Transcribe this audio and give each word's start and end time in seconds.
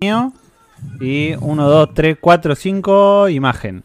mío. 0.00 0.32
Y 1.00 1.34
1, 1.40 1.68
2, 1.68 1.94
3, 1.94 2.18
4, 2.20 2.54
5, 2.54 3.28
imagen. 3.30 3.82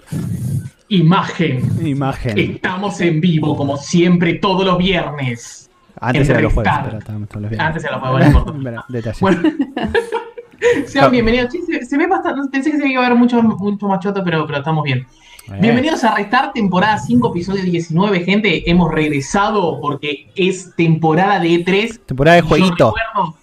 Imagen. 0.89 1.87
Imagen. 1.87 2.37
Estamos 2.37 2.99
en 3.01 3.21
vivo, 3.21 3.55
como 3.55 3.77
siempre, 3.77 4.33
todos 4.35 4.65
los 4.65 4.77
viernes. 4.77 5.69
Antes 5.99 6.29
era 6.29 6.41
los 6.41 6.53
jueves, 6.53 6.73
pero 6.83 6.97
estábamos 6.97 7.29
todos 7.29 7.41
los 7.43 7.49
viernes. 7.51 7.67
Antes 7.67 7.83
era 7.83 7.93
los 7.97 8.01
jueves, 8.01 8.19
no 8.33 8.39
importa. 8.39 8.59
Mira, 8.59 8.85
detalle. 8.89 9.17
Bueno. 9.21 9.41
Sean 10.85 11.11
bienvenidos. 11.11 11.51
Sí, 11.51 11.61
se, 11.65 11.85
se 11.85 11.97
ve 11.97 12.07
bastante. 12.07 12.41
Pensé 12.51 12.71
que 12.71 12.77
se 12.77 12.87
iba 12.87 13.05
a 13.05 13.09
ver 13.09 13.17
mucho, 13.17 13.41
mucho 13.41 13.87
más 13.87 13.99
choto, 13.99 14.23
pero, 14.23 14.45
pero 14.45 14.59
estamos 14.59 14.83
bien. 14.83 15.07
Eh, 15.47 15.57
Bienvenidos 15.59 16.03
a 16.03 16.13
Restar, 16.15 16.53
temporada 16.53 16.97
5, 16.99 17.29
episodio 17.31 17.63
19, 17.63 18.23
gente. 18.23 18.69
Hemos 18.69 18.91
regresado 18.91 19.79
porque 19.81 20.29
es 20.35 20.75
temporada 20.75 21.39
de 21.39 21.49
E3. 21.49 21.99
Temporada 22.05 22.35
de 22.35 22.41
Yo 22.43 22.47
jueguito. 22.47 22.93
recuerdo, 22.95 23.35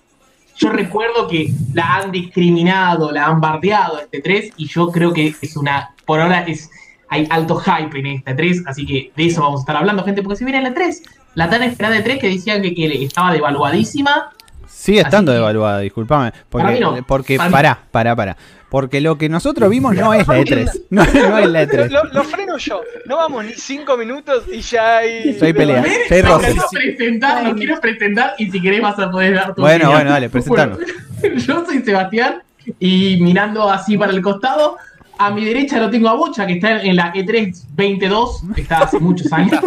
yo 0.59 0.70
recuerdo 0.70 1.29
que 1.29 1.50
la 1.72 1.96
han 1.96 2.11
discriminado, 2.11 3.11
la 3.12 3.27
han 3.27 3.41
bardeado 3.41 4.01
este 4.01 4.20
3 4.20 4.52
y 4.56 4.66
yo 4.66 4.88
creo 4.91 5.12
que 5.12 5.34
es 5.41 5.56
una, 5.56 5.95
por 6.05 6.20
ahora 6.20 6.41
es, 6.42 6.70
hay 7.09 7.27
alto 7.30 7.56
hype 7.56 7.98
en 7.98 8.06
esta 8.06 8.34
3, 8.37 8.65
así 8.66 8.84
que 8.84 9.12
de 9.16 9.27
eso 9.27 9.41
vamos 9.42 9.60
a 9.60 9.62
estar 9.62 9.77
hablando, 9.77 10.02
gente, 10.05 10.23
porque 10.23 10.37
si 10.37 10.45
viene 10.45 10.60
la 10.62 10.74
3, 10.74 11.02
la 11.34 11.48
tan 11.48 11.62
esperada 11.62 11.95
de 11.95 12.02
3 12.02 12.18
que 12.18 12.29
decían 12.29 12.60
que, 12.60 12.74
que 12.74 13.05
estaba 13.05 13.32
devaluadísima, 13.32 14.32
Sigue 14.66 15.01
estando 15.01 15.32
que- 15.32 15.37
devaluada, 15.37 15.80
disculpame. 15.80 16.32
Porque, 16.48 16.65
Para 16.65 16.74
mí 16.74 16.80
no. 16.80 16.96
porque 17.06 17.37
Para 17.37 17.51
pará, 17.90 18.15
pará. 18.15 18.37
Porque 18.70 19.00
lo 19.00 19.16
que 19.16 19.28
nosotros 19.30 19.70
vimos 19.70 19.95
no 19.96 20.12
es 20.12 20.28
la 20.28 20.38
E3. 20.40 20.82
No, 20.90 21.04
no 21.04 21.38
es 21.38 21.46
la 21.48 21.64
Lo, 21.64 21.70
E3. 21.70 21.90
lo- 21.90 22.04
lo 22.04 22.24
freno 22.24 22.59
yo. 22.59 22.82
No 23.06 23.16
vamos 23.16 23.45
ni 23.46 23.52
cinco 23.54 23.96
minutos 23.96 24.45
y 24.52 24.60
ya 24.60 24.98
hay. 24.98 25.38
Hay 25.40 25.52
pelea. 25.54 25.82
Hay 25.82 26.22
no 26.22 26.38
quiero 26.38 26.64
presentar, 26.70 27.45
no 27.45 27.54
quiero 27.54 27.80
presentar 27.80 28.34
y 28.38 28.50
si 28.50 28.60
querés 28.60 28.82
vas 28.82 28.98
a 28.98 29.10
poder 29.10 29.34
dar 29.34 29.54
tu 29.54 29.62
Bueno, 29.62 29.76
opinión. 29.86 29.92
bueno, 29.92 30.10
dale, 30.10 30.28
presentanos. 30.28 30.78
Bueno, 31.20 31.36
yo 31.40 31.64
soy 31.66 31.82
Sebastián 31.82 32.42
y 32.78 33.16
mirando 33.20 33.68
así 33.70 33.96
para 33.98 34.12
el 34.12 34.23
costado, 34.23 34.76
a 35.18 35.30
mi 35.32 35.45
derecha 35.45 35.78
lo 35.80 35.90
tengo 35.90 36.09
a 36.10 36.15
Bocha, 36.15 36.46
que 36.46 36.52
está 36.54 36.80
en 36.82 36.95
la 36.95 37.10
E 37.15 37.24
E3 37.26 37.65
22, 37.74 38.43
que 38.54 38.60
está 38.60 38.78
hace 38.84 39.00
muchos 39.00 39.32
años. 39.32 39.60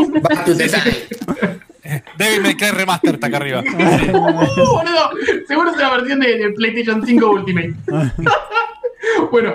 Devil 2.17 2.41
May 2.41 2.55
Cry 2.55 2.69
Remaster 2.71 3.15
está 3.15 3.27
acá 3.27 3.37
arriba. 3.37 3.63
Uh, 4.13 4.65
boludo, 4.65 5.09
seguro 5.47 5.71
es 5.71 5.77
la 5.77 5.89
versión 5.89 6.19
de, 6.19 6.37
de 6.37 6.49
PlayStation 6.51 7.05
5 7.05 7.29
Ultimate. 7.31 7.73
bueno, 9.31 9.53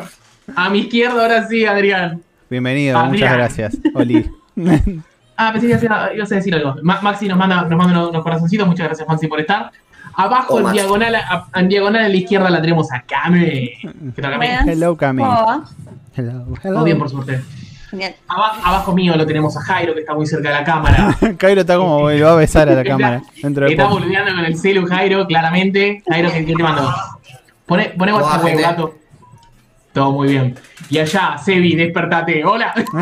a 0.54 0.70
mi 0.70 0.80
izquierda 0.80 1.22
ahora 1.22 1.46
sí, 1.48 1.64
Adrián. 1.64 2.22
Bienvenido, 2.50 2.96
Adrián. 2.98 3.12
muchas 3.12 3.32
gracias. 3.32 3.78
Oli. 3.94 4.30
Ah, 5.38 5.52
pensé 5.52 5.66
que 5.66 5.84
ibas 6.14 6.32
a, 6.32 6.34
decir 6.34 6.54
algo. 6.54 6.76
Ma- 6.82 7.02
Maxi 7.02 7.28
nos 7.28 7.36
manda, 7.36 7.60
nos 7.60 7.76
manda 7.76 7.92
unos, 7.92 8.08
unos 8.08 8.22
corazoncitos, 8.22 8.66
muchas 8.66 8.86
gracias 8.86 9.06
Maxi 9.06 9.26
por 9.26 9.38
estar. 9.38 9.70
Abajo 10.14 10.54
Oh, 10.54 10.58
en 10.60 10.64
Maxi. 10.64 10.78
diagonal, 10.78 11.14
a, 11.14 11.46
en 11.56 11.68
diagonal 11.68 12.04
a 12.06 12.08
la 12.08 12.16
izquierda 12.16 12.48
la 12.48 12.62
tenemos 12.62 12.90
a 12.90 13.02
Kame. 13.02 13.72
¿Qué 14.14 14.22
tal, 14.22 14.32
Kame? 14.32 14.60
Hello, 14.66 14.96
Cami. 14.96 15.22
¿Cómo 15.22 15.34
va? 15.46 15.64
Hello, 16.14 16.46
Todo 16.62 16.84
bien, 16.84 16.98
por 16.98 17.10
suerte. 17.10 17.42
Aba- 18.28 18.60
abajo 18.64 18.94
mío 18.94 19.14
lo 19.14 19.26
tenemos 19.26 19.54
a 19.58 19.60
Jairo, 19.60 19.92
que 19.92 20.00
está 20.00 20.14
muy 20.14 20.24
cerca 20.26 20.48
de 20.48 20.54
la 20.54 20.64
cámara. 20.64 21.14
Cairo 21.36 21.60
está 21.60 21.76
como 21.76 22.10
lo 22.10 22.24
va 22.24 22.32
a 22.32 22.36
besar 22.36 22.70
a 22.70 22.74
la 22.74 22.82
cámara. 22.82 23.22
Dentro 23.42 23.66
de 23.66 23.72
Está 23.72 23.88
boludeando 23.88 24.34
con 24.34 24.44
el 24.46 24.56
celu, 24.56 24.86
Jairo, 24.86 25.26
claramente. 25.26 26.02
Jairo, 26.08 26.30
¿qué, 26.32 26.44
te 26.44 26.62
mandó? 26.62 26.94
Pone, 27.66 27.90
pone 27.90 28.12
¿Cómo 28.12 28.24
WhatsApp, 28.24 28.58
gato. 28.58 28.94
Todo 29.96 30.12
muy 30.12 30.28
bien. 30.28 30.54
Y 30.90 30.98
allá, 30.98 31.38
Sebi, 31.38 31.74
despertate. 31.74 32.44
Hola. 32.44 32.74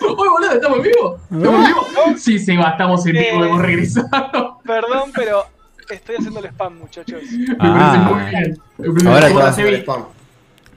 Uy, 0.00 0.28
boludo, 0.28 0.52
¿estamos 0.52 0.78
en 0.78 0.82
vivo? 0.84 1.18
¿Estamos 1.30 1.60
en 1.60 1.66
vivo? 1.66 1.86
Sí, 2.16 2.38
Seba, 2.38 2.70
estamos 2.70 3.04
en 3.04 3.12
vivo, 3.12 3.44
Eh. 3.44 3.46
hemos 3.46 3.60
regresado. 3.60 4.58
Perdón, 4.64 5.10
pero 5.14 5.44
estoy 5.90 6.16
haciendo 6.16 6.40
el 6.40 6.46
spam, 6.46 6.78
muchachos. 6.78 7.22
Me 7.30 7.56
Ah. 7.58 7.92
parece 7.98 8.14
muy 8.14 8.30
bien. 8.30 8.58
Me 9.04 9.10
Ahora 9.10 9.28
todas- 9.28 9.54
Sebi, 9.56 9.84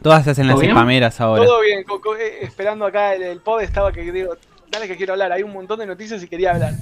Todas 0.01 0.23
se 0.25 0.31
hacen 0.31 0.47
las 0.47 0.59
spameras 0.59 1.21
ahora. 1.21 1.45
Todo 1.45 1.61
bien, 1.61 1.79
eh, 2.19 2.39
esperando 2.41 2.85
acá 2.85 3.13
el, 3.15 3.23
el 3.23 3.39
pod 3.39 3.61
estaba 3.61 3.93
que 3.93 4.11
digo, 4.11 4.35
dale 4.69 4.89
que 4.89 4.97
quiero 4.97 5.13
hablar, 5.13 5.31
hay 5.31 5.43
un 5.43 5.53
montón 5.53 5.79
de 5.79 5.85
noticias 5.85 6.21
y 6.21 6.27
quería 6.27 6.51
hablar. 6.51 6.73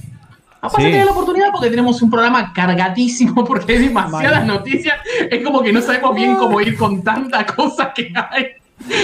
Aparte 0.61 0.83
Sí. 0.85 0.91
tener 0.91 1.05
la 1.05 1.11
oportunidad 1.11 1.47
porque 1.51 1.69
tenemos 1.69 2.01
un 2.01 2.09
programa 2.11 2.53
cargadísimo 2.53 3.43
porque 3.45 3.73
hay 3.73 3.79
demasiadas 3.87 4.45
noticias. 4.45 4.95
Es 5.29 5.43
como 5.43 5.61
que 5.61 5.73
no 5.73 5.81
sabemos 5.81 6.15
bien 6.15 6.35
cómo 6.35 6.61
ir 6.61 6.77
con 6.77 7.03
tanta 7.03 7.45
cosa 7.45 7.91
que 7.93 8.13
hay. 8.29 8.45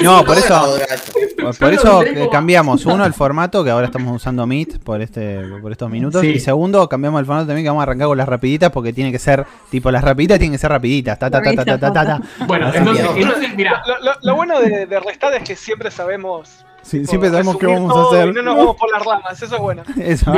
No, 0.02 0.24
por 0.24 0.36
eso, 0.36 0.76
por, 1.60 1.72
eso 1.74 2.02
eh, 2.02 2.28
cambiamos. 2.32 2.84
Uno, 2.88 3.06
el 3.06 3.14
formato, 3.14 3.64
que 3.64 3.70
ahora 3.70 3.86
estamos 3.86 4.16
usando 4.16 4.48
Meet 4.48 4.80
por 4.80 5.02
este 5.04 5.40
por 5.62 5.72
estos 5.72 5.88
minutos. 5.90 6.22
Sí. 6.22 6.30
Y 6.30 6.40
segundo, 6.40 6.90
cambiamos 6.90 7.20
el 7.20 7.28
formato 7.28 7.46
también, 7.48 7.64
que 7.66 7.70
vamos 7.70 7.82
a 7.82 7.84
arrancar 7.84 8.08
con 8.08 8.18
las 8.18 8.28
rapiditas, 8.28 8.72
porque 8.72 8.92
tiene 8.92 9.12
que 9.12 9.20
ser, 9.20 9.46
tipo, 9.70 9.92
las 9.92 10.04
rapiditas 10.04 10.40
tienen 10.40 10.54
que 10.54 10.58
ser 10.58 10.72
rapiditas. 10.72 11.20
Ta, 11.20 11.30
ta, 11.30 11.44
ta, 11.44 11.54
ta, 11.54 11.64
ta, 11.66 11.80
ta, 11.80 11.94
ta, 11.94 12.06
ta. 12.06 12.22
Bueno, 12.48 12.72
entonces, 12.74 13.06
entonces 13.16 13.56
mira, 13.56 13.84
Lo, 13.86 14.00
lo- 14.04 14.18
lo 14.24 14.36
bueno 14.36 14.60
de, 14.60 14.88
de 14.88 15.00
Restar 15.00 15.36
es 15.36 15.44
que 15.44 15.56
siempre 15.56 15.92
sabemos. 15.92 16.66
Sí, 16.88 17.00
tipo, 17.00 17.10
siempre 17.10 17.30
sabemos 17.30 17.58
qué 17.58 17.66
vamos 17.68 17.96
a 17.96 18.08
hacer. 18.08 18.30
Y 18.30 18.34
no 18.34 18.42
nos 18.42 18.56
vamos 18.58 18.76
por 18.78 18.90
las 18.92 19.04
ramas, 19.04 19.42
eso 19.42 19.56
es 19.56 19.62
bueno. 19.62 19.84
Eso. 20.02 20.32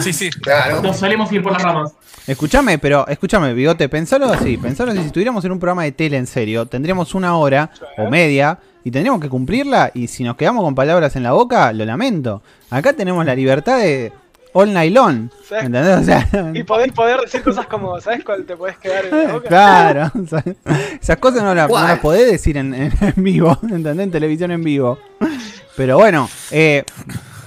Sí, 0.00 0.12
sí. 0.12 0.30
Claro. 0.30 0.80
nos 0.82 0.96
solemos 0.96 1.30
ir 1.32 1.42
por 1.42 1.52
las 1.52 1.62
ramas. 1.62 1.92
Escúchame, 2.26 2.78
pero 2.78 3.06
escúchame, 3.08 3.52
Bigote, 3.54 3.88
pensalo 3.88 4.26
así, 4.26 4.56
pensalo 4.56 4.92
así, 4.92 5.00
si 5.00 5.06
estuviéramos 5.06 5.44
en 5.44 5.52
un 5.52 5.58
programa 5.58 5.82
de 5.84 5.92
tele 5.92 6.16
en 6.16 6.26
serio, 6.26 6.66
tendríamos 6.66 7.14
una 7.14 7.36
hora 7.36 7.70
o 7.98 8.08
media 8.08 8.58
y 8.84 8.90
tendríamos 8.90 9.20
que 9.20 9.28
cumplirla 9.28 9.90
y 9.94 10.06
si 10.06 10.22
nos 10.24 10.36
quedamos 10.36 10.62
con 10.64 10.74
palabras 10.74 11.16
en 11.16 11.22
la 11.22 11.32
boca, 11.32 11.72
lo 11.72 11.84
lamento. 11.84 12.42
Acá 12.70 12.92
tenemos 12.92 13.24
la 13.26 13.34
libertad 13.34 13.78
de 13.78 14.12
all 14.52 14.72
night 14.72 14.92
long, 14.94 15.28
Sí. 15.48 15.54
¿entendés? 15.60 15.98
O 15.98 16.04
sea, 16.04 16.28
Y 16.54 16.62
poder, 16.62 16.92
poder 16.92 17.20
decir 17.20 17.42
cosas 17.42 17.66
como, 17.66 18.00
¿sabes 18.00 18.24
cuál 18.24 18.44
te 18.44 18.56
podés 18.56 18.78
quedar 18.78 19.06
en 19.06 19.24
la 19.28 19.32
boca? 19.32 19.48
claro, 19.48 20.12
o 20.22 20.26
sea, 20.26 20.44
esas 21.00 21.16
cosas 21.18 21.42
no, 21.42 21.54
las 21.54 21.68
no 21.68 22.00
podés 22.00 22.30
decir 22.30 22.56
en, 22.56 22.74
en- 22.74 22.92
en 23.00 23.22
vivo, 23.24 23.56
¿entendés? 23.62 23.98
En 24.04 24.10
televisión 24.10 24.50
en 24.50 24.62
vivo. 24.62 24.98
Pero 25.80 25.96
bueno, 25.96 26.28
eh, 26.50 26.84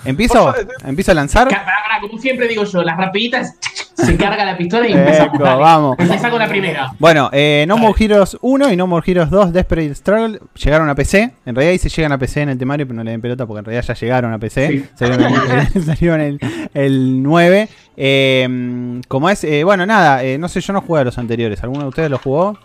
empiezo, 0.06 0.56
empiezo 0.84 1.12
a 1.12 1.14
lanzar. 1.14 1.48
Ca- 1.50 1.64
pará, 1.64 1.78
pará, 1.88 2.02
como 2.02 2.18
siempre 2.18 2.48
digo 2.48 2.64
yo, 2.64 2.82
las 2.82 2.98
rapiditas 2.98 3.58
se 3.94 4.18
carga 4.18 4.44
la 4.44 4.58
pistola 4.58 4.88
y 4.88 4.92
Eco, 4.94 5.02
empezamos. 5.02 5.40
dale. 5.40 5.62
vamos. 5.62 5.96
Empezá 6.00 6.32
con 6.32 6.40
la 6.40 6.48
primera. 6.48 6.92
Bueno, 6.98 7.30
eh, 7.32 7.66
No 7.68 7.78
More 7.78 7.94
Heroes 8.04 8.36
1 8.42 8.72
y 8.72 8.76
No 8.76 8.88
More 8.88 9.04
Heroes 9.12 9.30
2 9.30 9.54
Desperate 9.54 9.94
Struggle 9.94 10.40
llegaron 10.56 10.90
a 10.90 10.96
PC. 10.96 11.32
En 11.46 11.54
realidad 11.56 11.74
dice 11.74 11.90
llegan 11.90 12.12
a 12.12 12.18
PC 12.18 12.42
en 12.42 12.50
el 12.50 12.58
temario, 12.58 12.88
pero 12.88 12.96
no 12.98 13.04
le 13.04 13.12
den 13.12 13.22
pelota 13.22 13.46
porque 13.46 13.60
en 13.60 13.66
realidad 13.66 13.86
ya 13.86 13.94
llegaron 13.94 14.34
a 14.34 14.40
PC. 14.40 14.68
Sí. 14.68 14.86
Salieron, 14.96 15.32
el, 15.76 15.84
salieron 15.86 16.22
el, 16.22 16.40
el 16.74 17.22
9. 17.22 17.70
Eh, 17.96 19.00
como 19.08 19.30
es, 19.30 19.44
eh, 19.44 19.64
bueno, 19.64 19.86
nada, 19.86 20.24
eh, 20.24 20.40
no 20.40 20.50
sé, 20.50 20.60
yo 20.60 20.74
no 20.74 20.82
jugué 20.82 21.02
a 21.02 21.04
los 21.04 21.20
anteriores. 21.20 21.62
¿Alguno 21.62 21.84
de 21.84 21.90
ustedes 21.90 22.10
lo 22.10 22.18
jugó? 22.18 22.58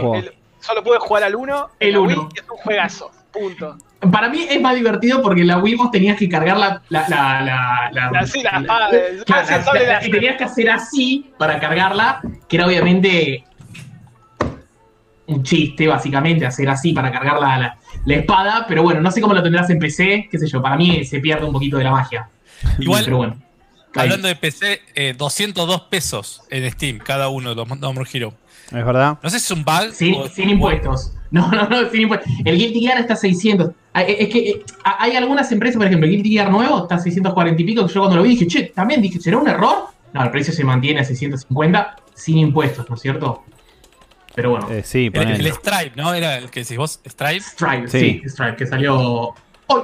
Jugó? 0.00 0.16
El- 0.16 0.32
solo 0.58 0.82
pude 0.82 0.98
jugar 0.98 1.22
al 1.22 1.36
1, 1.36 1.70
El 1.78 1.96
uno. 1.98 2.28
y 2.34 2.38
es 2.40 2.44
un 2.50 2.56
juegazo. 2.56 3.10
Punto. 3.32 3.76
Para 4.10 4.28
mí 4.28 4.46
es 4.50 4.60
más 4.60 4.74
divertido 4.74 5.22
porque 5.22 5.42
en 5.42 5.46
la 5.46 5.58
Wii 5.58 5.74
vos 5.76 5.90
tenías 5.92 6.16
que 6.18 6.28
cargar 6.28 6.56
la. 6.56 6.82
la, 6.88 7.08
la, 7.08 7.40
la, 7.42 7.90
la- 7.92 8.10
La- 8.10 8.26
sí, 8.26 8.42
la 8.42 8.50
espada 8.60 8.88
Claro, 9.24 10.06
y 10.06 10.10
tenías 10.10 10.36
que 10.36 10.44
hacer 10.44 10.70
así 10.70 11.30
para 11.38 11.60
cargarla, 11.60 12.20
que 12.48 12.56
era 12.56 12.66
obviamente 12.66 13.44
un 15.26 15.42
chiste, 15.42 15.86
básicamente, 15.86 16.44
hacer 16.44 16.68
así 16.68 16.92
para 16.92 17.10
cargar 17.12 17.38
la, 17.40 17.58
la- 17.58 17.78
la 18.04 18.14
espada. 18.14 18.64
Pero 18.68 18.82
bueno, 18.82 19.00
no 19.00 19.10
sé 19.10 19.20
cómo 19.20 19.34
lo 19.34 19.42
tendrás 19.42 19.70
en 19.70 19.78
PC, 19.78 20.28
qué 20.30 20.38
sé 20.38 20.46
yo. 20.48 20.60
Para 20.60 20.76
mí 20.76 21.04
se 21.04 21.20
pierde 21.20 21.44
un 21.46 21.52
poquito 21.52 21.78
de 21.78 21.84
la 21.84 21.92
magia. 21.92 22.28
Igual, 22.78 23.04
Pero 23.04 23.16
bueno. 23.18 23.36
hablando 23.94 24.28
de 24.28 24.36
PC, 24.36 24.80
eh, 24.94 25.14
202 25.16 25.80
pesos 25.82 26.42
en 26.50 26.68
Steam 26.72 26.98
cada 26.98 27.28
uno 27.28 27.50
de 27.50 27.54
los 27.56 27.68
No 27.78 27.92
More 27.92 28.08
Hero. 28.12 28.34
¿Es 28.66 28.84
verdad? 28.84 29.18
No 29.22 29.30
sé 29.30 29.38
si 29.38 29.44
es 29.46 29.50
un 29.52 29.64
bug. 29.64 29.92
Sin, 29.92 30.14
o- 30.14 30.28
sin 30.28 30.48
impuestos. 30.50 31.12
No, 31.30 31.50
no, 31.50 31.68
no, 31.68 31.88
sin 31.90 32.02
impuestos. 32.02 32.30
El 32.44 32.58
Guilty 32.58 32.80
Gear 32.80 32.98
está 32.98 33.14
a 33.14 33.16
600. 33.16 33.70
Ah, 33.94 34.02
Es 34.02 34.28
que 34.28 34.50
eh, 34.50 34.64
hay 34.84 35.16
algunas 35.16 35.50
empresas, 35.52 35.76
por 35.76 35.86
ejemplo, 35.86 36.06
el 36.06 36.12
Guilty 36.14 36.30
Gear 36.30 36.50
nuevo 36.50 36.82
está 36.82 36.94
a 36.96 36.98
640 36.98 37.60
y 37.60 37.64
pico. 37.64 37.86
que 37.86 37.92
Yo 37.92 38.00
cuando 38.00 38.16
lo 38.16 38.22
vi 38.22 38.30
dije, 38.30 38.46
che, 38.46 38.62
también 38.74 39.02
dije, 39.02 39.20
¿será 39.20 39.38
un 39.38 39.48
error? 39.48 39.88
No, 40.12 40.22
el 40.22 40.30
precio 40.30 40.52
se 40.52 40.64
mantiene 40.64 41.00
a 41.00 41.04
650 41.04 41.96
sin 42.14 42.38
impuestos, 42.38 42.88
¿no 42.88 42.96
es 42.96 43.02
cierto? 43.02 43.44
Pero 44.34 44.50
bueno, 44.50 44.70
Eh, 44.70 44.82
sí, 44.84 45.10
El, 45.12 45.28
el 45.30 45.52
Stripe, 45.52 45.92
¿no? 45.94 46.14
Era 46.14 46.38
el 46.38 46.50
que 46.50 46.60
decís 46.60 46.76
vos, 46.76 47.00
Stripe. 47.04 47.40
Stripe, 47.40 47.88
sí. 47.88 48.20
sí. 48.22 48.28
Stripe, 48.30 48.56
que 48.56 48.66
salió 48.66 49.34
hoy. 49.66 49.82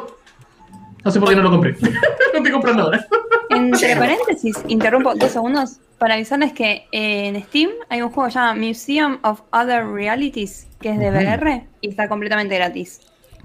No 1.04 1.10
sé 1.10 1.20
por 1.20 1.28
qué 1.28 1.36
no 1.36 1.42
lo 1.42 1.50
compré. 1.50 1.76
no 1.80 1.88
estoy 2.34 2.52
comprando 2.52 2.84
ahora. 2.84 3.06
Entre 3.50 3.96
paréntesis, 3.96 4.56
interrumpo 4.68 5.14
dos 5.14 5.30
segundos 5.32 5.78
para 5.98 6.14
avisarles 6.14 6.52
que 6.52 6.86
eh, 6.92 7.28
en 7.28 7.42
Steam 7.44 7.70
hay 7.88 8.02
un 8.02 8.10
juego 8.10 8.26
que 8.28 8.32
se 8.32 8.38
llama 8.38 8.54
Museum 8.54 9.18
of 9.22 9.40
Other 9.52 9.86
Realities, 9.86 10.66
que 10.80 10.90
es 10.90 10.98
de. 10.98 11.10
VR 11.10 11.66
y 11.80 11.88
está 11.88 12.08
completamente 12.08 12.54
gratis. 12.56 13.00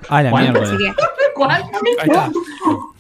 Ah, 0.10 0.24
la 0.24 0.32
mierda. 0.32 0.62
Ahí 1.50 2.10
está. 2.10 2.32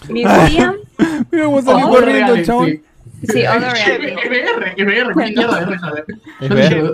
Museum, 0.09 0.75
Mira 1.31 1.45
cómo 1.45 1.61
salió 1.61 1.87
corriendo 1.89 2.43
chabón. 2.43 2.81
sí. 3.27 3.45
Other 3.45 3.73
es 3.75 4.15
VR, 4.15 4.75
¿qué 4.75 4.85
mierda 4.85 5.13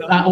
ah, 0.09 0.25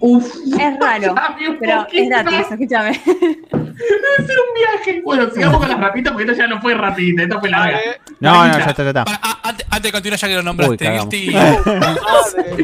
Uf. 0.00 0.34
Es 0.58 0.80
raro, 0.80 1.14
pero 1.60 1.86
es 1.90 2.08
gratis, 2.08 2.46
escúchame. 2.50 3.00
Debe 3.04 4.26
ser 4.26 4.36
un 4.38 4.54
viaje. 4.54 5.02
Bueno, 5.04 5.30
sigamos 5.30 5.58
con 5.58 5.68
las 5.68 5.80
rapitas 5.80 6.12
porque 6.12 6.30
esto 6.30 6.42
ya 6.42 6.46
no 6.46 6.60
fue 6.60 6.74
rapidita, 6.74 7.22
esto 7.22 7.40
fue 7.40 7.50
larga. 7.50 7.78
Dale, 7.78 8.00
No, 8.20 8.46
no, 8.46 8.58
ya 8.58 8.64
está, 8.64 8.82
ya 8.82 8.88
está. 8.88 9.04
Antes, 9.42 9.82
de 9.82 9.92
continuar, 9.92 10.20
ya 10.20 10.28
que 10.28 10.34
lo 10.34 10.42
nombraste. 10.42 10.90
Guilty-. 10.90 11.32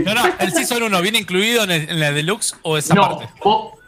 No, 0.04 0.14
no, 0.14 0.22
el 0.38 0.52
Season 0.52 0.82
1 0.82 1.02
viene 1.02 1.18
incluido 1.18 1.64
en, 1.64 1.70
el- 1.70 1.88
en 1.88 2.00
la 2.00 2.12
Deluxe 2.12 2.56
o 2.62 2.76
esa 2.78 2.94
No, 2.94 3.18
parte. 3.18 3.28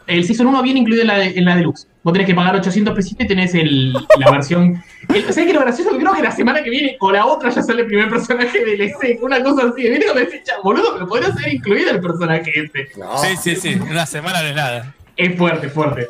El 0.07 0.23
Season 0.25 0.47
1 0.47 0.61
viene 0.63 0.79
incluido 0.81 1.01
en 1.01 1.07
la, 1.07 1.17
de- 1.17 1.37
en 1.37 1.45
la 1.45 1.55
Deluxe. 1.55 1.87
Vos 2.03 2.11
tenés 2.13 2.27
que 2.27 2.35
pagar 2.35 2.55
800 2.55 2.93
pesitos 2.93 3.23
y 3.25 3.27
tenés 3.27 3.53
el, 3.55 3.93
la 4.19 4.29
versión. 4.31 4.83
El, 5.07 5.21
¿Sabés 5.33 5.47
qué 5.47 5.53
lo 5.53 5.61
gracioso? 5.61 5.97
Creo 5.97 6.13
que 6.13 6.21
la 6.21 6.31
semana 6.31 6.61
que 6.61 6.69
viene 6.69 6.97
o 6.99 7.11
la 7.11 7.25
otra 7.25 7.49
ya 7.49 7.61
sale 7.61 7.81
el 7.83 7.87
primer 7.87 8.09
personaje 8.09 8.63
del 8.65 8.77
DLC. 8.77 9.19
Una 9.23 9.41
cosa 9.41 9.67
así. 9.69 9.81
Viene 9.83 10.03
cuando 10.03 10.19
decís, 10.21 10.41
"Cha, 10.43 10.53
boludo, 10.63 10.93
pero 10.93 11.07
podría 11.07 11.31
ser 11.33 11.53
incluido 11.53 11.91
el 11.91 12.01
personaje 12.01 12.51
este. 12.55 12.89
No. 12.97 13.17
Sí, 13.19 13.35
sí, 13.41 13.55
sí. 13.55 13.75
Una 13.89 14.05
semana 14.05 14.41
no 14.41 14.49
es 14.49 14.55
nada. 14.55 14.93
Es 15.15 15.37
fuerte, 15.37 15.69
fuerte. 15.69 16.07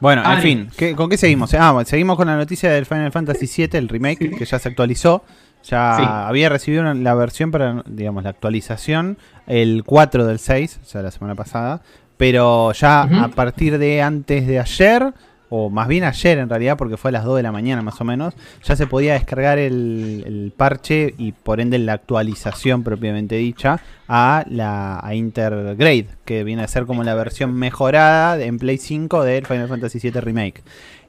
Bueno, 0.00 0.22
en 0.32 0.40
fin, 0.40 0.70
¿qué- 0.76 0.94
¿con 0.94 1.08
qué 1.10 1.16
seguimos? 1.16 1.52
Ah, 1.54 1.72
bueno, 1.72 1.86
seguimos 1.88 2.16
con 2.16 2.28
la 2.28 2.36
noticia 2.36 2.70
del 2.70 2.86
Final 2.86 3.10
Fantasy 3.10 3.46
VII, 3.46 3.78
el 3.78 3.88
remake, 3.88 4.36
que 4.36 4.44
ya 4.44 4.58
se 4.58 4.68
actualizó. 4.68 5.24
Ya 5.64 5.96
Sí. 5.96 6.02
había 6.06 6.48
recibido 6.48 6.82
una- 6.82 6.94
la 6.94 7.14
versión 7.14 7.50
para, 7.50 7.82
digamos, 7.86 8.22
la 8.22 8.30
actualización 8.30 9.18
el 9.48 9.82
4 9.84 10.24
del 10.24 10.38
6, 10.38 10.78
o 10.82 10.86
sea, 10.86 11.02
la 11.02 11.10
semana 11.10 11.34
pasada. 11.34 11.82
Pero 12.18 12.72
ya 12.72 13.02
a 13.02 13.28
partir 13.28 13.78
de 13.78 14.02
antes 14.02 14.46
de 14.46 14.58
ayer, 14.58 15.14
o 15.50 15.70
más 15.70 15.88
bien 15.88 16.04
ayer 16.04 16.36
en 16.38 16.50
realidad, 16.50 16.76
porque 16.76 16.98
fue 16.98 17.08
a 17.08 17.12
las 17.12 17.24
2 17.24 17.38
de 17.38 17.42
la 17.42 17.52
mañana 17.52 17.80
más 17.80 17.98
o 18.00 18.04
menos, 18.04 18.34
ya 18.64 18.76
se 18.76 18.86
podía 18.86 19.14
descargar 19.14 19.56
el, 19.58 20.24
el 20.26 20.52
parche 20.54 21.14
y 21.16 21.32
por 21.32 21.60
ende 21.60 21.78
la 21.78 21.94
actualización 21.94 22.82
propiamente 22.82 23.36
dicha 23.36 23.80
a 24.08 24.44
la 24.50 25.00
a 25.02 25.14
Intergrade, 25.14 26.08
que 26.26 26.44
viene 26.44 26.64
a 26.64 26.68
ser 26.68 26.84
como 26.84 27.02
la 27.04 27.14
versión 27.14 27.54
mejorada 27.54 28.36
de- 28.36 28.44
en 28.46 28.58
Play 28.58 28.76
5 28.76 29.24
del 29.24 29.46
Final 29.46 29.68
Fantasy 29.68 29.98
VII 30.00 30.20
Remake. 30.20 30.62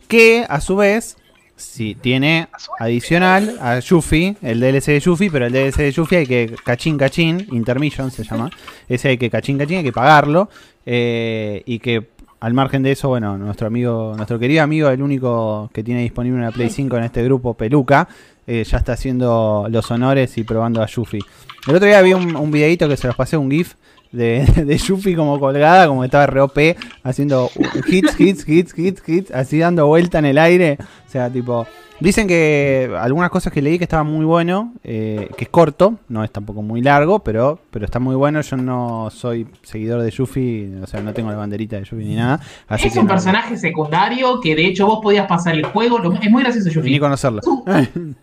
Que 0.07 0.45
a 0.47 0.62
su 0.62 0.75
vez, 0.77 1.17
si 1.59 1.94
tiene 1.94 2.47
adicional 2.79 3.57
a 3.61 3.79
Yuffie, 3.79 4.38
el 4.41 4.59
DLC 4.59 4.85
de 4.85 5.00
Yuffie, 5.01 5.29
pero 5.29 5.45
el 5.45 5.53
DLC 5.53 5.77
de 5.77 5.91
Yuffie 5.91 6.17
hay 6.19 6.25
que 6.25 6.56
cachín 6.63 6.97
cachín, 6.97 7.45
Intermission 7.51 8.09
se 8.11 8.23
llama, 8.23 8.50
ese 8.88 9.09
hay 9.09 9.17
que 9.17 9.29
cachín 9.29 9.57
cachín, 9.57 9.77
hay 9.77 9.83
que 9.83 9.91
pagarlo, 9.91 10.50
eh, 10.85 11.61
y 11.65 11.79
que 11.79 12.07
al 12.39 12.53
margen 12.53 12.83
de 12.83 12.94
eso, 12.94 13.09
bueno, 13.09 13.38
nuestro 13.38 13.67
amigo, 13.67 14.13
nuestro 14.15 14.39
querido 14.39 14.63
amigo, 14.63 14.89
el 14.89 15.01
único 15.01 15.69
que 15.73 15.83
tiene 15.83 16.01
disponible 16.01 16.39
una 16.39 16.51
Play 16.51 16.69
5 16.69 16.97
en 16.97 17.03
este 17.03 17.23
grupo, 17.23 17.53
Peluca, 17.53 18.07
eh, 18.47 18.63
ya 18.63 18.77
está 18.77 18.94
haciendo 18.94 19.67
los 19.69 19.91
honores 19.91 20.38
y 20.38 20.44
probando 20.44 20.81
a 20.81 20.85
Yuffie. 20.88 21.21
El 21.67 21.75
otro 21.75 21.88
día 21.88 22.01
vi 22.01 22.13
un, 22.13 22.51
videito 22.51 22.88
que 22.88 22.95
se 22.95 23.07
los 23.07 23.15
pasé, 23.15 23.35
un 23.35 23.51
GIF 23.51 23.75
de, 24.12 24.45
de 24.65 24.77
Yuffie 24.77 25.15
como 25.15 25.39
colgada, 25.39 25.88
como 25.88 26.03
estaba 26.03 26.25
re 26.27 26.39
OP, 26.41 26.57
haciendo 27.03 27.51
hits, 27.88 28.19
hits, 28.19 28.47
hits, 28.47 28.77
hits, 28.77 29.03
hits, 29.07 29.31
así 29.31 29.59
dando 29.59 29.85
vuelta 29.88 30.19
en 30.19 30.25
el 30.25 30.38
aire. 30.38 30.77
O 31.09 31.11
sea, 31.11 31.27
tipo. 31.27 31.65
Dicen 32.00 32.27
que 32.27 32.95
algunas 33.00 33.31
cosas 33.31 33.51
que 33.51 33.63
leí 33.63 33.79
que 33.79 33.83
estaba 33.85 34.03
muy 34.03 34.23
bueno, 34.25 34.73
eh, 34.83 35.27
que 35.35 35.45
es 35.45 35.50
corto, 35.50 35.95
no 36.07 36.23
es 36.23 36.31
tampoco 36.31 36.61
muy 36.61 36.81
largo, 36.83 37.19
pero, 37.19 37.59
pero 37.71 37.83
está 37.83 37.97
muy 38.00 38.15
bueno. 38.15 38.39
Yo 38.41 38.56
no 38.57 39.09
soy 39.09 39.47
seguidor 39.63 40.03
de 40.03 40.11
Yuffie, 40.11 40.71
o 40.83 40.85
sea, 40.88 41.01
no 41.01 41.11
tengo 41.11 41.31
la 41.31 41.38
banderita 41.38 41.77
de 41.77 41.81
Yuffie 41.85 42.06
ni 42.06 42.15
nada. 42.15 42.39
Así 42.67 42.88
es 42.88 42.94
que 42.94 43.00
un 43.00 43.06
no- 43.07 43.11
personaje 43.11 43.57
secundario 43.57 44.39
que 44.39 44.56
de 44.56 44.67
hecho 44.67 44.85
vos 44.85 45.00
podías 45.01 45.25
pasar 45.25 45.56
el 45.56 45.65
juego. 45.65 45.97
lo- 45.97 46.13
es 46.13 46.29
muy 46.29 46.44
gracioso, 46.44 46.69
ni 46.69 46.75
Yuffie. 46.75 47.00
conocerlo. 47.00 47.41
Vos, 47.44 47.63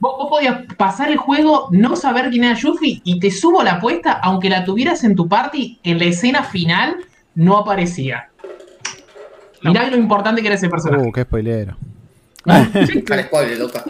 vos 0.01 0.29
podías 0.31 0.61
pasar 0.77 1.11
el 1.11 1.17
juego, 1.17 1.69
no 1.73 1.97
saber 1.97 2.31
quién 2.31 2.45
era 2.45 2.55
Yuffie 2.55 3.01
y 3.03 3.19
te 3.19 3.33
subo 3.33 3.65
la 3.65 3.73
apuesta, 3.73 4.13
aunque 4.23 4.49
la 4.49 4.65
tuvieras 4.65 5.03
en 5.03 5.17
tu 5.17 5.29
party, 5.29 5.81
en 5.83 5.99
la 5.99 6.05
escena 6.05 6.45
final 6.45 6.97
no 7.35 7.59
aparecía. 7.59 8.29
Mirá 9.65 9.91
lo 9.91 9.97
importante 9.97 10.41
que 10.41 10.47
era 10.47 10.55
ese 10.55 10.69
personaje. 10.69 11.03
Uh, 11.09 11.11
qué 11.13 11.23
spoilero. 11.23 11.77
Dejar 12.47 13.23
spoiler, 13.27 13.59
loca. 13.59 13.85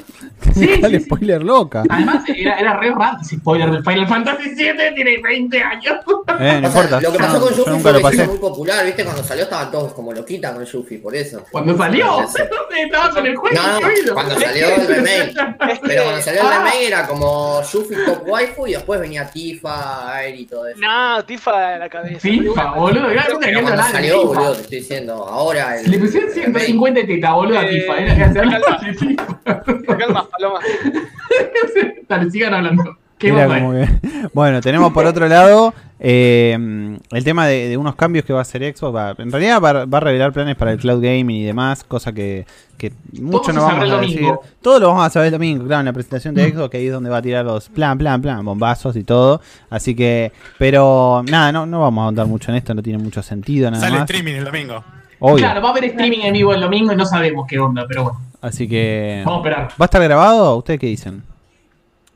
Sí, 0.54 0.66
sí, 0.66 0.80
Dale 0.80 0.98
sí. 0.98 1.04
spoiler 1.04 1.42
loca. 1.42 1.82
Además, 1.88 2.24
era, 2.28 2.58
era 2.58 2.76
re 2.78 2.90
raro. 2.90 3.18
Spoiler 3.24 3.70
del 3.70 3.84
Final 3.84 4.06
Fantasy 4.06 4.50
VII 4.54 4.94
tiene 4.94 5.18
20 5.22 5.62
años. 5.62 5.94
Eh, 6.38 6.60
no 6.62 6.68
O 6.68 6.70
sea, 6.72 6.82
importa. 6.84 7.00
lo 7.00 7.12
que 7.12 7.18
pasó 7.18 7.34
yo, 7.38 7.40
con 7.40 7.56
Yuffie 7.56 7.80
fue 7.80 7.92
lo 7.92 7.98
que 7.98 8.02
pasé. 8.02 8.26
muy 8.26 8.38
popular, 8.38 8.84
¿viste? 8.86 9.04
Cuando 9.04 9.22
salió 9.24 9.44
estaban 9.44 9.70
todos 9.70 9.92
como 9.92 10.12
loquitas 10.12 10.52
con 10.52 10.64
Yuffie, 10.64 10.98
por 10.98 11.14
eso. 11.14 11.44
Cuando 11.50 11.76
salió, 11.76 12.20
estaba 12.76 13.10
con 13.10 13.26
el 13.26 13.36
juego. 13.36 13.56
No, 13.56 13.80
no, 13.80 14.14
cuando 14.14 14.38
salió 14.40 14.66
el 14.74 14.86
remake. 14.86 15.34
Pero 15.82 16.02
cuando 16.04 16.22
salió 16.22 16.40
el 16.42 16.46
Ah. 16.46 16.58
remake 16.58 16.86
era 16.86 17.06
como 17.06 17.62
Yuffie 17.62 17.96
top 18.04 18.22
waifu 18.28 18.66
y 18.66 18.72
después 18.72 19.00
venía 19.00 19.26
Tifa, 19.30 20.22
Air 20.22 20.40
y 20.40 20.46
todo 20.46 20.66
eso. 20.68 20.78
No, 20.80 21.24
Tifa 21.24 21.74
en 21.74 21.80
la 21.80 21.88
cabeza. 21.88 22.20
FIFA, 22.20 22.72
boludo. 22.74 23.06
Pero 23.40 23.62
cuando 23.62 23.82
salió, 23.84 24.26
boludo, 24.26 24.52
te 24.54 24.60
estoy 24.62 24.78
diciendo, 24.78 25.14
ahora 25.26 25.80
el. 25.80 25.90
Le 25.90 25.98
pusieron 25.98 26.28
el 26.28 26.34
150 26.34 27.06
tetas, 27.06 27.32
boludo, 27.32 27.58
a 27.58 27.64
Eh, 27.64 27.80
FIFA. 27.80 27.96
Era 27.98 28.14
que 28.16 28.24
calma. 28.50 30.26
Paloma. 30.30 30.60
Dale, 32.08 32.30
sigan 32.30 32.54
hablando. 32.54 32.96
¿Qué 33.18 33.28
Era 33.28 33.46
vos 33.46 33.56
como 33.56 33.72
que- 33.72 33.88
Bueno, 34.34 34.60
tenemos 34.60 34.92
por 34.92 35.06
otro 35.06 35.26
lado 35.26 35.72
eh, 35.98 36.98
el 37.10 37.24
tema 37.24 37.46
de, 37.46 37.68
de 37.70 37.76
unos 37.78 37.94
cambios 37.96 38.26
que 38.26 38.34
va 38.34 38.40
a 38.40 38.42
hacer 38.42 38.62
Xbox. 38.76 38.94
Va- 38.94 39.14
en 39.16 39.32
realidad 39.32 39.58
va, 39.62 39.86
va 39.86 39.98
a 39.98 40.00
revelar 40.02 40.32
planes 40.34 40.54
para 40.56 40.72
el 40.72 40.78
cloud 40.78 41.02
gaming 41.02 41.30
y 41.36 41.44
demás, 41.44 41.82
cosa 41.82 42.12
que, 42.12 42.44
que 42.76 42.92
mucho 43.18 43.54
no 43.54 43.62
vamos 43.62 43.84
a 43.90 43.94
domingo. 43.94 44.42
decir. 44.42 44.52
Todo 44.60 44.80
lo 44.80 44.88
vamos 44.88 45.06
a 45.06 45.10
saber 45.10 45.28
el 45.28 45.32
domingo, 45.32 45.64
claro, 45.66 45.80
en 45.80 45.86
la 45.86 45.92
presentación 45.94 46.34
de 46.34 46.50
Xbox, 46.52 46.68
que 46.70 46.76
ahí 46.76 46.86
es 46.88 46.92
donde 46.92 47.08
va 47.08 47.16
a 47.16 47.22
tirar 47.22 47.46
los 47.46 47.70
plan, 47.70 47.96
plan, 47.96 48.20
plan, 48.20 48.44
bombazos 48.44 48.94
y 48.96 49.04
todo. 49.04 49.40
Así 49.70 49.94
que, 49.94 50.30
pero 50.58 51.22
nada, 51.26 51.50
no, 51.52 51.64
no 51.64 51.80
vamos 51.80 52.02
a 52.02 52.04
ahondar 52.06 52.26
mucho 52.26 52.50
en 52.50 52.58
esto, 52.58 52.74
no 52.74 52.82
tiene 52.82 53.02
mucho 53.02 53.22
sentido 53.22 53.70
nada 53.70 53.80
Sale 53.82 53.94
más. 53.98 54.02
streaming 54.10 54.34
el 54.34 54.44
domingo. 54.44 54.84
Obvio. 55.18 55.36
Claro, 55.38 55.62
va 55.62 55.68
a 55.68 55.70
haber 55.72 55.84
streaming 55.84 56.18
en 56.24 56.34
vivo 56.34 56.52
el 56.52 56.60
domingo 56.60 56.92
y 56.92 56.96
no 56.96 57.06
sabemos 57.06 57.46
qué 57.48 57.58
onda, 57.58 57.86
pero 57.88 58.02
bueno, 58.04 58.20
Así 58.40 58.68
que. 58.68 59.22
vamos 59.24 59.38
a 59.44 59.48
esperar. 59.48 59.68
¿Va 59.72 59.74
a 59.80 59.84
estar 59.84 60.02
grabado? 60.02 60.56
¿Ustedes 60.58 60.80
qué 60.80 60.86
dicen? 60.86 61.22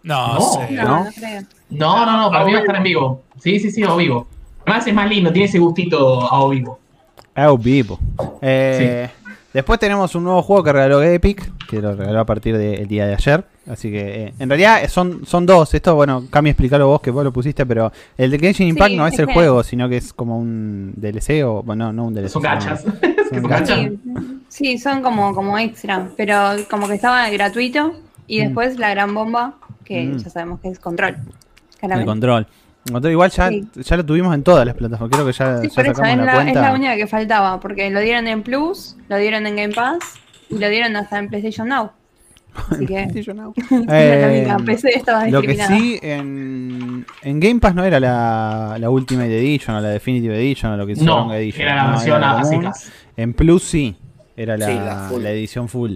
No, 0.02 0.34
No. 0.34 0.40
sé. 0.40 0.70
No, 0.72 0.82
¿No? 0.84 1.04
no 1.04 1.10
creo. 1.12 1.42
No, 1.70 2.06
no, 2.06 2.16
no, 2.16 2.30
para 2.30 2.44
mí 2.44 2.52
va 2.52 2.58
a 2.58 2.60
estar 2.62 2.76
en 2.76 2.82
vivo. 2.82 3.22
Sí, 3.38 3.58
sí, 3.60 3.70
sí, 3.70 3.82
a 3.82 3.94
vivo. 3.94 4.26
Además 4.66 4.86
es 4.86 4.94
más 4.94 5.08
lindo, 5.08 5.32
tiene 5.32 5.46
ese 5.48 5.58
gustito 5.58 6.32
a 6.32 6.48
vivo. 6.50 6.78
Ah, 7.34 7.54
vivo. 7.58 7.98
Eh, 8.42 9.08
Después 9.52 9.80
tenemos 9.80 10.14
un 10.14 10.22
nuevo 10.22 10.42
juego 10.42 10.62
que 10.62 10.72
regaló 10.72 11.02
Epic, 11.02 11.66
que 11.66 11.80
lo 11.80 11.96
regaló 11.96 12.20
a 12.20 12.24
partir 12.24 12.56
del 12.56 12.86
día 12.86 13.06
de 13.06 13.14
ayer. 13.14 13.44
Así 13.68 13.90
que, 13.90 14.26
eh, 14.26 14.34
en 14.38 14.48
realidad 14.48 14.80
son, 14.88 15.26
son 15.26 15.44
dos. 15.44 15.74
Esto, 15.74 15.96
bueno, 15.96 16.24
Cami, 16.30 16.50
explicarlo 16.50 16.86
vos 16.86 17.00
que 17.00 17.10
vos 17.10 17.24
lo 17.24 17.32
pusiste, 17.32 17.66
pero 17.66 17.90
el 18.16 18.30
de 18.30 18.38
Genshin 18.38 18.68
Impact 18.68 18.90
Sí, 18.92 18.96
no 18.96 19.06
es, 19.08 19.14
es 19.14 19.18
el 19.20 19.26
que- 19.26 19.34
juego, 19.34 19.64
sino 19.64 19.88
que 19.88 19.96
es 19.96 20.12
como 20.12 20.38
un 20.38 20.92
DLC 20.96 21.42
o, 21.44 21.64
bueno, 21.64 21.92
no 21.92 22.04
un 22.04 22.14
DLC. 22.14 22.28
Son 22.32 22.42
gachas. 22.42 22.82
son 22.82 22.94
Son 23.30 23.42
gachas. 23.42 23.88
Sí, 24.50 24.76
son 24.78 25.00
como, 25.00 25.34
como 25.34 25.56
extra, 25.58 26.08
pero 26.16 26.36
como 26.70 26.86
que 26.88 26.94
estaba 26.94 27.28
gratuito 27.30 27.94
y 28.26 28.40
Mm. 28.40 28.44
después 28.44 28.78
la 28.78 28.90
gran 28.90 29.14
bomba, 29.14 29.54
que 29.84 30.02
Mm. 30.04 30.18
ya 30.18 30.28
sabemos 30.30 30.60
que 30.60 30.68
es 30.68 30.78
control. 30.78 31.16
Claramente. 31.78 32.06
control. 32.10 32.46
El 32.86 32.92
control 32.92 33.12
igual 33.12 33.30
ya, 33.30 33.48
Sí. 33.48 33.68
ya 33.74 33.96
lo 33.96 34.04
tuvimos 34.04 34.34
en 34.34 34.42
todas 34.42 34.66
las 34.66 34.74
plataformas. 34.74 35.14
Creo 35.16 35.26
que 35.26 35.32
ya, 35.32 35.60
Sí, 35.62 35.68
ya 35.68 35.82
eso, 35.82 35.94
sacamos 35.94 36.10
es 36.10 36.16
la, 36.18 36.24
la, 36.44 36.48
es 36.50 36.54
la 36.54 36.72
única 36.74 36.96
que 36.96 37.06
faltaba, 37.06 37.58
porque 37.60 37.88
lo 37.90 38.00
dieron 38.00 38.26
en 38.28 38.42
Plus, 38.42 38.96
lo 39.08 39.16
dieron 39.16 39.46
en 39.46 39.56
Game 39.56 39.74
Pass 39.74 39.98
y 40.50 40.58
lo 40.58 40.68
dieron 40.68 40.94
hasta 40.96 41.18
en 41.18 41.28
PlayStation 41.28 41.68
Now. 41.68 41.90
Así 42.70 42.80
que 42.86 42.94
PlayStation 42.94 43.36
Now. 43.36 43.54
la 43.86 44.02
Eh, 44.02 44.40
única 44.40 44.56
PC 44.66 44.88
estaba 44.96 45.26
Lo 45.28 45.40
que 45.42 45.54
sí, 45.56 45.98
en, 46.02 47.06
en 47.22 47.40
Game 47.40 47.60
Pass 47.60 47.74
no 47.74 47.84
era 47.84 48.00
la, 48.00 48.76
la 48.78 48.90
Ultimate 48.90 49.38
Edition 49.38 49.76
o 49.76 49.80
la 49.80 49.88
Definitive 49.90 50.36
Edition 50.36 50.72
o 50.72 50.76
lo 50.76 50.86
que 50.86 50.92
es 50.94 51.02
No, 51.02 51.32
Edition. 51.32 51.62
era 51.62 51.76
la 51.76 51.84
no, 51.84 51.90
versión 51.92 52.20
la 52.20 52.70
a. 52.70 52.72
En 53.16 53.32
Plus 53.34 53.62
sí, 53.62 53.96
era 54.36 54.56
la, 54.56 54.66
Sí, 55.08 55.18
la 55.20 55.30
edición 55.30 55.68
full. 55.68 55.94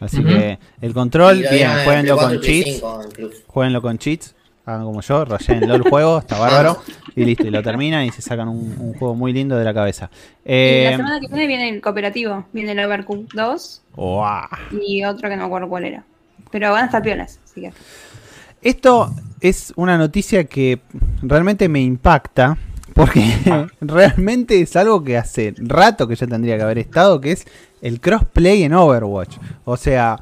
Así 0.00 0.22
que 0.22 0.58
el 0.80 0.92
control, 0.92 1.38
bien, 1.50 1.70
jueguenlo 1.84 2.16
con 2.16 2.24
4 2.26 2.34
y 2.36 2.38
Play 2.38 2.62
cheats. 2.64 2.76
5 2.78 3.00
incluso. 3.08 3.42
Jueguenlo 3.46 3.82
con 3.82 3.98
cheats. 3.98 4.34
Hagan 4.66 4.84
como 4.84 5.00
yo, 5.00 5.24
rayen 5.24 5.70
el 5.70 5.82
juego, 5.82 6.18
está 6.18 6.38
bárbaro. 6.38 6.82
Y 7.14 7.24
listo, 7.24 7.46
y 7.46 7.50
lo 7.50 7.62
terminan 7.62 8.04
y 8.04 8.10
se 8.10 8.20
sacan 8.20 8.48
un, 8.48 8.76
un 8.80 8.94
juego 8.94 9.14
muy 9.14 9.32
lindo 9.32 9.56
de 9.56 9.64
la 9.64 9.72
cabeza. 9.72 10.10
Y 10.44 10.48
Eh, 10.52 10.88
la 10.90 10.96
semana 10.96 11.20
que 11.20 11.28
viene 11.28 11.46
viene 11.46 11.68
el 11.68 11.80
cooperativo, 11.80 12.44
viene 12.52 12.72
el 12.72 12.80
Overcooked 12.80 13.28
2 13.32 13.82
¡Uah! 13.94 14.48
y 14.82 15.04
otro 15.04 15.28
que 15.28 15.36
no 15.36 15.42
me 15.42 15.46
acuerdo 15.46 15.68
cuál 15.68 15.84
era. 15.84 16.04
Pero 16.50 16.72
van 16.72 16.82
a 16.82 16.86
estar 16.86 17.00
piolas, 17.02 17.38
así 17.44 17.60
que. 17.60 17.72
Esto 18.60 19.12
es 19.40 19.72
una 19.76 19.96
noticia 19.96 20.44
que 20.44 20.80
realmente 21.22 21.68
me 21.68 21.80
impacta. 21.80 22.58
Porque 22.96 23.22
realmente 23.80 24.60
es 24.60 24.74
algo 24.74 25.04
que 25.04 25.16
hace 25.18 25.54
rato 25.58 26.08
que 26.08 26.16
ya 26.16 26.26
tendría 26.26 26.56
que 26.56 26.62
haber 26.62 26.78
estado, 26.78 27.20
que 27.20 27.32
es 27.32 27.46
el 27.82 28.00
crossplay 28.00 28.62
en 28.64 28.72
Overwatch. 28.74 29.36
O 29.66 29.76
sea, 29.76 30.18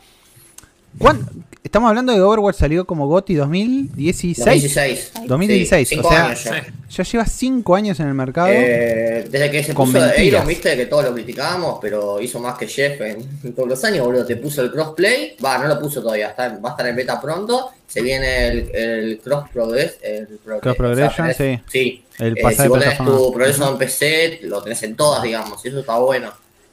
¿cuán- 0.99 1.27
estamos 1.65 1.89
hablando 1.89 2.13
de 2.13 2.19
que 2.19 2.23
Overwatch 2.23 2.57
salió 2.57 2.85
como 2.87 3.07
GOTY 3.09 3.35
2016. 3.35 4.39
2016. 4.45 5.13
2016, 5.27 5.89
Sí, 5.89 5.99
o 5.99 6.03
sea, 6.09 6.35
ya. 6.35 6.37
Sí. 6.37 6.71
ya 6.91 7.03
lleva 7.05 7.27
5 7.27 7.75
años 7.75 7.99
en 8.01 8.09
el 8.09 8.15
mercado. 8.15 8.49
Eh, 8.53 9.27
desde 9.29 9.51
que 9.51 9.65
se 9.65 9.75
Con 9.75 9.87
puso 9.87 9.99
mentiras. 9.99 10.25
Iron, 10.27 10.47
viste 10.47 10.77
que 10.77 10.87
todos 10.87 11.05
lo 11.05 11.15
criticábamos, 11.15 11.79
pero 11.81 12.21
hizo 12.21 12.39
más 12.39 12.57
que 12.57 12.67
Jeff 12.69 13.01
en, 13.01 13.27
en 13.43 13.53
todos 13.55 13.69
los 13.69 13.85
años, 13.85 14.05
boludo. 14.07 14.25
Te 14.27 14.37
puso 14.37 14.63
el 14.63 14.71
crossplay, 14.71 15.37
va, 15.45 15.59
no 15.59 15.67
lo 15.67 15.81
puso 15.81 16.01
todavía, 16.03 16.29
está, 16.29 16.49
va 16.59 16.69
a 16.69 16.73
estar 16.73 16.87
en 16.87 16.97
beta 16.97 17.21
pronto. 17.21 17.71
Se 17.87 18.03
viene 18.03 18.49
el, 18.49 18.71
el 18.75 19.21
cross 19.23 19.49
progress, 19.53 19.99
el 20.03 20.27
progress, 20.45 20.63
Cross 20.63 20.77
progression, 20.77 21.29
o 21.31 21.33
sea, 21.33 21.47
tenés- 21.47 21.63
sí. 21.71 22.05
el 22.19 22.37
Eh, 22.39 22.55
si 22.57 22.69
vos 22.69 22.81
tenés 22.81 22.99
tu 22.99 23.33
progreso 23.33 23.71
en 23.71 23.79
PC, 23.79 24.41
lo 24.45 24.63
tenés 24.63 24.83
en 24.83 24.97
todas, 24.97 25.23
digamos, 25.23 25.65
y 25.65 25.69
eso 25.69 25.81
está 25.81 25.97
bueno. 25.99 26.31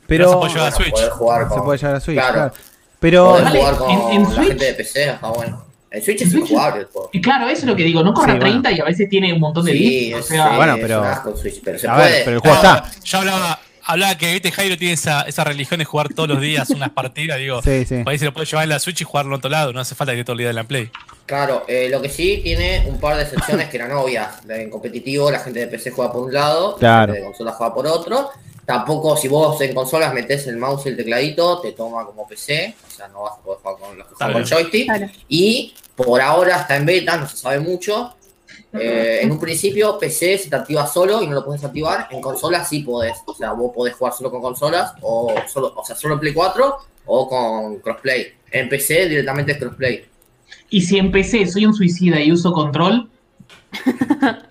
Pero 0.07 0.29
se 0.29 0.35
puede 0.37 0.53
llevar 0.53 0.67
a 0.67 0.71
Switch. 0.75 0.91
poder 0.91 1.09
jugar 1.11 1.47
con, 1.47 1.57
se 1.59 1.63
puede 1.63 1.77
llevar 1.79 1.95
a 1.95 1.99
Switch, 1.99 2.17
Claro. 2.17 2.33
claro. 2.33 2.53
Pero 3.01 3.33
jugar 3.33 3.75
con 3.75 3.89
en- 3.91 4.11
en 4.11 4.23
la 4.23 4.29
Switch- 4.29 4.47
gente 4.47 4.65
de 4.65 4.73
PC 4.75 5.09
está 5.09 5.27
bueno. 5.27 5.65
En 5.89 6.01
Switch 6.01 6.21
es 6.21 6.33
injugable 6.33 6.81
el 6.83 6.85
juego. 6.87 7.09
Y 7.11 7.19
claro, 7.19 7.49
eso 7.49 7.61
es 7.61 7.65
lo 7.65 7.75
que 7.75 7.83
digo, 7.83 8.01
no 8.01 8.13
corre 8.13 8.31
Sí, 8.31 8.37
a 8.37 8.39
30 8.39 8.71
y 8.71 8.79
a 8.79 8.85
veces 8.85 9.09
tiene 9.09 9.33
un 9.33 9.41
montón 9.41 9.65
de 9.65 9.73
Sí, 9.73 9.79
bits. 9.79 10.15
O 10.15 10.19
es- 10.19 10.25
sea, 10.27 10.49
sí, 10.51 10.55
Bueno, 10.55 10.75
es 10.75 10.79
pero- 10.81 11.01
un 11.01 11.07
asco 11.07 11.29
en 11.31 11.37
Switch, 11.37 11.61
pero 11.61 11.77
se 11.79 11.87
a 11.89 11.95
puede. 11.95 12.11
ver, 12.11 12.21
pero 12.23 12.35
el 12.37 12.41
juego 12.41 12.55
está. 12.55 12.85
Yo 13.03 13.17
hablaba, 13.17 13.59
hablaba 13.83 14.17
que 14.17 14.31
viste 14.31 14.51
Jairo 14.53 14.77
tiene 14.77 14.93
esa, 14.93 15.23
esa 15.23 15.43
religión 15.43 15.79
de 15.79 15.85
jugar 15.85 16.07
todos 16.13 16.29
los 16.29 16.39
días 16.39 16.69
unas 16.69 16.91
partidas, 16.91 17.39
digo, 17.39 17.61
Sí, 17.61 17.83
sí. 17.83 18.03
ahí 18.05 18.17
se 18.17 18.23
lo 18.25 18.33
puede 18.33 18.45
llevar 18.45 18.63
en 18.63 18.69
la 18.69 18.79
Switch 18.79 19.01
y 19.01 19.03
jugarlo 19.03 19.31
en 19.33 19.39
otro 19.39 19.49
lado, 19.49 19.73
no 19.73 19.81
hace 19.81 19.93
falta 19.95 20.13
que 20.13 20.19
esté 20.19 20.25
todo 20.27 20.33
el 20.35 20.39
día 20.39 20.49
en 20.51 20.55
la 20.55 20.63
Play. 20.63 20.89
Claro, 21.25 21.65
eh, 21.67 21.89
lo 21.91 22.01
que 22.01 22.07
sí 22.09 22.39
tiene 22.43 22.85
un 22.87 22.97
par 22.99 23.17
de 23.17 23.23
excepciones 23.23 23.67
que 23.69 23.75
eran 23.77 23.91
obvias. 23.91 24.29
En 24.47 24.69
competitivo 24.69 25.29
la 25.31 25.39
gente 25.39 25.59
de 25.59 25.67
PC 25.67 25.91
juega 25.91 26.11
por 26.13 26.23
un 26.23 26.33
lado, 26.33 26.75
Claro. 26.77 26.99
la 26.99 27.13
gente 27.15 27.19
de 27.19 27.25
consola 27.25 27.51
juega 27.51 27.73
por 27.73 27.87
otro. 27.87 28.29
Tampoco 28.71 29.17
si 29.17 29.27
vos 29.27 29.59
en 29.59 29.75
consolas 29.75 30.13
metés 30.13 30.47
el 30.47 30.55
mouse 30.55 30.85
y 30.85 30.89
el 30.89 30.95
tecladito, 30.95 31.59
te 31.59 31.73
toma 31.73 32.05
como 32.05 32.25
PC, 32.25 32.73
o 32.87 32.89
sea, 32.89 33.09
no 33.09 33.23
vas 33.23 33.33
a 33.33 33.41
poder 33.41 33.59
jugar 33.59 33.77
con 33.77 33.97
los 33.97 34.07
que 34.07 34.15
juegan 34.15 34.33
con 34.33 34.45
joystick. 34.45 34.85
Claro. 34.85 35.07
Y 35.27 35.73
por 35.93 36.21
ahora 36.21 36.61
está 36.61 36.77
en 36.77 36.85
beta, 36.85 37.17
no 37.17 37.27
se 37.27 37.35
sabe 37.35 37.59
mucho. 37.59 38.15
Eh, 38.71 39.19
en 39.23 39.29
un 39.29 39.41
principio 39.41 39.99
PC 39.99 40.37
se 40.37 40.49
te 40.49 40.55
activa 40.55 40.87
solo 40.87 41.21
y 41.21 41.27
no 41.27 41.33
lo 41.35 41.43
puedes 41.43 41.61
activar. 41.65 42.07
En 42.11 42.21
consolas 42.21 42.69
sí 42.69 42.79
podés. 42.79 43.17
O 43.25 43.33
sea, 43.33 43.51
vos 43.51 43.73
podés 43.75 43.93
jugar 43.93 44.13
solo 44.13 44.31
con 44.31 44.41
consolas 44.41 44.93
o 45.01 45.35
solo, 45.51 45.73
o 45.75 45.83
sea, 45.83 45.97
solo 45.97 46.13
en 46.13 46.21
Play 46.21 46.33
4 46.33 46.77
o 47.07 47.27
con 47.27 47.79
crossplay. 47.79 48.27
En 48.51 48.69
PC 48.69 49.09
directamente 49.09 49.51
es 49.51 49.57
crossplay. 49.57 50.05
y 50.69 50.79
si 50.79 50.97
empecé, 50.97 51.45
soy 51.45 51.65
un 51.65 51.73
suicida 51.73 52.21
y 52.21 52.31
uso 52.31 52.53
control, 52.53 53.09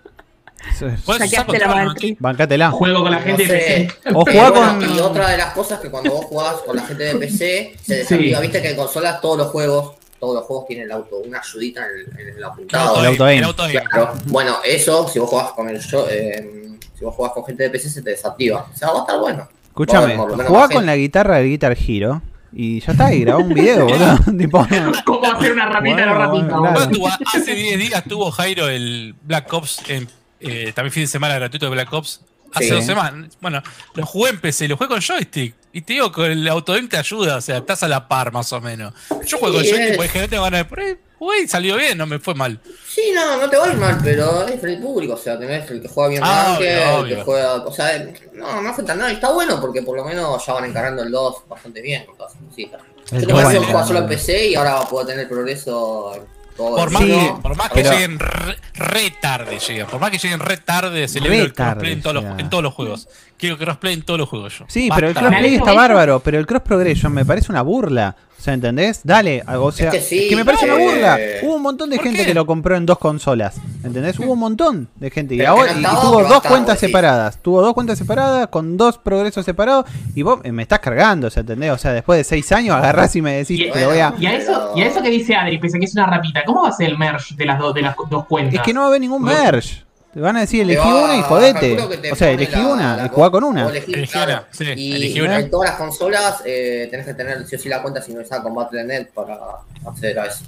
eso 0.87 0.95
es- 0.95 1.01
usar 1.09 1.19
Saqueaste 1.19 1.59
la. 1.59 1.85
Matrix. 1.85 2.21
Bancátela. 2.21 2.71
juego 2.71 3.03
con 3.03 3.11
la 3.11 3.19
No 3.19 3.25
gente 3.25 3.47
sé. 3.47 3.53
de 3.53 3.59
PC. 3.61 3.99
O 4.15 4.23
juega 4.25 4.51
bueno, 4.51 4.79
con. 4.87 4.97
Y 4.97 5.01
otra 5.01 5.29
de 5.31 5.37
las 5.39 5.53
cosas 5.53 5.81
que 5.81 5.91
cuando 5.91 6.11
vos 6.13 6.25
jugás 6.27 6.55
con 6.67 6.77
la 6.77 6.83
gente 6.83 7.05
de 7.05 7.15
PC, 7.17 7.75
se 7.83 7.95
desactiva. 7.97 8.39
Sí. 8.39 8.43
Viste 8.43 8.63
que 8.63 8.71
en 8.71 8.77
consolas 8.77 9.21
todos 9.21 9.39
los 9.39 9.47
juegos, 9.49 9.95
todos 10.19 10.35
los 10.35 10.45
juegos 10.45 10.67
tienen 10.67 10.87
el 10.87 10.93
auto, 10.93 11.17
una 11.19 11.41
ayudita 11.41 11.83
en 11.87 11.91
el, 12.19 12.21
en 12.29 12.37
el 12.37 12.45
apuntado. 12.45 13.01
El 13.01 13.07
auto 13.07 13.29
el 13.29 13.45
auto. 13.45 13.65
Claro. 13.91 14.13
Bueno, 14.27 14.57
eso, 14.65 15.09
si 15.09 15.19
vos 15.19 15.29
jugás 15.31 15.51
con 15.53 15.69
el 15.69 15.81
yo, 15.81 16.07
eh, 16.11 16.69
si 16.99 17.05
vos 17.05 17.15
jugás 17.15 17.33
con 17.33 17.45
gente 17.45 17.63
de 17.65 17.71
PC, 17.71 17.89
se 17.89 18.03
te 18.03 18.11
desactiva. 18.11 18.67
O 18.73 18.77
sea, 18.77 18.89
va 18.91 18.99
a 18.99 19.01
estar 19.01 19.19
bueno. 19.19 19.49
Escúchame, 19.69 20.17
jugá 20.17 20.69
con 20.69 20.85
la 20.85 20.97
guitarra 20.97 21.37
del 21.39 21.47
Guitar 21.49 21.75
Hero 21.89 22.21
y 22.53 22.81
ya 22.81 22.93
está, 22.93 23.15
y 23.15 23.21
grabá 23.21 23.39
un 23.39 23.55
video, 23.55 23.87
boludo. 23.87 24.19
tipo, 24.39 24.67
¿Cómo 25.07 25.33
hacer 25.33 25.53
una 25.53 25.81
Bueno, 25.81 26.05
no 26.07 26.15
ratita? 26.19 26.59
bueno, 26.59 26.89
claro. 26.99 27.17
Hace 27.33 27.55
10 27.55 27.79
días 27.79 28.05
tuvo 28.05 28.31
Jairo 28.33 28.69
el 28.69 29.15
Black 29.23 29.51
Ops, 29.55 29.81
en, 29.89 30.09
eh, 30.41 30.73
también 30.75 30.93
fin 30.93 31.03
de 31.05 31.09
semana 31.09 31.35
gratuito 31.37 31.67
de 31.67 31.71
Black 31.73 31.93
Ops. 31.93 32.21
Hace 32.53 32.65
Sí. 32.67 32.71
dos 32.75 32.85
semanas. 32.85 33.37
Bueno, 33.41 33.63
lo 33.95 34.05
jugué 34.05 34.31
en 34.31 34.41
PC, 34.41 34.67
lo 34.67 34.77
jugué 34.77 34.89
con 34.89 35.01
joystick. 35.01 35.55
Y 35.73 35.83
te 35.83 35.93
digo 35.93 36.11
que 36.11 36.27
el 36.33 36.49
autoaim 36.49 36.89
te 36.89 36.97
ayuda, 36.97 37.37
o 37.37 37.41
sea, 37.41 37.59
estás 37.59 37.85
a 37.85 37.89
la 37.89 38.09
par 38.09 38.33
más 38.33 38.53
o 38.53 38.61
menos. 38.61 38.93
Yo 39.25 39.39
juego 39.39 39.55
con 39.57 39.65
joystick 39.65 39.95
porque 39.97 40.21
no 40.21 40.29
tengo 40.29 40.43
ganas 40.43 40.59
de 40.59 40.65
por 40.65 40.81
ahí, 40.81 40.97
jugué 41.17 41.43
y 41.43 41.47
salió 41.49 41.77
bien, 41.77 41.97
no 41.97 42.07
me 42.07 42.19
fue 42.19 42.35
mal. 42.35 42.59
Sí, 42.89 43.13
no, 43.15 43.37
no 43.37 43.49
te 43.49 43.57
va 43.57 43.67
a 43.67 43.69
ir 43.69 43.77
mal, 43.77 43.99
pero 44.03 44.49
es 44.49 44.65
el 44.65 44.81
público, 44.81 45.15
o 45.15 45.17
sea, 45.17 45.39
tenés 45.39 45.71
el 45.71 45.81
que 45.81 45.87
juega 45.87 46.09
bien 46.11 46.23
Ah, 46.25 46.57
obvio, 46.59 46.69
el 46.69 46.89
obvio. 47.05 47.17
que 47.19 47.23
juega, 47.23 47.55
o 47.55 47.73
sea, 47.73 48.05
no, 48.33 48.63
no 48.63 48.69
afecta 48.71 48.97
nada, 48.97 49.13
y 49.13 49.15
está 49.15 49.31
bueno 49.31 49.61
porque 49.61 49.83
por 49.83 49.97
lo 49.97 50.05
menos 50.05 50.45
ya 50.45 50.53
van 50.55 50.65
encarando 50.65 51.05
el 51.05 51.11
2 51.13 51.37
bastante 51.49 51.81
bien 51.81 52.05
con 52.05 52.17
todas 52.17 52.33
esas 52.35 52.45
cositas. 52.49 52.83
El 53.13 53.21
Yo 53.21 53.27
tengo 53.29 53.49
que 53.49 53.59
jugar 53.61 53.87
solo 53.87 53.99
en 54.01 54.09
PC 54.09 54.47
y 54.49 54.55
ahora 54.57 54.81
puedo 54.91 55.07
tener 55.07 55.29
progreso 55.29 56.27
todo 56.61 56.76
Por 56.76 56.90
más, 56.90 57.02
Sí, 57.02 57.09
que, 57.09 57.35
por 57.43 57.57
más 57.57 57.69
que 57.71 57.75
pero- 57.83 57.90
lleguen 57.93 58.19
re, 58.19 58.57
re 58.75 59.11
tarde, 59.21 59.59
llegan. 59.59 59.87
Por 59.88 60.00
más 60.00 60.11
que 60.11 60.19
lleguen 60.19 60.40
re 60.40 60.57
tarde, 60.59 61.09
celebro 61.09 61.33
Re 61.38 61.43
el 61.45 61.52
crossplay 61.55 61.93
en 61.93 62.02
todos, 62.02 62.14
los, 62.23 62.38
en 62.38 62.50
todos 62.50 62.62
los 62.62 62.75
juegos. 62.75 63.09
Quiero 63.38 63.57
crossplay 63.57 63.95
en 63.95 64.02
todos 64.02 64.21
los 64.21 64.29
juegos 64.29 64.59
yo. 64.59 64.64
Sí, 64.69 64.90
pero 64.95 65.09
el 65.09 65.14
crossplay 65.14 65.55
está 65.55 65.73
bárbaro, 65.73 66.21
pero 66.21 66.38
el 66.38 66.47
cross 66.47 66.62
progression 66.62 67.12
me 67.12 67.25
parece 67.25 67.50
una 67.50 67.62
burla. 67.62 68.14
Sea, 68.41 68.55
¿entendés? 68.55 69.03
Dale, 69.05 69.43
o 69.47 69.71
sea, 69.71 69.91
que 69.91 69.99
es 69.99 70.09
sí, 70.09 70.27
que 70.31 70.35
me 70.35 70.47
parece 70.47 70.67
eh, 70.67 70.73
una 70.73 70.83
burla. 70.83 71.19
Hubo 71.43 71.57
un 71.57 71.63
montón 71.63 71.91
de 71.91 71.97
¿por 71.97 72.07
gente 72.07 72.21
qué? 72.21 72.27
que 72.29 72.35
lo 72.35 72.47
compró 72.47 72.75
en 72.75 72.87
dos 72.87 72.99
consolas, 72.99 73.57
¿entendés? 73.85 74.19
Hubo 74.19 74.33
un 74.33 74.39
montón 74.39 74.89
de 74.97 75.11
gente 75.11 75.35
y, 75.35 75.45
ahora, 75.45 75.75
que 75.75 75.81
y 75.81 75.83
estaba, 75.85 76.01
tuvo 76.01 76.25
dos 76.25 76.41
cuentas 76.41 76.79
sí. 76.79 76.87
separadas. 76.87 77.37
Tuvo 77.43 77.61
dos 77.61 77.75
cuentas 77.75 77.99
separadas 77.99 78.47
con 78.49 78.79
dos 78.79 78.97
progresos 78.97 79.45
separados 79.45 79.85
y 80.15 80.23
vos 80.23 80.41
eh, 80.43 80.53
me 80.53 80.63
estás 80.63 80.79
cargando, 80.79 81.27
o 81.27 81.31
sea, 81.31 81.43
¿entendés? 81.43 81.71
O 81.71 81.77
sea, 81.77 81.93
después 81.93 82.17
de 82.17 82.25
seis 82.25 82.51
años 82.53 82.75
agarrás 82.77 83.15
y 83.15 83.21
me 83.21 83.35
decís, 83.37 83.61
Y- 83.61 83.71
te 83.71 83.85
voy 83.85 83.99
a... 83.99 84.15
Y 84.19 84.25
a 84.25 84.35
eso, 84.35 84.73
y 84.75 84.81
a 84.81 84.87
eso 84.87 85.03
que 85.03 85.11
dice 85.11 85.35
Adri, 85.35 85.59
pese 85.59 85.77
a 85.77 85.81
que 85.81 85.85
es 85.85 85.95
una 85.95 86.07
rapita, 86.07 86.43
¿cómo 86.47 86.63
va 86.63 86.71
a 86.71 86.73
ser 86.73 86.89
el 86.89 86.97
merge 86.97 87.35
de 87.35 87.45
las 87.45 87.59
dos, 87.59 87.75
de 87.75 87.83
las 87.83 87.95
dos 88.09 88.25
cuentas? 88.25 88.55
Es 88.55 88.63
que 88.63 88.73
no 88.73 88.81
va 88.81 88.87
a 88.87 88.89
haber 88.89 89.03
ningún 89.03 89.23
merge. 89.23 89.85
Te 90.12 90.19
van 90.21 90.37
a 90.37 90.40
decir, 90.40 90.62
elegí 90.62 90.79
va- 90.88 91.05
una 91.05 91.17
y 91.17 91.23
jodete. 91.23 92.11
O 92.11 92.17
sea, 92.17 92.31
elegí 92.33 92.52
la- 92.57 92.67
una 92.67 92.97
la 92.97 93.07
y 93.07 93.09
jugá 93.11 93.31
con 93.31 93.43
vos 93.45 93.50
una. 93.52 93.69
elegís, 93.69 93.95
Elegí 93.97 94.12
claro. 94.12 94.33
una, 94.33 94.45
sí, 94.50 94.64
y 94.76 94.93
elegí 94.97 95.21
una. 95.21 95.38
en 95.38 95.50
todas 95.50 95.71
las 95.71 95.79
consolas 95.79 96.43
eh, 96.45 96.88
tenés 96.90 97.07
que 97.07 97.14
tener 97.14 97.47
sí 97.47 97.55
o 97.55 97.59
sí 97.59 97.69
la 97.69 97.81
cuenta 97.81 98.02
sincronizada 98.02 98.43
con 98.43 98.55
Battle.net 98.55 99.09
para 99.14 99.38
acceder 99.87 100.19
a 100.19 100.26
eso. 100.26 100.45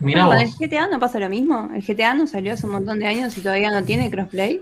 Mirá 0.00 0.26
Con 0.26 0.36
el 0.38 0.48
vos. 0.48 0.56
GTA 0.58 0.88
no 0.88 0.98
pasa 1.00 1.18
lo 1.18 1.28
mismo. 1.28 1.70
El 1.74 1.82
GTA 1.82 2.12
no 2.14 2.26
salió 2.26 2.52
hace 2.54 2.66
un 2.66 2.72
montón 2.72 2.98
de 2.98 3.06
años 3.06 3.36
y 3.38 3.40
todavía 3.40 3.70
no 3.70 3.84
tiene 3.84 4.10
crossplay. 4.10 4.60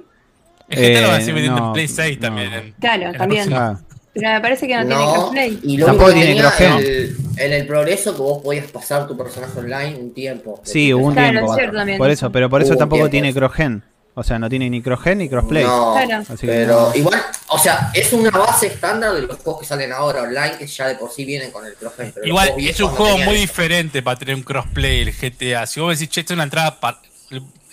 El 0.69 0.79
GTA 0.79 1.01
lo 1.01 1.09
van 1.09 1.17
a 1.17 1.19
Eh, 1.19 1.21
seguir 1.21 1.35
vendiendo 1.35 1.61
no, 1.61 1.67
en 1.69 1.73
Play 1.73 1.89
6 1.89 2.17
no. 2.19 2.27
también. 2.27 2.53
en- 2.53 2.73
Claro, 2.79 3.03
en 3.07 3.19
también. 3.19 3.53
Ah, 3.55 3.81
Pero 4.21 4.33
me 4.35 4.41
parece 4.41 4.67
que 4.69 4.77
no, 4.77 4.87
tiene 4.87 5.05
crossplay. 5.13 5.61
y 5.63 5.77
lo 5.79 5.87
Tampoco 5.87 6.13
tiene 6.13 6.33
el- 6.39 7.17
en 7.37 7.53
el 7.53 7.67
progreso 7.67 8.15
que 8.15 8.23
vos 8.23 8.43
podías 8.43 8.71
pasar 8.71 9.07
tu 9.07 9.17
personaje 9.17 9.59
online 9.59 9.97
un 9.99 10.13
tiempo. 10.15 10.61
Sí, 10.65 10.93
hubo 10.95 11.07
un 11.07 11.15
Claro, 11.15 11.31
tiempo. 11.33 11.53
es 11.53 11.57
cierto 11.59 11.77
también. 11.77 11.99
Por 11.99 12.11
eso, 12.11 12.31
pero 12.31 12.51
por 12.51 12.61
eso 12.63 12.73
Hubo 12.73 12.79
tampoco 12.79 13.09
tiene 13.11 13.31
eso. 13.31 13.39
crossgen. 13.39 13.83
O 14.15 14.23
sea, 14.25 14.39
no 14.41 14.49
tiene 14.51 14.69
ni 14.69 14.83
crossgen 14.83 15.19
ni 15.19 15.29
crossplay. 15.29 15.63
No, 15.65 15.95
Claro. 16.05 16.25
Así 16.29 16.47
pero 16.47 16.91
igual, 16.95 17.23
o 17.49 17.59
sea, 17.59 17.91
es 17.95 18.13
una 18.13 18.31
base 18.31 18.67
estándar 18.67 19.15
de 19.15 19.23
los 19.23 19.39
juegos 19.39 19.61
que 19.63 19.67
salen 19.67 19.93
ahora 19.93 20.23
online 20.23 20.57
que 20.59 20.67
ya 20.67 20.89
de 20.89 20.97
por 20.97 21.11
sí 21.13 21.25
vienen 21.25 21.51
con 21.53 21.65
el 21.65 21.75
crossplay. 21.75 22.13
Igual 22.25 22.53
es 22.59 22.81
un 22.81 22.89
juego 22.89 23.17
muy 23.19 23.35
eso. 23.37 23.41
diferente 23.43 24.03
para 24.03 24.19
tener 24.19 24.35
un 24.35 24.43
crossplay 24.43 25.01
el 25.03 25.13
GTA. 25.13 25.65
Si 25.67 25.79
vos 25.81 25.97
decís, 25.99 26.13
che, 26.13 26.21
esta 26.21 26.33
es 26.35 26.37
una 26.37 26.45
entrada 26.45 26.79
para 26.81 26.99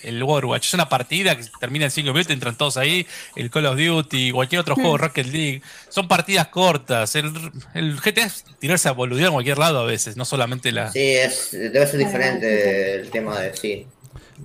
el 0.02 0.22
Overwatch, 0.22 0.66
es 0.66 0.74
una 0.74 0.88
partida 0.88 1.36
que 1.36 1.44
termina 1.60 1.86
en 1.86 1.90
5 1.90 2.12
minutos, 2.12 2.32
entran 2.32 2.56
todos 2.56 2.76
ahí, 2.76 3.06
el 3.36 3.50
Call 3.50 3.66
of 3.66 3.76
Duty, 3.78 4.32
cualquier 4.32 4.60
otro 4.60 4.74
juego, 4.74 4.98
Rocket 4.98 5.26
League, 5.26 5.62
son 5.88 6.08
partidas 6.08 6.48
cortas. 6.48 7.14
El, 7.16 7.32
el 7.74 8.00
GTA 8.00 8.26
es 8.26 8.44
tirarse 8.58 8.88
a 8.88 8.92
boludear 8.92 9.28
en 9.28 9.32
cualquier 9.34 9.58
lado 9.58 9.80
a 9.80 9.84
veces, 9.84 10.16
no 10.16 10.24
solamente 10.24 10.72
la... 10.72 10.90
Sí, 10.92 11.00
es, 11.00 11.50
debe 11.52 11.86
ser 11.86 11.98
diferente 11.98 12.94
el 12.96 13.10
tema 13.10 13.38
de 13.40 13.54
sí. 13.56 13.86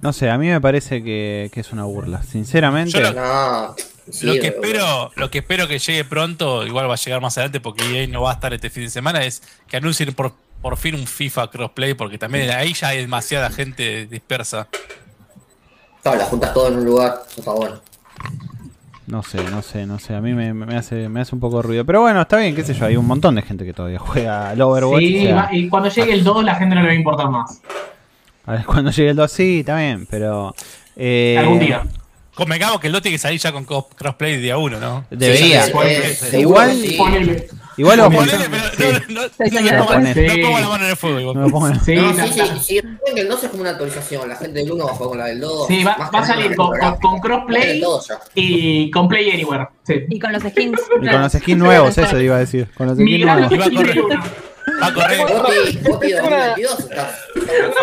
No 0.01 0.11
sé, 0.11 0.29
a 0.29 0.37
mí 0.37 0.47
me 0.47 0.59
parece 0.59 1.03
que, 1.03 1.51
que 1.53 1.59
es 1.59 1.71
una 1.71 1.83
burla. 1.83 2.23
Sinceramente. 2.23 2.91
Yo 2.91 2.99
lo- 3.01 3.13
No, 3.13 3.75
sí, 4.11 4.25
lo 4.25 4.33
que 4.33 4.47
espero, 4.47 5.11
lo 5.15 5.29
que 5.29 5.37
espero 5.39 5.67
que 5.67 5.77
llegue 5.77 6.03
pronto, 6.03 6.65
igual 6.65 6.89
va 6.89 6.95
a 6.95 6.97
llegar 6.97 7.21
más 7.21 7.37
adelante 7.37 7.59
porque 7.59 7.83
EA 8.01 8.07
no 8.07 8.23
va 8.23 8.31
a 8.31 8.33
estar 8.33 8.51
este 8.55 8.71
fin 8.71 8.83
de 8.85 8.89
semana, 8.89 9.23
es 9.23 9.43
que 9.69 9.77
anuncien 9.77 10.11
por, 10.13 10.33
por 10.63 10.77
fin 10.77 10.95
un 10.95 11.05
FIFA 11.05 11.51
crossplay, 11.51 11.93
porque 11.93 12.17
también 12.17 12.49
ahí 12.49 12.73
ya 12.73 12.87
hay 12.87 13.01
demasiada 13.01 13.51
gente 13.51 14.07
dispersa. 14.07 14.67
Claro, 16.03 16.17
las 16.19 16.27
juntas 16.27 16.53
todo 16.53 16.67
en 16.67 16.77
un 16.77 16.85
lugar, 16.85 17.15
eso 17.27 17.39
está 17.39 17.51
bueno. 17.53 17.75
No 19.07 19.21
sé, 19.23 19.43
no 19.51 19.61
sé, 19.61 19.85
no 19.85 19.99
sé. 19.99 20.15
A 20.15 20.21
mí 20.21 20.33
me, 20.33 20.53
me 20.53 20.75
hace, 20.77 21.09
me 21.09 21.21
hace 21.21 21.35
un 21.35 21.41
poco 21.41 21.57
de 21.57 21.63
ruido. 21.63 21.85
Pero 21.85 22.01
bueno, 22.01 22.21
está 22.21 22.37
bien, 22.37 22.55
qué 22.55 22.63
sé 22.63 22.73
yo. 22.73 22.85
Hay 22.85 22.95
un 22.95 23.05
montón 23.05 23.35
de 23.35 23.41
gente 23.41 23.65
que 23.65 23.73
todavía 23.73 23.99
juega 23.99 24.49
al 24.49 24.61
Overwatch. 24.61 24.99
Sí, 25.01 25.21
sea, 25.23 25.49
y 25.51 25.67
cuando 25.69 25.89
llegue 25.89 26.13
el 26.13 26.23
2 26.23 26.43
la 26.43 26.55
gente 26.55 26.75
no 26.75 26.81
le 26.81 26.87
va 26.87 26.93
a 26.93 26.95
importar 26.97 27.29
más. 27.29 27.61
a 28.45 28.51
ver, 28.53 28.65
cuando 28.65 28.91
llegue 28.91 29.09
el 29.09 29.15
2, 29.15 29.31
sí, 29.31 29.59
está 29.59 29.77
bien. 29.77 30.07
Pero. 30.09 30.53
eh, 30.95 31.35
Algún 31.39 31.59
día. 31.59 31.83
Convengamos 32.35 32.79
que 32.79 32.87
el 32.87 32.93
DOT 32.93 33.03
tiene 33.03 33.15
que 33.15 33.19
salir 33.21 33.39
ya 33.39 33.51
con 33.51 33.63
co- 33.65 33.87
crossplay 33.95 34.37
día 34.37 34.57
uno, 34.57 34.79
¿no? 34.79 35.05
Debería. 35.11 35.63
Seguro 35.65 35.87
Igual-. 36.39 37.45
Igual 37.75 37.97
lo 37.97 38.09
pero 38.09 38.99
no, 39.09 39.21
pongo 40.43 40.59
la 40.59 40.69
mano 40.69 40.83
en 40.83 40.89
el 40.91 40.95
fuego. 40.95 41.33
no 41.33 41.45
me 41.45 41.51
pongan- 41.51 41.83
Sí, 41.83 41.97
sí, 42.31 42.41
sí, 42.61 42.81
el 43.15 43.27
2 43.27 43.43
es 43.43 43.49
como 43.49 43.61
una 43.61 43.71
actualización, 43.71 44.29
la 44.29 44.35
gente 44.35 44.59
del 44.59 44.71
1 44.71 44.85
va 44.85 44.91
a 44.91 44.93
jugar 44.93 45.09
con 45.09 45.17
la 45.17 45.25
del 45.25 45.39
2. 45.39 45.67
Sí, 45.67 45.83
va- 45.83 45.93
a 45.93 46.25
salir 46.25 46.55
con- 46.55 46.71
crossplay. 47.19 47.81
Y 48.35 48.91
con 48.91 49.07
Play 49.07 49.31
Anywhere. 49.31 49.67
Sí. 49.87 49.93
Y 50.09 50.19
con 50.19 50.31
los 50.33 50.43
skins. 50.43 50.79
Y 51.01 51.07
con 51.09 51.21
los 51.21 51.31
skins 51.33 51.57
nuevos, 51.57 51.97
eso 51.97 52.19
iba 52.19 52.35
a 52.35 52.39
decir. 52.39 52.67
Con 52.75 52.87
los 52.87 52.97
skins 52.97 53.25
nuevos. 53.25 53.51
Va 54.81 54.87
a 54.87 54.93
correr. 54.93 55.17
Goti, 55.19 55.79
Goti 55.83 56.11
2022 56.13 56.79
está. 56.79 57.15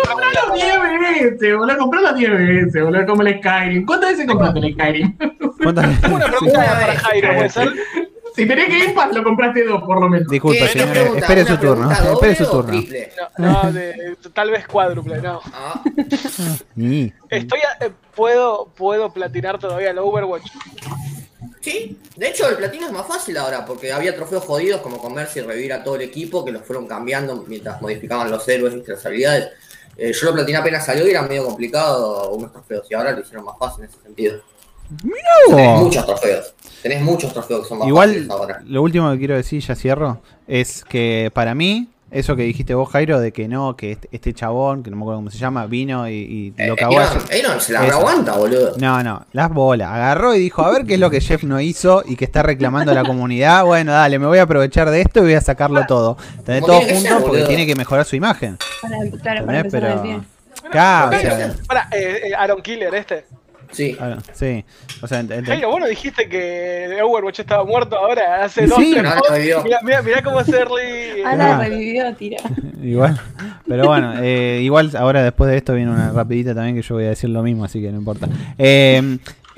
Compralo 0.09 0.53
10 0.53 0.79
veces, 0.99 1.57
boludo. 1.57 1.77
Compralo 1.77 2.13
10 2.13 2.31
veces, 2.31 2.83
boludo. 2.83 3.05
Como 3.05 3.21
el 3.23 3.37
Skyrim. 3.39 3.85
¿Cuántas 3.85 4.09
veces 4.11 4.27
compraste 4.27 4.59
el 4.59 4.73
Skyrim? 4.73 5.17
¿Cuántas 5.63 6.01
Tengo 6.01 6.15
una 6.15 6.25
veces? 6.25 6.39
pregunta 6.39 6.65
para 6.79 6.99
Jairo, 6.99 7.33
¿puede 7.35 7.49
ser? 7.49 7.69
Si 8.33 8.45
tenés 8.45 8.69
Game 8.69 8.93
Pass, 8.93 9.13
lo 9.13 9.23
compraste 9.25 9.65
dos, 9.65 9.83
por 9.83 9.99
lo 9.99 10.07
menos. 10.09 10.27
Disculpe, 10.29 10.65
señor. 10.69 10.95
Espere 11.17 11.41
¿una 11.41 11.49
su 11.51 11.57
turno. 11.57 11.91
Espere 11.91 12.35
su 12.35 12.45
turno. 12.49 12.81
No, 13.37 13.63
no, 13.63 13.71
de- 13.73 14.15
tal 14.33 14.51
vez 14.51 14.65
cuádruple, 14.67 15.21
no. 15.21 15.41
Ah, 15.53 15.81
Ni. 16.75 17.11
Estoy 17.29 17.59
a- 17.59 17.85
eh, 17.85 17.91
puedo, 18.15 18.71
puedo 18.75 19.11
platinar 19.11 19.59
todavía 19.59 19.91
el 19.91 19.99
Overwatch. 19.99 20.45
Sí, 21.61 21.97
de 22.15 22.27
hecho 22.29 22.49
el 22.49 22.57
platino 22.57 22.87
es 22.87 22.91
más 22.91 23.07
fácil 23.07 23.37
ahora 23.37 23.65
porque 23.65 23.91
había 23.93 24.15
trofeos 24.15 24.43
jodidos 24.43 24.81
como 24.81 24.97
comerse 24.97 25.39
y 25.39 25.43
revivir 25.43 25.73
a 25.73 25.83
todo 25.83 25.95
el 25.95 26.01
equipo 26.01 26.43
que 26.43 26.51
los 26.51 26.63
fueron 26.63 26.87
cambiando 26.87 27.45
mientras 27.47 27.81
modificaban 27.81 28.29
los 28.29 28.47
héroes 28.47 28.73
y 28.75 28.89
las 28.91 29.05
habilidades. 29.05 29.49
Eh, 29.97 30.13
yo 30.13 30.27
lo 30.27 30.33
platiné 30.33 30.57
apenas 30.57 30.85
salió 30.85 31.05
y 31.05 31.11
era 31.11 31.21
medio 31.21 31.45
complicado 31.45 32.31
unos 32.31 32.51
trofeos 32.51 32.87
y 32.89 32.93
ahora 32.95 33.11
lo 33.11 33.21
hicieron 33.21 33.45
más 33.45 33.55
fácil 33.59 33.83
en 33.83 33.89
ese 33.89 34.01
sentido. 34.01 34.41
Tenés 35.47 35.79
muchos 35.79 36.05
trofeos. 36.05 36.53
Tenés 36.81 37.01
muchos 37.01 37.31
trofeos 37.33 37.61
que 37.61 37.69
son 37.69 37.77
más 37.79 37.87
Igual, 37.87 38.09
fáciles 38.09 38.29
ahora. 38.29 38.61
lo 38.65 38.81
último 38.81 39.11
que 39.11 39.19
quiero 39.19 39.35
decir, 39.35 39.61
ya 39.61 39.75
cierro, 39.75 40.21
es 40.47 40.83
que 40.83 41.31
para 41.33 41.53
mí, 41.55 41.90
eso 42.11 42.35
que 42.35 42.43
dijiste 42.43 42.73
vos, 42.73 42.89
Jairo, 42.89 43.19
de 43.19 43.31
que 43.31 43.47
no, 43.47 43.75
que 43.75 43.93
este, 43.93 44.09
este 44.11 44.33
chabón, 44.33 44.83
que 44.83 44.91
no 44.91 44.97
me 44.97 45.03
acuerdo 45.03 45.19
cómo 45.19 45.31
se 45.31 45.37
llama, 45.37 45.65
vino 45.65 46.07
y, 46.09 46.13
y 46.13 46.53
lo 46.67 46.73
Eh, 46.73 46.77
cagó 46.77 46.99
Aaron, 46.99 47.61
se 47.61 47.71
la 47.73 47.87
Eso. 47.87 47.97
aguanta, 47.99 48.37
boludo. 48.37 48.73
No, 48.77 49.01
no, 49.01 49.25
las 49.31 49.49
bolas. 49.49 49.89
Agarró 49.89 50.35
y 50.35 50.39
dijo, 50.39 50.61
a 50.63 50.71
ver 50.71 50.85
qué 50.85 50.95
es 50.95 50.99
lo 50.99 51.09
que 51.09 51.21
Jeff 51.21 51.43
no 51.43 51.59
hizo 51.61 52.03
y 52.05 52.17
que 52.17 52.25
está 52.25 52.43
reclamando 52.43 52.91
a 52.91 52.95
la 52.95 53.03
comunidad. 53.03 53.63
Bueno, 53.71 53.93
dale, 53.93 54.19
me 54.19 54.25
voy 54.27 54.37
a 54.39 54.43
aprovechar 54.43 54.89
de 54.89 54.99
esto 55.01 55.19
y 55.19 55.23
voy 55.23 55.33
a 55.35 55.41
sacarlo 55.41 55.85
todo. 55.87 56.17
Tener 56.45 56.61
todo 56.63 56.81
junto 56.81 56.95
ser, 56.99 57.17
porque 57.21 57.43
tiene 57.43 57.65
que 57.65 57.75
mejorar 57.75 58.05
su 58.05 58.17
imagen. 58.17 58.57
Para, 58.81 58.97
claro, 59.21 59.45
para 59.45 59.63
Pero... 59.63 60.23
Claro, 60.69 61.17
o 61.17 61.19
sea, 61.19 61.53
Para, 61.67 61.87
eh, 61.91 62.21
eh, 62.29 62.35
Aaron 62.35 62.61
Killer 62.61 62.93
este. 62.93 63.25
Sí. 63.71 63.95
ah, 63.99 64.17
sí. 64.33 64.63
O 65.01 65.07
sea, 65.07 65.23
Jairo, 65.45 65.69
vos 65.69 65.79
no 65.79 65.87
dijiste 65.87 66.27
que 66.27 66.99
Overwatch 67.03 67.39
estaba 67.39 67.63
muerto 67.63 67.97
ahora, 67.97 68.43
hace 68.43 68.67
dos, 68.67 68.77
Sí. 68.77 68.95
No. 68.95 69.63
Mirá, 69.63 69.79
mirá, 69.83 70.01
mirá 70.01 70.21
cómo 70.23 70.43
Serly. 70.43 71.21
Ahora 71.25 71.57
Ah. 71.57 71.63
revivió, 71.63 72.13
tira. 72.15 72.37
igual. 72.83 73.19
Pero 73.67 73.87
bueno, 73.87 74.13
eh, 74.21 74.59
igual 74.63 74.91
ahora 74.97 75.23
después 75.23 75.49
de 75.49 75.57
esto 75.57 75.73
viene 75.73 75.91
una 75.91 76.11
rapidita 76.11 76.53
también 76.53 76.75
que 76.75 76.81
yo 76.81 76.95
voy 76.95 77.05
a 77.05 77.09
decir 77.09 77.29
lo 77.29 77.41
mismo, 77.43 77.63
así 77.63 77.81
que 77.81 77.91
no 77.91 77.97
importa. 77.99 78.27
Eh, 78.57 79.17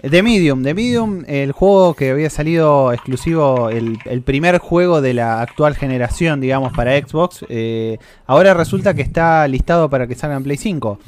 The 0.10 0.22
Medium, 0.22 0.63
The 0.63 0.74
Medium, 0.74 1.24
el 1.27 1.53
juego 1.53 1.93
que 1.93 2.12
había 2.12 2.29
salido 2.29 2.91
exclusivo, 2.91 3.69
el, 3.69 3.98
el 4.03 4.22
primer 4.22 4.57
juego 4.57 5.00
de 5.01 5.13
la 5.13 5.41
actual 5.41 5.75
generación, 5.75 6.41
digamos, 6.41 6.74
para 6.74 6.98
Xbox, 6.98 7.45
eh, 7.48 7.98
ahora 8.27 8.53
resulta 8.53 8.93
que 8.93 9.01
está 9.01 9.48
listado 9.48 9.89
para 9.89 10.05
que 10.05 10.15
salga 10.15 10.36
en 10.36 10.43
Play 10.43 10.57
5. 10.57 11.00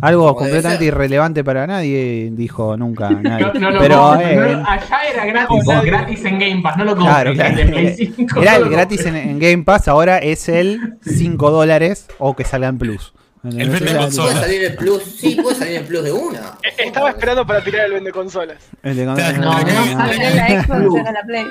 Algo 0.00 0.36
completamente 0.36 0.84
irrelevante 0.84 1.42
para 1.42 1.66
nadie, 1.66 2.30
dijo 2.32 2.76
nunca 2.76 3.08
nadie. 3.22 3.46
No, 3.54 3.60
no 3.60 3.70
lo 3.70 3.80
Pero 3.80 4.20
eh, 4.20 4.36
no 4.56 4.68
allá 4.68 4.98
era 5.10 5.24
gratis, 5.24 5.64
gratis 5.84 6.24
en 6.26 6.38
Game 6.38 6.60
Pass, 6.62 6.76
no 6.76 6.84
lo 6.84 6.96
Claro, 6.96 7.30
compres. 7.30 7.54
claro. 7.54 7.62
el 7.62 7.66
de 7.66 7.72
Play 7.72 8.14
5, 8.14 8.40
Era 8.42 8.58
no 8.58 8.64
el 8.66 8.70
gratis 8.70 9.06
en, 9.06 9.16
en 9.16 9.38
Game 9.38 9.62
Pass, 9.64 9.88
ahora 9.88 10.18
es 10.18 10.50
el 10.50 10.98
5 11.02 11.50
dólares 11.50 12.08
o 12.18 12.36
que 12.36 12.44
salga 12.44 12.68
en 12.68 12.76
Plus. 12.76 13.14
El 13.44 13.68
vende 13.68 13.84
O 13.84 13.88
sea, 13.90 13.98
consola. 14.00 14.30
Puede 14.32 14.40
salir 14.44 14.64
el 14.64 14.74
plus, 14.74 15.02
sí, 15.02 15.36
puede 15.42 15.54
salir 15.56 15.76
el 15.76 15.84
plus 15.84 16.02
de 16.02 16.12
una. 16.12 16.38
Eh, 16.62 16.72
Estaba 16.86 17.10
esperando 17.10 17.46
para 17.46 17.62
tirar 17.62 17.86
el 17.86 17.92
vende 17.92 18.10
consolas. 18.10 18.56
el 18.82 18.96
de- 18.96 19.04
No, 19.04 19.14
no, 19.14 19.32
no, 19.32 19.52
Sale 19.52 20.34
la 20.34 20.62
Xbox, 20.62 20.96
saca 20.98 21.12
la 21.12 21.22
Play. 21.26 21.44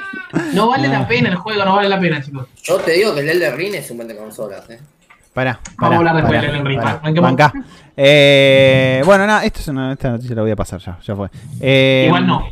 No 0.54 0.68
vale 0.70 0.88
la 0.88 1.08
pena 1.08 1.30
el 1.30 1.36
juego, 1.36 1.64
no 1.66 1.76
vale 1.76 1.90
la 1.90 2.00
pena, 2.00 2.22
chicos. 2.22 2.48
Yo 2.64 2.78
te 2.78 2.92
digo 2.94 3.14
que 3.14 3.22
el 3.22 3.30
Elder 3.30 3.56
Ring 3.56 3.76
es 3.76 3.90
un 3.92 4.00
vende 4.00 4.16
consolas, 4.18 4.68
eh. 4.70 4.80
Pará, 5.34 5.60
Vamos 5.78 5.96
a 5.96 5.98
hablar 5.98 6.16
después 6.18 6.42
del 6.42 6.50
Elden 6.52 6.66
Ring, 6.66 6.80
pará. 6.82 7.02
Bancá. 7.22 7.54
Eh, 7.96 9.02
bueno, 9.06 9.26
nada, 9.28 9.44
esto 9.46 9.60
es 9.60 9.68
una, 9.68 9.94
esta 9.94 10.10
noticia 10.12 10.36
la 10.36 10.42
voy 10.42 10.52
a 10.52 10.56
pasar 10.56 10.80
ya, 10.80 10.98
ya 11.02 11.16
fue. 11.16 11.30
Eh, 11.62 12.06
Igual 12.08 12.28
no. 12.28 12.44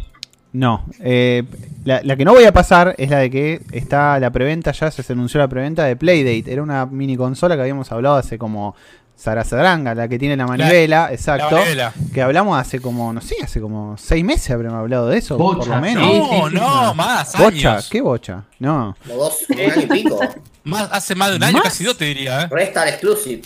No, 0.53 0.83
eh, 0.99 1.43
la, 1.85 2.01
la 2.03 2.15
que 2.17 2.25
no 2.25 2.33
voy 2.33 2.43
a 2.43 2.51
pasar 2.51 2.93
es 2.97 3.09
la 3.09 3.19
de 3.19 3.29
que 3.29 3.61
está 3.71 4.19
la 4.19 4.31
preventa, 4.31 4.71
ya 4.73 4.91
se 4.91 5.13
anunció 5.13 5.39
la 5.39 5.47
preventa 5.47 5.85
de 5.85 5.95
Playdate. 5.95 6.51
Era 6.51 6.61
una 6.61 6.85
mini 6.85 7.15
consola 7.15 7.55
que 7.55 7.61
habíamos 7.61 7.89
hablado 7.91 8.17
hace 8.17 8.37
como 8.37 8.75
Zarazadrang, 9.21 9.83
la 9.95 10.07
que 10.07 10.17
tiene 10.17 10.35
la 10.35 10.47
manivela, 10.47 11.09
exacto. 11.11 11.55
manivela. 11.55 11.93
Que 12.11 12.23
hablamos 12.23 12.59
hace 12.59 12.79
como, 12.81 13.13
no 13.13 13.21
sé, 13.21 13.35
hace 13.43 13.61
como 13.61 13.95
seis 13.97 14.23
meses 14.25 14.49
habremos 14.49 14.79
hablado 14.79 15.07
de 15.09 15.19
eso, 15.19 15.37
por 15.37 15.65
lo 15.67 15.79
menos. 15.79 16.03
sí. 16.03 16.19
No, 16.29 16.49
no, 16.49 16.93
más 16.95 17.37
Bocha, 17.37 17.73
años. 17.73 17.89
¿qué 17.91 18.01
bocha? 18.01 18.43
No. 18.57 18.95
Como 19.05 19.19
dos, 19.23 19.37
un 19.49 19.59
año 19.59 19.73
y 19.81 19.85
pico. 19.85 20.19
Más, 20.63 20.89
hace 20.91 21.13
más 21.13 21.29
de 21.29 21.35
un 21.37 21.43
año, 21.43 21.53
¿Más? 21.53 21.63
casi 21.65 21.83
dos 21.83 21.97
te 21.97 22.05
diría, 22.05 22.41
¿eh? 22.43 22.47
Restar 22.49 22.87
Exclusive. 22.87 23.41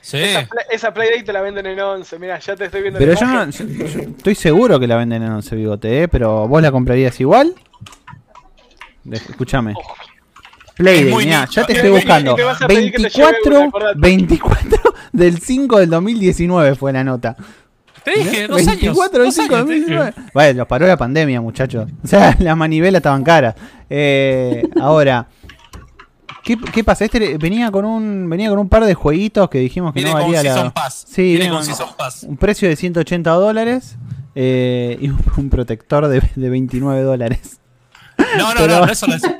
Sí. 0.00 0.16
Esa, 0.16 0.46
play- 0.48 0.64
esa 0.70 0.94
Playdate 0.94 1.22
te 1.24 1.32
la 1.34 1.42
venden 1.42 1.66
en 1.66 1.78
11. 1.80 2.18
Mira, 2.18 2.38
ya 2.38 2.56
te 2.56 2.64
estoy 2.64 2.80
viendo 2.80 2.98
Pero 2.98 3.12
la 3.12 3.20
yo, 3.20 3.26
no, 3.26 3.32
imagen. 3.42 3.78
yo- 3.78 3.86
yo 3.86 4.00
estoy 4.16 4.34
seguro 4.34 4.80
que 4.80 4.86
la 4.86 4.96
venden 4.96 5.22
en 5.22 5.32
11 5.32 5.54
bigote, 5.56 6.04
¿eh? 6.04 6.08
Pero 6.08 6.48
vos 6.48 6.62
la 6.62 6.70
comprarías 6.72 7.20
igual. 7.20 7.54
Escúchame. 9.10 9.74
Muy 10.78 11.24
mirá, 11.26 11.40
nicho. 11.42 11.60
ya 11.60 11.66
te 11.66 11.72
estoy 11.74 11.90
buscando. 11.90 12.34
te 12.34 12.44
vas 12.44 12.62
a 12.62 12.66
pedir 12.68 12.92
que 12.92 13.02
te 13.04 13.08
lleve 13.10 13.32
24, 13.32 13.58
una, 13.58 13.68
acordate. 13.68 13.98
24 14.00 14.80
del 15.12 15.38
5 15.40 15.78
del 15.80 15.90
2019 15.90 16.74
fue 16.76 16.92
la 16.92 17.04
nota. 17.04 17.36
Te 18.04 18.12
dije, 18.12 18.46
dos 18.46 18.58
años. 18.60 18.66
24 18.80 19.18
del 19.18 19.26
Dos 19.28 19.34
5 19.34 19.48
del 19.48 19.56
años, 19.56 19.68
te 19.68 19.74
dije. 19.74 19.94
2019. 19.94 20.30
Bueno, 20.32 20.58
los 20.58 20.66
paró 20.68 20.86
la 20.86 20.96
pandemia, 20.96 21.40
muchachos. 21.40 21.90
O 22.02 22.06
sea, 22.06 22.36
las 22.40 22.56
manivelas 22.56 23.00
estaban 23.00 23.22
caras. 23.24 23.54
Eh, 23.90 24.62
ahora, 24.80 25.26
¿qué, 26.44 26.56
qué 26.72 26.84
pasa? 26.84 27.04
Este 27.04 27.36
venía 27.38 27.70
con 27.70 27.84
un 27.84 28.28
venía 28.30 28.48
con 28.48 28.58
un 28.58 28.68
par 28.68 28.84
de 28.84 28.94
jueguitos 28.94 29.50
que 29.50 29.58
dijimos 29.58 29.92
que 29.92 29.98
Viene 30.00 30.12
no 30.14 30.20
con 30.24 30.32
valía 30.32 30.54
la... 30.54 30.70
Pass. 30.72 31.04
Sí, 31.08 31.22
Viene 31.22 31.38
viene 31.38 31.48
con 31.50 31.56
con- 31.58 31.66
Season 31.66 31.88
Pass. 31.98 32.22
un 32.22 32.36
precio 32.36 32.68
de 32.68 32.76
180 32.76 33.30
dólares 33.32 33.96
eh, 34.34 34.96
y 35.00 35.08
un, 35.08 35.18
un 35.36 35.50
protector 35.50 36.06
de, 36.08 36.22
de 36.36 36.50
29 36.50 37.02
dólares. 37.02 37.58
No, 38.36 38.54
no, 38.54 38.60
Pero- 38.60 38.80
no, 38.80 38.86
no, 38.86 38.92
eso 38.92 39.06
no 39.06 39.14
es. 39.16 39.22
No. 39.22 39.30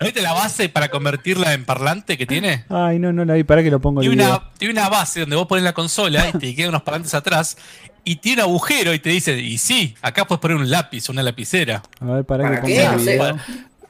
¿No 0.00 0.04
viste 0.04 0.20
la 0.22 0.32
base 0.34 0.68
para 0.68 0.88
convertirla 0.90 1.54
en 1.54 1.64
parlante 1.64 2.18
que 2.18 2.26
tiene? 2.26 2.64
Ay, 2.68 2.98
no, 2.98 3.12
no 3.12 3.24
la 3.24 3.34
vi, 3.34 3.44
para 3.44 3.62
que 3.62 3.70
lo 3.70 3.80
pongo 3.80 4.00
el 4.02 4.08
Tiene 4.08 4.24
video. 4.24 4.36
una, 4.38 4.50
tiene 4.58 4.72
una 4.74 4.88
base 4.88 5.20
donde 5.20 5.36
vos 5.36 5.46
pones 5.46 5.64
la 5.64 5.72
consola 5.72 6.28
y 6.28 6.32
te 6.38 6.54
quedan 6.54 6.68
unos 6.70 6.82
parlantes 6.82 7.14
atrás 7.14 7.56
y 8.04 8.16
tiene 8.16 8.42
un 8.42 8.50
agujero 8.50 8.92
y 8.94 8.98
te 8.98 9.08
dice, 9.10 9.38
y 9.38 9.56
sí, 9.58 9.96
acá 10.02 10.26
puedes 10.26 10.40
poner 10.40 10.56
un 10.58 10.70
lápiz, 10.70 11.08
una 11.08 11.22
lapicera. 11.22 11.82
A 12.00 12.04
ver, 12.04 12.24
para 12.24 12.44
que 12.44 12.48
¿Para 12.50 12.60
ponga 12.62 12.74
qué? 12.74 12.84
el 12.84 12.96
video. 12.98 13.38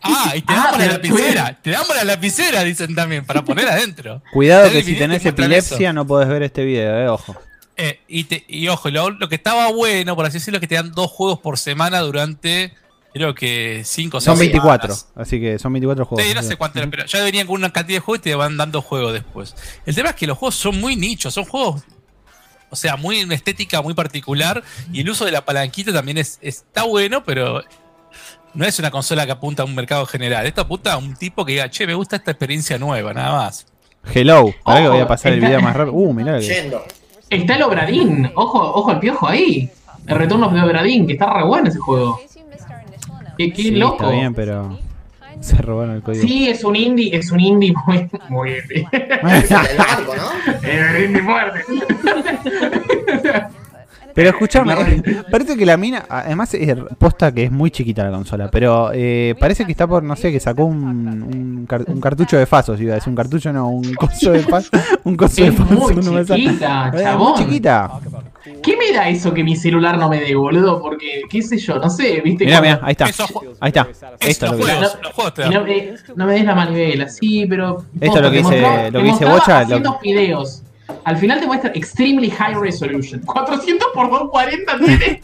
Ah, 0.03 0.33
y 0.37 0.43
te 0.43 0.53
Ah, 0.53 0.63
damos 0.67 0.79
la 0.79 0.87
lapicera, 0.93 1.59
te 1.61 1.71
damos 1.71 1.97
la 1.97 2.05
lapicera, 2.05 2.63
dicen 2.63 2.95
también, 2.95 3.25
para 3.27 3.43
poner 3.45 3.67
adentro. 3.69 4.23
Cuidado 4.33 4.71
que 4.71 4.79
el 4.79 4.85
si 4.85 4.95
tenés 4.95 5.25
epilepsia 5.27 5.93
no 5.93 6.07
podés 6.07 6.29
ver 6.29 6.45
este 6.45 6.65
video, 6.65 6.97
eh, 7.01 7.09
ojo. 7.09 7.35
Eh, 7.77 8.01
y, 8.07 8.25
te- 8.25 8.45
y 8.49 8.69
ojo, 8.69 8.89
lo, 8.91 9.11
lo 9.11 9.29
que 9.29 9.35
estaba 9.35 9.71
bueno, 9.73 10.15
por 10.15 10.25
así 10.25 10.35
decirlo, 10.39 10.59
es 10.59 10.61
que 10.61 10.69
te 10.69 10.77
dan 10.77 10.93
dos 10.93 11.11
juegos 11.11 11.41
por 11.41 11.59
semana 11.59 12.01
durante, 12.01 12.73
creo 13.17 13.35
que 13.35 13.83
5 13.85 14.17
o 14.17 14.21
6 14.21 14.25
Son 14.25 14.39
24, 14.39 14.95
así 15.17 15.41
que 15.41 15.59
son 15.59 15.73
24 15.73 16.05
juegos. 16.05 16.27
Sí, 16.27 16.35
no 16.35 16.43
sé 16.43 16.57
cuánto 16.57 16.79
era, 16.79 16.91
pero 16.91 17.07
ya 17.07 17.23
venían 17.25 17.47
con 17.47 17.57
una 17.57 17.73
cantidad 17.73 17.97
de 17.97 18.01
juegos 18.01 18.19
y 18.21 18.23
te 18.31 18.35
van 18.35 18.57
dando 18.57 18.83
juegos 18.83 19.13
después. 19.15 19.55
El 19.87 19.95
tema 19.95 20.11
es 20.11 20.17
que 20.17 20.27
los 20.27 20.37
juegos 20.37 20.55
son 20.57 20.79
muy 20.81 20.97
nichos, 20.97 21.33
son 21.33 21.45
juegos, 21.47 21.83
o 22.69 22.77
sea, 22.77 22.97
muy 22.97 23.23
una 23.23 23.35
estética 23.35 23.81
muy 23.81 23.95
particular 23.95 24.63
y 24.93 25.01
el 25.01 25.09
uso 25.09 25.25
de 25.25 25.31
la 25.33 25.45
palanquita 25.45 25.93
también 25.93 26.19
es, 26.19 26.39
está 26.43 26.83
bueno, 26.83 27.25
pero 27.25 27.63
no 28.55 28.65
es 28.67 28.79
una 28.79 28.91
consola 28.91 29.25
que 29.25 29.33
apunta 29.33 29.63
a 29.63 29.67
un 29.67 29.75
mercado 29.75 30.05
general. 30.07 30.45
Esto 30.47 30.61
apunta 30.63 30.93
a 30.93 30.97
un 30.99 31.15
tipo 31.17 31.45
que 31.45 31.53
diga, 31.53 31.71
che, 31.71 31.87
me 31.87 31.95
gusta 31.95 32.17
esta 32.17 32.31
experiencia 32.33 32.79
nueva, 32.79 33.15
nada 33.15 33.33
más. 33.33 33.67
Hello, 34.13 34.55
para 34.65 34.81
que 34.81 34.87
Ojo, 34.87 34.95
voy 34.95 35.03
a 35.05 35.09
pasar 35.09 35.33
el 35.33 35.39
está- 35.39 35.49
video 35.49 35.63
más 35.63 35.75
rápido. 35.75 35.95
Uh, 35.97 36.13
mirá. 36.13 36.39
Yendo. 36.39 36.85
Está 37.29 37.57
el 37.57 37.63
Obradín. 37.63 38.31
Ojo, 38.35 38.61
ojo 38.61 38.91
al 38.91 39.01
piojo 39.01 39.27
ahí. 39.27 39.69
El 40.07 40.17
retorno 40.17 40.49
de 40.49 40.61
Obradín, 40.63 41.07
que 41.07 41.15
está 41.15 41.33
re 41.33 41.45
bueno 41.45 41.69
ese 41.69 41.79
juego. 41.79 42.21
Qué, 43.37 43.53
qué 43.53 43.63
Sí, 43.63 43.71
loco. 43.73 44.05
está 44.05 44.11
bien, 44.11 44.35
pero 44.35 44.79
se 45.41 45.57
robaron 45.59 45.97
el 45.97 46.03
código. 46.03 46.27
Sí, 46.27 46.49
es 46.49 46.65
un 46.65 46.75
indie, 46.77 47.15
es 47.17 47.31
un 47.31 47.41
indie 47.41 47.73
muy, 47.87 48.09
muy 48.29 48.51
indie. 48.51 48.89
Barco, 49.23 50.15
¿no? 50.17 50.53
Es 50.69 50.97
un 50.97 51.05
indie 51.05 51.23
fuerte. 51.23 51.61
Pero 54.15 54.31
escúchame, 54.31 54.73
eh, 54.73 55.03
parece 55.31 55.59
que 55.59 55.67
la 55.67 55.77
mina, 55.77 56.07
además 56.09 56.55
es 56.55 56.75
posta 56.99 57.33
que 57.33 57.45
es 57.45 57.53
muy 57.53 57.71
chiquita 57.71 58.03
la 58.03 58.11
consola, 58.11 58.51
pero 58.51 58.91
eh, 58.95 59.35
parece 59.39 59.67
que 59.67 59.73
está 59.73 59.87
por, 59.87 60.03
no 60.03 60.17
sé, 60.17 60.33
que 60.33 60.41
sacó 60.41 60.65
un, 60.65 60.85
un, 60.87 61.67
car- 61.67 61.85
un 61.87 62.01
cartucho 62.01 62.39
de 62.39 62.47
fasos, 62.47 62.81
iba 62.81 62.93
a 62.93 62.95
decir, 62.95 63.11
un 63.11 63.15
cartucho 63.17 63.53
no, 63.53 63.69
un 63.69 63.93
coso 63.95 64.33
de 64.33 64.39
fasos, 64.41 64.71
un 65.05 65.17
coso 65.19 65.43
de 65.43 65.49
Es 65.49 65.55
fasos. 65.55 65.71
muy 65.79 65.95
no 65.97 66.25
chiquita, 66.25 66.89
Eh, 66.89 66.93
muy 66.95 67.03
chabón. 67.03 67.35
chiquita. 67.37 67.91
¿Qué 68.63 68.77
me 68.77 68.93
da 68.93 69.09
eso 69.09 69.33
que 69.35 69.43
mi 69.45 69.57
celular 69.57 69.99
no 69.99 70.09
me 70.09 70.21
dé, 70.21 70.35
boludo? 70.35 70.81
Porque, 70.81 71.23
qué 71.29 71.43
sé 71.43 71.59
yo, 71.59 71.79
no 71.79 71.89
sé, 71.91 72.21
viste. 72.23 72.45
Mirá, 72.45 72.59
Cuando- 72.59 72.77
mirá, 72.77 72.87
ahí 72.87 72.93
está, 72.93 73.05
ahí 73.61 73.69
está, 73.69 73.89
Es- 74.21 74.29
esto 74.29 74.47
es 74.47 74.51
los, 74.53 74.61
lo 74.61 74.67
que 74.67 74.73
juegos, 74.73 74.99
los 75.03 75.13
juegos 75.13 75.35
te 75.35 75.41
Y 75.41 75.45
dan. 75.45 75.55
no, 75.55 75.65
me, 75.65 75.95
no 76.17 76.27
me 76.27 76.33
des 76.35 76.45
la 76.45 76.55
manivela, 76.55 77.09
sí, 77.09 77.47
pero. 77.47 77.85
Esto 78.01 78.17
es 78.17 78.23
lo 78.23 78.31
que 78.31 78.37
dice- 78.39 78.51
mostraba- 78.61 78.91
lo 78.91 78.99
que 79.01 79.05
dice 79.05 79.25
Bocha, 79.25 79.59
lo- 79.59 79.65
haciendo 79.65 79.99
videos. 80.03 80.63
Al 81.05 81.17
final 81.17 81.41
te 81.41 81.47
muestra 81.47 81.71
Extremely 81.75 82.31
High 82.31 82.55
Resolution. 82.61 83.21
400 83.23 83.89
por 83.95 84.09
240 84.11 84.79
tiene. 84.79 85.21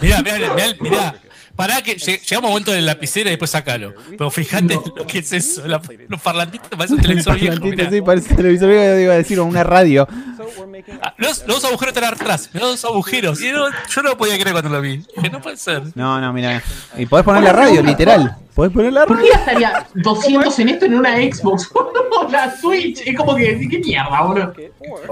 Mirá, 0.00 0.22
mirá, 0.22 0.38
mirá, 0.54 0.76
mirá, 0.80 1.14
Pará 1.58 1.82
que 1.82 1.96
lleg- 1.96 2.20
llegamos 2.22 2.44
a 2.44 2.46
un 2.46 2.50
momento 2.52 2.70
de 2.70 2.80
la 2.80 2.92
lapicera 2.94 3.30
y 3.30 3.32
después 3.32 3.50
sacalo. 3.50 3.92
Pero 4.10 4.30
fíjate 4.30 4.78
lo 4.94 5.04
que 5.08 5.18
es 5.18 5.32
eso. 5.32 5.66
la- 5.66 5.82
los 6.08 6.20
parlantitos 6.20 6.68
parece 6.76 6.94
un 6.94 7.00
televisor 7.00 7.36
viejo. 7.36 7.56
Mirá. 7.64 7.90
sí, 7.90 8.00
parece 8.00 8.34
televisor 8.36 8.68
viejo, 8.68 8.96
iba 9.00 9.14
a 9.14 9.16
decir, 9.16 9.40
o 9.40 9.44
una 9.44 9.64
radio. 9.64 10.06
Ah, 11.02 11.14
Los, 11.18 11.44
los 11.48 11.60
dos 11.60 11.64
agujeros 11.64 11.96
están 11.96 12.12
atrás. 12.14 12.48
Los 12.52 12.62
dos 12.62 12.84
agujeros. 12.84 13.42
Y 13.42 13.50
no- 13.50 13.66
yo 13.70 14.02
no 14.02 14.10
lo 14.10 14.16
podía 14.16 14.34
creer 14.38 14.52
cuando 14.52 14.70
lo 14.70 14.80
vi. 14.80 15.04
No 15.32 15.40
puede 15.42 15.56
ser. 15.56 15.82
No, 15.96 16.20
no, 16.20 16.32
mira. 16.32 16.62
Y 16.96 17.06
podés 17.06 17.24
poner 17.24 17.42
la 17.42 17.52
radio, 17.52 17.82
literal. 17.82 18.36
Podés 18.54 18.72
poner 18.72 18.92
la 18.92 19.04
¿Por 19.06 19.16
radio. 19.16 19.30
qué 19.32 19.36
gastaría 19.38 19.86
200 19.94 20.58
en 20.60 20.68
esto 20.68 20.84
en 20.86 20.94
una 20.94 21.16
Xbox? 21.16 21.70
la 22.30 22.56
Switch. 22.56 23.00
Es 23.04 23.16
como 23.16 23.34
que, 23.34 23.68
¿qué 23.68 23.78
mierda, 23.80 24.22
boludo? 24.22 24.54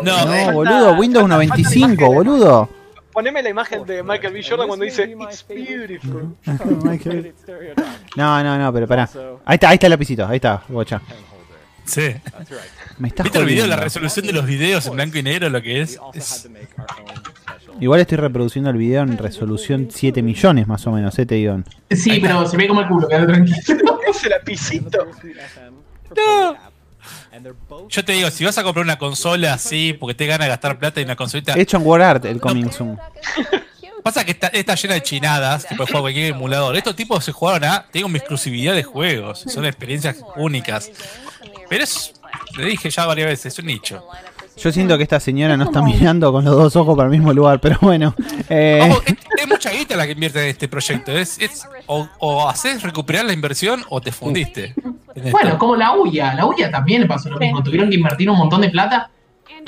No, 0.02 0.24
No, 0.24 0.52
boludo, 0.52 0.92
Windows 0.94 1.28
95, 1.28 2.06
boludo. 2.12 2.68
Poneme 3.16 3.42
la 3.42 3.48
imagen 3.48 3.83
de 3.87 4.02
Michael 4.02 4.35
B. 4.35 4.42
Jordan 4.46 4.68
cuando 4.68 4.85
dice 4.85 5.05
It's 5.18 5.46
beautiful. 5.48 6.37
No, 8.14 8.42
no, 8.44 8.59
no, 8.59 8.70
pero 8.74 8.87
pará. 8.87 9.09
Ahí 9.46 9.55
está, 9.55 9.70
ahí 9.70 9.74
está 9.76 9.87
el 9.87 9.90
lapicito, 9.92 10.26
ahí 10.26 10.37
está, 10.37 10.62
bocha. 10.68 11.00
Sí. 11.87 12.14
Me 12.98 13.09
estás 13.09 13.24
¿Viste 13.24 13.38
el 13.38 13.46
video? 13.46 13.66
La 13.66 13.76
resolución 13.76 14.26
de 14.26 14.35
los 14.35 14.44
videos 14.44 14.87
en 14.87 14.92
blanco 14.96 15.16
y 15.16 15.22
negro, 15.22 15.48
lo 15.48 15.62
que 15.62 15.81
es. 15.81 15.98
es- 16.12 16.46
Igual 17.81 18.00
estoy 18.02 18.18
reproduciendo 18.18 18.68
el 18.68 18.76
video 18.76 19.02
en 19.02 19.16
resolución 19.16 19.88
7 19.90 20.20
millones 20.22 20.66
más 20.66 20.87
o 20.87 20.92
menos, 20.92 21.18
eh, 21.18 21.24
te 21.24 21.37
digo. 21.37 21.62
Sí, 21.90 22.18
pero 22.20 22.44
se 22.46 22.59
ve 22.59 22.68
como 22.68 22.83
el 22.83 22.88
culo, 22.88 23.09
quédate 23.09 23.33
tranquilo. 23.33 23.98
Ese 24.07 24.29
lapicito. 24.29 25.07
Yo 27.88 28.05
te 28.05 28.12
digo, 28.12 28.31
si 28.31 28.45
vas 28.45 28.57
a 28.59 28.62
comprar 28.62 28.85
una 28.85 28.99
consola 28.99 29.55
así, 29.55 29.92
porque 29.92 30.14
te 30.14 30.27
gana 30.27 30.47
gastar 30.47 30.79
plata 30.79 31.01
y 31.01 31.05
una 31.05 31.16
consolita. 31.16 31.59
Hecho 31.59 31.77
en 31.77 31.87
WordArt 31.87 32.25
el 32.27 32.40
Coming 32.40 32.71
Soon. 32.71 32.99
Pasa 34.03 34.25
que 34.25 34.31
está, 34.31 34.47
está 34.49 34.77
llena 34.77 34.95
de 34.95 35.03
chinadas, 35.03 35.64
que 35.64 35.75
puedes 35.75 35.90
jugar 35.90 36.03
cualquier 36.03 36.31
emulador. 36.31 36.77
Estos 36.77 36.95
tipos 36.95 37.25
se 37.25 37.33
jugaron 37.33 37.64
a. 37.64 37.87
Tengo 37.90 38.09
mi 38.09 38.19
exclusividad 38.19 38.75
de 38.75 38.85
juegos, 38.85 39.40
son 39.49 39.64
experiencias 39.64 40.19
únicas. 40.37 40.90
Pero 41.69 41.83
es. 41.83 42.12
Le 42.57 42.66
dije 42.66 42.88
ya 42.88 43.05
varias 43.07 43.29
veces, 43.29 43.53
es 43.53 43.59
un 43.59 43.66
nicho. 43.66 44.07
Yo 44.57 44.73
siento 44.73 44.97
que 44.97 45.03
esta 45.03 45.21
señora 45.21 45.57
no 45.57 45.64
está 45.64 45.83
mirando 45.83 46.33
con 46.33 46.45
los 46.45 46.57
dos 46.57 46.77
ojos 46.77 46.97
para 46.97 47.09
el 47.09 47.12
mismo 47.12 47.33
lugar, 47.33 47.61
pero 47.61 47.79
bueno. 47.81 48.14
Eh, 48.49 48.88
Ojo, 48.90 49.03
es, 49.37 49.49
mucha 49.49 49.70
guita 49.70 49.96
la 49.96 50.07
que 50.07 50.12
invierte 50.12 50.42
en 50.42 50.49
este 50.49 50.68
proyecto. 50.68 51.12
Es, 51.12 51.38
es 51.40 51.66
o, 51.87 52.09
o 52.18 52.49
haces 52.49 52.83
recuperar 52.83 53.25
la 53.25 53.33
inversión 53.33 53.83
o 53.88 54.01
te 54.01 54.12
fundiste. 54.12 54.75
Bueno, 55.31 55.59
como 55.59 55.77
la 55.77 55.92
UIA. 55.96 56.35
La 56.35 56.46
UIA 56.46 56.70
también 56.70 57.03
le 57.03 57.07
pasó 57.07 57.29
lo 57.31 57.38
mismo. 57.38 57.62
Tuvieron 57.62 57.88
que 57.88 57.96
invertir 57.96 58.29
un 58.31 58.38
montón 58.38 58.61
de 58.61 58.68
plata. 58.70 59.11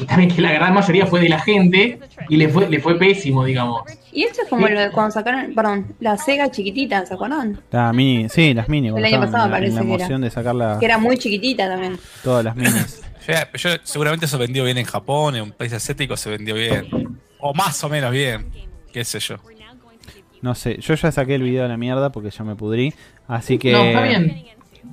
Y 0.00 0.04
también 0.04 0.30
que 0.30 0.40
la 0.40 0.52
gran 0.52 0.74
mayoría 0.74 1.06
fue 1.06 1.20
de 1.20 1.28
la 1.28 1.40
gente. 1.40 1.98
Y 2.28 2.36
le 2.36 2.48
fue, 2.48 2.68
le 2.68 2.78
fue 2.80 2.98
pésimo, 2.98 3.44
digamos. 3.44 3.82
Y 4.12 4.24
esto 4.24 4.42
es 4.42 4.48
como 4.48 4.66
lo 4.68 4.78
de 4.80 4.90
cuando 4.90 5.12
sacaron, 5.12 5.54
perdón, 5.54 5.94
la 6.00 6.16
Sega 6.16 6.50
chiquitita, 6.50 7.04
¿se 7.06 7.14
acuerdan? 7.14 7.60
la 7.70 7.92
mini, 7.92 8.28
sí, 8.28 8.54
las 8.54 8.68
mini, 8.68 8.88
El 8.88 9.04
año 9.04 9.20
pasado 9.20 9.44
en 9.46 9.50
la, 9.50 9.56
parece 9.56 9.72
que 9.74 9.84
era. 9.84 9.94
emoción 9.94 10.20
de 10.22 10.30
sacar 10.30 10.54
la- 10.54 10.78
Que 10.78 10.86
era 10.86 10.98
muy 10.98 11.18
chiquitita 11.18 11.68
también. 11.68 11.98
todas 12.22 12.44
las 12.44 12.56
minis. 12.56 13.02
Yo, 13.28 13.34
yo- 13.58 13.76
seguramente 13.82 14.24
eso 14.24 14.38
vendió 14.38 14.64
bien 14.64 14.78
en 14.78 14.86
Japón, 14.86 15.36
en 15.36 15.42
un 15.42 15.52
país 15.52 15.70
asiático 15.74 16.16
se 16.16 16.30
vendió 16.30 16.54
bien. 16.54 17.18
O 17.40 17.52
más 17.52 17.84
o 17.84 17.88
menos 17.90 18.10
bien. 18.10 18.50
Qué 18.90 19.04
sé 19.04 19.20
yo. 19.20 19.36
No 20.42 20.54
sé, 20.54 20.78
yo 20.80 20.94
ya 20.94 21.10
saqué 21.12 21.34
el 21.34 21.42
video 21.42 21.62
de 21.64 21.68
la 21.68 21.76
mierda 21.76 22.10
porque 22.10 22.30
ya 22.30 22.44
me 22.44 22.54
pudrí, 22.54 22.94
así 23.26 23.58
que... 23.58 23.72
No, 23.72 23.82
está 23.84 24.02
bien. 24.02 24.44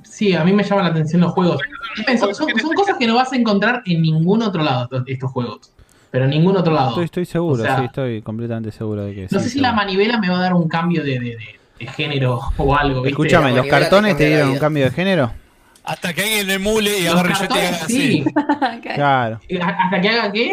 Sí, 0.04 0.34
a 0.34 0.44
mí 0.44 0.52
me 0.52 0.62
llaman 0.64 0.84
la 0.84 0.90
atención 0.90 1.20
los 1.20 1.32
juegos. 1.32 1.60
Son, 2.18 2.34
son- 2.34 2.48
son 2.60 2.72
cosas 2.74 2.96
que 2.98 3.06
no 3.06 3.14
vas 3.14 3.32
a 3.32 3.36
encontrar 3.36 3.82
en 3.86 4.02
ningún 4.02 4.42
otro 4.42 4.62
lado, 4.62 4.84
estos, 4.84 5.02
estos 5.06 5.30
juegos. 5.30 5.70
Pero 6.10 6.24
en 6.24 6.30
ningún 6.30 6.56
otro 6.56 6.72
lado. 6.72 6.90
Estoy, 6.90 7.04
estoy 7.04 7.26
seguro, 7.26 7.62
O 7.62 7.66
sea, 7.66 7.78
sí, 7.78 7.84
estoy 7.86 8.22
completamente 8.22 8.70
seguro 8.72 9.04
de 9.04 9.14
que 9.14 9.22
No 9.30 9.38
sí, 9.38 9.44
sé 9.44 9.50
si 9.50 9.60
la 9.60 9.72
manivela 9.72 10.18
me 10.18 10.28
va 10.28 10.38
a 10.38 10.42
dar 10.42 10.54
un 10.54 10.68
cambio 10.68 11.02
de, 11.02 11.18
de- 11.18 11.36
de- 11.36 11.58
de 11.78 11.86
género 11.88 12.40
o 12.56 12.76
algo. 12.76 13.02
¿viste? 13.02 13.10
Escúchame, 13.10 13.52
¿los 13.52 13.66
cartones 13.66 14.16
te 14.16 14.26
dieron 14.28 14.50
un 14.50 14.58
cambio 14.58 14.84
de 14.84 14.90
género? 14.90 15.32
Hasta 15.84 16.12
que 16.14 16.22
alguien 16.22 16.46
lo 16.48 16.52
emule 16.54 16.98
y 17.00 17.06
agarre 17.06 17.34
yo 17.38 17.44
y 17.44 17.48
te 17.48 17.54
haga 17.66 17.76
así. 17.76 17.94
sí. 18.24 18.24
Claro. 18.94 19.40
¿Hasta 19.62 20.00
que 20.00 20.08
haga 20.08 20.32
qué? 20.32 20.50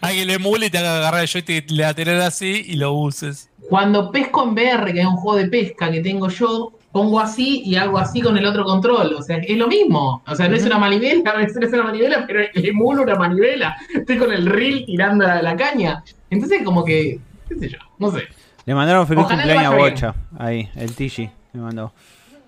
Alguien 0.00 0.26
lo 0.28 0.34
emule 0.34 0.66
y 0.66 0.70
te 0.70 0.78
haga 0.78 0.98
agarrar 0.98 1.22
el 1.22 1.28
joystick 1.28 1.70
lateral 1.70 2.20
así 2.22 2.64
y 2.66 2.76
lo 2.76 2.92
uses. 2.92 3.47
Cuando 3.68 4.10
pesco 4.10 4.44
en 4.44 4.50
VR, 4.52 4.92
que 4.92 5.00
es 5.00 5.06
un 5.06 5.16
juego 5.16 5.38
de 5.38 5.48
pesca 5.48 5.90
que 5.90 6.00
tengo 6.00 6.28
yo, 6.28 6.72
pongo 6.92 7.20
así 7.20 7.62
y 7.64 7.76
hago 7.76 7.98
así 7.98 8.20
con 8.22 8.36
el 8.38 8.46
otro 8.46 8.64
control. 8.64 9.14
O 9.14 9.22
sea, 9.22 9.36
es 9.38 9.56
lo 9.58 9.68
mismo. 9.68 10.22
O 10.26 10.34
sea, 10.34 10.48
no 10.48 10.56
es 10.56 10.64
una 10.64 10.78
manivela, 10.78 11.34
no 11.34 11.40
es 11.40 11.54
no 11.60 11.66
es 11.66 11.72
una 11.72 11.82
manivela, 11.84 12.24
pero 12.26 12.40
emulo 12.54 13.02
una 13.02 13.14
manivela. 13.16 13.76
Estoy 13.94 14.16
con 14.18 14.32
el 14.32 14.46
reel 14.46 14.84
tirando 14.86 15.26
la, 15.26 15.42
la 15.42 15.56
caña. 15.56 16.02
Entonces, 16.30 16.62
como 16.64 16.84
que, 16.84 17.18
qué 17.48 17.54
sé 17.56 17.68
yo, 17.68 17.78
no 17.98 18.10
sé. 18.10 18.22
Le 18.64 18.74
mandaron 18.74 19.06
feliz 19.06 19.24
Ojalá 19.24 19.44
le 19.46 19.52
cumpleaños 19.54 19.72
a 19.72 19.76
bien. 19.76 19.90
Bocha. 19.94 20.14
Ahí, 20.38 20.68
el 20.76 20.94
Tigi 20.94 21.30
me 21.52 21.60
mandó. 21.62 21.92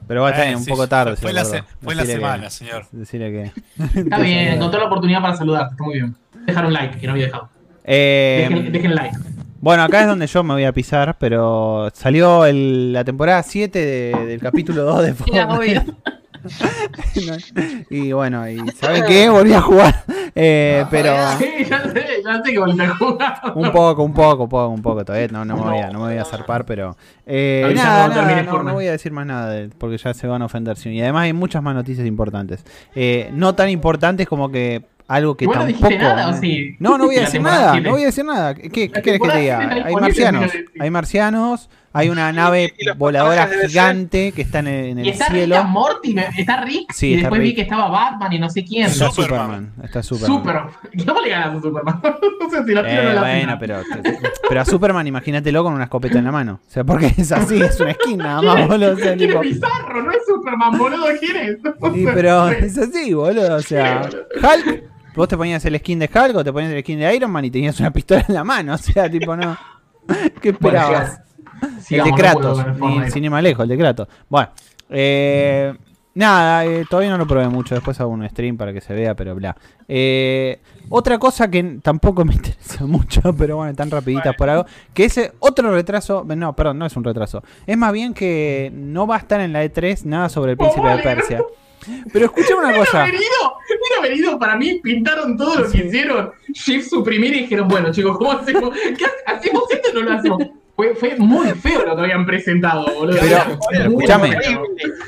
Pero 0.07 0.23
va 0.23 0.29
a 0.29 0.31
estar 0.33 0.46
Eh, 0.49 0.57
un 0.57 0.62
sí, 0.64 0.70
poco 0.70 0.87
tarde. 0.88 1.16
Fue, 1.16 1.33
la, 1.33 1.42
acordó. 1.42 1.59
se- 1.59 1.64
fue 1.83 1.94
la 1.94 2.03
Decile 2.03 2.18
que- 2.18 2.25
semana, 2.25 2.51
señor. 2.51 2.87
Decirle 2.92 3.31
que. 3.33 4.01
Está 4.01 4.18
bien, 4.20 4.49
encontró 4.55 4.81
la 4.81 4.87
oportunidad 4.87 5.20
para 5.20 5.37
saludarte, 5.37 5.73
está 5.73 5.85
muy 5.85 5.94
bien. 5.94 6.14
Dejar 6.46 6.64
un 6.66 6.73
like, 6.73 6.99
que 6.99 7.07
no 7.07 7.12
había 7.12 7.27
dejado. 7.27 7.49
Eh, 7.85 8.46
Dejen, 8.49 8.73
dejen 8.73 8.94
like. 8.94 9.16
Bueno, 9.61 9.83
acá 9.83 10.01
es 10.03 10.07
donde 10.07 10.27
yo 10.27 10.42
me 10.42 10.55
voy 10.55 10.64
a 10.64 10.73
pisar, 10.73 11.16
pero 11.18 11.90
salió 11.92 12.46
el- 12.46 12.92
la 12.92 13.05
temporada 13.05 13.42
7 13.42 13.79
de- 13.79 14.27
del 14.27 14.40
capítulo 14.40 14.85
2 14.85 15.03
de 15.05 15.14
Fortnite. 15.14 15.44
obvio. 15.53 15.83
y 17.90 18.12
bueno, 18.12 18.49
y 18.49 18.59
¿saben 18.70 19.05
qué? 19.07 19.29
Volví 19.29 19.53
a 19.53 19.61
jugar. 19.61 20.05
Eh, 20.35 20.87
pero 20.90 21.12
Sí, 21.38 21.46
ya 21.68 21.83
sé, 21.83 22.05
ya 22.25 22.42
sé 22.42 22.53
que 22.53 22.59
volviste 22.59 22.83
a 22.85 22.94
jugar. 22.96 23.35
un 23.55 23.70
poco, 23.73 24.03
un 24.03 24.14
poco, 24.14 24.42
un 24.44 24.49
poco, 24.49 24.68
un 24.68 24.81
poco. 24.83 25.05
Todavía 25.05 25.29
no, 25.29 25.44
no, 25.44 25.57
me, 25.57 25.62
voy 25.62 25.79
a, 25.81 25.90
no 25.90 25.99
me 26.01 26.07
voy 26.07 26.16
a 26.16 26.25
zarpar, 26.25 26.64
pero... 26.64 26.96
Eh, 27.27 27.70
nada, 27.77 28.09
nada, 28.09 28.42
no, 28.44 28.73
voy 28.73 28.87
a 28.87 28.92
decir 28.92 29.12
más 29.12 29.27
nada, 29.27 29.51
de- 29.51 29.68
porque 29.68 29.99
ya 29.99 30.14
se 30.14 30.27
van 30.27 30.40
a 30.40 30.46
ofender. 30.46 30.79
Y 30.87 31.01
además 31.03 31.25
hay 31.25 31.35
muchas 31.35 31.62
más 31.62 31.75
noticias 31.75 32.07
importantes. 32.07 32.64
Eh, 32.94 33.29
no 33.35 33.55
tan 33.55 33.68
importantes 33.68 34.27
como 34.27 34.51
que 34.51 34.87
algo 35.11 35.37
que 35.37 35.44
no 35.46 35.53
tampoco... 35.53 35.73
dijiste 35.88 35.99
nada, 35.99 36.29
¿o 36.29 36.33
sí? 36.35 36.77
No, 36.79 36.96
no 36.96 37.07
voy 37.07 37.16
a 37.16 37.20
decir 37.23 37.42
nada, 37.42 37.81
no 37.81 37.90
voy 37.90 38.03
a 38.03 38.07
decir 38.07 38.25
nada. 38.25 38.55
¿Qué, 38.55 38.70
qué 38.70 38.90
querés 38.90 39.20
que 39.20 39.38
diga? 39.38 39.62
está 39.62 39.87
Hay 39.88 39.94
marcianos, 39.96 40.53
hay 40.79 40.90
marcianos, 40.90 41.68
hay 41.92 42.09
una 42.11 42.31
nave 42.33 42.73
voladora 42.96 43.49
gigante 43.66 44.31
que 44.31 44.42
está 44.42 44.61
en 44.61 44.68
el, 44.68 44.85
en 44.90 44.99
Y 45.01 45.03
el 45.03 45.09
está 45.09 45.25
Rick 45.27 45.37
cielo. 45.38 45.57
and 45.59 45.68
Morty, 45.70 46.16
está 46.38 46.61
Rick, 46.64 46.92
Sí, 46.92 47.09
y 47.09 47.14
está 47.14 47.23
después 47.23 47.42
vi 47.42 47.55
que 47.57 47.62
estaba 47.62 47.88
Batman 47.88 48.33
y 48.33 48.38
no 48.38 48.49
sé 48.49 48.64
quién. 48.64 48.87
Está 48.87 49.11
Superman. 49.11 49.73
Superman, 49.73 49.73
está 49.85 50.03
Superman. 50.05 50.38
Super. 50.38 51.05
¿Cómo 51.07 51.20
le 51.23 51.29
ganas 51.31 51.57
a 51.57 51.61
Superman? 51.61 52.01
no 52.40 52.51
sé 52.51 52.64
si 52.64 52.73
lo 52.73 52.85
tiro 52.85 53.01
o 53.01 53.03
Eh, 53.03 53.05
no 53.07 53.12
la 53.14 53.20
bueno, 53.20 53.57
pero, 53.59 53.83
pero 54.49 54.61
a 54.61 54.64
Superman 54.64 55.07
imagínatelo 55.09 55.64
con 55.64 55.73
una 55.73 55.85
escopeta 55.85 56.18
en 56.20 56.25
la 56.27 56.31
mano. 56.33 56.61
O 56.64 56.70
sea, 56.70 56.85
porque 56.85 57.07
es 57.16 57.33
así, 57.33 57.61
es 57.61 57.81
una 57.81 57.94
skin 57.94 58.18
nada 58.18 58.42
más, 58.42 58.68
boludo. 58.68 58.92
O 58.92 58.96
sea, 58.96 59.16
¿Quién 59.16 59.31
tipo- 59.31 59.42
es 59.42 59.51
Bizarro? 59.55 60.03
No 60.05 60.12
es 60.12 60.18
Superman, 60.25 60.79
boludo, 60.79 61.07
¿quién 61.18 61.37
es? 61.37 61.57
y, 61.96 62.05
pero 62.05 62.49
es 62.51 62.79
así, 62.79 63.12
boludo. 63.12 63.57
O 63.57 63.62
sea, 63.62 64.03
Hulk, 64.37 64.85
vos 65.14 65.29
te 65.29 65.37
ponías 65.37 65.64
el 65.64 65.79
skin 65.79 65.99
de 65.99 66.07
Hulk 66.12 66.37
o 66.37 66.44
te 66.44 66.53
ponías 66.53 66.73
el 66.73 66.81
skin 66.83 66.99
de 66.99 67.14
Iron 67.14 67.31
Man 67.31 67.44
y 67.44 67.51
tenías 67.51 67.79
una 67.81 67.90
pistola 67.92 68.25
en 68.29 68.35
la 68.35 68.44
mano. 68.44 68.75
O 68.75 68.79
sea, 68.79 69.11
tipo, 69.11 69.37
no. 69.37 69.57
¿Qué 70.40 70.53
Bueno, 70.53 70.79
esperabas? 70.79 71.20
sigamos, 71.81 71.90
el 71.90 72.05
de 72.05 72.11
no 72.11 72.16
Kratos, 72.16 72.59
el 72.61 72.73
ni 72.73 72.79
Fortnite. 72.79 73.11
sin 73.11 73.25
ir 73.25 73.31
más 73.31 73.42
lejos, 73.42 73.62
el 73.64 73.68
de 73.68 73.79
Kratos. 73.79 74.09
Bueno, 74.29 74.49
eh, 74.88 75.75
nada, 76.14 76.64
eh, 76.64 76.85
todavía 76.88 77.11
no 77.11 77.18
lo 77.18 77.27
probé 77.27 77.49
mucho. 77.49 77.75
Después 77.75 78.01
hago 78.01 78.11
un 78.11 78.29
stream 78.29 78.57
para 78.57 78.73
que 78.73 78.81
se 78.81 78.94
vea, 78.94 79.14
pero 79.14 79.35
bla. 79.35 79.57
Eh, 79.87 80.61
otra 80.88 81.18
cosa 81.18 81.51
que 81.51 81.79
tampoco 81.83 82.25
me 82.25 82.35
interesa 82.35 82.87
mucho, 82.87 83.20
pero 83.37 83.57
bueno, 83.57 83.75
tan 83.75 83.90
rapiditas 83.90 84.35
por 84.37 84.49
algo, 84.49 84.66
que 84.94 85.05
es 85.05 85.18
eh, 85.18 85.33
otro 85.40 85.70
retraso. 85.73 86.25
No, 86.25 86.55
perdón, 86.57 86.79
no 86.79 86.87
es 86.87 86.96
un 86.96 87.05
retraso. 87.05 87.42
Es 87.66 87.77
más 87.77 87.92
bien 87.92 88.14
que 88.14 88.70
no 88.75 89.07
va 89.07 89.16
a 89.16 89.18
estar 89.18 89.40
en 89.40 89.53
la 89.53 89.64
E3 89.64 90.05
nada 90.05 90.29
sobre 90.29 90.53
el 90.53 90.57
príncipe 90.57 90.83
de 90.83 90.88
vale. 90.88 91.03
Persia. 91.03 91.42
Pero 92.12 92.27
escuché 92.27 92.55
una 92.55 92.75
cosa. 92.75 93.05
Mira, 93.07 94.03
venido, 94.03 94.38
para 94.38 94.57
mí 94.57 94.81
pintaron 94.83 95.37
todo 95.37 95.57
lo 95.61 95.71
que 95.71 95.79
hicieron. 95.87 96.31
Shift 96.53 96.88
suprimir 96.88 97.35
y 97.35 97.40
dijeron, 97.43 97.69
bueno, 97.69 97.90
chicos, 97.93 98.16
¿cómo 98.19 98.33
hacemos? 98.33 98.71
¿Qué 98.97 99.05
ha- 99.05 99.33
hacemos 99.37 99.64
esto 99.71 99.90
o 99.90 99.95
no 99.95 100.01
lo 100.03 100.12
hacemos? 100.12 100.43
Fue, 100.77 100.95
fue 100.95 101.14
muy 101.19 101.49
feo 101.51 101.85
lo 101.85 101.95
que 101.95 102.03
habían 102.03 102.25
presentado, 102.25 102.87
boludo. 102.95 103.19
Pero- 103.21 103.85
escuchame. 103.85 104.33
feo. 104.40 104.62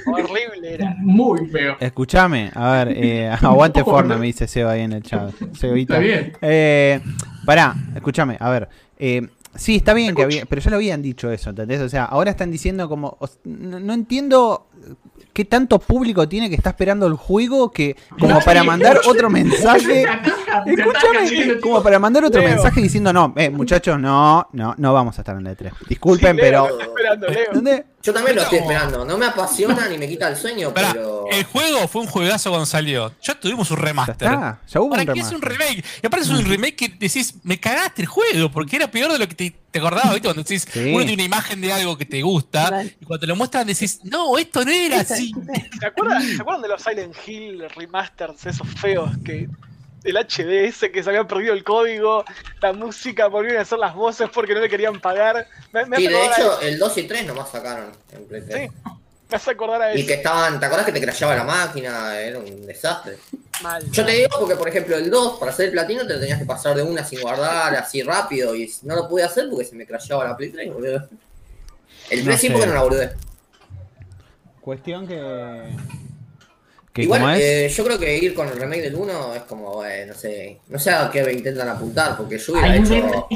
Horrible, 0.07 0.47
horrible 0.47 0.75
era. 0.75 0.95
Muy 0.99 1.47
feo. 1.47 1.77
Escuchame, 1.81 2.51
a 2.55 2.73
ver, 2.85 2.95
eh, 2.97 3.31
aguante 3.43 3.83
Fortnite, 3.83 4.19
me 4.21 4.27
dice 4.27 4.47
Seba 4.47 4.73
ahí 4.73 4.83
en 4.83 4.93
el 4.93 5.03
chat. 5.03 5.31
Sebita. 5.55 5.95
Está 5.95 5.99
bien. 6.05 6.33
Eh, 6.43 7.01
pará, 7.47 7.75
escúchame, 7.95 8.37
a 8.39 8.51
ver. 8.51 8.69
Eh, 8.99 9.27
sí, 9.55 9.77
está 9.77 9.95
bien 9.95 10.15
que 10.15 10.23
había, 10.23 10.45
pero 10.45 10.61
ya 10.61 10.69
lo 10.71 10.77
habían 10.77 11.01
dicho 11.01 11.31
eso, 11.31 11.51
¿entendés? 11.51 11.81
O 11.81 11.89
sea, 11.89 12.05
ahora 12.05 12.31
están 12.33 12.51
diciendo 12.51 12.87
como. 12.89 13.17
no 13.45 13.95
entiendo 13.95 14.67
qué 15.33 15.45
tanto 15.45 15.79
público 15.79 16.29
tiene 16.29 16.49
que 16.51 16.57
está 16.57 16.71
esperando 16.71 17.07
el 17.07 17.14
juego 17.14 17.71
que 17.71 17.97
como 18.18 18.40
para 18.40 18.62
mandar 18.64 19.01
otro 19.07 19.31
mensaje. 19.31 20.05
Escúchame, 20.66 21.61
como 21.61 21.83
para 21.83 21.99
mandar 21.99 22.25
otro 22.25 22.40
Leo. 22.40 22.51
mensaje 22.51 22.81
diciendo, 22.81 23.12
no, 23.12 23.33
eh, 23.37 23.51
muchachos, 23.51 23.99
no, 23.99 24.47
no, 24.53 24.75
no 24.77 24.92
vamos 24.92 25.18
a 25.18 25.23
estar 25.23 25.37
en 25.37 25.45
la 25.45 25.53
E3. 25.53 25.73
Disculpen, 25.88 26.37
Sí, 26.37 26.42
Leo, 26.42 26.68
pero. 26.68 27.85
Yo 28.03 28.12
también 28.12 28.35
lo 28.37 28.42
estoy 28.42 28.59
esperando. 28.59 29.05
No 29.05 29.16
me 29.16 29.27
apasiona 29.27 29.88
ni 29.88 29.97
me 29.97 30.09
quita 30.09 30.29
el 30.29 30.37
sueño, 30.37 30.75
Pará, 30.75 30.90
pero. 30.92 31.27
el 31.31 31.45
juego 31.45 31.87
fue 31.87 32.03
un 32.03 32.09
juegazo 32.09 32.51
cuando 32.51 32.66
salió. 32.66 33.12
Ya 33.23 33.38
tuvimos 33.38 33.71
un 33.71 33.77
Ya 33.79 33.83
remaster. 33.85 34.14
está, 34.16 34.61
ya 34.66 34.81
hubo 34.81 34.90
¿Para 34.90 35.03
un 35.03 35.12
qué 35.14 35.21
es 35.21 35.31
un 35.33 35.40
remake? 35.40 35.85
Y 36.03 36.07
aparte 36.07 36.25
es 36.27 36.31
un 36.31 36.45
remake 36.45 36.77
que 36.77 36.88
decís, 36.88 37.35
me 37.45 37.61
cagaste 37.61 38.03
el 38.03 38.09
juego, 38.09 38.51
porque 38.51 38.77
era 38.77 38.90
peor 38.90 39.12
de 39.12 39.18
lo 39.18 39.29
que 39.29 39.35
te 39.35 39.45
¿Te 39.73 39.79
acordabas, 39.79 40.11
viste? 40.13 40.29
Cuando 40.29 40.43
decís, 40.43 40.67
Sí. 40.71 40.93
uno 40.93 40.99
tiene 40.99 41.15
una 41.15 41.23
imagen 41.25 41.61
de 41.61 41.73
algo 41.73 41.97
que 41.99 42.05
te 42.07 42.23
gusta, 42.23 42.85
y 43.01 43.05
cuando 43.05 43.21
te 43.23 43.27
lo 43.27 43.35
muestran 43.37 43.67
decís, 43.67 44.01
no, 44.05 44.37
esto 44.39 44.65
no 44.65 44.71
era 44.71 45.01
así. 45.01 45.33
¿Se 45.81 45.87
acuerdan, 45.87 46.23
¿Se 46.23 46.41
acuerdan 46.43 46.63
de 46.63 46.69
los 46.69 46.83
Silent 46.83 47.17
Hill 47.27 47.65
remasters 47.75 48.47
esos 48.47 48.69
feos 48.79 49.11
que 49.25 49.49
el 50.05 50.17
HD 50.17 50.67
ese 50.67 50.91
que 50.93 51.03
se 51.03 51.09
había 51.11 51.25
perdido 51.27 51.55
el 51.55 51.65
código, 51.65 52.25
la 52.61 52.73
música, 52.73 53.29
volvieron 53.29 53.61
a 53.61 53.63
hacer 53.63 53.79
las 53.79 53.95
voces 53.95 54.29
porque 54.35 54.53
no 54.55 54.61
le 54.61 54.69
querían 54.69 55.01
pagar? 55.01 55.47
Me, 55.73 55.87
me 55.87 55.97
Sí, 55.97 56.07
de 56.09 56.27
hecho, 56.27 56.33
eso. 56.35 56.61
el 56.61 56.79
2 56.79 56.99
y 56.99 57.03
3 57.05 57.27
nomás 57.27 57.51
sacaron 57.51 57.93
en 58.13 58.25
Play 58.27 58.43
3. 58.47 58.71
Sí. 58.71 58.91
Me 59.33 59.37
hace 59.37 59.51
acordar 59.51 59.83
a 59.83 59.95
Y 59.99 60.07
que 60.07 60.14
estaban, 60.14 60.61
¿te 60.61 60.66
acuerdas 60.66 60.87
que 60.87 60.92
te 60.92 61.01
crashaba 61.01 61.35
la 61.35 61.45
máquina? 61.45 62.18
Era 62.21 62.38
un 62.38 62.66
desastre. 62.66 63.16
Mal. 63.62 63.90
Yo 63.90 64.05
te 64.05 64.12
digo 64.12 64.29
porque, 64.38 64.57
por 64.57 64.68
ejemplo, 64.68 64.97
el 64.97 65.11
2, 65.11 65.38
para 65.38 65.53
hacer 65.53 65.66
el 65.66 65.73
platino, 65.73 66.07
te 66.07 66.14
lo 66.14 66.21
tenías 66.21 66.38
que 66.38 66.45
pasar 66.45 66.77
de 66.77 66.83
una 66.83 67.05
sin 67.05 67.21
guardar, 67.21 67.75
así 67.77 68.03
rápido, 68.03 68.55
y 68.55 68.71
no 68.83 68.97
lo 68.97 69.09
pude 69.09 69.23
hacer 69.23 69.49
porque 69.49 69.64
se 69.64 69.77
me 69.77 69.87
crashaba 69.87 70.25
la 70.25 70.37
Play 70.37 70.51
3, 70.51 70.73
boludo. 70.73 71.09
El 72.11 72.25
3 72.25 72.40
sí 72.40 72.47
sé. 72.49 72.53
porque 72.53 72.66
no 72.66 72.90
la. 72.90 73.12
Cuestión 74.61 75.07
que. 75.07 75.18
que 76.92 77.03
Igual, 77.03 77.40
eh, 77.40 77.68
yo 77.68 77.85
creo 77.85 77.99
que 77.99 78.18
ir 78.18 78.35
con 78.35 78.49
el 78.49 78.57
remake 78.57 78.83
del 78.83 78.95
1 78.97 79.35
es 79.35 79.42
como, 79.42 79.75
bueno, 79.75 80.12
no 80.12 80.18
sé, 80.18 80.61
no 80.68 80.79
sé 80.79 80.90
a 80.90 81.11
qué 81.11 81.33
intentan 81.33 81.68
apuntar, 81.68 82.16
porque 82.16 82.38
yo 82.38 82.53
hubiera 82.53 82.77
hecho... 82.77 83.29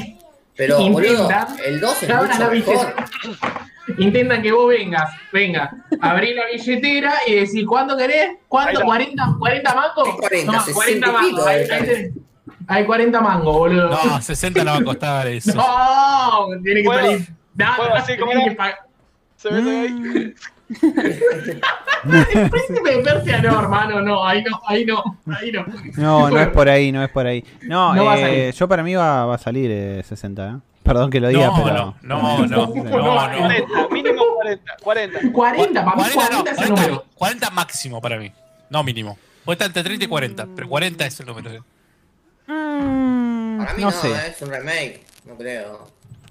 intentan- 0.57 0.57
Pero, 0.57 0.77
boludo, 0.91 1.29
el 1.65 1.79
2 1.79 2.03
es 2.03 2.09
mucho 2.15 2.39
la 2.39 2.49
mejor. 2.49 2.93
Intentan 3.97 4.41
que 4.41 4.51
vos 4.51 4.67
vengas, 4.67 5.09
venga, 5.31 5.71
abrí 6.01 6.33
la 6.33 6.45
billetera 6.47 7.13
y 7.25 7.35
decir, 7.35 7.65
¿cuánto 7.65 7.95
querés? 7.95 8.31
¿Cuánto? 8.47 8.81
está. 8.81 8.85
¿40, 8.85 9.37
40 9.39 9.75
mangos? 9.75 10.09
¿Qué 10.09 10.17
40? 10.19 10.51
Toma, 10.51 10.63
60 10.63 11.07
y 11.07 11.11
mangos. 11.11 11.45
tenés. 11.45 12.11
Hay 12.67 12.85
40 12.85 13.21
mangos, 13.21 13.55
boludo. 13.55 13.89
No, 13.89 14.21
60 14.21 14.63
no 14.65 14.71
va 14.71 14.77
a 14.77 14.83
costar 14.83 15.27
eso. 15.27 15.53
No, 15.55 16.47
tiene 16.63 16.81
que 16.81 16.85
¿Puedo- 16.85 17.01
salir. 17.01 17.27
No, 17.55 17.65
no, 17.77 18.19
como 18.19 18.31
tiene 18.31 18.49
que 18.49 18.55
pagar. 18.55 18.79
Se 19.37 19.49
ve 19.49 19.79
ahí. 19.79 20.33
El 20.69 22.49
príncipe 22.49 22.91
de 22.91 23.03
Persia 23.03 23.41
no, 23.41 23.59
hermano, 23.59 24.01
no, 24.01 24.25
ahí 24.25 24.43
no, 24.43 24.61
ahí 24.67 24.85
no, 24.85 25.03
ahí 25.33 25.51
no. 25.51 25.65
No, 25.97 26.29
no 26.29 26.39
es 26.39 26.47
por 26.49 26.69
ahí, 26.69 26.91
no 26.91 27.03
es 27.03 27.09
por 27.09 27.25
ahí. 27.25 27.43
No, 27.63 27.93
No 27.95 28.05
va 28.05 28.13
a 28.13 28.19
eh, 28.19 28.21
salir. 28.21 28.53
yo 28.53 28.67
para 28.67 28.83
mí 28.83 28.93
va, 28.95 29.25
va 29.25 29.35
a 29.35 29.37
salir 29.39 29.69
eh, 29.71 30.03
60, 30.07 30.47
¿eh? 30.49 30.53
Perdón 30.83 31.09
que 31.09 31.19
lo 31.19 31.27
diga, 31.29 31.47
No, 31.47 31.63
pero. 31.63 31.95
no, 32.01 32.21
no, 32.21 32.47
no, 32.47 32.67
no, 32.67 32.67
no. 32.67 32.73
40, 32.89 33.89
mínimo 33.91 34.23
40. 34.35 34.75
40. 34.81 35.31
40, 35.33 35.85
para 35.85 35.95
mí 35.97 36.03
40, 36.13 36.29
no, 36.29 36.43
40 36.43 36.51
es 36.51 36.57
el 36.57 36.63
40, 36.67 36.81
número. 36.81 37.05
40 37.15 37.49
máximo 37.51 38.01
para 38.01 38.17
mí, 38.17 38.31
no 38.69 38.83
mínimo. 38.83 39.17
Puede 39.43 39.55
estar 39.55 39.67
entre 39.67 39.83
30 39.83 40.05
y 40.05 40.07
40, 40.07 40.47
pero 40.55 40.69
40 40.69 41.05
es 41.05 41.19
el 41.19 41.25
número. 41.25 41.49
Mm, 42.47 43.57
Para 43.59 43.73
mí 43.73 43.81
no 43.81 43.87
no, 43.89 43.91
sé. 43.91 44.09
es 44.29 44.41
un 44.41 44.49
remake, 44.49 45.03
no 45.25 45.35
creo. 45.35 45.87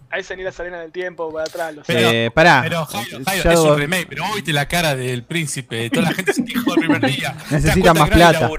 Ahí 0.09 0.23
se 0.23 0.37
ni 0.37 0.42
la 0.45 0.53
salina 0.53 0.81
del 0.81 0.92
tiempo 0.92 1.33
para 1.33 1.45
atrás. 1.45 1.75
Lo 1.75 1.85
sé. 1.85 1.92
Pero, 1.92 2.09
Eh, 2.11 2.31
pará. 2.33 2.61
pero 2.62 2.85
Jairo, 2.87 3.19
Jairo, 3.27 3.42
Shadow 3.45 3.64
es 3.66 3.71
un 3.73 3.79
remake, 3.79 4.07
pero 4.09 4.23
vos 4.25 4.35
viste 4.37 4.53
la 4.53 4.66
cara 4.69 4.95
del 4.95 5.25
príncipe, 5.25 5.90
toda 5.90 6.07
la 6.11 6.14
gente 6.14 6.33
se 6.33 6.42
dijo 6.42 6.75
el 6.75 6.81
primer 6.81 7.01
día. 7.07 7.37
¿Te 7.49 7.55
das 7.57 7.64
Necesita 7.64 7.92
más 7.95 8.09
no 8.09 8.14
plata. 8.14 8.51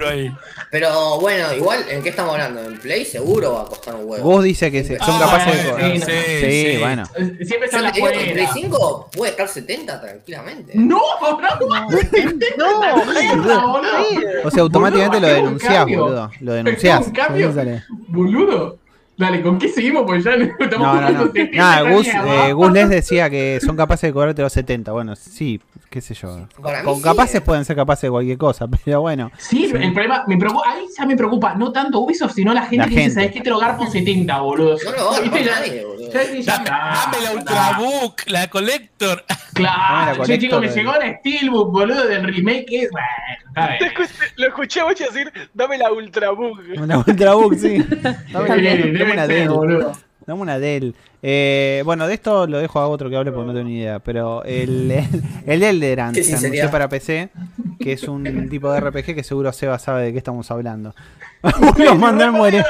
Pero 0.70 1.18
bueno, 1.20 1.52
igual, 1.54 1.84
¿en 1.88 2.02
qué 2.02 2.10
estamos 2.10 2.32
hablando? 2.32 2.60
En 2.62 2.78
Play 2.78 3.04
seguro 3.06 3.54
va 3.54 3.62
a 3.62 3.64
costar 3.64 3.94
un 3.94 4.02
huevo. 4.08 4.22
Vos 4.24 4.44
dice 4.44 4.70
que 4.70 4.84
se- 4.84 4.98
son 4.98 5.14
Ah, 5.16 5.18
capaces 5.20 5.64
de. 5.64 5.70
bueno, 5.72 6.00
co- 6.00 6.06
sí, 6.06 6.12
sí, 6.40 6.72
sí. 6.72 6.76
bueno. 6.78 7.04
Siempre 7.06 7.46
Yo 7.48 7.64
está 7.64 7.76
te 7.78 7.82
la 7.82 7.90
digo 7.92 8.06
que 8.08 8.14
en 8.14 8.32
Play 8.34 8.46
fuera. 8.46 8.52
5 8.52 9.10
puede 9.16 9.30
estar 9.30 9.48
70 9.48 10.00
tranquilamente. 10.00 10.72
No, 10.74 11.00
no, 11.20 11.40
no, 11.40 11.48
No, 12.58 13.04
mierda, 13.12 13.66
boludo. 13.66 13.90
O 14.44 14.50
sea, 14.50 14.62
automáticamente 14.62 15.18
Boludo, 15.18 15.28
lo 15.30 15.34
denunciás, 15.44 15.86
boludo. 15.86 16.30
Lo 16.40 16.52
denunciás. 16.52 17.06
Un 17.06 17.12
cambio. 17.12 17.54
Boludo. 18.08 18.78
Dale, 19.18 19.42
¿con 19.42 19.58
qué 19.58 19.68
seguimos? 19.68 20.04
Pues 20.06 20.22
ya 20.22 20.34
estamos 20.60 20.86
No, 20.86 21.00
no, 21.00 21.10
no. 21.10 21.26
70 21.26 21.56
Nada, 21.56 21.90
Gus, 21.92 22.06
eh, 22.06 22.52
Gus 22.52 22.72
Les 22.72 22.88
decía 22.88 23.28
que 23.28 23.58
son 23.60 23.76
capaces 23.76 24.08
de 24.08 24.12
cobrarte 24.12 24.42
los 24.42 24.52
70. 24.52 24.92
Bueno, 24.92 25.16
sí, 25.16 25.60
qué 25.90 26.00
sé 26.00 26.14
yo. 26.14 26.46
Con 26.84 27.00
capaces 27.02 27.36
eh. 27.36 27.40
pueden 27.40 27.64
ser 27.64 27.76
capaces 27.76 28.02
de 28.02 28.10
cualquier 28.10 28.38
cosa, 28.38 28.66
pero 28.84 29.00
bueno. 29.02 29.30
Sí, 29.38 29.64
el 29.64 29.92
problema, 29.92 30.24
me 30.26 30.36
preocupa, 30.36 30.70
ahí 30.72 30.84
ya 30.96 31.06
me 31.06 31.16
preocupa, 31.16 31.54
no 31.54 31.72
tanto 31.72 32.00
Ubisoft, 32.00 32.34
sino 32.34 32.52
la 32.54 32.62
gente 32.62 32.76
La 32.78 32.84
que 32.88 32.94
dice. 32.96 33.10
¿sabes 33.10 33.32
qué? 33.32 33.40
Te 33.40 33.50
lo 33.50 33.58
garpo 33.58 33.86
70, 33.86 34.40
boludo. 34.40 34.76
No 34.84 34.92
lo 34.92 35.04
va 35.10 35.16
a 35.16 35.20
¿Viste? 35.20 35.38
armar 35.38 35.44
Ya- 35.44 35.60
nadie, 35.60 35.84
boludo. 35.84 36.12
ya- 36.12 36.22
ya 36.40 36.64
Dame, 36.64 37.16
la 37.24 37.32
Ultrabook, 37.32 38.22
la 38.26 38.48
Collector. 38.48 39.24
Claro, 39.58 40.18
la 40.20 40.24
che, 40.24 40.38
chicos, 40.38 40.60
me 40.60 40.68
collector 40.68 40.94
llegó 40.94 41.04
la 41.12 41.18
Steelbook, 41.18 41.72
boludo, 41.72 42.06
del 42.06 42.22
remake. 42.32 42.88
Bueno, 42.92 43.06
escuché- 43.80 44.32
lo 44.36 44.46
escuché 44.46 44.80
a 44.80 44.84
vos 44.84 44.94
decir, 44.96 45.32
dame 45.52 45.78
la 45.78 45.90
Ultrabook. 45.92 46.60
Una 46.80 46.98
Ultrabook, 46.98 47.54
sí. 47.56 47.78
Dame, 48.32 48.46
ser, 48.62 49.26
Dell. 49.26 49.48
boludo. 49.48 49.92
Dame 50.28 50.42
una 50.42 50.58
Dell. 50.58 50.94
Eh, 51.22 51.80
bueno, 51.86 52.06
de 52.06 52.12
esto 52.12 52.46
lo 52.46 52.58
dejo 52.58 52.78
a 52.80 52.86
otro 52.86 53.08
que 53.08 53.16
hable 53.16 53.32
porque 53.32 53.46
no 53.46 53.52
tengo 53.54 53.66
ni 53.66 53.78
idea. 53.78 53.98
Pero 53.98 54.44
el, 54.44 54.92
el 55.46 55.62
Elderan 55.62 56.12
Qué 56.12 56.22
se 56.22 56.36
anunció 56.36 56.70
para 56.70 56.86
PC, 56.86 57.30
que 57.80 57.92
es 57.92 58.02
un 58.04 58.48
tipo 58.50 58.70
de 58.70 58.78
RPG 58.78 59.14
que 59.14 59.24
seguro 59.24 59.50
Seba 59.54 59.78
sabe 59.78 60.02
de 60.04 60.12
qué 60.12 60.18
estamos 60.18 60.50
hablando. 60.50 60.94
Los 61.78 61.98
mandé 61.98 62.24
al 62.24 62.32
muere. 62.32 62.62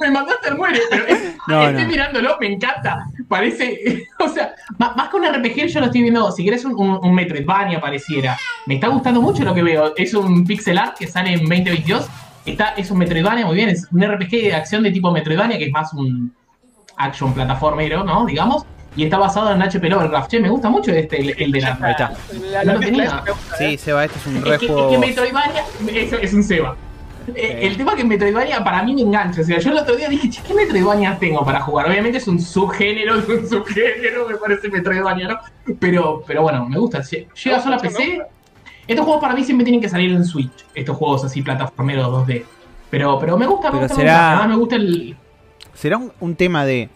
Me 0.00 0.10
mandaste 0.10 0.48
al 0.48 0.56
muere, 0.56 0.80
pero 0.90 1.06
es- 1.06 1.36
No, 1.46 1.62
estoy 1.68 1.84
no. 1.84 1.88
mirándolo, 1.88 2.36
me 2.40 2.48
encanta. 2.52 3.06
Parece, 3.28 4.04
o 4.18 4.28
sea, 4.28 4.52
más, 4.78 4.96
más 4.96 5.08
que 5.08 5.16
un 5.16 5.24
RPG, 5.32 5.66
yo 5.68 5.78
lo 5.78 5.86
estoy 5.86 6.02
viendo, 6.02 6.32
si 6.32 6.44
querés 6.44 6.64
un, 6.64 6.74
un, 6.74 6.98
un 7.00 7.14
Metroidvania 7.14 7.80
pareciera. 7.80 8.36
Me 8.66 8.74
está 8.74 8.88
gustando 8.88 9.22
mucho 9.22 9.44
lo 9.44 9.54
que 9.54 9.62
veo. 9.62 9.94
Es 9.96 10.12
un 10.14 10.44
pixel 10.44 10.76
art 10.76 10.98
que 10.98 11.06
sale 11.06 11.30
en 11.34 11.38
2022. 11.42 12.08
Está, 12.44 12.70
es 12.70 12.90
un 12.90 12.98
Metroidvania, 12.98 13.46
muy 13.46 13.54
bien, 13.54 13.68
es 13.68 13.86
un 13.92 14.02
RPG 14.02 14.30
de 14.30 14.54
acción 14.54 14.82
de 14.82 14.90
tipo 14.90 15.12
Metroidvania, 15.12 15.56
que 15.58 15.66
es 15.66 15.72
más 15.72 15.92
un 15.94 16.32
action 16.96 17.32
plataformero, 17.34 18.04
¿no? 18.04 18.26
Digamos. 18.26 18.64
Y 18.96 19.04
está 19.04 19.18
basado 19.18 19.52
en 19.52 19.60
HP 19.60 19.88
Lovecraft. 19.90 20.30
Che, 20.30 20.40
me 20.40 20.48
gusta 20.48 20.70
mucho 20.70 20.90
este, 20.90 21.20
el, 21.20 21.34
el 21.38 21.52
de 21.52 21.60
la... 21.60 21.78
Ahí 21.82 21.90
está. 21.92 22.12
La, 22.50 22.64
No 22.64 22.64
la 22.64 22.74
lo 22.74 22.80
tenía. 22.80 23.16
gusta, 23.28 23.56
Sí, 23.58 23.64
¿eh? 23.64 23.78
Seba, 23.78 24.04
este 24.06 24.18
es 24.18 24.26
un 24.26 24.36
Es 24.38 24.42
que, 24.44 24.54
es 24.66 24.72
juego. 24.72 24.90
que 24.90 24.98
Metroidvania 24.98 25.64
es, 25.92 26.12
es 26.14 26.32
un 26.34 26.42
Seba. 26.42 26.76
Eh, 27.34 27.58
El 27.62 27.76
tema 27.76 27.94
que 27.94 28.04
Metroidvania 28.04 28.64
para 28.64 28.82
mí 28.84 28.94
me 28.94 29.02
engancha. 29.02 29.42
O 29.42 29.44
sea, 29.44 29.58
yo 29.58 29.70
el 29.72 29.78
otro 29.78 29.96
día 29.96 30.08
dije, 30.08 30.30
che, 30.30 30.40
¿qué 30.46 30.54
Metroidvania 30.54 31.18
tengo 31.18 31.44
para 31.44 31.60
jugar? 31.60 31.86
Obviamente 31.90 32.16
es 32.18 32.26
un 32.28 32.40
subgénero, 32.40 33.18
es 33.18 33.28
un 33.28 33.46
subgénero, 33.46 34.28
me 34.28 34.36
parece 34.36 34.70
Metroidvania, 34.70 35.28
¿no? 35.28 35.38
Pero, 35.78 36.22
pero 36.26 36.40
bueno, 36.42 36.66
me 36.66 36.78
gusta. 36.78 37.00
Lle- 37.00 37.26
Llega 37.44 37.60
solo 37.60 37.76
a 37.76 37.78
PC. 37.78 38.22
Estos 38.86 39.04
juegos 39.04 39.20
para 39.20 39.34
mí 39.34 39.44
siempre 39.44 39.64
tienen 39.64 39.80
que 39.82 39.88
salir 39.90 40.12
en 40.12 40.24
Switch. 40.24 40.64
Estos 40.74 40.96
juegos 40.96 41.22
así, 41.24 41.42
plataformeros 41.42 42.06
2D. 42.26 42.44
Pero, 42.88 43.18
pero 43.18 43.36
me 43.36 43.46
gusta, 43.46 43.70
me 43.72 43.78
Pero 43.78 43.88
gusta, 43.88 43.94
me 43.96 44.00
será- 44.02 44.12
gusta. 44.14 44.28
Además 44.30 44.48
me 44.48 44.56
gusta 44.56 44.76
el. 44.76 45.16
¿Será 45.76 45.96
un, 45.98 46.12
un 46.20 46.34
tema 46.36 46.64
de 46.64 46.88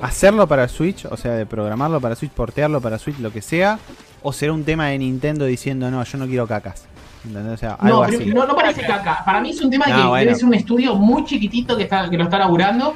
hacerlo 0.00 0.46
para 0.46 0.68
Switch? 0.68 1.04
O 1.06 1.16
sea, 1.16 1.32
de 1.32 1.46
programarlo 1.46 2.00
para 2.00 2.14
Switch, 2.14 2.30
portearlo 2.32 2.80
para 2.80 2.98
Switch, 2.98 3.18
lo 3.18 3.32
que 3.32 3.42
sea. 3.42 3.78
¿O 4.22 4.32
será 4.32 4.52
un 4.52 4.64
tema 4.64 4.86
de 4.88 4.98
Nintendo 4.98 5.44
diciendo, 5.44 5.90
no, 5.90 6.02
yo 6.04 6.18
no 6.18 6.26
quiero 6.26 6.46
cacas? 6.46 6.86
¿Entendés? 7.24 7.54
O 7.54 7.56
sea, 7.56 7.72
algo 7.74 7.98
No, 7.98 8.02
así. 8.04 8.26
no, 8.26 8.46
no 8.46 8.54
parece 8.54 8.82
caca. 8.82 9.22
Para 9.24 9.40
mí 9.40 9.50
es 9.50 9.60
un 9.60 9.70
tema 9.70 9.86
No, 9.86 9.96
que 9.96 10.02
bueno. 10.08 10.16
debe 10.24 10.34
ser 10.34 10.44
un 10.46 10.54
estudio 10.54 10.94
muy 10.96 11.24
chiquitito 11.24 11.76
que, 11.76 11.84
está, 11.84 12.08
que 12.08 12.16
lo 12.16 12.24
está 12.24 12.38
laburando 12.38 12.94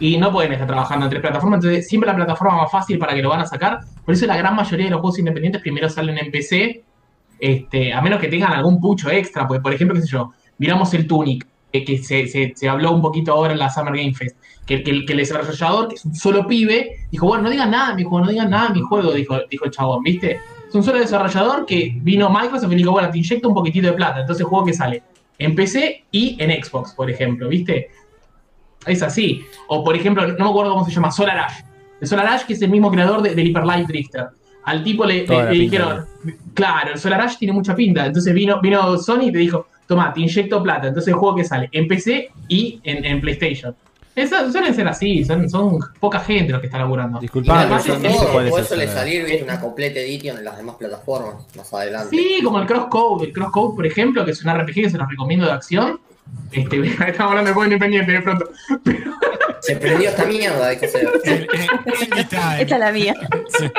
y 0.00 0.16
no 0.18 0.30
pueden 0.32 0.52
estar 0.52 0.66
trabajando 0.68 1.06
en 1.06 1.10
tres 1.10 1.20
plataformas. 1.22 1.58
Entonces, 1.58 1.88
siempre 1.88 2.08
la 2.08 2.14
plataforma 2.16 2.56
más 2.62 2.70
fácil 2.70 2.98
para 2.98 3.14
que 3.14 3.22
lo 3.22 3.28
van 3.30 3.40
a 3.40 3.46
sacar. 3.46 3.80
Por 4.04 4.14
eso 4.14 4.26
la 4.26 4.36
gran 4.36 4.54
mayoría 4.54 4.84
de 4.86 4.90
los 4.92 5.00
juegos 5.00 5.18
independientes 5.18 5.60
primero 5.60 5.88
salen 5.88 6.16
en 6.18 6.30
PC, 6.30 6.82
este, 7.40 7.92
a 7.92 8.00
menos 8.00 8.20
que 8.20 8.28
tengan 8.28 8.52
algún 8.52 8.80
pucho 8.80 9.10
extra. 9.10 9.46
Porque, 9.48 9.60
por 9.60 9.72
ejemplo, 9.72 9.96
qué 9.96 10.02
sé 10.02 10.08
yo, 10.08 10.32
miramos 10.58 10.92
el 10.94 11.06
Tunic, 11.08 11.46
eh, 11.72 11.84
que 11.84 11.98
se, 11.98 12.26
se- 12.28 12.52
se 12.56 12.68
habló 12.68 12.92
un 12.92 13.02
poquito 13.02 13.32
ahora 13.32 13.52
en 13.52 13.58
la 13.58 13.70
Summer 13.70 13.94
Game 13.96 14.14
Fest. 14.14 14.36
Que, 14.66 14.82
que 14.82 14.90
el- 14.90 15.06
que 15.06 15.12
el 15.14 15.18
desarrollador, 15.20 15.88
que 15.88 15.94
es 15.94 16.04
un 16.04 16.14
solo 16.14 16.46
pibe, 16.46 17.06
dijo, 17.10 17.26
bueno, 17.26 17.44
no 17.44 17.50
digan 17.50 17.70
nada 17.70 17.94
mi 17.94 18.02
juego, 18.04 18.24
no 18.26 18.30
digan 18.30 18.50
nada 18.50 18.68
mi 18.70 18.80
juego, 18.82 19.12
dijo, 19.12 19.36
dijo 19.50 19.64
el 19.64 19.70
chabón, 19.70 20.02
¿viste? 20.02 20.40
Es 20.68 20.74
un 20.74 20.82
solo 20.82 20.98
desarrollador 20.98 21.64
que 21.64 21.94
vino 22.02 22.28
Microsoft 22.28 22.72
y 22.72 22.76
dijo, 22.76 22.90
bueno, 22.92 23.10
te 23.10 23.16
inyecto 23.18 23.48
un 23.48 23.54
poquitito 23.54 23.86
de 23.86 23.94
plata. 23.94 24.20
Entonces 24.20 24.44
juego 24.46 24.66
que 24.66 24.74
sale 24.74 25.02
en 25.38 25.54
PC 25.54 26.04
y 26.10 26.36
en 26.42 26.62
Xbox, 26.62 26.92
por 26.92 27.10
ejemplo, 27.10 27.48
¿viste? 27.48 27.88
Es 28.86 29.02
así. 29.02 29.42
O 29.68 29.82
por 29.84 29.96
ejemplo, 29.96 30.26
no 30.26 30.44
me 30.44 30.50
acuerdo 30.50 30.72
cómo 30.72 30.84
se 30.84 30.90
llama, 30.92 31.10
Solar 31.10 31.38
Ash. 31.38 31.60
El 32.00 32.06
Solar 32.06 32.26
Ash, 32.26 32.42
que 32.42 32.52
es 32.52 32.62
el 32.62 32.70
mismo 32.70 32.90
creador 32.90 33.22
de- 33.22 33.34
del 33.34 33.46
Hyper 33.48 33.64
Light 33.64 33.86
Drifter. 33.88 34.26
Al 34.64 34.84
tipo 34.84 35.04
le, 35.06 35.26
le- 35.26 35.26
le 35.44 35.58
dijeron, 35.58 36.04
claro, 36.54 36.92
el 36.92 36.98
Solar 36.98 37.22
Ash 37.22 37.38
tiene 37.38 37.52
mucha 37.54 37.74
pinta. 37.74 38.04
Entonces 38.06 38.32
vino, 38.34 38.60
vino 38.60 38.98
Sony 38.98 39.22
y 39.28 39.32
te 39.32 39.38
dijo, 39.38 39.66
toma, 39.88 40.12
te 40.12 40.20
inyecto 40.20 40.62
plata. 40.62 40.86
Entonces 40.86 41.08
el 41.12 41.18
juego 41.18 41.34
que 41.34 41.44
sale 41.44 41.68
en 41.72 41.88
PC 41.88 42.30
y 42.46 42.80
en, 42.84 43.04
en 43.04 43.20
PlayStation. 43.20 43.74
Eso, 44.14 44.50
suelen 44.50 44.74
ser 44.74 44.88
así, 44.88 45.24
son, 45.24 45.48
son 45.48 45.78
poca 46.00 46.18
gente 46.18 46.50
los 46.52 46.60
que 46.60 46.66
está 46.66 46.78
laburando. 46.78 47.18
Y 47.18 47.22
Disculpame, 47.22 47.60
además 47.60 47.84
yo 47.84 47.94
no 47.98 48.00
sé 48.00 48.08
todo, 48.08 48.32
cuál 48.32 48.48
es 48.48 48.66
suele 48.68 48.88
salir 48.88 49.24
¿viste? 49.24 49.44
una 49.44 49.60
complete 49.60 50.02
edition 50.04 50.38
en 50.38 50.44
las 50.44 50.56
demás 50.56 50.74
plataformas 50.76 51.34
más 51.56 51.72
adelante. 51.72 52.16
Sí, 52.16 52.40
como 52.42 52.58
el 52.60 52.66
Crosscode. 52.66 53.26
El 53.26 53.32
Crosscode, 53.32 53.76
por 53.76 53.86
ejemplo, 53.86 54.24
que 54.24 54.32
es 54.32 54.44
un 54.44 54.52
RPG 54.52 54.74
que 54.74 54.90
se 54.90 54.98
los 54.98 55.08
recomiendo 55.08 55.46
de 55.46 55.52
acción. 55.52 56.00
Este, 56.50 56.80
estamos 57.08 57.30
hablando 57.30 57.48
de 57.50 57.54
juego 57.54 57.64
independiente 57.64 58.12
de 58.12 58.20
pronto. 58.20 58.50
Se 59.60 59.74
prendió 59.76 60.08
esta 60.10 60.24
mierda, 60.24 60.72
el- 60.72 60.78
Indie 62.02 62.24
Time. 62.24 62.60
Esta 62.62 62.74
es 62.74 62.80
la 62.80 62.92
mía. 62.92 63.14
Sí. 63.58 63.70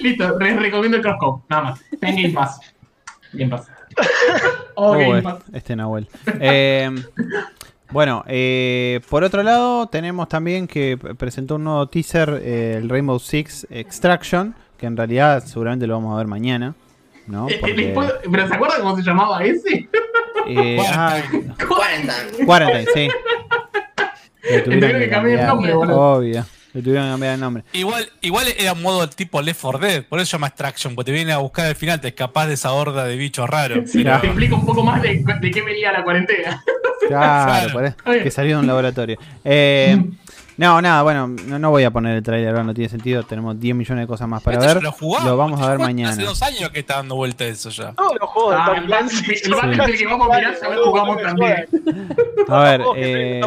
Listo, 0.00 0.38
les 0.38 0.56
recomiendo 0.56 0.96
el 0.96 1.02
Crosscode, 1.02 1.42
nada 1.48 1.62
más. 1.62 1.80
En 2.00 2.16
Game 2.16 2.30
Pass. 2.34 2.60
Game 3.32 3.50
Pass. 3.50 3.66
Oh, 4.74 4.92
Oh, 4.92 5.16
eh, 5.16 5.22
este 5.52 5.76
Nahuel. 5.76 6.08
Eh, 6.40 6.90
Bueno, 7.90 8.24
eh, 8.26 9.00
por 9.08 9.22
otro 9.22 9.42
lado, 9.42 9.86
tenemos 9.86 10.28
también 10.28 10.66
que 10.66 10.96
presentó 11.16 11.56
un 11.56 11.64
nuevo 11.64 11.86
teaser, 11.86 12.40
eh, 12.42 12.74
el 12.78 12.88
Rainbow 12.88 13.18
Six 13.20 13.68
Extraction, 13.70 14.54
que 14.76 14.86
en 14.86 14.96
realidad 14.96 15.44
seguramente 15.44 15.86
lo 15.86 15.94
vamos 15.94 16.14
a 16.14 16.18
ver 16.18 16.26
mañana. 16.26 16.74
¿no? 17.26 17.46
Porque, 17.60 17.94
¿Pero 18.30 18.48
se 18.48 18.54
acuerdan 18.54 18.80
cómo 18.82 18.96
se 18.96 19.02
llamaba 19.02 19.44
ese? 19.44 19.88
eh, 20.48 20.78
ah, 20.92 21.22
Quarantine. 21.68 22.44
Quarantine, 22.46 22.86
sí. 22.92 23.08
Le 24.50 24.60
tuvieron 24.60 25.00
que 25.00 25.08
cambiar 25.08 25.40
el 25.40 25.46
nombre, 25.46 25.72
boludo. 25.74 26.00
Obvio. 26.00 26.44
Le 26.74 26.82
tuvieron 26.82 27.06
que 27.06 27.10
cambiar 27.12 27.34
el 27.34 27.40
nombre. 27.40 27.64
Igual, 27.72 28.08
igual 28.20 28.46
era 28.58 28.72
un 28.72 28.82
modo 28.82 29.08
tipo 29.08 29.40
Left 29.40 29.60
4 29.62 29.78
Dead, 29.78 30.04
por 30.04 30.18
eso 30.18 30.26
se 30.26 30.32
llama 30.32 30.48
Extraction, 30.48 30.94
porque 30.94 31.06
te 31.10 31.12
viene 31.12 31.32
a 31.32 31.38
buscar 31.38 31.66
al 31.66 31.76
final, 31.76 32.00
te 32.00 32.08
escapás 32.08 32.48
de 32.48 32.54
esa 32.54 32.72
horda 32.72 33.04
de 33.04 33.16
bichos 33.16 33.48
raros. 33.48 33.90
Sí, 33.90 34.02
pero- 34.04 34.20
Te 34.20 34.26
explico 34.26 34.56
un 34.56 34.66
poco 34.66 34.82
más 34.82 35.00
de, 35.00 35.24
de 35.40 35.50
qué 35.50 35.62
venía 35.62 35.92
la 35.92 36.02
cuarentena. 36.04 36.62
Claro, 37.08 37.50
Claro. 37.70 37.72
por 37.72 37.84
eso, 37.84 37.96
que 38.24 38.30
salió 38.30 38.56
de 38.56 38.60
un 38.62 38.66
laboratorio. 38.66 39.16
Eh, 39.44 40.02
no, 40.56 40.80
nada, 40.80 41.02
bueno, 41.02 41.26
no, 41.26 41.58
no 41.58 41.70
voy 41.70 41.82
a 41.82 41.90
poner 41.90 42.16
el 42.16 42.22
trailer, 42.22 42.50
ahora 42.50 42.62
no 42.62 42.72
tiene 42.74 42.88
sentido. 42.88 43.24
Tenemos 43.24 43.58
10 43.58 43.74
millones 43.74 44.04
de 44.04 44.06
cosas 44.06 44.28
más 44.28 44.40
para 44.42 44.58
ver. 44.60 44.82
lo, 44.82 44.92
jugamos, 44.92 45.28
Lo 45.28 45.36
vamos 45.36 45.60
a 45.60 45.64
ver 45.66 45.74
Hace 45.74 45.82
mañana. 45.84 46.24
dos 46.24 46.42
años 46.42 46.70
que 46.70 46.78
está 46.80 46.94
dando 46.96 47.16
vuelta 47.16 47.44
eso 47.44 47.70
ya. 47.70 47.92
Todos 47.92 48.12
los 48.20 48.30
juegos 48.30 48.52
de 48.54 48.60
Ah, 48.60 48.74
el 48.76 48.86
Battlefield 48.88 49.42
que 49.98 50.06
vamos 50.06 50.28
a 50.30 50.36
mirar, 50.38 50.54
lo 50.76 50.84
jugamos 50.86 51.16
no 51.16 51.22
también. 51.22 51.66
A 52.48 52.58
ver, 52.62 52.82
eh. 52.96 53.40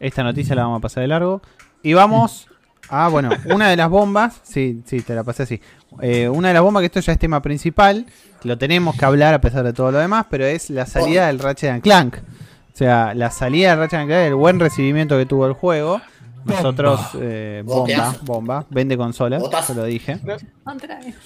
Esta 0.00 0.22
noticia 0.24 0.54
la 0.54 0.62
vamos 0.62 0.78
a 0.78 0.80
pasar 0.82 1.02
de 1.02 1.08
largo. 1.08 1.40
Y 1.84 1.92
vamos 1.94 2.48
a, 2.88 3.06
bueno, 3.08 3.30
una 3.46 3.68
de 3.68 3.76
las 3.76 3.88
bombas. 3.88 4.40
Sí, 4.42 4.82
sí, 4.86 5.00
te 5.02 5.14
la 5.14 5.22
pasé 5.22 5.44
así. 5.44 5.60
Eh, 6.00 6.28
una 6.28 6.48
de 6.48 6.54
las 6.54 6.62
bombas, 6.64 6.80
que 6.80 6.86
esto 6.86 6.98
ya 7.00 7.12
es 7.12 7.18
tema 7.18 7.40
principal. 7.40 8.06
Lo 8.42 8.58
tenemos 8.58 8.96
que 8.96 9.04
hablar 9.04 9.34
a 9.34 9.40
pesar 9.40 9.64
de 9.64 9.72
todo 9.72 9.92
lo 9.92 9.98
demás, 9.98 10.26
pero 10.28 10.44
es 10.44 10.70
la 10.70 10.86
salida 10.86 11.28
del 11.28 11.38
Ratchet 11.38 11.70
and 11.70 11.82
Clank. 11.82 12.16
O 12.16 12.76
sea, 12.76 13.14
la 13.14 13.30
salida 13.30 13.70
del 13.70 13.78
Ratchet 13.78 14.00
and 14.00 14.08
Clank, 14.08 14.22
el 14.26 14.34
buen 14.34 14.58
recibimiento 14.58 15.16
que 15.16 15.26
tuvo 15.26 15.46
el 15.46 15.52
juego. 15.52 16.00
Nosotros, 16.44 17.00
eh, 17.20 17.62
bomba, 17.64 18.14
bomba, 18.22 18.66
vende 18.68 18.98
consolas, 18.98 19.40
Botazo. 19.40 19.72
yo 19.74 19.80
lo 19.80 19.86
dije, 19.86 20.18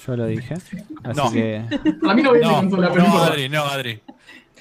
yo 0.06 0.16
lo 0.16 0.26
dije. 0.26 0.54
Así 0.54 1.16
No. 1.16 1.32
que, 1.32 1.56
A 2.08 2.14
mí 2.14 2.22
no 2.22 2.30
vende 2.32 2.46
No, 2.46 2.54
consola, 2.54 2.90
pero 2.92 3.02
no, 3.04 3.14
no. 3.14 3.22
Adri, 3.24 3.48
no, 3.48 3.64
Adri. 3.64 4.00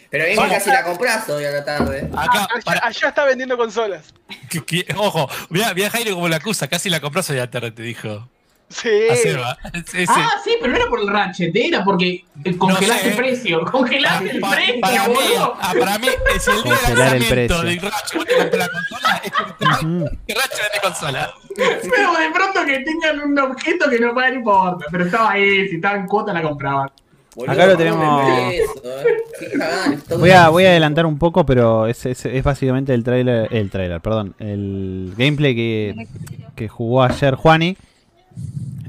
Pero 0.09 0.25
bien 0.25 0.37
que 0.39 0.47
casi 0.49 0.69
la 0.69 0.83
compras 0.83 1.27
hoy 1.29 1.43
a 1.45 1.51
la 1.51 1.65
tarde. 1.65 2.09
Ah, 2.15 2.23
Acá, 2.23 2.47
allá, 2.53 2.63
para, 2.63 2.85
allá 2.87 3.07
está 3.09 3.25
vendiendo 3.25 3.57
consolas. 3.57 4.13
que- 4.49 4.63
que- 4.63 4.85
ojo, 4.95 5.29
mira, 5.49 5.73
mira 5.73 5.89
Jairo 5.89 6.13
como 6.15 6.27
la 6.29 6.37
acusa, 6.37 6.67
casi 6.67 6.89
la 6.89 6.99
compras 7.01 7.29
hoy 7.29 7.39
a 7.39 7.49
tarde, 7.49 7.71
te 7.71 7.81
dijo. 7.83 8.27
Sí. 8.69 8.89
A 9.09 9.15
Seba. 9.15 9.57
Sí, 9.89 10.05
sí. 10.05 10.13
Ah, 10.13 10.29
sí, 10.43 10.57
pero 10.59 10.73
no 10.73 10.77
era 10.79 10.89
por 10.89 10.99
el 10.99 11.07
Ratchet, 11.07 11.55
era 11.55 11.85
porque 11.85 12.25
congelaste 12.57 13.01
sé. 13.03 13.09
el 13.11 13.15
precio. 13.15 13.61
Congelaste 13.65 14.31
el 14.31 14.39
Pa- 14.41 14.49
precio, 14.51 14.81
para, 14.81 15.07
mí, 15.07 15.15
ah, 15.39 15.73
para 15.79 15.97
mí, 15.99 16.07
es 16.35 16.47
el 16.49 16.63
día 16.63 16.73
de 16.73 16.77
Congelar 16.79 17.15
el 17.15 17.19
lanzamiento 17.21 17.61
precio. 17.61 17.63
de 17.81 17.89
Ratchet. 17.89 18.17
Vos 18.17 18.25
te 18.25 18.35
compras 18.35 18.59
la 18.59 18.69
consola, 18.69 19.21
es 19.23 19.31
que- 19.31 20.17
que 20.27 20.33
Ratchet 20.39 20.61
vende 20.63 20.79
consola. 20.83 21.33
Pero 21.55 22.13
de 22.17 22.31
pronto 22.31 22.65
que 22.65 22.79
tengan 22.79 23.19
un 23.21 23.39
objeto 23.39 23.89
que 23.89 23.99
no 23.99 24.13
pueda, 24.13 24.29
no 24.31 24.35
importa. 24.35 24.85
Pero 24.91 25.05
estaba 25.05 25.31
ahí, 25.31 25.69
si 25.69 25.75
estaba 25.75 25.95
en 25.95 26.05
cuota 26.07 26.33
la 26.33 26.41
compraban. 26.41 26.91
Boludo, 27.38 27.52
Acá 27.54 27.67
lo 27.67 27.73
¿cómo 27.73 27.78
tenemos- 27.78 28.54
eso, 28.54 28.82
eh? 28.84 30.00
Voy 30.17 30.32
a, 30.32 30.43
de- 30.45 30.50
voy 30.50 30.65
a 30.65 30.69
adelantar 30.69 31.06
un 31.06 31.19
poco, 31.19 31.45
pero 31.45 31.86
es, 31.86 32.04
es, 32.08 32.26
es 32.26 32.43
básicamente 32.43 32.95
el 32.95 33.04
trailer, 33.04 33.47
el 33.54 33.69
trailer, 33.69 34.02
perdón, 34.02 34.34
el 34.39 35.13
gameplay 35.15 35.56
que, 35.56 36.08
que 36.56 36.67
jugó 36.67 37.04
ayer 37.04 37.36
Juani. 37.36 37.78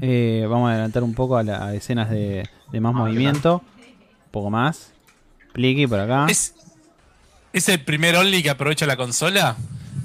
Eh, 0.01 0.47
vamos 0.49 0.67
a 0.69 0.73
adelantar 0.73 1.03
un 1.03 1.13
poco 1.13 1.37
a, 1.37 1.43
la- 1.43 1.63
a 1.67 1.75
escenas 1.75 2.09
de, 2.09 2.49
de 2.71 2.79
más 2.81 2.93
movimiento. 2.95 3.61
Un 4.25 4.31
poco 4.31 4.49
más. 4.49 4.93
Pliqui 5.53 5.85
por 5.85 5.99
acá. 5.99 6.25
¿Es, 6.27 6.55
¿Es 7.53 7.69
el 7.69 7.81
primer 7.81 8.15
Only 8.15 8.41
que 8.41 8.49
aprovecha 8.49 8.87
la 8.87 8.97
consola? 8.97 9.55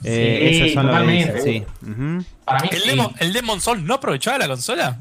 Eh, 0.03 0.49
Sí, 0.51 0.57
esos 0.63 0.75
son 0.75 0.87
los 0.89 1.01
que 1.01 1.11
dicen, 1.13 1.43
sí. 1.43 1.65
Ujú. 1.83 2.25
Para 2.45 2.61
mí, 2.61 2.69
¿El, 2.73 2.81
sí. 2.83 2.89
Demon, 2.91 3.11
¿El 3.21 3.33
Demon 3.33 3.61
Soul 3.63 3.87
no 3.87 3.95
aprovechaba 3.95 4.37
la 4.37 4.49
consola? 4.49 4.99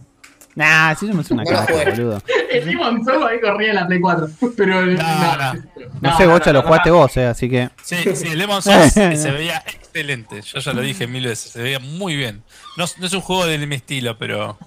Nah, 0.55 0.93
si 0.95 1.07
somos 1.07 1.29
una 1.31 1.43
No 1.43 1.49
caca, 1.49 1.73
jugué. 1.73 1.89
boludo. 1.91 2.21
El 2.51 2.65
Demon 2.65 3.03
Soul 3.03 3.23
ahí 3.27 3.39
corría 3.41 3.69
en 3.69 3.75
la 3.75 3.87
Play 3.87 3.99
4. 3.99 4.27
Pero. 4.57 4.85
No, 4.85 4.93
no. 5.37 5.53
No, 6.01 6.17
sé, 6.17 6.27
Bocha, 6.27 6.53
lo 6.53 6.61
jugaste 6.61 6.91
vos, 6.91 7.17
eh, 7.17 7.25
así 7.25 7.49
que. 7.49 7.69
Sí, 7.83 7.95
sí, 8.15 8.27
el 8.27 8.39
Demon 8.39 8.61
Soul 8.61 8.89
se 8.89 9.15
se 9.15 9.31
veía 9.31 9.57
excelente. 9.65 10.41
Yo 10.41 10.59
ya 10.59 10.73
lo 10.73 10.81
dije 10.81 11.07
mil 11.07 11.25
veces, 11.25 11.51
se 11.51 11.61
veía 11.61 11.79
muy 11.79 12.15
bien. 12.15 12.43
No, 12.77 12.85
no 12.99 13.05
es 13.07 13.13
un 13.13 13.21
juego 13.21 13.45
de 13.45 13.57
mi 13.65 13.75
estilo, 13.75 14.17
pero. 14.17 14.57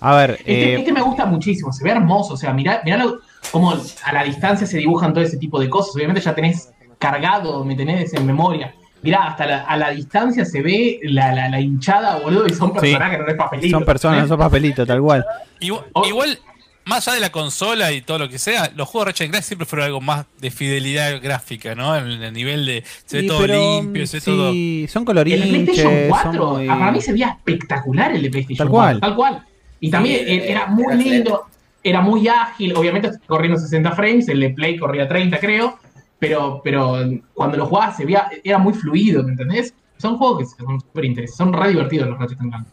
A 0.00 0.16
ver, 0.16 0.32
Este, 0.40 0.74
eh, 0.74 0.78
este 0.80 0.92
me 0.92 1.00
gusta 1.00 1.24
muchísimo, 1.26 1.72
se 1.72 1.84
ve 1.84 1.90
hermoso. 1.92 2.34
O 2.34 2.36
sea, 2.36 2.52
mirá, 2.52 2.82
mirá 2.84 2.96
lo- 2.96 3.20
cómo 3.52 3.72
a 4.04 4.12
la 4.12 4.24
distancia 4.24 4.66
se 4.66 4.78
dibujan 4.78 5.12
todo 5.14 5.22
ese 5.22 5.36
tipo 5.36 5.60
de 5.60 5.68
cosas. 5.70 5.94
Obviamente 5.94 6.20
ya 6.20 6.34
tenés 6.34 6.70
cargado, 6.98 7.64
me 7.64 7.76
tenés 7.76 8.12
en 8.14 8.26
memoria. 8.26 8.74
Mirá, 9.02 9.26
hasta 9.26 9.46
la- 9.46 9.62
a 9.62 9.76
la 9.76 9.90
distancia 9.90 10.44
se 10.44 10.62
ve 10.62 11.00
la, 11.02 11.34
la, 11.34 11.48
la 11.48 11.60
hinchada, 11.60 12.18
boludo, 12.20 12.46
y 12.46 12.54
son 12.54 12.72
personajes, 12.72 13.18
no 13.18 13.26
es 13.26 13.34
papelito. 13.34 13.76
son 13.78 13.84
personas, 13.84 14.18
no 14.20 14.24
¿eh? 14.24 14.28
son 14.28 14.38
papelitos, 14.38 14.86
tal 14.86 15.00
cual. 15.00 15.24
Igual, 15.60 15.84
Oh. 15.92 16.06
igual, 16.06 16.38
más 16.84 17.06
allá 17.06 17.14
de 17.16 17.20
la 17.20 17.30
consola 17.32 17.92
y 17.92 18.00
todo 18.02 18.18
lo 18.18 18.28
que 18.28 18.38
sea, 18.38 18.70
los 18.76 18.88
juegos 18.88 19.06
de 19.06 19.10
Ratchet 19.12 19.30
Clank 19.30 19.44
siempre 19.44 19.66
fueron 19.66 19.86
algo 19.86 20.00
más 20.00 20.26
de 20.40 20.50
fidelidad 20.50 21.20
gráfica, 21.22 21.74
¿no? 21.74 21.96
En 21.96 22.06
el 22.22 22.32
nivel 22.32 22.64
de. 22.66 22.84
Se 23.04 23.16
ve 23.18 23.22
Sí, 23.22 23.28
todo 23.28 23.40
pero, 23.40 23.80
limpio, 23.80 24.06
se 24.06 24.16
ve 24.18 24.20
todo. 24.24 24.52
sí, 24.52 24.86
son 24.88 25.00
El 25.02 25.04
de 25.04 25.06
colorinches, 25.06 25.48
PlayStation 25.48 25.94
4, 26.08 26.32
son 26.32 26.56
muy... 26.58 26.66
para 26.68 26.92
mí 26.92 27.00
se 27.00 27.12
veía 27.12 27.28
espectacular 27.28 28.12
el 28.12 28.22
de 28.22 28.30
PlayStation 28.30 28.66
Tal 28.66 28.68
4. 28.68 28.70
cual. 28.70 29.00
Tal 29.00 29.16
cual. 29.16 29.46
Y 29.80 29.90
también 29.90 30.26
Sí, 30.26 30.40
era 30.44 30.66
muy 30.66 30.84
era 30.84 30.94
lindo, 30.94 31.42
era 31.82 32.00
muy 32.00 32.28
ágil. 32.28 32.74
Obviamente 32.76 33.10
corriendo 33.26 33.58
60 33.58 33.90
frames, 33.92 34.28
el 34.28 34.38
de 34.40 34.50
Play 34.50 34.76
corría 34.78 35.08
30, 35.08 35.38
creo. 35.40 35.78
Pero, 36.22 36.60
pero 36.62 36.98
cuando 37.34 37.56
lo 37.56 37.66
jugabas 37.66 37.96
se 37.96 38.04
veía, 38.04 38.30
era 38.44 38.56
muy 38.56 38.72
fluido, 38.72 39.24
¿me 39.24 39.32
entendés? 39.32 39.74
Son 39.98 40.16
juegos 40.16 40.54
que 40.54 40.62
son 40.64 40.80
súper 40.80 41.04
interesantes, 41.06 41.36
son 41.36 41.52
re 41.52 41.70
divertidos 41.70 42.10
los 42.10 42.16
Ratchet 42.16 42.38
Clank. 42.38 42.64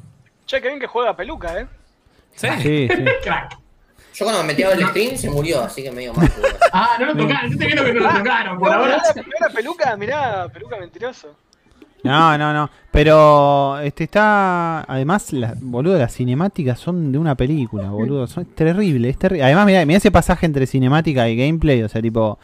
Che, 0.46 0.62
que 0.62 0.68
bien 0.68 0.80
que 0.80 0.86
juega 0.86 1.16
peluca, 1.16 1.60
¿eh? 1.60 1.68
Sí. 2.36 2.48
Sí, 2.62 2.88
sí. 2.96 3.06
Crack. 3.24 3.58
Yo 4.14 4.26
cuando 4.26 4.44
me 4.44 4.50
metí 4.50 4.62
a 4.62 4.68
ver 4.68 4.78
el 4.78 4.88
stream 4.90 5.18
se 5.18 5.32
murió, 5.32 5.64
así 5.64 5.82
que 5.82 5.92
medio 5.92 6.14
mal. 6.14 6.32
Ah, 6.72 6.90
no 7.00 7.08
lo 7.08 7.18
tocaron, 7.18 7.50
yo 7.50 7.54
estoy 7.54 7.66
viendo 7.66 7.84
que 7.86 7.94
no 7.94 8.02
lo 8.02 8.18
tocaron 8.20 8.60
por 8.60 8.70
No, 8.70 8.76
ahora. 8.76 9.02
mirá, 9.16 9.26
mirá 9.26 9.48
la 9.48 9.50
peluca, 9.50 9.98
mirá, 9.98 10.48
peluca 10.54 10.78
mentiroso. 10.78 11.36
No, 12.04 12.38
no, 12.38 12.54
no. 12.54 12.70
Pero 12.92 13.80
este 13.80 14.04
está. 14.04 14.82
Además, 14.82 15.34
la, 15.34 15.56
boludo, 15.60 15.98
las 15.98 16.14
cinemáticas 16.14 16.80
son 16.80 17.12
de 17.12 17.18
una 17.18 17.34
película, 17.34 17.90
boludo. 17.90 18.28
Son 18.28 18.44
es 18.44 18.54
terrible, 18.54 19.10
es 19.10 19.18
terrible. 19.18 19.44
Además, 19.44 19.66
mira, 19.66 19.84
mira 19.88 19.98
ese 19.98 20.12
pasaje 20.12 20.46
entre 20.46 20.68
cinemática 20.68 21.28
y 21.28 21.36
gameplay, 21.36 21.82
o 21.82 21.90
sea, 21.90 22.00
tipo. 22.00 22.38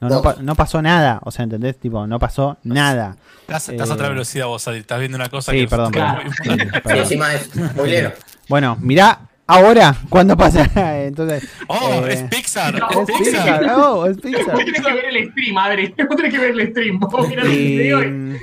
No, 0.00 0.08
no, 0.08 0.22
pa- 0.22 0.36
no 0.40 0.54
pasó 0.54 0.82
nada, 0.82 1.20
o 1.22 1.30
sea, 1.30 1.44
¿entendés? 1.44 1.78
Tipo, 1.78 2.06
no 2.06 2.18
pasó 2.18 2.58
nada. 2.64 3.16
Estás, 3.42 3.68
estás 3.70 3.88
Eh, 3.88 3.92
a 3.92 3.94
otra 3.94 4.08
velocidad 4.10 4.46
vos, 4.46 4.66
Adri. 4.68 4.80
Estás 4.80 4.98
viendo 4.98 5.16
una 5.16 5.28
cosa 5.30 5.52
Sí, 5.52 5.58
que. 5.60 5.68
perdón, 5.68 5.92
Claro. 5.92 6.18
perdón. 6.18 6.32
Muy- 6.46 6.58
Sí, 6.58 6.64
Sí, 6.64 6.80
perdón. 6.82 6.98
encima 6.98 7.34
es 7.34 7.50
spoilero. 7.72 8.12
Bueno, 8.48 8.76
mirá 8.80 9.20
ahora 9.46 9.96
cuándo 10.08 10.36
pasa. 10.36 10.68
Entonces. 11.04 11.48
Oh, 11.66 12.04
eh, 12.06 12.12
es 12.12 12.22
Pixar. 12.24 12.78
no, 12.78 12.88
es 12.90 13.06
Pixar. 13.06 13.58
Pixar, 13.58 13.64
oh, 13.76 14.06
es 14.06 14.16
Pixar. 14.20 14.54
Vos 14.54 14.64
tenés 14.64 14.82
que 14.82 14.92
ver 14.92 15.04
el 15.06 15.30
stream, 15.30 15.58
Adri. 15.58 15.94
Vos 16.08 16.16
tenés 16.16 16.32
que 16.32 16.38
ver 16.38 16.50
el 16.50 16.70
stream. 16.70 16.98
Vos 17.00 17.28
mirá 17.28 17.42
el 17.42 17.48
video 17.48 18.02
y 18.04 18.38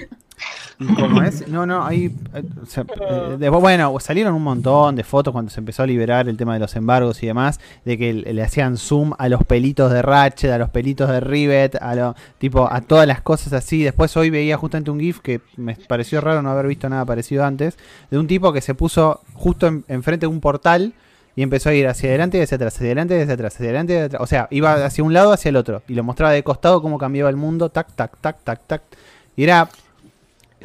como 0.96 1.22
es, 1.24 1.48
no, 1.48 1.66
no, 1.66 1.86
hay, 1.86 2.06
eh, 2.34 2.44
eh, 2.74 3.36
después, 3.38 3.62
bueno, 3.62 4.00
salieron 4.00 4.34
un 4.34 4.44
montón 4.44 4.96
de 4.96 5.04
fotos 5.04 5.32
cuando 5.32 5.52
se 5.52 5.60
empezó 5.60 5.84
a 5.84 5.88
liberar 5.88 6.28
el 6.28 6.38
tema 6.38 6.54
de 6.54 6.60
los 6.60 6.76
embargos 6.76 7.22
y 7.24 7.28
demás, 7.28 7.60
de 7.86 7.98
que 7.98 8.14
le, 8.14 8.44
hacían 8.44 8.78
zoom 8.78 9.14
a 9.18 9.30
los 9.30 9.44
pelitos 9.44 9.92
de 9.92 10.02
Ratchet, 10.02 10.52
a 10.52 10.58
los 10.58 10.70
pelitos 10.70 11.10
de 11.10 11.20
Rivet, 11.20 11.76
a 11.82 11.96
lo, 11.96 12.16
tipo, 12.38 12.68
a 12.72 12.82
todas 12.82 13.08
las 13.08 13.22
cosas 13.22 13.54
así. 13.54 13.84
Después 13.84 14.16
hoy 14.18 14.30
veía 14.30 14.58
justamente 14.58 14.92
un 14.92 15.00
GIF 15.00 15.20
que 15.20 15.42
me 15.58 15.76
pareció 15.76 16.22
raro 16.22 16.42
no 16.42 16.50
haber 16.50 16.68
visto 16.68 16.88
nada 16.90 17.06
parecido 17.06 17.46
antes, 17.46 17.78
de 18.10 18.18
un 18.18 18.28
tipo 18.28 18.52
que 18.54 18.62
se 18.62 18.74
puso 18.76 19.22
justo 19.34 19.68
en- 19.68 19.86
enfrente 19.88 20.26
de 20.26 20.28
un 20.32 20.40
portal 20.42 20.94
y 21.36 21.42
empezó 21.42 21.70
a 21.70 21.74
ir 21.74 21.88
hacia 21.88 22.10
adelante 22.10 22.38
y 22.38 22.42
hacia 22.42 22.56
atrás, 22.56 22.76
hacia 22.76 22.86
adelante 22.88 23.18
y 23.18 23.22
hacia 23.22 23.34
atrás, 23.34 23.56
hacia 23.56 23.66
adelante 23.66 23.94
y 23.94 23.96
hacia 23.96 24.06
atrás. 24.06 24.22
O 24.22 24.28
sea, 24.28 24.48
iba 24.52 24.86
hacia 24.86 25.04
un 25.04 25.14
lado, 25.14 25.34
hacia 25.34 25.50
el 25.50 25.56
otro. 25.56 25.82
Y 25.88 25.96
lo 25.96 26.04
mostraba 26.04 26.32
de 26.32 26.44
costado 26.44 26.82
cómo 26.82 26.98
cambiaba 27.00 27.30
el 27.30 27.36
mundo, 27.38 27.70
tac, 27.70 27.92
tac, 27.96 28.18
tac, 28.22 28.44
tac, 28.44 28.62
tac. 28.68 28.82
Y 29.36 29.44
era. 29.44 29.70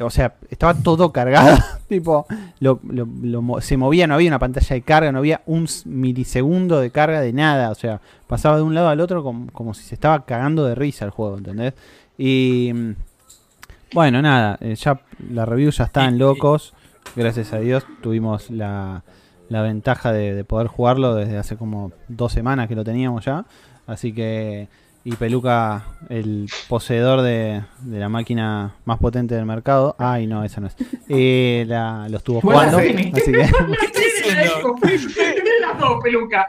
O 0.01 0.09
sea, 0.09 0.35
estaba 0.49 0.73
todo 0.73 1.11
cargado. 1.11 1.57
tipo, 1.89 2.25
lo, 2.59 2.79
lo- 2.87 3.07
lo 3.21 3.41
mo- 3.41 3.61
se 3.61 3.75
movía, 3.77 4.07
no 4.07 4.15
había 4.15 4.29
una 4.29 4.39
pantalla 4.39 4.73
de 4.75 4.81
carga, 4.81 5.11
no 5.11 5.19
había 5.19 5.41
un 5.45 5.67
milisegundo 5.85 6.79
de 6.79 6.89
carga 6.91 7.21
de 7.21 7.33
nada. 7.33 7.69
O 7.71 7.75
sea, 7.75 7.99
pasaba 8.27 8.57
de 8.57 8.63
un 8.63 8.73
lado 8.75 8.89
al 8.89 8.99
otro 9.01 9.23
como, 9.23 9.51
como 9.51 9.73
si 9.73 9.83
se 9.83 9.95
estaba 9.95 10.25
cagando 10.25 10.65
de 10.65 10.75
risa 10.75 11.05
el 11.05 11.11
juego, 11.11 11.37
¿entendés? 11.37 11.73
Y. 12.17 12.73
Bueno, 13.93 14.21
nada, 14.21 14.57
eh, 14.61 14.75
ya 14.75 15.01
la 15.31 15.45
review 15.45 15.71
ya 15.71 15.85
está 15.85 16.05
en 16.05 16.19
locos. 16.19 16.73
Gracias 17.15 17.53
a 17.53 17.59
Dios 17.59 17.83
tuvimos 18.03 18.51
la, 18.51 19.03
la 19.49 19.61
ventaja 19.63 20.11
de, 20.13 20.35
de 20.35 20.43
poder 20.43 20.67
jugarlo 20.67 21.15
desde 21.15 21.37
hace 21.39 21.57
como 21.57 21.91
dos 22.07 22.31
semanas 22.31 22.67
que 22.67 22.75
lo 22.75 22.83
teníamos 22.83 23.25
ya. 23.25 23.45
Así 23.87 24.13
que. 24.13 24.67
Y 25.05 25.15
Peluca, 25.15 25.83
el 26.09 26.47
poseedor 26.67 27.21
de, 27.21 27.63
de 27.81 27.99
la 27.99 28.09
máquina 28.09 28.73
más 28.85 28.99
potente 28.99 29.33
del 29.33 29.45
mercado. 29.45 29.95
Ay, 29.97 30.27
no, 30.27 30.43
esa 30.43 30.59
no 30.61 30.67
es. 30.67 30.75
Eh, 31.07 31.63
la, 31.67 32.07
lo 32.09 32.17
estuvo 32.17 32.41
jugando. 32.41 32.79
sí. 32.79 33.11
Así 33.15 33.31
que. 33.31 33.49
Tiene 34.21 35.59
las 35.61 35.79
dos, 35.79 35.99
peluca. 36.03 36.45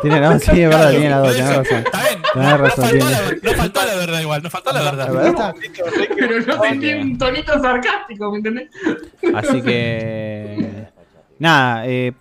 Tiene 0.00 0.20
la, 0.20 0.38
sí, 0.38 0.62
es 0.62 0.68
verdad, 0.68 0.90
tiene 0.90 1.10
la 1.10 1.18
dos, 1.18 1.36
tenés 1.36 1.56
razón. 1.56 1.78
Está 1.78 2.00
bien. 2.02 2.22
Tenés 2.32 2.48
No, 2.50 2.56
razón, 2.58 2.84
faltó 2.84 3.06
tiene. 3.06 3.40
no 3.42 3.52
faltó 3.52 3.80
la 3.86 3.94
verdad 3.96 4.20
igual, 4.20 4.42
no 4.42 4.50
faltó 4.50 4.72
la 4.72 4.82
La 4.82 4.92
verdad. 5.10 5.54
Pero 6.16 6.40
no 6.46 6.62
sentí 6.62 6.92
un 6.94 7.18
tonito 7.18 7.60
sarcástico, 7.60 8.30
¿me 8.30 8.36
entendés? 8.38 8.68
Así 9.34 9.60
que. 9.62 10.79
Nada, 11.40 11.86
eh, 11.86 12.12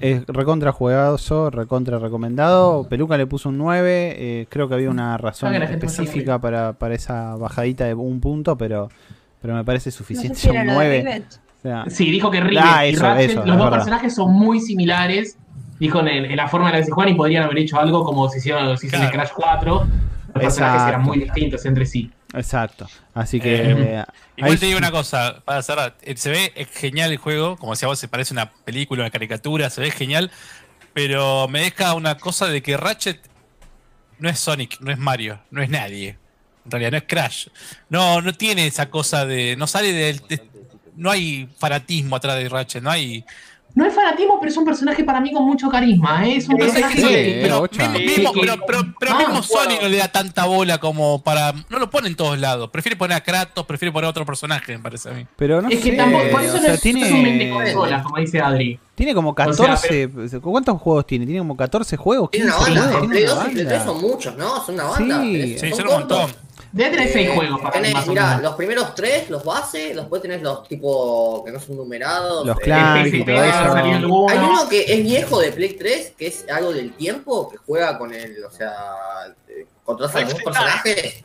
es 0.00 0.26
recontra 0.26 0.72
juegazo, 0.72 1.48
recontra 1.50 1.98
recomendado. 1.98 2.86
Peluca 2.88 3.16
le 3.16 3.26
puso 3.26 3.48
un 3.48 3.56
9. 3.56 4.14
eh, 4.18 4.46
creo 4.50 4.68
que 4.68 4.74
había 4.74 4.90
una 4.90 5.16
razón 5.16 5.48
Ah, 5.48 5.52
gente 5.68 5.86
específica 5.86 6.40
para, 6.40 6.72
para 6.74 6.94
esa 6.94 7.36
bajadita 7.36 7.84
de 7.86 7.94
un 7.94 8.20
punto, 8.20 8.58
pero, 8.58 8.88
pero 9.40 9.54
me 9.54 9.64
parece 9.64 9.88
No 9.88 9.92
sé 9.92 9.98
suficiente. 9.98 10.36
si 10.38 10.48
un 10.50 10.54
lo 10.56 10.60
de 10.60 10.66
9. 10.66 10.96
Rivet. 10.98 11.24
O 11.58 11.62
sea, 11.62 11.84
Sí, 11.88 12.10
dijo 12.10 12.30
que 12.30 12.40
Rivet 12.40 12.62
Ah, 12.66 12.86
y 12.86 12.94
Ratchet, 12.96 13.30
eso, 13.30 13.38
los 13.46 13.46
dos 13.46 13.56
verdad. 13.56 13.70
personajes 13.78 14.14
son 14.14 14.32
muy 14.32 14.60
similares. 14.60 15.38
Dijo 15.78 16.00
en, 16.00 16.08
el- 16.08 16.24
en 16.26 16.36
la 16.36 16.48
forma 16.48 16.66
en 16.68 16.72
la 16.74 16.78
que 16.80 16.84
se 16.86 16.90
juegan 16.92 17.14
y 17.14 17.16
podrían 17.16 17.44
haber 17.44 17.58
hecho 17.58 17.78
algo 17.78 18.04
como 18.04 18.28
si 18.28 18.38
hicieron, 18.38 18.76
si 18.76 18.86
hicieron 18.88 19.06
en. 19.06 19.12
Crash 19.12 19.30
4. 19.34 19.86
Personajes 20.34 20.82
eran 20.82 20.88
Exacto. 20.88 21.06
muy 21.08 21.18
distintos 21.20 21.64
entre 21.64 21.86
sí. 21.86 22.10
exacto. 22.34 22.88
Así 23.14 23.40
que. 23.40 23.54
Eh, 23.54 23.74
eh, 24.00 24.04
Igual 24.36 24.58
te 24.58 24.66
digo 24.66 24.78
una 24.78 24.90
cosa, 24.90 25.40
para 25.44 25.62
cerrar, 25.62 25.96
eh, 26.02 26.16
se 26.16 26.30
ve 26.30 26.66
genial 26.72 27.12
el 27.12 27.18
juego, 27.18 27.56
como 27.56 27.72
decía 27.72 27.86
vos, 27.88 27.98
se 27.98 28.08
parece 28.08 28.34
una 28.34 28.50
película, 28.52 29.02
una 29.04 29.10
caricatura, 29.10 29.70
se 29.70 29.80
ve 29.80 29.90
genial, 29.92 30.30
pero 30.92 31.46
me 31.48 31.60
deja 31.60 31.94
una 31.94 32.16
cosa 32.18 32.46
de 32.48 32.62
que 32.62 32.76
Ratchet 32.76 33.20
no 34.18 34.28
es 34.28 34.38
Sonic, 34.38 34.80
no 34.80 34.90
es 34.90 34.98
Mario, 34.98 35.40
no 35.50 35.62
es 35.62 35.68
nadie. 35.70 36.18
En 36.64 36.70
realidad 36.70 36.90
no 36.92 36.96
es 36.98 37.04
Crash. 37.06 37.48
No, 37.88 38.20
no 38.22 38.32
tiene 38.32 38.66
esa 38.66 38.90
cosa 38.90 39.26
de. 39.26 39.54
No 39.56 39.66
sale 39.66 39.92
del. 39.92 40.18
de- 40.28 40.42
no 40.96 41.10
hay 41.10 41.48
fanatismo 41.58 42.16
atrás 42.16 42.36
de 42.38 42.48
Ratchet, 42.48 42.82
no 42.82 42.90
hay. 42.90 43.24
No 43.74 43.84
es 43.84 43.92
fanatismo, 43.92 44.38
pero 44.38 44.52
es 44.52 44.56
un 44.56 44.64
personaje 44.64 45.02
para 45.02 45.20
mí 45.20 45.32
con 45.32 45.44
mucho 45.44 45.68
carisma. 45.68 46.24
¿eh? 46.24 46.36
Es 46.36 46.48
un 46.48 46.56
personaje 46.56 46.94
sí, 46.96 47.02
que- 47.08 47.40
pero, 47.42 47.62
mismo, 47.98 48.32
que- 48.32 48.40
pero, 48.40 48.54
pero- 48.66 48.94
pero 49.00 49.12
Ah, 49.14 49.18
mismo 49.18 49.42
Sonic 49.42 49.66
bueno. 49.66 49.82
no 49.82 49.88
le 49.88 49.96
da 49.96 50.08
tanta 50.08 50.44
bola 50.46 50.78
como 50.78 51.22
para. 51.24 51.52
No 51.68 51.78
lo 51.80 51.90
pone 51.90 52.06
en 52.06 52.14
todos 52.14 52.38
lados. 52.38 52.70
Prefiere 52.70 52.94
poner 52.96 53.16
a 53.16 53.20
Kratos, 53.22 53.66
prefiere 53.66 53.90
poner 53.90 54.06
a 54.06 54.10
otro 54.10 54.24
personaje, 54.24 54.76
me 54.76 54.78
parece 54.82 55.08
a 55.08 55.12
mí. 55.12 55.26
pero 55.36 55.60
no 55.60 55.68
es 55.68 55.78
que 55.80 55.90
sé, 55.90 55.96
tampoco, 55.96 56.22
por 56.30 56.40
eso 56.42 56.52
o 56.52 56.56
no, 56.56 56.62
sea, 56.62 56.74
es, 56.74 56.84
no 56.84 57.04
es 57.06 57.12
un 57.12 57.22
mente 57.24 57.38
tiene, 57.46 57.50
consolas, 57.52 58.02
como 58.04 58.16
dice 58.18 58.40
Adri. 58.40 58.78
tiene 58.94 59.12
como 59.14 59.34
sea, 59.34 59.46
14. 59.46 60.08
¿Cuántos 60.40 60.80
juegos 60.80 61.06
tiene? 61.08 61.24
Tiene 61.26 61.40
como 61.40 61.56
14 61.56 61.96
juegos. 61.96 62.30
Tiene 62.30 62.46
una 62.46 62.54
15 62.56 62.70
banda, 62.70 62.92
juegos, 62.92 63.10
tiene 63.10 63.26
2 63.26 63.38
una 63.38 63.48
y 63.48 63.52
Play 63.54 63.64
3 63.66 63.78
banda. 63.78 63.92
son 63.92 64.00
muchos, 64.10 64.36
¿no? 64.36 64.64
Son 64.64 64.74
una 64.76 64.84
banda. 64.84 65.20
Sí. 65.22 65.58
Sí, 65.58 65.68
son 65.70 65.78
son 65.78 65.88
un 65.88 65.92
montón. 65.94 66.30
Debe 66.74 66.90
tener 66.90 67.12
6 67.12 67.28
Eh, 67.28 67.34
juegos 67.36 67.60
para 67.60 67.70
mí, 67.70 67.86
tenés, 67.86 67.94
más 67.94 68.08
mirá, 68.08 68.38
los 68.40 68.54
primeros 68.56 68.96
tres, 68.96 69.30
los 69.30 69.44
bases, 69.44 69.94
después 69.94 70.20
tenés 70.20 70.42
los 70.42 70.66
tipo 70.66 71.44
que 71.44 71.52
no 71.52 71.60
son 71.60 71.76
numerados. 71.76 72.44
Los 72.44 72.56
eh, 72.56 72.62
clans 72.64 73.14
y 73.14 73.24
todo 73.24 73.44
eso. 73.44 74.28
Hay 74.28 74.38
uno 74.38 74.68
que 74.68 74.92
es 74.92 75.04
viejo 75.04 75.38
de 75.38 75.52
Play 75.52 75.74
3, 75.74 76.14
que 76.18 76.26
es 76.26 76.44
algo 76.52 76.72
del 76.72 76.92
tiempo, 76.94 77.48
que 77.48 77.58
juega 77.58 77.96
con 77.96 78.12
el, 78.12 78.44
o 78.44 78.50
sea, 78.50 78.72
eh, 79.46 79.66
controlas 79.84 80.16
a 80.16 80.20
los 80.22 80.32
dos 80.32 80.42
personajes. 80.42 81.24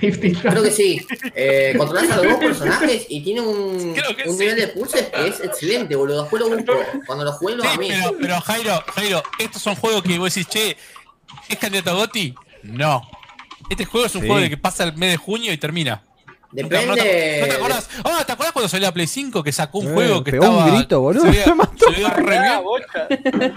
50 0.00 0.50
Creo 0.50 0.62
que 0.62 0.70
sí. 0.70 1.06
Eh, 1.34 1.74
controlas 1.78 2.10
a 2.10 2.16
los 2.16 2.26
dos 2.26 2.38
personajes 2.38 3.06
y 3.08 3.22
tiene 3.22 3.40
un, 3.40 3.94
sí. 3.94 4.30
nivel 4.38 4.56
de 4.56 4.68
pulses 4.68 5.08
que 5.08 5.26
es 5.26 5.40
excelente, 5.40 5.96
boludo. 5.96 6.20
Después 6.20 6.42
lo 6.42 6.50
busco. 6.50 6.74
Cuando 7.06 7.24
lo 7.24 7.30
lo 7.32 7.62
Sí, 7.62 7.68
amé. 7.72 7.88
pero, 7.88 8.16
pero 8.20 8.40
Jairo, 8.42 8.84
Jairo, 8.94 9.22
estos 9.38 9.62
son 9.62 9.74
juegos 9.74 10.02
que 10.02 10.18
vos 10.18 10.34
decís, 10.34 10.46
che, 10.50 10.76
¿es 11.48 11.56
candidato 11.56 11.92
a 11.92 11.94
Gotti? 11.94 12.34
No. 12.62 13.08
Este 13.72 13.84
juego 13.86 14.06
es 14.06 14.14
un 14.14 14.20
Sí. 14.22 14.26
juego 14.28 14.42
de 14.42 14.50
que 14.50 14.56
pasa 14.56 14.84
el 14.84 14.94
mes 14.96 15.10
de 15.12 15.16
junio 15.16 15.52
y 15.52 15.56
termina. 15.56 16.02
¿No 16.54 16.68
te, 16.68 16.86
no 16.86 16.94
te- 16.94 17.00
Depende. 17.02 17.40
no 17.40 17.46
te 17.46 17.52
acordás? 17.54 17.88
Ah, 18.04 18.22
¿te 18.26 18.32
acordás 18.32 18.52
cuando 18.52 18.68
salió 18.68 18.86
la 18.86 18.92
Play 18.92 19.06
5 19.06 19.42
que 19.42 19.52
sacó 19.52 19.78
un 19.78 19.88
Eh, 19.88 19.92
juego 19.94 20.22
que 20.22 20.32
pegó 20.32 20.50
un 20.50 20.74
grito, 20.76 21.00
boludo, 21.00 21.22
Se 21.24 21.30
veía, 21.30 21.44
se 21.78 21.90
veía 21.90 22.08
re 22.10 22.38
bien. 22.38 22.60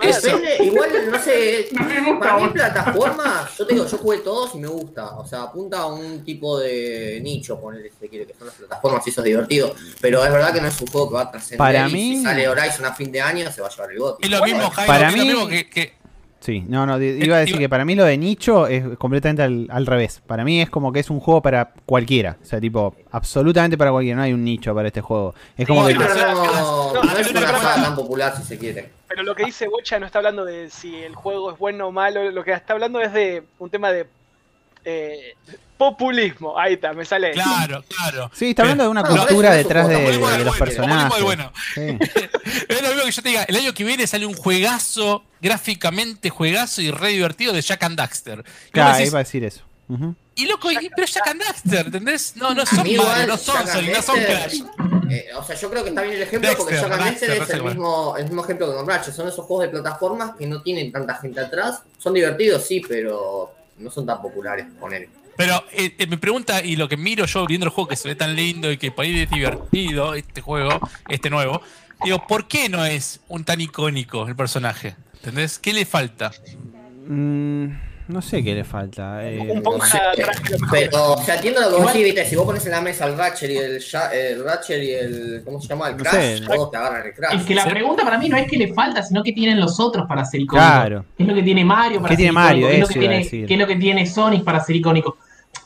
Depende, 0.02 0.58
igual, 0.64 0.90
no 1.12 1.20
sé, 1.20 1.68
No 1.74 2.20
para 2.20 2.38
mí 2.38 2.48
plataforma, 2.54 3.50
yo 3.58 3.68
te 3.68 3.74
digo, 3.74 3.86
yo 3.86 3.98
jugué 3.98 4.18
todos 4.20 4.56
y 4.56 4.60
me 4.60 4.68
gusta, 4.70 5.18
o 5.18 5.28
sea, 5.28 5.44
apunta 5.44 5.80
a 5.80 5.86
un 5.88 6.24
tipo 6.24 6.58
de 6.60 7.20
nicho, 7.22 7.60
ponerle 7.60 7.92
si 8.00 8.08
quiere, 8.08 8.26
que 8.26 8.34
son 8.34 8.48
las 8.48 8.56
plataformas 8.56 9.06
y 9.06 9.10
eso 9.10 9.20
es 9.22 9.26
divertido, 9.26 9.76
pero 10.00 10.24
es 10.24 10.32
verdad 10.32 10.54
que 10.54 10.62
no 10.62 10.68
es 10.70 10.80
un 10.80 10.88
juego 10.88 11.10
que 11.10 11.16
va 11.16 11.22
a 11.24 11.32
trascender 11.32 11.58
Para 11.58 11.90
y 11.90 11.94
mí- 11.94 12.18
si 12.18 12.24
sale 12.24 12.48
Horizon 12.48 12.86
a 12.86 12.94
fin 12.94 13.12
de 13.12 13.20
año 13.20 13.52
se 13.52 13.60
va 13.62 13.68
a 13.68 13.72
llevar 13.72 13.92
el 13.92 14.00
GOTY. 14.00 14.24
Es 14.26 14.32
lo 14.32 14.44
mismo, 14.46 14.70
Jairo, 14.70 14.88
Para 14.88 15.10
es 15.10 15.16
lo 15.16 15.22
mí- 15.22 15.28
mismo 15.28 15.48
que, 15.48 15.70
que- 15.70 15.94
Sí, 16.46 16.64
no, 16.68 16.86
no, 16.86 17.02
iba 17.02 17.38
a 17.38 17.40
decir 17.40 17.58
que 17.58 17.68
para 17.68 17.86
mí 17.86 17.96
lo 17.96 18.04
de 18.06 18.20
nicho 18.20 18.68
es 18.68 18.84
completamente 19.00 19.42
al, 19.42 19.68
al 19.72 19.88
revés. 19.88 20.22
Para 20.28 20.44
mí 20.44 20.62
es 20.62 20.70
como 20.70 20.92
que 20.94 21.00
es 21.00 21.10
un 21.10 21.20
juego 21.20 21.42
para 21.42 21.74
cualquiera. 21.88 22.38
O 22.40 22.46
sea, 22.46 22.62
tipo, 22.62 22.96
absolutamente 23.12 23.80
para 23.80 23.90
cualquiera. 23.92 24.18
No 24.18 24.22
hay 24.24 24.32
un 24.34 24.44
nicho 24.44 24.76
para 24.76 24.90
este 24.90 25.02
juego. 25.02 25.34
Es 25.58 25.68
como 25.68 25.88
Sí, 25.88 25.94
que. 25.94 26.00
pero- 26.00 26.14
no, 26.14 26.94
no, 26.94 27.04
no 27.04 27.18
es 27.18 27.32
una 27.32 27.42
tan 27.60 27.96
popular 27.96 28.38
si 28.38 28.44
se 28.44 28.60
quiere. 28.60 28.92
Pero 29.08 29.24
lo 29.24 29.34
que 29.34 29.46
dice 29.46 29.68
Bocha 29.68 29.98
no 30.00 30.06
está 30.06 30.20
hablando 30.20 30.46
de 30.46 30.70
si 30.70 30.94
el 30.96 31.16
juego 31.16 31.52
es 31.52 31.58
bueno 31.58 31.88
o 31.88 31.92
malo, 31.92 32.30
lo 32.30 32.44
que 32.44 32.52
está 32.52 32.74
hablando 32.74 33.02
es 33.02 33.12
de 33.12 33.42
un 33.58 33.72
tema 33.72 33.92
de 33.92 34.06
eh, 34.86 35.36
populismo. 35.78 36.58
Ahí 36.58 36.74
está, 36.74 36.94
me 36.94 37.06
sale. 37.06 37.32
Claro, 37.32 37.84
claro. 37.88 38.32
Sí, 38.34 38.52
está 38.52 38.62
hablando 38.62 38.86
de 38.86 38.90
una 38.90 39.04
cultura 39.04 39.54
detrás 39.54 39.88
de, 39.90 40.44
los 40.44 40.58
personajes. 40.58 41.22
bueno. 41.22 41.52
Sí. 41.74 41.82
Es 42.70 42.82
lo 42.82 42.90
mismo 42.90 43.06
que 43.06 43.12
yo 43.12 43.22
te 43.22 43.30
diga, 43.30 43.44
el 43.44 43.56
año 43.56 43.74
que 43.74 43.84
viene 43.84 44.06
sale 44.06 44.26
un 44.26 44.36
juegazo, 44.36 45.24
gráficamente 45.42 46.30
juegazo 46.30 46.82
y 46.82 46.92
re 46.92 47.10
divertido 47.10 47.54
de 47.54 47.62
Jack 47.62 47.84
and 47.84 47.98
Daxter. 47.98 48.44
Claro, 48.72 48.94
decís, 48.94 49.10
iba 49.10 49.20
a 49.20 49.24
decir 49.24 49.44
eso. 49.44 49.62
Y 50.36 50.46
loco, 50.46 50.72
y- 50.72 50.90
pero 50.96 51.08
Jack 51.08 51.28
and 51.28 51.42
Daxter, 51.42 51.86
¿entendés? 51.88 52.36
No, 52.36 52.54
no 52.54 52.66
son 52.66 52.78
Mario, 52.78 53.04
no 53.28 53.38
son 53.38 53.66
Jack 53.66 53.96
no 53.96 54.02
son 54.02 54.20
Crash. 54.20 54.62
eh, 55.10 55.28
o 55.36 55.44
sea, 55.44 55.56
yo 55.56 55.70
creo 55.70 55.84
que 55.84 55.90
está 55.90 56.02
bien 56.02 56.16
el 56.16 56.22
ejemplo 56.22 56.50
porque 56.58 56.76
Jack 56.76 56.92
and 56.92 57.04
Dexter 57.06 57.32
es 57.32 57.50
el 57.50 57.64
mismo, 57.64 58.16
el 58.18 58.24
mismo 58.26 58.44
ejemplo 58.44 58.68
que 58.70 58.76
con 58.76 58.88
Ratchet. 58.88 59.14
Son 59.14 59.28
esos 59.28 59.46
juegos 59.46 59.66
de 59.66 59.70
plataformas 59.72 60.36
que 60.38 60.46
no 60.46 60.62
tienen 60.62 60.92
tanta 60.92 61.16
gente 61.16 61.40
atrás. 61.40 61.82
Son 61.98 62.14
divertidos, 62.14 62.64
sí, 62.64 62.82
pero 62.88 63.55
no 63.78 63.90
son 63.90 64.06
tan 64.06 64.22
populares, 64.22 64.68
poner. 64.80 65.10
Pero 65.38 65.64
eh, 65.72 65.96
eh, 65.98 66.08
me 66.08 66.18
pregunta, 66.18 66.64
y 66.64 66.76
lo 66.76 66.88
que 66.88 66.98
miro 66.98 67.26
yo 67.26 67.46
viendo 67.46 67.66
el 67.66 67.72
juego 67.72 67.90
que 67.90 67.96
se 67.96 68.08
ve 68.08 68.16
tan 68.16 68.36
lindo 68.36 68.72
y 68.72 68.78
que 68.78 68.92
por 68.92 69.06
ahí 69.06 69.20
es 69.20 69.30
divertido, 69.30 70.14
este 70.14 70.42
juego, 70.42 70.80
este 71.10 71.30
nuevo, 71.30 71.62
digo, 72.04 72.26
¿por 72.26 72.48
qué 72.48 72.70
no 72.70 72.86
es 72.86 73.20
un 73.28 73.44
tan 73.44 73.60
icónico 73.60 74.28
el 74.28 74.36
personaje? 74.36 74.96
¿Entendés? 75.16 75.60
¿Qué 75.60 75.74
le 75.74 75.86
falta? 75.86 76.32
Mm, 77.08 77.68
no 78.08 78.22
sé 78.22 78.44
qué 78.44 78.54
le 78.54 78.64
falta. 78.64 79.28
eh, 79.28 79.40
Un 79.52 79.62
ponja. 79.64 80.00
Pero, 80.72 81.14
o 81.14 81.24
sea, 81.24 81.36
entiendo 81.36 81.62
lo 81.62 81.70
que 81.70 81.76
vos 81.84 81.88
decís, 81.94 82.04
viste, 82.06 82.26
si 82.26 82.36
vos 82.36 82.46
pones 82.46 82.66
en 82.66 82.72
la 82.72 82.82
mesa 82.82 83.06
el 83.06 83.18
Ratchet 83.18 83.50
y 83.50 83.58
el, 83.58 84.44
Ratchet 84.44 84.84
y 84.84 84.92
el, 84.92 85.42
¿cómo 85.44 85.60
se 85.60 85.68
llama? 85.68 85.90
El 85.90 85.98
No 85.98 86.04
Crash, 86.04 86.14
sé. 86.40 86.46
todos 86.46 86.72
te 86.72 86.78
agarran 86.78 87.08
el 87.08 87.14
Crash. 87.14 87.36
Es 87.40 87.44
que 87.46 87.56
la 87.56 87.64
Sí. 87.64 87.70
pregunta 87.70 88.04
para 88.04 88.18
mí 88.18 88.30
no 88.30 88.38
es 88.38 88.48
que 88.50 88.58
le 88.58 88.74
falta, 88.74 89.02
sino 89.04 89.24
que 89.24 89.32
tienen 89.32 89.60
los 89.60 89.80
otros 89.80 90.06
para 90.08 90.24
ser 90.26 90.42
icónico. 90.42 90.66
Claro. 90.66 91.06
¿Qué 91.18 91.24
es 91.24 91.30
lo 91.30 91.36
que 91.36 91.44
tiene 91.44 91.66
Mario 91.66 92.02
para 92.02 92.10
¿Qué 92.10 92.14
ser 92.16 92.18
tiene 92.18 92.32
Mario? 92.32 92.68
icónico? 92.70 92.70
¿Qué 92.70 92.76
es, 92.76 92.80
lo 92.82 92.94
que 92.94 93.00
tiene, 93.30 93.48
qué 93.48 93.54
es 93.54 93.60
lo 93.60 93.68
que 93.68 93.76
tiene 93.76 94.06
Sonic 94.06 94.44
para 94.44 94.60
ser 94.60 94.76
icónico? 94.76 95.18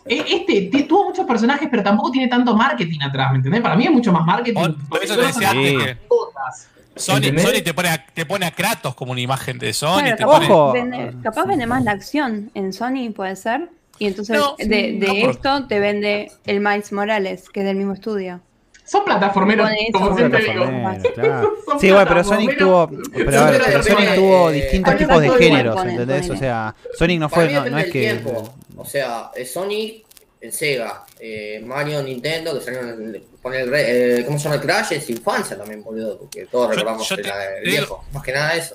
E- 0.06 0.24
Este 0.28 0.84
tuvo 0.88 1.06
muchos 1.10 1.26
personajes, 1.26 1.68
pero 1.70 1.84
tampoco 1.84 2.12
tiene 2.12 2.28
tanto 2.28 2.56
marketing 2.56 3.00
atrás, 3.02 3.32
¿me 3.32 3.38
entendés? 3.38 3.62
Para 3.62 3.76
mí 3.76 3.86
es 3.86 3.92
mucho 3.92 4.12
más 4.14 4.26
marketing. 4.26 4.74
Por, 4.88 5.04
eso 5.04 5.16
te 5.16 5.22
decía 5.26 5.50
antes 5.52 5.72
que 5.84 5.98
¿Entendés? 7.08 7.44
Sonic 7.46 7.64
te, 7.64 7.74
pone 7.74 7.90
a, 7.90 8.06
te 8.06 8.26
pone 8.26 8.46
a 8.46 8.52
Kratos 8.52 8.96
como 8.96 9.12
una 9.12 9.22
imagen 9.22 9.58
de 9.60 9.74
Sonic. 9.74 10.18
Claro, 10.18 10.18
te 10.18 10.24
capaz, 10.24 10.48
pone- 10.48 10.82
vende, 10.82 11.14
capaz 11.24 11.46
vende 11.46 11.66
más 11.66 11.84
la 11.84 11.92
acción 11.92 12.52
en 12.54 12.74
Sony, 12.74 13.12
puede 13.16 13.36
ser. 13.36 13.70
Y 13.98 14.08
entonces 14.08 14.38
No, 14.38 14.56
de, 14.58 14.94
no 14.94 15.30
esto 15.30 15.68
te 15.68 15.80
vende 15.80 16.32
el 16.46 16.60
Miles 16.62 16.92
Morales, 16.94 17.50
que 17.50 17.60
es 17.62 17.66
del 17.66 17.76
mismo 17.76 17.94
estudio. 17.94 18.40
Son 18.86 19.04
plataformeros, 19.06 19.70
como 19.92 20.08
son 20.08 20.18
siempre 20.18 20.44
digo. 20.44 20.66
Claro. 21.14 21.54
Sí, 21.80 21.92
bueno, 21.92 22.06
pero 22.08 22.24
Sonic 22.24 22.58
tuvo. 22.58 22.88
plataformeros. 22.88 23.12
Pero, 23.14 23.30
a 23.30 23.46
Yo 23.46 23.52
ver, 23.52 23.62
creo 23.62 23.66
pero 23.68 23.84
que 23.84 23.84
Sonic 23.90 24.00
depende, 24.10 24.16
tuvo 24.16 24.50
eh, 24.50 24.54
distintos 24.54 24.98
tipos 24.98 25.22
de 25.22 25.30
géneros, 25.32 25.86
¿entendés? 25.86 26.30
O 26.30 26.36
sea, 26.38 26.76
Sonic 26.98 27.20
no 27.20 27.30
fue. 27.30 27.70
No, 27.70 27.78
es 27.78 27.86
que. 27.86 28.00
tiempo. 28.00 28.54
O 28.78 28.86
sea, 28.86 29.30
es 29.36 29.52
Sonic, 29.54 30.06
en 30.42 30.52
Sega, 30.54 31.04
eh, 31.20 31.62
Mario, 31.66 32.02
Nintendo, 32.02 32.58
que 32.58 32.66
salieron 32.66 33.14
en- 33.40 33.42
poner 33.42 33.62
el, 33.62 33.70
re- 33.70 34.20
eh, 34.20 34.26
¿cómo 34.26 34.38
se 34.38 34.44
llama 34.46 34.56
el 34.56 34.62
Crash? 34.62 34.92
Es 34.94 35.10
infancia 35.10 35.58
también, 35.58 35.84
boludo, 35.84 36.18
porque 36.20 36.46
todos 36.46 36.68
Yo- 36.68 36.76
recordamos 36.76 37.08
yo 37.10 37.16
el, 37.16 37.22
te- 37.22 37.30
el 37.30 37.64
te 37.64 37.70
viejo. 37.70 38.04
Más 38.14 38.24
que 38.24 38.32
nada 38.34 38.56
eso. 38.56 38.74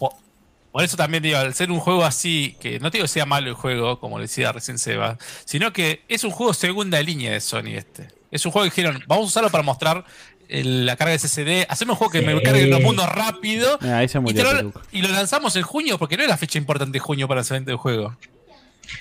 Por, 0.72 0.82
eso 0.82 0.96
también 0.96 1.22
digo, 1.22 1.38
al 1.38 1.54
ser 1.54 1.70
un 1.70 1.78
juego 1.78 2.04
así, 2.04 2.56
que 2.60 2.80
no 2.80 2.90
te 2.90 2.98
digo 2.98 3.04
que 3.04 3.08
sea 3.12 3.26
malo 3.26 3.48
el 3.48 3.54
juego, 3.54 4.00
como 4.00 4.18
decía 4.18 4.50
recién 4.50 4.78
Seba, 4.78 5.16
sino 5.44 5.72
que 5.72 6.02
es 6.08 6.24
un 6.24 6.32
juego 6.32 6.52
segunda 6.52 7.00
línea 7.00 7.30
de 7.32 7.40
Sony 7.40 7.76
este. 7.76 8.08
Es 8.32 8.44
un 8.44 8.50
juego 8.50 8.64
que 8.68 8.70
dijeron, 8.74 9.00
vamos 9.06 9.24
a 9.24 9.28
usarlo 9.28 9.50
para 9.50 9.62
mostrar 9.62 10.04
el- 10.48 10.84
la 10.84 10.96
carga 10.96 11.12
de 11.12 11.18
SSD, 11.20 11.66
hacemos 11.68 11.92
un 11.94 11.98
juego 11.98 12.10
que 12.10 12.18
Sí. 12.20 12.26
me 12.26 12.42
cargue 12.42 12.66
los 12.66 12.80
mundos 12.80 13.08
rápido. 13.08 13.78
Mira, 13.80 13.98
ahí 13.98 14.08
se 14.08 14.18
Y, 14.18 14.20
lo, 14.32 14.50
Peluca. 14.50 14.80
y 14.90 15.02
lo 15.02 15.08
lanzamos 15.10 15.54
en 15.54 15.62
junio, 15.62 15.96
porque 15.96 16.16
no 16.16 16.24
era 16.24 16.36
fecha 16.36 16.58
importante 16.58 16.94
de 16.94 16.98
junio 17.00 17.28
para 17.28 17.38
el 17.38 17.42
lanzamiento 17.44 17.70
del 17.70 17.78
juego. 17.78 18.16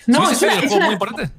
No, 0.06 0.30
es 0.30 0.42
una, 0.44 0.54
el 0.54 0.60
es 0.60 0.66
juego 0.66 0.76
una- 0.78 0.86
muy 0.86 0.94
importante. 0.94 1.34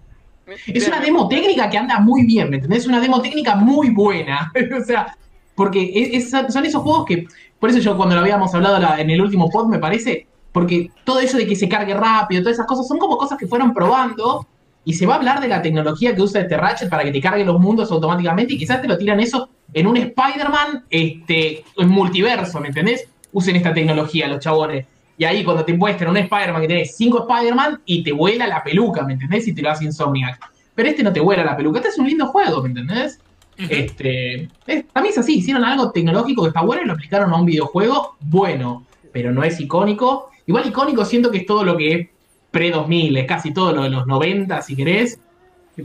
Es 0.66 0.86
una 0.88 1.00
demo 1.00 1.28
técnica 1.28 1.68
que 1.70 1.78
anda 1.78 1.98
muy 2.00 2.24
bien, 2.26 2.50
¿me 2.50 2.56
entendés? 2.56 2.80
Es 2.80 2.86
una 2.86 3.00
demo 3.00 3.20
técnica 3.22 3.54
muy 3.56 3.90
buena. 3.90 4.52
o 4.80 4.84
sea, 4.84 5.16
porque 5.54 5.90
es- 5.94 6.32
es- 6.34 6.52
son 6.52 6.66
esos 6.66 6.82
juegos 6.82 7.04
que, 7.06 7.26
por 7.58 7.70
eso 7.70 7.78
yo 7.78 7.96
cuando 7.96 8.14
lo 8.14 8.20
habíamos 8.20 8.54
hablado 8.54 8.78
la- 8.78 9.00
en 9.00 9.10
el 9.10 9.20
último 9.20 9.48
pod, 9.50 9.66
me 9.68 9.78
parece, 9.78 10.26
porque 10.52 10.90
todo 11.04 11.20
eso 11.20 11.36
de 11.36 11.46
que 11.46 11.56
se 11.56 11.68
cargue 11.68 11.94
rápido, 11.94 12.42
todas 12.42 12.56
esas 12.56 12.66
cosas, 12.66 12.86
son 12.86 12.98
como 12.98 13.16
cosas 13.16 13.38
que 13.38 13.46
fueron 13.46 13.72
probando 13.74 14.46
y 14.84 14.92
se 14.92 15.06
va 15.06 15.14
a 15.14 15.16
hablar 15.16 15.40
de 15.40 15.48
la 15.48 15.62
tecnología 15.62 16.14
que 16.14 16.20
usa 16.22 16.42
este 16.42 16.56
Ratchet 16.56 16.90
para 16.90 17.04
que 17.04 17.10
te 17.10 17.20
cargue 17.20 17.44
los 17.44 17.58
mundos 17.58 17.90
automáticamente 17.90 18.52
y 18.54 18.58
quizás 18.58 18.82
te 18.82 18.86
lo 18.88 18.98
tiran 18.98 19.18
eso 19.20 19.48
en 19.72 19.86
un 19.86 19.96
Spider-Man 19.96 20.84
este, 20.90 21.64
en 21.78 21.88
multiverso, 21.88 22.60
¿me 22.60 22.68
entendés? 22.68 23.08
Usen 23.32 23.56
esta 23.56 23.72
tecnología 23.74 24.28
los 24.28 24.40
chabones. 24.40 24.86
Y 25.16 25.24
ahí 25.24 25.44
cuando 25.44 25.64
te 25.64 25.72
muestran 25.74 26.10
un 26.10 26.16
Spider-Man 26.16 26.62
que 26.62 26.68
tenés 26.68 26.96
cinco 26.96 27.26
Spider-Man 27.28 27.82
y 27.84 28.02
te 28.02 28.12
vuela 28.12 28.46
la 28.46 28.62
peluca, 28.62 29.02
¿me 29.04 29.12
entendés? 29.14 29.46
Y 29.48 29.54
te 29.54 29.62
lo 29.62 29.70
hace 29.70 29.84
Insomniac. 29.84 30.38
Pero 30.74 30.88
este 30.88 31.02
no 31.02 31.12
te 31.12 31.20
vuela 31.20 31.44
la 31.44 31.56
peluca, 31.56 31.78
este 31.78 31.90
es 31.90 31.98
un 31.98 32.06
lindo 32.06 32.26
juego, 32.26 32.62
¿me 32.62 32.68
entendés? 32.68 33.20
Este, 33.56 34.48
es- 34.66 34.84
mí 35.00 35.08
es 35.08 35.18
así, 35.18 35.36
hicieron 35.38 35.64
algo 35.64 35.92
tecnológico 35.92 36.42
que 36.42 36.48
está 36.48 36.62
bueno 36.62 36.82
y 36.82 36.86
lo 36.86 36.94
aplicaron 36.94 37.32
a 37.32 37.36
un 37.36 37.46
videojuego 37.46 38.16
bueno, 38.20 38.84
pero 39.12 39.30
no 39.32 39.44
es 39.44 39.60
icónico. 39.60 40.30
Igual 40.46 40.66
icónico 40.66 41.04
siento 41.04 41.30
que 41.30 41.38
es 41.38 41.46
todo 41.46 41.64
lo 41.64 41.76
que 41.76 41.92
es 41.94 42.08
pre-2000, 42.50 43.16
es 43.18 43.26
casi 43.26 43.52
todo 43.52 43.72
lo 43.72 43.82
de 43.82 43.90
los 43.90 44.06
90, 44.06 44.60
si 44.62 44.76
querés, 44.76 45.18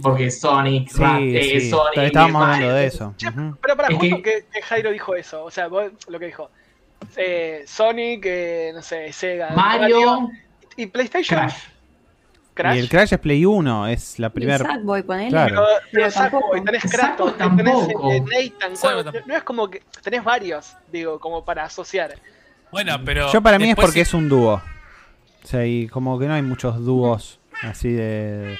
porque 0.01 0.29
Sonic, 0.31 0.89
Sí, 0.89 1.01
Rat- 1.01 1.21
eh, 1.21 1.59
sí, 1.61 1.69
Sonic, 1.69 1.97
estábamos 2.03 2.41
hablando 2.43 2.73
de 2.73 2.85
eso. 2.85 3.13
Pero 3.61 3.75
para, 3.75 3.87
Es 3.89 3.97
justo 3.97 4.15
que- 4.17 4.21
que, 4.23 4.45
que 4.53 4.61
Jairo 4.61 4.91
dijo 4.91 5.15
eso, 5.15 5.43
o 5.43 5.51
sea, 5.51 5.67
vos- 5.67 5.91
lo 6.07 6.19
que 6.19 6.25
dijo. 6.27 6.49
Eh, 7.15 7.63
Sonic, 7.65 8.23
eh, 8.25 8.71
no 8.73 8.81
sé, 8.81 9.11
Sega, 9.13 9.49
Mario, 9.55 10.29
y 10.75 10.85
PlayStation. 10.87 11.39
Crash. 11.39 11.55
Crash. 12.53 12.75
Y 12.75 12.79
el 12.79 12.89
Crash 12.89 13.13
es 13.13 13.19
Play 13.19 13.45
1, 13.45 13.87
es 13.87 14.19
la 14.19 14.29
primera. 14.29 14.65
Sackboy, 14.65 15.03
ponele. 15.03 15.29
Claro. 15.29 15.63
Pero, 15.91 16.11
Sackboy, 16.11 16.63
tenés 16.63 16.83
Kratos, 16.83 17.37
tenés 17.37 17.87
eh, 17.87 18.21
Nathan, 18.59 18.73
no, 19.05 19.11
no 19.25 19.35
es 19.35 19.43
como 19.43 19.69
que 19.69 19.81
tenés 20.03 20.23
varios, 20.23 20.75
digo, 20.91 21.19
como 21.19 21.43
para 21.45 21.63
asociar. 21.63 22.15
Bueno, 22.71 22.99
pero. 23.03 23.31
Yo 23.31 23.41
para 23.41 23.57
mí 23.57 23.69
es 23.69 23.75
porque 23.75 23.91
sí- 23.93 23.99
es 24.01 24.13
un 24.13 24.27
dúo. 24.29 24.61
O 25.41 25.47
sea, 25.47 25.65
y 25.65 25.87
como 25.87 26.19
que 26.19 26.27
no 26.27 26.33
hay 26.33 26.41
muchos 26.41 26.83
dúos 26.83 27.39
así 27.63 27.91
de 27.91 28.57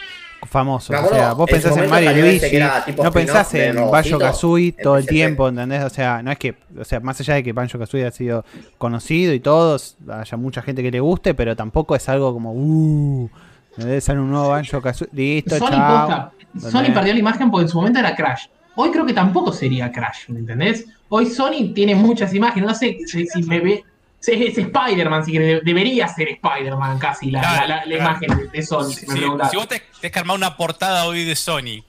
famosos. 0.48 0.90
Me 0.90 0.98
O 0.98 1.10
sea, 1.10 1.34
vos 1.34 1.50
en 1.50 1.54
pensás 1.54 1.78
en 1.78 1.90
Mario 1.90 2.12
y 2.12 2.22
Luigi, 2.22 2.60
no 2.98 3.12
pensás 3.12 3.54
en 3.54 3.76
Banjo 3.76 4.18
Kazooie 4.18 4.72
todo 4.72 4.98
el 4.98 5.06
tiempo, 5.06 5.48
¿entendés? 5.48 5.84
O 5.84 5.90
sea, 5.90 6.22
no 6.22 6.32
es 6.32 6.38
que, 6.38 6.56
o 6.80 6.84
sea, 6.84 7.00
más 7.00 7.20
allá 7.20 7.36
de 7.36 7.44
que 7.44 7.54
Banjo 7.54 7.78
Kazooie 7.78 8.06
ha 8.06 8.12
sido 8.12 8.46
conocido 8.78 9.34
y 9.34 9.40
todos, 9.40 9.98
haya 10.10 10.38
mucha 10.38 10.62
gente 10.62 10.82
que 10.82 10.92
le 10.92 11.00
guste, 11.00 11.34
pero 11.34 11.56
tampoco 11.56 11.96
es 11.96 12.08
algo 12.10 12.34
como, 12.34 12.54
uh, 12.54 13.30
¿entendés? 13.76 14.04
Sale 14.04 14.20
un 14.20 14.32
nuevo 14.32 14.50
Banjo 14.50 14.82
Kazooie, 14.82 15.10
listo, 15.14 15.58
Sony, 15.58 15.70
chao. 15.70 16.08
posta, 16.08 16.70
Sony 16.70 16.94
perdió 16.94 17.14
la 17.14 17.20
imagen 17.20 17.52
porque 17.52 17.64
en 17.64 17.70
su 17.70 17.78
momento 17.78 18.00
era 18.00 18.16
Crash. 18.16 18.46
Hoy 18.76 18.92
creo 18.92 19.06
que 19.06 19.14
tampoco 19.14 19.52
sería 19.52 19.92
Crash, 19.92 20.30
¿me 20.30 20.40
entendés? 20.40 20.86
Hoy 21.10 21.26
Sony 21.26 21.74
tiene 21.74 21.96
muchas 21.96 22.34
imágenes, 22.34 22.68
no 22.70 22.76
sé 22.76 22.98
si, 23.06 23.26
si 23.26 23.44
me 23.44 23.60
ve. 23.60 23.84
Es, 24.22 24.28
es 24.28 24.57
Spider-Man, 24.57 25.26
si 25.26 25.32
querés, 25.32 25.61
debería 25.63 26.07
ser 26.07 26.28
Spider-Man 26.30 26.99
casi 26.99 27.32
la, 27.32 27.41
Claro, 27.41 27.55
la- 27.55 27.67
la- 27.67 27.76
la 27.78 27.95
claro. 27.95 28.01
imagen 28.26 28.49
de, 28.51 28.63
Sony, 28.63 28.91
si 28.91 29.05
vos 29.55 29.67
te, 29.67 29.80
tenés 30.01 30.11
que 30.11 30.20
armar 30.20 30.36
una 30.36 30.55
portada 30.57 31.05
hoy 31.05 31.24
de 31.24 31.36
Sony, 31.36 31.84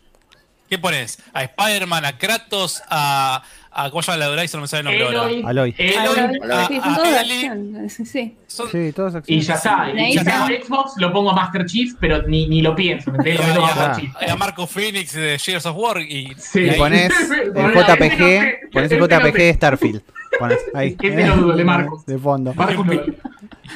¿qué 0.68 0.78
pones? 0.78 1.18
A 1.33 1.43
Spider-Man, 1.43 2.05
a 2.05 2.16
Kratos, 2.18 2.83
a. 2.89 3.43
a 3.85 3.91
¿Cómo 3.91 4.03
se 4.03 4.11
llama 4.12 4.24
la 4.24 4.31
de 4.31 4.39
Horizon? 4.39 4.59
No 4.59 4.62
me 4.62 4.68
sale 4.68 4.81
el 4.81 4.85
nombre 4.99 5.05
ahora. 5.18 5.31
Eloy, 5.31 5.45
Aloy. 5.47 5.74
Eloy, 5.78 6.18
a- 6.53 6.66
Sí, 6.66 6.76
a- 6.76 6.85
son 6.85 6.95
todos 6.95 7.09
de 7.11 7.18
acción. 7.18 7.76
Sí, 7.89 8.05
sí. 8.07 8.37
Son- 8.47 8.70
Sí, 8.70 8.93
todos 8.93 9.14
y 9.14 9.16
acciones. 9.16 9.47
ya 9.47 9.55
está. 9.55 9.91
Y 9.95 10.14
ya 10.14 10.20
está. 10.20 10.47
sea 10.47 10.62
Xbox, 10.64 10.93
lo 10.99 11.12
pongo 11.12 11.31
a 11.31 11.35
Master 11.35 11.66
Chief, 11.66 11.95
pero 12.01 12.22
ni, 12.22 12.47
ni 12.49 12.62
lo 12.62 12.74
pienso, 12.74 13.11
¿me 13.12 13.18
y 13.18 13.33
entendés? 13.33 13.41
a, 13.41 13.55
Lo 13.55 13.55
meto 13.55 13.61
Master 13.76 13.97
Chief. 14.05 14.31
a 14.31 14.37
Marco 14.37 14.66
Phoenix 14.66 15.12
de 15.14 15.39
Gears 15.39 15.66
of 15.66 15.76
War 15.76 16.01
y, 16.01 16.35
Sí. 16.39 16.61
y 16.61 16.70
pones 16.72 17.11
el 17.31 17.53
JPG, 17.53 18.70
pones 18.72 18.93
el 18.93 18.99
JPG 19.01 19.37
de 19.37 19.55
Starfield. 19.55 20.03
Pones 20.39 20.59
ahí. 20.74 20.97
Ese 21.03 21.26
lo 21.26 21.37
dudo, 21.37 21.57
de 21.57 21.64
Marcos. 21.64 22.07
De 22.07 22.18
fondo. 22.18 22.55
Marcos 22.55 22.87
me- 22.87 23.01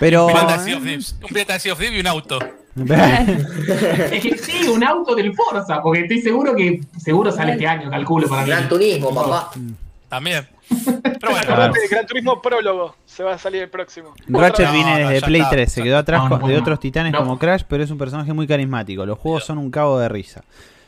Pero. 0.00 0.26
Pirata 0.28 0.59
Sea 0.59 0.76
of 0.76 0.82
Thieves. 0.84 1.16
Un 1.22 1.28
Pirata 1.28 1.59
Sea 1.59 1.72
of 1.72 1.78
Thieves 1.78 1.96
y 1.96 2.00
un 2.00 2.07
auto. 2.07 2.38
Es 2.76 4.22
que 4.22 4.36
sí, 4.38 4.66
un 4.68 4.82
auto 4.82 5.14
del 5.14 5.32
Forza, 5.34 5.80
porque 5.82 6.00
estoy 6.00 6.20
seguro 6.20 6.55
que 6.57 6.80
seguro 6.98 7.30
sale 7.30 7.52
este 7.52 7.66
año, 7.66 7.88
calculo 7.90 8.28
para 8.28 8.42
mí. 8.42 8.48
Gran 8.48 8.68
Turismo, 8.68 9.14
papá. 9.14 9.50
También. 10.14 10.46
Pero 10.68 11.32
bueno, 11.32 11.38
Acordate 11.40 11.80
de 11.80 11.88
Gran 11.88 12.06
Turismo 12.06 12.40
Prólogo, 12.40 12.94
se 13.04 13.22
va 13.24 13.34
a 13.34 13.38
salir 13.38 13.62
el 13.62 13.68
próximo. 13.68 14.14
Ratchet 14.28 14.66
No, 14.66 14.72
viene 14.72 15.02
no, 15.02 15.08
desde 15.10 15.26
Play 15.26 15.40
está. 15.40 15.50
3, 15.52 15.72
se 15.72 15.82
quedó 15.82 15.98
atrás 15.98 16.22
No, 16.22 16.28
con- 16.28 16.40
no, 16.42 16.46
de 16.48 16.54
no. 16.54 16.60
otros 16.60 16.78
titanes 16.80 17.12
No. 17.12 17.18
como 17.18 17.38
Crash, 17.38 17.62
pero 17.68 17.82
es 17.82 17.90
un 17.90 17.98
personaje 17.98 18.32
muy 18.32 18.46
carismático. 18.46 19.04
Los 19.04 19.18
juegos 19.18 19.44
son 19.44 19.58
un 19.58 19.70
cabo 19.70 19.98
de 19.98 20.08
risa. 20.08 20.44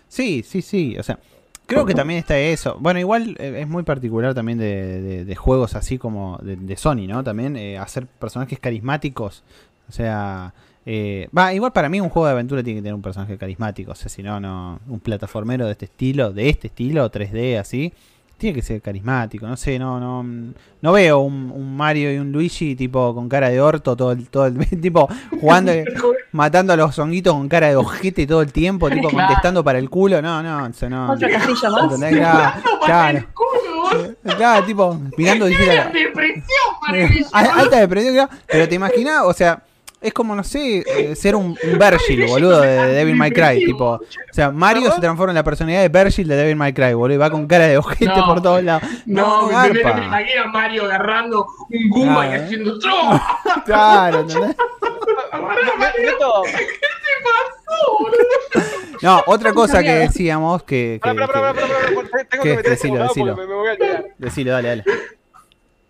Sí, 0.08 0.44
sí, 0.46 0.62
sí. 0.62 0.96
O 0.98 1.02
sea, 1.02 1.18
creo 1.66 1.84
que 1.84 1.94
también 1.94 2.18
está 2.20 2.38
eso. 2.38 2.76
Bueno, 2.78 3.00
igual 3.00 3.34
eh, 3.40 3.58
es 3.62 3.68
muy 3.68 3.82
particular 3.82 4.32
también 4.34 4.58
de, 4.58 5.00
de- 5.02 5.24
de 5.24 5.34
juegos 5.36 5.74
así 5.74 5.98
como 5.98 6.38
de, 6.42 6.54
de 6.56 6.76
Sony, 6.76 7.06
¿no? 7.08 7.24
También 7.24 7.56
eh, 7.56 7.78
hacer 7.78 8.06
personajes 8.06 8.60
carismáticos. 8.60 9.42
O 9.88 9.92
sea, 9.92 10.54
eh, 10.86 11.28
va, 11.36 11.52
igual 11.52 11.72
para 11.72 11.88
mí 11.88 12.00
un 12.00 12.08
juego 12.10 12.26
de 12.26 12.32
aventura 12.32 12.62
tiene 12.62 12.78
que 12.78 12.82
tener 12.82 12.94
un 12.94 13.02
personaje 13.02 13.36
carismático. 13.36 13.90
O 13.90 13.94
sea, 13.96 14.08
si 14.08 14.22
no, 14.22 14.38
no. 14.38 14.78
Un 14.88 15.00
plataformero 15.00 15.66
de 15.66 15.72
este 15.72 15.86
estilo, 15.86 16.32
de 16.32 16.48
este 16.48 16.68
estilo, 16.68 17.10
3D 17.10 17.58
así. 17.58 17.92
Tiene 18.38 18.54
que 18.54 18.60
ser 18.62 18.82
carismático, 18.82 19.46
no 19.46 19.56
sé, 19.56 19.78
no, 19.78 19.98
no, 19.98 20.52
no 20.82 20.92
veo 20.92 21.20
un, 21.20 21.50
un 21.50 21.74
Mario 21.74 22.12
y 22.12 22.18
un 22.18 22.32
Luigi 22.32 22.76
tipo 22.76 23.14
con 23.14 23.30
cara 23.30 23.48
de 23.48 23.62
orto 23.62 23.96
todo 23.96 24.12
el, 24.12 24.28
todo 24.28 24.44
el 24.44 24.58
tipo 24.80 25.08
jugando, 25.40 25.72
matando 26.32 26.74
a 26.74 26.76
los 26.76 26.98
honguitos 26.98 27.32
con 27.32 27.48
cara 27.48 27.68
de 27.68 27.76
ojete 27.76 28.26
todo 28.26 28.42
el 28.42 28.52
tiempo, 28.52 28.90
tipo 28.90 29.08
Claro. 29.08 29.26
contestando 29.26 29.64
para 29.64 29.78
el 29.78 29.88
culo, 29.88 30.20
no, 30.20 30.42
no, 30.42 30.66
eso 30.66 30.88
no. 30.90 31.12
Otro 31.12 31.28
castillo 31.30 31.70
más. 31.70 31.84
¿entendés? 31.84 32.18
Claro, 32.18 32.62
claro, 32.84 33.24
claro, 34.36 34.66
tipo, 34.66 35.00
mirando 35.16 35.46
depresión, 35.46 35.92
alta 37.32 37.78
depresión, 37.80 38.14
claro, 38.14 38.30
pero 38.46 38.68
te 38.68 38.74
imaginas, 38.74 39.22
o 39.24 39.32
sea, 39.32 39.62
es 40.00 40.12
como, 40.12 40.34
no 40.36 40.44
sé, 40.44 40.84
eh, 40.86 41.16
ser 41.16 41.34
un, 41.34 41.56
un 41.62 41.78
Virgil, 41.78 42.26
boludo, 42.26 42.60
de, 42.60 42.68
de 42.86 42.92
Devil 42.94 43.16
May 43.16 43.30
Cry, 43.32 43.64
tipo, 43.64 43.84
o 43.94 44.00
sea, 44.30 44.50
Mario 44.50 44.92
se 44.92 45.00
transforma 45.00 45.32
en 45.32 45.36
la 45.36 45.42
personalidad 45.44 45.82
de 45.82 45.88
Virgil 45.88 46.28
de 46.28 46.36
Devil 46.36 46.56
May 46.56 46.72
Cry, 46.72 46.94
boludo, 46.94 47.14
y 47.14 47.18
va 47.18 47.30
con 47.30 47.46
cara 47.46 47.66
de 47.66 47.78
ojete 47.78 48.06
No. 48.06 48.26
por 48.26 48.42
todos 48.42 48.62
lados. 48.62 48.82
No, 49.06 49.46
me 49.46 49.52
garpa. 49.52 49.66
entendés, 49.68 49.96
me 49.96 50.04
imaginé 50.06 50.38
a 50.38 50.46
Mario 50.48 50.84
agarrando 50.84 51.46
un 51.70 51.88
Goomba 51.90 52.26
y 52.26 52.28
Claro. 52.30 52.44
haciendo 52.44 52.78
¡Tro! 52.78 52.92
Claro, 53.64 54.20
¿entendés? 54.20 54.56
Neto, 56.00 56.42
No, 59.02 59.22
otra 59.26 59.52
cosa 59.52 59.82
que 59.82 59.92
decíamos 59.92 60.62
que... 60.62 60.98
que- 61.02 61.14
pará, 61.14 61.26
pará, 61.26 61.52
pará, 61.52 61.52
que- 61.52 61.66
pará, 61.66 61.78
pará, 61.94 62.08
pará, 62.10 62.24
tengo 62.24 62.42
¿Qué? 62.44 62.50
que 62.50 62.56
meter 62.56 62.72
este 62.72 62.88
Decilo, 62.88 63.02
decilo. 63.02 63.34
porque 63.34 63.42
me, 63.42 63.48
me 63.48 63.54
voy 63.54 63.68
a 63.68 63.72
olvidar. 63.72 64.04
Decilo, 64.18 64.52
dale, 64.52 64.68
dale. 64.68 64.84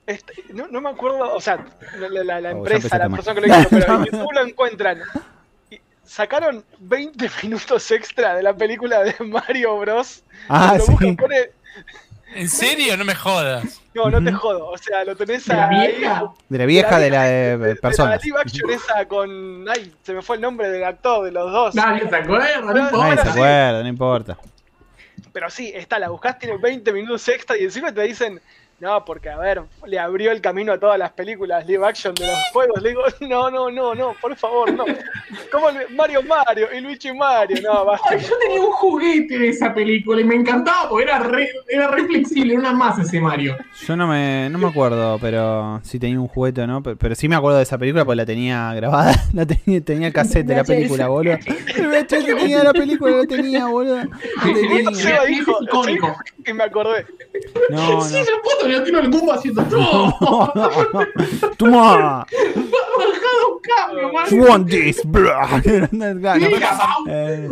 Este, 0.06 0.44
no, 0.52 0.68
no 0.68 0.80
me 0.80 0.90
acuerdo, 0.90 1.34
o 1.34 1.40
sea, 1.40 1.64
la, 1.98 2.08
la- 2.08 2.22
la- 2.24 2.40
la 2.40 2.48
Oh, 2.50 2.58
empresa, 2.58 2.96
la 2.96 3.08
persona 3.08 3.40
que 3.40 3.46
lo 3.48 3.58
hizo, 3.58 3.68
pero 3.70 3.94
en 3.96 4.04
YouTube 4.12 4.32
lo 4.32 4.46
encuentran. 4.46 5.00
Y 5.70 5.80
sacaron 6.04 6.64
20 6.78 7.28
minutos 7.42 7.90
extra 7.90 8.36
de 8.36 8.42
la 8.44 8.54
película 8.54 9.02
de 9.02 9.14
Mario 9.24 9.76
Bros. 9.78 10.22
Ah, 10.48 10.76
sí. 10.80 10.90
buscan, 10.92 11.16
pone- 11.16 11.50
¿En 12.34 12.48
serio? 12.48 12.96
No 12.96 13.04
me 13.04 13.14
jodas. 13.14 13.80
no, 13.94 14.10
no 14.10 14.22
te 14.22 14.30
jodo, 14.32 14.68
o 14.68 14.76
sea, 14.78 15.04
lo 15.04 15.16
tenés 15.16 15.46
¿De 15.46 15.54
la 15.54 15.68
ahí. 15.68 15.96
vieja? 15.96 16.24
De 16.48 16.58
la 16.58 16.66
vieja, 16.66 16.98
de 17.00 17.10
la 17.10 17.22
de- 17.24 17.56
de 17.58 17.76
personas. 17.76 18.20
De 18.20 18.28
la 18.30 18.36
live 18.36 18.40
action 18.40 18.70
esa 18.70 19.08
con. 19.08 19.68
Ay, 19.68 19.92
se 20.02 20.12
me 20.12 20.22
fue 20.22 20.36
el 20.36 20.42
nombre 20.42 20.68
del 20.68 20.84
actor 20.84 21.24
de 21.24 21.32
los 21.32 21.50
dos. 21.50 21.74
Nadie 21.74 22.08
se 22.08 22.14
acuerda, 22.14 22.60
no 22.60 22.66
No, 22.66 22.74
Nadie 22.74 22.82
importa. 22.90 23.22
se 23.24 23.30
acuerda, 23.30 23.82
no 23.82 23.88
importa. 23.88 24.36
Pero 25.32 25.50
sí, 25.50 25.72
está, 25.74 25.98
la 25.98 26.08
buscás, 26.10 26.38
tiene 26.38 26.56
20 26.58 26.92
minutos 26.92 27.26
extra 27.28 27.56
y 27.58 27.64
encima 27.64 27.92
te 27.92 28.02
dicen. 28.02 28.40
No, 28.78 29.02
porque 29.06 29.30
a 29.30 29.38
ver, 29.38 29.62
le 29.86 29.98
abrió 29.98 30.30
el 30.32 30.42
camino 30.42 30.70
a 30.74 30.78
todas 30.78 30.98
las 30.98 31.10
películas 31.12 31.66
live 31.66 31.86
action 31.86 32.14
de 32.14 32.26
los 32.26 32.36
juegos. 32.52 32.82
Le 32.82 32.90
digo, 32.90 33.02
no, 33.20 33.50
no, 33.50 33.70
no, 33.70 33.94
no, 33.94 34.12
por 34.20 34.36
favor, 34.36 34.70
no. 34.70 34.84
¿Cómo 35.50 35.70
le- 35.70 35.86
Mario 35.88 36.22
Mario 36.22 36.68
y 36.76 36.80
Luigi 36.82 37.10
Mario? 37.14 37.56
No, 37.62 37.86
basta. 37.86 38.08
Ay, 38.10 38.20
yo 38.20 38.36
tenía 38.38 38.60
un 38.60 38.72
juguete 38.72 39.38
de 39.38 39.48
esa 39.48 39.72
película 39.72 40.20
y 40.20 40.24
me 40.24 40.34
encantaba 40.34 40.90
porque 40.90 41.04
era 41.04 41.18
re, 41.20 41.48
era 41.68 41.88
re 41.88 42.04
flexible, 42.06 42.52
era 42.52 42.60
una 42.60 42.72
más 42.74 42.98
ese 42.98 43.18
Mario. 43.18 43.56
Yo 43.86 43.96
no 43.96 44.06
me, 44.06 44.50
no 44.50 44.58
me 44.58 44.68
acuerdo, 44.68 45.18
pero 45.22 45.80
si 45.82 45.98
tenía 45.98 46.20
un 46.20 46.28
juguete 46.28 46.60
o 46.60 46.66
no. 46.66 46.82
Pero, 46.82 46.96
pero 46.98 47.14
sí 47.14 47.28
me 47.28 47.36
acuerdo 47.36 47.56
de 47.56 47.62
esa 47.62 47.78
película 47.78 48.04
porque 48.04 48.16
la 48.16 48.26
tenía 48.26 48.74
grabada. 48.74 49.14
La 49.32 49.46
tenía, 49.46 49.80
tenía 49.82 50.08
el 50.08 50.12
cassette 50.12 50.46
de 50.46 50.54
la 50.56 50.64
película, 50.64 51.08
boludo. 51.08 51.38
El 51.76 52.06
tenía 52.06 52.62
la 52.62 52.72
película, 52.74 53.16
la 53.18 53.26
tenía, 53.26 53.66
boludo. 53.66 53.96
La 53.96 54.04
Sí, 54.42 54.54
sí, 54.54 54.68
sí, 54.68 54.94
sí, 54.94 55.08
es 55.08 55.38
icónico. 55.66 56.14
y 56.46 56.52
me 56.52 56.64
acordé. 56.64 57.06
No, 57.70 57.92
no. 57.94 58.00
Sí, 58.02 58.16
le 58.66 58.80
tiro 58.80 59.00
el 59.00 59.10
Goomba 59.10 59.34
haciendo 59.34 59.62
¡Tro! 59.64 60.14
Toma, 61.56 62.26
cambio, 63.66 64.10
you 64.30 64.44
want 64.44 64.68
this, 64.68 65.04
no, 65.04 65.28
a 65.30 65.60
eh, 67.08 67.48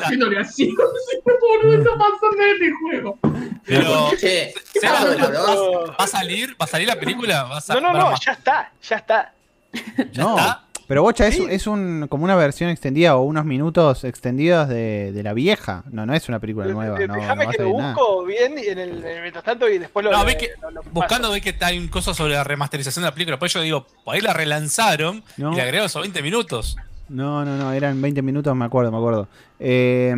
haciéndole 0.00 0.38
así. 0.38 0.74
No 0.82 0.84
sé 0.84 1.22
qué 1.24 1.32
boludo 1.40 1.78
está 1.78 1.90
pasando 1.98 2.42
en 2.42 2.50
este 2.50 2.72
juego. 2.72 3.18
Pero. 3.64 4.10
Che, 4.18 4.54
Seba, 4.72 4.98
¿sabes 4.98 5.16
de 5.16 5.22
no, 5.22 5.30
No, 5.30 5.86
¿Va 5.86 6.04
a 6.04 6.06
salir? 6.06 6.56
¿Va 6.60 6.64
a 6.64 6.66
salir 6.66 6.88
la 6.88 6.96
película? 6.96 7.44
¿Va 7.44 7.58
a 7.58 7.74
no, 7.74 7.80
no, 7.80 7.92
no, 7.92 8.14
ya 8.18 8.32
está, 8.32 8.72
ya 8.82 8.96
está. 8.96 9.32
¿Ya 10.12 10.22
no. 10.22 10.36
está? 10.36 10.64
Pero 10.88 11.02
Bocha 11.02 11.26
es, 11.26 11.38
es 11.38 11.66
un 11.66 12.06
como 12.08 12.24
una 12.24 12.34
versión 12.36 12.70
extendida 12.70 13.16
o 13.16 13.22
unos 13.22 13.44
minutos 13.44 14.04
extendidos 14.04 14.68
de, 14.68 15.12
de 15.12 15.22
la 15.22 15.32
vieja. 15.32 15.84
No, 15.90 16.04
no 16.06 16.14
es 16.14 16.28
una 16.28 16.38
película 16.38 16.66
nueva. 16.66 16.98
No, 17.06 17.14
Déjame 17.14 17.44
no 17.46 17.50
que 17.50 17.62
lo 17.62 17.78
nada. 17.78 17.94
busco 17.94 18.24
bien 18.24 18.54
y 18.58 18.66
en 18.68 18.78
el, 18.78 18.90
en 18.98 19.06
el 19.06 19.20
mientras 19.22 19.44
tanto 19.44 19.68
y 19.68 19.78
después 19.78 20.04
lo. 20.04 20.12
No, 20.12 20.24
ve 20.24 20.36
que 20.36 20.50
lo- 20.72 20.82
buscando 20.92 21.30
ve 21.30 21.40
que 21.40 21.54
hay 21.60 21.78
un 21.78 21.88
coso 21.88 22.12
sobre 22.14 22.34
la 22.34 22.44
remasterización 22.44 23.02
de 23.04 23.08
la 23.10 23.14
película. 23.14 23.38
Por 23.38 23.46
eso 23.46 23.60
digo, 23.60 23.86
por 24.04 24.14
ahí 24.14 24.20
la 24.20 24.32
relanzaron 24.32 25.22
No. 25.36 25.52
y 25.52 25.56
le 25.56 25.62
agregaron 25.62 25.86
esos 25.86 26.02
20 26.02 26.22
minutos. 26.22 26.76
No, 27.08 27.44
no, 27.44 27.56
no, 27.56 27.72
eran 27.72 28.00
20 28.00 28.22
minutos, 28.22 28.54
me 28.56 28.64
acuerdo, 28.64 28.90
me 28.90 28.96
acuerdo. 28.98 29.28
Eh, 29.60 30.14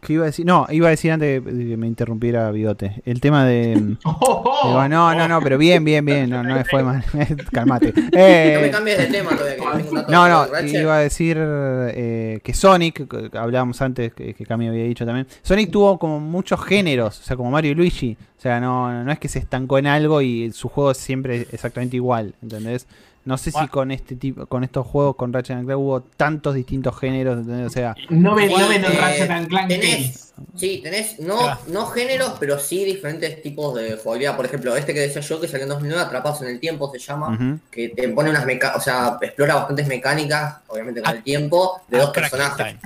¿Qué 0.00 0.14
iba 0.14 0.22
a 0.24 0.26
decir? 0.26 0.44
No, 0.46 0.66
iba 0.70 0.88
a 0.88 0.90
decir 0.90 1.10
antes 1.12 1.44
de 1.44 1.66
que 1.66 1.76
me 1.76 1.86
interrumpiera 1.86 2.50
Bigote. 2.50 3.02
El 3.04 3.20
tema 3.20 3.44
de. 3.44 3.96
Oh, 4.04 4.18
oh. 4.44 4.68
Digo, 4.68 4.88
no, 4.88 5.14
no, 5.14 5.28
no, 5.28 5.40
pero 5.42 5.58
bien, 5.58 5.84
bien, 5.84 6.04
bien. 6.04 6.30
No, 6.30 6.42
no 6.42 6.64
fue 6.64 6.82
mal. 6.82 7.04
Calmate. 7.52 7.92
No 7.94 8.02
me 8.12 8.66
Eh, 8.66 8.70
cambies 8.70 8.98
de 8.98 9.06
tema 9.06 9.30
todavía, 9.30 9.56
que 9.56 9.62
tengo 9.62 9.88
un 9.90 9.94
dato 9.96 10.12
no, 10.12 10.28
no, 10.28 10.46
Ratchet. 10.46 10.80
iba 10.82 10.96
a 10.96 11.00
decir 11.00 11.36
eh, 11.40 12.40
que 12.42 12.54
Sonic, 12.54 13.06
hablábamos 13.34 13.80
antes, 13.82 14.12
que, 14.14 14.34
que 14.34 14.46
Cami 14.46 14.68
había 14.68 14.84
dicho 14.84 15.04
también. 15.06 15.26
Sonic 15.42 15.70
tuvo 15.70 15.98
como 15.98 16.20
muchos 16.20 16.62
géneros, 16.64 17.20
o 17.20 17.22
sea, 17.22 17.36
como 17.36 17.50
Mario 17.50 17.72
y 17.72 17.74
Luigi. 17.74 18.16
O 18.36 18.40
sea, 18.40 18.60
no, 18.60 19.02
no 19.04 19.10
es 19.10 19.18
que 19.18 19.28
se 19.28 19.40
estancó 19.40 19.78
en 19.78 19.86
algo 19.88 20.22
y 20.22 20.52
su 20.52 20.68
juego 20.68 20.92
es 20.92 20.98
siempre 20.98 21.46
exactamente 21.50 21.96
igual, 21.96 22.34
¿entendés? 22.40 22.86
No 23.28 23.36
sé 23.36 23.50
si 23.50 23.68
con 23.68 23.90
este 23.90 24.16
tipo, 24.16 24.46
con 24.46 24.64
estos 24.64 24.86
juegos, 24.86 25.14
con 25.16 25.34
Ratchet 25.34 25.58
and 25.58 25.66
Clank 25.66 25.78
hubo 25.78 26.00
tantos 26.00 26.54
distintos 26.54 26.98
géneros. 26.98 27.46
O 27.46 27.68
sea, 27.68 27.94
No 28.08 28.40
Igual, 28.40 28.62
no 28.62 28.72
el 28.72 28.84
eh, 28.84 28.88
Ratchet 28.98 29.30
and 29.30 29.48
Clank 29.48 29.68
tenés-. 29.68 30.32
Sí, 30.56 30.80
tenés 30.82 31.20
no, 31.20 31.36
Claro. 31.36 31.60
no 31.66 31.86
géneros, 31.88 32.32
pero 32.40 32.58
sí 32.58 32.84
diferentes 32.86 33.42
tipos 33.42 33.74
de 33.74 33.98
jugabilidad. 33.98 34.34
Por 34.34 34.46
ejemplo, 34.46 34.74
este 34.76 34.94
que 34.94 35.00
decía 35.00 35.20
yo, 35.20 35.38
que 35.42 35.46
salió 35.46 35.64
en 35.64 35.68
2009, 35.68 36.02
Atrapados 36.06 36.40
en 36.40 36.48
el 36.48 36.58
Tiempo 36.58 36.90
se 36.90 36.98
llama, 36.98 37.60
que 37.70 37.90
te 37.90 38.08
pone 38.08 38.30
unas 38.30 38.46
mecánicas, 38.46 38.76
o 38.76 38.80
sea, 38.80 39.18
explora 39.20 39.56
bastantes 39.56 39.86
mecánicas, 39.88 40.56
obviamente 40.68 41.02
con 41.02 41.10
Ah, 41.10 41.16
el 41.16 41.22
tiempo, 41.22 41.82
de 41.88 41.98
dos 41.98 42.08
Ah, 42.08 42.12
Crack 42.14 42.30
personajes. 42.30 42.76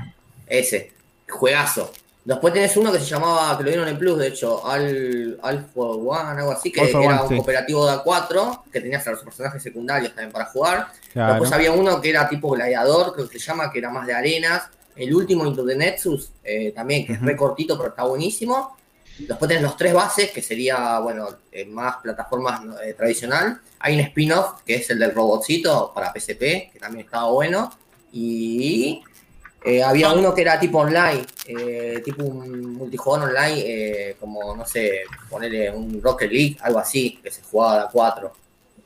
Ese, 0.49 0.93
juegazo. 1.31 1.93
Después 2.25 2.55
tenés 2.55 2.77
uno 2.77 2.93
que 2.93 3.01
se 3.01 3.07
llamaba, 3.07 3.57
que 3.59 3.65
lo 3.65 3.71
dieron 3.71 3.89
en 3.89 3.99
Plus, 3.99 4.17
de 4.17 4.29
hecho, 4.29 4.65
Al, 4.65 5.41
Al 5.43 5.65
for 5.67 5.97
One, 5.97 6.41
algo 6.41 6.53
así, 6.53 6.71
que 6.71 6.89
era 6.89 7.23
un 7.23 7.29
sí. 7.29 7.37
cooperativo 7.37 7.85
de 7.85 7.95
A4, 7.95 8.63
que 8.71 8.81
tenías 8.81 9.05
a 9.09 9.11
los 9.11 9.23
personajes 9.25 9.61
secundarios 9.61 10.15
también 10.15 10.31
para 10.31 10.45
jugar. 10.45 10.87
Claro. 11.13 11.33
Después 11.33 11.53
había 11.53 11.73
uno 11.73 12.01
que 12.01 12.11
era 12.11 12.29
tipo 12.29 12.51
gladiador, 12.51 13.13
creo 13.13 13.29
que 13.29 13.41
se 13.41 13.47
llama, 13.47 13.73
que 13.73 13.79
era 13.81 13.91
más 13.91 14.07
de 14.07 14.15
arenas. 14.15 14.69
El 14.95 15.13
último, 15.15 15.45
Into 15.47 15.65
the 15.67 15.75
Nexus, 15.75 16.31
eh, 16.45 16.71
también, 16.73 17.05
que 17.07 17.15
es 17.15 17.21
re 17.21 17.37
cortito, 17.37 17.77
pero 17.77 17.89
está 17.89 18.05
buenísimo. 18.05 18.77
Después 19.19 19.49
tenés 19.49 19.63
los 19.63 19.77
tres 19.77 19.93
bases, 19.93 20.31
que 20.31 20.43
sería, 20.43 21.01
bueno, 21.01 21.29
eh, 21.51 21.65
más 21.65 21.97
plataformas 21.97 22.61
eh, 22.85 22.95
tradicional. 22.95 23.61
Hay 23.81 23.95
un 23.95 24.01
spin-off, 24.01 24.63
que 24.65 24.77
es 24.77 24.91
el 24.91 24.99
del 24.99 25.13
robotcito 25.13 25.93
para 25.93 26.13
PSP, 26.13 26.71
que 26.73 26.79
también 26.81 27.05
estaba 27.07 27.31
bueno. 27.31 27.73
Y 28.13 29.03
eh, 29.65 29.83
había 29.83 30.09
Ah. 30.09 30.15
uno 30.15 30.35
que 30.35 30.43
era 30.43 30.59
tipo 30.59 30.79
online, 30.79 31.25
eh, 31.47 32.01
tipo 32.05 32.25
un 32.25 32.75
multijugador 32.75 33.29
online, 33.31 33.61
eh, 33.65 34.17
como, 34.19 34.55
no 34.57 34.65
sé, 34.67 35.03
ponerle 35.31 35.71
un 35.71 36.01
Rocket 36.03 36.31
League, 36.31 36.57
algo 36.61 36.79
así, 36.79 37.19
que 37.23 37.31
se 37.31 37.43
jugaba 37.43 37.83
a 37.83 37.89
4. 37.89 38.33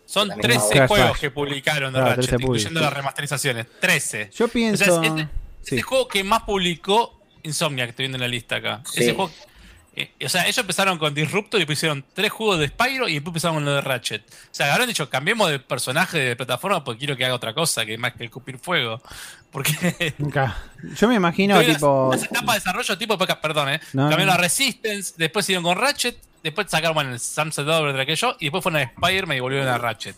Son 0.05 0.29
También 0.29 0.43
13 0.43 0.59
estaba 0.66 0.87
bueno. 0.87 0.89
juegos 0.89 1.11
Crash 1.18 1.20
que 1.20 1.31
publicaron 1.33 1.93
de 1.93 1.99
Claro, 1.99 2.11
Ratchet, 2.16 2.29
13 2.31 2.43
incluyendo 2.45 2.81
las 2.81 2.93
remasterizaciones. 2.93 3.66
13. 3.81 4.31
Yo 4.35 4.45
O 4.45 4.49
pienso. 4.49 4.85
sea, 4.85 5.03
es, 5.03 5.12
es- 5.12 5.20
es 5.22 5.29
sí. 5.62 5.74
el 5.77 5.83
juego 5.83 6.07
que 6.09 6.22
más 6.22 6.43
publicó 6.45 7.20
Insomnia, 7.43 7.85
que 7.85 7.91
estoy 7.91 8.05
viendo 8.05 8.16
en 8.16 8.22
la 8.22 8.29
lista 8.29 8.57
acá. 8.57 8.83
Sí. 8.85 9.03
Ese 9.03 9.14
juego. 9.14 9.33
eh, 9.97 10.11
o 10.24 10.29
sea, 10.29 10.43
ellos 10.45 10.59
empezaron 10.59 10.99
con 10.99 11.14
Disruptor 11.14 11.59
y 11.61 11.64
pusieron 11.64 12.05
tres 12.12 12.31
juegos 12.31 12.59
de 12.59 12.68
Spyro 12.68 13.09
y 13.09 13.14
después 13.14 13.29
empezaron 13.31 13.57
con 13.57 13.64
lo 13.64 13.72
de 13.77 13.81
Ratchet. 13.81 14.22
O 14.31 14.49
sea, 14.51 14.72
habrán 14.72 14.87
dicho, 14.89 15.09
cambiemos 15.09 15.49
de 15.51 15.59
personaje 15.59 16.18
de 16.18 16.37
plataforma 16.37 16.85
porque 16.85 16.99
quiero 16.99 17.16
que 17.16 17.24
haga 17.24 17.35
otra 17.35 17.55
cosa, 17.55 17.85
que 17.87 17.97
más 17.97 18.12
que 18.12 18.24
escupir 18.27 18.59
fuego. 18.59 19.01
Porque 19.51 20.15
Nunca. 20.19 20.57
Yo 20.97 21.09
me 21.09 21.15
imagino, 21.15 21.61
tipo. 21.63 22.11
Las 22.13 22.25
etapas 22.25 22.55
de 22.57 22.61
desarrollo, 22.61 22.99
tipo, 22.99 23.17
perdón, 23.19 23.71
eh. 23.71 23.81
No, 23.93 24.03
Cambiaron 24.09 24.27
no. 24.27 24.33
a 24.33 24.37
Resistance, 24.37 25.15
después 25.17 25.47
siguieron 25.47 25.65
con 25.65 25.77
Ratchet, 25.79 26.17
después 26.43 26.67
sacaron 26.71 27.09
el 27.09 27.19
Sunset 27.19 27.67
Overdrive 27.67 28.03
aquello, 28.03 28.37
y 28.39 28.45
después 28.47 28.63
fueron 28.63 28.81
a 28.81 28.85
Spider-Man 28.85 29.37
y 29.37 29.41
volvieron 29.41 29.69
a 29.69 29.79
Ratchet. 29.79 30.17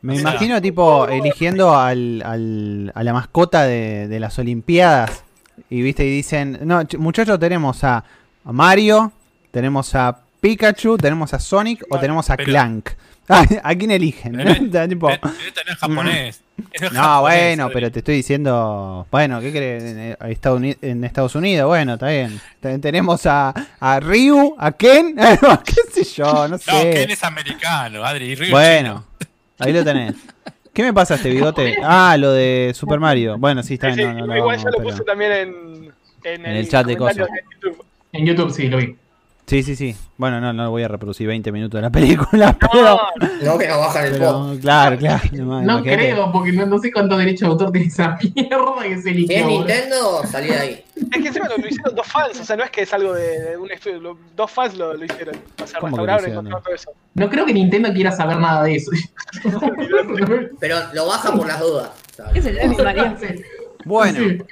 Me 0.00 0.12
O 0.12 0.16
sea, 0.20 0.30
imagino, 0.30 0.62
tipo, 0.62 1.08
eligiendo 1.08 1.76
al, 1.76 2.22
al- 2.24 2.92
a 2.94 3.02
la 3.02 3.12
mascota 3.12 3.64
de, 3.64 4.06
de 4.06 4.20
las 4.20 4.38
Olimpiadas. 4.38 5.24
Y 5.70 5.82
viste, 5.82 6.04
y 6.06 6.10
dicen: 6.10 6.60
No, 6.62 6.80
ch- 6.82 6.98
muchachos, 6.98 7.38
tenemos 7.40 7.82
a, 7.82 8.04
Mario, 8.44 9.12
tenemos 9.50 9.94
a 9.96 10.20
Pikachu, 10.40 10.96
tenemos 10.98 11.34
a 11.34 11.40
Sonic 11.40 11.84
o 11.90 11.98
tenemos 11.98 12.30
a 12.30 12.36
pero- 12.36 12.46
Clank. 12.50 12.90
¿A 13.62 13.74
quién 13.74 13.90
eligen? 13.90 14.32
Pero 14.32 14.44
no- 14.54 14.66
Está 14.66 14.88
tipo, 14.88 15.06
Pero 15.08 15.20
Esto 15.46 15.60
no 15.66 15.72
es 15.72 15.78
japonés. 15.78 16.40
Es 16.72 16.82
no, 16.92 17.00
japonés, 17.00 17.20
bueno, 17.56 17.70
pero 17.72 17.92
te 17.92 17.98
estoy 18.00 18.16
diciendo. 18.16 19.06
Bueno, 19.10 19.40
¿qué 19.40 19.50
crees? 19.52 19.82
En, 19.84 19.98
eh, 20.00 20.76
en 20.82 21.04
Estados 21.04 21.34
Unidos, 21.34 21.66
bueno, 21.68 21.94
está 21.94 22.08
bien. 22.08 22.40
Te- 22.60 22.78
Tenemos 22.78 23.26
a, 23.26 23.54
a 23.78 24.00
Ryu, 24.00 24.54
a 24.58 24.72
Ken, 24.72 25.14
qué 25.64 25.74
sé 25.92 26.04
yo, 26.04 26.48
no 26.48 26.58
sé. 26.58 26.72
No, 26.72 26.80
Ken 26.82 27.10
es 27.10 27.22
americano, 27.22 28.04
Adri. 28.04 28.26
y 28.32 28.34
Ryu 28.34 28.44
es 28.46 28.50
Bueno, 28.50 29.04
chino. 29.18 29.28
ahí 29.58 29.72
lo 29.72 29.84
tenés. 29.84 30.14
¿Qué 30.72 30.82
me 30.84 30.92
pasa 30.92 31.16
este 31.16 31.30
bigote? 31.30 31.76
Ah, 31.82 32.16
lo 32.18 32.32
de 32.32 32.72
Super 32.74 32.98
Mario. 33.00 33.36
Bueno, 33.38 33.62
sí, 33.62 33.74
está 33.74 33.88
bien. 33.88 33.98
sí, 34.10 34.20
no, 34.20 34.26
no, 34.26 34.36
igual 34.36 34.56
no, 34.58 34.62
yo 34.64 34.70
lo 34.70 34.76
pero- 34.78 34.90
puse 34.90 35.04
también 35.04 35.32
en, 35.32 35.92
en, 36.24 36.46
En 36.46 36.56
el 36.56 36.68
chat 36.68 36.86
de 36.86 36.96
cosas. 36.96 37.28
YouTube. 37.54 37.84
En 38.12 38.26
YouTube 38.26 38.52
sí, 38.52 38.68
lo 38.68 38.78
vi. 38.78 38.96
Sí, 39.48 39.62
sí, 39.62 39.74
sí. 39.76 39.96
Bueno, 40.18 40.40
no, 40.42 40.52
no 40.52 40.70
voy 40.70 40.82
a 40.82 40.88
reproducir 40.88 41.26
20 41.26 41.50
minutos 41.52 41.78
de 41.78 41.82
la 41.82 41.90
película, 41.92 42.54
pero. 42.60 42.82
No, 43.18 43.42
No, 43.52 43.58
que 43.58 43.66
no 43.66 43.78
bajan 43.78 44.04
el 44.04 44.12
pero 44.12 44.54
claro, 44.60 44.98
claro. 44.98 45.22
No 45.32 45.82
creo, 45.82 46.30
porque 46.30 46.52
no, 46.52 46.66
no 46.66 46.78
sé 46.78 46.92
cuánto 46.92 47.16
derecho 47.16 47.46
de 47.46 47.52
autor 47.52 47.72
tiene 47.72 47.86
esa 47.86 48.18
mierda 48.34 48.82
que 48.82 48.96
se 48.96 49.02
Si 49.02 49.08
es 49.08 49.14
eligió. 49.16 49.46
Nintendo, 49.46 50.22
salí 50.30 50.48
de 50.48 50.58
ahí. 50.58 50.84
es 50.96 51.22
que 51.22 51.28
encima 51.28 51.48
lo, 51.48 51.56
lo 51.56 51.66
hicieron 51.66 51.94
dos 51.94 52.06
fans, 52.06 52.38
o 52.40 52.44
sea, 52.44 52.56
no 52.56 52.64
es 52.64 52.70
que 52.70 52.82
es 52.82 52.92
algo 52.92 53.14
de, 53.14 53.40
de 53.40 53.56
un 53.56 53.70
estudio, 53.70 54.00
lo- 54.00 54.18
dos 54.36 54.50
fans 54.50 54.74
lo, 54.76 54.92
lo 54.92 55.04
hicieron. 55.04 55.34
O 55.62 55.66
sea, 55.66 55.80
todo 55.80 56.74
eso. 56.74 56.92
No 57.14 57.30
creo 57.30 57.46
que 57.46 57.54
Nintendo 57.54 57.90
quiera 57.94 58.12
saber 58.12 58.36
nada 58.38 58.62
de 58.64 58.76
eso. 58.76 58.90
Pero 60.60 60.76
lo 60.92 61.06
baja 61.06 61.32
por 61.32 61.46
las 61.46 61.60
dudas. 61.60 61.90
¿sabes? 62.14 62.32
¿Qué 62.34 62.38
es 62.40 62.46
el? 62.46 62.58
Bueno, 63.84 64.44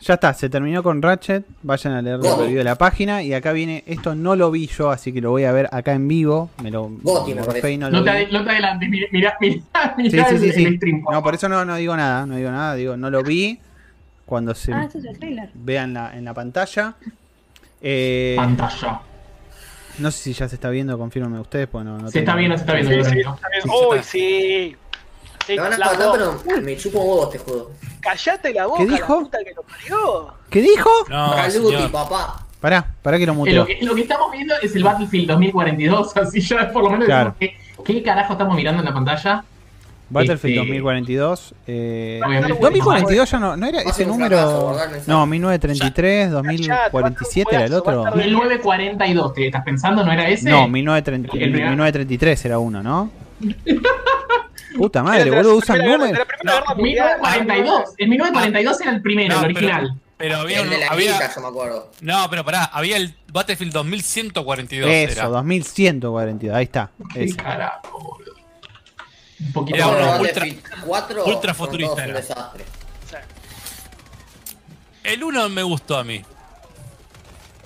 ya 0.00 0.14
está, 0.14 0.34
se 0.34 0.48
terminó 0.48 0.82
con 0.82 1.00
Ratchet. 1.00 1.44
Vayan 1.62 1.94
a 1.94 2.02
leer 2.02 2.16
el 2.16 2.22
review 2.38 2.58
de 2.58 2.64
la 2.64 2.76
página. 2.76 3.22
Y 3.22 3.32
acá 3.32 3.52
viene, 3.52 3.82
esto 3.86 4.14
no 4.14 4.36
lo 4.36 4.50
vi 4.50 4.66
yo, 4.66 4.90
así 4.90 5.12
que 5.12 5.20
lo 5.20 5.30
voy 5.30 5.44
a 5.44 5.52
ver 5.52 5.68
acá 5.72 5.92
en 5.92 6.06
vivo. 6.08 6.50
Me 6.62 6.70
lo 6.70 6.88
Goti, 7.02 7.34
me 7.34 7.42
parece. 7.42 7.78
no 7.78 7.88
lo 7.90 7.98
No 7.98 8.04
te, 8.04 8.26
no 8.28 8.44
te 8.44 8.50
adelantes, 8.50 8.88
mira, 8.88 9.06
mira, 9.12 9.36
mira, 9.40 9.54
Sí, 9.54 9.62
mira 9.96 10.28
sí, 10.28 10.34
el, 10.34 10.40
sí, 10.40 10.52
sí. 10.52 10.64
el 10.64 10.76
stream. 10.76 11.04
No, 11.10 11.22
por 11.22 11.34
eso 11.34 11.48
no, 11.48 11.64
no 11.64 11.76
digo 11.76 11.96
nada, 11.96 12.26
no 12.26 12.36
digo 12.36 12.50
nada, 12.50 12.74
digo, 12.74 12.96
no 12.96 13.10
lo 13.10 13.22
vi. 13.22 13.58
Cuando 14.26 14.54
se 14.54 14.72
Ah, 14.72 14.84
esto 14.84 14.98
es 14.98 15.04
el 15.04 15.18
trailer. 15.18 15.50
vea 15.54 15.84
en 15.84 15.94
la, 15.94 16.16
en 16.16 16.24
la 16.24 16.32
pantalla. 16.34 16.94
Eh, 17.82 18.34
Pantalla. 18.38 19.00
no 19.98 20.10
sé 20.10 20.18
si 20.22 20.32
ya 20.32 20.48
se 20.48 20.54
está 20.54 20.70
viendo, 20.70 20.96
confírmenme 20.98 21.38
ustedes, 21.40 21.68
pues 21.68 21.84
no, 21.84 21.98
no 21.98 22.10
Se 22.10 22.20
está 22.20 22.34
viendo, 22.34 22.56
se 22.56 22.62
está 22.62 22.72
viendo. 22.74 22.90
Sí, 22.92 22.96
yo 22.98 23.04
sí, 23.04 23.10
creo. 23.10 23.34
está 23.34 23.88
Uy, 23.90 23.98
sí. 24.02 24.76
Sí, 25.46 25.54
Me 25.56 25.60
van 25.62 25.72
a 25.74 25.78
la 25.78 25.86
matar, 25.86 26.06
voz. 26.08 26.42
pero 26.46 26.62
me 26.62 26.76
chupo 26.76 27.00
un 27.00 27.08
huevo 27.10 27.24
este 27.32 27.38
juego. 27.38 27.70
Callate 28.00 28.52
la 28.54 28.66
boca, 28.66 28.78
¿Qué 28.78 28.86
dijo? 28.90 29.14
la 29.14 29.20
puta 29.24 29.38
que 29.44 29.52
lo 29.54 29.62
parió. 29.62 30.34
¿Qué 30.50 30.60
dijo? 30.62 30.90
No, 31.08 31.50
señor. 31.50 31.90
papá. 31.90 32.40
Pará, 32.60 32.86
pará 33.02 33.18
que 33.18 33.26
lo 33.26 33.32
Eh, 33.32 33.36
muteo. 33.36 33.54
lo, 33.56 33.66
que, 33.66 33.78
lo 33.82 33.94
que 33.94 34.00
estamos 34.02 34.32
viendo 34.32 34.54
es 34.62 34.74
el 34.74 34.82
Battlefield 34.84 35.28
2042, 35.28 36.16
así 36.16 36.40
ya 36.40 36.70
por 36.72 36.82
lo 36.84 36.90
menos 36.90 37.04
Claro. 37.06 37.34
decimos 37.38 37.62
que- 37.84 37.84
¿qué 37.94 38.02
carajo 38.02 38.32
estamos 38.32 38.56
mirando 38.56 38.80
en 38.80 38.86
la 38.86 38.94
pantalla? 38.94 39.44
Battlefield 40.08 40.54
este- 40.54 40.58
2042. 40.60 41.54
Eh, 41.66 42.20
Obviamente. 42.24 42.58
2042 42.60 43.30
ya 43.30 43.38
no, 43.38 43.56
no 43.56 43.66
era 43.66 43.80
ese 43.82 44.06
número. 44.06 44.74
fracaso. 44.74 45.02
No, 45.06 45.26
1933, 45.26 46.30
2047 46.30 47.54
era 47.54 47.64
el 47.66 47.74
otro. 47.74 48.04
1942, 48.14 49.34
¿te 49.34 49.46
estás 49.46 49.64
pensando? 49.64 50.04
¿No 50.04 50.12
era 50.12 50.28
ese? 50.28 50.48
No, 50.48 50.68
1930 50.68 51.32
El 51.44 51.52
primer- 51.52 51.70
1933 51.70 52.44
era 52.44 52.58
uno, 52.58 52.82
¿no? 52.82 53.10
Puta 54.76 55.02
madre, 55.02 55.30
boludo, 55.30 55.56
usan 55.56 55.78
números. 55.78 56.10
No, 56.42 56.52
Guerra 56.52 56.74
Mundial. 56.74 57.18
1942. 57.22 57.94
El 57.98 58.08
1942 58.08 58.80
era 58.80 58.90
el 58.90 59.02
primero, 59.02 59.34
No, 59.34 59.46
el 59.46 59.54
pero- 59.54 59.66
original. 59.66 60.00
Pero 60.16 60.36
había, 60.38 60.60
El 60.60 60.70
de 60.70 60.74
un- 60.76 60.80
la 60.80 60.86
había- 60.88 61.10
quinta, 61.18 61.34
yo 61.34 61.40
me 61.40 61.48
acuerdo. 61.48 61.90
No, 62.00 62.30
pero 62.30 62.44
pará, 62.44 62.64
había 62.66 62.96
el 62.96 63.16
Battlefield 63.32 63.72
2142. 63.72 64.88
Eso, 64.90 65.12
era. 65.20 65.28
2142, 65.28 66.56
ahí 66.56 66.64
está. 66.64 66.90
¿Qué 67.12 67.24
ese. 67.24 67.36
carajo, 67.36 67.98
boludo? 68.00 68.32
Un 69.40 69.52
poquito 69.52 69.76
Era 69.76 69.86
uno 69.88 69.96
ultra- 69.98 70.18
Battlefield 70.18 70.62
4 70.86 71.24
ultra 71.26 71.54
futurista 71.54 72.04
era. 72.04 72.14
desastre. 72.14 72.64
El 75.02 75.22
1 75.24 75.48
me 75.50 75.62
gustó 75.62 75.98
a 75.98 76.04
mí. 76.04 76.24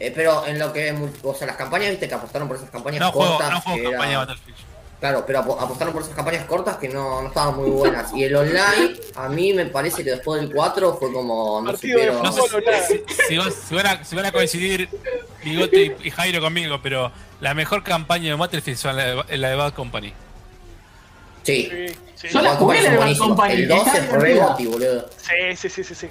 Eh, 0.01 0.13
pero 0.15 0.47
en 0.47 0.59
lo 0.59 0.73
que, 0.73 0.93
o 1.23 1.35
sea, 1.35 1.47
las 1.47 1.57
campañas, 1.57 1.91
viste, 1.91 2.09
que 2.09 2.15
apostaron 2.15 2.49
por 2.49 2.57
esas 2.57 2.71
campañas 2.71 3.01
No 3.01 3.13
juego, 3.13 3.33
cortas. 3.37 3.51
no 3.53 3.61
juego 3.61 3.79
que 3.79 3.85
campaña 3.91 4.11
era- 4.11 4.19
Battlefield. 4.21 4.59
Claro, 5.01 5.25
pero 5.25 5.39
apo- 5.45 5.61
apostaron 5.61 5.93
por 5.95 6.03
esas 6.03 6.15
campañas 6.17 6.45
cortas 6.47 6.77
que 6.79 6.89
no, 6.89 7.23
no 7.23 7.29
estaban 7.29 7.55
muy 7.57 7.71
buenas. 7.71 8.13
Y 8.15 8.25
el 8.25 8.35
online, 8.35 8.97
a 9.15 9.29
mí 9.29 9.53
me 9.53 9.67
parece 9.67 10.03
que 10.03 10.11
después 10.11 10.41
del 10.41 10.53
4 10.53 10.97
fue 10.99 11.13
como. 11.13 11.61
No 11.63 11.71
supieron. 11.73 12.21
No 12.21 12.33
sé 12.33 12.41
si, 12.89 13.03
si, 13.29 13.37
van- 13.39 13.53
si 13.53 13.75
van 13.77 13.87
a, 13.87 14.05
si 14.05 14.17
van 14.17 14.27
a 14.27 14.33
coincidir 14.33 14.89
Bigote 15.45 15.97
y, 16.03 16.09
y 16.09 16.11
Jairo 16.11 16.41
conmigo, 16.41 16.81
pero 16.83 17.13
la 17.41 17.55
mejor 17.55 17.85
campaña 17.85 18.31
de 18.31 18.35
Battlefield 18.35 18.77
fue 18.79 18.93
la 18.93 19.05
de, 19.25 19.37
la 19.39 19.51
de 19.51 19.55
Bad 19.55 19.75
Company. 19.75 20.13
Sí. 21.45 21.69
Sí, 21.71 21.95
sí, 22.17 22.29
Yo 22.33 22.43
la 22.43 22.57
jugué, 22.57 22.83
la 22.83 22.91
de 22.91 22.97
Bad. 22.99 23.17
Company, 23.19 23.53
El 23.55 23.69
2 23.69 23.79
está 23.87 23.99
es 23.99 24.11
re 24.13 24.35
boludo. 24.67 25.09
sí, 25.17 25.57
sí, 25.57 25.69
sí, 25.71 25.85
sí, 25.85 25.95
sí. 25.95 26.09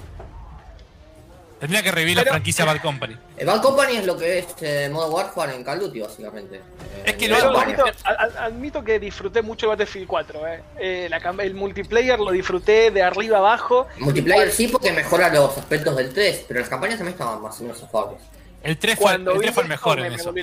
Tendría 1.59 1.81
que 1.81 1.91
revivir 1.91 2.17
la 2.17 2.23
franquicia 2.23 2.65
Bad 2.65 2.81
Company. 2.81 3.17
El 3.35 3.47
Bad 3.47 3.61
Company 3.61 3.97
es 3.97 4.05
lo 4.05 4.15
que 4.15 4.39
es 4.39 4.45
eh, 4.61 4.89
modo 4.91 5.09
Warfare 5.09 5.55
en 5.55 5.63
Call 5.63 5.79
of 5.79 5.85
Duty, 5.85 6.01
básicamente. 6.01 6.57
Eh, 6.57 7.03
Es 7.05 7.13
que 7.15 7.25
en 7.25 7.31
lo- 7.31 7.39
campaña. 7.39 7.83
admito, 8.03 8.39
admito 8.39 8.83
que 8.83 8.99
disfruté 8.99 9.41
mucho 9.41 9.67
Battlefield 9.67 10.07
4. 10.07 10.47
Eh. 10.47 10.63
Eh, 10.79 11.07
la 11.09 11.17
el 11.43 11.55
multiplayer 11.55 12.19
lo 12.19 12.31
disfruté 12.31 12.91
de 12.91 13.01
arriba 13.01 13.39
abajo. 13.39 13.87
Multiplayer 13.97 14.51
sí 14.51 14.67
porque 14.67 14.91
mejora 14.91 15.33
los 15.33 15.57
aspectos 15.57 15.95
del 15.97 16.13
3, 16.13 16.45
pero 16.47 16.59
las 16.59 16.69
campañas 16.69 16.97
también 16.97 17.13
estaban 17.13 17.41
más 17.41 17.59
o 17.59 17.63
menos 17.63 17.81
afables. 17.81 18.19
El 18.63 18.77
3 18.77 18.95
fue, 18.95 19.05
el 19.05 19.23
Cuando 19.23 19.33
vi 19.33 19.39
3 19.39 19.53
fue 19.53 19.63
el 19.63 19.69
mejor 19.69 19.99
en 19.99 20.09
me 20.09 20.15
eso. 20.15 20.33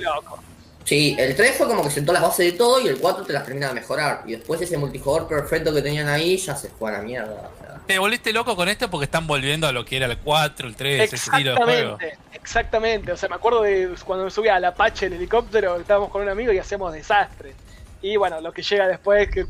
Sí, 0.83 1.15
el 1.17 1.35
3 1.35 1.55
fue 1.57 1.67
como 1.67 1.81
que 1.83 1.89
sentó 1.89 2.13
las 2.13 2.21
bases 2.21 2.51
de 2.51 2.57
todo 2.57 2.79
y 2.79 2.87
el 2.87 2.97
4 2.99 3.23
te 3.25 3.33
las 3.33 3.43
termina 3.43 3.69
de 3.69 3.73
mejorar. 3.73 4.21
Y 4.27 4.33
después 4.33 4.61
ese 4.61 4.77
multijugador 4.77 5.27
perfecto 5.27 5.73
que 5.73 5.81
tenían 5.81 6.07
ahí 6.07 6.37
ya 6.37 6.55
se 6.55 6.69
fue 6.69 6.91
a 6.91 6.97
la 6.97 7.01
mierda. 7.03 7.49
Te 7.87 7.99
volviste 7.99 8.33
loco 8.33 8.55
con 8.55 8.67
esto 8.67 8.89
porque 8.89 9.05
están 9.05 9.27
volviendo 9.27 9.67
a 9.67 9.71
lo 9.71 9.85
que 9.85 9.97
era 9.97 10.07
el 10.07 10.17
4, 10.17 10.67
el 10.67 10.75
3, 10.75 11.01
ese 11.13 11.15
estilo 11.15 11.51
de 11.55 11.57
juego. 11.63 11.97
Exactamente, 11.99 12.17
exactamente. 12.33 13.11
O 13.11 13.17
sea, 13.17 13.29
me 13.29 13.35
acuerdo 13.35 13.61
de 13.61 13.89
cuando 14.05 14.25
me 14.25 14.31
subí 14.31 14.47
al 14.49 14.65
Apache 14.65 15.05
el 15.07 15.13
helicóptero, 15.13 15.77
estábamos 15.77 16.09
con 16.09 16.21
un 16.23 16.29
amigo 16.29 16.51
y 16.51 16.57
hacíamos 16.57 16.93
desastre. 16.93 17.53
Y 18.01 18.17
bueno, 18.17 18.41
lo 18.41 18.51
que 18.51 18.61
llega 18.63 18.87
después 18.87 19.27
es 19.27 19.33
que. 19.33 19.45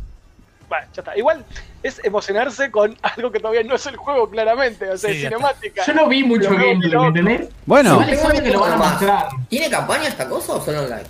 Bueno, 0.67 0.88
ya 0.93 1.01
está. 1.01 1.15
Igual 1.17 1.45
es 1.83 2.03
emocionarse 2.03 2.71
con 2.71 2.97
algo 3.01 3.31
que 3.31 3.39
todavía 3.39 3.63
no 3.63 3.75
es 3.75 3.86
el 3.86 3.95
juego, 3.95 4.29
claramente. 4.29 4.89
O 4.89 4.97
sea, 4.97 5.11
Sí, 5.13 5.21
cinemática. 5.21 5.86
Yo 5.86 5.93
no 5.93 6.07
vi 6.07 6.23
mucho 6.23 6.49
gameplay, 6.49 6.75
¿me 6.77 6.88
loco. 6.88 7.05
entendés? 7.07 7.49
Bueno, 7.65 7.91
Igual 7.93 8.09
es 8.09 8.25
obvio 8.25 8.43
que 8.43 8.51
lo 8.51 8.59
van 8.61 8.73
a 8.73 8.77
Más. 8.77 8.91
mostrar. 8.93 9.27
¿Tiene 9.49 9.69
campaña 9.69 10.07
esta 10.07 10.27
cosa 10.27 10.53
o 10.53 10.61
solo 10.65 10.79
online? 10.83 11.03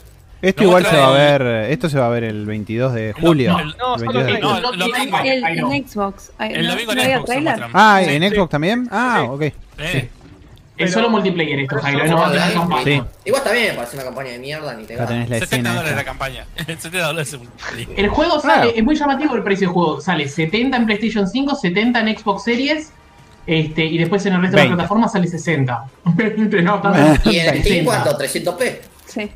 Esto 0.49 0.63
No, 0.63 0.67
igual 0.69 0.85
se 0.85 0.97
va 0.97 1.07
a 1.07 1.11
ver. 1.11 1.41
Esto 1.71 1.89
se 1.89 1.97
va 1.99 2.07
a 2.07 2.09
ver 2.09 2.23
el 2.23 2.45
22 2.45 2.93
de 2.93 3.13
julio. 3.13 3.51
no, 3.57 3.63
No, 3.63 3.95
El 3.95 3.99
solo 4.01 4.23
22 4.23 4.61
de 4.61 4.67
online. 4.67 5.61
No, 5.61 5.73
en 5.73 5.87
Xbox. 5.87 6.31
El 6.39 6.67
domingo 6.67 6.93
¿No 6.95 7.01
en 7.01 7.11
Xbox. 7.45 7.69
Ah, 7.73 8.01
Sí, 8.03 8.09
¿en 8.15 8.23
sí. 8.29 8.35
Xbox 8.35 8.49
también? 8.51 8.87
Ah, 8.91 9.17
Sí. 9.21 9.27
ok. 9.29 9.41
Eh, 9.79 10.09
Es 10.77 10.91
solo 10.91 11.09
multiplayer 11.09 11.59
esto, 11.61 11.79
Jairo, 11.79 12.05
no 12.05 12.17
va 12.17 12.27
a 12.27 12.31
tener 12.33 12.53
campaña. 12.53 12.83
Sí. 12.83 13.01
Igual 13.25 13.43
también 13.43 13.67
me 13.69 13.73
parece 13.75 13.95
una 13.95 14.03
campaña 14.05 14.31
de 14.31 14.39
mierda, 14.39 14.73
ni 14.73 14.83
te 14.85 14.97
tenés 14.97 15.29
la 15.29 15.39
70 15.39 15.43
escena. 15.45 15.69
dólares 15.73 15.95
la 15.95 16.03
campaña. 16.03 16.45
70 16.65 17.01
dólares 17.07 17.33
el 17.33 17.39
multiplayer. 17.39 17.87
El 17.99 18.09
juego 18.09 18.41
Claro. 18.41 18.61
sale, 18.67 18.77
es 18.77 18.83
muy 18.83 18.95
llamativo 18.95 19.35
el 19.35 19.43
precio 19.43 19.67
del 19.67 19.73
juego. 19.73 20.01
Sale 20.01 20.27
70 20.27 20.75
en 20.77 20.85
PlayStation 20.85 21.27
5, 21.29 21.55
70 21.55 21.99
en 22.01 22.17
Xbox 22.17 22.43
Series. 22.43 22.91
Este, 23.47 23.85
y 23.85 23.97
después 23.99 24.25
en 24.25 24.33
el 24.33 24.41
resto 24.41 24.57
de 24.57 24.63
20. 24.63 24.69
las 24.71 24.75
plataformas 24.77 25.11
sale 25.13 25.27
60. 25.27 25.85
20, 26.15 26.61
no, 26.63 26.81
tanto. 26.81 27.31
¿Y 27.31 27.37
en 27.39 27.45
Steam 27.61 27.85
60. 27.85 27.85
cuánto? 27.85 28.17
¿300p? 28.19 28.77
Sí. 29.07 29.31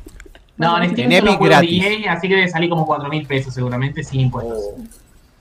No, 0.60 0.82
en 0.82 0.90
Steam 0.92 1.10
En 1.12 1.26
Epic 1.26 1.40
gratis. 1.40 1.84
EA, 1.84 2.12
así 2.12 2.28
que 2.28 2.34
debe 2.36 2.48
salir 2.48 2.68
como 2.70 2.86
4 2.86 3.08
mil 3.08 3.26
pesos 3.26 3.52
seguramente 3.54 4.04
sin 4.04 4.20
impuestos. 4.20 4.58
O- 4.58 4.76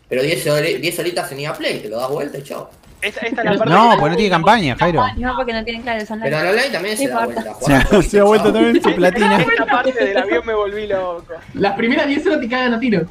Pero 0.08 0.24
10, 0.24 0.48
hori- 0.48 0.80
10 0.80 1.00
horitas 1.00 1.32
en 1.32 1.40
EA 1.40 1.54
Play, 1.54 1.80
te 1.82 1.90
lo 1.90 1.98
das 2.00 2.10
vuelta 2.10 2.38
y 2.38 2.44
chao. 2.44 2.70
Esta, 3.02 3.22
esta 3.28 3.42
es 3.44 3.46
la 3.52 3.58
parte 3.58 3.74
No, 3.74 3.92
que- 3.92 3.98
pues 4.00 4.12
no 4.12 4.16
tiene 4.18 4.30
campaña, 4.32 4.76
Jairo. 4.78 5.02
No, 5.18 5.36
porque 5.36 5.54
no 5.54 5.64
tienen 5.64 5.82
claro, 5.84 6.06
son 6.06 6.20
Pero 6.20 6.38
en 6.40 6.48
online 6.48 6.70
también 6.70 6.96
No 6.96 7.02
se 7.04 7.08
da 7.10 7.26
vuelta. 7.26 7.42
Se 7.60 7.84
jugás 7.86 8.06
se 8.08 8.20
ha 8.20 8.24
vuelto 8.24 8.46
chao. 8.46 8.54
también 8.54 8.84
su 8.84 8.96
platina. 8.96 9.38
Esta 9.42 9.66
parte 9.66 10.04
del 10.06 10.18
avión 10.18 10.46
me 10.46 10.54
volví 10.54 10.88
loco. 10.88 11.26
Las 11.54 11.74
primeras 11.76 12.08
10 12.08 12.26
horas 12.28 12.42
te 12.42 12.50
cagan 12.50 12.74
a 12.74 12.80
tiro. 12.80 13.02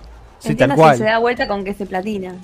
Sí, 0.41 0.51
Entiendo 0.51 0.75
tal 0.75 0.83
cual. 0.83 0.97
si 0.97 1.03
se 1.03 1.09
da 1.09 1.19
vuelta 1.19 1.49
con 1.49 1.65
que 1.65 1.75
se 1.75 1.87
platina. 1.87 2.35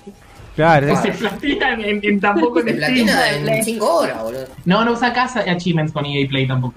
Claro, 0.57 0.89
es- 0.89 1.01
Se 1.01 1.11
platinan 1.13 1.81
en, 1.85 2.01
en 2.03 2.21
tampoco 2.21 2.61
en 2.61 2.67
De 2.67 2.73
Steam. 2.77 3.07
platina 3.07 3.31
en 3.57 3.65
5 3.65 3.95
horas, 3.95 4.23
boludo. 4.23 4.47
No, 4.65 4.85
no 4.85 4.93
usa 4.93 5.13
casa 5.13 5.41
achievements 5.41 5.93
con 5.93 6.07
EA 6.07 6.27
Play 6.29 6.47
tampoco. 6.47 6.75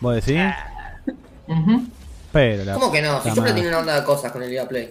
vos 0.00 0.14
decís. 0.14 0.40
Pero, 2.32 2.64
la 2.64 2.74
¿Cómo 2.74 2.92
que 2.92 3.00
no? 3.02 3.22
Si 3.22 3.28
madre. 3.30 3.42
platino 3.42 3.68
una 3.68 3.78
onda 3.78 3.94
de 4.00 4.04
cosas 4.04 4.32
con 4.32 4.42
el 4.42 4.52
EA 4.52 4.68
Play. 4.68 4.90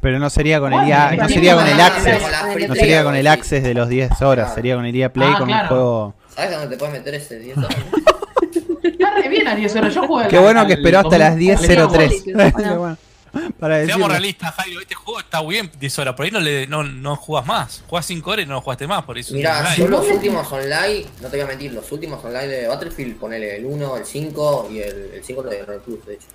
Pero 0.00 0.18
no 0.18 0.28
sería 0.30 0.58
con 0.58 0.72
el 0.72 0.88
IA, 0.88 1.12
no 1.16 1.28
sería 1.28 1.54
con 1.54 1.66
el 1.66 1.80
access. 1.80 2.22
No 2.68 2.74
sería 2.74 3.04
con 3.04 3.14
el 3.14 3.26
access 3.26 3.62
de 3.62 3.72
los 3.74 3.88
10 3.88 4.20
horas, 4.22 4.52
sería 4.54 4.74
con 4.74 4.84
el 4.84 4.94
IA 4.96 5.12
Play 5.12 5.28
Ah, 5.32 5.38
con 5.38 5.48
un 5.48 5.54
claro. 5.54 5.68
juego. 5.68 6.14
¿Sabes 6.34 6.50
dónde 6.52 6.68
te 6.68 6.76
puedes 6.76 6.92
meter 6.94 7.14
ese 7.14 7.38
10 7.38 7.58
horas? 7.58 7.70
Está 8.82 9.10
re 9.14 9.28
bien 9.28 9.44
las 9.44 9.56
10 9.56 9.76
horas. 9.76 9.94
Yo 9.94 10.06
jugué 10.06 10.26
Qué 10.28 10.38
bueno 10.38 10.66
que 10.66 10.72
esperó 10.72 10.98
hasta 10.98 11.18
las 11.18 11.32
al- 11.34 11.38
10.03. 11.40 12.96
Para 13.58 13.84
Seamos 13.84 14.10
realistas, 14.10 14.54
Jairo. 14.54 14.80
Este 14.80 14.94
juego 14.94 15.20
está 15.20 15.42
bien 15.42 15.70
10 15.78 15.98
horas. 15.98 16.14
Por 16.14 16.24
ahí 16.24 16.30
no, 16.30 16.40
le, 16.40 16.66
no, 16.66 16.82
no 16.82 17.16
jugás 17.16 17.46
más. 17.46 17.84
Jugás 17.86 18.06
5 18.06 18.30
horas 18.30 18.44
y 18.44 18.48
no 18.48 18.54
lo 18.54 18.60
jugaste 18.60 18.86
más. 18.86 19.04
Por 19.04 19.18
eso 19.18 19.34
Mirá, 19.34 19.74
yo 19.74 19.88
los 19.88 20.06
últimos 20.08 20.50
online, 20.52 21.06
no 21.20 21.28
te 21.28 21.36
voy 21.36 21.40
a 21.40 21.46
mentir, 21.46 21.72
los 21.72 21.90
últimos 21.92 22.24
online 22.24 22.46
de 22.48 22.68
Battlefield, 22.68 23.16
ponele 23.16 23.56
el 23.56 23.64
1, 23.64 23.96
el 23.96 24.04
5 24.04 24.68
y 24.70 24.78
el, 24.78 25.10
el 25.14 25.24
5 25.24 25.42
de 25.42 25.64
Red 25.64 25.80
Plus, 25.80 26.06
de 26.06 26.14
hecho. 26.14 26.26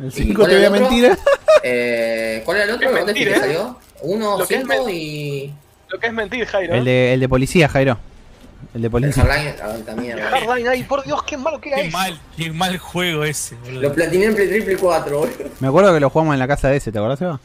El 0.00 0.06
¿Y 0.08 0.10
5 0.10 0.34
cuál 0.34 0.50
te 0.50 0.56
voy 0.56 0.64
a 0.64 0.70
mentir. 0.70 1.18
Eh, 1.64 2.42
¿Cuál 2.44 2.56
era 2.56 2.66
el 2.66 2.70
otro? 2.72 2.88
Es 2.88 2.92
¿El 2.92 2.98
Battlefield 2.98 3.30
que 3.30 3.36
¿eh? 3.36 3.40
salió? 3.40 3.78
1, 4.00 4.38
Lo 4.38 4.46
que 4.48 4.54
es 4.56 4.60
5 4.62 4.90
y... 4.90 5.54
Lo 5.90 6.00
que 6.00 6.06
es 6.08 6.12
mentir, 6.12 6.44
Jairo. 6.46 6.74
El 6.74 6.84
de, 6.84 7.14
el 7.14 7.20
de 7.20 7.28
policía, 7.28 7.68
Jairo. 7.68 7.98
El 8.74 8.80
de 8.80 8.86
El 8.86 8.90
policía. 8.90 9.24
mierda. 9.96 10.30
Hardline, 10.30 10.68
ay, 10.68 10.82
por 10.84 11.04
Dios, 11.04 11.22
qué 11.24 11.36
malo 11.36 11.60
que 11.60 11.68
era 11.68 11.78
Qué 11.78 11.88
eso. 11.88 11.96
mal, 11.96 12.20
qué 12.36 12.50
mal 12.52 12.78
juego 12.78 13.24
ese, 13.24 13.54
Lo 13.66 13.74
boludo. 13.74 13.92
platiné 13.92 14.24
en 14.26 14.34
Play 14.34 14.48
Triple 14.48 14.76
4, 14.78 15.18
boludo. 15.18 15.34
Me 15.60 15.68
acuerdo 15.68 15.92
que 15.92 16.00
lo 16.00 16.08
jugamos 16.10 16.32
en 16.34 16.38
la 16.38 16.48
casa 16.48 16.68
de 16.68 16.76
ese, 16.76 16.90
¿te 16.90 16.98
acordás, 16.98 17.18
Seba? 17.18 17.38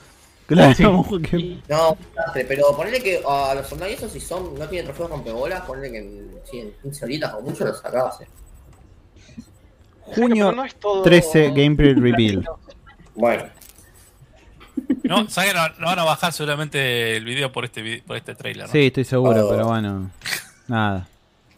Claro, 0.45 0.73
Sí. 0.73 0.83
que- 1.29 1.59
No, 1.67 1.97
pero 2.47 2.73
ponele 2.77 3.01
que 3.01 3.21
a 3.27 3.53
los 3.55 3.69
online 3.73 3.93
esos 3.93 4.11
si 4.13 4.21
son, 4.21 4.57
no 4.57 4.65
tienen 4.69 4.85
trofeos 4.85 5.09
rompebolas, 5.09 5.61
ponele 5.61 5.91
que 5.91 5.97
en, 5.97 6.31
sí, 6.49 6.59
en 6.59 6.71
15 6.81 7.03
horitas 7.03 7.33
o 7.33 7.41
mucho 7.41 7.65
los 7.65 7.77
sacabas. 7.81 8.21
eh. 8.21 8.27
Junio 10.01 10.53
no 10.53 10.63
es 10.63 10.75
todo- 10.75 11.03
13 11.03 11.51
Gameplay 11.53 11.93
Reveal. 11.93 12.45
Bueno, 13.15 13.45
No, 15.03 15.27
¿sabes 15.29 15.51
que 15.51 15.57
no, 15.57 15.67
no 15.79 15.85
van 15.87 15.97
a 15.99 16.03
bajar 16.03 16.31
seguramente 16.31 17.17
el 17.17 17.25
video 17.25 17.51
por 17.51 17.65
este 17.65 18.03
por 18.05 18.15
este 18.15 18.35
trailer? 18.35 18.67
¿no? 18.67 18.71
Sí, 18.71 18.85
estoy 18.87 19.05
seguro, 19.05 19.47
Oh. 19.47 19.49
pero 19.49 19.65
bueno. 19.65 20.11
Nada. 20.67 21.07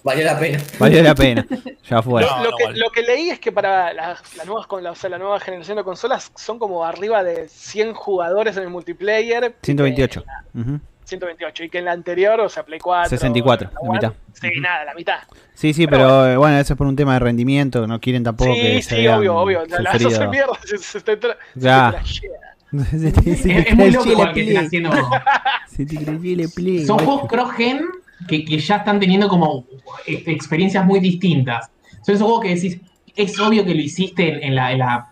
Valió 0.04 0.24
la 0.26 0.40
pena. 0.40 0.60
Valió 0.80 1.04
la 1.04 1.16
pena. 1.16 1.46
Ya 1.90 2.02
fue. 2.02 2.22
No, 2.22 2.44
lo, 2.44 2.52
no 2.52 2.58
que, 2.58 2.64
vale. 2.66 2.78
lo 2.80 2.90
que 2.92 3.02
leí 3.02 3.30
es 3.30 3.40
que 3.40 3.52
para 3.52 3.94
las, 3.94 4.36
las 4.38 4.46
nuevas 4.46 4.68
con 4.68 4.84
la, 4.84 4.92
o 4.92 4.96
sea, 4.96 5.10
la 5.10 5.18
nueva 5.18 5.40
generación 5.40 5.78
de 5.78 5.84
consolas 5.84 6.32
son 6.36 6.60
como 6.60 6.86
arriba 6.86 7.24
de 7.24 7.48
100 7.50 7.94
jugadores 7.94 8.56
en 8.58 8.64
el 8.64 8.70
multiplayer. 8.70 9.56
128. 9.64 10.20
Eh, 10.20 10.60
Ujú. 10.60 10.80
128. 11.06 11.64
Y 11.64 11.70
que 11.70 11.80
en 11.80 11.86
la 11.86 11.92
anterior, 11.94 12.40
o 12.40 12.50
sea, 12.50 12.64
Play 12.64 12.80
4. 12.80 13.10
64, 13.10 13.72
la 13.74 13.80
One, 13.80 13.92
mitad. 13.94 14.14
Sí, 14.40 14.50
nada, 14.62 14.86
la 14.86 14.94
mitad. 14.94 15.20
Sí, 15.56 15.74
sí, 15.74 15.88
Pero 15.88 15.98
pero 16.08 16.28
eh, 16.28 16.38
bueno, 16.38 16.58
eso 16.60 16.74
es 16.74 16.78
por 16.78 16.86
un 16.88 16.96
tema 16.96 17.14
de 17.14 17.20
rendimiento. 17.20 17.88
No 17.88 18.00
quieren 18.00 18.24
tampoco 18.24 18.54
que 18.54 18.76
Sí, 18.76 18.82
se 18.84 18.96
sí, 18.98 19.02
vean 19.02 19.20
obvio, 19.20 19.36
obvio. 19.36 19.66
La, 19.66 19.80
la 19.80 19.92
sufridos. 19.98 20.30
mierda. 20.30 20.54
Se, 20.64 20.78
se 20.78 21.02
te 21.02 21.20
tra- 21.20 21.36
se 21.54 21.60
te 21.60 21.66
Ya. 21.66 22.04
Se 22.06 23.12
te- 23.12 23.36
se 23.36 23.58
Es, 23.58 23.66
es 23.70 23.76
muy 23.76 23.90
loco 23.90 24.06
la 24.06 24.12
igual 24.12 24.34
que 24.34 24.44
Play. 24.44 24.56
haciendo. 24.58 24.92
Se 25.68 25.86
te 25.88 25.96
la 25.96 26.48
Play, 26.54 26.86
Son 26.86 27.00
juegos 27.00 27.28
cross-gen 27.28 27.82
que, 28.28 28.44
que 28.46 28.58
ya 28.60 28.78
están 28.78 29.00
teniendo 29.00 29.28
como 29.30 29.66
eh, 30.06 30.24
experiencias 30.28 30.86
muy 30.86 31.00
distintas. 31.00 31.70
Son 32.06 32.16
esos 32.16 32.26
juegos 32.28 32.42
que 32.44 32.56
decís, 32.56 32.80
es 33.16 33.40
obvio 33.40 33.64
que 33.66 33.74
lo 33.76 33.82
hiciste 33.82 34.34
en, 34.34 34.44
en 34.44 34.56
la, 34.56 34.72
en 34.72 34.80
la 34.80 35.10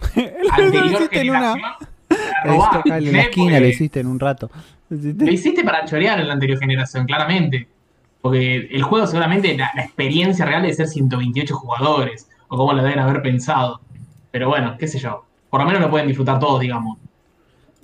Lo 0.16 0.52
anterior 0.54 0.86
hiciste 0.86 1.20
en 1.20 1.30
una. 1.30 1.54
generación. 1.54 2.62
acá 2.62 2.98
en 2.98 3.12
la 3.12 3.20
esquina, 3.22 3.60
lo 3.60 3.66
hiciste 3.66 4.00
en 4.00 4.06
un 4.06 4.20
rato. 4.20 4.50
Lo 4.90 5.30
hiciste 5.32 5.64
para 5.64 5.84
chorear 5.84 6.20
en 6.20 6.28
la 6.28 6.34
anterior 6.34 6.58
generación, 6.58 7.06
claramente. 7.06 7.68
Porque 8.20 8.68
el 8.70 8.82
juego 8.82 9.06
seguramente, 9.06 9.56
la, 9.56 9.70
la 9.74 9.82
experiencia 9.82 10.44
real 10.44 10.62
debe 10.62 10.74
ser 10.74 10.86
128 10.88 11.54
jugadores, 11.54 12.28
o 12.48 12.56
como 12.56 12.72
lo 12.72 12.82
deben 12.82 12.98
haber 12.98 13.20
pensado. 13.22 13.80
Pero 14.30 14.48
bueno, 14.48 14.76
qué 14.78 14.86
sé 14.88 14.98
yo. 14.98 15.24
Por 15.50 15.60
lo 15.60 15.66
menos 15.66 15.82
lo 15.82 15.90
pueden 15.90 16.06
disfrutar 16.08 16.38
todos, 16.38 16.60
digamos. 16.60 16.98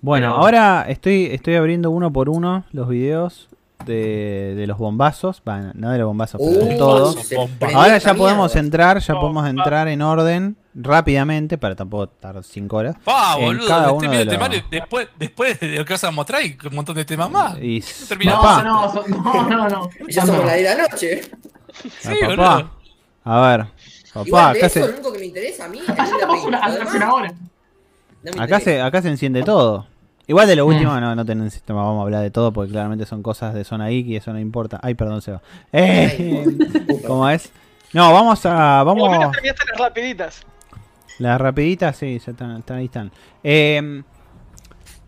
Bueno, 0.00 0.28
Pero- 0.32 0.42
ahora 0.42 0.86
estoy, 0.88 1.26
estoy 1.26 1.54
abriendo 1.56 1.90
uno 1.90 2.10
por 2.12 2.28
uno 2.30 2.64
los 2.72 2.88
videos 2.88 3.49
de, 3.84 4.54
de 4.56 4.66
los 4.66 4.78
bombazos. 4.78 5.42
Bueno, 5.44 5.72
no 5.74 5.90
de 5.90 5.98
los 5.98 6.06
bombazos, 6.06 6.40
pero 6.44 6.64
de 6.66 6.74
Uh, 6.74 6.78
todo. 6.78 7.14
Ahora 7.74 7.98
ya 7.98 8.14
podemos 8.14 8.54
entrar, 8.56 8.98
ya 9.00 9.14
podemos 9.18 9.48
entrar 9.48 9.88
en 9.88 10.02
orden 10.02 10.56
rápidamente, 10.74 11.58
para 11.58 11.74
tampoco 11.74 12.08
tardar 12.08 12.44
5 12.44 12.76
horas. 12.76 12.96
Pa, 13.04 13.34
en 13.38 13.44
boludo, 13.46 13.66
cada 13.68 13.86
me 13.88 13.92
uno 13.92 14.02
estoy 14.04 14.08
de 14.10 14.16
viendo 14.24 14.24
los- 14.24 14.32
temario 14.50 14.64
después, 14.70 15.08
después 15.18 15.60
de 15.60 15.68
lo 15.78 15.84
que 15.84 15.92
vas 15.94 16.04
a 16.04 16.10
mostrar 16.10 16.42
y 16.44 16.56
un 16.68 16.74
montón 16.76 16.94
de 16.94 17.04
temas 17.04 17.30
más. 17.30 17.58
Y 17.60 17.82
No, 18.24 18.40
papá, 18.40 18.62
no, 18.62 18.92
no, 19.08 19.48
no, 19.48 19.68
no. 19.68 19.90
Ya 20.08 20.24
no. 20.24 20.44
la 20.44 20.52
de 20.54 20.62
la 20.62 20.74
noche. 20.88 21.20
ah, 21.32 21.88
Sí, 22.00 22.14
papá. 22.36 22.70
A 23.24 23.40
ver, 23.48 23.66
Igual 24.24 24.42
papá, 24.44 24.52
de 24.52 24.58
acá 24.58 24.66
eso, 24.66 24.74
se, 24.74 24.80
lo 24.80 24.92
único 24.94 25.12
que 25.12 25.18
me 25.18 25.26
interesa 25.26 25.64
a 25.64 25.68
mí 25.68 25.78
es 25.78 25.88
Ah, 25.88 26.06
una, 26.46 26.58
hace 26.58 26.96
una 26.96 27.12
hora. 27.14 27.32
no 28.22 28.42
acá 28.42 28.60
se, 28.60 28.80
acá 28.80 29.02
se 29.02 29.08
enciende 29.08 29.42
todo. 29.42 29.86
Igual 30.30 30.46
de 30.46 30.54
lo 30.54 30.64
Mm. 30.64 30.68
último, 30.68 31.00
no, 31.00 31.16
no 31.16 31.24
tenemos 31.24 31.52
sistema, 31.52 31.82
vamos 31.82 31.98
a 31.98 32.02
hablar 32.04 32.22
de 32.22 32.30
todo 32.30 32.52
porque 32.52 32.70
claramente 32.70 33.04
son 33.04 33.20
cosas 33.20 33.52
de 33.52 33.64
zona 33.64 33.90
X 33.90 34.06
y 34.06 34.14
eso 34.14 34.32
no 34.32 34.38
importa. 34.38 34.78
Ay, 34.80 34.94
perdón, 34.94 35.20
Seba. 35.22 35.42
Eh, 35.72 36.44
¿Cómo 37.06 37.28
es? 37.28 37.50
No, 37.92 38.12
vamos 38.12 38.40
a. 38.46 38.82
Por 38.84 38.96
lo 38.96 39.04
menos 39.06 39.18
Vamos. 39.18 39.32
terminaste 39.32 39.64
las 39.72 39.78
rapiditas. 39.80 40.42
Las 41.18 41.40
rapiditas, 41.40 41.96
sí, 41.96 42.16
ya 42.24 42.30
están, 42.30 42.58
están- 42.58 42.76
ahí 42.78 42.84
están. 42.84 43.10
Eh, 43.42 44.02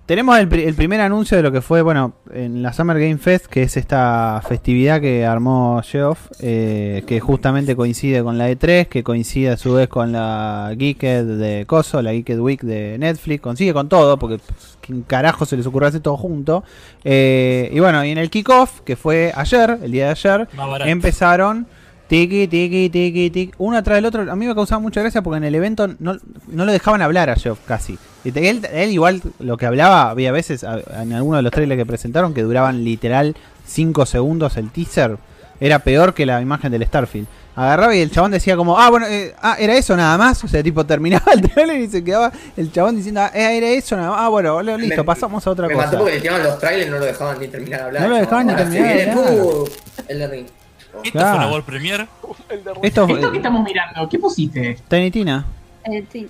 tenemos 0.06 0.38
el, 0.38 0.48
pri- 0.48 0.64
el 0.64 0.74
primer 0.74 1.00
anuncio 1.00 1.36
de 1.36 1.42
lo 1.42 1.52
que 1.52 1.60
fue, 1.60 1.80
bueno, 1.82 2.14
en 2.34 2.62
la 2.62 2.72
Summer 2.72 2.98
Game 2.98 3.18
Fest, 3.18 3.46
que 3.46 3.62
es 3.62 3.76
esta 3.76 4.42
festividad 4.46 5.00
que 5.00 5.24
armó 5.24 5.80
Geoff, 5.84 6.28
eh, 6.40 7.02
que 7.06 7.20
justamente 7.20 7.76
coincide 7.76 8.22
con 8.22 8.36
la 8.36 8.50
E3, 8.50 8.86
que 8.88 9.02
coincide 9.02 9.50
a 9.50 9.56
su 9.56 9.74
vez 9.74 9.88
con 9.88 10.12
la 10.12 10.74
Geeked 10.76 11.24
de 11.38 11.64
Coso, 11.66 12.02
la 12.02 12.12
Geeked 12.12 12.38
Week 12.40 12.60
de 12.62 12.96
Netflix, 12.98 13.40
consigue 13.40 13.72
con 13.72 13.88
todo, 13.88 14.18
porque 14.18 14.40
¿quién 14.80 15.02
carajo 15.02 15.46
se 15.46 15.56
les 15.56 15.66
ocurrió 15.66 15.88
hacer 15.88 16.00
todo 16.00 16.16
junto? 16.16 16.64
Eh, 17.04 17.70
y 17.72 17.78
bueno, 17.80 18.04
y 18.04 18.10
en 18.10 18.18
el 18.18 18.28
kickoff, 18.28 18.80
que 18.80 18.96
fue 18.96 19.32
ayer, 19.34 19.78
el 19.82 19.92
día 19.92 20.06
de 20.06 20.10
ayer, 20.10 20.48
empezaron 20.90 21.66
tiki, 22.08 22.48
tiki, 22.48 22.90
tiki, 22.90 23.30
tiki, 23.30 23.52
uno 23.58 23.76
atrás 23.78 23.96
del 23.96 24.04
otro. 24.06 24.30
A 24.30 24.36
mí 24.36 24.46
me 24.46 24.54
causaba 24.54 24.80
mucha 24.80 25.00
gracia 25.00 25.22
porque 25.22 25.38
en 25.38 25.44
el 25.44 25.54
evento 25.54 25.88
no, 26.00 26.16
no 26.48 26.64
lo 26.66 26.72
dejaban 26.72 27.00
hablar 27.02 27.30
a 27.30 27.36
Geoff 27.36 27.60
casi. 27.66 27.96
Él, 28.24 28.66
él 28.72 28.90
igual 28.90 29.20
lo 29.40 29.56
que 29.56 29.66
hablaba, 29.66 30.10
había 30.10 30.32
veces 30.32 30.64
a- 30.64 30.80
en 31.02 31.12
algunos 31.12 31.38
de 31.38 31.42
los 31.42 31.52
trailers 31.52 31.78
que 31.78 31.86
presentaron 31.86 32.34
que 32.34 32.42
duraban 32.42 32.84
literal 32.84 33.34
5 33.66 34.06
segundos 34.06 34.56
el 34.56 34.70
teaser. 34.70 35.16
era 35.60 35.78
peor 35.78 36.12
que 36.12 36.26
la 36.26 36.40
imagen 36.40 36.72
del 36.72 36.84
Starfield. 36.84 37.28
Agarraba 37.54 37.94
y 37.94 38.00
el 38.00 38.10
chabón 38.10 38.32
decía 38.32 38.56
como, 38.56 38.80
ah, 38.80 38.90
bueno, 38.90 39.06
eh, 39.06 39.32
ah, 39.42 39.54
era 39.60 39.76
eso 39.76 39.96
nada 39.96 40.18
más. 40.18 40.42
O 40.42 40.48
sea, 40.48 40.60
tipo, 40.60 40.84
terminaba 40.84 41.30
el 41.32 41.40
trailer 41.42 41.80
y 41.80 41.86
se 41.88 42.02
quedaba 42.02 42.32
el 42.56 42.72
chabón 42.72 42.96
diciendo, 42.96 43.20
ah, 43.20 43.30
era 43.32 43.68
eso 43.68 43.94
nada 43.96 44.10
más. 44.10 44.18
Ah, 44.22 44.28
bueno, 44.28 44.54
bueno, 44.54 44.76
listo, 44.76 44.96
Me- 44.96 45.04
pasamos 45.04 45.46
a 45.46 45.50
otra 45.50 45.68
Me 45.68 45.74
cosa. 45.74 45.86
mató 45.86 45.98
porque 45.98 46.14
le 46.14 46.20
tiraban 46.20 46.42
los 46.42 46.58
trailers 46.58 46.88
y 46.88 46.90
no 46.90 46.98
lo 46.98 47.04
dejaban 47.04 47.38
ni 47.38 47.46
terminar 47.46 47.78
de 47.80 47.86
hablar. 47.86 48.02
No 48.02 48.08
lo 48.08 48.16
dejaban 48.16 48.46
ni 48.48 48.54
terminar 48.56 48.88
de 48.96 49.10
hablar. 49.10 49.24
uh, 49.24 49.64
Elden 50.08 50.30
Ring. 50.32 50.46
¿Esto 50.46 51.10
Claro. 51.12 51.28
fue 51.28 51.36
una 51.38 51.48
World 51.52 51.64
Premiere? 51.66 52.08
El 52.48 52.64
de. 52.64 52.70
Esto 52.82 53.06
Esto 53.08 53.30
que 53.30 53.36
estamos 53.36 53.62
mirando, 53.64 54.08
¿qué 54.08 54.18
pusiste? 54.18 54.78
Tiny 54.88 55.10
Tina. 55.12 55.44
Eh, 55.84 56.04
sí. 56.10 56.28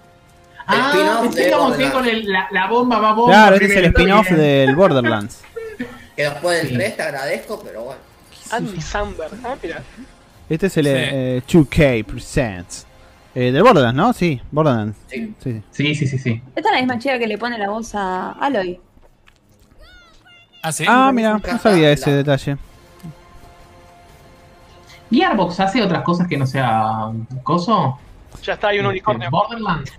Ah, 0.67 0.91
spin-off 0.95 1.23
pensé 1.75 1.85
que 1.85 1.91
con 1.93 2.07
el- 2.07 2.31
la, 2.33 2.49
la 2.51 2.67
bomba, 2.69 2.99
va 2.99 3.13
bomba. 3.15 3.33
Claro, 3.33 3.55
este 3.57 3.67
es 3.67 3.77
el 3.77 3.85
spin-off 3.87 4.29
bien. 4.29 4.41
del 4.41 4.77
Borderlands. 4.77 5.43
Que 6.17 6.25
después 6.25 6.59
del 6.59 6.69
Sí. 6.69 6.75
3 6.75 6.97
te 6.97 7.03
agradezco, 7.03 7.63
pero 7.65 7.85
bueno. 7.85 8.01
Andy 8.51 8.81
Samberg. 8.83 9.33
Ah, 9.45 9.57
mira. 9.63 9.83
Este 10.49 10.67
es 10.67 10.77
el 10.77 10.85
Sí. 10.85 10.91
eh, 10.95 11.43
2K 11.47 12.05
Presents. 12.05 12.87
Eh, 13.35 13.51
del 13.51 13.63
Borderlands, 13.63 13.97
¿no? 13.97 14.13
Sí, 14.13 14.39
Borderlands. 14.51 14.99
Sí. 15.07 15.35
Sí, 15.43 15.63
sí. 15.73 15.95
Sí, 15.95 16.07
sí, 16.07 16.19
sí. 16.19 16.43
Esta 16.55 16.69
es 16.69 16.75
la 16.75 16.81
misma 16.81 16.99
chica 16.99 17.19
que 17.19 17.27
le 17.27 17.39
pone 17.39 17.57
la 17.57 17.71
voz 17.71 17.95
a 17.95 18.33
Aloy. 18.33 18.79
Ah, 20.63 20.71
sí. 20.71 20.85
Ah, 20.87 21.11
mira, 21.15 21.39
no 21.39 21.59
sabía 21.59 21.91
ese 21.93 22.11
la- 22.11 22.17
detalle. 22.19 22.59
Gearbox 25.11 25.61
hace 25.61 25.83
otras 25.83 26.03
cosas 26.03 26.27
que 26.29 26.37
no 26.37 26.47
sea 26.47 27.07
un 27.07 27.25
coso. 27.43 27.99
Ya 28.43 28.55
está, 28.55 28.69
hay 28.69 28.81
un 28.81 28.87
unicornio. 28.87 29.31
Borderlands. 29.31 29.93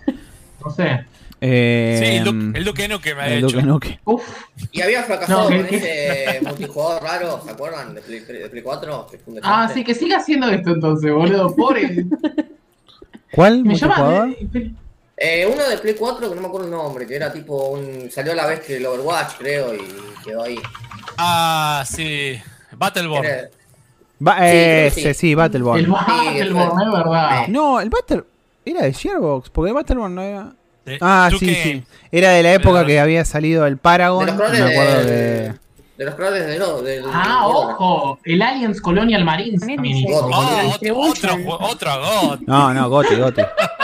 No 0.63 0.71
sé. 0.71 1.05
Eh, 1.45 1.97
Sí, 1.99 2.05
el 2.17 2.23
Duke, 2.23 2.57
el 2.57 2.63
Duke 2.63 2.87
Nukem 2.87 3.17
me 3.17 3.23
ha 3.23 3.27
el 3.27 3.43
hecho. 3.45 3.61
Duke. 3.61 3.99
Uf. 4.05 4.23
Y 4.71 4.81
había 4.81 5.03
fracasado 5.03 5.49
No, 5.49 5.57
con 5.57 5.65
que- 5.67 5.75
ese 5.75 6.41
multijugador 6.47 7.03
raro, 7.03 7.41
¿se 7.43 7.51
acuerdan? 7.51 7.93
De 7.93 8.01
Play, 8.01 8.19
de 8.21 8.49
Play 8.49 8.63
4. 8.63 9.07
Que 9.11 9.17
fue 9.17 9.33
un 9.33 9.39
Ah, 9.43 9.69
sí, 9.73 9.83
que 9.83 9.93
siga 9.93 10.17
haciendo 10.17 10.49
esto 10.49 10.69
entonces, 10.71 11.11
boludo. 11.11 11.53
Pobre. 11.55 12.05
¿Cuál? 13.31 13.63
Me 13.65 13.75
llama. 13.75 13.95
multijugador? 13.97 14.29
eh, 14.55 14.71
Eh, 15.17 15.49
uno 15.53 15.67
de 15.69 15.77
Play 15.77 15.95
4 15.95 16.29
que 16.29 16.35
no 16.35 16.41
me 16.41 16.47
acuerdo 16.47 16.65
el 16.67 16.71
nombre, 16.71 17.05
que 17.05 17.15
era 17.15 17.31
tipo 17.31 17.67
un. 17.69 18.09
salió 18.09 18.31
a 18.31 18.35
la 18.35 18.47
vez 18.47 18.61
que 18.61 18.77
el 18.77 18.85
Overwatch, 18.85 19.33
creo, 19.37 19.73
y 19.73 19.79
quedó 20.23 20.43
ahí. 20.43 20.57
Ah, 21.17 21.83
sí. 21.85 22.39
Battleborn. 22.75 23.27
Va, 24.25 24.37
Sí, 24.37 24.43
ese, 24.47 25.13
sí. 25.13 25.13
sí, 25.13 25.35
Battleborn. 25.35 25.79
El 25.79 25.87
Battleborn, 25.91 26.81
es 26.81 26.91
verdad. 26.91 27.47
No, 27.49 27.79
el 27.81 27.89
Battle. 27.89 28.23
Era 28.65 28.81
de 28.83 28.93
Gearbox, 28.93 29.49
porque 29.49 29.69
el 29.69 29.75
Battleborn 29.75 30.15
no 30.15 30.21
era. 30.21 30.53
de 30.85 30.97
Ah, 31.01 31.29
2K. 31.31 31.39
sí, 31.39 31.55
sí. 31.55 31.83
Era 32.11 32.31
de 32.31 32.43
la 32.43 32.53
época 32.53 32.85
que 32.85 32.99
había 32.99 33.23
salido 33.25 33.65
el 33.65 33.77
Paragon. 33.77 34.25
De 34.25 34.31
los 34.31 34.39
Me 34.39 34.45
creadores 34.47 34.77
acuerdo 34.77 34.99
de, 35.05 35.11
de. 35.15 35.53
de 35.97 36.05
los 36.05 36.15
creadores 36.15 36.47
de 36.47 36.59
no, 36.59 36.81
del. 36.81 37.03
Ah, 37.11 37.47
ojo. 37.47 38.19
El 38.23 38.41
Aliens 38.41 38.81
Colonial 38.81 39.23
Marines 39.25 39.59
También 39.61 39.85
hizo. 39.97 40.09
Oh, 40.25 40.73
otro, 40.75 40.97
otro, 40.97 41.57
otro 41.59 41.91
God. 42.01 42.39
No, 42.47 42.73
no, 42.73 42.89
Goti, 42.89 43.15
Goti. 43.15 43.41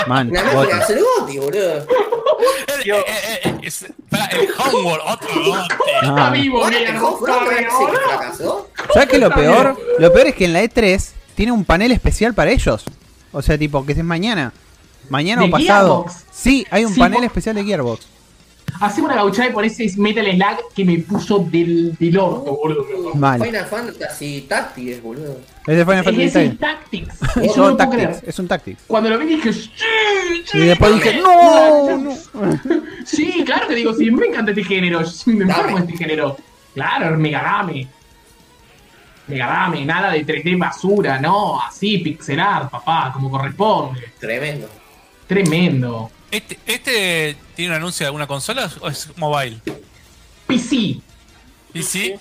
Man, 0.08 0.30
más 0.32 0.54
Goti. 0.54 0.68
que 0.68 0.74
hacer 0.74 1.00
Goti, 1.20 1.38
boludo. 1.38 1.86
Eh, 2.86 3.56
es- 3.64 3.86
para, 4.10 4.26
el 4.28 4.48
Homeworld, 4.58 5.02
otro. 5.06 5.30
Está 6.02 6.28
Ah. 6.28 6.32
vivo, 6.32 6.66
el 6.68 6.74
no 6.74 6.80
que 6.80 7.00
boludo. 7.00 7.46
fracasó. 8.08 8.70
¿Sabes 8.94 9.10
qué 9.10 9.16
es 9.18 9.22
lo 9.22 9.28
Está 9.28 9.40
peor? 9.40 9.78
Lo 10.00 10.14
peor 10.14 10.28
es 10.28 10.36
que 10.36 10.46
en 10.46 10.54
la 10.54 10.64
E3 10.64 11.12
tiene 11.36 11.52
un 11.52 11.66
panel 11.66 11.92
especial 11.92 12.34
para 12.34 12.52
ellos. 12.52 12.84
O 13.32 13.42
sea, 13.42 13.58
tipo, 13.58 13.86
que 13.86 13.92
es 13.94 14.04
mañana. 14.04 14.54
Mañana 15.10 15.41
¿De 15.43 15.47
o 15.47 15.51
pasado. 15.51 16.03
Gearbox? 16.03 16.26
Sí, 16.32 16.66
hay 16.70 16.86
un 16.86 16.93
Sí, 16.93 16.99
panel 16.99 17.24
especial 17.24 17.55
de 17.55 17.64
Gearbox. 17.64 18.07
Hacemos 18.82 19.10
una 19.10 19.16
gauchada 19.16 19.49
y 19.49 19.51
por 19.51 19.66
ese 19.66 19.91
Metal 19.97 20.26
Slug 20.26 20.74
que 20.74 20.86
me 20.86 20.99
puso 20.99 21.39
del, 21.39 21.95
del 21.99 22.18
orto, 22.18 22.55
boludo. 22.55 23.14
Mal. 23.16 23.43
Final 23.43 23.66
Fantasy 23.66 24.45
Tactics, 24.47 25.01
boludo. 25.01 25.38
Es 25.68 25.76
de 25.78 25.84
Final 25.86 26.03
Fantasy 26.03 26.24
Es 26.28 26.36
el. 26.36 26.57
Tactics. 26.57 27.16
Es 27.22 27.36
Yo 27.36 27.41
no 27.41 27.53
todo 27.53 27.68
lo 27.70 27.78
puedo 27.78 27.89
creer. 27.89 28.10
Tactics. 28.12 28.30
Es 28.30 28.39
un 28.39 28.47
Tactics. 28.47 28.84
Cuando 28.88 29.10
lo 29.10 29.18
vi 29.18 29.26
dije, 29.26 29.51
sí, 29.51 29.72
sí, 30.45 30.57
Y 30.60 30.62
después 30.62 30.93
dije, 30.93 31.18
no, 31.20 31.97
no. 31.97 32.14
Sí, 33.05 33.43
claro 33.45 33.68
que 33.68 33.76
digo, 33.76 33.93
sí, 33.93 34.12
me 34.12 34.28
encanta 34.28 34.51
este 34.51 34.64
género. 34.64 35.03
sí, 35.05 35.32
Me 35.34 35.43
enfermo 35.45 35.80
este 35.80 35.97
género. 35.97 36.38
Claro, 36.74 37.18
Megadame. 37.18 37.88
Megadame, 39.28 39.86
nada 39.86 40.12
de 40.12 40.26
3D 40.26 40.57
basura, 40.57 41.20
no, 41.20 41.62
así, 41.62 41.99
pixelar, 41.99 42.70
papá, 42.70 43.12
como 43.14 43.30
corresponde. 43.30 44.12
Tremendo. 44.20 44.68
Tremendo. 45.30 46.12
Este, 46.32 46.60
¿Este 46.66 47.38
tiene 47.56 47.72
un 47.72 47.78
anuncio 47.78 48.04
de 48.04 48.08
alguna 48.08 48.28
consola 48.28 48.70
o 48.82 48.90
es 48.90 49.16
mobile? 49.18 49.58
PC. 50.48 51.00
Sí. 51.82 52.16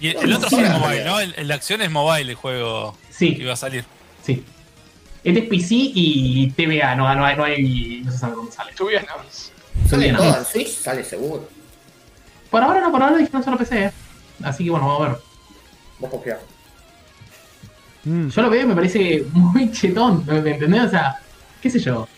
Y 0.00 0.08
el, 0.08 0.16
el 0.16 0.32
otro 0.32 0.48
sí 0.48 0.56
es 0.60 0.70
mobile, 0.70 1.04
¿no? 1.04 1.20
El, 1.20 1.34
el 1.36 1.48
de 1.48 1.54
acción 1.54 1.82
es 1.82 1.90
mobile 1.90 2.30
el 2.30 2.34
juego 2.36 2.96
que 3.08 3.12
Sí, 3.12 3.36
iba 3.38 3.52
a 3.52 3.56
salir. 3.56 3.84
sí. 4.24 4.42
Este 5.24 5.38
es 5.40 5.48
PC 5.48 5.74
y 5.76 6.50
TVA, 6.56 6.96
no, 6.96 7.14
no, 7.14 7.24
hay, 7.24 7.36
no 7.36 7.44
hay, 7.44 8.02
no 8.04 8.10
se 8.10 8.18
sabe 8.18 8.34
dónde 8.34 8.50
sale. 8.50 8.70
Estuvieron. 8.70 9.06
Sale 9.88 10.12
todo 10.14 10.44
Switch, 10.44 10.68
sale 10.68 11.04
seguro. 11.04 11.48
Por 12.50 12.60
ahora 12.62 12.80
no, 12.80 12.90
por 12.90 13.00
ahora 13.02 13.16
dijeron 13.18 13.44
solo 13.44 13.56
PC. 13.56 13.84
eh. 13.84 13.92
Así 14.42 14.64
que 14.64 14.70
bueno, 14.70 14.88
vamos 14.88 15.06
a 15.06 15.10
ver. 15.12 15.20
Vos 16.00 16.10
confiás. 16.10 16.38
Mm. 18.04 18.28
Yo 18.30 18.42
lo 18.42 18.50
veo 18.50 18.62
y 18.62 18.66
me 18.66 18.74
parece 18.74 19.24
muy 19.32 19.70
chetón, 19.70 20.24
¿me 20.26 20.40
me 20.40 20.50
entendés? 20.54 20.82
O 20.86 20.90
sea, 20.90 21.20
qué 21.60 21.70
sé 21.70 21.78
yo. 21.78 22.08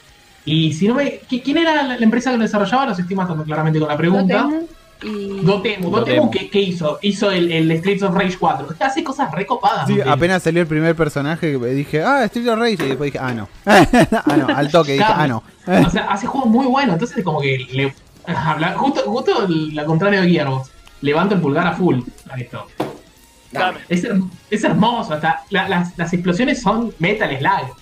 Y 0.45 0.73
si 0.75 0.87
no 0.89 0.95
me... 0.95 1.21
¿qui- 1.23 1.43
¿Quién 1.43 1.59
era 1.59 1.83
la 1.83 1.97
la 1.97 2.05
empresa 2.05 2.31
que 2.31 2.37
lo 2.37 2.43
desarrollaba? 2.43 2.87
Los 2.87 2.99
estoy 2.99 3.17
matando 3.17 3.45
claramente 3.45 3.79
con 3.79 3.89
la 3.89 3.97
pregunta. 3.97 4.43
Dotemu 4.43 4.67
y. 5.03 5.41
Dotemu. 5.45 5.91
Dotemu. 5.91 6.31
¿qué, 6.31 6.49
qué 6.51 6.61
hizo? 6.61 6.99
Hizo 7.03 7.31
el, 7.31 7.51
el 7.51 7.79
Streets 7.79 8.03
of 8.03 8.15
Rage 8.15 8.37
4. 8.39 8.69
Hace 8.81 9.03
cosas 9.03 9.31
recopadas. 9.33 9.87
Sí, 9.87 9.95
Dotemu. 9.97 10.13
apenas 10.13 10.43
salió 10.43 10.61
el 10.63 10.69
primer 10.69 10.95
personaje 10.95 11.57
dije, 11.59 12.03
ah, 12.03 12.25
Street 12.25 12.49
of 12.49 12.59
Rage. 12.59 12.73
Y 12.85 12.89
después 12.89 13.13
dije, 13.13 13.19
ah, 13.25 13.33
no. 13.35 13.49
ah, 13.67 14.37
no, 14.37 14.47
al 14.55 14.71
toque 14.71 14.93
dije, 14.93 15.05
ah, 15.07 15.27
no. 15.27 15.43
O 15.67 15.91
sea, 15.91 16.05
hace 16.11 16.27
juegos 16.27 16.51
muy 16.51 16.67
buenos. 16.67 16.95
Entonces, 16.95 17.25
como 17.25 17.41
que 17.41 17.59
le. 17.73 17.95
habla- 18.27 18.75
justo, 18.77 19.01
justo 19.07 19.47
la 19.49 19.85
contrario 19.85 20.21
de 20.23 20.29
Gearbox. 20.31 20.71
Levanto 21.01 21.35
el 21.35 21.41
pulgar 21.41 21.67
a 21.67 21.73
full 21.73 22.01
a 22.31 22.39
esto. 22.41 22.67
Dame. 23.53 23.79
Es, 23.89 24.05
herm- 24.05 24.31
es 24.51 24.65
hermoso. 24.65 25.15
Hasta 25.15 25.43
la- 25.51 25.69
las, 25.69 25.97
las 25.99 26.13
explosiones 26.13 26.61
son 26.63 26.93
Metal 26.99 27.31
Slug. 27.39 27.77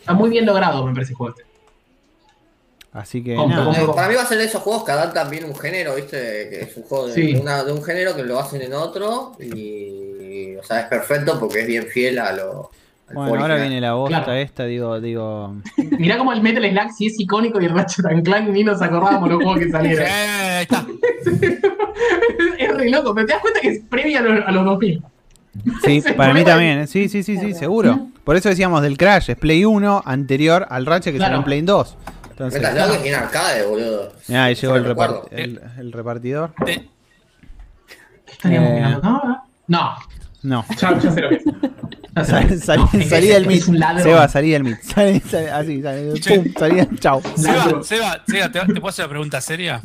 Está 0.00 0.12
muy 0.14 0.30
bien 0.30 0.46
logrado, 0.46 0.86
me 0.86 0.92
parece 0.94 1.12
el 1.12 1.16
juego 1.16 1.34
este. 1.36 1.45
Así 2.96 3.22
que 3.22 3.36
para 3.94 4.08
mí 4.08 4.14
va 4.14 4.22
a 4.22 4.26
ser 4.26 4.38
de 4.38 4.44
esos 4.44 4.62
juegos 4.62 4.84
que 4.84 4.92
adaptan 4.92 5.28
bien 5.28 5.44
un 5.44 5.54
género, 5.54 5.94
¿viste? 5.96 6.16
Que 6.50 6.60
es 6.62 6.76
un 6.78 6.82
juego 6.84 7.08
de, 7.08 7.12
Sí. 7.12 7.34
una- 7.34 7.62
de 7.62 7.72
un 7.72 7.82
género 7.84 8.16
que 8.16 8.22
lo 8.24 8.38
hacen 8.40 8.62
en 8.62 8.72
otro 8.72 9.32
y, 9.38 10.54
o 10.56 10.62
sea, 10.64 10.80
es 10.80 10.86
perfecto 10.86 11.38
porque 11.38 11.60
es 11.60 11.66
bien 11.66 11.86
fiel 11.88 12.18
a 12.18 12.32
lo. 12.32 12.70
Bueno, 13.12 13.42
ahora 13.42 13.56
viene 13.56 13.80
la 13.80 13.92
bosta 13.92 14.24
Claro. 14.24 14.32
esta, 14.40 14.64
digo, 14.64 14.98
digo. 15.00 15.54
Mirá 15.98 16.16
como 16.18 16.32
el 16.32 16.40
Metal 16.42 16.64
Slug 16.68 16.90
sí 16.96 17.06
es 17.06 17.20
icónico 17.20 17.60
y 17.60 17.66
el 17.66 17.74
Ratchet 17.74 18.06
and 18.06 18.24
Clank 18.24 18.48
ni 18.48 18.64
nos 18.64 18.80
acordábamos 18.82 19.28
los 19.28 19.42
juegos 19.44 19.58
que 19.60 19.70
salieron. 19.70 20.06
ahí 20.10 20.62
está. 20.62 20.86
es 22.58 22.74
re 22.76 22.90
loco, 22.90 23.14
pero 23.14 23.26
te 23.26 23.32
das 23.32 23.42
cuenta 23.42 23.60
que 23.60 23.68
es 23.68 23.80
previa 23.88 24.20
a 24.20 24.22
los, 24.22 24.46
a 24.46 24.50
los 24.50 24.64
2000. 24.64 25.02
Sí, 25.84 26.02
para 26.16 26.34
mí 26.34 26.44
también, 26.44 26.78
¿eh? 26.80 26.86
sí, 26.86 27.08
sí, 27.08 27.22
sí, 27.22 27.36
sí, 27.38 27.54
seguro. 27.54 28.08
Por 28.24 28.36
eso 28.36 28.48
decíamos 28.48 28.82
del 28.82 28.96
Crash, 28.98 29.30
es 29.30 29.36
Play 29.36 29.64
1 29.64 30.02
anterior 30.04 30.66
al 30.68 30.84
Ratchet 30.86 31.12
que 31.12 31.18
Claro. 31.18 31.28
salió 31.32 31.38
en 31.38 31.44
Play 31.44 31.60
2. 31.62 31.96
Entonces, 32.36 32.60
Metal 32.60 32.88
Slug 32.90 33.02
tiene 33.02 33.16
arcade, 33.16 33.62
boludo. 33.66 34.12
mirá, 34.28 34.44
ahí 34.44 34.54
llegó 34.54 34.76
el, 34.76 34.84
repart- 34.84 35.28
el, 35.30 35.60
el 35.78 35.92
repartidor. 35.92 36.52
De- 36.66 36.86
¿Qué 38.26 38.32
estaríamos 38.32 38.70
Eh. 38.70 38.74
mirando? 38.74 39.00
No, 39.02 39.22
no, 39.68 39.96
No. 40.42 40.64
ya, 40.78 40.98
ya 40.98 41.12
sé 41.12 41.20
lo 41.22 41.28
que 41.30 41.34
es. 41.36 42.26
Sal- 42.28 42.60
sal- 42.60 42.78
No, 42.92 43.00
es- 43.00 43.08
salí 43.08 43.26
del 43.28 43.50
es 43.50 43.68
ladrón. 43.68 44.02
Seba, 44.02 44.28
salí 44.28 44.50
del 44.50 44.64
Meet. 44.64 44.82
Salí, 44.82 45.20
salí, 45.20 45.46
así, 45.46 45.82
salí, 45.82 46.20
Che. 46.20 46.40
pum, 46.40 46.52
salí, 46.58 46.88
chao. 46.98 47.22
Ladrón. 47.38 47.82
Seba, 47.84 47.84
Seba, 47.84 48.24
Seba, 48.26 48.52
¿te, 48.52 48.60
te 48.74 48.80
puedo 48.80 48.88
hacer 48.88 49.04
una 49.06 49.10
pregunta 49.10 49.40
seria? 49.40 49.80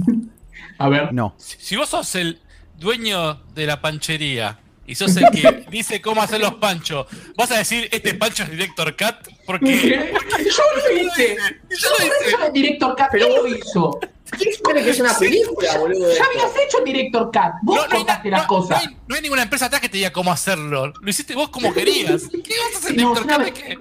A 0.77 0.89
ver. 0.89 1.13
No. 1.13 1.33
Si, 1.37 1.57
si 1.57 1.75
vos 1.77 1.87
sos 1.87 2.13
el 2.15 2.39
dueño 2.77 3.35
de 3.55 3.65
la 3.65 3.79
panchería 3.81 4.59
y 4.91 4.95
sos 4.95 5.15
el 5.15 5.25
que 5.31 5.65
dice 5.71 6.01
cómo 6.01 6.21
hacer 6.21 6.41
los 6.41 6.55
panchos, 6.55 7.07
¿vas 7.37 7.49
a 7.51 7.57
decir 7.59 7.87
este 7.91 8.13
pancho 8.15 8.43
es 8.43 8.51
Director 8.51 8.95
Cut? 8.97 9.33
Porque. 9.45 10.11
Yo 10.43 10.63
lo 10.75 11.01
hice. 11.01 11.37
Yo 11.69 11.89
lo 11.89 12.05
hice 12.05 12.51
Director 12.51 12.95
Cut. 12.97 13.13
Él 13.13 13.33
lo 13.35 13.47
hizo. 13.47 13.99
¿Quién 14.37 14.53
supone 14.55 14.83
que 14.83 14.89
es 14.91 14.99
una 14.99 15.17
película, 15.17 15.77
boludo? 15.77 16.13
Ya 16.13 16.23
habías 16.25 16.51
hecho 16.65 16.79
Director 16.83 17.23
Cut. 17.31 17.53
Vos 17.63 17.75
No, 17.77 17.83
no 17.87 17.95
contaste 17.97 18.29
las 18.29 18.41
no- 18.41 18.47
cosas. 18.47 18.69
no 18.85 18.89
hay- 18.91 18.97
no 19.07 19.15
hay 19.15 19.21
ninguna 19.21 19.43
empresa 19.43 19.65
atrás 19.67 19.81
que 19.81 19.89
te 19.89 19.97
diga 19.97 20.11
cómo 20.11 20.31
hacerlo. 20.31 20.93
Lo 21.01 21.09
hiciste 21.09 21.35
vos 21.35 21.49
como 21.49 21.73
querías. 21.73 22.23
¿Qué 22.29 22.53
vas 22.65 22.75
a 22.75 22.77
hacer 22.79 22.97
No, 22.97 23.13
Director 23.13 23.53
qué? 23.53 23.77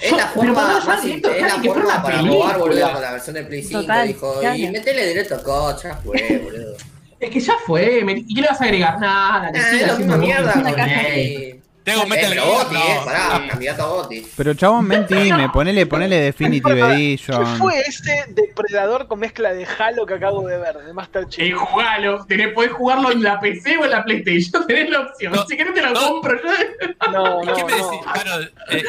Es 0.00 0.10
la 0.12 0.16
Pero 0.16 0.28
forma, 0.34 0.54
para 0.54 0.84
más, 0.84 1.04
es 1.04 1.22
la 1.22 1.62
forma 1.62 2.02
para 2.02 2.22
robar, 2.22 2.58
boludo, 2.58 2.92
con 2.92 3.02
la 3.02 3.12
versión 3.12 3.34
de 3.34 3.44
Play 3.44 3.62
5. 3.62 3.80
Total, 3.82 4.08
dijo, 4.08 4.40
y 4.56 4.68
metele 4.70 5.06
directo 5.08 5.36
Cut, 5.42 5.82
ya 5.82 5.94
fue, 6.02 6.38
boludo. 6.42 6.76
Es 7.22 7.30
que 7.30 7.40
ya 7.40 7.54
fue. 7.64 8.04
¿Y 8.26 8.34
qué 8.34 8.40
le 8.42 8.48
vas 8.48 8.60
a 8.60 8.64
agregar? 8.64 8.98
Nada, 9.00 9.50
haciendo 9.54 10.16
mierda 10.18 10.52
caja. 10.74 11.02
el- 11.08 11.60
Tengo 11.84 12.06
Metal 12.06 12.32
Gear. 12.32 12.46
Eh, 12.72 13.00
pará, 13.04 13.48
candidato 13.48 14.02
a. 14.02 14.08
Pero 14.36 14.54
chabón, 14.54 14.86
mentime, 14.86 15.48
ponele, 15.50 15.84
ponele 15.86 16.20
Definitive 16.20 16.74
¿Qué 16.74 16.80
Edition. 16.94 17.58
fue 17.58 17.80
ese 17.80 18.24
depredador 18.28 19.08
con 19.08 19.18
mezcla 19.18 19.52
de 19.52 19.66
Halo 19.66 20.06
que 20.06 20.14
acabo 20.14 20.46
de 20.46 20.58
ver, 20.58 20.76
de 20.78 20.92
Master 20.92 21.26
Eh, 21.38 21.50
jugalo, 21.52 22.24
tenés, 22.26 22.52
podés 22.54 22.70
jugarlo 22.72 23.10
en 23.10 23.22
la 23.24 23.40
PC 23.40 23.78
o 23.78 23.84
en 23.84 23.90
la 23.90 24.04
PlayStation, 24.04 24.64
tenés 24.68 24.90
la 24.90 25.00
opción. 25.00 25.32
No, 25.32 25.44
si 25.46 25.56
querés 25.56 25.74
te 25.74 25.82
lo 25.82 25.90
no. 25.90 26.00
compro 26.08 26.38
yo. 26.40 27.10
No, 27.12 27.42
no, 27.44 27.54
¿Qué 27.54 27.64
me 27.64 27.70
no. 27.70 27.76
decís? 27.90 28.00
Claro, 28.12 28.42
eh, 28.70 28.84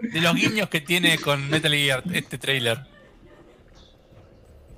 de 0.12 0.20
los 0.20 0.34
guiños 0.34 0.68
que 0.70 0.80
tiene 0.80 1.18
con 1.18 1.48
Metal 1.50 1.72
Gear 1.72 2.02
este 2.12 2.38
trailer. 2.38 2.78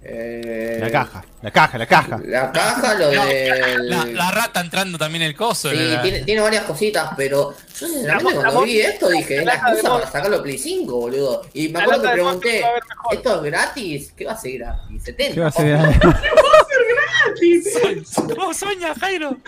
Eh, 0.00 0.78
La 0.80 0.90
caja, 0.90 1.24
la 1.42 1.50
caja, 1.50 1.76
la 1.78 1.86
caja. 1.86 2.20
La 2.24 2.52
caja, 2.52 2.94
lo 2.94 3.12
No, 3.12 3.24
del. 3.26 3.90
La, 3.90 4.04
la 4.06 4.30
rata 4.30 4.60
entrando 4.60 4.96
también 4.96 5.22
el 5.22 5.34
coso. 5.34 5.70
Sí, 5.70 5.76
la- 5.76 6.00
tiene, 6.02 6.20
tiene 6.22 6.40
varias 6.40 6.64
cositas, 6.64 7.10
pero 7.16 7.52
yo 7.78 7.86
sinceramente 7.88 8.34
cuando 8.34 8.62
vi 8.62 8.80
esto 8.80 9.08
dije, 9.08 9.38
es 9.38 9.44
la 9.44 9.52
de 9.56 9.58
excusa 9.58 9.90
para 9.90 10.06
sacarlo 10.10 10.42
Play 10.42 10.56
5, 10.56 10.96
boludo. 10.96 11.42
Y 11.52 11.68
me 11.68 11.80
acuerdo 11.80 12.02
que 12.02 12.08
de 12.08 12.14
pregunté. 12.14 12.64
¿esto 13.12 13.36
es 13.36 13.42
gratis? 13.42 14.12
¿Qué 14.16 14.24
va 14.24 14.32
a 14.32 14.36
ser 14.36 14.58
gratis? 14.58 15.02
70. 15.02 15.34
¿Qué 15.34 15.40
va 15.40 15.46
a 15.48 15.52
ser? 15.52 15.78
Sí, 17.38 17.62
sí. 17.62 18.00
¡Oh, 18.40 18.54
sueña, 18.54 18.94
Jairo! 19.00 19.36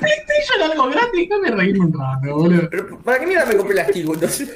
PlayStation 0.00 0.62
algo 0.70 0.88
gratis, 0.90 1.28
déjame 1.28 1.50
reírme 1.50 1.84
un 1.86 1.92
rato, 1.92 2.34
boludo. 2.36 2.68
Pero, 2.70 2.98
¿Para 3.00 3.20
qué 3.20 3.26
mierda 3.26 3.46
me 3.46 3.56
compré 3.56 3.74
la 3.76 3.84
Steelbook 3.84 4.14
entonces? 4.14 4.50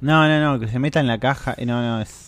No, 0.00 0.26
no, 0.28 0.40
no, 0.40 0.60
que 0.60 0.68
se 0.68 0.78
meta 0.78 1.00
en 1.00 1.06
la 1.06 1.18
caja. 1.18 1.54
eh, 1.56 1.66
No, 1.66 1.82
no, 1.82 2.00
es. 2.00 2.23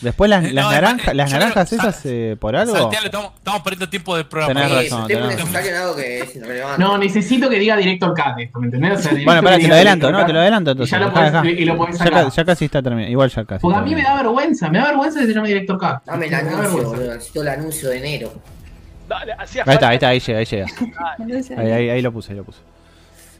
Después 0.00 0.30
las, 0.30 0.44
Eh, 0.44 0.52
las 0.52 0.64
no, 0.64 0.70
naranjas, 0.72 1.08
eh, 1.08 1.14
las 1.14 1.30
naranjas 1.30 1.68
creo- 1.68 1.80
esas 1.80 2.00
eh, 2.06 2.36
por 2.40 2.56
algo. 2.56 2.74
Santiago, 2.76 3.04
estamos, 3.04 3.32
estamos 3.36 3.60
perdiendo 3.62 3.88
tiempo 3.90 4.16
de 4.16 4.24
programa. 4.24 4.60
Tenés 4.66 4.90
razón, 4.90 5.06
tenés 5.08 5.36
que 5.96 6.18
es. 6.20 6.78
No, 6.78 6.96
necesito 6.98 7.50
que 7.50 7.58
diga 7.58 7.76
Director 7.76 8.10
Cut 8.14 8.38
esto, 8.38 8.58
¿me 8.60 8.66
entendés? 8.66 8.92
O 8.92 8.94
sea, 8.96 9.02
necesito 9.12 9.24
Bueno, 9.30 9.42
pará, 9.42 9.56
que 9.56 9.62
te 9.64 9.68
lo 9.68 9.74
adelanto, 9.74 10.10
no, 10.12 10.24
te 10.26 10.32
lo 10.32 10.40
adelanto 10.40 10.70
Y 10.70 10.72
entonces. 10.72 10.90
ya 10.98 10.98
lo 11.04 11.12
podés, 11.12 11.32
dejá. 11.32 11.46
y 11.50 11.64
lo 11.64 11.76
podés 11.76 11.98
Ya, 11.98 12.04
sacar. 12.04 12.24
ca- 12.24 12.28
ya 12.30 12.44
casi 12.44 12.64
está 12.64 12.82
terminado. 12.82 13.10
Igual 13.12 13.30
ya 13.30 13.44
casi. 13.44 13.60
Porque 13.60 13.78
a 13.78 13.82
mí 13.82 13.94
me 13.94 14.02
da 14.02 14.16
vergüenza, 14.16 14.70
me 14.70 14.78
da 14.78 14.84
vergüenza 14.86 15.20
que 15.20 15.26
se 15.26 15.34
llame 15.34 15.48
Director 15.48 15.78
Cut. 15.78 16.04
Dame 16.06 16.26
el 16.26 16.34
anuncio, 16.34 16.70
boludo. 16.88 17.14
Necesito 17.14 17.42
el 17.42 17.48
anuncio 17.48 17.88
de 17.90 17.98
enero. 17.98 18.32
Dale, 19.08 19.32
Ahí 19.32 19.44
está, 19.74 19.88
ahí 19.88 19.94
está, 19.96 20.08
ahí 20.08 20.20
llega, 20.20 20.38
ahí 20.38 20.44
llega. 20.46 20.66
Ahí, 21.58 21.70
ahí, 21.72 21.90
ahí 21.90 22.00
lo 22.02 22.12
puse, 22.12 22.30
ahí 22.32 22.36
lo 22.38 22.44
puse. 22.44 22.60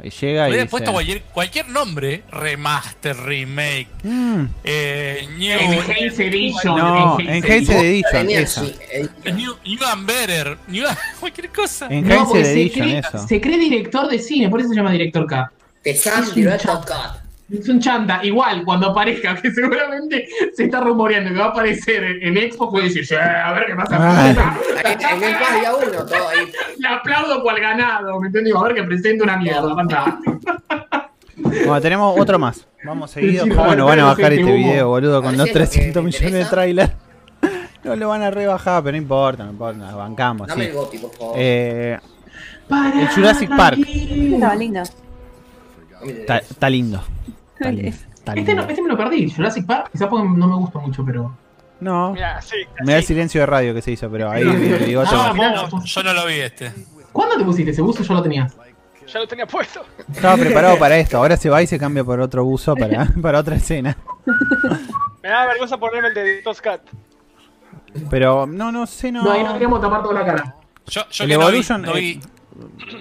Llega 0.03 0.49
y 0.49 0.53
dice... 0.53 0.67
puesto 0.67 0.93
cualquier, 0.93 1.23
cualquier 1.23 1.69
nombre, 1.69 2.23
remaster, 2.31 3.17
remake, 3.17 3.89
Mm, 4.03 4.45
eh, 4.65 5.29
new, 5.37 5.59
Enhanced 5.59 6.21
Edition. 6.21 6.77
no, 6.77 7.19
Enhanced 7.21 7.71
Edition, 7.77 8.31
esa. 8.31 8.63
new, 9.33 9.57
new 9.65 9.79
and 9.93 10.07
better, 10.07 10.59
new, 10.69 10.85
cualquier 11.21 11.49
cosa. 11.51 11.89
No, 11.89 11.95
Enhanced 11.97 12.27
porque 12.29 12.45
se 12.45 12.53
Edition, 12.53 12.87
cree, 12.89 12.99
eso. 12.99 13.27
se 13.29 13.41
cree 13.41 13.59
director 13.59 14.09
de 14.09 14.19
cine, 14.19 14.49
por 14.49 14.61
eso 14.61 14.71
se 14.71 14.77
llama 14.77 14.93
Director 14.93 15.27
Cut. 15.27 15.59
Te 15.83 15.95
Sam 15.95 16.33
Director 16.35 16.85
chat. 16.87 17.21
Es 17.51 17.69
un 17.69 17.81
chanta, 17.81 18.21
igual 18.25 18.65
cuando 18.65 18.89
aparezca, 18.91 19.35
que 19.43 19.51
seguramente 19.51 20.29
se 20.55 20.65
está 20.65 20.81
rumoreando 20.81 21.31
que 21.31 21.39
va 21.39 21.47
a 21.47 21.49
aparecer 21.49 22.05
en, 22.05 22.37
en 22.37 22.53
Xbox, 22.53 22.71
puede 22.71 22.85
decir, 22.85 23.05
"Sí, 23.07 23.15
a 23.17 23.53
ver 23.53 23.67
qué 23.67 23.75
pasa. 23.75 23.97
Ah. 23.99 24.57
En 24.85 25.23
el 25.23 25.61
día 25.61 25.73
uno, 25.75 26.07
todo 26.07 26.29
ahí. 26.29 26.51
Le 26.79 26.89
aplaudo 26.89 27.43
cual 27.43 27.61
ganado, 27.61 28.21
¿me 28.21 28.29
entendí? 28.29 28.51
A 28.57 28.63
ver 28.63 28.75
que 28.75 28.83
presente 28.85 29.23
una 29.25 29.37
mierda, 29.37 29.75
fantástico. 29.75 30.39
Bueno, 31.37 31.81
tenemos 31.81 32.19
otro 32.19 32.39
más. 32.39 32.67
Vamos 32.85 33.11
seguido. 33.11 33.45
Sí, 33.45 33.51
¿Cómo 33.51 33.75
no 33.75 33.87
van 33.87 34.01
a 34.01 34.05
bajar 34.05 34.33
este 34.33 34.45
humo. 34.45 34.55
video, 34.55 34.89
boludo, 34.89 35.23
con 35.23 35.37
los 35.37 35.47
ver 35.53 35.67
si 35.67 35.81
es 35.81 35.87
lo 35.87 35.93
que 35.93 36.01
300 36.01 36.03
me 36.03 36.07
millones 36.07 36.33
de 36.33 36.45
trailers? 36.45 36.93
No 37.83 37.97
lo 37.97 38.09
van 38.11 38.21
a 38.23 38.31
rebajar, 38.31 38.83
pero 38.83 38.93
no 38.93 38.99
importa, 38.99 39.43
no 39.45 39.53
importa, 39.53 39.79
nos 39.79 39.95
bancamos. 39.95 40.47
Dame 40.49 40.65
sí. 40.65 40.69
el 40.71 40.77
Goti, 40.77 40.99
por 40.99 41.13
favor. 41.15 41.35
Eh, 41.39 41.99
El 42.95 43.09
Jurassic 43.09 43.57
Park. 43.57 43.79
lindo. 43.79 44.83
Está, 46.07 46.39
está 46.39 46.69
lindo. 46.69 47.03
Está 47.61 47.71
lindo. 47.73 47.89
está 47.89 48.35
Este, 48.35 48.55
no, 48.55 48.63
este 48.63 48.83
me 48.83 48.89
lo 48.89 48.97
perdí, 48.97 49.31
Jurassic 49.31 49.67
Park, 49.67 49.91
quizás 49.93 50.09
porque 50.09 50.27
no 50.29 50.47
me 50.47 50.55
gusta 50.57 50.79
mucho, 50.79 51.05
pero... 51.05 51.37
No, 51.81 52.13
Mira, 52.13 52.43
sí, 52.43 52.57
me 52.85 52.93
da 52.93 52.99
el 52.99 53.05
silencio 53.05 53.41
de 53.41 53.47
radio 53.47 53.73
que 53.73 53.81
se 53.81 53.93
hizo, 53.93 54.11
pero 54.11 54.31
ahí 54.31 54.45
No, 54.45 54.53
digo 54.55 55.03
no, 55.05 55.35
no. 55.71 55.85
Yo 55.85 56.03
no 56.03 56.13
lo 56.13 56.27
vi 56.27 56.35
este. 56.41 56.73
¿Cuándo 57.11 57.39
te 57.39 57.45
pusiste 57.45 57.71
ese 57.71 57.81
buzo? 57.81 58.03
Yo 58.03 58.13
lo 58.15 58.23
tenía. 58.23 58.51
Ya 59.07 59.19
lo 59.19 59.27
tenía 59.27 59.47
puesto. 59.47 59.85
Estaba 60.13 60.37
preparado 60.39 60.79
para 60.79 60.99
esto, 60.99 61.17
ahora 61.17 61.37
se 61.39 61.49
va 61.49 61.63
y 61.63 61.67
se 61.67 61.79
cambia 61.79 62.05
por 62.05 62.21
otro 62.21 62.45
buzo 62.45 62.77
para, 62.77 63.07
para 63.23 63.39
otra 63.41 63.57
escena. 63.57 63.97
Me 65.23 65.29
da 65.31 65.47
vergüenza 65.47 65.79
ponerme 65.79 66.09
el 66.09 66.15
de 66.15 66.43
Cut. 66.45 66.81
Pero 68.11 68.47
no, 68.47 68.71
no 68.71 68.87
sé, 68.87 69.11
no. 69.11 69.23
No, 69.25 69.33
ahí 69.33 69.43
no 69.43 69.53
queríamos 69.55 69.81
tapar 69.81 70.03
toda 70.03 70.15
la 70.21 70.27
cara. 70.27 70.57
Yo, 70.87 71.03
yo 71.11 71.25
El 71.25 71.31
que 71.31 71.35
no 71.37 71.41
vi- 71.41 71.47
Evolution, 71.47 71.83
no 71.83 71.93
vi, 71.95 72.11
eh, 72.11 72.21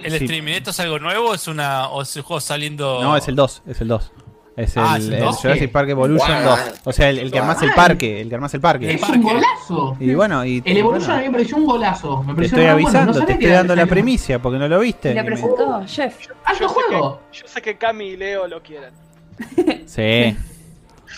el 0.04 0.12
sí. 0.18 0.24
streaming. 0.24 0.52
¿Esto 0.52 0.70
es 0.70 0.80
algo 0.80 0.98
nuevo 0.98 1.30
o 1.30 1.34
es, 1.34 1.46
una, 1.48 1.88
o 1.88 2.02
es 2.02 2.16
el 2.16 2.22
juego 2.22 2.40
saliendo.? 2.40 3.02
No, 3.02 3.16
es 3.16 3.28
el 3.28 3.36
2, 3.36 3.62
es 3.66 3.80
el 3.80 3.88
2. 3.88 4.12
Es 4.56 4.76
el, 4.76 4.82
Ah, 4.84 4.96
¿es 4.98 5.06
el 5.06 5.14
el 5.14 5.20
dos? 5.20 5.36
Jurassic 5.40 5.70
Park 5.72 5.88
Evolution 5.90 6.28
Bueno, 6.28 6.50
2. 6.50 6.60
O 6.84 6.92
sea, 6.92 7.08
el, 7.08 7.18
el 7.20 7.30
que 7.30 7.38
armás 7.38 7.62
el 7.62 7.72
parque, 7.72 8.20
el 8.20 8.28
que 8.28 8.34
armás 8.34 8.52
el 8.54 8.60
parque. 8.60 8.92
Es 8.94 9.02
un 9.08 9.22
golazo. 9.22 9.96
Y 10.00 10.14
bueno, 10.14 10.44
y 10.44 10.62
El 10.64 10.76
Evolution 10.76 11.10
a 11.12 11.16
mí 11.18 11.24
me 11.26 11.30
pareció 11.32 11.56
un 11.56 11.66
golazo. 11.66 12.22
Me 12.24 12.34
te 12.34 12.44
estoy 12.46 12.60
bueno. 12.62 12.72
avisando, 12.74 13.12
No 13.20 13.24
te 13.26 13.32
estoy 13.32 13.48
dando 13.48 13.76
la 13.76 13.86
primicia 13.86 14.40
porque 14.42 14.58
no 14.58 14.68
lo 14.68 14.80
viste. 14.80 15.14
La 15.14 15.24
presentó 15.24 15.82
Jeff. 15.86 16.14
¡Alto 16.44 16.68
juego! 16.68 17.20
que, 17.32 17.38
yo 17.38 17.46
sé 17.46 17.62
que 17.62 17.78
Cami 17.78 18.04
y 18.08 18.16
Leo 18.16 18.46
lo 18.48 18.62
quieren. 18.62 18.92
Sí. 19.86 20.36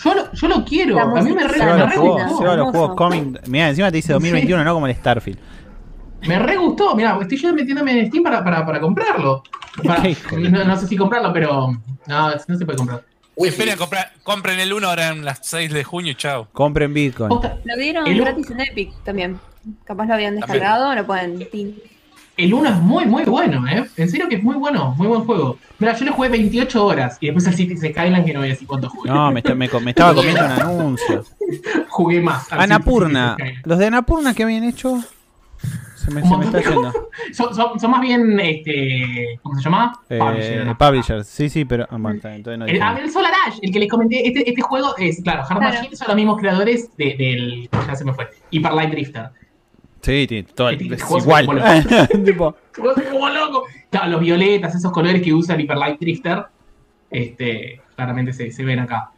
Yo 0.03 0.13
lo, 0.13 0.31
yo 0.33 0.47
lo 0.47 0.65
quiero. 0.65 0.95
La 0.95 1.01
A 1.03 1.21
mí 1.21 1.31
me 1.33 1.43
re, 1.47 1.57
Se 1.59 1.65
va 1.65 1.73
me 1.73 1.79
los 1.79 1.89
re 1.89 1.97
juegos, 1.97 2.21
gustó. 2.23 2.37
se 2.37 2.43
va 2.45 2.55
los 2.55 2.67
hermoso. 2.67 2.77
juegos 2.77 2.95
coming. 2.95 3.33
Mira, 3.47 3.69
encima 3.69 3.89
te 3.91 3.97
dice 3.97 4.13
2021, 4.13 4.63
no 4.63 4.73
como 4.73 4.87
el 4.87 4.95
Starfield. 4.95 5.39
Me 6.27 6.39
re 6.39 6.55
gustó. 6.57 6.95
Mira, 6.95 7.17
estoy 7.21 7.37
yo 7.37 7.53
metiéndome 7.53 7.99
en 7.99 8.07
Steam 8.07 8.23
para, 8.23 8.43
para, 8.43 8.65
para 8.65 8.79
comprarlo. 8.79 9.43
Para- 9.83 10.03
no, 10.51 10.63
no 10.65 10.77
sé 10.77 10.87
si 10.87 10.95
comprarlo, 10.95 11.33
pero. 11.33 11.71
No, 12.07 12.31
no 12.31 12.57
se 12.57 12.65
puede 12.65 12.77
comprar. 12.77 13.03
Uy, 13.35 13.49
Esperen, 13.49 13.77
compra- 13.77 14.11
compren 14.23 14.59
el 14.59 14.71
1 14.73 14.87
ahora 14.87 15.07
en 15.09 15.25
las 15.25 15.39
6 15.43 15.71
de 15.73 15.83
junio 15.83 16.11
y 16.11 16.15
chao. 16.15 16.47
Compren 16.53 16.93
Bitcoin. 16.93 17.29
Lo 17.29 17.75
dieron 17.77 18.07
El- 18.07 18.19
gratis 18.21 18.49
en 18.51 18.59
Epic 18.61 18.93
también. 19.03 19.39
Capaz 19.85 20.05
lo 20.05 20.13
habían 20.13 20.39
También. 20.39 20.59
descargado, 20.61 20.93
lo 20.93 21.05
pueden. 21.05 21.47
El 22.35 22.53
1 22.53 22.69
es 22.69 22.75
muy, 22.77 23.05
muy 23.05 23.23
bueno, 23.23 23.65
¿eh? 23.67 23.85
En 23.95 24.09
serio 24.09 24.27
que 24.27 24.35
es 24.35 24.43
muy 24.43 24.55
bueno, 24.55 24.93
muy 24.97 25.07
buen 25.07 25.23
juego. 25.23 25.57
Mira, 25.79 25.95
yo 25.95 26.05
le 26.05 26.11
jugué 26.11 26.29
28 26.29 26.85
horas 26.85 27.17
y 27.21 27.27
después 27.27 27.47
al 27.47 27.53
City 27.55 27.77
Skyline 27.77 28.25
que 28.25 28.33
no 28.33 28.39
voy 28.39 28.49
a 28.49 28.51
decir 28.51 28.67
cuánto 28.67 28.89
jugué. 28.89 29.09
No, 29.09 29.31
me, 29.31 29.39
estaba 29.39 30.13
comiendo 30.15 30.43
un 30.45 30.51
anuncio. 30.51 31.23
Jugué 31.89 32.21
más. 32.21 32.51
Anapurna. 32.51 33.37
Los 33.63 33.77
de 33.79 33.85
Anapurna 33.87 34.33
que 34.33 34.43
habían 34.43 34.63
hecho. 34.63 35.03
Se 36.03 36.11
me, 36.11 36.21
Un 36.21 36.29
se 36.29 36.37
me 36.37 36.45
está 36.45 36.61
yendo. 36.61 36.91
Son, 37.33 37.55
son, 37.55 37.79
son 37.79 37.91
más 37.91 38.01
bien, 38.01 38.39
este, 38.39 39.39
¿cómo 39.41 39.55
se 39.55 39.61
llama? 39.63 39.93
Publisher, 40.09 40.61
Eh, 40.61 40.65
¿no? 40.65 40.77
Publishers, 40.77 41.27
sí, 41.27 41.49
sí, 41.49 41.63
pero. 41.65 41.83
ah, 41.89 41.97
bueno, 41.97 42.17
está 42.17 42.29
bien, 42.29 42.37
entonces 42.39 42.59
no 42.59 42.65
El, 42.65 42.81
ah, 42.81 42.97
el 43.01 43.09
Solar 43.09 43.31
Ash, 43.47 43.57
el 43.61 43.71
que 43.71 43.79
les 43.79 43.89
comenté, 43.89 44.27
este, 44.27 44.49
este 44.49 44.61
juego 44.61 44.95
es, 44.97 45.21
claro, 45.21 45.41
Hard 45.43 45.59
Claro. 45.59 45.75
Machine 45.75 45.95
son 45.95 46.07
los 46.07 46.15
mismos 46.17 46.37
creadores 46.39 46.95
de- 46.97 47.15
del, 47.17 47.69
ya 47.87 47.95
se 47.95 48.03
me 48.05 48.13
fue, 48.13 48.27
Hyper 48.49 48.73
Light 48.73 48.91
Drifter. 48.91 49.29
Sí, 50.01 50.25
sí, 50.27 50.43
todo, 50.43 50.69
Este 50.71 50.93
es 50.95 51.03
juego 51.03 51.39
igual. 51.39 51.63
es 52.09 52.23
tipo, 52.25 52.55
Juego 52.75 53.01
como 53.11 53.29
loco. 53.29 53.63
Claro, 53.89 54.09
los 54.11 54.19
violetas, 54.21 54.75
esos 54.75 54.91
colores 54.91 55.21
que 55.21 55.33
usa 55.33 55.55
el 55.55 55.61
Hyper 55.61 55.77
Light 55.77 55.99
Drifter, 55.99 56.45
este, 57.09 57.81
claramente 57.95 58.33
se, 58.33 58.51
se 58.51 58.63
ven 58.65 58.79
acá. 58.79 59.11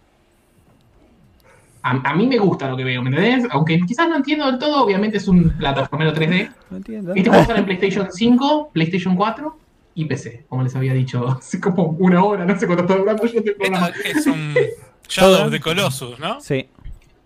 A, 1.88 1.91
a 2.03 2.15
mí 2.15 2.25
me 2.25 2.38
gusta 2.39 2.67
lo 2.67 2.75
que 2.75 2.83
veo, 2.83 3.01
¿me 3.03 3.09
entendés? 3.09 3.47
Aunque 3.51 3.79
quizás 3.86 4.09
no 4.09 4.15
entiendo 4.15 4.47
del 4.47 4.57
todo, 4.57 4.83
obviamente 4.83 5.17
es 5.17 5.27
un 5.27 5.51
plataformero 5.51 6.13
3D. 6.13 6.51
no 6.71 6.77
entiendo. 6.77 7.13
Este 7.13 7.29
juego 7.29 7.45
sale 7.45 7.59
en 7.59 7.65
PlayStation 7.65 8.07
5, 8.11 8.69
PlayStation 8.73 9.15
4 9.15 9.57
y 9.93 10.05
PC, 10.05 10.45
como 10.49 10.63
les 10.63 10.75
había 10.75 10.93
dicho 10.93 11.27
hace 11.27 11.59
como 11.59 11.83
una 11.99 12.23
hora, 12.23 12.43
no 12.45 12.57
sé 12.59 12.65
cuánto 12.65 12.83
está 12.86 12.97
durando 12.97 13.25
yo 13.27 13.39
este 13.39 13.55
es 14.19 14.25
un 14.27 14.53
Shadow 15.07 15.45
of 15.45 15.51
the 15.51 15.59
Colossus, 15.59 16.17
¿no? 16.19 16.41
Sí. 16.41 16.65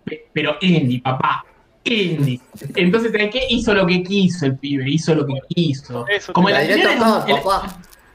Pe- 0.04 0.26
Pero 0.34 0.56
indie, 0.60 1.00
papá. 1.00 1.44
Indie. 1.84 2.38
Entonces, 2.76 3.10
¿sabes 3.10 3.30
qué? 3.32 3.40
Hizo 3.48 3.72
lo 3.72 3.86
que 3.86 4.02
quiso 4.02 4.44
el 4.44 4.58
pibe, 4.58 4.84
hizo 4.90 5.14
lo 5.14 5.24
que 5.26 5.32
quiso. 5.48 6.06
Eso 6.06 6.34
Como 6.34 6.50
el 6.50 6.56
anterior, 6.56 6.90
era- 6.90 7.24
el. 7.26 7.34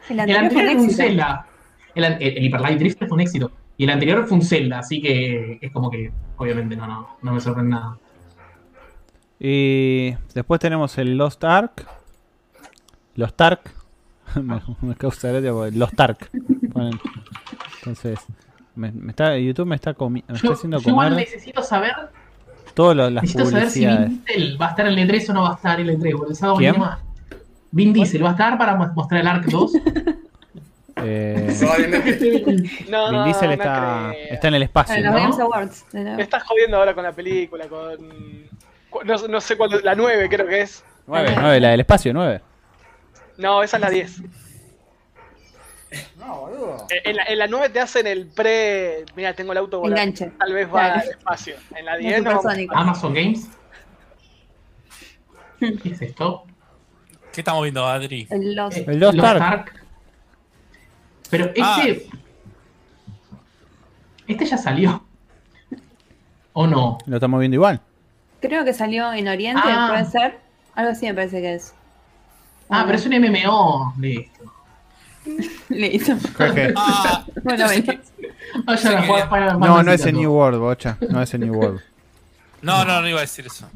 El 0.09 0.19
el 0.29 0.37
anterior 0.37 0.51
fue 0.51 0.61
era 0.71 0.81
un. 0.81 0.89
Zelda. 0.91 1.47
El, 1.95 2.03
el, 2.03 2.21
el 2.21 2.43
Hyper 2.43 2.61
Light 2.61 2.77
Drifter 2.79 3.07
fue 3.07 3.15
un 3.15 3.21
éxito. 3.21 3.51
Y 3.77 3.83
el 3.83 3.89
anterior 3.89 4.25
fue 4.25 4.37
un 4.37 4.43
Zelda, 4.43 4.79
así 4.79 5.01
que 5.01 5.57
es 5.61 5.71
como 5.71 5.89
que, 5.91 6.11
obviamente, 6.37 6.75
no, 6.75 6.87
no, 6.87 7.17
no 7.21 7.33
me 7.33 7.39
sorprende 7.41 7.71
nada. 7.71 7.97
Y 9.39 10.15
después 10.33 10.59
tenemos 10.61 10.97
el 10.97 11.17
Lost 11.17 11.43
Ark. 11.43 11.85
Lost 13.15 13.39
Ark. 13.41 13.69
me, 14.41 14.61
me 14.81 14.95
causa 14.95 15.29
gracia 15.29 15.51
porque 15.51 15.77
Lost 15.77 15.99
Ark. 15.99 16.29
Entonces, 17.79 18.19
me, 18.75 18.91
me 18.91 19.11
está, 19.11 19.37
YouTube 19.37 19.65
me 19.67 19.75
está, 19.75 19.93
comi- 19.95 20.23
me 20.27 20.35
está 20.35 20.47
Yo, 20.47 20.53
haciendo 20.53 20.79
yo 20.79 21.09
necesito 21.09 21.61
saber, 21.61 21.93
todas 22.73 22.95
las 23.11 23.23
necesito 23.23 23.45
saber 23.45 23.69
si 23.69 23.85
Vin. 23.85 24.23
Diesel 24.25 24.61
va 24.61 24.67
a 24.67 24.69
estar 24.71 24.87
en 24.87 24.97
el 24.99 25.09
E3 25.09 25.29
o 25.29 25.33
no 25.33 25.41
va 25.43 25.51
a 25.51 25.55
estar 25.55 25.79
en 25.79 25.89
el 25.89 25.99
E3, 25.99 26.11
porque 26.17 26.31
el 26.31 26.35
sábado 26.35 26.57
¿Quién? 26.57 26.75
Vin 27.71 27.93
Diesel 27.93 28.23
va 28.23 28.29
a 28.29 28.31
estar 28.31 28.57
para 28.57 28.75
mo- 28.75 28.91
mostrar 28.95 29.21
el 29.21 29.27
Ark 29.27 29.45
2. 29.47 29.71
Eh. 30.97 31.53
No, 32.89 33.11
Vin 33.11 33.23
Diesel 33.25 33.47
no 33.47 33.53
está, 33.53 34.13
está 34.29 34.47
en 34.47 34.53
el 34.55 34.63
espacio. 34.63 34.95
Para 34.95 35.01
los 35.05 35.13
¿no? 35.13 35.19
Games 35.19 35.39
Awards. 35.39 35.85
Me 35.93 36.21
estás 36.21 36.43
jodiendo 36.43 36.77
ahora 36.77 36.93
con 36.93 37.03
la 37.03 37.11
película, 37.11 37.67
con. 37.67 38.45
No, 39.03 39.27
no 39.27 39.41
sé 39.41 39.57
cuál, 39.57 39.81
la 39.83 39.93
9 39.95 40.29
creo 40.29 40.47
que 40.47 40.61
es. 40.61 40.83
9, 41.07 41.35
9, 41.39 41.59
la 41.59 41.69
del 41.69 41.79
espacio, 41.81 42.13
9. 42.13 42.41
No, 43.37 43.61
esa 43.61 43.77
es 43.77 43.81
la 43.81 43.89
10. 43.89 44.21
Eh, 45.91 46.03
En 47.03 47.15
la, 47.17 47.23
en 47.23 47.37
la 47.39 47.47
9 47.47 47.69
te 47.69 47.79
hacen 47.81 48.07
el 48.07 48.27
pre. 48.27 49.03
Mira, 49.15 49.33
tengo 49.33 49.51
el 49.51 49.57
auto 49.57 49.79
volando. 49.79 50.01
Enganche. 50.01 50.31
Tal 50.37 50.53
vez 50.53 50.67
va 50.67 50.71
Claro. 50.71 51.01
al 51.01 51.09
espacio. 51.09 51.55
En 51.75 51.85
la 51.85 51.91
Como 51.97 52.07
10 52.09 52.23
no. 52.23 52.41
Amazon 52.73 53.13
Games. 53.13 53.49
¿Qué 55.59 55.89
es 55.89 56.01
esto? 56.01 56.43
¿Qué 57.33 57.41
estamos 57.41 57.63
viendo, 57.63 57.85
Adri? 57.85 58.27
El 58.29 58.55
Lost. 58.55 58.77
El 58.77 58.99
Lost 58.99 59.17
Lost 59.17 59.41
Ark. 59.41 59.84
Pero 61.29 61.51
Ah. 61.61 61.81
este. 61.85 62.07
Este 64.27 64.45
ya 64.45 64.57
salió. 64.57 65.03
¿O 66.53 66.67
no? 66.67 66.97
Lo 67.05 67.17
estamos 67.17 67.39
viendo 67.39 67.55
igual. 67.55 67.81
Creo 68.41 68.63
que 68.63 68.73
salió 68.73 69.11
en 69.13 69.27
Oriente, 69.27 69.61
Ah. 69.65 69.87
puede 69.91 70.05
ser. 70.05 70.39
Algo 70.75 70.91
así 70.91 71.05
me 71.05 71.13
parece 71.13 71.41
que 71.41 71.55
es. 71.55 71.73
Ah, 72.69 72.83
pero 72.85 72.97
es 72.97 73.05
un 73.05 73.13
MMO. 73.13 73.93
Listo. 73.99 74.43
Listo. 75.69 76.13
Ah, 76.75 77.25
Bueno, 77.43 77.65
Vayan 78.65 78.97
a 78.97 79.01
Sí, 79.01 79.07
jugar 79.07 79.29
Final 79.29 79.59
No, 79.59 79.83
no 79.83 79.91
es 79.91 80.05
el. 80.05 80.15
New 80.15 80.31
World, 80.31 80.59
bocha. 80.59 80.97
No 81.09 81.21
es 81.21 81.33
el 81.33 81.41
New 81.41 81.53
World. 81.55 81.81
no, 82.61 82.85
no, 82.85 83.01
no 83.01 83.09
iba 83.09 83.17
a 83.19 83.21
decir 83.21 83.45
eso. 83.47 83.67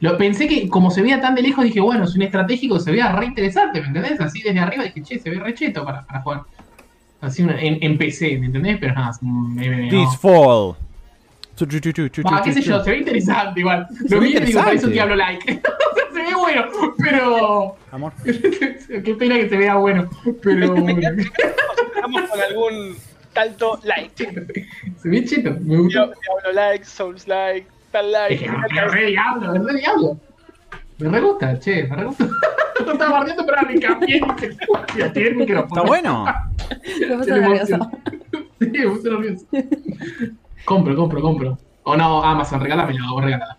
Lo 0.00 0.16
pensé 0.18 0.46
que 0.48 0.68
como 0.68 0.90
se 0.90 1.02
veía 1.02 1.20
tan 1.20 1.34
de 1.34 1.42
lejos, 1.42 1.64
dije, 1.64 1.80
bueno, 1.80 2.04
es 2.04 2.14
un 2.14 2.22
estratégico, 2.22 2.78
se 2.78 2.90
veía 2.90 3.12
re 3.12 3.26
interesante, 3.26 3.80
¿me 3.80 3.86
entendés? 3.88 4.20
Así 4.20 4.42
desde 4.42 4.60
arriba 4.60 4.84
dije, 4.84 5.02
che, 5.02 5.18
se 5.18 5.30
ve 5.30 5.38
re 5.40 5.54
cheto 5.54 5.84
para, 5.84 6.04
para 6.04 6.20
jugar. 6.20 6.42
Así 7.20 7.42
una- 7.42 7.58
en, 7.60 7.78
en 7.82 7.96
PC, 7.96 8.36
¿me 8.38 8.46
entendés? 8.46 8.76
Pero 8.78 8.94
nada, 8.94 9.12
MMO. 9.22 9.88
This 9.90 10.18
fall. 10.20 10.76
Ah, 12.24 12.42
qué 12.44 12.52
sé 12.52 12.62
yo, 12.62 12.82
se 12.82 12.90
ve 12.90 12.98
interesante 12.98 13.60
igual. 13.60 13.86
Lo 14.08 14.20
vi 14.20 14.36
y 14.36 14.40
digo, 14.40 14.60
para 14.60 14.72
eso 14.72 14.88
hablo 15.00 15.14
like. 15.14 15.52
se 16.12 16.22
ve 16.22 16.34
bueno, 16.36 16.64
pero. 16.98 17.76
Amor. 17.92 18.12
Qué 18.24 19.14
pena 19.16 19.36
que 19.36 19.48
se 19.48 19.56
vea 19.56 19.76
bueno. 19.76 20.10
Pero. 20.42 20.74
Estamos 21.94 22.22
con 22.28 22.40
algún 22.40 22.96
tanto 23.32 23.78
like. 23.84 24.66
se 25.00 25.08
ve 25.08 25.24
cheto, 25.24 25.50
me 25.52 25.58
Diablo, 25.60 25.82
gustó. 25.84 26.06
Diablo 26.20 26.52
like, 26.54 26.84
Souls 26.84 27.28
like, 27.28 27.68
Es 28.00 28.10
like. 28.10 28.44
que 28.44 28.50
me 28.50 28.88
re 28.88 29.06
diablo, 29.06 29.52
me 29.52 29.72
re 29.72 29.78
diablo. 29.78 30.18
Me 30.98 31.08
re 31.08 31.20
gusta, 31.20 31.58
che, 31.58 31.84
me 31.84 31.96
re 31.96 32.04
gusta. 32.04 32.26
No 32.84 32.92
estaba 32.92 33.18
bardeando, 33.20 33.46
pero 33.46 33.62
me 33.68 33.78
cambié. 33.78 34.20
Y 34.96 35.02
a 35.02 35.12
ti 35.12 35.20
el 35.20 35.36
micrófono. 35.36 35.80
Está 35.80 35.88
bueno. 35.88 36.24
Me 37.08 37.16
puse 37.16 37.30
nervioso. 37.30 37.90
Sí, 38.58 38.70
me 38.72 38.88
puse 38.88 39.10
nervioso. 39.10 39.46
Compro, 40.64 40.96
compro, 40.96 41.22
compro. 41.22 41.58
O 41.84 41.96
no, 41.96 42.24
Amazon, 42.24 42.60
regálamelo, 42.60 42.98
vos 43.12 43.24
regálala. 43.24 43.56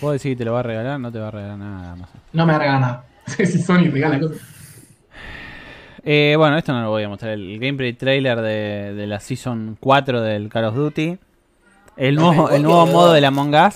Vos 0.00 0.12
decís 0.14 0.32
que 0.32 0.36
te 0.36 0.44
lo 0.46 0.54
va 0.54 0.60
a 0.60 0.62
regalar, 0.62 0.98
no 0.98 1.12
te 1.12 1.18
va 1.18 1.28
a 1.28 1.30
regalar 1.30 1.58
nada 1.58 1.96
más. 1.96 2.10
No 2.32 2.46
me 2.46 2.52
va 2.52 2.56
a 2.56 2.60
regalar 2.60 2.80
nada. 2.80 3.04
si 3.26 3.58
Sony 3.58 3.90
regala 3.90 4.18
cosas. 4.18 4.38
Eh, 6.04 6.34
bueno, 6.38 6.56
esto 6.56 6.72
no 6.72 6.82
lo 6.82 6.90
voy 6.90 7.02
a 7.02 7.08
mostrar. 7.08 7.32
El 7.32 7.58
gameplay 7.58 7.92
trailer 7.92 8.40
de, 8.40 8.94
de 8.94 9.06
la 9.06 9.20
Season 9.20 9.76
4 9.78 10.22
del 10.22 10.48
Call 10.48 10.64
of 10.64 10.74
Duty. 10.74 11.18
El 11.96 12.16
nuevo, 12.16 12.50
el 12.50 12.62
nuevo 12.62 12.86
modo 12.86 13.12
del 13.12 13.24
Among 13.24 13.54
Us. 13.54 13.74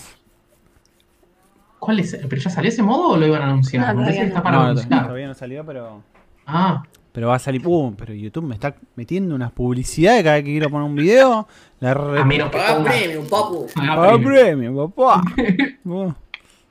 ¿Cuál 1.78 2.00
es? 2.00 2.18
¿Pero 2.28 2.42
ya 2.42 2.50
salió 2.50 2.68
ese 2.68 2.82
modo 2.82 3.10
o 3.10 3.16
lo 3.16 3.26
iban 3.26 3.40
a 3.42 3.46
anunciar? 3.46 3.94
No, 3.94 4.02
todavía 4.02 4.24
está 4.24 4.42
para 4.42 4.56
No, 4.58 4.62
anunciar. 4.64 5.02
todavía 5.04 5.26
no 5.28 5.34
salió, 5.34 5.64
pero. 5.64 6.02
Ah, 6.46 6.82
Pero 7.12 7.28
va 7.28 7.36
a 7.36 7.38
salir. 7.38 7.62
Uh, 7.66 7.94
pero 7.96 8.12
YouTube 8.12 8.44
me 8.44 8.54
está 8.54 8.74
metiendo 8.96 9.34
unas 9.34 9.50
publicidades 9.52 10.22
cada 10.22 10.34
vez 10.36 10.44
que 10.44 10.50
quiero 10.50 10.68
poner 10.68 10.86
un 10.86 10.94
video. 10.96 11.48
La 11.80 11.94
re... 11.94 12.20
a 12.20 12.24
menos 12.24 12.50
que 12.50 12.58
Paga 12.58 12.84
premium, 12.84 13.26
papu. 13.26 13.66
Paga 13.74 14.12
premium. 14.18 14.24
premio, 14.24 14.88
papá. 14.90 15.22
Uh, 15.84 16.12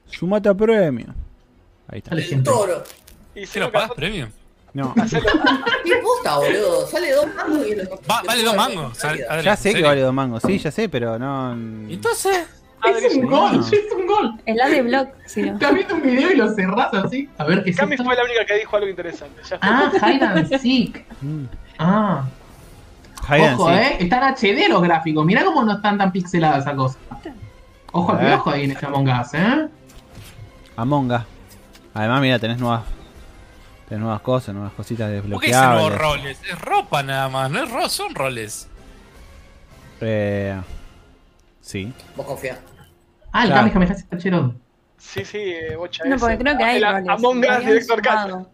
Sumate 0.05 0.49
a 0.49 0.53
premio. 0.53 1.07
Ahí 1.87 1.97
está. 1.99 2.15
El 2.15 2.43
toro. 2.43 2.83
Y 3.35 3.45
si 3.47 3.53
¿Qué 3.53 3.59
no 3.59 3.65
lo 3.67 3.71
pagas 3.71 3.91
premium? 3.95 4.29
No. 4.74 4.93
¿Qué 5.84 5.95
posta, 6.03 6.38
boludo? 6.38 6.86
Sale 6.88 7.11
dos 7.13 7.28
mangos 7.36 7.67
y 7.67 7.76
lo 7.76 7.84
Va- 8.09 8.22
vale 8.26 8.43
dos 8.43 8.55
mangos. 8.55 9.03
Adri, 9.05 9.20
Ya 9.43 9.51
¿en 9.51 9.57
sé 9.57 9.70
que 9.70 9.72
serio? 9.74 9.88
vale 9.88 10.01
dos 10.01 10.13
mangos, 10.13 10.43
sí, 10.45 10.57
ya 10.59 10.72
sé, 10.72 10.88
pero 10.89 11.17
no. 11.17 11.53
Entonces, 11.53 12.45
Es 12.86 13.15
un 13.15 13.26
gol, 13.28 13.57
No. 13.57 13.61
es 13.65 13.74
un 13.93 14.07
gol. 14.07 14.34
El 14.45 14.61
AD 14.61 14.84
Block, 14.84 15.09
sí. 15.26 15.41
¿no? 15.41 15.57
Te 15.57 15.65
has 15.65 15.74
visto 15.74 15.95
un 15.95 16.01
video 16.01 16.32
y 16.32 16.36
lo 16.38 16.49
cerrás 16.53 16.93
así. 16.93 17.28
A 17.38 17.43
ver 17.43 17.63
qué 17.63 17.72
es 17.72 17.76
Cami 17.78 17.93
esto. 17.95 18.05
fue 18.05 18.15
la 18.15 18.24
única 18.24 18.45
que 18.45 18.57
dijo 18.59 18.76
algo 18.78 18.88
interesante. 18.88 19.41
Ya 19.43 19.57
fue. 19.57 19.57
Ah, 19.61 19.91
Hide 20.11 20.26
and 20.26 20.57
Seek. 20.59 21.05
Mm. 21.22 21.43
Ah, 21.80 22.24
Hide 23.28 23.47
and 23.47 23.59
ojo, 23.59 23.70
seek. 23.70 23.80
eh. 23.82 23.97
Están 23.99 24.24
HD 24.36 24.70
los 24.70 24.82
gráficos. 24.82 25.26
Mirá 25.26 25.43
cómo 25.43 25.63
no 25.63 25.74
están 25.74 25.97
tan 25.97 26.11
pixeladas 26.13 26.59
esa 26.59 26.74
cosa. 26.76 26.97
Ojo 27.91 28.11
al 28.13 28.24
Eh. 28.24 28.28
piojo 28.30 28.49
ahí 28.51 28.63
en 28.65 28.72
este 28.72 28.86
Among 28.86 29.09
Us, 29.09 29.34
eh. 29.34 29.67
Among 30.78 31.11
Us. 31.11 31.22
Además, 31.93 32.22
mira, 32.22 32.39
tenés 32.39 32.59
nuevas. 32.59 32.84
Tenés 33.89 34.01
nuevas 34.03 34.21
cosas, 34.21 34.53
nuevas 34.53 34.73
cositas 34.73 35.09
¿por 35.09 35.21
qué 35.41 35.51
nuevos 35.51 35.89
desbloqueables. 35.91 35.97
roles? 35.99 36.41
Es 36.49 36.59
ropa 36.61 37.01
nada 37.03 37.27
más, 37.29 37.49
no 37.49 37.63
es 37.63 37.71
ro 37.71 37.89
son 37.89 38.13
roles. 38.13 38.69
Eh, 40.01 40.59
sí. 41.59 41.91
Vos 42.15 42.25
confías. 42.25 42.59
Ah, 43.31 43.43
el 43.43 43.49
Claro. 43.49 43.61
Kame 43.61 43.73
Kamehameha 43.73 43.99
está 43.99 44.17
cherón. 44.17 44.61
Sí, 44.97 45.23
sí, 45.25 45.37
eh, 45.39 45.75
bocha. 45.75 46.03
No, 46.05 46.17
porque 46.17 46.37
creo 46.37 46.57
que 46.57 46.63
hay 46.63 46.77
El 46.77 46.83
roles. 46.83 47.09
Among 47.09 47.39
Us 47.39 47.59
Director 47.65 48.03
sumado. 48.03 48.49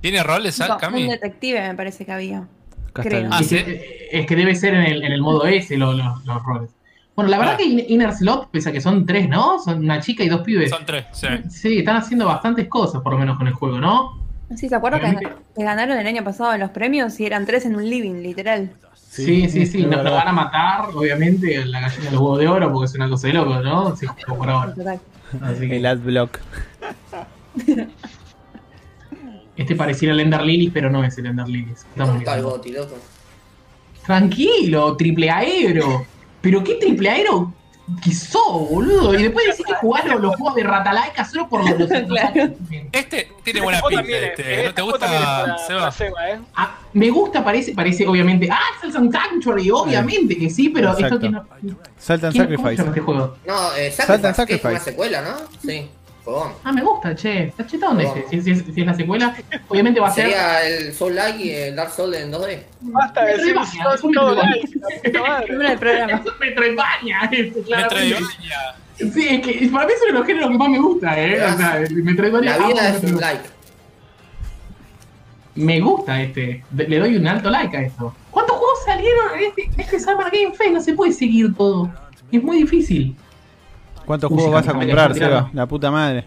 ¿Tiene 0.00 0.22
roles, 0.22 0.60
ah, 0.60 0.64
Tipo, 0.66 0.78
Cami? 0.78 1.02
Un 1.04 1.08
detective 1.10 1.60
me 1.68 1.74
parece 1.74 2.04
que 2.04 2.12
había. 2.12 2.44
Creo. 2.92 3.28
Ah, 3.32 3.38
el- 3.38 3.42
Es 3.44 3.48
que, 3.48 4.08
es 4.10 4.26
que 4.26 4.36
debe 4.36 4.54
ser 4.54 4.74
en 4.74 4.82
el, 4.84 5.02
en 5.04 5.12
el 5.12 5.20
modo 5.20 5.46
S 5.46 5.76
lo- 5.76 5.92
lo- 5.92 6.20
los 6.24 6.42
roles. 6.42 6.70
Bueno, 7.14 7.30
la 7.30 7.38
verdad 7.38 7.54
Ah. 7.54 7.58
que 7.58 7.64
In- 7.64 7.84
Inner 7.88 8.12
Slot, 8.12 8.50
pese 8.50 8.70
a 8.70 8.72
que 8.72 8.80
son 8.80 9.04
tres, 9.06 9.28
¿no? 9.28 9.58
Son 9.58 9.78
una 9.78 10.00
chica 10.00 10.24
y 10.24 10.28
dos 10.28 10.40
pibes. 10.42 10.70
Son 10.70 10.84
tres, 10.86 11.04
sí. 11.12 11.26
Sí, 11.50 11.78
están 11.80 11.96
haciendo 11.96 12.26
bastantes 12.26 12.68
cosas, 12.68 13.02
por 13.02 13.12
lo 13.12 13.18
menos 13.18 13.36
con 13.38 13.46
el 13.46 13.52
juego, 13.52 13.78
¿no? 13.78 14.21
Sí, 14.56 14.68
¿se 14.68 14.74
acuerdan 14.74 15.18
que, 15.18 15.62
ganaron 15.62 15.98
el 15.98 16.06
año 16.06 16.24
pasado 16.24 16.56
los 16.58 16.70
premios 16.70 17.18
y 17.20 17.26
eran 17.26 17.46
tres 17.46 17.66
en 17.66 17.76
un 17.76 17.88
living, 17.88 18.22
literal? 18.22 18.72
Sí, 18.94 19.48
sí, 19.48 19.66
sí. 19.66 19.84
Nos 19.84 20.02
lo 20.04 20.12
van 20.12 20.28
a 20.28 20.32
matar, 20.32 20.86
obviamente, 20.94 21.64
la 21.66 21.80
gallina 21.80 22.10
del 22.10 22.14
huevo 22.14 22.38
de 22.38 22.48
oro, 22.48 22.72
porque 22.72 22.86
es 22.86 22.94
una 22.94 23.08
cosa 23.08 23.26
de 23.26 23.34
loco, 23.34 23.60
¿no? 23.60 23.96
Sí, 23.96 24.06
por 24.26 24.48
ahora. 24.48 24.74
Total. 24.74 25.00
Así 25.42 25.68
que 25.68 25.76
El 25.76 25.86
adblock. 25.86 26.38
este 29.56 29.76
pareciera 29.76 30.14
el 30.14 30.20
Ender 30.20 30.42
Lilies, 30.42 30.72
pero 30.72 30.90
no 30.90 31.04
es 31.04 31.16
el 31.18 31.26
Ender 31.26 31.48
Lilies. 31.48 31.80
Estamos 31.80 32.08
¿Dónde 32.08 32.24
está 32.24 32.36
el 32.36 32.42
loco? 32.74 32.98
Tranquilo, 34.04 34.96
triple 34.96 35.30
aero. 35.30 36.06
Pero 36.40 36.64
qué 36.64 36.74
triple 36.74 37.10
aero 37.10 37.54
que 38.02 38.12
sos, 38.14 38.68
boludo. 38.70 39.14
Y 39.14 39.22
después 39.24 39.44
decís 39.46 39.66
que 39.66 39.74
jugás 39.74 40.04
los, 40.06 40.36
juegos 40.36 40.54
de 40.54 40.62
Ratalaika 40.62 41.24
solo 41.24 41.48
por 41.48 41.68
los, 41.68 41.88
Claro. 42.08 42.50
Este 42.92 43.28
tiene 43.42 43.60
buena 43.60 43.78
Este 43.78 43.88
juego 43.88 43.88
pinta. 43.88 44.00
también 44.02 44.24
es- 44.24 44.30
Este. 44.30 44.42
este 44.54 44.68
¿No 44.68 44.74
te 44.74 44.82
juego 44.82 44.98
también 44.98 45.22
es 45.22 45.28
gusta, 45.28 45.44
para- 45.46 45.58
Seba? 45.66 45.80
para 45.80 45.92
Seba, 45.92 46.30
eh. 46.30 46.40
Ah, 46.54 46.78
me 46.92 47.10
gusta, 47.10 47.44
parece, 47.44 47.74
parece 47.74 48.06
obviamente. 48.06 48.48
Ah, 48.50 48.58
es 48.78 48.84
el 48.84 48.92
Sanctuary, 49.12 49.70
obviamente 49.70 50.36
que 50.38 50.48
sí, 50.48 50.68
pero 50.68 50.88
Exacto. 50.92 51.06
esto 51.06 51.18
tiene. 51.20 51.40
Salt 51.98 52.24
and 52.24 52.32
¿quién- 52.32 52.44
¿Cómo 52.56 52.68
se 52.68 52.76
Sacrifice. 52.76 52.88
este 52.88 53.00
juego? 53.00 53.36
No, 53.46 53.74
eh, 53.74 53.90
Salt 53.90 54.24
and 54.24 54.34
Sacrifice, 54.36 54.54
es 54.54 54.64
una 54.64 54.78
Sacrifice. 54.78 54.90
secuela, 54.90 55.22
¿no? 55.22 55.34
Sí, 55.60 55.90
Ah, 56.64 56.72
me 56.72 56.82
gusta, 56.82 57.14
che. 57.16 57.44
Está 57.48 57.66
chetón 57.66 58.00
ese. 58.00 58.24
Si, 58.30 58.40
si- 58.42 58.54
si 58.72 58.80
es 58.80 58.86
la 58.86 58.94
secuela, 58.94 59.34
obviamente 59.68 59.98
va 60.00 60.08
a 60.08 60.12
ser. 60.12 60.26
Sería 60.26 60.66
el 60.66 60.92
Soul 60.94 61.14
Like 61.16 61.42
y 61.44 61.50
el 61.50 61.74
Dark 61.76 61.90
Souls 61.90 62.16
en 62.16 62.30
2D. 62.32 62.62
Basta 62.82 63.24
de 63.24 63.36
decir 63.38 63.56
es 63.56 64.02
Metroidvania. 64.04 65.78
programa. 65.78 66.22
Es 66.22 66.38
Metroidvania. 66.40 67.30
Sí, 68.94 69.26
es 69.28 69.40
que 69.40 69.68
para 69.72 69.86
mí 69.86 69.92
es 69.94 70.00
uno 70.02 70.12
de 70.12 70.18
los 70.18 70.26
géneros 70.26 70.50
que 70.50 70.58
más 70.58 70.68
me 70.68 70.78
gusta, 70.78 71.18
eh. 71.20 71.42
O 71.42 71.56
sea, 71.56 71.78
el 71.78 71.94
Metroidvania. 72.04 72.56
La 72.58 72.66
vida 72.68 72.88
es 72.90 73.02
un 73.02 73.20
like. 73.20 73.44
Me 75.54 75.80
gusta 75.80 76.22
este. 76.22 76.62
Le 76.76 76.98
doy 76.98 77.16
un 77.16 77.26
alto 77.26 77.50
like 77.50 77.76
a 77.76 77.82
esto. 77.82 78.14
¿Cuántos 78.30 78.56
juegos 78.56 78.78
salieron 78.84 79.38
en 79.38 79.44
este, 79.48 79.64
en 79.64 79.80
este 79.80 79.98
Summer 80.00 80.26
Game 80.32 80.54
Fest? 80.54 80.70
No 80.72 80.80
se 80.80 80.94
puede 80.94 81.12
seguir 81.12 81.54
todo. 81.54 81.90
Es 82.30 82.42
muy 82.42 82.58
difícil. 82.58 83.16
¿Cuántos 84.12 84.28
juegos 84.30 84.44
se 84.44 84.50
vas 84.54 84.68
a 84.68 84.72
comprar. 84.78 85.14
Seba? 85.14 85.50
La 85.52 85.66
puta 85.66 85.90
madre. 85.90 86.24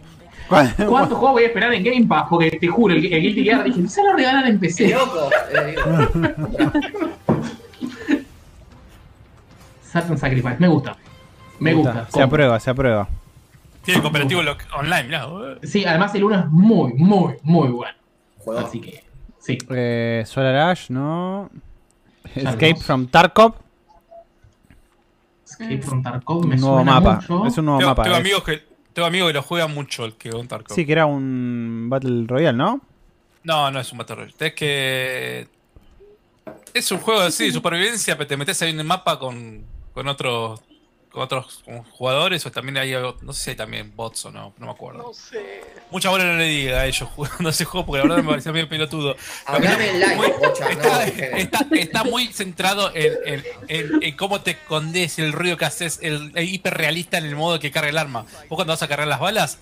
¿Cuál- 0.49 0.73
¿Cuántos 0.87 1.17
juegos 1.17 1.31
voy 1.33 1.43
a 1.43 1.47
esperar 1.47 1.73
en 1.73 1.83
Game 1.83 2.05
Pass? 2.07 2.25
Porque 2.29 2.51
te 2.51 2.67
juro, 2.67 2.93
el, 2.95 3.05
el 3.05 3.21
Guilty 3.21 3.43
Gear 3.43 3.63
dije, 3.63 3.87
se 3.87 4.03
lo 4.03 4.13
regalan 4.13 4.47
en 4.47 4.59
PC. 4.59 4.89
loco. 4.89 5.29
eh. 5.53 5.75
Saturn 9.83 10.17
Sacrifice, 10.17 10.57
me 10.59 10.67
gusta. 10.67 10.97
Me 11.59 11.73
gusta. 11.73 11.93
Se 12.05 12.11
compro. 12.11 12.23
aprueba, 12.23 12.59
se 12.59 12.69
aprueba. 12.69 13.07
Tiene 13.83 14.01
cooperativo 14.01 14.41
lo- 14.41 14.57
online, 14.77 15.03
mirá. 15.03 15.27
Sí, 15.63 15.85
además 15.85 16.13
el 16.15 16.23
1 16.23 16.39
es 16.39 16.45
muy, 16.49 16.93
muy, 16.93 17.33
muy 17.43 17.69
bueno. 17.69 17.93
Juego. 18.39 18.59
Así 18.59 18.81
que, 18.81 19.03
sí. 19.39 19.57
Eh, 19.69 20.23
Solar 20.25 20.55
Ash, 20.55 20.89
no. 20.89 21.49
Ya 22.35 22.49
Escape 22.49 22.75
from 22.75 23.07
Tarkov. 23.07 23.53
Escape 25.59 25.81
from 25.81 26.03
Tarkov 26.03 26.45
me 26.45 26.55
Un 26.55 26.61
nuevo 26.61 26.75
suena 26.77 26.91
mapa. 26.99 27.15
mucho. 27.15 27.45
Es 27.47 27.57
un 27.57 27.65
nuevo 27.65 27.79
Tengo, 27.79 27.91
mapa. 27.91 28.03
tengo 28.03 28.15
amigos 28.17 28.43
que, 28.43 28.63
tengo 28.93 29.07
amigos 29.07 29.29
que 29.29 29.33
lo 29.33 29.41
juegan 29.43 29.73
mucho 29.73 30.05
el 30.05 30.13
que 30.15 30.29
un 30.35 30.47
Tarkov. 30.47 30.75
Sí, 30.75 30.85
que 30.85 30.91
era 30.91 31.05
un 31.05 31.87
Battle 31.89 32.25
Royale, 32.27 32.57
¿no? 32.57 32.81
No, 33.43 33.69
no 33.71 33.79
es 33.79 33.91
un 33.91 33.97
Battle 33.97 34.15
Royale. 34.15 34.35
Es 34.39 34.53
que. 34.53 35.47
Es 36.73 36.91
un 36.91 36.99
juego 36.99 37.21
así 37.21 37.45
de 37.45 37.51
supervivencia, 37.53 38.17
pero 38.17 38.27
te 38.27 38.37
metes 38.37 38.61
ahí 38.61 38.71
en 38.71 38.79
el 38.79 38.85
mapa 38.85 39.17
con, 39.17 39.63
con 39.93 40.07
otros 40.07 40.61
otros 41.21 41.61
con 41.65 41.83
jugadores 41.83 42.45
o 42.45 42.51
también 42.51 42.77
hay 42.77 42.93
algo- 42.93 43.17
no 43.21 43.33
sé 43.33 43.43
si 43.43 43.49
hay 43.51 43.55
también 43.55 43.95
bots 43.95 44.25
o 44.25 44.31
no, 44.31 44.53
no 44.57 44.65
me 44.65 44.71
acuerdo. 44.71 45.03
No 45.03 45.13
sé. 45.13 45.61
Mucha 45.91 46.09
bola 46.09 46.23
no 46.25 46.37
le 46.37 46.45
diga 46.45 46.81
a 46.81 46.85
ellos 46.85 47.07
jugando 47.15 47.49
ese 47.49 47.65
juego 47.65 47.85
porque 47.85 47.99
la 47.99 48.03
verdad 48.09 48.23
me 48.23 48.29
pareció 48.31 48.51
medio 48.53 48.67
pelotudo. 48.69 49.15
Hablame 49.45 49.89
en 49.91 49.99
live, 49.99 50.15
Muy- 50.15 50.31
bocha, 50.39 50.69
está, 51.73 52.03
muy 52.03 52.27
centrado 52.27 52.91
en, 52.95 53.13
en- 53.25 53.43
en- 53.67 54.03
en 54.03 54.15
cómo 54.17 54.41
te 54.41 54.51
escondes, 54.51 55.19
el 55.19 55.33
ruido 55.33 55.57
que 55.57 55.65
haces, 55.65 55.99
el, 56.01 56.31
el 56.35 56.49
hiperrealista 56.49 57.17
en 57.17 57.25
el 57.25 57.35
modo 57.35 57.59
que 57.59 57.71
carga 57.71 57.89
el 57.89 57.97
arma. 57.97 58.23
Vos 58.49 58.55
cuando 58.57 58.73
vas 58.73 58.81
a 58.83 58.87
cargar 58.87 59.07
las 59.07 59.19
balas, 59.19 59.59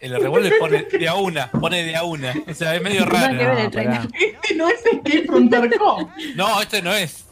el 0.00 0.20
revólver 0.20 0.52
pone 0.58 0.82
de 0.82 1.08
a 1.08 1.14
una, 1.14 1.50
pone 1.50 1.82
de 1.84 1.96
a 1.96 2.04
una. 2.04 2.34
O 2.48 2.54
sea, 2.54 2.74
es 2.76 2.82
medio 2.82 3.04
raro. 3.04 3.34
No. 3.34 3.42
Este 3.42 4.54
no 4.54 4.68
es 4.68 4.84
Escape 4.84 5.24
from 5.26 5.48
Tarkov. 5.48 6.08
No, 6.34 6.60
este 6.60 6.82
no 6.82 6.92
es. 6.92 7.24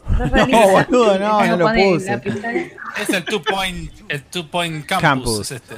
No, 0.49 0.69
boludo, 0.69 1.19
no, 1.19 1.47
no 1.47 1.57
lo 1.57 1.73
puse. 1.73 2.20
Es 3.01 3.11
el 3.11 3.24
Two 3.24 3.43
Point, 3.43 3.91
el 4.09 4.23
two 4.24 4.47
point 4.47 4.85
Campus. 4.86 5.03
Campus. 5.03 5.41
Es 5.41 5.51
este. 5.53 5.74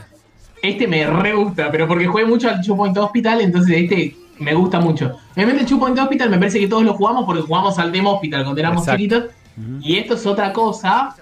Este 0.63 0.87
me 0.87 1.07
re 1.07 1.33
gusta, 1.35 1.71
pero 1.71 1.87
porque 1.87 2.07
jugué 2.07 2.25
mucho 2.25 2.49
al 2.49 2.61
Two 2.61 2.77
Point 2.77 2.97
Hospital, 2.97 3.41
entonces 3.41 3.77
este 3.77 4.17
me 4.39 4.55
gusta 4.55 4.81
mucho. 4.81 5.19
Obviamente 5.35 5.63
el 5.63 5.69
Two 5.69 5.79
Point 5.79 5.99
Hospital 5.99 6.31
me 6.31 6.39
parece 6.39 6.59
que 6.59 6.67
todos 6.69 6.83
lo 6.83 6.95
jugamos 6.95 7.25
porque 7.25 7.43
jugamos 7.43 7.79
al 7.79 7.93
Demo 7.93 8.15
Hospital 8.15 8.43
cuando 8.43 8.61
éramos 8.61 8.83
Exacto. 8.83 8.97
chiquitos. 8.97 9.25
Y 9.81 9.97
esto 9.97 10.15
es 10.15 10.27
otra 10.27 10.53
cosa. 10.53 11.15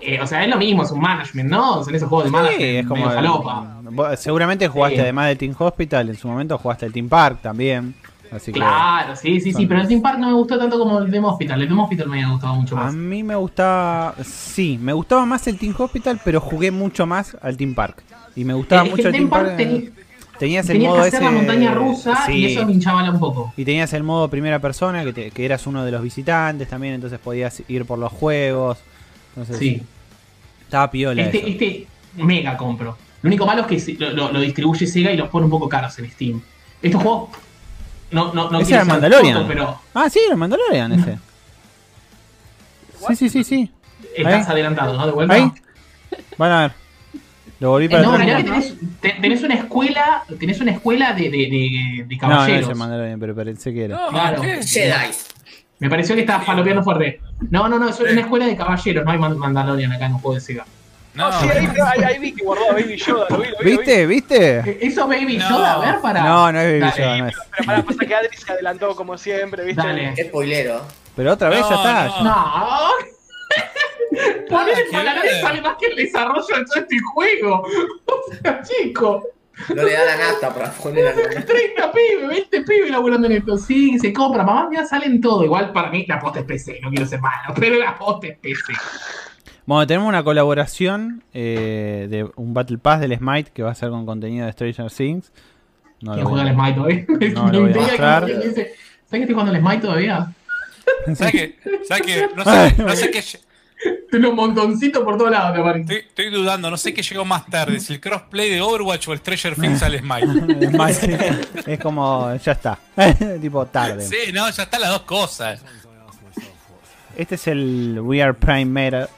Eh, 0.00 0.20
o 0.20 0.26
sea, 0.26 0.42
es 0.44 0.48
lo 0.50 0.56
mismo, 0.56 0.82
es 0.82 0.90
un 0.90 1.00
management, 1.00 1.50
¿no? 1.50 1.82
Son 1.84 1.94
esos 1.94 2.08
juegos 2.08 2.24
de 2.26 2.30
management. 2.30 2.60
Sí, 2.60 2.76
es 2.76 2.86
como. 2.86 4.16
seguramente 4.16 4.68
jugaste 4.68 4.96
Sí. 4.96 5.02
además 5.02 5.28
del 5.28 5.38
Team 5.38 5.54
Hospital, 5.58 6.08
en 6.08 6.16
su 6.16 6.28
momento 6.28 6.58
jugaste 6.58 6.86
el 6.86 6.92
Team 6.92 7.08
Park 7.08 7.38
también. 7.42 7.94
Así. 8.32 8.52
Claro, 8.52 9.16
sí, 9.16 9.40
sí, 9.40 9.46
sí, 9.46 9.52
Son- 9.52 9.66
pero 9.68 9.80
el 9.80 9.88
Team 9.88 10.00
Park 10.02 10.18
no 10.20 10.28
me 10.28 10.34
gustó 10.34 10.56
tanto 10.56 10.78
como 10.78 11.00
el 11.00 11.10
Demo 11.10 11.30
Hospital. 11.30 11.62
El 11.62 11.68
Demo 11.68 11.82
Hospital 11.82 12.08
me 12.08 12.22
había 12.22 12.32
gustado 12.32 12.54
mucho 12.54 12.78
A 12.78 12.84
más. 12.84 12.94
mí 12.94 13.24
me 13.24 13.34
gustaba. 13.34 14.14
Sí, 14.22 14.78
me 14.80 14.92
gustaba 14.92 15.26
más 15.26 15.44
el 15.48 15.58
Team 15.58 15.74
Hospital, 15.76 16.20
pero 16.24 16.40
jugué 16.40 16.70
mucho 16.70 17.06
más 17.06 17.36
al 17.42 17.56
Team 17.56 17.74
Park. 17.74 18.04
Y 18.36 18.44
me 18.44 18.54
gustaba 18.54 18.84
Es 18.84 18.90
mucho 18.90 19.08
el 19.08 19.12
Team 19.12 19.24
Team 19.24 19.30
Park. 19.30 19.44
Park 19.46 19.56
tenía- 19.56 19.90
tenías 20.38 20.66
el 20.68 20.72
Tenías 20.74 20.90
modo 20.92 21.02
que 21.02 21.08
hacer 21.08 21.22
ese. 21.22 21.24
la 21.24 21.36
montaña 21.36 21.74
rusa 21.74 22.22
sí. 22.26 22.32
y 22.34 22.44
eso 22.54 22.64
me 22.64 22.72
hinchaba 22.72 23.10
un 23.10 23.18
poco. 23.18 23.52
Y 23.56 23.64
tenías 23.64 23.92
el 23.94 24.04
modo 24.04 24.28
primera 24.28 24.60
persona, 24.60 25.02
que, 25.04 25.12
te- 25.12 25.30
que 25.32 25.44
eras 25.44 25.66
uno 25.66 25.84
de 25.84 25.90
los 25.90 26.00
visitantes 26.00 26.68
también, 26.68 26.94
entonces 26.94 27.18
podías 27.18 27.62
ir 27.68 27.84
por 27.84 27.98
los 27.98 28.12
juegos. 28.12 28.78
Entonces, 29.30 29.58
Sí. 29.58 29.82
Estaba 30.62 30.90
piola 30.90 31.22
eso. 31.22 31.30
Este, 31.36 31.50
este 31.50 31.86
mega 32.16 32.56
compro. 32.56 32.96
Lo 33.22 33.28
único 33.28 33.44
malo 33.46 33.62
es 33.62 33.66
que 33.66 33.78
se- 33.80 33.94
lo, 33.94 34.10
lo- 34.10 34.32
lo 34.32 34.40
distribuye 34.40 34.86
Sega 34.86 35.10
y 35.12 35.16
los 35.16 35.28
pone 35.28 35.44
un 35.44 35.50
poco 35.50 35.68
caros 35.68 35.98
en 35.98 36.10
Steam. 36.10 36.40
Estos 36.80 37.02
juegos. 37.02 37.30
No, 38.12 38.32
no, 38.34 38.50
no 38.50 38.60
Ese 38.60 38.74
era 38.74 38.84
Mandalorian. 38.84 39.34
tonto, 39.34 39.48
pero 39.48 39.80
Ah, 39.94 40.08
sí, 40.10 40.20
el 40.30 40.36
Mandalorian 40.36 40.92
ese. 40.92 41.18
Sí, 43.08 43.16
sí, 43.16 43.28
sí, 43.30 43.44
sí. 43.44 43.70
estás 44.16 44.46
Ahí. 44.46 44.52
adelantado, 44.52 44.94
¿no? 44.96 45.06
De 45.06 45.12
vuelta. 45.12 45.34
Ahí. 45.34 45.50
Van 46.36 46.52
a 46.52 46.60
ver. 46.62 46.72
Lo 47.58 47.70
volví 47.70 47.86
Eh, 47.86 47.90
para 47.90 48.02
no, 48.02 48.12
atrás. 48.12 48.26
mirá 48.26 48.36
que 48.38 48.44
tenés, 48.44 48.74
te- 49.00 49.12
tenés 49.20 49.42
una 49.42 49.54
escuela, 49.54 50.22
tenés 50.38 50.60
una 50.60 50.70
escuela 50.72 51.12
de, 51.14 51.22
de, 51.24 51.30
de, 51.30 51.48
de 51.48 51.96
No, 51.98 52.06
no 52.06 52.12
es 52.12 52.18
caballeros. 52.20 52.68
el 52.70 52.76
Mandalorian, 52.76 53.20
pero 53.20 53.34
pensé 53.34 53.72
que 53.72 53.84
era. 53.84 53.96
No, 53.96 54.08
Claro. 54.08 54.42
Jedi. 54.42 55.10
Me 55.80 55.90
pareció 55.90 56.14
que 56.14 56.20
estabas 56.22 56.46
falopeando 56.46 56.82
fuerte. 56.82 57.20
No, 57.50 57.68
no, 57.68 57.78
no, 57.78 57.88
es 57.88 57.98
una 57.98 58.20
escuela 58.20 58.46
de 58.46 58.56
caballeros, 58.56 59.04
no 59.04 59.10
hay 59.10 59.18
Man- 59.18 59.36
Mandalorian 59.38 59.90
acá 59.92 60.06
en 60.06 60.12
un 60.14 60.18
juego 60.20 60.34
de 60.36 60.40
Sega. 60.40 60.64
No, 61.14 61.28
No, 61.28 61.40
sí, 61.40 61.48
ahí, 61.48 61.66
ahí, 61.66 62.02
ahí 62.04 62.18
vi 62.20 62.32
que 62.32 62.44
guardó 62.44 62.70
a 62.70 62.74
Baby 62.74 62.96
Yoda. 62.96 63.26
Lo 63.30 63.38
vi, 63.38 63.48
lo 63.48 63.56
vi, 63.58 63.64
lo 63.64 63.64
vi. 63.64 63.76
¿Viste? 63.78 64.06
¿Viste? 64.06 64.86
¿Eso 64.86 65.08
Baby 65.08 65.38
No. 65.38 65.48
Yoda? 65.50 65.72
A 65.74 65.78
ver, 65.92 66.00
para. 66.00 66.22
No, 66.22 66.52
no 66.52 66.60
es 66.60 66.66
Baby 66.66 66.80
Dale. 66.80 67.02
Yoda, 67.02 67.18
no 67.18 67.26
es. 67.28 67.34
Pero 67.50 67.66
pará, 67.66 67.82
pasa 67.82 68.06
que 68.06 68.14
Adri 68.14 68.36
se 68.36 68.52
adelantó 68.52 68.94
como 68.94 69.18
siempre, 69.18 69.64
¿viste? 69.64 69.82
Dale. 69.82 70.12
Qué 70.14 70.24
spoilero. 70.28 70.82
Pero 71.16 71.32
otra 71.32 71.48
vez 71.48 71.60
No, 71.62 71.70
ya 71.70 71.74
está. 72.06 72.22
no. 72.22 72.24
No. 72.24 72.90
Poner 74.48 74.78
el 74.78 74.90
ver. 75.22 75.40
sale 75.40 75.60
más 75.62 75.76
que 75.78 75.86
el 75.86 75.96
desarrollo 75.96 76.46
de 76.46 76.64
todo 76.64 76.76
este 76.80 76.96
juego. 77.12 77.62
O 78.06 78.42
sea, 78.42 78.62
chico. 78.62 79.24
No 79.74 79.82
le 79.82 79.92
da 79.92 80.04
la 80.04 80.16
nata 80.16 80.54
para 80.54 80.70
poner 80.72 81.06
a 81.08 81.12
30 81.14 81.44
pibes, 81.92 82.28
20 82.28 82.60
pibes 82.62 82.90
laburando 82.90 83.26
en 83.26 83.34
esto. 83.34 83.56
Sí, 83.58 83.98
se 83.98 84.12
compra. 84.12 84.42
Mamá, 84.42 84.68
ya 84.72 84.84
salen 84.86 85.20
todo. 85.20 85.44
Igual 85.44 85.72
para 85.72 85.90
mí 85.90 86.04
la 86.08 86.18
posta 86.18 86.40
es 86.40 86.46
PC. 86.46 86.80
No 86.82 86.90
quiero 86.90 87.06
ser 87.06 87.20
malo, 87.20 87.54
pero 87.58 87.76
la 87.78 87.96
posta 87.98 88.28
es 88.28 88.38
PC. 88.38 88.72
Bueno, 89.66 89.86
tenemos 89.86 90.08
una 90.08 90.24
colaboración 90.24 91.22
eh, 91.32 92.06
de 92.10 92.28
un 92.36 92.54
Battle 92.54 92.78
Pass 92.78 93.00
del 93.00 93.16
Smite 93.16 93.50
que 93.52 93.62
va 93.62 93.70
a 93.70 93.74
ser 93.74 93.90
con 93.90 94.06
contenido 94.06 94.46
de 94.46 94.52
Stranger 94.52 94.90
Things. 94.90 95.32
No 96.00 96.14
¿Quién 96.14 96.24
juega 96.26 96.42
al 96.42 96.54
Smite 96.54 96.74
todavía? 96.74 97.04
No, 97.34 97.52
lo 97.52 97.60
voy 97.60 97.70
a 97.70 97.74
Me 97.74 97.80
mostrar. 97.80 98.22
intriga 98.22 98.40
que 98.42 98.48
dice, 98.48 98.62
¿Sabes 98.64 98.74
que 99.10 99.18
estoy 99.20 99.34
jugando 99.34 99.52
al 99.52 99.60
Smite 99.60 99.80
todavía? 99.82 100.32
¿Sabes 101.14 101.32
qué? 101.32 101.56
¿Sabes 101.86 102.02
qué? 102.06 102.28
No 102.34 102.44
sé, 102.44 102.74
no 102.78 102.96
sé 102.96 103.10
qué. 103.10 103.22
Tengo 104.10 104.30
un 104.30 104.36
montoncito 104.36 105.04
por 105.04 105.16
todos 105.16 105.30
lados, 105.30 105.56
me 105.56 105.62
parece. 105.62 105.80
Estoy, 105.80 106.08
estoy 106.08 106.30
dudando, 106.30 106.70
no 106.70 106.76
sé 106.76 106.92
qué 106.92 107.02
llegó 107.02 107.24
más 107.24 107.46
tarde, 107.46 107.80
si 107.80 107.94
el 107.94 108.00
crossplay 108.00 108.50
de 108.50 108.60
Overwatch 108.60 109.08
o 109.08 109.12
el 109.12 109.20
Treasure 109.20 109.54
Things 109.54 109.82
al 109.82 109.98
Smite 109.98 111.40
es 111.66 111.80
como, 111.80 112.34
ya 112.36 112.52
está. 112.52 112.78
tipo 113.40 113.64
tarde. 113.66 114.06
Sí, 114.06 114.32
no, 114.32 114.50
ya 114.50 114.64
están 114.64 114.80
las 114.80 114.90
dos 114.90 115.02
cosas. 115.02 115.62
Este 117.16 117.36
es 117.36 117.46
el 117.46 117.98
We 118.00 118.22
Are 118.22 118.34
Prime 118.34 118.66
Meta. 118.66 119.08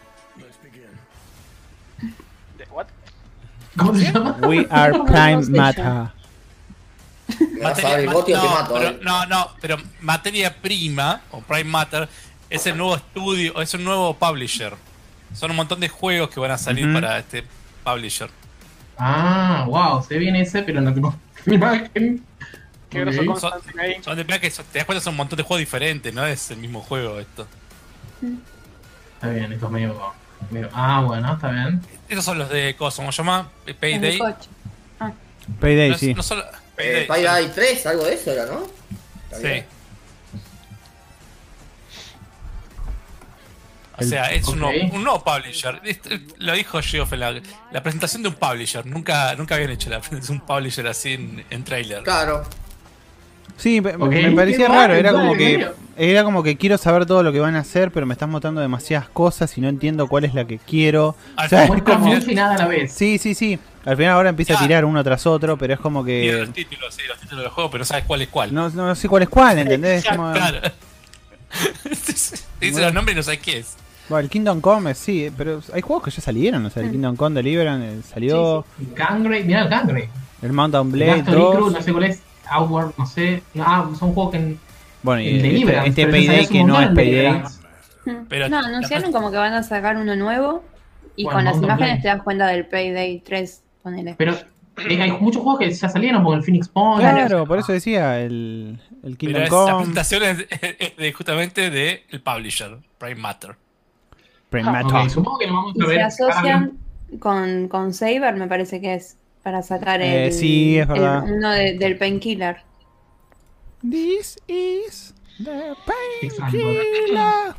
¿Cómo 3.76 3.94
se 3.94 4.12
llama? 4.12 4.36
We 4.42 4.66
Are 4.70 4.92
Prime 5.06 5.44
sé 5.44 5.50
Meta. 5.50 6.14
Me 7.38 7.60
vas 7.60 7.78
a 7.78 7.88
dar 7.88 8.00
el 8.00 8.08
bote 8.10 8.36
o 8.36 8.42
te 8.42 8.46
no, 8.46 8.50
mato. 8.54 8.74
pero, 8.74 8.88
eh. 8.88 9.00
no, 9.02 9.26
no, 9.26 9.50
pero 9.60 9.76
materia 10.00 10.54
prima 10.54 11.22
o 11.30 11.40
Prime 11.40 11.64
Matter 11.64 12.08
es 12.54 12.66
el 12.66 12.76
nuevo 12.76 12.96
estudio, 12.96 13.60
es 13.60 13.72
un 13.74 13.84
nuevo 13.84 14.14
publisher. 14.14 14.74
Son 15.34 15.50
un 15.50 15.56
montón 15.56 15.80
de 15.80 15.88
juegos 15.88 16.30
que 16.30 16.38
van 16.40 16.50
a 16.50 16.58
salir 16.58 16.92
para 16.92 17.18
este 17.18 17.44
publisher. 17.84 18.28
Ah, 18.98 19.64
wow, 19.66 20.02
se 20.02 20.18
viene 20.18 20.42
ese, 20.42 20.62
pero 20.62 20.80
no 20.80 20.92
tengo 20.92 21.14
imagen. 21.46 22.22
Qué 22.90 22.98
Ok. 23.02 23.06
groso 23.06 23.24
Constantine 23.24 23.82
ahí. 23.82 23.96
Son 24.02 24.16
de 24.16 24.24
plan 24.24 24.38
que 24.40 24.50
son- 24.50 24.66
te 24.70 24.78
das 24.78 24.84
cuenta 24.86 25.02
son 25.02 25.12
un 25.14 25.16
montón 25.18 25.38
de 25.38 25.42
juegos 25.42 25.60
diferentes, 25.60 26.12
no 26.12 26.26
es 26.26 26.50
el 26.50 26.58
mismo 26.58 26.80
juego 26.82 27.18
esto. 27.18 27.46
Está 29.14 29.30
bien, 29.30 29.52
esto 29.52 29.66
es 29.66 29.72
medio, 29.72 30.12
medio- 30.50 30.68
Ah, 30.72 31.02
bueno, 31.06 31.32
está 31.32 31.50
bien. 31.50 31.80
Esos 32.08 32.24
son 32.24 32.38
los 32.38 32.50
de 32.50 32.76
cosas, 32.76 32.96
¿cómo 32.96 33.10
se 33.12 33.18
llama? 33.18 33.50
Payday. 33.80 34.18
Payday, 35.60 35.90
No, 35.90 35.98
sí. 35.98 36.14
no 36.14 36.22
solo- 36.22 36.44
Eh, 36.76 37.04
Payday. 37.08 37.24
Payday 37.24 37.52
3, 37.54 37.86
algo 37.86 38.04
de 38.04 38.14
eso 38.14 38.30
era, 38.32 38.46
¿no? 38.46 38.62
Está 39.30 39.36
Sí. 39.38 39.64
O 44.06 44.08
sea, 44.08 44.24
es 44.32 44.46
un, 44.48 44.62
Ok. 44.62 44.70
nuevo, 44.72 44.94
un 44.96 45.04
nuevo 45.04 45.24
publisher. 45.24 45.80
Lo 46.38 46.52
dijo 46.54 46.80
Geoff 46.82 47.12
en 47.12 47.20
la, 47.20 47.40
la 47.70 47.82
presentación 47.82 48.22
de 48.22 48.28
un 48.30 48.34
publisher. 48.34 48.84
Nunca, 48.86 49.34
nunca 49.36 49.54
habían 49.54 49.70
hecho 49.70 49.90
la 49.90 50.00
presentación 50.00 50.38
de 50.38 50.42
un 50.42 50.46
publisher 50.46 50.86
así 50.86 51.14
en, 51.14 51.44
en 51.50 51.64
trailer. 51.64 52.02
Claro. 52.02 52.44
Sí, 53.56 53.80
me, 53.80 53.94
Ok. 53.94 54.10
me 54.12 54.32
parecía 54.32 54.66
raro, 54.66 54.94
era 54.94 55.10
¿en 55.10 55.16
como 55.16 55.34
que 55.34 55.68
era 55.96 56.24
como 56.24 56.42
que 56.42 56.56
quiero 56.56 56.78
saber 56.78 57.04
todo 57.04 57.22
lo 57.22 57.32
que 57.32 57.38
van 57.38 57.54
a 57.54 57.60
hacer, 57.60 57.92
pero 57.92 58.06
me 58.06 58.14
estás 58.14 58.28
mostrando 58.28 58.60
demasiadas 58.62 59.08
cosas 59.10 59.56
y 59.58 59.60
no 59.60 59.68
entiendo 59.68 60.08
cuál 60.08 60.24
es 60.24 60.32
la 60.34 60.46
que 60.46 60.58
quiero. 60.58 61.14
Al 61.36 61.46
O 61.46 61.48
sea, 61.50 61.64
es 61.66 61.82
como- 61.82 62.06
mucho 62.06 62.30
y 62.30 62.34
nada 62.34 62.54
a 62.54 62.58
la 62.58 62.66
vez. 62.66 62.92
Sí, 62.92 63.18
sí, 63.18 63.34
sí. 63.34 63.58
Al 63.84 63.96
final 63.96 64.12
ahora 64.12 64.30
empieza 64.30 64.54
a 64.54 64.58
tirar 64.58 64.84
uno 64.86 65.04
tras 65.04 65.26
otro, 65.26 65.58
pero 65.58 65.74
es 65.74 65.80
como 65.80 66.02
Tiene 66.04 66.22
que 66.30 66.32
los 66.38 66.52
títulos, 66.52 66.94
sí, 66.94 67.02
los 67.06 67.18
títulos 67.20 67.44
del 67.44 67.52
juego, 67.52 67.70
pero 67.70 67.80
no 67.80 67.84
sabes 67.84 68.04
cuál 68.04 68.22
es 68.22 68.28
cuál. 68.28 68.54
no, 68.54 68.70
no 68.70 68.94
sé 68.94 69.06
cuál 69.08 69.24
es 69.24 69.28
cuál, 69.28 69.58
¿entendés? 69.58 70.04
Es 70.04 70.10
como- 70.10 70.32
Claro. 70.32 70.60
Dice 72.60 72.80
los 72.80 72.94
nombres 72.94 73.14
y 73.14 73.16
no 73.16 73.22
sabes 73.22 73.40
qué 73.40 73.58
es. 73.58 73.76
Bueno, 74.08 74.24
el 74.24 74.30
Kingdom 74.30 74.60
Come, 74.60 74.94
sí, 74.94 75.30
pero 75.36 75.60
hay 75.72 75.80
juegos 75.80 76.04
que 76.04 76.10
ya 76.10 76.20
salieron, 76.20 76.66
o 76.66 76.70
sea, 76.70 76.82
el. 76.82 76.90
Kingdom 76.90 77.16
Come 77.16 77.36
Deliverance 77.36 77.86
eh, 77.98 78.02
salió, 78.02 78.64
Gangre, 78.94 79.44
mirá 79.44 79.62
el 79.62 79.68
Gangre. 79.68 80.08
el 80.42 80.52
Mountain 80.52 80.86
El 80.86 80.92
Blade 80.92 81.18
Story 81.20 81.36
Crew, 81.36 81.60
2, 81.64 81.72
no 81.72 81.82
sé 81.82 81.92
cuál 81.92 82.04
es. 82.04 82.22
Outward, 82.50 82.92
no 82.98 83.06
sé. 83.06 83.42
Ah, 83.60 83.88
son 83.98 84.12
juegos 84.12 84.32
que. 84.32 84.36
en- 84.38 84.60
bueno, 85.02 85.22
y 85.22 85.28
El 85.28 85.36
este, 85.36 85.48
Deliverance. 85.48 85.88
este 85.88 86.06
Payday 86.06 86.46
que 86.46 86.64
no 86.64 86.80
es 86.80 86.88
Payday. 86.88 87.42
Pero- 88.28 88.48
no, 88.48 88.58
anunciaron 88.58 89.12
como 89.12 89.30
que 89.30 89.36
van 89.36 89.52
a 89.54 89.62
sacar 89.62 89.96
uno 89.96 90.14
nuevo 90.16 90.64
y 91.16 91.24
Bueno, 91.24 91.38
con 91.38 91.44
las 91.44 91.56
imágenes 91.56 91.78
Blade. 91.88 92.02
te 92.02 92.08
das 92.08 92.22
cuenta 92.22 92.46
del 92.48 92.66
Payday 92.66 93.20
3 93.20 93.62
con 93.82 93.94
el 93.98 94.14
Pero 94.16 94.32
eh, 94.32 95.00
hay 95.02 95.12
muchos 95.12 95.42
juegos 95.42 95.60
que 95.60 95.70
ya 95.72 95.88
salieron, 95.88 96.22
como 96.22 96.34
el 96.36 96.42
Phoenix 96.42 96.68
Point. 96.68 97.00
Claro, 97.00 97.46
por 97.46 97.58
eso 97.58 97.72
decía 97.72 98.18
el, 98.20 98.80
el 99.04 99.16
Kingdom 99.16 99.42
es- 99.42 99.50
la 99.50 99.56
Come, 99.56 99.76
presentación 99.76 100.22
es, 100.24 100.38
de, 100.96 101.12
justamente 101.12 101.70
del 101.70 102.20
publisher, 102.22 102.76
Prime 102.98 103.16
Matter. 103.20 103.56
Prime 104.52 104.68
Ah, 104.68 104.82
ok, 104.84 104.92
Matter. 104.92 105.10
supongo 105.10 105.38
que 105.38 105.46
lo 105.48 105.54
vamos 105.54 105.72
Y 105.74 105.82
a 105.82 105.86
se 105.86 105.90
ver. 105.90 106.02
asocian 106.02 106.78
con, 107.18 107.66
con 107.68 107.92
Saber, 107.92 108.36
me 108.36 108.46
parece 108.46 108.80
que 108.80 108.94
es, 108.94 109.16
para 109.42 109.62
sacar 109.62 110.00
Eh, 110.00 110.26
el, 110.26 110.32
sí, 110.32 110.78
es 110.78 110.86
verdad. 110.86 111.24
el- 111.26 111.32
uno 111.34 111.50
de- 111.50 111.76
del 111.78 111.98
Painkiller. 111.98 112.58
This 113.80 114.38
is 114.46 115.14
the 115.42 115.72
painkiller. 115.84 117.54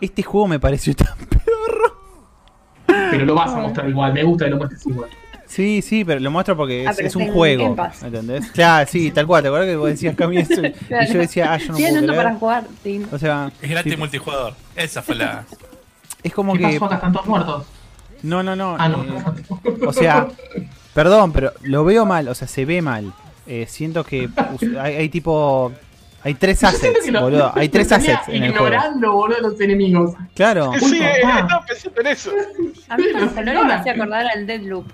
Este 0.00 0.22
juego 0.22 0.46
me 0.48 0.58
pareció 0.60 0.94
tan 0.94 1.18
pedorro. 1.28 1.98
Pero 2.86 3.24
lo 3.26 3.34
vas 3.34 3.50
a 3.52 3.58
mostrar 3.58 3.88
igual. 3.88 4.12
Me 4.14 4.22
gusta 4.22 4.44
que 4.46 4.50
lo 4.52 4.56
muestres 4.58 4.86
igual. 4.86 5.10
Sí, 5.48 5.80
sí, 5.82 6.04
pero 6.04 6.20
lo 6.20 6.30
muestro 6.30 6.56
porque 6.56 6.84
Ah, 6.86 6.94
es, 6.98 7.16
un 7.16 7.32
juego. 7.32 7.74
¿Entendés? 8.02 8.50
Claro, 8.52 8.86
sí, 8.88 9.10
tal 9.10 9.26
cual. 9.26 9.42
¿Te 9.42 9.48
acuerdas 9.48 9.68
que 9.68 9.76
vos 9.76 9.88
decías 9.88 10.14
Cami 10.14 10.36
eso? 10.38 10.62
Y 10.64 10.72
yo 11.12 11.18
decía, 11.18 11.52
ah, 11.54 11.56
yo 11.56 11.68
no 11.72 11.76
Tienen 11.76 12.04
puedo 12.06 12.16
para 12.16 12.34
jugar, 12.34 12.64
sí. 12.82 13.02
O 13.10 13.18
sea, 13.18 13.50
Es 13.62 13.70
gratis 13.70 13.90
tipo, 13.92 14.00
multijugador. 14.00 14.54
Esa 14.76 15.00
fue 15.02 15.14
la. 15.14 15.44
es 16.22 16.32
como 16.34 16.52
¿Qué 16.52 16.58
que 16.60 16.66
pasó 16.74 16.84
acá? 16.84 16.94
Están 16.96 17.12
todos 17.12 17.26
muertos. 17.26 17.66
No, 18.22 18.42
no, 18.42 18.54
no. 18.54 18.76
Ah, 18.78 18.88
no. 18.88 19.02
eh, 19.04 19.78
o 19.86 19.92
sea, 19.92 20.28
perdón, 20.92 21.32
pero 21.32 21.52
lo 21.62 21.84
veo 21.84 22.04
mal, 22.04 22.28
o 22.28 22.34
sea, 22.34 22.46
se 22.46 22.64
ve 22.64 22.82
mal. 22.82 23.12
Eh, 23.46 23.64
siento 23.68 24.04
que 24.04 24.28
hay, 24.80 24.94
hay 24.96 25.08
tipo. 25.08 25.72
Hay 26.24 26.34
tres 26.34 26.62
assets, 26.64 27.08
lo- 27.10 27.22
boludo. 27.22 27.52
Hay 27.54 27.68
tres 27.70 27.90
assets 27.92 28.28
en 28.28 28.42
el 28.42 28.50
juego. 28.50 28.66
Ignorando, 28.66 29.12
boludo, 29.12 29.40
los 29.40 29.60
enemigos. 29.60 30.14
Claro, 30.34 30.72
Uy, 30.72 30.80
Sí, 30.80 31.00
estaba 31.00 31.64
pensando 31.64 32.00
en 32.02 32.06
eso. 32.08 32.32
A 32.88 32.96
mí 32.96 33.04
con 33.12 33.20
los 33.22 33.30
Pero, 33.32 33.46
colores 33.46 33.64
me 33.66 33.72
hacía 33.72 33.92
acordar 33.92 34.26
al 34.26 34.46
Deadloop. 34.46 34.86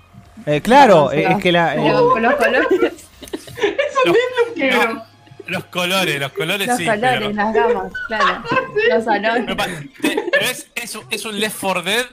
Eh, 0.45 0.61
claro, 0.61 1.11
eh, 1.11 1.27
es 1.31 1.37
que 1.41 1.51
la. 1.51 1.75
eh, 1.75 1.89
los 1.91 2.35
colores, 2.35 2.67
Es 2.71 3.95
un 4.05 4.13
Deathloop 4.13 4.53
que 4.55 4.71
No, 4.71 5.05
los 5.47 5.65
colores, 5.65 6.19
los 6.19 6.31
colores 6.31 6.67
los 6.67 6.77
sí. 6.77 6.85
colores, 6.85 7.11
pero, 7.19 7.31
las 7.31 7.53
gamas, 7.53 7.93
claro. 8.07 8.43
Los 8.89 9.03
salones. 9.03 9.43
pero 9.45 9.57
pa- 9.57 9.65
te- 10.01 10.23
pero 10.31 10.45
es, 10.45 10.67
es, 10.75 10.95
un- 10.95 11.05
es 11.09 11.25
un 11.25 11.39
Left 11.39 11.57
4 11.61 11.81
Dead. 11.83 12.05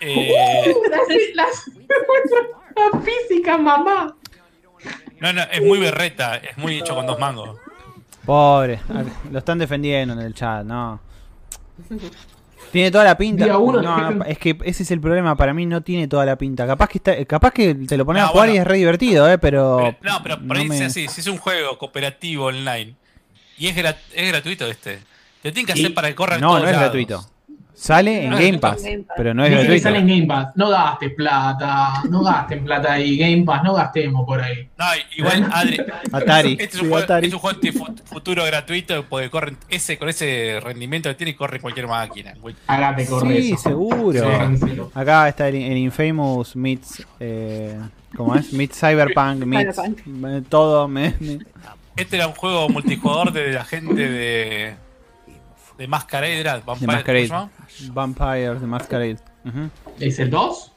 eh, 0.00 0.74
las, 0.90 1.00
las, 1.34 1.70
la 2.92 3.00
física, 3.00 3.56
mamá. 3.58 4.14
no, 5.20 5.32
no, 5.32 5.42
es 5.42 5.62
muy 5.62 5.78
berreta, 5.78 6.36
es 6.36 6.56
muy 6.58 6.78
hecho 6.78 6.94
con 6.94 7.06
dos 7.06 7.18
mangos. 7.18 7.58
Pobre, 8.24 8.80
ah, 8.90 9.02
lo 9.32 9.38
están 9.38 9.58
defendiendo 9.58 10.12
en 10.14 10.20
el 10.20 10.34
chat, 10.34 10.62
no. 10.64 11.00
Tiene 12.72 12.90
toda 12.90 13.04
la 13.04 13.16
pinta. 13.16 13.44
Día 13.44 13.58
uno, 13.58 13.80
No, 14.10 14.24
es 14.24 14.38
que 14.38 14.56
ese 14.64 14.82
es 14.82 14.90
el 14.90 15.00
problema, 15.00 15.36
para 15.36 15.54
mí 15.54 15.66
no 15.66 15.82
tiene 15.82 16.06
toda 16.08 16.24
la 16.26 16.36
pinta. 16.36 16.66
Capaz 16.66 16.88
que 16.88 16.98
está, 16.98 17.24
capaz 17.24 17.52
que 17.52 17.74
te 17.74 17.96
lo 17.96 18.04
pones 18.04 18.22
No, 18.22 18.26
a 18.28 18.30
jugar 18.30 18.46
bueno. 18.48 18.54
y 18.54 18.58
es 18.62 18.66
re 18.66 18.76
divertido, 18.78 19.30
eh, 19.30 19.38
pero. 19.38 19.76
Pero- 19.78 19.96
no, 20.12 20.22
pero 20.22 20.36
por 20.38 20.46
no 20.46 20.54
ahí 20.54 20.68
me- 20.68 20.84
así, 20.84 21.08
si 21.08 21.20
es 21.20 21.26
un 21.26 21.38
juego 21.38 21.78
cooperativo 21.78 22.46
online 22.46 22.94
y 23.56 23.68
es, 23.68 23.76
gra- 23.76 23.96
es 24.14 24.28
gratuito 24.28 24.66
este, 24.66 24.98
te 25.42 25.52
tienen 25.52 25.66
que 25.66 25.72
hacer 25.72 25.94
para 25.94 26.08
que 26.08 26.14
corra 26.14 26.36
en 26.36 26.40
No, 26.42 26.48
todos 26.48 26.62
no 26.62 26.66
es 26.68 26.72
lados. 26.72 26.84
gratuito. 26.90 27.30
Sale 27.80 28.24
en 28.24 28.30
No 28.30 28.36
Game. 28.38 28.58
Pass, 28.58 28.82
Game 28.82 28.98
Pass. 29.04 29.14
pero 29.16 29.34
no 29.34 29.44
es 29.44 29.50
gratuito. 29.52 29.82
sale 29.84 29.98
en 29.98 30.08
Game 30.08 30.26
Pass. 30.26 30.48
No 30.56 30.68
gastes 30.68 31.14
plata, 31.14 32.02
no 32.10 32.22
gasten 32.24 32.64
plata 32.64 32.92
ahí. 32.94 33.16
Game 33.16 33.44
Pass, 33.44 33.62
no 33.62 33.74
gastemos 33.74 34.26
por 34.26 34.40
ahí. 34.40 34.68
No, 34.76 34.84
igual 35.16 35.48
Adri, 35.52 35.78
Atari. 36.12 36.52
este 36.52 36.64
es 36.64 36.70
Sí, 36.72 36.80
un 36.80 36.88
juego, 36.88 37.04
Atari. 37.04 37.26
es 37.28 37.32
un 37.34 37.38
juego 37.38 37.60
de 37.60 37.72
fu- 37.72 37.94
futuro 38.04 38.44
gratuito 38.44 39.04
porque 39.08 39.30
corre 39.30 39.52
ese 39.68 39.96
con 39.96 40.08
ese 40.08 40.58
rendimiento 40.62 41.08
que 41.08 41.14
tiene 41.14 41.36
corre 41.36 41.56
en 41.56 41.62
cualquier 41.62 41.86
máquina. 41.86 42.34
Hágate 42.66 43.06
correr 43.06 43.42
Sí, 43.42 43.52
eso. 43.52 43.62
seguro. 43.68 44.90
Acá 44.94 45.28
está 45.28 45.48
el, 45.48 45.54
el 45.56 45.76
Infamous 45.78 46.56
meets. 46.56 47.06
Eh, 47.20 47.78
¿Cómo 48.16 48.34
es? 48.34 48.52
Meets 48.52 48.78
Cyberpunk, 48.80 49.44
meets. 49.44 49.76
Cyberpunk. 49.76 50.26
eh, 50.26 50.42
todo. 50.48 50.88
Me, 50.88 51.14
me- 51.20 51.38
Este 51.96 52.16
era 52.16 52.26
un 52.26 52.34
juego 52.34 52.68
multijugador 52.68 53.32
de 53.32 53.52
la 53.52 53.64
gente 53.64 54.08
de 54.08 54.74
de 55.78 55.86
Masquerade, 55.86 56.40
¿era? 56.40 56.56
de 56.56 56.62
Vampire, 56.62 56.86
Masquerade. 56.92 57.28
¿cómo 57.28 57.50
se 57.68 57.82
llama? 57.84 57.94
Vampires 57.94 58.60
de 58.60 58.66
Masquerade. 58.66 59.16
Ujú. 59.44 59.70
¿Es 60.00 60.18
el 60.18 60.30
2? 60.30 60.72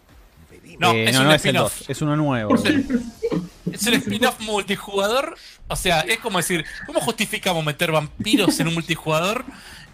No, 0.79 0.93
Eh, 0.93 1.05
es 1.09 1.13
no, 1.15 1.21
un 1.21 1.27
no 1.27 1.33
es 1.33 1.45
el 1.45 1.49
spin-off. 1.55 1.79
2, 1.79 1.89
es 1.89 2.01
uno 2.01 2.15
nuevo. 2.15 2.55
Es 2.55 3.87
un 3.87 3.93
spin-off 3.95 4.39
multijugador. 4.39 5.35
O 5.67 5.75
sea, 5.75 6.01
es 6.01 6.19
como 6.19 6.37
decir, 6.37 6.65
¿cómo 6.85 6.99
justificamos 7.01 7.63
meter 7.65 7.91
vampiros 7.91 8.59
en 8.59 8.67
un 8.67 8.73
multijugador 8.75 9.43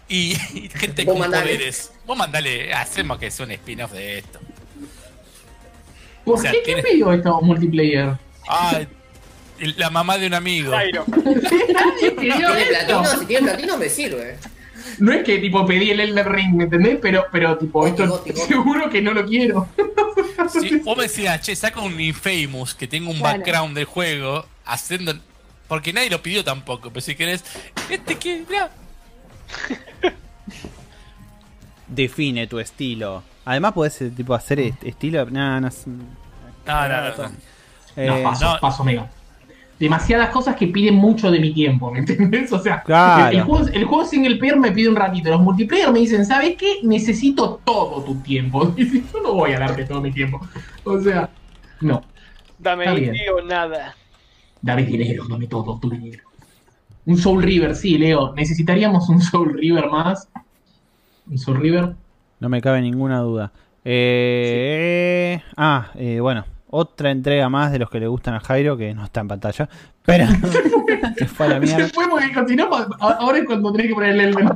y, 0.08 0.32
y 0.54 0.68
gente 0.74 1.04
con 1.04 1.18
mandale. 1.18 1.54
poderes? 1.54 1.92
Vos 2.06 2.16
mandale, 2.16 2.72
hacemos 2.72 3.18
que 3.18 3.30
sea 3.30 3.46
un 3.46 3.52
spin-off 3.52 3.92
de 3.92 4.18
esto. 4.18 4.38
¿Por 6.24 6.38
O 6.38 6.42
sea, 6.42 6.52
qué? 6.52 6.62
¿Quién 6.62 6.82
pidió 6.82 7.12
esto 7.12 7.40
multiplayer? 7.40 8.16
Ah, 8.48 8.80
la 9.76 9.90
mamá 9.90 10.18
de 10.18 10.26
un 10.26 10.34
amigo. 10.34 10.72
Jairo. 10.72 11.04
Nadie 11.08 12.10
pidió 12.12 12.34
Tiene 12.36 12.62
esto. 12.62 12.86
platino, 13.02 13.04
si 13.20 13.26
tiene 13.26 13.48
platino 13.50 13.76
me 13.78 13.88
sirve. 13.88 14.38
No 15.00 15.12
es 15.12 15.22
que 15.24 15.38
tipo 15.38 15.64
pedí 15.66 15.90
el 15.90 16.00
Elden 16.00 16.26
Ring, 16.32 16.54
¿me 16.56 16.64
entendés? 16.64 16.98
Pero, 17.00 17.24
pero 17.30 17.56
tipo, 17.58 17.86
esto 17.86 18.06
goti, 18.08 18.30
goti. 18.32 18.40
seguro 18.42 18.88
que 18.90 19.00
no 19.02 19.12
lo 19.12 19.24
quiero. 19.26 19.68
Si 20.48 20.76
vos 20.78 20.96
me 20.96 21.02
decías, 21.04 21.40
che, 21.42 21.54
saca 21.56 21.80
un 21.80 22.00
Infamous 22.00 22.74
que 22.74 22.86
tenga 22.86 23.10
un 23.10 23.18
Claro. 23.18 23.38
background 23.38 23.76
del 23.76 23.84
juego, 23.86 24.46
haciendo. 24.64 25.12
Porque 25.66 25.92
nadie 25.92 26.08
lo 26.10 26.22
pidió 26.22 26.42
tampoco, 26.44 26.88
pero 26.90 27.00
si 27.02 27.14
querés. 27.16 27.44
Este 27.90 28.14
que. 28.16 28.44
mirá, 28.48 28.70
Define 31.88 32.46
tu 32.46 32.58
estilo. 32.60 33.22
Además, 33.44 33.72
podés 33.72 34.00
eh, 34.02 34.10
tipo 34.10 34.34
hacer 34.34 34.60
est- 34.60 34.82
estilo. 34.84 35.26
No, 35.26 35.60
no, 35.60 35.68
es- 35.68 35.86
No, 35.86 36.04
no, 36.66 36.88
no, 36.88 37.16
no. 37.16 37.32
eh, 37.96 38.06
no, 38.06 38.22
paso, 38.22 38.54
no. 38.54 38.60
paso 38.60 38.84
mega. 38.84 39.10
Demasiadas 39.78 40.30
cosas 40.30 40.56
que 40.56 40.66
piden 40.66 40.94
mucho 40.96 41.30
de 41.30 41.38
mi 41.38 41.52
tiempo, 41.54 41.90
¿me 41.92 42.00
entendés? 42.00 42.52
O 42.52 42.58
sea, 42.58 42.82
Claro. 42.82 43.28
el, 43.30 43.36
el 43.36 43.42
juego, 43.44 43.66
el 43.72 43.84
juego 43.84 44.04
single 44.04 44.36
player 44.36 44.58
me 44.58 44.72
pide 44.72 44.88
un 44.88 44.96
ratito. 44.96 45.30
Los 45.30 45.40
multiplayer 45.40 45.92
me 45.92 46.00
dicen, 46.00 46.26
¿sabes 46.26 46.56
qué? 46.56 46.78
Necesito 46.82 47.60
todo 47.64 48.02
tu 48.02 48.16
tiempo. 48.16 48.74
Y 48.76 49.02
yo 49.02 49.20
no 49.22 49.34
voy 49.34 49.52
a 49.52 49.60
darte 49.60 49.84
todo 49.84 50.00
mi 50.00 50.10
tiempo. 50.10 50.40
O 50.84 51.00
sea, 51.00 51.30
no. 51.80 52.02
Dame 52.58 52.84
Está 52.84 52.94
bien. 52.96 53.08
indie 53.14 53.30
o 53.30 53.40
nada. 53.44 53.94
Dame 54.60 54.84
dinero, 54.84 55.24
dame 55.28 55.46
todo 55.46 55.78
tu 55.78 55.88
dinero. 55.90 56.24
Un 57.06 57.16
Soul 57.16 57.42
River, 57.42 57.76
sí, 57.76 57.96
Leo. 57.96 58.34
Necesitaríamos 58.34 59.08
un 59.08 59.20
Soul 59.22 59.54
River 59.56 59.88
más. 59.88 60.28
Un 61.30 61.38
Soul 61.38 61.60
River. 61.60 61.94
no 62.40 62.48
me 62.48 62.60
cabe 62.60 62.80
ninguna 62.82 63.20
duda. 63.20 63.52
Eh, 63.84 65.40
Ah, 65.56 65.90
eh, 65.94 66.18
bueno. 66.20 66.44
Otra 66.70 67.10
entrega 67.10 67.48
más 67.48 67.72
de 67.72 67.78
los 67.78 67.88
que 67.90 67.98
le 67.98 68.06
gustan 68.06 68.34
a 68.34 68.40
Jairo, 68.40 68.76
que 68.76 68.92
no 68.94 69.04
está 69.04 69.20
en 69.20 69.28
pantalla. 69.28 69.68
Pero 70.04 70.26
se 71.16 71.26
fue 71.26 71.46
a 71.46 71.48
la 71.48 71.54
Se 71.54 71.60
mierda. 71.60 71.88
fue 71.94 72.08
porque 72.08 72.32
continuamos. 72.32 72.86
Ahora 73.00 73.38
es 73.38 73.44
cuando 73.44 73.72
tenés 73.72 73.88
que 73.88 73.94
ponerle 73.94 74.24
el 74.24 74.34
Ring. 74.34 74.50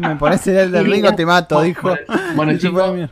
me 0.00 0.16
parece 0.16 0.62
el 0.62 0.72
del 0.72 0.90
Ringo 0.90 1.14
te 1.14 1.24
mato, 1.24 1.60
dijo. 1.62 1.94
Bueno, 2.34 2.56
chicos, 2.58 3.10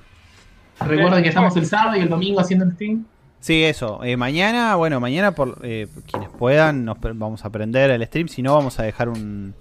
recuerden 0.80 1.22
que 1.22 1.28
estamos 1.28 1.56
el 1.56 1.66
sábado 1.66 1.96
y 1.96 2.00
el 2.00 2.08
domingo 2.08 2.40
haciendo 2.40 2.64
el 2.64 2.72
stream. 2.72 3.04
Sí, 3.40 3.62
eso. 3.62 4.02
Eh, 4.02 4.16
mañana, 4.16 4.74
bueno, 4.74 4.98
mañana 4.98 5.32
por 5.32 5.58
eh, 5.62 5.86
quienes 6.10 6.30
puedan, 6.30 6.84
nos 6.84 6.96
vamos 7.00 7.44
a 7.44 7.48
aprender 7.48 7.90
el 7.90 8.04
stream. 8.06 8.28
Si 8.28 8.42
no, 8.42 8.54
vamos 8.54 8.80
a 8.80 8.82
dejar 8.82 9.08
un, 9.08 9.54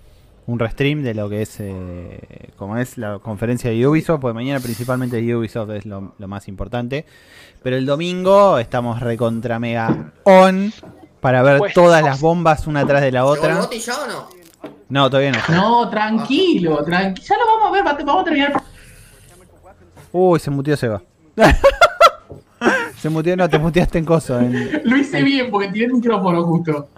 un 0.48 0.60
restream 0.60 1.04
de 1.04 1.14
lo 1.14 1.30
que 1.30 1.44
es, 1.44 1.58
eh, 1.60 2.20
como 2.56 2.78
es 2.78 2.98
la 2.98 3.20
conferencia 3.20 3.70
de 3.70 3.88
Ubisoft. 3.88 4.22
Porque 4.22 4.34
mañana 4.34 4.60
principalmente 4.60 5.36
Ubisoft 5.36 5.70
es 5.72 5.86
lo, 5.86 6.16
lo 6.18 6.28
más 6.28 6.48
importante. 6.48 7.06
Pero 7.66 7.78
el 7.78 7.86
domingo 7.88 8.60
estamos 8.60 9.00
recontra 9.00 9.58
mega 9.58 10.12
on 10.24 10.72
para 11.20 11.42
ver 11.42 11.58
Pues, 11.58 11.74
todas 11.74 12.04
las 12.04 12.22
bombas 12.22 12.68
una 12.68 12.82
atrás 12.82 13.02
de 13.02 13.12
la 13.12 13.22
¿Llegó 13.22 13.34
el 13.34 13.40
otra. 13.40 13.56
Goti 13.56 13.80
ya 13.80 13.96
o 14.04 14.06
no? 14.08 14.30
No, 14.90 15.10
todavía 15.10 15.32
no. 15.32 15.40
No, 15.56 15.90
tranquilo, 15.90 16.84
tranquilo. 16.84 17.26
Ya 17.28 17.38
lo 17.40 17.46
vamos 17.48 17.68
a 17.70 17.72
ver, 17.72 17.88
va- 17.88 17.98
vamos 18.06 18.22
a 18.22 18.26
terminar. 18.26 18.54
Uy, 20.12 20.40
se 20.40 20.52
mutió 20.52 20.78
Seba. 20.78 21.02
se 23.00 23.10
mutió, 23.10 23.36
no, 23.36 23.50
te 23.50 23.58
muteaste 23.58 23.98
en 23.98 24.06
coso. 24.06 24.40
en- 24.40 24.82
Lo 24.84 24.96
hice 24.98 25.24
bien 25.24 25.50
porque 25.50 25.70
tiré 25.70 25.86
el 25.88 25.94
micrófono 25.94 26.44
justo. 26.44 26.90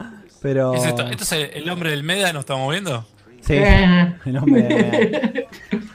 pero. 0.41 0.73
¿Qué 0.73 0.79
es 0.79 0.85
esto? 0.85 1.03
¿Esto 1.07 1.23
es 1.23 1.31
el, 1.31 1.49
el 1.63 1.69
hombre 1.69 1.91
del 1.91 2.03
Meda? 2.03 2.33
¿Nos 2.33 2.41
estamos 2.41 2.69
viendo? 2.69 3.05
Sí, 3.39 3.53
Eh. 3.53 4.15
el 4.25 4.37
hombre 4.37 4.63
de- 4.63 5.47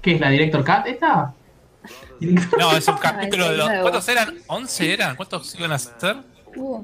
¿Qué 0.00 0.14
es 0.14 0.20
la 0.22 0.30
Director 0.30 0.64
Cut 0.64 0.86
esta? 0.86 1.34
No, 2.58 2.76
es 2.76 2.88
un 2.88 2.98
capítulo 3.02 3.50
de 3.50 3.56
los. 3.56 3.68
¿Cuántos 3.82 4.08
eran? 4.08 4.38
¿11 4.46 4.80
eran? 4.88 5.16
¿Cuántos 5.16 5.54
iban 5.54 5.72
a 5.72 5.78
ser? 5.78 6.16
Uh, 6.56 6.82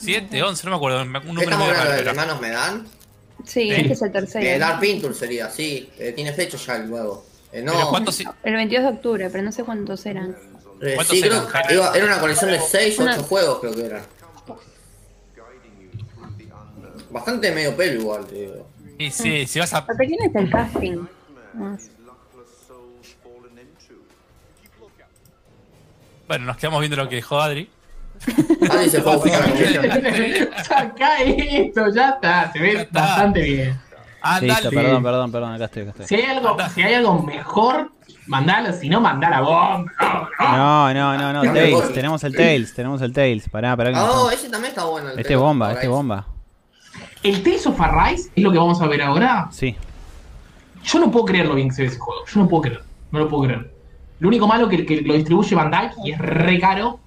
¿7? 0.00 0.30
¿11? 0.30 0.64
No 0.64 0.70
me 0.70 0.76
acuerdo. 0.76 1.02
Un 1.02 1.12
¿Qué 1.12 1.20
número 1.26 1.42
estamos 1.42 1.68
hablando 1.68 1.92
de 1.92 2.00
era. 2.00 2.10
hermanos 2.10 2.40
me 2.40 2.50
dan? 2.50 2.86
sí, 3.44 3.70
este 3.70 3.92
es 3.94 4.02
el 4.02 4.12
tercero. 4.12 4.46
Eh, 4.46 4.58
Dark 4.58 4.80
Pinture 4.80 5.14
sería, 5.14 5.48
sí. 5.50 5.90
Eh, 5.98 6.12
tiene 6.12 6.32
fecha 6.32 6.56
ya 6.56 6.76
el 6.76 6.88
nuevo. 6.90 7.24
Eh, 7.52 7.62
no, 7.62 7.72
Pero 7.72 7.88
¿cuántos 7.90 8.20
i- 8.20 8.26
El 8.44 8.54
22 8.54 8.84
de 8.84 8.90
octubre, 8.90 9.30
pero 9.30 9.42
no 9.44 9.50
sé 9.52 9.64
cuántos 9.64 10.04
eran. 10.06 10.36
eh, 10.82 10.92
¿Cuántos 10.94 11.16
sí, 11.16 11.22
creo 11.22 11.48
eran, 11.48 11.72
iba- 11.74 11.96
era 11.96 12.04
una 12.06 12.20
colección 12.20 12.50
de 12.50 12.60
6 12.60 12.98
o 12.98 13.02
Una- 13.02 13.14
8 13.14 13.22
juegos, 13.24 13.58
creo 13.60 13.74
que 13.74 13.84
era. 13.86 14.02
Bastante 17.10 17.50
medio 17.52 17.76
pelo 17.76 18.00
igual, 18.00 18.26
te 18.26 18.34
digo. 18.36 18.66
Y 18.98 19.10
sí, 19.10 19.46
si 19.46 19.58
vas 19.58 19.72
a. 19.74 19.84
Pero 19.86 19.98
¿quién 19.98 20.22
es 20.22 20.34
el 20.34 20.50
casting? 20.50 21.06
Más. 21.54 21.90
Bueno, 26.30 26.44
nos 26.44 26.58
quedamos 26.58 26.78
viendo 26.78 26.96
lo 26.96 27.08
que 27.08 27.16
dijo 27.16 27.40
Adri. 27.40 27.68
Alguien 28.70 28.88
se 28.88 29.02
fue 29.02 29.14
a 29.14 29.16
buscar 29.16 29.40
la 29.40 29.50
colección. 29.52 30.62
Acá 30.76 31.18
esto, 31.22 31.92
ya 31.92 32.10
está, 32.10 32.52
se 32.52 32.60
ve 32.60 32.72
Ya 32.74 32.80
está. 32.82 33.00
bastante 33.00 33.40
bien. 33.42 33.80
Listo, 34.42 34.70
perdón, 34.70 35.02
perdón, 35.02 35.32
perdón, 35.32 35.54
acá 35.54 35.64
estoy, 35.64 35.82
acá 35.82 35.90
estoy. 35.90 36.06
Si 36.06 36.14
hay 36.14 36.30
algo, 36.36 36.56
si 36.72 36.82
hay 36.82 36.94
algo 36.94 37.20
mejor, 37.24 37.90
mandalo, 38.28 38.72
si 38.72 38.88
no, 38.88 39.00
mandala 39.00 39.40
vos. 39.40 39.86
No, 40.38 40.94
no. 40.94 41.18
No, 41.18 41.32
no, 41.32 41.52
Tails, 41.52 41.92
tenemos 41.94 42.22
el 42.22 42.36
Tails, 42.36 42.74
tenemos 42.74 43.02
el 43.02 43.12
Tails. 43.12 43.48
Pará, 43.48 43.76
pará. 43.76 43.90
Ah, 43.92 44.08
está. 44.28 44.34
ese 44.34 44.50
también 44.50 44.70
está 44.70 44.84
bueno. 44.84 45.08
el 45.10 45.18
Este 45.18 45.34
of 45.34 45.42
bomba, 45.42 45.66
este 45.72 45.78
Arise. 45.78 45.88
bomba. 45.88 46.26
El 47.24 47.42
Tales 47.42 47.66
of 47.66 47.80
Arise 47.80 48.30
es 48.36 48.44
lo 48.44 48.52
que 48.52 48.58
vamos 48.58 48.80
a 48.80 48.86
ver 48.86 49.02
ahora. 49.02 49.48
Sí. 49.50 49.74
Yo 50.84 51.00
no 51.00 51.10
puedo 51.10 51.24
creer 51.24 51.46
lo 51.46 51.56
bien 51.56 51.70
que 51.70 51.74
se 51.74 51.82
ve 51.82 51.88
ese 51.88 51.98
juego. 51.98 52.24
Yo 52.24 52.40
no 52.40 52.46
puedo 52.48 52.62
creer. 52.62 52.84
No 53.10 53.18
lo 53.18 53.28
puedo 53.28 53.42
creer. 53.48 53.79
Lo 54.20 54.28
único 54.28 54.46
malo 54.46 54.68
que, 54.68 54.86
que 54.86 55.00
lo 55.02 55.14
distribuye 55.14 55.54
Bandai 55.56 55.90
y 56.04 56.12
es 56.12 56.18
re 56.18 56.58
caro 56.60 57.00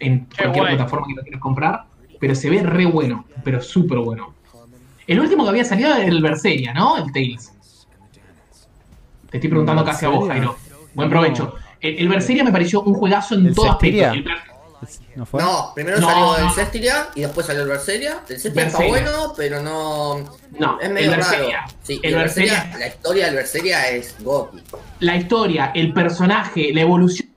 en 0.00 0.26
Qué 0.26 0.36
cualquier 0.42 0.64
guay. 0.64 0.76
plataforma 0.76 1.06
que 1.06 1.14
lo 1.14 1.22
quieras 1.22 1.40
comprar. 1.40 1.84
Pero 2.20 2.34
se 2.34 2.50
ve 2.50 2.62
re 2.62 2.86
bueno. 2.86 3.24
Pero 3.42 3.60
súper 3.60 3.98
bueno. 3.98 4.34
El 5.06 5.20
último 5.20 5.44
que 5.44 5.50
había 5.50 5.64
salido 5.64 5.94
era 5.94 6.04
el 6.04 6.22
Berseria, 6.22 6.72
¿no? 6.72 6.96
El 6.96 7.12
Tales. 7.12 7.52
Te 9.30 9.36
estoy 9.38 9.50
preguntando 9.50 9.84
casi 9.84 10.06
a 10.06 10.08
vos. 10.08 10.28
Jairo. 10.28 10.56
Buen 10.94 11.10
provecho. 11.10 11.54
El, 11.80 11.98
el 11.98 12.08
Berseria 12.08 12.44
me 12.44 12.52
pareció 12.52 12.82
un 12.82 12.94
juegazo 12.94 13.34
en 13.34 13.46
¿El 13.48 13.54
todo 13.54 13.70
aspecto. 13.72 14.12
El 15.12 15.18
¿No 15.20 15.26
fue? 15.26 15.42
No, 15.42 15.72
primero 15.74 15.98
No, 16.00 16.08
salió 16.08 16.36
el 16.38 16.44
no. 16.44 16.52
Cestiria 16.54 17.08
y 17.14 17.20
después 17.22 17.46
salió 17.46 17.62
el 17.62 17.68
Berseria. 17.68 18.20
El 18.28 18.40
Cestiria 18.40 18.66
está 18.66 18.86
bueno, 18.86 19.32
pero 19.36 19.62
no. 19.62 20.18
No, 20.58 20.78
es 20.80 20.86
el 20.88 20.92
medio 20.94 21.10
Berseria. 21.10 21.60
raro. 21.60 21.72
Sí, 21.82 22.00
El 22.02 22.14
el 22.14 22.20
Berseria, 22.20 22.52
Berseria. 22.54 22.78
la 22.78 22.86
historia 22.88 23.26
del 23.26 23.34
Berseria 23.36 23.88
es 23.90 24.16
gótico. 24.22 24.80
La 25.00 25.16
historia, 25.16 25.72
el 25.74 25.92
personaje, 25.92 26.72
la 26.72 26.80
evolución. 26.82 27.28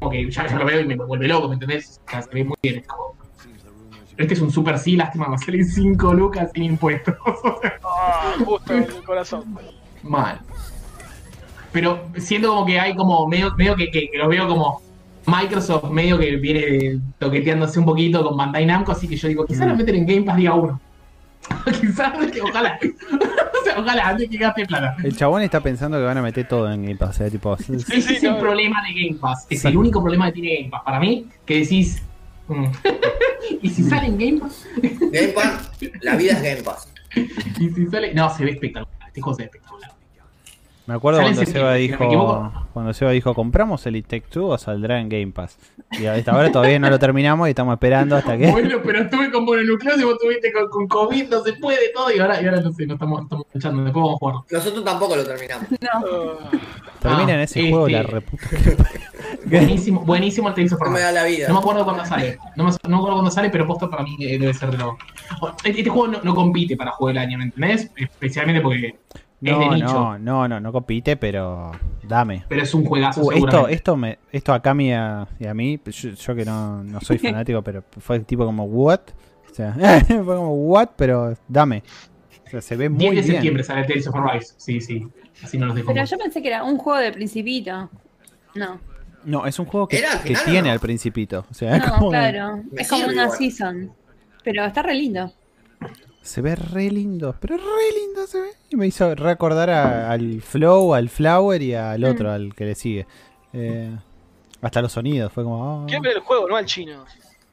Ok, 0.00 0.14
ya, 0.28 0.46
ya 0.46 0.58
lo 0.58 0.64
veo 0.66 0.80
y 0.80 0.86
me 0.86 0.96
vuelve 0.96 1.28
loco, 1.28 1.48
¿me 1.48 1.54
entendés? 1.54 2.00
O 2.06 2.10
sea, 2.10 2.22
se 2.22 2.30
ve 2.30 2.44
muy 2.44 2.56
bien. 2.62 2.78
es 2.78 2.86
como- 2.86 3.14
Este 4.16 4.34
es 4.34 4.40
un 4.40 4.50
super 4.52 4.78
sí, 4.78 4.96
lástima, 4.96 5.26
va 5.28 5.34
a 5.34 5.38
salir 5.38 5.64
5 5.64 6.12
lucas 6.14 6.50
sin 6.54 6.64
impuestos. 6.64 7.16
Ah, 7.82 8.34
justo 8.44 8.72
en 8.72 8.84
el 8.84 9.02
corazón. 9.04 9.58
Mal. 10.02 10.40
Pero 11.74 12.08
siento 12.16 12.48
como 12.48 12.64
que 12.64 12.78
hay 12.80 12.94
como 12.94 13.26
medio, 13.28 13.52
medio 13.56 13.74
que, 13.76 13.90
que, 13.90 14.08
que 14.10 14.16
lo 14.16 14.28
veo 14.28 14.46
como 14.48 14.80
Microsoft 15.26 15.90
medio 15.90 16.16
que 16.18 16.36
viene 16.36 17.00
toqueteándose 17.18 17.78
un 17.80 17.84
poquito 17.84 18.22
con 18.24 18.36
Bandai 18.36 18.64
Namco, 18.64 18.92
así 18.92 19.08
que 19.08 19.16
yo 19.16 19.26
digo, 19.28 19.44
quizás 19.44 19.66
lo 19.66 19.74
meten 19.74 19.96
en 19.96 20.06
Game 20.06 20.22
Pass 20.22 20.36
día 20.36 20.54
uno. 20.54 20.80
quizás, 21.80 22.12
ojalá. 22.42 22.78
o 23.60 23.64
sea, 23.64 23.78
ojalá, 23.80 24.08
antes 24.08 24.30
que 24.30 24.36
gaste 24.38 24.64
plata. 24.66 24.96
El 25.02 25.16
chabón 25.16 25.42
está 25.42 25.60
pensando 25.60 25.98
que 25.98 26.04
van 26.04 26.16
a 26.16 26.22
meter 26.22 26.46
todo 26.46 26.70
en 26.72 26.82
Game 26.82 26.96
Pass. 26.96 27.16
Sea, 27.16 27.28
tipo, 27.28 27.54
Ese 27.56 27.80
sí, 27.80 28.14
es 28.14 28.22
el 28.22 28.32
no. 28.34 28.38
problema 28.38 28.80
de 28.86 29.02
Game 29.08 29.18
Pass. 29.18 29.46
Es 29.50 29.60
Sí. 29.62 29.68
el 29.68 29.76
único 29.76 30.00
problema 30.00 30.26
que 30.26 30.40
tiene 30.40 30.56
Game 30.58 30.70
Pass. 30.70 30.82
Para 30.84 31.00
mí, 31.00 31.26
que 31.44 31.58
decís. 31.60 32.02
mm, 32.48 32.64
y 33.62 33.68
si 33.68 33.82
sale 33.82 34.06
en 34.06 34.16
Game 34.18 34.40
Pass. 34.40 34.66
Game 34.80 35.28
Pass, 35.34 35.70
la 36.02 36.16
vida 36.16 36.32
es 36.34 36.42
Game 36.42 36.62
Pass. 36.62 36.88
y 37.60 37.68
si 37.70 37.86
sale. 37.88 38.14
No, 38.14 38.30
se 38.34 38.44
ve 38.44 38.52
espectacular. 38.52 38.94
Este 39.08 39.20
juego 39.20 39.36
se 39.36 39.42
ve 39.42 39.46
espectacular. 39.46 39.90
Me 40.86 40.94
acuerdo 40.94 41.20
cuando 41.22 41.44
Seba 41.46 41.74
dijo, 41.74 42.52
cuando 42.72 42.92
Seba 42.92 43.10
dijo, 43.12 43.34
compramos 43.34 43.86
el 43.86 43.96
It 43.96 44.06
Take 44.06 44.26
Two 44.30 44.48
o 44.48 44.58
saldrá 44.58 45.00
en 45.00 45.08
Game 45.08 45.28
Pass. 45.32 45.56
Y 45.92 46.06
hasta 46.06 46.32
ahora 46.32 46.50
todavía 46.52 46.78
no 46.78 46.90
lo 46.90 46.98
terminamos 46.98 47.46
y 47.48 47.50
estamos 47.50 47.74
esperando 47.74 48.16
hasta 48.16 48.36
que. 48.36 48.50
Bueno, 48.50 48.78
pero 48.84 49.00
estuve 49.00 49.30
con 49.30 49.44
mononucleosis 49.44 50.02
y 50.02 50.04
vos 50.04 50.14
estuviste 50.14 50.52
con, 50.52 50.68
con 50.68 50.88
COVID, 50.88 51.28
no 51.30 51.42
se 51.42 51.52
puede 51.54 51.90
todo. 51.94 52.10
Y 52.14 52.18
ahora, 52.18 52.42
y 52.42 52.46
ahora 52.46 52.60
no 52.60 52.72
sé, 52.72 52.86
no 52.86 52.94
estamos, 52.94 53.22
estamos 53.22 53.46
luchando. 53.54 53.84
Después 53.84 54.02
vamos 54.02 54.14
a 54.16 54.18
jugar. 54.18 54.36
Nosotros 54.50 54.84
tampoco 54.84 55.16
lo 55.16 55.24
terminamos. 55.24 55.66
No. 55.70 56.60
Terminen 57.00 57.40
Ah, 57.40 57.42
ese 57.44 57.60
este- 57.60 57.70
juego 57.70 57.88
la 57.88 58.02
reputa. 58.02 58.46
Buenísimo, 59.46 60.00
buenísimo 60.00 60.48
el 60.48 60.54
Tales 60.54 60.72
of 60.72 60.80
No 60.80 60.90
me 60.90 61.00
da 61.00 61.12
la 61.12 61.24
vida. 61.24 61.48
No 61.48 61.54
me 61.54 61.60
acuerdo 61.60 61.84
cuándo 61.84 62.04
sale. 62.06 62.38
No 62.56 62.64
me, 62.64 62.70
no 62.70 62.88
me 62.88 62.96
acuerdo 62.96 63.12
cuándo 63.16 63.30
sale, 63.30 63.50
pero 63.50 63.66
posto 63.66 63.90
para 63.90 64.02
mí 64.02 64.16
eh, 64.20 64.38
debe 64.38 64.54
ser 64.54 64.70
de 64.70 64.78
lo. 64.78 64.96
Este, 65.64 65.80
este 65.80 65.90
juego 65.90 66.08
no, 66.08 66.20
no 66.22 66.34
compite 66.34 66.76
para 66.76 66.92
juego 66.92 67.08
del 67.08 67.18
año, 67.18 67.38
¿me 67.38 67.44
entendés? 67.44 67.90
Especialmente 67.96 68.62
porque 68.62 68.96
es 69.52 69.58
de 69.58 69.64
No, 69.66 69.74
nicho. 69.74 69.86
no, 69.86 70.18
no, 70.18 70.48
no, 70.48 70.60
no 70.60 70.72
compite, 70.72 71.16
pero 71.16 71.70
dame. 72.02 72.44
Pero 72.48 72.62
es 72.62 72.74
un 72.74 72.84
juegazo, 72.84 73.22
Uh, 73.22 73.32
esto, 73.32 73.68
esto, 73.68 73.96
me, 73.96 74.18
esto 74.32 74.52
a 74.52 74.60
Cami 74.62 74.88
y 74.88 74.92
a, 74.92 75.26
y 75.38 75.46
a 75.46 75.54
mí, 75.54 75.80
yo, 75.84 76.10
yo 76.10 76.34
que 76.34 76.44
no, 76.44 76.82
no 76.84 77.00
soy 77.00 77.18
fanático, 77.18 77.62
pero 77.62 77.82
fue 77.98 78.20
tipo 78.20 78.44
como, 78.44 78.64
¿what? 78.64 79.00
O 79.50 79.54
sea, 79.54 79.72
fue 80.06 80.24
como, 80.24 80.52
¿what? 80.54 80.90
Pero 80.96 81.34
dame. 81.48 81.82
O 82.46 82.50
sea, 82.50 82.60
se 82.60 82.76
ve 82.76 82.88
10 82.88 82.90
muy 82.90 83.04
de 83.06 83.10
bien. 83.22 83.24
septiembre 83.24 83.64
sale 83.64 83.84
Tales 83.86 84.06
of 84.06 84.14
Arise. 84.16 84.54
Sí, 84.56 84.80
sí. 84.80 85.06
Así 85.42 85.58
no 85.58 85.66
los 85.66 85.74
dejo. 85.74 85.92
Pero 85.92 86.04
yo 86.04 86.18
pensé 86.18 86.40
que 86.42 86.48
era 86.48 86.62
un 86.64 86.76
juego 86.78 87.00
de 87.00 87.10
Principito. 87.12 87.90
No, 88.54 88.78
No, 89.24 89.46
es 89.46 89.58
un 89.58 89.64
juego 89.66 89.88
que, 89.88 89.98
¿Era 89.98 90.12
al 90.12 90.18
que 90.22 90.28
final 90.36 90.42
o 90.42 90.44
tiene 90.50 90.68
no? 90.68 90.72
al 90.72 90.80
principito. 90.80 91.44
O 91.50 91.54
sea, 91.54 91.76
es 91.76 91.82
no, 91.86 91.94
como- 91.94 92.10
claro. 92.10 92.62
Es 92.76 92.88
como 92.88 93.04
una 93.06 93.24
igual. 93.24 93.30
season. 93.38 93.92
Pero 94.44 94.64
está 94.64 94.82
re 94.82 94.94
lindo. 94.94 95.32
Se 96.24 96.40
ve 96.40 96.56
re 96.56 96.90
lindo, 96.90 97.34
pero 97.38 97.56
re 97.56 97.62
lindo 98.02 98.26
se 98.26 98.40
ve. 98.40 98.48
Y 98.70 98.76
me 98.76 98.86
hizo 98.86 99.14
recordar 99.14 99.70
a- 99.70 100.10
al 100.10 100.40
Flow, 100.42 100.94
al 100.94 101.08
Flower 101.08 101.62
y 101.62 101.74
al 101.74 102.02
otro, 102.04 102.32
al 102.32 102.54
que 102.54 102.64
le 102.64 102.74
sigue. 102.74 103.06
Eh, 103.52 103.94
hasta 104.62 104.80
los 104.82 104.92
sonidos, 104.92 105.30
fue 105.32 105.44
como... 105.44 105.84
oh. 105.84 105.86
¿Quién 105.86 106.02
ve 106.02 106.10
el 106.12 106.20
juego, 106.20 106.48
no 106.48 106.56
al 106.56 106.64
chino? 106.64 107.04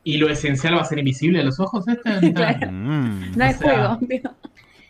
¿Y 0.03 0.17
lo 0.17 0.29
esencial 0.29 0.75
va 0.75 0.81
a 0.81 0.85
ser 0.85 0.97
invisible 0.99 1.41
a 1.41 1.43
los 1.43 1.59
ojos? 1.59 1.85
Este? 1.87 2.33
Claro. 2.33 2.71
Mm. 2.71 3.31
No 3.35 3.45
es 3.45 3.57
juego. 3.57 3.97
digo. 4.01 4.31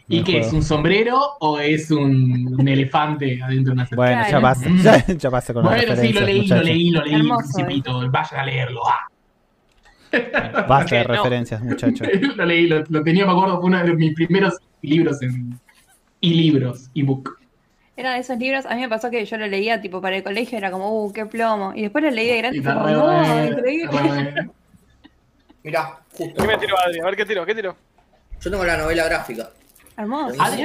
¿Y 0.08 0.20
No 0.20 0.26
qué? 0.26 0.32
juego. 0.34 0.48
¿Es 0.48 0.54
un 0.54 0.64
sombrero 0.64 1.20
o 1.40 1.60
es 1.60 1.90
un, 1.92 2.56
un 2.60 2.68
elefante 2.68 3.42
adentro 3.42 3.74
de 3.74 3.82
una 3.82 3.90
Bueno, 3.96 4.22
ya 4.30 4.40
Claro. 4.40 4.60
Mm. 4.70 4.78
ya, 4.84 5.06
ya 5.08 5.30
basta 5.30 5.54
con 5.54 5.64
Bueno, 5.64 5.82
sí, 5.96 6.14
lo 6.14 6.20
referencias, 6.22 6.26
leí, 6.26 6.48
lo 6.48 6.62
leí, 6.64 6.92
lo 6.92 7.04
leí, 7.04 7.14
Hermoso, 7.16 7.48
Principito. 7.56 8.12
Vayan 8.12 8.40
a 8.40 8.46
leerlo. 8.46 8.82
Ah. 8.88 9.08
Basta 10.68 10.96
de 10.96 11.04
No. 11.06 11.14
referencias, 11.14 11.62
muchachos. 11.62 12.08
lo 12.36 12.46
leí, 12.46 12.68
lo, 12.68 12.84
lo 12.90 13.04
tenía, 13.04 13.26
me 13.26 13.32
acuerdo, 13.32 13.58
fue 13.60 13.70
uno 13.70 13.84
de 13.84 13.94
mis 13.94 14.14
primeros 14.14 14.56
libros 14.82 15.22
en. 15.22 15.60
y 16.20 16.34
libros, 16.34 16.90
ebook. 16.96 17.38
Era 17.98 18.14
de 18.14 18.20
esos 18.20 18.38
libros, 18.38 18.66
a 18.66 18.76
mí 18.76 18.82
me 18.82 18.90
pasó 18.90 19.10
que 19.12 19.24
yo 19.26 19.38
lo 19.38 19.48
leía 19.48 19.82
tipo 19.82 20.02
para 20.02 20.16
el 20.18 20.24
colegio, 20.24 20.58
era 20.58 20.72
como, 20.72 21.04
uh, 21.06 21.14
qué 21.14 21.26
plomo. 21.26 21.74
Y 21.76 21.84
después 21.84 22.04
lo 22.04 22.10
leí 22.12 22.28
de 22.28 22.38
grande 22.38 22.58
Y 22.60 22.64
como, 22.64 22.90
no, 22.90 23.46
increíble. 23.46 24.02
re- 24.32 24.46
Mirá, 25.64 26.00
justo. 26.14 26.42
¿Qué 26.42 26.48
me 26.48 26.58
tiró 26.58 26.80
Adri? 26.80 27.00
A 27.00 27.06
ver 27.06 27.16
qué 27.16 27.26
tiró, 27.26 27.46
qué 27.46 27.54
tiró. 27.54 27.76
Yo 28.40 28.50
tengo 28.50 28.66
la 28.66 28.78
novela 28.78 29.06
gráfica, 29.06 29.52
Hermoso. 29.96 30.34
Está 30.34 30.56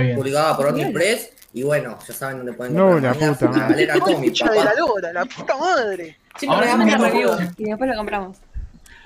bien. 0.00 0.16
publicada 0.16 0.54
por 0.56 0.74
Bien. 0.74 0.88
Omni 0.88 0.94
Press. 0.94 1.32
Y 1.54 1.62
bueno, 1.62 1.98
ya 2.06 2.12
saben 2.12 2.36
dónde 2.38 2.52
pueden 2.52 2.74
No, 2.74 2.98
la 3.00 3.14
puta 3.14 3.46
una 3.46 3.56
madre. 3.58 3.86
galera 3.86 3.98
cómic, 4.00 4.38
Concha 4.38 4.50
de 4.50 4.64
la 4.64 4.74
lora, 4.74 5.12
la 5.14 5.24
puta 5.24 5.56
madre. 5.56 6.18
Ahora 6.46 6.66
sí 6.72 6.78
review. 6.94 7.28
boludo. 7.30 7.38
Y 7.56 7.64
después 7.64 7.90
lo 7.90 7.96
compramos. 7.96 8.36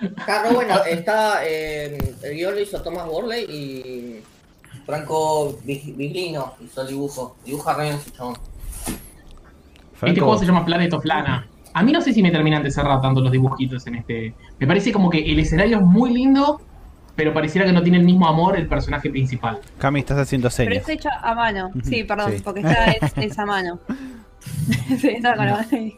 Re 0.01 0.53
bueno, 0.53 0.75
está, 0.85 1.41
eh, 1.47 2.15
el 2.23 2.35
guion 2.35 2.55
lo 2.55 2.61
hizo 2.61 2.83
Thomas 2.83 3.07
Worley 3.09 3.45
y 3.45 4.23
Franco 4.85 5.57
Vig- 5.65 5.95
Viglino 5.97 6.55
hizo 6.61 6.83
el 6.83 6.89
dibujo. 6.89 7.37
Dibuja 7.45 7.75
re 7.75 7.85
bien 7.85 7.97
ese 7.97 8.11
chabón. 8.11 8.37
Este 10.05 10.21
juego 10.21 10.37
se 10.39 10.47
llama 10.47 10.65
Planet 10.65 10.93
of 10.95 11.05
Lana. 11.05 11.47
A 11.75 11.83
mí 11.83 11.93
no 11.93 12.01
sé 12.03 12.13
si 12.13 12.23
me 12.23 12.31
terminan 12.33 12.63
de 12.63 12.71
cerrar 12.71 13.01
tanto 13.01 13.21
los 13.21 13.31
dibujitos 13.31 13.87
en 13.87 13.95
este. 13.95 14.35
Me 14.59 14.67
parece 14.67 14.93
como 14.93 15.09
que 15.09 15.19
el 15.19 15.39
escenario 15.39 15.77
es 15.79 15.83
muy 15.85 16.13
lindo, 16.13 16.61
pero 17.15 17.33
pareciera 17.33 17.65
que 17.67 17.73
no 17.73 17.83
tiene 17.83 17.99
el 17.99 18.05
mismo 18.05 18.27
amor 18.27 18.57
el 18.57 18.67
personaje 18.67 19.09
principal. 19.09 19.61
Cami, 19.79 20.01
estás 20.01 20.19
haciendo 20.19 20.49
Pero 20.57 20.71
señas. 20.71 20.83
es 20.83 20.89
hecho 20.97 21.09
a 21.23 21.35
mano. 21.35 21.71
Sí, 21.85 22.03
perdón, 22.03 22.33
Sí. 22.37 22.43
porque 22.43 22.61
está 22.61 22.85
es, 22.91 23.13
es 23.17 23.39
a 23.39 23.47
mano. 23.47 23.79
sí, 24.99 25.09
está 25.11 25.37
con 25.37 25.47
la 25.47 25.53
mano 25.59 25.69
ahí. 25.73 25.97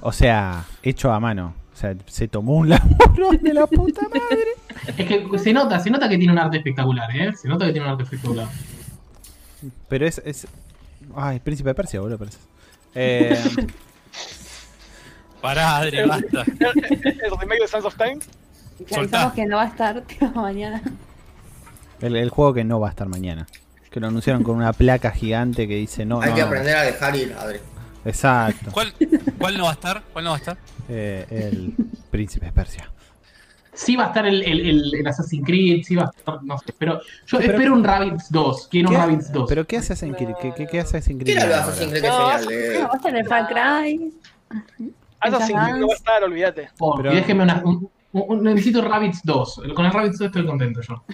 O 0.00 0.12
sea, 0.12 0.64
hecho 0.82 1.12
a 1.12 1.20
mano. 1.20 1.54
O 1.72 1.76
sea, 1.76 1.94
se 2.06 2.28
tomó 2.28 2.56
un 2.56 2.68
laburo 2.70 3.30
de 3.40 3.54
la 3.54 3.66
puta 3.66 4.02
madre. 4.02 4.54
Es 4.86 5.06
que 5.06 5.38
se 5.38 5.52
nota, 5.52 5.78
se 5.80 5.90
nota 5.90 6.08
que 6.08 6.18
tiene 6.18 6.32
un 6.32 6.38
arte 6.38 6.58
espectacular, 6.58 7.14
¿eh? 7.16 7.32
Se 7.36 7.48
nota 7.48 7.66
que 7.66 7.72
tiene 7.72 7.86
un 7.86 7.92
arte 7.92 8.04
espectacular. 8.04 8.48
Pero 9.88 10.06
es. 10.06 10.20
es... 10.24 10.46
Ay, 11.14 11.40
Príncipe 11.40 11.70
de 11.70 11.74
Persia, 11.74 12.00
boludo, 12.00 12.18
parece. 12.18 12.38
Eh, 12.94 13.38
Pará, 15.40 15.76
Adri, 15.76 16.02
basta. 16.04 16.42
El 16.58 17.38
remake 17.40 17.60
de 17.60 17.68
Sons 17.68 17.84
of 17.84 17.96
Time. 17.96 18.18
Avisamos 18.96 19.32
que 19.34 19.46
no 19.46 19.56
va 19.56 19.62
a 19.62 19.66
estar 19.66 20.00
tipo, 20.02 20.26
mañana. 20.40 20.82
el, 22.00 22.16
el 22.16 22.30
juego 22.30 22.54
que 22.54 22.64
no 22.64 22.78
va 22.80 22.88
a 22.88 22.90
estar 22.90 23.08
mañana. 23.08 23.46
Que 23.90 24.00
lo 24.00 24.08
anunciaron 24.08 24.42
con 24.44 24.56
una 24.56 24.72
placa 24.72 25.10
gigante 25.10 25.66
que 25.66 25.76
dice 25.76 26.04
no. 26.04 26.20
Hay 26.20 26.30
no, 26.30 26.34
que 26.34 26.40
no. 26.42 26.46
aprender 26.46 26.76
a 26.76 26.82
dejar 26.82 27.16
ir, 27.16 27.32
Adri. 27.32 27.58
Exacto. 28.08 28.70
¿Cuál, 28.72 28.92
¿Cuál 29.38 29.58
no 29.58 29.64
va 29.64 29.70
a 29.70 29.74
estar? 29.74 30.02
¿Cuál 30.12 30.24
no 30.24 30.30
va 30.30 30.36
a 30.36 30.38
estar? 30.38 30.58
Eh, 30.88 31.26
el 31.30 31.74
Príncipe 32.10 32.46
de 32.46 32.52
Persia. 32.52 32.90
Sí 33.72 33.94
va 33.94 34.04
a 34.04 34.06
estar 34.08 34.26
el, 34.26 34.42
el, 34.42 34.60
el- 34.68 34.94
el 34.94 35.06
Assassin's 35.06 35.46
Creed, 35.46 35.84
sí 35.84 35.94
va 35.94 36.04
a 36.04 36.10
estar, 36.16 36.42
no 36.42 36.58
sé. 36.58 36.74
Pero 36.76 37.00
yo 37.26 37.38
Pero- 37.38 37.52
espero 37.52 37.72
un 37.74 37.84
Rabbids 37.84 38.30
2. 38.32 38.68
Quiero 38.68 38.88
un 38.88 38.94
¿Qué- 38.94 39.00
Rabbids 39.00 39.32
2. 39.32 39.48
¿Pero 39.48 39.66
qué 39.66 39.76
hace 39.76 39.92
Assassin's 39.92 40.16
Creed? 40.16 40.34
¿Qué, 40.40 40.52
qué, 40.56 40.66
qué 40.66 40.80
hace 40.80 40.96
Assassin's 40.96 41.18
¿Qué 41.18 41.24
Creed? 41.24 41.36
era 41.36 41.46
de 41.46 41.54
ahora? 41.54 41.66
Assassin's 41.66 41.90
Creed? 41.92 42.02
No, 42.02 42.28
Qué 42.28 42.44
genial, 42.48 42.80
No, 42.80 42.88
va 42.88 42.92
a 42.92 42.96
estar 42.96 43.16
el 43.16 43.26
Far 43.26 43.48
Cry. 43.48 44.12
Assassin's 45.20 45.60
Creed 45.62 45.76
no 45.76 45.86
va 45.86 45.92
a 45.92 45.96
estar, 45.96 46.24
olvídate. 46.24 46.68
Por- 46.76 46.96
pero- 46.96 47.12
y 47.12 47.16
déjeme 47.16 47.42
una, 47.44 47.62
un- 47.64 47.88
un- 48.12 48.42
necesito 48.42 48.82
Rabbids 48.82 49.20
2. 49.22 49.62
Con 49.76 49.86
el 49.86 49.92
Rabbids 49.92 50.18
2 50.18 50.26
estoy 50.26 50.44
contento 50.46 50.80
yo. 50.80 51.04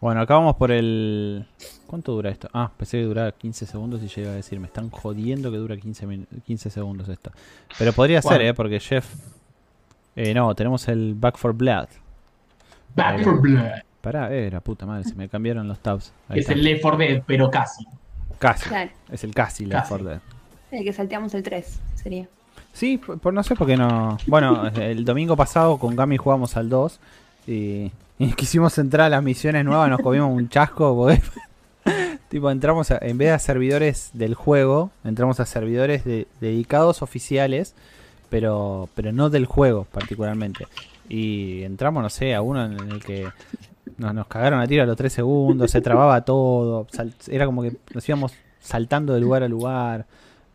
Bueno, 0.00 0.20
acá 0.20 0.34
vamos 0.34 0.56
por 0.56 0.70
el. 0.72 1.46
¿Cuánto 1.88 2.12
dura 2.12 2.30
esto? 2.30 2.48
Ah, 2.52 2.70
pensé 2.76 2.98
que 2.98 3.04
duraba 3.04 3.32
15 3.32 3.66
segundos 3.66 4.00
y 4.02 4.08
llega 4.08 4.30
a 4.30 4.34
decir, 4.34 4.60
me 4.60 4.66
están 4.66 4.90
jodiendo 4.90 5.50
que 5.50 5.56
dura 5.56 5.76
15, 5.76 6.06
min- 6.06 6.26
15 6.46 6.70
segundos 6.70 7.08
esto. 7.08 7.32
Pero 7.78 7.92
podría 7.92 8.20
¿Cuál? 8.22 8.36
ser, 8.36 8.46
¿eh? 8.46 8.54
Porque 8.54 8.78
Jeff. 8.78 9.06
Eh, 10.14 10.34
no, 10.34 10.54
tenemos 10.54 10.86
el 10.88 11.14
Back 11.14 11.36
for 11.38 11.52
Blood. 11.54 11.88
Back 12.94 13.16
Ahí. 13.18 13.24
4 13.24 13.40
Blood. 13.40 13.64
Pará, 14.02 14.32
eh, 14.34 14.50
la 14.50 14.60
puta 14.60 14.84
madre, 14.86 15.04
se 15.04 15.14
me 15.14 15.28
cambiaron 15.28 15.66
los 15.66 15.78
tabs. 15.80 16.12
Ahí 16.28 16.38
Es 16.40 16.44
está. 16.44 16.52
el 16.52 16.62
Left 16.62 16.82
4 16.82 16.98
Dead, 16.98 17.22
pero 17.26 17.50
casi. 17.50 17.86
Casi. 18.38 18.68
Claro. 18.68 18.90
Es 19.10 19.24
el 19.24 19.34
casi 19.34 19.64
Left 19.64 19.80
Casi. 19.80 19.88
4 19.88 20.08
Dead. 20.08 20.20
El 20.70 20.84
que 20.84 20.92
salteamos 20.92 21.32
el 21.34 21.42
3, 21.42 21.80
sería. 21.94 22.28
Sí, 22.72 22.98
por, 22.98 23.18
por- 23.18 23.32
no 23.32 23.42
sé 23.42 23.54
por 23.56 23.66
qué 23.66 23.76
no. 23.76 24.18
Bueno, 24.26 24.66
el 24.76 25.04
domingo 25.04 25.36
pasado 25.36 25.78
con 25.78 25.96
Gami 25.96 26.16
jugamos 26.18 26.56
al 26.56 26.68
2 26.68 27.00
y, 27.46 27.90
y 28.18 28.32
quisimos 28.36 28.76
entrar 28.78 29.06
a 29.06 29.08
las 29.08 29.22
misiones 29.22 29.64
nuevas, 29.64 29.88
nos 29.88 30.00
comimos 30.00 30.30
un 30.30 30.48
chasco. 30.50 30.94
porque- 30.96 31.22
tipo, 32.28 32.50
entramos 32.50 32.90
a- 32.90 32.98
en 33.00 33.18
vez 33.18 33.28
de 33.28 33.34
a 33.34 33.38
servidores 33.38 34.10
del 34.12 34.34
juego, 34.34 34.90
entramos 35.04 35.40
a 35.40 35.46
servidores 35.46 36.04
de- 36.04 36.26
dedicados 36.40 37.02
oficiales, 37.02 37.74
pero, 38.30 38.88
pero 38.94 39.12
no 39.12 39.30
del 39.30 39.46
juego 39.46 39.86
particularmente. 39.92 40.66
Y 41.08 41.62
entramos, 41.62 42.02
no 42.02 42.10
sé, 42.10 42.34
a 42.34 42.42
uno 42.42 42.64
en 42.66 42.72
el 42.92 43.02
que 43.02 43.26
nos, 43.96 44.12
nos 44.14 44.26
cagaron 44.26 44.60
a 44.60 44.66
tiro 44.66 44.82
a 44.82 44.86
los 44.86 44.96
3 44.96 45.12
segundos, 45.12 45.70
se 45.70 45.80
trababa 45.80 46.20
todo. 46.24 46.86
era 47.28 47.46
como 47.46 47.62
que 47.62 47.72
nos 47.94 48.06
íbamos 48.08 48.32
saltando 48.60 49.14
de 49.14 49.20
lugar 49.20 49.42
a 49.42 49.48
lugar. 49.48 50.04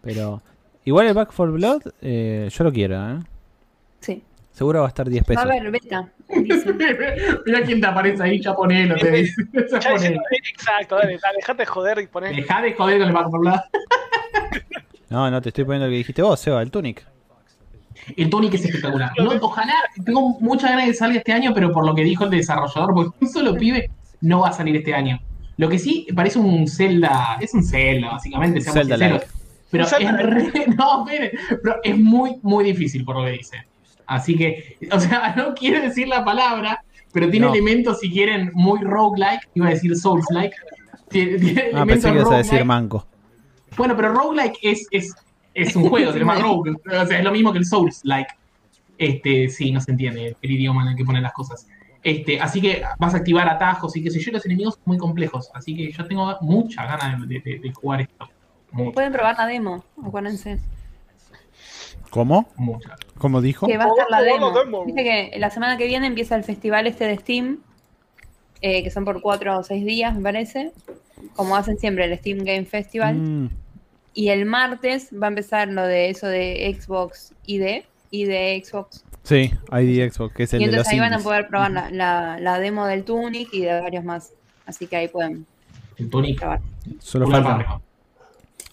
Pero 0.04 0.42
igual 0.86 1.08
el 1.08 1.14
Back 1.14 1.32
for 1.32 1.52
Blood, 1.52 1.82
eh, 2.02 2.50
yo 2.52 2.64
lo 2.64 2.72
quiero, 2.72 2.96
¿eh? 2.96 3.20
Seguro 4.54 4.80
va 4.82 4.86
a 4.86 4.90
estar 4.90 5.10
10 5.10 5.24
Va 5.24 5.26
pesos. 5.26 5.44
a 5.44 5.48
haber 5.48 5.72
beta. 5.72 6.10
Mira 7.46 7.62
quién 7.64 7.82
te 7.82 7.88
aparece 7.88 8.24
ahí, 8.24 8.40
ya 8.40 8.54
ponelo, 8.56 8.96
te 8.96 9.12
dice. 9.12 9.44
Ya 9.72 9.80
ponelo. 9.92 10.22
exacto, 10.32 10.96
dale, 10.96 11.18
dale, 11.22 11.38
dejate 11.38 11.62
de 11.64 11.66
joder 11.66 12.00
y 12.00 12.08
poner. 12.08 12.36
Dejá 12.36 12.62
de 12.62 12.74
joder 12.74 13.12
con 13.12 13.48
el. 13.48 13.54
No, 15.10 15.30
no, 15.30 15.42
te 15.42 15.50
estoy 15.50 15.64
poniendo 15.64 15.86
el 15.88 15.92
que 15.92 15.98
dijiste 15.98 16.22
vos, 16.22 16.40
Seba, 16.40 16.62
el 16.62 16.72
Tunic. 16.72 17.06
El 18.18 18.30
Tunic 18.30 18.54
es 18.56 18.66
espectacular. 18.66 19.12
No, 19.18 19.32
ojalá, 19.42 19.74
tengo 20.06 20.38
muchas 20.40 20.70
ganas 20.72 20.86
de 20.86 20.92
que 20.92 20.98
salga 20.98 21.18
este 21.18 21.32
año, 21.32 21.52
pero 21.54 21.72
por 21.72 21.86
lo 21.86 21.94
que 21.96 22.04
dijo 22.04 22.26
el 22.26 22.32
desarrollador, 22.32 22.94
porque 22.94 23.12
un 23.22 23.30
solo 23.30 23.56
pibe 23.56 23.90
no 24.22 24.42
va 24.42 24.50
a 24.50 24.54
salir 24.54 24.76
este 24.76 24.94
año. 24.94 25.20
Lo 25.58 25.70
que 25.70 25.78
sí 25.80 26.08
parece 26.16 26.40
un 26.40 26.68
Zelda, 26.68 27.38
es 27.40 27.54
un 27.54 27.64
Zelda, 27.64 28.12
básicamente, 28.14 28.60
seamos 28.62 28.80
Zelda 28.82 28.98
sinceros. 28.98 29.22
like. 29.22 29.34
Pero 29.72 29.84
es, 29.86 30.52
re- 30.54 30.66
no, 30.78 31.08
espere, 31.08 31.32
pero 31.64 31.76
es 31.84 31.98
muy, 31.98 32.38
muy 32.42 32.64
difícil 32.66 33.06
por 33.06 33.18
lo 33.18 33.26
que 33.26 33.32
dice. 33.32 33.58
Así 34.08 34.36
que, 34.36 34.78
o 34.92 35.00
sea, 35.00 35.34
no 35.36 35.54
quiere 35.56 35.82
decir 35.82 36.08
la 36.08 36.24
palabra, 36.26 36.84
pero 37.12 37.30
tiene 37.30 37.46
No. 37.48 37.54
elementos, 37.54 38.00
si 38.00 38.12
quieren, 38.12 38.52
muy 38.54 38.80
roguelike, 38.82 39.50
iba 39.56 39.68
a 39.68 39.70
decir 39.72 39.96
Souls-like. 39.96 40.56
Tiene, 41.10 41.38
tiene 41.38 41.62
Ah, 41.62 41.66
elementos 41.84 41.88
pensé 41.88 42.10
que 42.12 42.16
ibas 42.16 42.32
a 42.32 42.38
decir 42.38 42.52
roguelike. 42.52 42.66
manco. 42.68 43.08
Bueno, 43.78 43.96
pero 43.96 44.14
roguelike 44.14 44.58
es, 44.64 44.88
es, 44.92 45.14
es 45.54 45.76
un 45.76 45.88
juego, 45.90 46.12
se 46.14 46.20
llama 46.20 46.36
rogue. 46.40 46.72
O 46.72 47.06
sea, 47.06 47.18
es 47.20 47.24
lo 47.24 47.32
mismo 47.32 47.52
que 47.52 47.60
el 47.60 47.66
Souls-like. 47.66 48.30
Este, 48.98 49.50
sí, 49.50 49.72
no 49.72 49.82
se 49.82 49.92
entiende 49.92 50.36
el 50.42 50.52
idioma 50.52 50.84
en 50.84 50.90
el 50.90 50.96
que 50.96 51.04
ponen 51.06 51.24
las 51.24 51.34
cosas. 51.34 51.68
Este, 52.04 52.40
así 52.40 52.60
que 52.62 52.84
vas 53.00 53.14
a 53.14 53.18
activar 53.18 53.48
atajos 53.48 53.96
y 53.96 54.04
qué 54.04 54.12
sé 54.12 54.20
yo, 54.20 54.32
los 54.32 54.46
enemigos 54.46 54.76
son 54.76 54.84
muy 54.86 54.98
complejos. 54.98 55.50
Así 55.54 55.76
que 55.76 55.92
yo 55.92 56.06
tengo 56.06 56.36
muchas 56.42 56.86
ganas 56.88 57.28
de, 57.28 57.40
de- 57.40 57.60
de 57.60 57.72
jugar 57.74 58.02
esto. 58.02 58.30
Pueden 58.94 59.12
probar 59.14 59.38
la 59.38 59.46
demo, 59.46 59.84
acuérdense. 60.04 60.60
¿Cómo? 62.14 62.48
muchas. 62.58 62.92
¿Cómo 63.18 63.42
dijo? 63.42 63.66
Que 63.66 63.76
va 63.78 63.86
a 63.86 63.88
estar 63.88 64.06
la 64.12 64.22
demo. 64.22 64.52
demo. 64.52 64.86
Viste 64.86 65.04
que 65.04 65.32
la 65.40 65.50
semana 65.50 65.78
que 65.78 65.86
viene 65.88 66.06
empieza 66.06 66.36
el 66.36 66.44
festival 66.44 66.86
este 66.86 67.06
de 67.08 67.18
Steam, 67.18 67.58
eh, 68.62 68.84
que 68.84 68.92
son 68.92 69.04
por 69.04 69.20
cuatro 69.22 69.58
o 69.58 69.64
seis 69.64 69.84
días, 69.84 70.16
me 70.16 70.22
parece. 70.22 70.72
Como 71.36 71.56
hacen 71.56 71.80
siempre 71.80 72.06
el 72.06 72.16
Steam 72.20 72.40
Game 72.40 72.66
Festival. 72.66 73.16
Mm, 73.16 73.50
Y 74.14 74.30
el 74.30 74.46
martes 74.46 75.10
va 75.12 75.26
a 75.26 75.30
empezar 75.30 75.70
lo 75.70 75.82
de 75.88 76.10
eso 76.12 76.28
de 76.28 76.78
Xbox 76.80 77.34
ID, 77.48 77.82
y 78.12 78.26
de 78.26 78.62
Xbox. 78.64 79.04
sí, 79.24 79.52
ID 79.72 80.12
Xbox, 80.12 80.36
que 80.36 80.44
es 80.44 80.54
el 80.54 80.62
y 80.62 80.66
de 80.66 80.70
entonces 80.70 80.94
ahí 80.94 81.00
van 81.00 81.14
a 81.14 81.20
poder 81.20 81.48
probar 81.48 81.72
la, 81.72 81.90
la, 81.90 82.38
la 82.40 82.60
demo 82.60 82.86
del 82.86 83.04
Tunic 83.06 83.52
y 83.54 83.62
de 83.62 83.82
varios 83.82 84.04
más. 84.04 84.34
Así 84.68 84.86
que 84.86 84.98
ahí 84.98 85.08
pueden 85.08 85.48
El 85.98 86.12
Tunic. 86.12 86.38
probar. 86.40 86.60
Solo 87.00 87.28
faltan, 87.28 87.66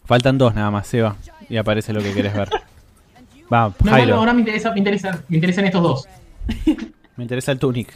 faltan 0.04 0.36
dos 0.36 0.54
nada 0.54 0.70
más, 0.70 0.86
Seba. 0.86 1.16
Y 1.48 1.56
aparece 1.56 1.94
lo 1.94 2.02
que 2.02 2.12
querés 2.12 2.34
ver. 2.34 2.50
Va, 3.52 3.68
No, 3.68 3.74
bueno, 3.78 3.96
Jairo, 3.96 4.14
ahora 4.16 4.32
me, 4.32 4.40
interesa, 4.40 4.70
me, 4.72 4.78
interesa, 4.78 5.24
me 5.28 5.36
interesan 5.36 5.64
estos 5.64 5.82
dos. 5.82 6.08
me 7.16 7.24
interesa 7.24 7.52
el 7.52 7.58
Tunic. 7.58 7.92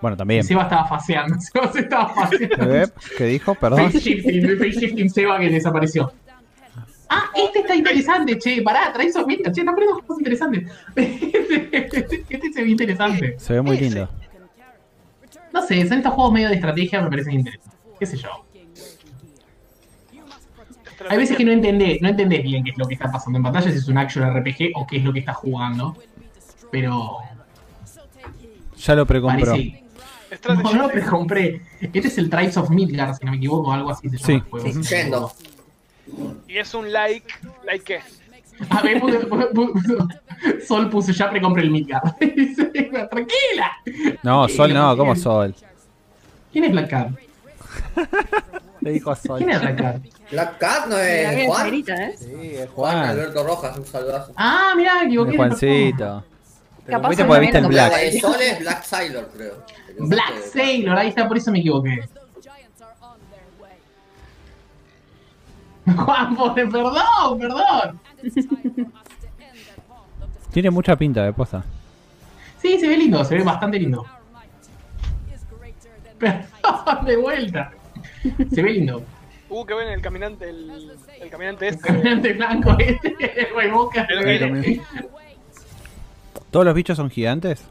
Bueno, 0.00 0.16
también. 0.16 0.44
Seba 0.44 0.62
estaba 0.62 0.86
faseando. 0.86 1.36
Seba 1.40 1.72
se 1.72 1.80
estaba 1.80 2.08
faseando. 2.08 2.92
¿Qué 3.16 3.24
dijo? 3.24 3.54
Perdón. 3.54 3.92
Face 3.92 4.00
shifting, 4.00 4.58
face 4.58 4.80
shifting 4.80 5.10
Seba 5.10 5.38
que 5.38 5.50
desapareció. 5.50 6.12
Ah, 7.12 7.24
este 7.34 7.58
está 7.58 7.74
interesante, 7.74 8.38
che. 8.38 8.62
Pará, 8.62 8.92
trae 8.92 9.08
esos 9.08 9.26
mira, 9.26 9.50
che, 9.52 9.60
están 9.60 9.74
poniendo 9.74 9.98
cosas 9.98 10.20
interesantes. 10.20 10.70
Este, 10.94 12.24
este 12.30 12.52
se 12.52 12.62
ve 12.62 12.70
interesante. 12.70 13.34
Se 13.38 13.52
ve 13.54 13.62
muy 13.62 13.78
lindo. 13.78 14.08
No 15.52 15.66
sé, 15.66 15.86
son 15.88 15.98
estos 15.98 16.14
juegos 16.14 16.32
medio 16.32 16.48
de 16.48 16.54
estrategia, 16.54 17.02
me 17.02 17.10
parecen 17.10 17.34
interesantes. 17.34 17.78
Qué 17.98 18.06
sé 18.06 18.16
yo. 18.16 18.28
Hay 21.08 21.16
veces 21.18 21.36
que 21.36 21.44
no 21.44 21.52
entendés, 21.52 22.00
no 22.02 22.08
entendés 22.08 22.42
bien 22.42 22.62
qué 22.64 22.70
es 22.70 22.78
lo 22.78 22.86
que 22.86 22.94
está 22.94 23.10
pasando 23.10 23.38
en 23.38 23.42
pantalla, 23.42 23.70
si 23.70 23.78
es 23.78 23.88
un 23.88 23.98
action 23.98 24.24
RPG 24.36 24.70
o 24.74 24.86
qué 24.86 24.98
es 24.98 25.04
lo 25.04 25.12
que 25.12 25.20
estás 25.20 25.36
jugando. 25.36 25.96
Pero 26.70 27.18
Ya 28.76 28.94
lo 28.94 29.06
precompró. 29.06 29.56
No, 29.56 30.54
no, 30.54 30.62
Game. 30.62 30.88
pero 30.92 31.10
compré. 31.10 31.60
Este 31.80 31.98
es 32.06 32.18
el 32.18 32.30
Tribes 32.30 32.56
of 32.56 32.70
Midgard, 32.70 33.16
si 33.16 33.24
no 33.24 33.32
me 33.32 33.38
equivoco, 33.38 33.70
o 33.70 33.72
algo 33.72 33.90
así 33.90 34.08
se 34.08 34.16
llama 34.16 34.26
Sí. 34.26 34.32
el 34.34 35.10
juego. 35.10 35.32
Y 36.48 36.56
es 36.58 36.74
un 36.74 36.92
like, 36.92 37.26
like 37.64 37.84
qué? 37.84 38.00
A 38.68 38.82
ver, 38.82 39.00
puso- 39.00 39.28
puso- 39.52 40.08
Sol 40.66 40.88
puso 40.90 41.12
ya 41.12 41.30
precompré 41.30 41.62
el 41.62 41.70
Midgard. 41.70 42.14
Tranquila. 43.10 43.72
No, 44.22 44.48
Sol 44.48 44.72
no, 44.72 44.96
¿cómo. 44.96 45.16
Sol? 45.16 45.54
¿Quién 46.52 46.64
es 46.64 46.72
Black 46.72 46.90
Cat? 46.90 47.08
Le 48.80 48.92
dijo 48.92 49.14
Sol. 49.14 49.38
¿Quién 49.38 49.50
es 49.50 49.60
Black 49.60 49.76
Cat? 49.78 49.96
Black 50.30 50.58
Cat 50.58 50.86
no 50.86 50.96
La 50.96 51.32
es 51.32 51.46
Juan. 51.46 51.64
negrita, 51.64 51.94
¿eh? 51.94 52.14
Sí, 52.18 52.26
es 52.54 52.70
Juan 52.70 52.92
Juan. 52.96 53.08
Alberto 53.10 53.44
Rojas, 53.44 53.78
un 53.78 53.86
saludazo. 53.86 54.32
Ah, 54.36 54.72
mirá, 54.76 55.00
me 55.00 55.06
equivoqué. 55.06 55.36
Juancito. 55.36 56.24
Te 56.86 56.92
Capaz 56.92 57.14
Sol 57.14 57.26
porque 57.26 57.40
viste 57.40 57.58
el 57.58 57.62
también 57.64 57.82
La 57.82 57.88
Black. 57.88 58.00
de 58.00 58.20
Sol 58.20 58.36
es 58.40 58.58
Black 58.60 58.82
Sailor, 58.84 59.30
creo. 59.36 59.64
Black 59.98 60.42
Sailor, 60.52 60.98
ahí 60.98 61.08
está, 61.08 61.28
por 61.28 61.36
eso 61.36 61.50
me 61.52 61.58
equivoqué. 61.58 62.00
Juan, 65.96 66.36
pobre, 66.36 66.66
perdón, 66.66 67.38
perdón. 67.38 68.00
Tiene 70.52 70.70
mucha 70.70 70.96
pinta 70.96 71.22
de 71.24 71.32
posta. 71.32 71.64
Sí, 72.60 72.78
se 72.78 72.88
ve 72.88 72.96
lindo, 72.96 73.24
se 73.24 73.36
ve 73.36 73.44
bastante 73.44 73.78
lindo. 73.78 74.04
Perdón, 76.18 77.04
de 77.06 77.16
vuelta. 77.16 77.72
Se 78.54 78.62
ve 78.62 78.72
lindo. 78.72 79.02
Uh, 79.48 79.64
que 79.66 79.74
ven 79.74 79.88
el 79.88 80.00
caminante, 80.00 80.48
el, 80.48 80.92
el 81.20 81.30
caminante 81.30 81.66
El 81.68 81.74
este. 81.74 81.86
caminante 81.88 82.32
blanco 82.34 82.76
este, 82.78 83.16
el 83.46 83.52
güey 83.52 83.70
boca. 83.70 84.06
El. 84.08 84.80
¿Todos 86.50 86.64
los 86.66 86.74
bichos 86.74 86.96
son 86.96 87.10
gigantes? 87.10 87.62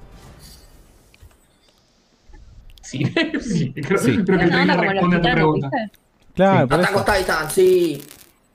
Sí, 2.81 3.03
sí, 3.41 3.71
creo, 3.81 3.97
Sí. 3.99 4.17
creo 4.25 4.39
que 4.39 4.45
el 4.45 4.49
Una 4.49 4.61
onda 4.61 4.77
trailer 4.77 4.77
como 4.77 4.91
responde 4.91 4.99
los 4.99 5.01
a 5.01 5.01
tu 5.01 5.15
gitanos, 5.17 5.35
pregunta. 5.35 5.69
¿viste? 5.71 5.99
Claro, 6.35 6.59
Sí. 6.61 6.67
por 6.69 6.79
Attack 6.79 6.89
eso. 6.91 6.99
on 6.99 7.05
Titan, 7.19 7.51
sí. 7.51 8.01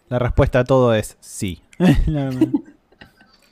La 0.08 0.18
respuesta 0.18 0.58
a 0.60 0.64
todo 0.64 0.94
es 0.94 1.16
sí. 1.20 1.62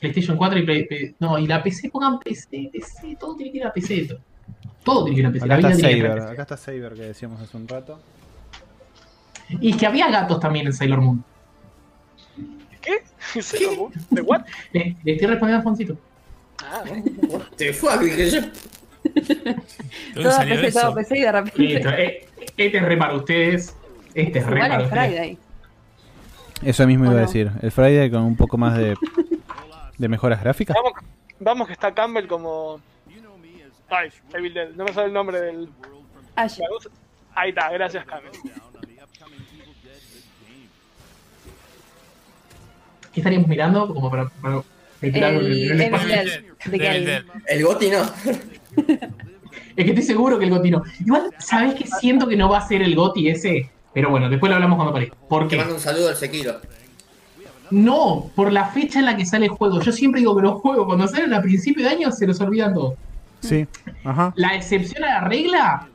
PlayStation 0.01 0.36
4 0.36 0.59
y 0.59 0.62
Play, 0.64 0.85
Play- 0.86 1.14
No, 1.20 1.39
y 1.39 1.47
la 1.47 1.62
PC, 1.62 1.89
pongan 1.90 2.19
PC, 2.19 2.70
PC, 2.73 3.16
todo 3.19 3.36
tiene 3.36 3.52
que 3.52 3.59
ir 3.59 3.66
a 3.66 3.73
PC. 3.73 4.06
Todo, 4.06 4.19
todo 4.85 5.05
tiene 5.05 5.16
que 5.16 5.20
ir 5.20 5.27
a 5.27 5.32
PC. 5.32 5.44
Acá 5.44 5.55
la 5.55 5.56
vida 5.59 5.69
está 5.70 5.77
tiene 5.78 5.93
que 5.93 5.98
ir 5.98 6.05
a 6.06 6.09
Saber. 6.09 6.23
PC. 6.23 6.32
Acá 6.32 6.43
está 6.43 6.56
Saber 6.56 6.93
que 6.94 7.02
decíamos 7.02 7.40
hace 7.40 7.56
un 7.56 7.69
rato. 7.69 8.01
Y 9.60 9.76
que 9.76 9.86
había 9.86 10.10
gatos 10.10 10.40
también 10.40 10.66
en 10.66 10.72
Sailor 10.72 11.00
Moon. 11.00 11.24
¿Qué? 12.80 13.02
¿Sailor 13.42 13.76
Moon? 13.76 13.92
¿De 14.10 14.20
what? 14.22 14.42
Le, 14.72 14.96
le 15.04 15.12
estoy 15.12 15.26
respondiendo 15.28 15.56
a 15.56 15.58
Alfonsito. 15.58 15.96
Ah, 16.64 16.82
Te 17.56 17.72
fue 17.72 17.92
a 17.92 17.98
que 17.98 18.30
yo. 18.30 18.40
¿De 18.40 18.50
dónde 19.34 19.62
Todo 20.14 20.30
salió 20.32 20.60
PC, 20.60 20.80
todo? 20.80 20.94
PC 20.94 21.18
y 21.18 21.20
de 21.22 21.32
Listo, 21.56 21.90
repente. 21.90 22.02
eh, 22.04 22.28
este 22.56 22.78
es 22.78 22.84
re 22.84 22.96
para 22.96 23.14
ustedes. 23.14 23.76
Este 24.14 24.38
es 24.38 24.46
re 24.46 24.60
para 24.60 24.76
es 24.76 24.84
ustedes. 24.84 25.08
Friday. 25.08 25.38
Eso 26.62 26.86
mismo 26.86 27.06
iba 27.06 27.14
a 27.18 27.22
decir. 27.22 27.50
El 27.62 27.72
Friday 27.72 28.10
con 28.10 28.22
un 28.22 28.36
poco 28.36 28.56
más 28.58 28.76
de, 28.78 28.94
de 29.98 30.08
mejoras 30.08 30.40
gráficas. 30.40 30.76
vamos, 30.76 30.92
vamos 31.40 31.66
que 31.66 31.72
está 31.72 31.92
Campbell 31.92 32.26
como. 32.28 32.80
Ay, 33.90 34.10
Evil 34.32 34.54
Dead. 34.54 34.70
No 34.70 34.84
me 34.84 34.92
sale 34.92 35.08
el 35.08 35.12
nombre 35.12 35.40
del. 35.40 35.68
Ash. 36.36 36.60
Ahí 37.34 37.48
está, 37.50 37.70
gracias 37.70 38.04
Campbell. 38.06 38.30
¿Qué 43.12 43.20
estaríamos 43.20 43.48
mirando? 43.48 43.93
Como 43.93 44.10
para, 44.10 44.28
para 44.40 44.62
el- 45.02 45.14
El 45.80 46.80
el. 46.80 47.24
El 47.48 47.64
Goti 47.64 47.90
no. 47.90 48.02
Es 49.76 49.84
que 49.84 49.90
estoy 49.90 50.05
seguro 50.05 50.39
que 50.39 50.44
el 50.44 50.51
Goti 50.51 50.70
no. 50.70 50.82
Igual, 51.05 51.30
¿sabés 51.39 51.74
que 51.74 51.86
siento 51.86 52.26
que 52.28 52.36
no 52.36 52.48
va 52.48 52.59
a 52.59 52.66
ser 52.68 52.82
el 52.82 52.94
Goti 52.94 53.28
ese? 53.28 53.70
Pero 53.94 54.10
bueno, 54.10 54.28
después 54.28 54.48
lo 54.51 54.56
hablamos 54.56 54.76
cuando 54.76 54.90
aparezca. 54.90 55.16
¿Por 55.28 55.48
Te 55.48 55.56
mando 55.56 55.74
un 55.74 55.80
saludo 55.80 56.09
al 56.09 56.16
Sekiro. 56.16 56.60
No, 57.70 58.30
por 58.36 58.52
la 58.52 58.66
fecha 58.66 58.98
en 58.98 59.06
la 59.06 59.16
que 59.16 59.24
sale 59.24 59.47
el 59.47 59.51
juego. 59.51 59.80
Yo 59.80 59.93
siempre 59.93 60.20
digo 60.20 60.36
que 60.36 60.43
los 60.43 60.60
juegos 60.60 60.86
cuando 60.86 61.09
salen 61.09 61.32
a 61.32 61.40
principio 61.40 61.84
de 61.84 61.90
año 61.90 62.12
se 62.12 62.26
los 62.26 62.39
olvidan 62.40 62.74
todos. 62.74 62.94
Sí. 63.40 63.66
Ajá. 64.05 64.32
La 64.36 64.55
excepción 64.55 65.05
a 65.05 65.20
la 65.20 65.20
regla 65.28 65.89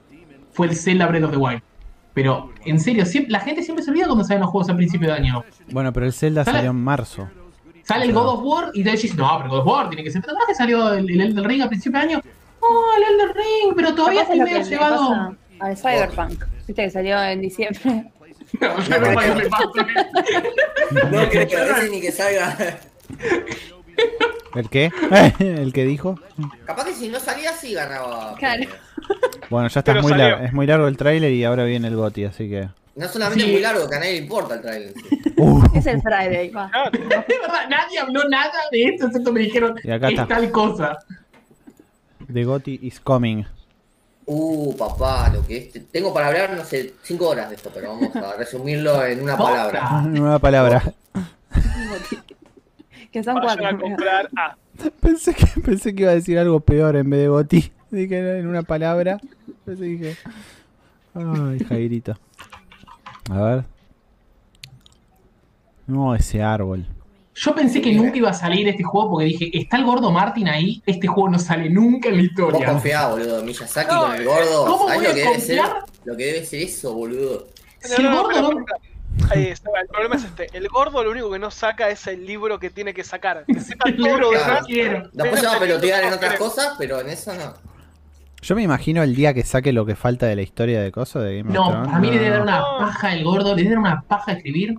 fue 0.54 0.68
el 0.68 0.76
Zelda 0.76 1.06
Breath 1.08 1.24
of 1.26 1.32
the 1.32 1.38
Wild. 1.38 1.62
Pero, 2.18 2.50
en 2.66 2.80
serio, 2.80 3.06
siempre- 3.06 3.32
la 3.32 3.42
gente 3.42 3.62
siempre 3.62 3.86
se 3.86 3.92
olvida 3.92 4.08
cuando 4.08 4.24
salen 4.24 4.42
los 4.42 4.50
juegos 4.50 4.68
a 4.72 4.76
principio 4.76 5.08
de 5.10 5.14
año. 5.14 5.46
Bueno, 5.70 5.94
pero 5.94 6.08
el 6.08 6.14
Zelda 6.14 6.44
¿Sale? 6.44 6.58
salió 6.58 6.72
en 6.72 6.84
marzo. 6.84 7.30
Sale 7.84 8.06
el 8.06 8.12
God 8.14 8.28
of 8.28 8.40
War 8.44 8.72
y 8.74 8.84
te 8.84 8.90
decís, 8.90 9.14
no, 9.16 9.38
pero 9.38 9.52
God 9.52 9.60
of 9.60 9.68
War 9.68 9.90
tiene 9.90 10.04
que 10.04 10.10
ser. 10.10 10.24
¿Te 10.24 10.32
acuerdas 10.32 10.48
que 10.48 10.56
salió 10.56 10.94
el, 10.94 11.08
el 11.12 11.22
Elden 11.22 11.44
Ring 11.44 11.62
a 11.62 11.70
principio 11.70 12.00
de 12.00 12.06
año? 12.08 12.22
No, 12.60 12.70
el 12.98 13.04
Elden 13.14 13.36
Ring, 13.36 13.74
pero 13.76 13.94
todavía 13.94 14.24
estoy 14.24 14.40
medio 14.40 14.64
llevado. 14.64 15.36
Al 15.60 15.78
Cyberpunk. 15.78 16.44
Viste 16.66 16.84
que 16.86 16.90
salió 16.90 17.22
en 17.22 17.40
diciembre. 17.40 18.06
No, 18.62 18.82
yo 18.82 19.00
no 19.00 19.14
pasa. 19.14 19.36
No 21.12 21.30
que 21.30 21.40
a 21.42 21.64
veces 21.66 21.92
ni 21.92 22.00
que 22.02 22.12
salga. 22.14 22.80
¿El 24.58 24.70
qué? 24.70 24.92
¿El 25.40 25.72
que 25.74 25.86
dijo? 25.86 26.20
Capaz 26.66 26.86
que 26.86 26.94
si 26.94 27.10
no 27.10 27.20
salía, 27.20 27.54
sí 27.54 27.74
ganaba. 27.74 28.36
Claro. 28.36 28.64
Bueno, 29.50 29.68
ya 29.70 29.80
está 29.80 29.92
Pero 29.94 30.02
muy 30.02 30.12
salió. 30.12 30.30
largo. 30.30 30.46
Es 30.46 30.54
muy 30.54 30.66
largo 30.68 30.88
el 30.88 30.98
tráiler 30.98 31.32
y 31.32 31.44
ahora 31.44 31.64
viene 31.64 31.88
el 31.88 31.96
GOTI, 31.96 32.26
así 32.26 32.50
que. 32.50 32.68
No 32.96 33.08
solamente 33.08 33.44
Sí. 33.44 33.50
es 33.50 33.54
muy 33.54 33.62
largo, 33.62 33.88
que 33.88 33.96
a 33.96 34.00
nadie 34.00 34.14
le 34.14 34.18
importa 34.20 34.56
el 34.56 34.62
trailer. 34.62 34.94
Uh, 35.40 35.62
Es 35.76 35.86
el 35.86 36.02
Friday, 36.02 36.50
va. 36.50 36.72
Ah, 36.74 36.90
De 36.92 36.98
verdad, 37.00 37.70
nadie 37.70 38.00
habló 38.00 38.28
nada 38.28 38.52
de 38.72 38.86
esto, 38.86 39.06
excepto 39.06 39.32
me 39.32 39.42
dijeron, 39.42 39.76
Y 39.84 39.92
acá 39.92 40.08
es 40.08 40.14
está. 40.14 40.26
tal 40.28 40.50
cosa. 40.52 40.98
The 42.34 42.44
GOTI 42.44 42.80
is 42.82 43.00
coming. 43.00 43.44
Uh, 44.26 44.76
papá, 44.76 45.30
lo 45.32 45.46
que 45.46 45.58
es. 45.72 45.92
Tengo 45.92 46.12
para 46.12 46.28
hablar, 46.30 46.54
no 46.58 46.66
sé, 46.66 46.96
cinco 47.04 47.30
horas 47.30 47.50
de 47.52 47.56
esto, 47.56 47.70
pero 47.72 47.90
vamos 47.90 48.16
a 48.16 48.34
resumirlo 48.36 49.06
en 49.06 49.22
una 49.22 49.38
palabra. 49.38 49.80
Posta. 49.82 50.02
Nueva 50.02 50.40
palabra. 50.40 50.84
Que 53.20 53.24
son 53.24 53.36
vayan 53.36 53.58
cuatro. 53.58 53.78
a 53.78 53.80
comprar. 53.82 54.30
Ah, 54.38 54.56
Pensé 55.02 55.34
que, 55.34 55.46
pensé 55.62 55.96
que 55.96 56.04
iba 56.04 56.12
a 56.12 56.16
decir 56.16 56.38
algo 56.38 56.60
peor 56.60 56.96
en 56.98 57.10
vez 57.10 57.22
de 57.22 57.28
GOTI. 57.30 57.72
Dije 57.92 58.40
en 58.40 58.48
una 58.48 58.62
palabra. 58.64 59.18
Entonces 59.48 59.80
dije. 59.80 60.16
Ay, 61.16 61.60
Jairito. 61.68 62.16
A 63.32 63.42
ver. 63.42 63.64
No, 65.88 66.14
ese 66.16 66.44
árbol. 66.44 66.86
Yo 67.34 67.54
pensé 67.56 67.82
que 67.82 67.94
nunca 67.94 68.18
iba 68.18 68.30
a 68.30 68.34
salir 68.34 68.68
este 68.68 68.84
juego 68.84 69.12
porque 69.12 69.26
dije, 69.26 69.50
está 69.54 69.78
el 69.78 69.86
gordo 69.86 70.12
Martin 70.12 70.48
ahí, 70.48 70.82
este 70.86 71.08
juego 71.08 71.30
no 71.30 71.40
sale 71.40 71.70
nunca 71.70 72.10
en 72.10 72.16
la 72.18 72.22
Vos 72.24 72.30
historia. 72.30 72.66
confiá, 72.68 73.08
boludo. 73.10 73.44
Miyazaki 73.44 73.94
No, 73.94 74.02
con 74.02 74.16
el 74.16 74.26
gordo. 74.26 74.66
¿cómo 74.66 74.88
¿Sabés 74.88 74.96
voy 74.98 75.04
lo 75.06 75.12
a 75.12 75.14
que 75.14 75.20
debe 75.22 75.40
ser? 75.40 75.58
confiar? 75.60 75.84
Lo 76.06 76.18
que 76.18 76.26
debe 76.26 76.46
ser 76.46 76.62
eso, 76.64 76.94
boludo. 76.94 77.48
Si 77.80 78.02
el 78.02 78.12
gordo 78.12 78.42
no- 78.54 78.66
Ahí 79.32 79.48
está, 79.48 79.70
el 79.82 79.88
problema 79.88 80.16
es 80.16 80.24
este. 80.24 80.48
El 80.56 80.68
gordo 80.70 81.04
lo 81.04 81.12
único 81.12 81.32
que 81.32 81.40
no 81.40 81.50
saca 81.52 81.90
es 81.90 82.06
el 82.08 82.26
libro 82.26 82.60
que 82.60 82.70
tiene 82.70 82.94
que 82.94 83.04
sacar. 83.04 83.44
Que 83.46 83.60
sepa 83.60 83.86
todo 83.98 84.06
libro 84.08 84.20
lo 84.20 84.30
que 84.32 84.38
demás. 84.86 85.10
Después 85.14 85.42
se 85.42 85.48
va 85.48 85.56
a 85.56 85.60
pelotear 85.60 86.04
en 86.06 86.14
otras 86.14 86.36
cosas, 86.38 86.76
pero 86.78 87.02
en 87.02 87.10
eso 87.10 87.34
no. 87.34 87.54
Yo 88.42 88.56
me 88.56 88.62
imagino 88.62 89.02
el 89.02 89.16
día 89.16 89.34
que 89.34 89.44
saque 89.44 89.74
lo 89.74 89.86
que 89.86 89.96
falta 89.96 90.28
de 90.28 90.36
la 90.36 90.44
historia 90.44 90.80
de 90.82 90.92
cosas 90.92 91.24
de 91.24 91.38
Game 91.38 91.50
of 91.50 91.56
No, 91.56 91.72
Thrones. 91.72 91.94
a 91.94 92.00
mí 92.00 92.08
le 92.12 92.20
debe 92.20 92.30
dar 92.30 92.42
una 92.44 92.62
paja 92.78 93.14
el 93.16 93.24
gordo, 93.24 93.56
le 93.56 93.64
debe 93.64 93.72
dar 93.76 93.80
una 93.80 94.02
paja 94.02 94.34
escribir. 94.34 94.76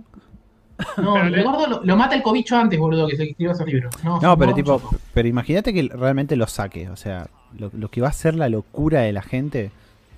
No, 0.95 1.13
Pero 1.15 1.25
el 1.35 1.43
gordo 1.43 1.67
lo, 1.67 1.83
lo 1.83 1.95
mata 1.97 2.15
el 2.15 2.23
cobicho 2.23 2.55
antes, 2.55 2.79
boludo, 2.79 3.05
que 3.09 3.17
se 3.17 3.23
escribió 3.23 3.51
esos 3.51 3.67
libros. 3.67 3.93
No, 4.01 4.21
No, 4.21 4.37
pero 4.37 4.53
tipo, 4.53 4.81
pero 5.13 5.27
imagínate 5.27 5.73
que 5.73 5.89
realmente 5.93 6.37
lo 6.37 6.47
saque, 6.47 6.89
o 6.89 6.95
sea, 6.95 7.27
lo, 7.57 7.69
lo 7.73 7.89
que 7.89 7.99
va 7.99 8.07
a 8.07 8.13
ser 8.13 8.33
la 8.35 8.47
locura 8.47 9.01
de 9.01 9.11
la 9.11 9.21
gente 9.21 9.71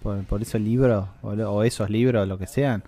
por, 0.04 0.24
por 0.26 0.44
esos 0.44 0.62
libros, 0.62 1.08
o, 1.24 1.34
lo- 1.34 1.52
o 1.52 1.64
esos 1.64 1.90
libros, 1.90 2.28
lo 2.28 2.38
que 2.38 2.46
sean. 2.46 2.84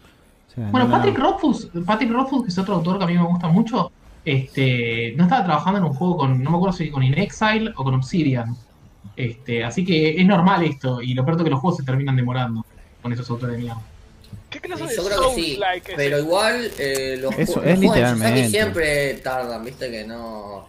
Sea, 0.56 0.70
Bueno, 0.70 0.88
no, 0.88 0.92
no. 0.92 0.98
Patrick 0.98 1.18
Rothfuss, 1.18 1.68
Patrick 1.86 2.12
Rothfuss, 2.12 2.44
que 2.44 2.50
es 2.50 2.58
otro 2.58 2.76
autor 2.76 2.98
que 2.98 3.04
a 3.06 3.08
mí 3.08 3.14
me 3.14 3.24
gusta 3.26 3.48
mucho, 3.48 3.92
este, 4.24 5.14
no 5.18 5.24
estaba 5.24 5.44
trabajando 5.46 5.80
en 5.80 5.86
un 5.86 5.94
juego 5.94 6.18
con, 6.18 6.44
no 6.44 6.50
me 6.52 6.58
acuerdo 6.58 6.78
si 6.78 6.90
con 6.90 7.04
In 7.04 7.18
Exile 7.18 7.72
o 7.76 7.84
con 7.84 7.94
Obsidian. 7.96 8.56
Este, 9.16 9.64
así 9.64 9.86
que 9.86 10.20
es 10.20 10.26
normal 10.26 10.64
esto, 10.64 11.02
y 11.02 11.14
lo 11.14 11.24
peor 11.26 11.38
es 11.38 11.44
que 11.44 11.50
los 11.50 11.60
juegos 11.60 11.78
se 11.78 11.84
terminan 11.84 12.16
demorando 12.16 12.66
con 13.02 13.12
esos 13.14 13.30
autores 13.30 13.56
de 13.58 13.62
mierda. 13.64 13.82
¿Qué 14.50 14.60
clase 14.60 14.86
de 14.88 14.96
yo 14.96 15.04
creo 15.06 15.30
que 15.30 15.36
sí. 15.36 15.60
Es 15.86 15.94
Pero 15.96 16.18
ese? 16.18 16.26
igual, 16.26 16.72
eh, 16.80 17.18
los, 17.20 17.38
Eso 17.38 17.60
ju- 17.62 17.66
es 17.66 17.80
los 17.80 17.92
juegos 17.92 18.50
siempre 18.50 19.14
tardan, 19.16 19.64
viste 19.66 19.90
que 19.92 20.04
no. 20.06 20.68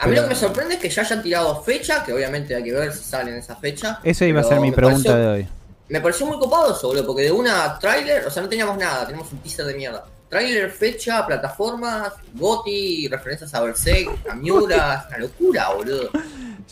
A 0.00 0.06
mí 0.06 0.14
lo 0.16 0.22
que 0.22 0.28
me 0.28 0.34
sorprende 0.34 0.74
es 0.74 0.80
que 0.80 0.88
ya 0.88 1.02
hayan 1.02 1.22
tirado 1.22 1.60
fecha, 1.62 2.02
que 2.04 2.12
obviamente 2.12 2.54
hay 2.54 2.62
que 2.62 2.72
ver 2.72 2.92
si 2.92 3.04
sale 3.04 3.32
en 3.32 3.38
esa 3.38 3.56
fecha. 3.56 3.98
Esa 4.04 4.24
iba 4.26 4.40
a 4.40 4.42
pero 4.44 4.54
ser 4.54 4.60
mi 4.60 4.70
pregunta 4.72 5.10
pareció- 5.10 5.16
de 5.16 5.26
hoy. 5.42 5.48
Me 5.88 6.00
pareció 6.00 6.26
muy 6.26 6.38
copado 6.38 6.74
eso, 6.74 6.88
boludo, 6.88 7.06
porque 7.06 7.22
de 7.22 7.32
una 7.32 7.78
trailer, 7.78 8.26
o 8.26 8.30
sea, 8.30 8.42
no 8.42 8.48
teníamos 8.48 8.78
nada, 8.78 9.06
teníamos 9.06 9.30
un 9.32 9.38
teaser 9.38 9.66
de 9.66 9.74
mierda. 9.74 10.04
Trailer, 10.28 10.70
fecha, 10.70 11.26
plataformas, 11.26 12.14
Goti, 12.34 13.06
referencias 13.08 13.52
a 13.54 13.60
Berserk, 13.60 14.26
a 14.30 14.34
Miura, 14.34 15.06
una 15.08 15.18
locura, 15.18 15.68
boludo. 15.74 16.10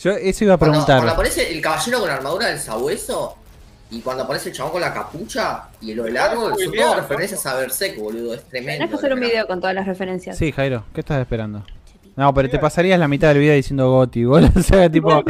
Yo 0.01 0.11
eso 0.13 0.43
iba 0.45 0.55
a 0.55 0.57
preguntar. 0.57 0.97
cuando 0.97 1.13
aparece 1.13 1.51
el 1.51 1.61
caballero 1.61 1.99
con 1.99 2.07
la 2.07 2.15
armadura 2.15 2.47
del 2.47 2.59
sabueso 2.59 3.37
y 3.91 3.99
cuando 3.99 4.23
aparece 4.23 4.49
el 4.49 4.55
chabón 4.55 4.71
con 4.71 4.81
la 4.81 4.93
capucha 4.93 5.65
y 5.81 5.93
lo 5.93 6.05
del 6.05 6.17
árbol, 6.17 6.55
son 6.57 6.73
todas 6.73 6.95
¿no? 6.95 7.01
referencias 7.01 7.45
a 7.45 7.55
Berserk, 7.55 7.99
boludo, 7.99 8.33
es 8.33 8.41
tremendo. 8.45 8.85
Tenés 8.85 8.89
que 8.89 8.95
hacer 8.95 9.13
un 9.13 9.19
video 9.19 9.45
con 9.45 9.59
todas 9.59 9.75
las 9.75 9.85
referencias. 9.85 10.37
Sí, 10.37 10.51
Jairo, 10.51 10.85
¿qué 10.95 11.01
estás 11.01 11.21
esperando? 11.21 11.63
No, 12.15 12.33
pero 12.33 12.49
te 12.49 12.57
pasarías 12.57 12.99
la 12.99 13.07
mitad 13.07 13.29
del 13.29 13.39
video 13.39 13.53
diciendo 13.53 13.91
Goti, 13.91 14.25
boludo. 14.25 14.49
O 14.59 14.63
sea, 14.63 14.89
tipo. 14.89 15.23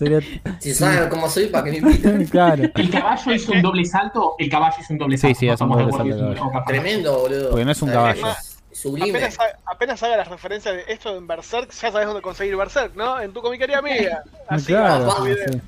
Sería. 0.00 0.20
Si 0.60 0.72
saben 0.72 1.10
cómo 1.10 1.28
soy, 1.28 1.48
¿para 1.48 1.64
qué 1.64 1.72
me 1.72 1.76
invitan? 1.76 2.24
claro. 2.30 2.64
El 2.74 2.90
caballo 2.90 3.32
hizo 3.34 3.52
un 3.52 3.60
doble 3.60 3.84
salto, 3.84 4.34
el 4.38 4.48
caballo 4.48 4.76
hizo 4.80 4.94
un 4.94 4.98
doble 4.98 5.18
Sí, 5.18 5.20
salto. 5.20 5.38
sí, 5.40 5.46
no 5.46 5.52
hace 5.52 5.64
un 5.64 5.70
doble 5.70 5.92
salto 5.92 6.04
que 6.04 6.14
de 6.14 6.32
es. 6.32 6.64
Tremendo, 6.66 7.18
boludo. 7.18 7.50
Porque 7.50 7.64
no 7.66 7.70
es 7.72 7.82
un 7.82 7.90
caballo. 7.90 8.26
Sublime. 8.72 9.10
Apenas, 9.10 9.36
apenas 9.66 10.02
haga 10.02 10.16
las 10.16 10.28
referencias 10.28 10.74
de 10.74 10.84
esto 10.88 11.14
en 11.14 11.26
Berserk, 11.26 11.70
ya 11.70 11.92
sabes 11.92 12.06
dónde 12.06 12.22
conseguir 12.22 12.56
Berserk, 12.56 12.94
¿no? 12.96 13.20
En 13.20 13.30
tu 13.30 13.42
comiquería 13.42 13.78
amiga. 13.78 14.22
Así 14.48 14.66
claro, 14.68 15.22
sí, 15.22 15.34
sí. 15.52 15.60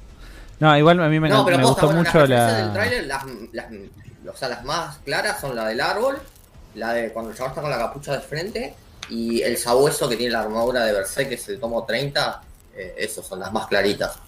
No, 0.60 0.78
igual 0.78 0.98
a 1.02 1.09
mí 1.10 1.20
me, 1.20 1.28
No, 1.28 1.44
pero 1.44 1.59
me 1.59 1.64
posta, 1.64 1.86
gustó 1.86 1.98
mucho 1.98 2.26
las 2.26 2.74
referencias 2.74 2.90
del 2.90 3.09
la. 3.09 3.24
las, 3.52 3.70
las, 4.24 4.34
o 4.34 4.38
sea, 4.38 4.48
las 4.48 4.64
más 4.64 4.96
claras 5.04 5.40
son 5.42 5.54
la 5.54 5.66
del 5.66 5.80
árbol, 5.82 6.16
la 6.74 6.94
de 6.94 7.12
cuando 7.12 7.32
el 7.32 7.36
chaval 7.36 7.50
está 7.50 7.60
con 7.60 7.70
la 7.70 7.76
capucha 7.78 8.12
de 8.12 8.20
frente, 8.20 8.74
y 9.10 9.42
el 9.42 9.59
sabueso 9.59 10.09
que 10.09 10.16
tiene 10.16 10.32
la 10.32 10.40
armadura 10.40 10.84
de 10.86 10.92
Berserk, 10.94 11.28
que 11.28 11.34
es 11.34 11.46
el 11.50 11.60
tomo 11.60 11.84
30, 11.84 12.40
eh, 12.74 12.94
esos 12.96 13.26
son 13.26 13.40
las 13.40 13.52
más 13.52 13.66
claritas. 13.66 14.18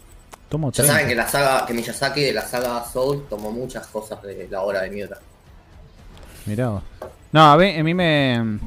Tomo 0.55 0.71
Ya 0.71 0.85
30. 0.85 0.93
saben 0.93 1.09
que 1.09 1.15
la 1.17 1.27
saga, 1.29 1.67
que 1.67 1.75
Miyazaki 1.75 2.21
de 2.21 2.33
la 2.33 2.43
saga 2.43 2.85
Soul 2.85 3.27
tomó 3.29 3.51
muchas 3.51 3.89
cosas 3.89 4.23
de 4.23 4.47
la 4.49 4.63
obra 4.63 4.83
de 4.83 4.91
Miura. 4.91 5.19
Mirá 6.47 6.69
vos. 6.69 6.83
No, 7.33 7.51
a 7.53 7.57
mí, 7.57 7.77
a 7.77 7.83
mí 7.83 7.93
me, 7.93 8.61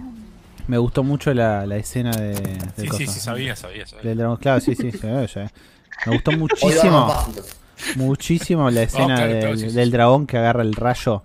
me 0.67 0.77
gustó 0.77 1.01
mucho 1.01 1.33
la, 1.33 1.65
la 1.65 1.77
escena 1.77 2.11
de. 2.11 2.33
del 2.33 2.71
Sí, 2.75 2.89
sí, 2.97 3.07
sí, 3.07 3.19
sabía, 3.21 3.55
sabía, 3.55 3.87
sabía. 3.87 4.03
Del 4.03 4.17
dragón, 4.17 4.35
claro, 4.35 4.59
sí, 4.59 4.75
sí, 4.75 4.91
sí, 4.91 4.99
ya, 5.01 5.25
ya. 5.25 5.49
Me 6.07 6.13
gustó 6.15 6.33
muchísimo, 6.33 7.07
muchísimo 7.95 8.69
la 8.69 8.81
escena 8.81 9.15
claro, 9.15 9.31
del, 9.31 9.39
claro, 9.39 9.57
sí, 9.57 9.69
sí. 9.69 9.75
del 9.77 9.91
dragón 9.91 10.27
que 10.27 10.37
agarra 10.37 10.63
el 10.63 10.73
rayo. 10.75 11.23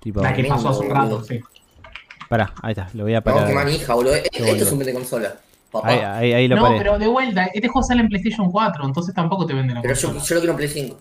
Tipo, 0.00 0.20
La 0.20 0.34
que 0.34 0.44
pasó 0.44 0.68
hace 0.68 0.80
un 0.80 0.90
rato, 0.90 1.24
sí. 1.24 1.40
pará, 2.28 2.52
ahí 2.62 2.72
está, 2.72 2.90
lo 2.92 3.04
voy 3.04 3.14
a 3.14 3.20
No, 3.20 3.24
qué 3.24 3.30
parar. 3.32 3.54
manija, 3.54 3.94
boludo. 3.94 4.14
Esto 4.14 4.44
es 4.44 4.72
un 4.72 4.78
de 4.80 4.92
consola. 4.92 5.34
Papá. 5.70 5.88
Ahí, 5.88 5.98
ahí, 6.00 6.32
ahí 6.32 6.48
lo 6.48 6.56
No, 6.56 6.62
paré. 6.62 6.78
pero 6.78 6.98
de 6.98 7.06
vuelta, 7.08 7.46
este 7.52 7.68
juego 7.68 7.86
sale 7.86 8.00
en 8.00 8.08
PlayStation 8.08 8.50
4, 8.50 8.84
entonces 8.86 9.14
tampoco 9.14 9.44
te 9.46 9.52
venden 9.54 9.74
la 9.76 9.82
Pero 9.82 9.94
yo, 9.94 10.08
yo 10.12 10.34
lo 10.34 10.40
quiero 10.40 10.50
en 10.52 10.56
Play 10.56 10.68
5. 10.68 10.98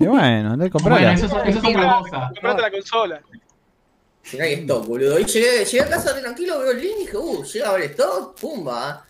Y 0.00 0.06
bueno, 0.06 0.56
de 0.56 0.70
comprarla. 0.70 1.12
Bueno, 1.12 1.26
eso, 1.26 1.26
es- 1.42 1.48
eso 1.56 1.58
es 1.58 1.64
otra 1.76 1.98
cosa. 2.00 2.28
Comprate 2.34 2.62
la 2.62 2.70
consola. 2.70 3.20
Si 4.22 4.38
no 4.38 4.44
hay 4.44 4.52
stock, 4.54 4.86
boludo. 4.86 5.18
Y 5.18 5.24
llegué, 5.24 5.64
llegué 5.64 5.80
a 5.82 5.88
casa 5.88 6.18
tranquilo, 6.18 6.58
veo 6.60 6.70
el 6.70 6.80
link 6.80 6.92
y 6.96 7.00
dije, 7.00 7.16
uh, 7.16 7.42
llega 7.44 7.68
a 7.68 7.72
ver 7.72 7.82
stock, 7.90 8.40
pumba. 8.40 9.04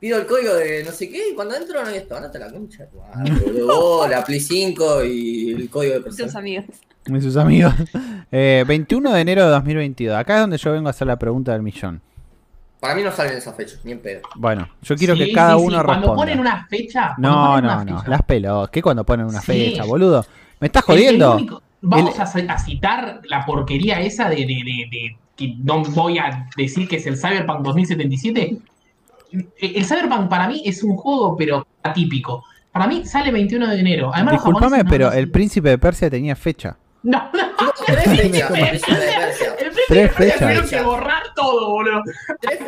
Pido 0.00 0.18
el 0.18 0.26
código 0.26 0.54
de 0.54 0.82
no 0.82 0.90
sé 0.90 1.08
qué 1.08 1.28
y 1.30 1.34
cuando 1.34 1.54
entro 1.54 1.80
no 1.80 1.88
hay 1.88 1.98
stock. 1.98 2.16
Andate 2.16 2.38
a 2.38 2.46
la 2.46 2.52
concha, 2.52 2.86
boludo. 2.92 3.68
Oh, 4.02 4.08
la 4.08 4.24
Play 4.24 4.40
5 4.40 5.04
y 5.04 5.50
el 5.52 5.70
código 5.70 5.94
de 5.94 6.00
persona. 6.00 6.32
amigos. 6.38 6.64
Y 7.06 7.20
sus 7.20 7.36
amigos. 7.36 7.72
Eh, 8.34 8.64
21 8.66 9.12
de 9.12 9.20
enero 9.20 9.44
de 9.44 9.50
2022. 9.50 10.16
Acá 10.16 10.36
es 10.36 10.40
donde 10.40 10.56
yo 10.56 10.72
vengo 10.72 10.86
a 10.86 10.90
hacer 10.92 11.06
la 11.06 11.18
pregunta 11.18 11.52
del 11.52 11.60
millón. 11.60 12.00
Para 12.82 12.96
mí 12.96 13.02
no 13.04 13.12
salen 13.12 13.36
esas 13.38 13.54
fechas, 13.54 13.78
ni 13.84 13.92
en 13.92 14.00
pedo. 14.00 14.22
Bueno, 14.34 14.68
yo 14.82 14.96
quiero 14.96 15.14
Sí, 15.14 15.26
que 15.26 15.32
cada 15.32 15.54
sí, 15.54 15.60
sí, 15.60 15.66
uno 15.68 15.84
Cuando 15.84 15.92
responda. 16.08 16.16
ponen 16.20 16.40
una 16.40 16.66
fecha. 16.66 17.14
No, 17.16 17.30
ponen 17.32 17.44
no, 17.44 17.72
una 17.74 17.84
no. 17.84 17.98
fecha, 17.98 18.10
Las 18.10 18.22
pelotas. 18.24 18.70
¿Qué 18.70 18.82
cuando 18.82 19.04
ponen 19.04 19.26
una 19.26 19.40
Sí. 19.40 19.46
fecha, 19.46 19.84
boludo? 19.84 20.26
¿Me 20.58 20.66
estás 20.66 20.82
el- 20.88 20.94
el 20.94 20.98
jodiendo? 21.04 21.36
único- 21.36 21.62
vamos 21.80 22.14
El- 22.16 22.20
a, 22.20 22.26
ci- 22.26 22.50
a 22.50 22.58
citar 22.58 23.20
la 23.22 23.46
porquería 23.46 24.00
esa 24.00 24.28
de, 24.28 24.34
de, 24.34 24.44
de- 24.46 24.88
de- 24.90 25.16
que 25.36 25.54
no 25.62 25.82
voy 25.84 26.18
a 26.18 26.48
decir 26.56 26.88
que 26.88 26.96
es 26.96 27.06
el 27.06 27.16
Cyberpunk 27.16 27.60
2077. 27.62 28.56
El 29.30 29.48
el 29.60 29.84
Cyberpunk 29.86 30.28
para 30.28 30.48
mí 30.48 30.60
es 30.66 30.82
un 30.82 30.96
juego, 30.96 31.36
pero 31.36 31.64
atípico. 31.84 32.44
Para 32.72 32.88
mí 32.88 33.06
sale 33.06 33.30
21 33.30 33.68
de 33.68 33.78
enero. 33.78 34.10
Además, 34.12 34.34
Disculpame, 34.34 34.82
no- 34.82 34.90
pero 34.90 35.06
no- 35.06 35.12
el 35.12 35.30
príncipe 35.30 35.68
de 35.68 35.78
Persia 35.78 36.10
tenía 36.10 36.34
fecha. 36.34 36.76
No, 37.04 37.30
no. 37.32 37.52
Tengo 37.62 37.72
tres 37.86 38.06
Tres 39.88 40.12
fechas. 40.12 40.38
tuvieron 40.40 40.68
que 40.68 40.80
borrar 40.82 41.22
todo, 41.34 41.70
boludo. 41.70 42.02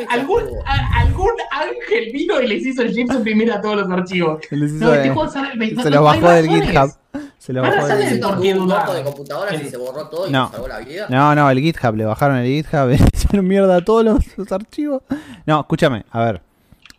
Algún, 0.09 0.43
a- 0.66 1.01
algún 1.01 1.32
ángel 1.51 2.11
vino 2.12 2.41
y 2.41 2.47
les 2.47 2.66
hizo 2.66 2.82
el 2.82 2.95
James 2.95 3.12
suprimir 3.16 3.51
a 3.53 3.61
todos 3.61 3.77
los 3.77 3.91
archivos. 3.91 4.41
Se 4.49 4.57
les 4.57 4.73
hizo 4.73 4.85
No, 4.85 4.95
este 4.95 5.09
de- 5.09 5.15
juego 5.15 5.31
sale 5.31 5.53
el 5.53 5.59
20 5.59 5.82
se 5.82 5.91
no- 5.91 5.97
lo 5.97 6.03
no 6.03 6.11
hay 6.11 6.20
bajó 6.20 6.32
del. 6.35 6.49
GitHub. 6.49 6.91
Se 7.39 7.53
lo 7.53 7.62
bajó 7.62 7.86
del 7.86 7.99
de 7.99 8.07
GitHub. 8.16 8.39
un 8.62 8.69
de 8.95 9.03
computadoras 9.05 9.62
y 9.62 9.69
se 9.69 9.77
borró 9.77 10.09
todo 10.09 10.28
y 10.28 10.32
No. 10.32 10.51
salvó 10.51 10.69
la 10.69 10.78
vida. 10.81 11.07
No, 11.09 11.35
no, 11.35 11.51
el 11.51 11.61
GitHub, 11.61 11.95
le 11.95 12.05
bajaron 12.05 12.36
el 12.39 12.47
GitHub, 12.47 12.89
le 12.89 12.95
hicieron 13.12 13.47
mierda 13.47 13.77
a 13.77 13.85
todos 13.85 14.05
los, 14.05 14.39
los 14.39 14.51
archivos. 14.53 15.03
No, 15.47 15.61
escúchame, 15.61 16.05
a 16.11 16.24
ver, 16.24 16.41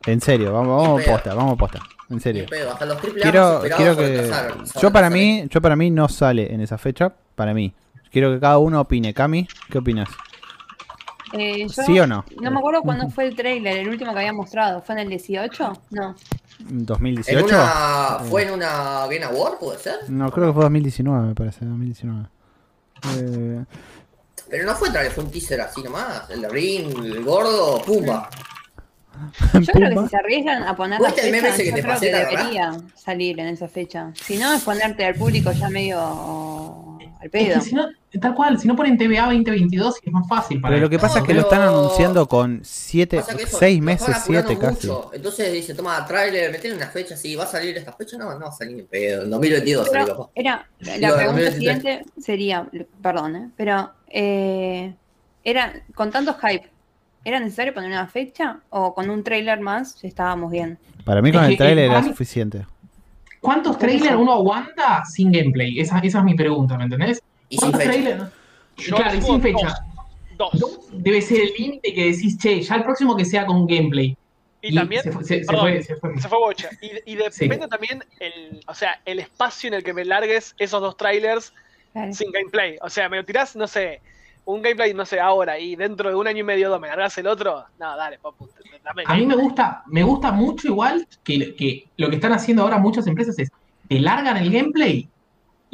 en 0.05 0.21
serio, 0.21 0.53
vamos, 0.53 0.81
vamos 0.83 1.03
posta, 1.03 1.33
vamos 1.33 1.53
a 1.53 1.55
posta, 1.57 1.79
en 2.09 2.19
serio. 2.21 2.45
los 2.49 2.97
Quiero, 3.21 3.61
quiero 3.75 3.97
que, 3.97 4.31
yo 4.81 4.91
para 4.91 5.09
mí, 5.09 5.45
yo 5.49 5.61
para 5.61 5.75
mí 5.75 5.89
no 5.91 6.07
sale 6.07 6.53
en 6.53 6.61
esa 6.61 6.77
fecha, 6.77 7.11
para 7.35 7.53
mí. 7.53 7.73
Quiero 8.15 8.31
que 8.33 8.39
cada 8.39 8.59
uno 8.59 8.79
opine. 8.79 9.13
Cami, 9.13 9.45
¿qué 9.69 9.77
opinas? 9.77 10.07
Eh, 11.33 11.67
yo 11.67 11.83
¿Sí 11.83 11.99
o 11.99 12.07
no? 12.07 12.23
No 12.41 12.49
me 12.49 12.59
acuerdo 12.59 12.81
cuándo 12.81 13.09
fue 13.09 13.25
el 13.27 13.35
trailer, 13.35 13.79
el 13.79 13.89
último 13.89 14.13
que 14.13 14.19
había 14.19 14.31
mostrado. 14.31 14.81
¿Fue 14.81 14.95
en 14.95 14.99
el 14.99 15.09
18? 15.09 15.73
No. 15.91 16.15
En 16.61 16.85
¿2018? 16.85 17.43
una, 17.43 18.19
¿Fue 18.29 18.43
en 18.43 18.51
una 18.51 19.01
Game 19.07 19.25
Award, 19.25 19.57
puede 19.59 19.79
ser? 19.79 19.95
No, 20.07 20.31
creo 20.31 20.47
que 20.47 20.53
fue 20.53 20.63
2019, 20.63 21.27
me 21.27 21.35
parece, 21.35 21.65
2019. 21.65 22.27
Eh, 23.17 23.65
Pero 24.49 24.65
no 24.65 24.75
fue 24.75 24.91
trailer, 24.91 25.11
fue 25.11 25.25
un 25.25 25.31
teaser 25.31 25.59
así 25.59 25.83
nomás. 25.83 26.29
El 26.29 26.41
de 26.43 26.47
Ring, 26.47 26.97
el 27.03 27.21
gordo, 27.21 27.81
pumba. 27.81 28.29
Yo 29.55 29.73
creo 29.73 29.89
que 29.89 29.99
si 30.03 30.07
se 30.07 30.15
arriesgan 30.15 30.63
a 30.63 30.73
poner 30.73 31.01
la 31.01 31.09
¿Viste 31.09 31.25
el 31.25 31.31
meme 31.33 31.49
fecha, 31.51 31.53
ese 31.55 31.63
que 31.63 31.69
yo 31.71 31.75
te 31.75 31.81
creo 31.81 31.93
pasé, 31.93 32.05
que 32.05 32.11
la 32.13 32.17
verdad? 32.19 32.37
debería 32.39 32.71
salir 32.95 33.39
en 33.41 33.47
esa 33.47 33.67
fecha. 33.67 34.13
Si 34.15 34.37
no, 34.37 34.53
es 34.53 34.63
ponerte 34.63 35.03
al 35.05 35.15
público 35.15 35.51
ya 35.51 35.69
medio 35.69 35.99
al 37.19 37.25
Es 37.25 37.29
pedo. 37.31 37.55
que 37.55 37.61
si 37.61 37.75
no, 37.75 37.87
tal 38.19 38.33
cual, 38.35 38.59
si 38.59 38.67
no 38.67 38.75
ponen 38.75 38.97
TVA 38.97 39.23
2022 39.25 39.95
es 40.03 40.11
más 40.13 40.27
fácil 40.27 40.61
para 40.61 40.75
Pero 40.75 40.85
lo 40.85 40.89
que 40.89 40.99
pasa 40.99 41.15
No, 41.19 41.21
es 41.21 41.27
que 41.27 41.33
lo 41.33 41.41
están 41.41 41.61
anunciando 41.61 42.27
con 42.27 42.61
siete, 42.63 43.17
Pasa 43.17 43.35
que 43.35 43.43
eso, 43.43 43.57
seis 43.57 43.79
lo 43.79 43.85
meses, 43.85 44.07
están 44.09 44.21
apurando 44.21 44.47
siete 44.49 44.61
casi. 44.65 44.87
mucho. 44.87 45.11
Entonces 45.13 45.53
dice, 45.53 45.73
toma, 45.73 46.05
trailer, 46.05 46.51
metele 46.51 46.75
una 46.75 46.87
fecha, 46.87 47.15
sí, 47.17 47.35
va 47.35 47.43
a 47.43 47.47
salir 47.47 47.75
esta 47.77 47.93
fecha, 47.93 48.17
no, 48.17 48.33
no 48.33 48.39
va 48.45 48.49
a 48.49 48.51
salir 48.51 48.79
en 48.79 48.87
pedo. 48.87 49.23
En 49.23 49.29
2022 49.29 49.87
salió, 49.87 50.05
Pero 50.05 50.17
papá. 50.17 50.31
era, 50.35 50.67
la 50.79 51.15
pregunta 51.15 51.41
2023. 51.41 51.53
siguiente 51.55 52.05
sería, 52.21 52.67
perdón, 53.01 53.35
¿eh? 53.35 53.49
pero 53.57 53.91
eh, 54.07 54.93
era 55.43 55.73
con 55.93 56.11
tanto 56.11 56.33
hype, 56.35 56.69
¿era 57.23 57.39
necesario 57.39 57.73
poner 57.73 57.89
una 57.91 58.07
fecha 58.07 58.59
o 58.69 58.93
con 58.93 59.09
un 59.09 59.23
trailer 59.23 59.59
más 59.59 59.99
ya 60.01 60.07
estábamos 60.07 60.51
bien? 60.51 60.77
Para 61.03 61.21
mí 61.21 61.31
con 61.31 61.43
el 61.43 61.53
eh, 61.53 61.57
trailer 61.57 61.85
era 61.91 62.01
mí- 62.01 62.09
suficiente. 62.09 62.65
¿Cuántos 63.41 63.77
trailers 63.77 64.15
uno 64.15 64.33
aguanta 64.33 65.03
sin 65.05 65.31
gameplay? 65.31 65.79
Esa, 65.79 65.99
esa 65.99 66.17
es 66.19 66.23
mi 66.23 66.33
pregunta, 66.33 66.77
¿me 66.79 66.85
entendés? 66.85 67.21
Y 67.49 67.57
sin 67.57 67.72
¿Cuántos 67.72 67.81
fecha. 67.81 67.91
trailers? 67.93 68.23
Claro, 68.76 69.17
y 69.17 69.22
sin 69.22 69.41
fecha. 69.41 69.76
Dos. 70.38 70.49
Dos 70.59 70.80
Debe 70.91 71.22
ser 71.22 71.41
el 71.41 71.53
límite 71.57 71.93
que 71.93 72.05
decís, 72.11 72.38
che, 72.38 72.61
ya 72.61 72.76
el 72.76 72.84
próximo 72.84 73.15
que 73.15 73.23
sea 73.26 73.45
con 73.45 73.65
gameplay. 73.67 74.17
Y, 74.61 74.73
también, 74.73 75.03
se, 75.03 75.11
fue- 75.11 75.23
se- 75.23 75.39
se 75.41 75.45
perdón, 75.45 75.61
fue, 75.67 75.84
se 75.84 75.95
fue. 75.97 76.19
se 76.22 76.27
fue 76.27 76.38
bocha. 76.39 76.69
Y, 76.81 77.11
y 77.13 77.15
depende 77.15 77.67
también 77.67 78.03
el, 78.19 78.61
o 78.67 78.73
sea, 78.73 78.99
el 79.05 79.19
espacio 79.19 79.67
en 79.67 79.76
el 79.76 79.84
que 79.84 79.93
me 79.93 80.03
largues 80.05 80.55
esos 80.57 80.81
dos 80.81 80.97
trailers 80.97 81.53
sin 82.11 82.31
gameplay. 82.31 82.76
O 82.81 82.89
sea, 82.89 83.07
me 83.07 83.17
lo 83.17 83.23
tirás, 83.26 83.55
no 83.55 83.67
sé, 83.67 84.01
un 84.43 84.61
gameplay, 84.61 84.93
no 84.93 85.05
sé, 85.05 85.19
ahora, 85.19 85.57
y 85.59 85.76
dentro 85.76 86.09
de 86.09 86.15
un 86.15 86.27
año 86.27 86.39
y 86.39 86.43
medio 86.43 86.69
dos 86.69 86.81
me 86.81 86.88
largas 86.88 87.17
el 87.19 87.27
otro. 87.27 87.63
No, 87.80 87.95
dale, 87.95 88.17
papu, 88.19 88.49
dame 88.84 89.03
A 89.05 89.15
mí 89.15 89.26
me 89.26 89.35
gusta, 89.35 89.84
me 89.88 90.03
gusta 90.03 90.31
mucho 90.31 90.67
igual 90.67 91.07
que, 91.23 91.55
que 91.55 91.85
lo 91.97 92.09
que 92.09 92.15
están 92.15 92.34
haciendo 92.34 92.63
ahora 92.63 92.77
muchas 92.80 93.05
empresas 93.07 93.38
es 93.39 93.49
te 93.88 93.99
largan 93.99 94.35
el 94.38 94.51
gameplay 94.51 95.07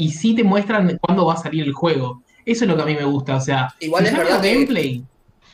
y 0.01 0.11
sí 0.11 0.35
te 0.35 0.43
muestran 0.43 0.97
cuándo 1.01 1.25
va 1.25 1.33
a 1.35 1.37
salir 1.37 1.63
el 1.63 1.73
juego. 1.73 2.23
Eso 2.45 2.63
es 2.65 2.69
lo 2.69 2.75
que 2.75 2.81
a 2.81 2.85
mí 2.85 2.95
me 2.95 3.03
gusta. 3.05 3.35
O 3.35 3.41
sea, 3.41 3.73
Igual 3.79 4.03
si 4.05 4.11
es 4.11 4.17
verdad 4.17 4.41
que- 4.41 4.53
gameplay, 4.53 5.05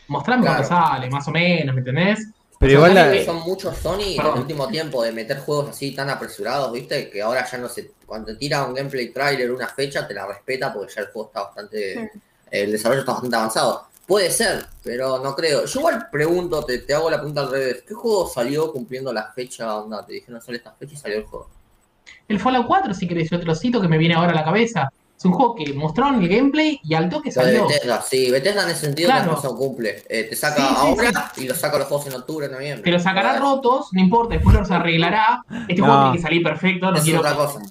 mostrame 0.08 0.46
cuándo 0.46 0.64
sale, 0.64 1.10
más 1.10 1.28
o 1.28 1.32
menos, 1.32 1.76
¿me 1.76 1.82
entendés? 1.82 2.20
Pero 2.60 2.80
O 2.82 2.86
sea, 2.86 2.90
igual 2.92 2.96
la- 2.96 3.12
que- 3.12 3.26
Son 3.26 3.40
muchos 3.42 3.78
Sony 3.78 4.16
en 4.18 4.26
el 4.26 4.34
último 4.40 4.68
tiempo 4.68 5.04
de 5.04 5.12
meter 5.12 5.40
juegos 5.42 5.70
así 5.70 5.94
tan 5.94 6.10
apresurados, 6.10 6.72
¿viste? 6.72 7.10
Que 7.10 7.22
ahora 7.22 7.46
ya 7.50 7.58
no 7.58 7.68
se. 7.70 7.92
Cuando 8.06 8.28
te 8.28 8.36
tira 8.36 8.64
un 8.66 8.74
gameplay 8.74 9.10
trailer, 9.10 9.52
una 9.52 9.68
fecha, 9.68 10.08
te 10.08 10.14
la 10.14 10.26
respeta 10.26 10.74
porque 10.74 10.94
ya 10.96 11.02
el 11.02 11.08
juego 11.10 11.28
está 11.28 11.44
bastante. 11.44 12.12
El 12.50 12.72
desarrollo 12.72 13.02
está 13.02 13.12
bastante 13.12 13.36
avanzado. 13.36 13.84
Puede 14.08 14.32
ser, 14.32 14.66
pero 14.82 15.20
no 15.20 15.36
creo. 15.36 15.66
Yo 15.66 15.80
igual 15.82 16.08
pregunto, 16.10 16.64
te, 16.64 16.78
te 16.80 16.94
hago 16.94 17.10
la 17.12 17.18
pregunta 17.18 17.42
al 17.42 17.52
revés. 17.52 17.84
¿Qué 17.86 17.94
juego 17.94 18.28
salió 18.30 18.72
cumpliendo 18.72 19.12
la 19.12 19.34
fecha? 19.34 19.76
Onda, 19.76 20.06
te 20.06 20.14
dijeron 20.14 20.42
sale 20.42 20.58
esta 20.60 20.72
fecha 20.72 20.94
y 20.94 20.98
salió 20.98 21.18
el 21.18 21.24
juego. 21.26 21.50
El 22.28 22.40
Fallout 22.40 22.68
4, 22.68 22.94
si 22.94 23.08
querés, 23.08 23.30
yo 23.30 23.40
te 23.40 23.46
lo 23.46 23.56
cito 23.56 23.82
que 23.82 23.88
me 23.88 23.98
viene 23.98 24.16
ahora 24.16 24.32
a 24.32 24.36
la 24.36 24.44
cabeza. 24.44 24.90
Es 25.18 25.26
un 25.26 25.32
juego 25.32 25.56
que 25.56 25.74
mostraron 25.74 26.22
el 26.22 26.28
gameplay 26.30 26.80
y 26.84 26.94
al 26.94 27.10
toque 27.10 27.32
Lo 27.36 27.42
de 27.44 27.48
salió. 27.52 27.68
Bethesda, 27.68 28.02
sí, 28.04 28.30
Bethesda 28.30 28.64
en 28.64 28.70
ese 28.70 28.82
sentido 28.86 29.10
Claro. 29.10 29.40
no 29.44 29.56
cumple. 29.56 30.04
Eh, 30.10 30.28
te 30.30 30.36
saca 30.36 30.56
Sí, 30.58 30.62
sí, 30.70 30.76
ahora 30.78 31.32
y 31.38 31.48
lo 31.48 31.56
saca 31.56 31.78
los 31.80 31.88
juegos 31.88 32.06
en 32.08 32.14
octubre, 32.14 32.48
noviembre. 32.50 32.84
Que 32.84 32.92
lo 32.92 33.00
sacará 33.00 33.40
rotos, 33.40 33.88
no 33.94 34.00
importa, 34.02 34.36
después 34.36 34.56
los 34.56 34.70
arreglará. 34.70 35.42
Este 35.68 35.82
No. 35.82 35.86
juego 35.88 36.02
tiene 36.04 36.18
que 36.18 36.22
salir 36.22 36.44
perfecto, 36.44 36.92
no 36.92 36.98
Es 36.98 37.04
quiero 37.04 37.20
otra 37.22 37.34
cosa. 37.36 37.62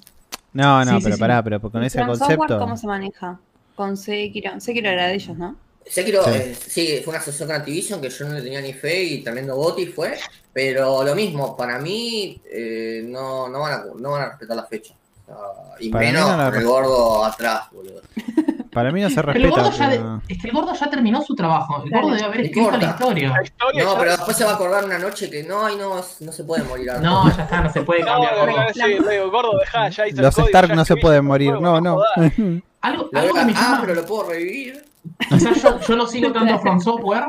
No, 0.51 0.83
no, 0.83 0.99
pero 1.01 1.15
sí. 1.15 1.19
pará, 1.21 1.41
pero 1.41 1.61
con 1.61 1.83
ese 1.83 1.99
Software, 1.99 2.17
concepto. 2.37 2.59
¿Cómo 2.59 2.75
se 2.75 2.87
maneja? 2.87 3.39
Con 3.75 3.95
Sekiro. 3.95 4.59
Sekiro 4.59 4.89
era 4.89 5.07
de 5.07 5.13
ellos, 5.15 5.37
¿no? 5.37 5.55
Sekiro, 5.89 6.23
Sí. 6.23 6.29
eh, 6.33 6.55
sí, 6.67 7.01
fue 7.03 7.11
una 7.11 7.19
asociación 7.19 7.47
con 7.49 7.55
Activision 7.57 8.01
que 8.01 8.09
yo 8.09 8.25
no 8.27 8.33
le 8.35 8.41
tenía 8.41 8.61
ni 8.61 8.73
fe 8.73 9.03
y 9.03 9.23
tremendo 9.23 9.55
boti 9.55 9.85
fue, 9.87 10.17
pero 10.53 11.03
lo 11.03 11.15
mismo, 11.15 11.55
para 11.55 11.79
mí 11.79 12.41
eh, 12.51 13.01
no, 13.05 13.47
no, 13.49 13.59
van 13.61 13.73
a, 13.73 13.83
no 13.97 14.11
van 14.11 14.21
a 14.23 14.29
respetar 14.29 14.55
la 14.57 14.65
fecha. 14.65 14.93
Sea, 15.25 15.35
y 15.79 15.89
Para 15.89 16.05
menos 16.05 16.29
no 16.31 16.37
la 16.37 16.47
el 16.57 16.63
gordo 16.65 17.25
atrás, 17.25 17.63
boludo. 17.71 18.01
Para 18.71 18.91
mí 18.91 19.01
no 19.01 19.09
se 19.09 19.15
Pero 19.15 19.31
el 19.31 19.41
respeta. 19.43 19.61
gordo 19.63 19.77
ya 19.77 19.89
de- 19.89 19.97
pero- 19.97 20.21
es 20.27 20.37
que 20.41 20.47
el 20.49 20.53
gordo 20.53 20.73
ya 20.75 20.89
terminó 20.89 21.21
su 21.23 21.33
trabajo. 21.35 21.83
El 21.83 21.89
gordo 21.89 22.09
debe 22.11 22.23
haber 22.23 22.37
No 22.41 22.45
escrito 22.45 22.71
la 22.77 22.85
historia. 22.85 23.29
La 23.31 23.43
historia 23.43 23.83
No, 23.83 23.97
pero 23.97 24.11
después 24.11 24.37
se 24.37 24.43
va 24.45 24.51
a 24.51 24.53
acordar 24.53 24.85
una 24.85 24.99
noche 24.99 25.29
que 25.31 25.41
no, 25.43 25.65
ay 25.65 25.75
no, 25.77 25.95
no 26.19 26.31
se 26.31 26.43
puede 26.43 26.63
morir 26.63 26.91
antes. 26.91 27.03
No, 27.03 27.35
ya 27.35 27.43
está, 27.43 27.61
no 27.61 27.73
se 27.73 27.81
puede 27.81 28.01
No, 28.01 28.05
cambiar. 28.07 28.33
le 28.35 28.39
gordo. 28.39 28.51
digo, 28.51 29.59
dejá, 29.59 29.89
ya 29.89 30.03
el 30.05 30.15
Los 30.15 30.35
código, 30.35 30.47
Stark 30.49 30.69
ya 30.69 30.75
no 30.75 30.85
se 30.85 30.95
pueden 30.97 31.25
morir. 31.25 31.53
No, 31.59 31.81
no. 31.81 31.97
Algo, 32.81 33.09
algo 33.13 33.33
que 33.33 33.45
me 33.45 33.51
deja- 33.51 33.59
ah, 33.59 33.71
llama. 33.71 33.81
pero 33.81 33.95
lo 33.95 34.05
puedo 34.05 34.29
revivir. 34.29 34.85
Quizás 35.29 35.61
yo, 35.61 35.79
yo 35.79 35.95
no 35.95 36.07
sigo 36.07 36.31
tanto 36.31 36.59
From 36.59 36.79
Software. 36.79 37.25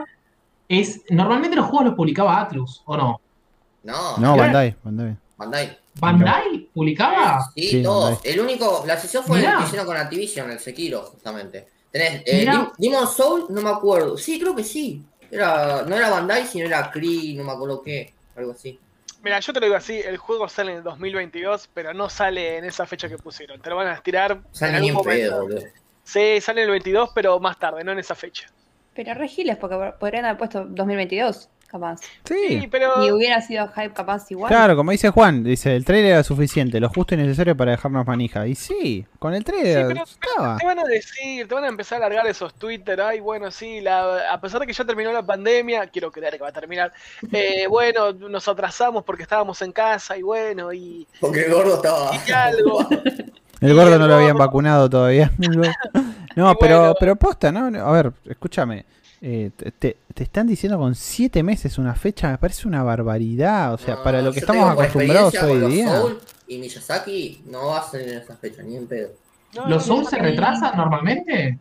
Es, 0.69 1.03
normalmente 1.11 1.57
los 1.57 1.67
juegos 1.67 1.87
los 1.87 1.95
publicaba 1.95 2.41
Atlus, 2.41 2.83
¿o 2.85 2.97
no? 2.97 3.21
No, 3.85 4.17
No. 4.19 4.37
Bandai, 4.37 4.77
Bandai. 4.83 5.17
Bandai. 5.37 5.79
¿Bandai 6.01 6.69
publicaba? 6.75 7.51
Sí, 7.55 7.69
Sí, 7.69 7.83
todos. 7.83 8.15
Bandai. 8.17 8.33
El 8.33 8.41
único, 8.41 8.85
la 8.87 8.97
sesión 8.99 9.25
fue 9.25 9.39
el 9.39 9.45
Mirá. 9.47 9.59
que 9.59 9.65
hicieron 9.65 9.87
con 9.87 9.97
Activision, 9.97 10.51
el 10.51 10.59
Sekiro, 10.61 11.03
justamente. 11.03 11.67
Tenés, 11.91 12.23
eh. 12.27 12.47
Dim- 12.51 12.71
Demon 12.77 13.07
Soul, 13.09 13.47
no 13.49 13.61
me 13.63 13.71
acuerdo. 13.71 14.17
Sí, 14.19 14.39
creo 14.39 14.55
que 14.55 14.63
sí. 14.65 15.03
Era, 15.31 15.83
no 15.83 15.97
era 15.97 16.11
Bandai, 16.11 16.47
sino 16.47 16.67
era 16.67 16.91
Cree, 16.91 17.35
no 17.35 17.45
me 17.45 17.53
acuerdo 17.53 17.83
qué, 17.83 18.13
algo 18.37 18.53
así. 18.53 18.79
Mira, 19.23 19.41
yo 19.41 19.53
te 19.53 19.61
lo 19.61 19.67
digo 19.67 19.77
así, 19.77 19.99
el 19.99 20.17
juego 20.17 20.49
sale 20.49 20.71
en 20.73 20.79
el 20.79 20.85
2022, 20.85 21.71
pero 21.75 21.93
no 21.93 22.09
sale 22.09 22.59
en 22.59 22.65
esa 22.65 22.87
fecha 22.87 23.09
que 23.09 23.19
pusieron. 23.19 23.61
Te 23.61 23.69
lo 23.71 23.77
van 23.77 23.89
a 23.89 23.95
estirar 23.95 24.41
Sale 24.53 24.77
en 24.77 24.81
ni 24.83 24.89
en 24.89 24.97
algún 24.97 25.07
pedo, 25.11 25.33
momento. 25.43 25.55
boludo. 25.55 25.73
Sí, 26.09 26.40
sale 26.40 26.62
en 26.62 26.66
el 26.66 26.70
22, 26.70 27.10
pero 27.14 27.39
más 27.39 27.59
tarde, 27.59 27.85
no 27.85 27.93
en 27.93 27.98
esa 27.98 28.14
fecha. 28.14 28.48
Pero 28.94 29.12
re 29.14 29.28
giles, 29.28 29.56
porque 29.59 29.93
podrían 30.01 30.24
haber 30.24 30.39
puesto 30.39 30.64
2022, 30.66 31.48
capaz. 31.68 32.01
Sí, 32.24 32.35
Sí. 32.48 32.68
pero 32.70 33.05
Y 33.06 33.12
hubiera 33.12 33.40
sido 33.43 33.68
hype 33.68 33.93
capaz 33.93 34.28
igual. 34.30 34.48
Claro, 34.48 34.74
como 34.74 34.90
dice 34.90 35.10
Juan, 35.10 35.44
dice, 35.44 35.76
el 35.76 35.85
trailer 35.85 36.12
era 36.12 36.24
suficiente, 36.24 36.80
lo 36.80 36.89
justo 36.89 37.14
y 37.14 37.18
necesario 37.18 37.55
para 37.56 37.72
dejarnos 37.72 38.06
manija. 38.06 38.47
Y 38.47 38.55
sí, 38.55 39.06
con 39.18 39.35
el 39.35 39.40
Sí, 39.40 39.44
trailer 39.44 39.86
pero- 39.89 40.02
estaba. 40.05 40.56
te 40.56 40.66
van 40.66 40.78
a 40.78 40.85
decir, 40.85 41.47
te 41.47 41.55
van 41.55 41.64
a 41.64 41.68
empezar 41.68 41.98
a 41.98 42.09
largar 42.09 42.26
esos 42.26 42.55
Twitter, 42.55 43.01
ay, 43.02 43.20
bueno, 43.20 43.51
sí, 43.51 43.80
la, 43.82 44.32
a 44.32 44.40
pesar 44.40 44.60
de 44.60 44.66
que 44.66 44.72
ya 44.72 44.85
terminó 44.85 45.12
la 45.12 45.22
pandemia, 45.22 45.86
quiero 45.89 46.10
creer 46.10 46.32
que 46.39 46.43
va 46.43 46.48
a 46.48 46.52
terminar, 46.52 46.90
eh, 47.32 47.66
bueno, 47.70 48.12
nos 48.14 48.48
atrasamos 48.48 49.05
porque 49.05 49.22
estábamos 49.24 49.60
en 49.62 49.70
casa 49.72 50.16
y 50.16 50.22
bueno, 50.22 50.72
y, 50.72 51.06
Porque 51.20 51.43
el 51.44 51.52
gordo 51.52 51.76
estaba. 51.76 52.10
y 52.26 52.32
algo. 52.32 52.78
El 53.60 53.74
gordo 53.74 53.98
no 53.98 54.06
lo 54.06 54.14
habían 54.16 54.36
vacunado 54.36 54.89
todavía. 54.90 55.32
No, 56.36 56.55
pero, 56.55 56.94
pero 57.01 57.16
posta, 57.16 57.51
¿no? 57.51 57.66
A 57.85 57.90
ver, 57.90 58.12
escúchame. 58.26 58.85
eh, 59.20 59.51
te, 59.56 59.72
te- 59.72 59.97
te 60.14 60.22
están 60.22 60.47
diciendo 60.47 60.78
con 60.78 60.94
siete 60.94 61.43
meses 61.43 61.78
una 61.78 61.97
fecha, 61.97 62.30
me 62.30 62.39
parece 62.39 62.68
una 62.68 62.85
barbaridad. 62.85 63.74
O 63.74 63.78
sea, 63.78 63.97
No, 63.97 64.02
para 64.05 64.22
lo 64.22 64.32
que 64.32 64.39
estamos 64.39 64.70
acostumbrados 64.70 65.35
hoy 65.43 65.72
día. 65.72 65.89
Soul 66.01 66.20
y 66.47 66.59
Miyazaki 66.59 67.43
no 67.47 67.66
va 67.66 67.80
a 67.80 67.90
ser 67.90 68.02
en 68.09 68.18
esa 68.18 68.36
fecha, 68.36 68.62
ni 68.62 68.76
en 68.76 68.86
pedo. 68.86 69.09
No, 69.56 69.68
¿Los 69.68 69.89
no, 69.89 69.94
Souls 69.97 70.10
se 70.10 70.18
retrasan 70.18 70.76
normalmente? 70.76 71.59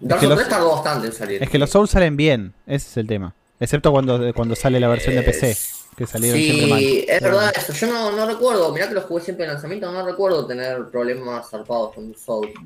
Dark 0.00 0.20
que 0.20 0.26
los- 0.26 0.36
3 0.38 0.48
tardó 0.48 0.72
bastante 0.72 1.06
en 1.06 1.12
salir. 1.12 1.40
Es 1.42 1.48
que 1.48 1.58
los 1.58 1.70
Souls 1.70 1.90
salen 1.90 2.16
bien, 2.16 2.52
ese 2.66 2.88
es 2.88 2.96
el 2.96 3.06
tema. 3.06 3.32
Excepto 3.60 3.92
cuando, 3.92 4.34
cuando 4.34 4.56
sale 4.56 4.80
la 4.80 4.88
versión 4.88 5.14
de 5.14 5.22
PC, 5.22 5.56
que 6.00 6.06
salieron 6.06 6.40
siempre 6.40 6.66
mal. 6.66 6.78
Sí, 6.78 7.04
es 7.06 7.20
verdad 7.20 7.52
eso. 7.54 7.72
Yo 7.74 7.86
no, 7.88 8.10
no 8.12 8.24
recuerdo, 8.26 8.72
mirá 8.72 8.88
que 8.88 8.94
los 8.94 9.04
jugué 9.04 9.22
siempre 9.22 9.44
en 9.44 9.52
lanzamiento, 9.52 9.92
no 9.92 10.06
recuerdo 10.06 10.46
tener 10.46 10.86
problemas 10.90 11.50
zarpados 11.50 11.92
con. 11.94 12.14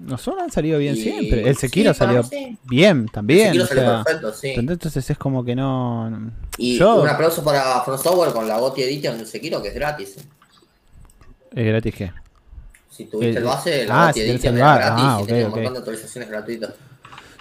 Los 0.07 0.21
Souls 0.23 0.41
han 0.41 0.53
salido 0.53 0.79
bien 0.79 0.95
Y- 0.95 1.01
siempre. 1.03 1.49
El 1.49 1.57
Sekiro 1.57 1.93
sí, 1.93 1.99
salió 1.99 2.23
sí. 2.23 2.57
bien 2.63 3.09
también. 3.09 3.49
Sekiro 3.49 3.65
o 3.65 3.67
salió 3.67 3.83
sea, 3.83 4.05
perfecto, 4.05 4.33
sí. 4.33 4.53
entonces 4.57 5.11
es 5.11 5.19
como 5.19 5.45
que 5.45 5.57
no. 5.57 6.09
no- 6.11 6.31
Y 6.59 6.79
yo- 6.79 7.03
un 7.03 7.09
aplauso 7.09 7.43
para 7.43 7.81
From 7.83 7.99
Software 7.99 8.33
con 8.33 8.47
la 8.47 8.57
GOTY 8.59 8.83
Edition 8.85 9.19
de 9.19 9.27
Sekiro, 9.27 9.61
que 9.61 9.69
es 9.71 9.75
gratis. 9.75 10.17
¿Es 11.55 11.67
gratis 11.67 11.95
qué? 11.95 12.13
Si 12.89 13.07
tuviste 13.07 13.35
Eh, 13.35 13.39
el 13.39 13.45
base, 13.45 13.83
ah, 13.83 13.87
la 13.87 14.07
GOTY 14.07 14.13
si 14.13 14.21
tenés 14.21 14.31
Edition 14.37 14.55
el 14.55 14.59
era 14.61 14.67
bar, 14.69 14.79
gratis 14.79 15.05
ah, 15.05 15.17
y 15.19 15.23
ok, 15.23 15.29
tenía 15.29 15.43
un 15.47 15.51
ok. 15.51 15.57
montón 15.57 15.73
de 15.73 15.79
actualizaciones 15.81 16.31
gratuitas. 16.31 16.71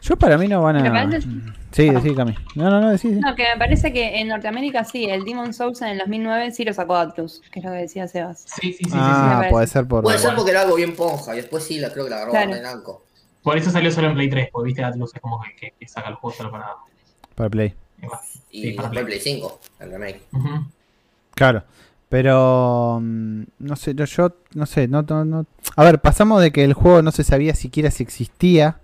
Yo 0.03 0.17
para 0.17 0.38
mí 0.38 0.47
no 0.47 0.61
van 0.61 0.77
a. 0.77 0.91
parece- 0.91 1.27
Sí, 1.71 1.89
decí, 1.89 2.13
Cami. 2.13 2.35
No, 2.55 2.69
no, 2.69 2.81
no, 2.81 2.89
decí. 2.91 3.07
decí. 3.09 3.21
No, 3.21 3.34
que 3.35 3.43
me 3.53 3.57
parece 3.57 3.91
que 3.91 4.19
en 4.19 4.27
Norteamérica 4.27 4.84
sí, 4.84 5.05
el 5.05 5.23
Demon 5.23 5.53
Souls 5.53 5.81
en 5.81 5.88
el 5.89 5.97
2009 5.99 6.51
sí 6.51 6.63
lo 6.65 6.73
sacó 6.73 6.95
Atlus, 6.97 7.41
que 7.51 7.59
es 7.59 7.65
lo 7.65 7.71
que 7.71 7.77
decía 7.77 8.07
Sebas. 8.07 8.41
Sí, 8.45 8.73
sí, 8.73 8.84
sí. 8.84 8.91
sí, 8.91 8.97
ah, 8.99 9.47
puede 9.49 9.65
ser 9.65 9.88
por. 9.88 10.03
Puede 10.03 10.19
ser 10.19 10.35
porque 10.35 10.51
era 10.51 10.61
algo 10.61 10.75
bien 10.75 10.95
ponja 10.95 11.34
y 11.34 11.38
después 11.38 11.63
sí, 11.63 11.80
la, 11.80 11.89
creo 11.91 12.03
que 12.03 12.09
la 12.11 12.17
agarró 12.17 12.31
Claro. 12.31 12.55
en 12.55 12.65
Anco. 12.65 13.03
Por 13.41 13.57
eso 13.57 13.71
salió 13.71 13.91
solo 13.91 14.07
en 14.09 14.13
Play 14.13 14.30
3, 14.30 14.49
porque 14.51 14.67
viste 14.67 14.84
Atlus 14.84 15.11
es 15.15 15.19
como 15.21 15.41
que, 15.41 15.55
que- 15.55 15.73
que 15.80 15.88
saca 15.88 16.09
el 16.09 16.15
juego 16.15 16.35
solo 16.35 16.51
para. 16.51 16.65
Para 17.35 17.49
Play. 17.49 17.73
Y 18.51 18.61
Sí, 18.61 18.71
para 18.73 18.89
después 18.89 19.05
Play 19.05 19.19
5, 19.19 19.59
el 19.80 19.91
remake. 19.91 20.21
Claro. 21.35 21.63
Pero. 22.09 22.99
mm, 23.01 23.43
No 23.59 23.75
sé, 23.75 23.95
yo, 23.95 24.05
yo 24.05 24.35
no 24.53 24.65
sé. 24.65 24.88
No, 24.88 25.01
no, 25.03 25.25
no- 25.25 25.45
A 25.75 25.84
ver, 25.84 25.99
pasamos 25.99 26.41
de 26.41 26.51
que 26.51 26.63
el 26.63 26.73
juego 26.73 27.01
no 27.01 27.11
se 27.11 27.23
sabía 27.23 27.55
siquiera 27.55 27.89
si 27.89 28.03
existía. 28.03 28.77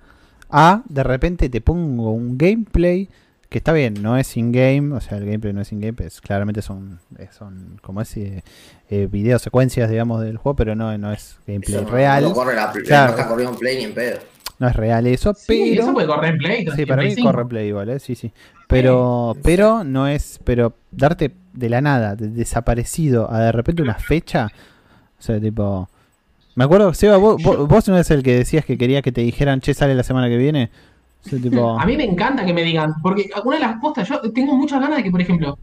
A 0.50 0.84
de 0.88 1.04
repente 1.04 1.50
te 1.50 1.62
pongo 1.62 2.12
un 2.12 2.38
gameplay. 2.38 3.10
Que 3.50 3.58
está 3.58 3.74
bien, 3.74 3.96
no 4.04 4.16
es 4.16 4.38
in-game. 4.38 4.96
O 4.96 5.02
sea, 5.02 5.18
el 5.18 5.26
gameplay 5.26 5.54
no 5.54 5.62
es 5.62 5.72
in-game. 5.72 5.94
pues, 5.94 6.22
claramente 6.22 6.62
son, 6.62 7.00
eh, 7.18 7.30
son 7.36 7.80
como 7.82 8.00
es, 8.02 8.16
eh, 8.18 8.44
eh, 8.92 9.08
video 9.12 9.40
secuencias, 9.40 9.90
digamos, 9.90 10.22
del 10.22 10.38
juego. 10.38 10.56
Pero 10.56 10.76
no, 10.76 10.96
no 11.00 11.12
es 11.12 11.40
gameplay 11.48 11.78
Eso 11.82 11.86
real. 11.90 12.24
No, 12.26 12.34
corre 12.34 12.56
la, 12.56 12.72
Claro. 12.72 13.14
no 13.14 13.18
está 13.18 13.28
corriendo 13.28 13.54
en 13.54 13.60
Play 13.60 13.78
ni 13.78 13.84
en 13.86 13.94
pedo. 13.96 14.20
No 14.60 14.68
es 14.68 14.76
real 14.76 15.08
eso. 15.08 15.34
Sí, 15.34 15.46
pero. 15.72 15.84
eso 15.84 15.94
puede 15.94 16.06
correr 16.08 16.32
en 16.34 16.38
Play. 16.38 16.68
Sí, 16.76 16.82
en 16.84 16.88
para 16.88 17.02
mí 17.02 17.12
5. 17.16 17.32
corre 17.32 17.46
Play 17.48 17.68
igual, 17.70 17.90
¿eh? 17.90 18.00
Sí, 18.00 18.14
sí. 18.14 18.32
Pero, 18.68 19.36
pero 19.42 19.84
no 19.84 20.08
es, 20.08 20.40
pero 20.44 20.76
darte 20.92 21.34
de 21.54 21.70
la 21.70 21.82
nada, 21.82 22.16
de- 22.16 22.28
desaparecido, 22.30 23.32
a 23.32 23.40
de 23.40 23.52
repente 23.52 23.82
una 23.82 23.96
fecha. 23.96 24.50
O 25.18 25.22
sea, 25.22 25.40
tipo. 25.40 25.90
Me 26.60 26.66
acuerdo, 26.66 26.94
Seba, 26.94 27.16
vos, 27.16 27.42
vos, 27.42 27.70
vos 27.70 27.88
no 27.88 27.96
eres 27.96 28.12
el 28.12 28.22
que 28.22 28.36
decías 28.36 28.66
que 28.66 28.78
quería 28.78 29.02
que 29.02 29.14
te 29.14 29.22
dijeran, 29.22 29.62
che, 29.62 29.74
sale 29.74 29.96
la 29.96 30.04
semana 30.04 30.28
que 30.28 30.36
viene. 30.36 30.70
O 31.26 31.30
sea, 31.30 31.40
tipo. 31.40 31.80
A 31.80 31.86
mí 31.86 31.96
me 31.96 32.04
encanta 32.04 32.46
que 32.46 32.54
me 32.54 32.64
digan, 32.64 32.96
porque 33.02 33.30
una 33.46 33.56
de 33.56 33.62
las 33.62 33.80
cosas, 33.80 34.10
yo 34.10 34.20
tengo 34.34 34.58
muchas 34.58 34.82
ganas 34.82 34.98
de 34.98 35.04
que, 35.04 35.10
por 35.10 35.22
ejemplo, 35.22 35.58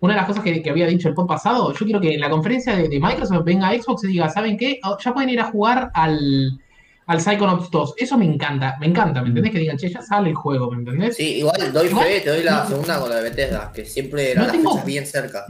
una 0.00 0.14
de 0.14 0.18
las 0.18 0.26
cosas 0.26 0.42
que, 0.42 0.60
que 0.60 0.70
había 0.70 0.88
dicho 0.88 1.06
el 1.08 1.14
pod 1.14 1.28
pasado, 1.28 1.72
yo 1.72 1.84
quiero 1.86 2.00
que 2.00 2.14
en 2.14 2.20
la 2.20 2.28
conferencia 2.28 2.74
de, 2.74 2.88
de 2.88 2.98
Microsoft 2.98 3.44
venga 3.44 3.68
a 3.68 3.74
Xbox 3.80 4.02
y 4.02 4.08
diga, 4.08 4.28
¿saben 4.28 4.56
qué? 4.56 4.80
Oh, 4.82 4.98
Ya 4.98 5.14
pueden 5.14 5.30
ir 5.30 5.38
a 5.38 5.44
jugar 5.52 5.92
al, 5.94 6.58
al 7.06 7.20
Psychonauts 7.20 7.70
2. 7.70 7.94
Eso 7.98 8.18
me 8.18 8.24
encanta, 8.24 8.76
me 8.80 8.86
encanta, 8.86 9.22
¿me 9.22 9.28
entendés? 9.28 9.52
Que 9.52 9.58
digan, 9.60 9.76
che, 9.76 9.88
ya 9.88 10.02
sale 10.02 10.30
el 10.30 10.34
juego, 10.34 10.68
¿me 10.72 10.78
entendés? 10.78 11.14
Sí, 11.14 11.34
igual 11.36 11.72
doy 11.72 11.86
Igual- 11.86 12.06
fe, 12.06 12.20
te 12.22 12.30
doy 12.30 12.42
la 12.42 12.64
no- 12.64 12.68
segunda 12.70 12.98
con 12.98 13.08
la 13.08 13.16
de 13.16 13.22
Bethesda, 13.22 13.70
que 13.72 13.84
siempre 13.84 14.32
eran 14.32 14.46
No 14.46 14.48
las 14.48 14.56
tengo- 14.56 14.72
fechas 14.72 14.84
bien 14.86 15.06
cerca. 15.06 15.46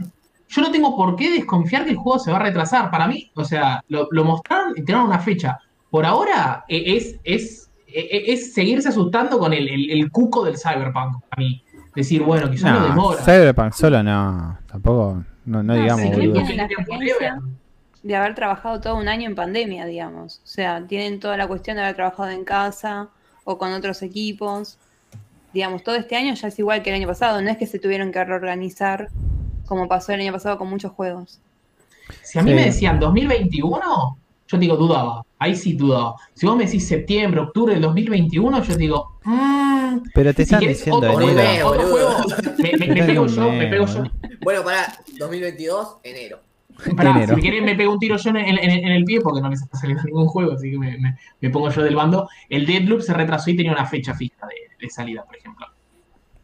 Yo 0.53 0.61
no 0.61 0.69
tengo 0.71 0.95
por 0.97 1.15
qué 1.15 1.31
desconfiar 1.31 1.85
que 1.85 1.91
el 1.91 1.97
juego 1.97 2.19
se 2.19 2.29
va 2.31 2.37
a 2.37 2.43
retrasar. 2.43 2.91
Para 2.91 3.07
mí, 3.07 3.31
o 3.35 3.43
sea, 3.45 3.83
lo, 3.87 4.07
lo 4.11 4.23
mostraron 4.25 4.73
y 4.75 4.83
tiraron 4.83 5.07
una 5.07 5.19
fecha. 5.19 5.57
Por 5.89 6.05
ahora 6.05 6.65
eh, 6.67 6.83
es, 6.97 7.15
es, 7.23 7.69
eh, 7.87 8.23
es 8.27 8.53
seguirse 8.53 8.89
asustando 8.89 9.39
con 9.39 9.53
el, 9.53 9.67
el- 9.69 9.89
el 9.91 10.11
cuco 10.11 10.43
del 10.43 10.57
Cyberpunk. 10.57 11.23
A 11.31 11.39
mí. 11.39 11.63
Decir, 11.95 12.21
bueno, 12.23 12.49
quizás 12.51 12.73
lo 12.73 12.79
No, 12.81 12.87
demora. 12.87 13.21
Cyberpunk 13.23 13.73
solo 13.73 14.01
no. 14.03 14.57
Tampoco. 14.67 15.23
No, 15.45 15.63
no 15.63 15.73
No, 15.73 15.81
digamos, 15.81 16.01
sí, 16.01 16.09
boludo. 16.11 16.33
tienen 16.33 16.57
la 16.57 16.63
experiencia 16.65 17.41
de 18.03 18.15
haber 18.15 18.33
trabajado 18.35 18.79
todo 18.81 18.95
un 18.97 19.07
año 19.07 19.27
en 19.29 19.35
pandemia, 19.35 19.85
digamos. 19.85 20.41
O 20.43 20.47
sea, 20.47 20.85
tienen 20.87 21.19
toda 21.19 21.37
la 21.37 21.47
cuestión 21.47 21.77
de 21.77 21.83
haber 21.83 21.95
trabajado 21.95 22.29
en 22.29 22.43
casa 22.45 23.09
o 23.43 23.57
con 23.57 23.71
otros 23.73 24.01
equipos. 24.03 24.77
Digamos, 25.53 25.83
todo 25.83 25.95
este 25.95 26.15
año 26.15 26.33
ya 26.33 26.47
es 26.47 26.57
igual 26.59 26.81
que 26.81 26.89
el 26.91 26.95
año 26.95 27.07
pasado. 27.07 27.41
No 27.41 27.49
es 27.49 27.57
que 27.57 27.67
se 27.67 27.77
tuvieron 27.79 28.11
que 28.11 28.23
reorganizar 28.23 29.09
como 29.71 29.87
pasó 29.87 30.11
el 30.11 30.19
año 30.19 30.33
pasado 30.33 30.57
con 30.57 30.69
muchos 30.69 30.91
juegos. 30.91 31.39
Si 32.23 32.37
a 32.37 32.41
mí 32.43 32.49
Sí. 32.49 32.55
me 32.57 32.65
decían 32.65 32.99
2021, 32.99 33.79
yo 33.79 34.57
te 34.57 34.57
digo, 34.57 34.75
dudaba. 34.75 35.23
Ahí 35.39 35.55
sí 35.55 35.73
dudaba. 35.75 36.15
Si 36.33 36.45
vos 36.45 36.57
me 36.57 36.65
decís 36.65 36.85
septiembre, 36.85 37.39
octubre 37.39 37.73
del 37.73 37.81
2021, 37.81 38.61
yo 38.63 38.73
te 38.73 38.77
digo, 38.77 39.17
mmm. 39.23 39.99
Pero 40.13 40.33
te 40.33 40.45
Si 40.45 40.53
están 40.53 40.59
diciendo 40.67 40.97
otro, 41.09 41.21
enero. 41.21 41.69
juego, 41.69 41.69
otro 41.69 41.81
boludo. 41.89 42.11
juego, 42.11 42.53
me, 42.57 42.71
me- 42.85 42.93
me 42.95 43.03
pego 43.13 43.27
yo, 43.27 43.49
me 43.53 43.67
pego 43.67 43.85
yo. 43.85 44.03
Bueno, 44.41 44.61
para 44.65 44.93
2022, 45.17 45.97
enero. 46.03 46.39
Pará, 46.97 47.11
Enero. 47.11 47.35
si 47.35 47.41
querés 47.41 47.63
me 47.63 47.75
pego 47.75 47.93
un 47.93 47.99
tiro 47.99 48.17
yo 48.17 48.29
en, 48.31 48.37
en- 48.37 48.57
en 48.59 48.87
el 48.91 49.05
pie 49.05 49.21
porque 49.21 49.39
no 49.39 49.49
les 49.49 49.61
está 49.61 49.77
saliendo 49.77 50.03
ningún 50.03 50.25
juego, 50.27 50.51
así 50.51 50.69
que 50.71 50.77
me, 50.77 50.97
me- 50.97 51.15
me 51.39 51.49
pongo 51.49 51.69
yo 51.69 51.81
del 51.83 51.95
bando. 51.95 52.27
El 52.49 52.65
Deadloop 52.65 52.99
se 53.01 53.13
retrasó 53.13 53.49
y 53.51 53.55
tenía 53.55 53.71
una 53.71 53.85
fecha 53.85 54.13
fija 54.15 54.45
de, 54.47 54.83
de 54.85 54.89
salida, 54.89 55.23
por 55.23 55.37
ejemplo. 55.37 55.65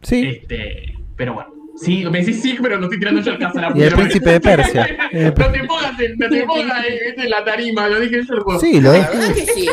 Sí. 0.02 0.26
Este, 0.28 0.96
pero 1.18 1.34
bueno. 1.34 1.57
Sí, 1.78 2.06
me 2.10 2.20
decís 2.20 2.42
sí, 2.42 2.58
pero 2.62 2.78
no 2.78 2.86
estoy 2.86 3.00
tirando 3.00 3.22
yo 3.22 3.32
el 3.32 3.40
caso 3.40 3.60
a 3.60 3.70
la 3.70 3.72
Y 3.78 3.84
el 3.84 3.94
príncipe 3.94 4.32
de 4.32 4.42
Persia. 4.42 4.88
no 5.14 5.34
te 5.52 5.64
pongas 5.66 6.00
en, 6.00 6.18
no 6.18 6.30
te 6.30 6.44
pongas 6.44 6.86
en, 6.86 7.20
en 7.22 7.30
la 7.30 7.44
tarima, 7.44 7.88
lo 7.88 8.00
dije 8.00 8.24
yo 8.28 8.34
el 8.34 8.40
juego. 8.42 8.60
Sí, 8.60 8.82
lo 8.82 8.92
La 8.92 8.98
es. 9.00 9.10
verdad 9.10 9.34
que 9.36 9.46
sí. 9.46 9.70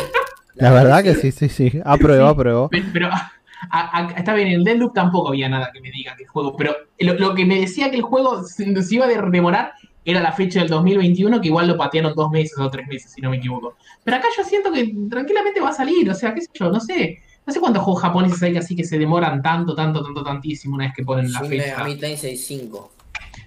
La 0.55 0.71
verdad 0.71 1.03
que 1.03 1.15
sí, 1.15 1.31
sí, 1.31 1.49
sí. 1.49 1.81
Apruebo, 1.83 2.27
apruebo. 2.27 2.69
Pe- 2.69 2.83
Pero 2.93 3.07
a- 3.07 3.31
a- 3.71 4.13
está 4.17 4.33
bien, 4.33 4.47
en 4.49 4.53
el 4.55 4.63
Deadloop 4.63 4.93
tampoco 4.93 5.29
había 5.29 5.49
nada 5.49 5.69
que 5.73 5.81
me 5.81 5.89
diga 5.91 6.15
que 6.15 6.23
el 6.23 6.29
juego. 6.29 6.55
Pero 6.55 6.75
lo, 6.99 7.13
lo 7.15 7.35
que 7.35 7.45
me 7.45 7.59
decía 7.59 7.89
que 7.89 7.97
el 7.97 8.03
juego 8.03 8.43
se, 8.43 8.81
se 8.83 8.95
iba 8.95 9.05
a 9.05 9.09
demorar 9.09 9.73
era 10.05 10.21
la 10.21 10.31
fecha 10.31 10.59
del 10.59 10.69
2021, 10.69 11.41
que 11.41 11.47
igual 11.47 11.67
lo 11.67 11.75
patearon 11.77 12.13
dos 12.13 12.29
meses 12.29 12.57
o 12.59 12.69
tres 12.69 12.87
meses, 12.87 13.11
si 13.13 13.21
no 13.21 13.31
me 13.31 13.37
equivoco. 13.37 13.75
Pero 14.03 14.17
acá 14.17 14.27
yo 14.37 14.43
siento 14.43 14.71
que 14.71 14.93
tranquilamente 15.09 15.59
va 15.59 15.69
a 15.69 15.73
salir, 15.73 16.07
o 16.09 16.13
sea, 16.13 16.33
qué 16.33 16.41
sé 16.41 16.49
yo, 16.53 16.69
no 16.69 16.79
sé. 16.79 17.19
No 17.45 17.53
sé 17.53 17.59
cuántos 17.59 17.83
juegos 17.83 18.01
japoneses 18.01 18.41
hay 18.41 18.53
que 18.53 18.59
así 18.59 18.75
que 18.75 18.83
se 18.83 18.97
demoran 18.97 19.41
tanto, 19.41 19.75
tanto, 19.75 20.03
tanto, 20.03 20.23
tantísimo 20.23 20.75
una 20.75 20.85
vez 20.85 20.93
que 20.95 21.03
ponen 21.03 21.31
la 21.31 21.39
Shin 21.41 21.49
fecha. 21.49 21.65
Megami 21.77 21.95
Tensei 21.97 22.35
5. 22.37 22.91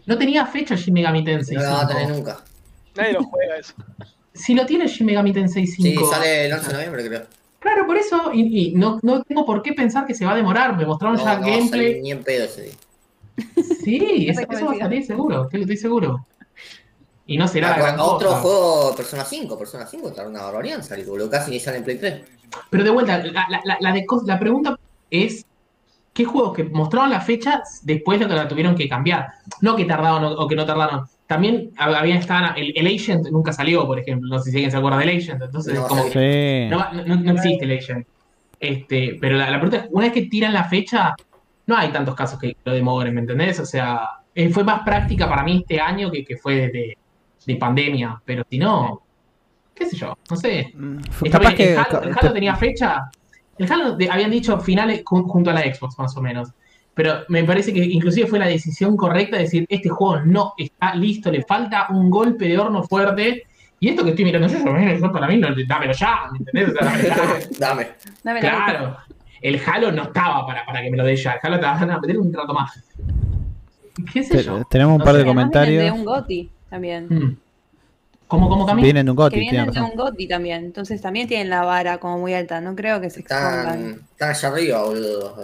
No 0.06 0.16
tenía 0.18 0.46
fecha 0.46 0.74
Shin 0.76 0.94
Megami 0.94 1.24
Tensei 1.24 1.56
No 1.56 1.62
la 1.62 1.70
va 1.70 1.80
a 1.82 1.88
5. 1.88 1.92
tener 1.98 2.16
nunca. 2.16 2.40
Nadie 2.96 3.12
lo 3.14 3.24
juega 3.24 3.56
eso. 3.58 3.74
Si 4.32 4.54
lo 4.54 4.64
tiene 4.66 4.86
Shin 4.86 5.06
Megami 5.06 5.32
Tensei 5.32 5.66
5. 5.66 6.00
Sí, 6.00 6.06
sale 6.10 6.46
el 6.46 6.52
11 6.52 6.66
de 6.68 6.72
noviembre, 6.74 7.06
creo. 7.08 7.22
Claro, 7.58 7.86
por 7.86 7.96
eso, 7.96 8.30
y, 8.32 8.68
y 8.68 8.74
no, 8.74 9.00
no 9.02 9.22
tengo 9.24 9.44
por 9.44 9.62
qué 9.62 9.72
pensar 9.72 10.06
que 10.06 10.14
se 10.14 10.24
va 10.24 10.32
a 10.32 10.36
demorar. 10.36 10.76
Me 10.76 10.86
mostraron 10.86 11.16
No, 11.16 11.24
ya 11.24 11.34
no 11.34 11.40
va 11.40 11.46
a 11.46 11.50
gameplay. 11.50 11.68
salir 11.90 12.02
ni 12.02 12.12
en 12.12 12.22
pedo 12.22 12.44
ese 12.44 12.62
día. 12.62 12.72
Sí, 13.84 14.26
eso, 14.28 14.40
eso 14.48 14.66
va 14.66 14.72
a 14.72 14.78
salir 14.78 15.04
seguro, 15.04 15.44
estoy, 15.44 15.62
estoy 15.62 15.76
seguro. 15.76 16.24
Y 17.26 17.36
no 17.36 17.46
será 17.48 17.70
la 17.70 17.76
gran 17.78 18.00
otro 18.00 18.28
cosa. 18.30 18.40
juego, 18.40 18.94
Persona 18.96 19.24
5. 19.24 19.58
Persona 19.58 19.86
5 19.86 20.12
tardó 20.12 20.30
una 20.30 20.42
barbaridad 20.42 20.78
en 20.78 20.84
salir, 20.84 21.04
boludo. 21.06 21.28
Casi 21.28 21.50
ni 21.50 21.60
sale 21.60 21.78
en 21.78 21.84
Play 21.84 21.98
3. 21.98 22.22
Pero 22.70 22.84
de 22.84 22.90
vuelta, 22.90 23.18
la, 23.18 23.46
la- 23.48 23.60
la- 23.64 23.76
la 23.80 23.92
de 23.92 24.04
cos- 24.06 24.24
la 24.26 24.38
pregunta 24.38 24.78
es: 25.10 25.44
¿qué 26.12 26.24
juegos 26.24 26.52
que 26.54 26.64
mostraron 26.64 27.10
la 27.10 27.20
fecha 27.20 27.62
después 27.82 28.18
de 28.20 28.26
que 28.26 28.34
la 28.34 28.48
tuvieron 28.48 28.74
que 28.74 28.88
cambiar? 28.88 29.28
No 29.60 29.76
que 29.76 29.84
tardaron 29.84 30.24
o, 30.24 30.30
o 30.32 30.48
que 30.48 30.56
no 30.56 30.64
tardaron. 30.66 31.04
También 31.26 31.70
hab- 31.76 31.94
había 31.94 32.16
estaban, 32.16 32.56
el, 32.56 32.72
el 32.74 32.86
Agent 32.86 33.28
nunca 33.28 33.52
salió, 33.52 33.86
por 33.86 33.98
ejemplo. 33.98 34.28
No 34.28 34.38
sé 34.38 34.50
si 34.50 34.56
alguien 34.56 34.70
se 34.70 34.76
acuerda 34.78 34.98
del 34.98 35.10
Agent. 35.10 35.42
Entonces, 35.42 35.74
No, 35.74 35.86
como 35.86 36.02
sí. 36.04 36.10
que 36.12 36.68
no, 36.70 36.78
va- 36.78 36.92
no- 36.92 37.16
no 37.16 37.32
existe 37.32 37.64
el 37.64 37.78
Agent. 37.78 38.06
Este, 38.60 39.16
pero 39.20 39.36
la, 39.36 39.50
la 39.50 39.60
pregunta 39.60 39.84
es: 39.84 39.90
una 39.92 40.04
vez 40.06 40.12
que 40.14 40.22
tiran 40.22 40.52
la 40.52 40.64
fecha, 40.64 41.14
no 41.66 41.76
hay 41.76 41.90
tantos 41.90 42.14
casos 42.14 42.38
que 42.40 42.56
lo 42.64 42.72
demoren, 42.72 43.14
¿me 43.14 43.20
entendés? 43.20 43.60
O 43.60 43.66
sea, 43.66 44.08
eh, 44.34 44.48
fue 44.50 44.64
más 44.64 44.80
práctica 44.82 45.28
para 45.28 45.42
mí 45.42 45.58
este 45.58 45.80
año 45.80 46.10
que, 46.10 46.24
que 46.24 46.36
fue 46.36 46.54
de- 46.72 46.98
de 47.46 47.56
pandemia. 47.56 48.20
Pero 48.24 48.42
si 48.50 48.58
no, 48.58 49.02
qué 49.78 49.86
sé 49.86 49.96
yo, 49.96 50.16
no 50.30 50.36
sé. 50.36 50.72
Mm, 50.74 50.98
Está 51.24 51.38
Capaz 51.38 51.54
bien, 51.54 51.56
que. 51.56 51.72
el 51.72 51.78
Halo, 51.78 52.02
el 52.02 52.14
Halo 52.18 52.32
tenía 52.32 52.56
fecha. 52.56 53.10
El 53.58 53.72
Halo 53.72 53.96
de- 53.96 54.10
habían 54.10 54.30
dicho 54.30 54.58
finales 54.60 55.02
jun- 55.04 55.24
junto 55.26 55.50
a 55.50 55.52
la 55.54 55.60
Xbox, 55.62 55.98
más 55.98 56.16
o 56.16 56.20
menos. 56.22 56.50
Pero 56.94 57.20
me 57.28 57.44
parece 57.44 57.72
que 57.72 57.84
inclusive 57.84 58.26
fue 58.26 58.38
la 58.40 58.46
decisión 58.46 58.96
correcta 58.96 59.36
de 59.36 59.42
decir, 59.44 59.66
este 59.68 59.88
juego 59.88 60.20
no 60.24 60.54
está 60.58 60.94
listo, 60.96 61.30
le 61.30 61.42
falta 61.44 61.86
un 61.90 62.10
golpe 62.10 62.46
de 62.48 62.58
horno 62.58 62.82
fuerte. 62.82 63.44
Y 63.80 63.88
esto 63.90 64.02
que 64.02 64.10
estoy 64.10 64.24
mirando 64.24 64.48
yo, 64.48 64.58
yo, 64.58 64.98
yo 64.98 65.12
para 65.12 65.28
mí, 65.28 65.36
no, 65.36 65.48
dámelo 65.68 65.92
ya, 65.92 66.22
¿me 66.32 66.38
entendés? 66.38 66.70
O 66.70 66.72
sea, 66.72 66.84
dámelo 66.84 67.08
ya. 67.08 67.48
Dame. 67.60 67.86
Dame 68.24 68.42
la 68.42 68.50
claro. 68.50 68.96
El 69.40 69.60
Halo 69.64 69.92
no 69.92 70.02
estaba 70.04 70.44
para, 70.44 70.66
para 70.66 70.82
que 70.82 70.90
me 70.90 70.96
lo 70.96 71.04
dé 71.04 71.14
ya. 71.14 71.32
El 71.34 71.38
Halo 71.44 71.60
te 71.60 71.66
van 71.66 71.90
a 71.92 72.00
meter 72.00 72.18
un 72.18 72.32
rato 72.32 72.52
más. 72.52 72.82
¿Qué 74.12 74.22
sé 74.24 74.42
yo? 74.42 74.62
tenemos 74.70 74.92
un 74.94 74.98
No 74.98 75.04
par 75.04 75.14
de 75.14 75.20
sé. 75.20 75.26
Comentarios. 75.26 75.84
de 75.84 75.90
un 75.92 76.04
GOTI 76.04 76.50
también. 76.70 77.06
Mm. 77.08 77.36
¿Cómo? 78.28 78.74
Vienen 78.76 79.06
de 79.06 79.10
un 79.10 79.16
Que 79.16 79.22
GOTI, 79.22 79.40
vienen 79.40 79.70
de 79.70 79.80
un 79.80 79.96
GOTI 79.96 80.28
también. 80.28 80.64
Entonces 80.66 81.00
también 81.00 81.26
tienen 81.26 81.48
la 81.48 81.62
vara 81.62 81.98
como 81.98 82.18
muy 82.18 82.34
alta. 82.34 82.60
No 82.60 82.76
creo 82.76 83.00
que 83.00 83.10
se 83.10 83.20
expongan. 83.20 84.06
Están, 84.12 84.30
allá 84.30 84.48
arriba, 84.48 84.84
boludo. 84.84 85.34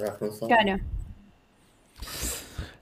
Claro. 0.47 0.81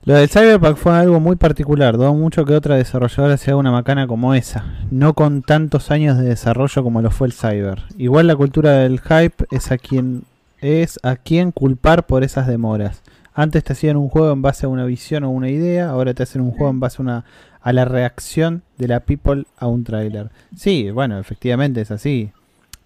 Lo 0.05 0.15
del 0.15 0.27
Cyberpunk 0.27 0.75
fue 0.75 0.93
algo 0.93 1.21
muy 1.21 1.37
particular. 1.37 1.95
Dudó 1.95 2.13
mucho 2.13 2.43
que 2.43 2.53
otra 2.53 2.75
desarrolladora 2.75 3.37
se 3.37 3.51
haga 3.51 3.57
una 3.57 3.71
macana 3.71 4.05
como 4.05 4.33
esa. 4.33 4.65
No 4.91 5.13
con 5.13 5.41
tantos 5.41 5.91
años 5.91 6.17
de 6.17 6.25
desarrollo 6.25 6.83
como 6.83 7.01
lo 7.01 7.09
fue 7.09 7.27
el 7.27 7.33
Cyber. 7.33 7.83
Igual 7.97 8.27
la 8.27 8.35
cultura 8.35 8.71
del 8.79 8.99
hype 8.99 9.45
es 9.51 9.71
a 9.71 9.77
quien 9.77 10.23
es 10.59 10.99
a 11.03 11.15
quien 11.15 11.51
culpar 11.51 12.05
por 12.05 12.23
esas 12.23 12.47
demoras. 12.47 13.01
Antes 13.33 13.63
te 13.63 13.73
hacían 13.73 13.97
un 13.97 14.09
juego 14.09 14.31
en 14.31 14.41
base 14.41 14.65
a 14.65 14.69
una 14.69 14.85
visión 14.85 15.23
o 15.23 15.31
una 15.31 15.49
idea, 15.49 15.89
ahora 15.89 16.13
te 16.13 16.23
hacen 16.23 16.41
un 16.41 16.51
juego 16.51 16.69
en 16.69 16.79
base 16.79 16.97
a 16.99 17.01
una 17.01 17.25
a 17.63 17.73
la 17.73 17.85
reacción 17.85 18.61
de 18.77 18.87
la 18.89 18.99
people 18.99 19.45
a 19.57 19.67
un 19.67 19.83
tráiler. 19.83 20.29
Sí, 20.55 20.91
bueno, 20.91 21.17
efectivamente 21.17 21.81
es 21.81 21.91
así. 21.91 22.29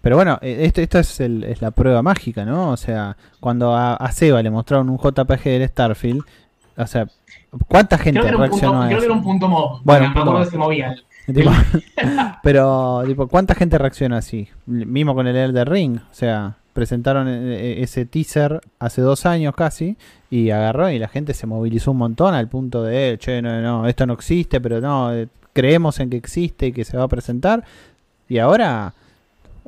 Pero 0.00 0.14
bueno, 0.16 0.38
eh, 0.40 0.58
esto, 0.62 0.80
esto 0.80 0.98
es, 1.00 1.18
el- 1.20 1.42
es 1.44 1.60
la 1.60 1.72
prueba 1.72 2.02
mágica, 2.02 2.44
¿no? 2.44 2.70
O 2.70 2.76
sea, 2.76 3.16
cuando 3.40 3.74
a, 3.74 3.94
a 3.94 4.12
Seba 4.12 4.42
le 4.42 4.50
mostraron 4.50 4.88
un 4.88 4.96
JPG 4.98 5.42
del 5.44 5.68
Starfield, 5.68 6.22
o 6.76 6.86
sea, 6.86 7.08
¿cuánta 7.66 7.98
gente 7.98 8.20
Creo 8.20 8.38
un 8.38 8.48
punto, 8.48 8.50
reaccionó 8.50 8.82
a 8.82 8.86
creo 8.86 8.98
que 9.00 9.04
eso? 9.04 9.12
era 9.12 9.14
un 9.18 9.24
punto 9.24 9.48
mob. 9.48 9.80
Bueno, 9.82 10.12
punto 10.14 10.44
se 10.44 10.56
movía. 10.56 10.94
Tipo, 11.26 11.50
pero, 12.42 13.02
tipo, 13.06 13.26
¿cuánta 13.28 13.54
gente 13.54 13.76
reacciona 13.78 14.18
así? 14.18 14.48
Mismo 14.66 15.14
con 15.14 15.26
el 15.26 15.36
Elder 15.36 15.68
Ring. 15.68 15.96
O 15.98 16.14
sea, 16.14 16.54
presentaron 16.78 17.26
eh, 17.28 17.82
ese 17.82 18.06
teaser 18.06 18.60
hace 18.78 19.00
dos 19.00 19.26
años 19.26 19.52
casi 19.56 19.96
y 20.30 20.50
agarró 20.50 20.88
y 20.90 21.00
la 21.00 21.08
gente 21.08 21.34
se 21.34 21.44
movilizó 21.44 21.90
un 21.90 21.96
montón 21.96 22.34
al 22.34 22.46
punto 22.46 22.84
de, 22.84 23.16
che, 23.18 23.42
no, 23.42 23.60
no, 23.60 23.88
esto 23.88 24.06
no 24.06 24.12
existe, 24.12 24.60
pero 24.60 24.80
no, 24.80 25.12
eh, 25.12 25.26
creemos 25.52 25.98
en 25.98 26.08
que 26.08 26.16
existe 26.16 26.66
y 26.66 26.72
que 26.72 26.84
se 26.84 26.96
va 26.96 27.02
a 27.02 27.08
presentar. 27.08 27.64
Y 28.28 28.38
ahora, 28.38 28.94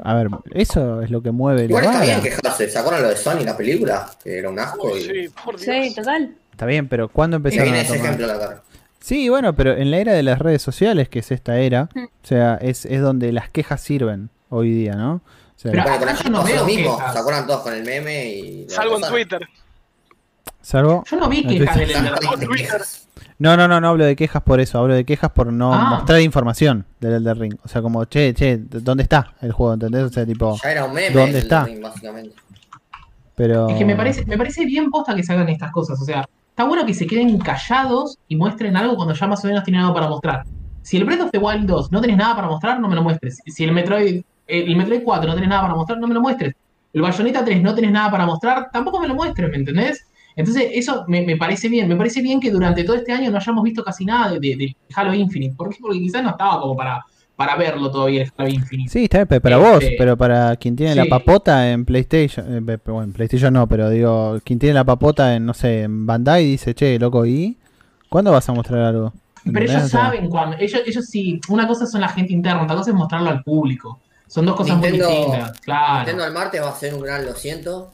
a 0.01 0.15
ver, 0.15 0.29
eso 0.53 1.03
es 1.03 1.11
lo 1.11 1.21
que 1.21 1.33
mueve 1.33 1.63
la 1.63 1.65
Igual 1.65 1.85
está 1.87 2.01
bien 2.01 2.21
quejarse. 2.23 2.71
¿Se 2.71 2.79
acuerdan 2.79 3.03
lo 3.03 3.09
de 3.09 3.17
Sony, 3.17 3.41
la 3.45 3.57
película? 3.57 4.09
Que 4.23 4.39
era 4.39 4.49
un 4.49 4.61
asco. 4.61 4.93
Uy, 4.93 5.01
y... 5.01 5.03
sí, 5.03 5.35
por 5.45 5.59
Dios. 5.59 5.87
Sí, 5.89 5.95
total. 5.97 6.33
Está 6.53 6.67
bien, 6.67 6.87
pero 6.87 7.09
¿cuándo 7.09 7.39
empezaron 7.39 7.75
a 7.75 7.83
tomar? 7.83 7.97
ejemplo 7.97 8.27
la. 8.29 8.63
Sí, 9.01 9.29
bueno, 9.29 9.57
pero 9.57 9.73
en 9.77 9.91
la 9.91 9.99
era 9.99 10.13
de 10.13 10.23
las 10.23 10.39
redes 10.39 10.63
sociales, 10.63 11.09
que 11.09 11.19
es 11.19 11.33
esta 11.33 11.59
era, 11.59 11.89
Mm. 11.93 12.05
o 12.05 12.27
sea, 12.27 12.55
es, 12.61 12.87
es 12.87 13.01
donde 13.01 13.33
las 13.33 13.51
quejas 13.51 13.81
sirven 13.81 14.29
hoy 14.49 14.71
día, 14.71 14.95
¿no? 14.95 15.23
Pero- 15.63 15.83
Bueno, 15.83 15.99
con 15.99 16.09
acá 16.09 16.19
el 16.19 16.25
yo 16.25 16.31
no 16.31 16.45
veo 16.45 16.57
lo 16.57 16.65
mismo. 16.65 16.99
¿Se 17.13 17.19
acuerdan 17.19 17.47
todos 17.47 17.61
con 17.61 17.75
el 17.75 17.85
meme? 17.85 18.25
y 18.27 18.67
la 18.69 18.75
Salvo 18.75 18.97
en? 18.97 19.03
Twitter. 19.03 19.49
salvo... 20.63 21.05
Yo 21.11 21.17
no 21.17 21.29
vi 21.29 21.47
quejas 21.47 21.77
del 21.77 21.91
Elder 21.91 22.15
Ring. 22.49 22.69
No, 23.39 23.57
no, 23.57 23.67
no, 23.69 23.81
no 23.81 23.89
hablo 23.89 24.05
de 24.05 24.17
quejas 24.17 24.43
por 24.43 24.61
eso, 24.61 24.79
hablo 24.79 24.95
de 24.95 25.05
quejas 25.05 25.31
por 25.31 25.51
no 25.53 25.73
Ah. 25.73 25.91
mostrar 25.91 26.21
información 26.21 26.85
del 27.01 27.15
Elder 27.15 27.39
Ring. 27.39 27.55
O 27.65 27.69
sea, 27.69 27.81
como, 27.81 28.05
che, 28.05 28.35
che, 28.35 28.59
¿dónde 28.59 29.03
está 29.03 29.35
el 29.41 29.53
juego? 29.53 29.75
¿Entendés? 29.75 30.03
O 30.05 30.09
sea, 30.11 30.27
tipo, 30.27 30.59
Ya 30.63 30.73
era 30.73 30.85
un 30.85 30.93
meme. 30.93 31.15
¿Dónde 31.15 31.39
el 31.39 31.45
está? 31.45 31.65
Ring, 31.65 31.81
básicamente. 31.83 32.35
pero... 33.35 33.69
Es 33.71 33.77
que 33.77 33.85
me 33.87 33.97
parece, 33.97 34.27
me 34.27 34.37
parece 34.37 34.65
bien 34.67 34.91
posta 34.91 35.15
que 35.15 35.23
se 35.23 35.33
hagan 35.33 35.49
estas 35.49 35.73
cosas. 35.73 35.99
O 36.01 36.05
sea, 36.05 36.29
está 36.51 36.65
bueno 36.65 36.85
que 36.85 36.93
se 36.93 37.07
queden 37.07 37.39
callados 37.39 38.19
y 38.29 38.37
muestren 38.37 38.77
algo 38.77 38.97
cuando 38.97 39.15
ya 39.15 39.27
más 39.27 39.43
o 39.45 39.47
menos 39.49 39.65
tienen 39.65 39.81
algo 39.83 39.95
para 39.95 40.09
mostrar. 40.09 40.45
Si 40.83 40.99
el 40.99 41.05
Breath 41.05 41.23
of 41.23 41.31
the 41.31 41.39
Wild 41.39 41.67
2 41.67 41.91
no 41.93 42.01
tenés 42.03 42.17
nada 42.19 42.35
para 42.37 42.49
mostrar, 42.49 42.79
no 42.81 42.89
me 42.89 42.95
lo 42.95 43.03
muestres. 43.03 43.39
Si 43.47 43.65
el 43.65 43.73
Metroid, 43.73 44.23
el 44.51 44.77
Metroid 44.77 45.03
4 45.05 45.29
no 45.29 45.35
tenés 45.35 45.49
nada 45.49 45.63
para 45.63 45.75
mostrar, 45.75 45.99
no 45.99 46.07
me 46.07 46.15
lo 46.15 46.21
muestres. 46.21 46.55
El 46.93 47.03
Bayonetta 47.03 47.45
3 47.45 47.63
no 47.63 47.75
tenés 47.75 47.93
nada 47.93 48.11
para 48.11 48.27
mostrar, 48.27 48.69
tampoco 48.73 49.01
me 49.01 49.09
lo 49.09 49.15
muestres, 49.15 49.49
¿me 49.51 49.57
entendés? 49.57 50.07
Entonces, 50.37 50.69
eso 50.73 51.05
me, 51.09 51.23
me 51.23 51.37
parece 51.37 51.69
bien. 51.69 51.89
Me 51.89 51.97
parece 51.97 52.23
bien 52.23 52.41
que 52.41 52.51
durante 52.51 52.85
todo 52.85 52.97
este 52.97 53.13
año 53.13 53.31
no 53.31 53.37
hayamos 53.37 53.63
visto 53.65 53.83
casi 53.85 54.05
nada 54.05 54.33
de, 54.33 54.41
de- 54.41 54.57
de 54.57 54.77
Halo 54.95 55.13
Infinite. 55.15 55.55
¿Por 55.57 55.71
qué? 55.71 55.77
Porque 55.81 55.99
quizás 55.99 56.23
no 56.23 56.31
estaba 56.31 56.61
como 56.61 56.77
para, 56.77 57.05
para 57.37 57.57
verlo 57.57 57.91
todavía 57.91 58.23
el 58.23 58.33
Halo 58.37 58.49
Infinite. 58.49 58.91
Sí, 58.91 59.05
está 59.05 59.19
bien, 59.19 59.29
pero 59.29 59.41
para 59.43 59.57
Este, 59.57 59.71
vos, 59.71 59.85
pero 59.99 60.17
para 60.17 60.57
quien 60.57 60.77
tiene 60.77 60.95
la 60.95 61.05
papota 61.07 61.71
en 61.71 61.85
PlayStation, 61.85 62.47
eh, 62.57 62.79
bueno, 62.85 63.03
en 63.03 63.13
PlayStation 63.13 63.53
no, 63.53 63.67
pero 63.69 63.91
digo, 63.91 64.39
quien 64.45 64.59
tiene 64.59 64.75
la 64.75 64.85
papota 64.85 65.35
en, 65.37 65.45
no 65.47 65.53
sé, 65.55 65.83
en 65.83 66.07
Bandai 66.07 66.45
dice, 66.45 66.75
che, 66.75 66.99
loco, 66.99 67.27
¿y 67.27 67.57
cuándo 68.09 68.31
vas 68.33 68.49
a 68.49 68.53
mostrar 68.53 68.81
algo? 68.83 69.13
Pero 69.45 69.65
ellos 69.65 69.89
saben 69.89 70.29
cuando. 70.29 70.57
Ellos, 70.59 70.81
ellos 70.87 71.07
sí. 71.07 71.41
Una 71.49 71.67
cosa 71.67 71.87
son 71.87 72.01
la 72.03 72.09
gente 72.09 72.33
interna, 72.33 72.63
otra 72.63 72.77
cosa 72.77 72.91
es 72.91 72.97
mostrarlo 72.97 73.31
al 73.31 73.43
público. 73.43 73.99
Son 74.31 74.47
dos 74.47 74.55
cosas 74.55 74.79
muy 74.79 74.93
distintas. 74.93 75.59
Claro. 75.61 75.97
Nintendo 75.99 76.25
el 76.25 76.33
martes 76.33 76.63
va 76.63 76.69
a 76.71 76.75
ser 76.77 76.95
un 76.95 77.01
gran 77.03 77.27
lo 77.27 77.35
siento. 77.35 77.91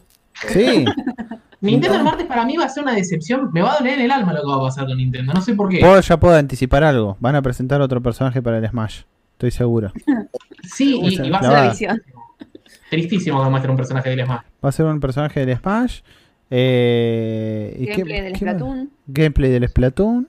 Sí, 0.49 0.85
Nintendo 1.63 1.97
el 1.97 2.05
martes 2.05 2.27
para 2.27 2.45
mí 2.45 2.57
va 2.59 2.67
a 2.67 2.69
ser 2.69 2.83
una 2.83 2.93
decepción. 2.95 3.51
Me 3.55 3.63
va 3.63 3.73
a 3.73 3.79
doler 3.79 3.95
en 3.95 4.05
el 4.05 4.11
alma 4.11 4.35
lo 4.35 4.43
que 4.43 4.47
va 4.49 4.57
a 4.57 4.61
pasar 4.61 4.87
con 4.87 4.99
Nintendo. 4.99 5.33
No 5.33 5.41
sé 5.41 5.55
por 5.55 5.71
qué. 5.71 5.79
puedo, 5.81 5.99
ya 5.99 6.21
puedo 6.21 6.35
anticipar 6.37 6.85
algo. 6.85 7.17
Van 7.21 7.35
a 7.37 7.41
presentar 7.43 7.81
otro 7.81 8.03
personaje 8.03 8.43
para 8.43 8.59
el 8.59 8.69
Smash. 8.69 9.01
Estoy 9.33 9.51
seguro. 9.51 9.93
Sí, 10.63 11.01
y, 11.03 11.23
y 11.27 11.31
va 11.31 11.39
a 11.39 11.75
ser 11.75 12.03
tristísimo 12.91 13.43
que 13.43 13.49
muestre 13.51 13.71
un 13.71 13.77
personaje 13.79 14.11
del 14.11 14.25
Smash. 14.27 14.41
Va 14.65 14.69
a 14.69 14.73
ser 14.73 14.85
un 14.87 15.01
personaje 15.01 15.45
del 15.47 15.57
Smash. 15.59 16.01
Eh, 16.51 17.77
¿y 17.81 17.85
qué- 17.87 17.93
Gameplay 17.93 18.21
del 18.21 18.33
qué? 18.33 18.39
Splatoon. 18.39 18.91
Gameplay 19.07 19.51
del 19.51 19.69
Splatoon. 19.69 20.29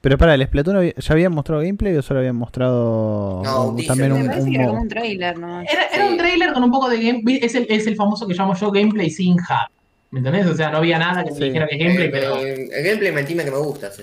Pero 0.00 0.16
para 0.16 0.34
el 0.34 0.44
Splatoon, 0.46 0.76
había- 0.76 0.94
¿ya 0.96 1.12
habían 1.12 1.32
mostrado 1.32 1.60
gameplay 1.62 1.96
o 1.96 2.02
solo 2.02 2.20
habían 2.20 2.36
mostrado 2.36 3.42
No, 3.44 3.74
también 3.86 4.12
Me 4.12 4.20
un, 4.20 4.26
parece 4.26 4.44
un 4.46 4.52
que 4.52 4.60
era 4.62 4.70
un 4.70 4.88
trailer, 4.88 5.38
¿no? 5.38 5.60
Era, 5.62 5.82
era 5.92 6.06
Sí. 6.06 6.12
un 6.12 6.16
trailer 6.18 6.52
con 6.52 6.62
un 6.62 6.70
poco 6.70 6.88
de 6.88 7.02
gameplay. 7.02 7.40
Es 7.42 7.54
el, 7.56 7.66
es 7.68 7.86
el 7.86 7.96
famoso 7.96 8.26
que 8.28 8.34
llamo 8.34 8.54
yo 8.54 8.70
gameplay 8.70 9.10
sin 9.10 9.34
hub. 9.34 9.70
¿Me 10.10 10.20
entendés? 10.20 10.46
O 10.46 10.54
sea, 10.54 10.70
no 10.70 10.78
había 10.78 10.98
nada 10.98 11.24
que 11.24 11.30
me 11.32 11.36
Sí. 11.36 11.44
dijera 11.44 11.66
que 11.66 11.74
es 11.76 11.80
gameplay, 11.82 12.06
el, 12.06 12.12
pero. 12.12 12.36
el- 12.38 12.72
el 12.72 12.84
gameplay 12.84 13.12
mentime 13.12 13.44
que 13.44 13.50
me 13.50 13.58
gusta. 13.58 13.90
sí. 13.90 14.02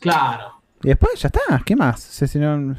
Claro. 0.00 0.52
Y 0.82 0.88
después 0.88 1.18
ya 1.20 1.28
está, 1.28 1.40
¿qué 1.64 1.74
más? 1.76 1.96
O 2.08 2.12
sea, 2.12 2.28
si 2.28 2.38
no- 2.38 2.76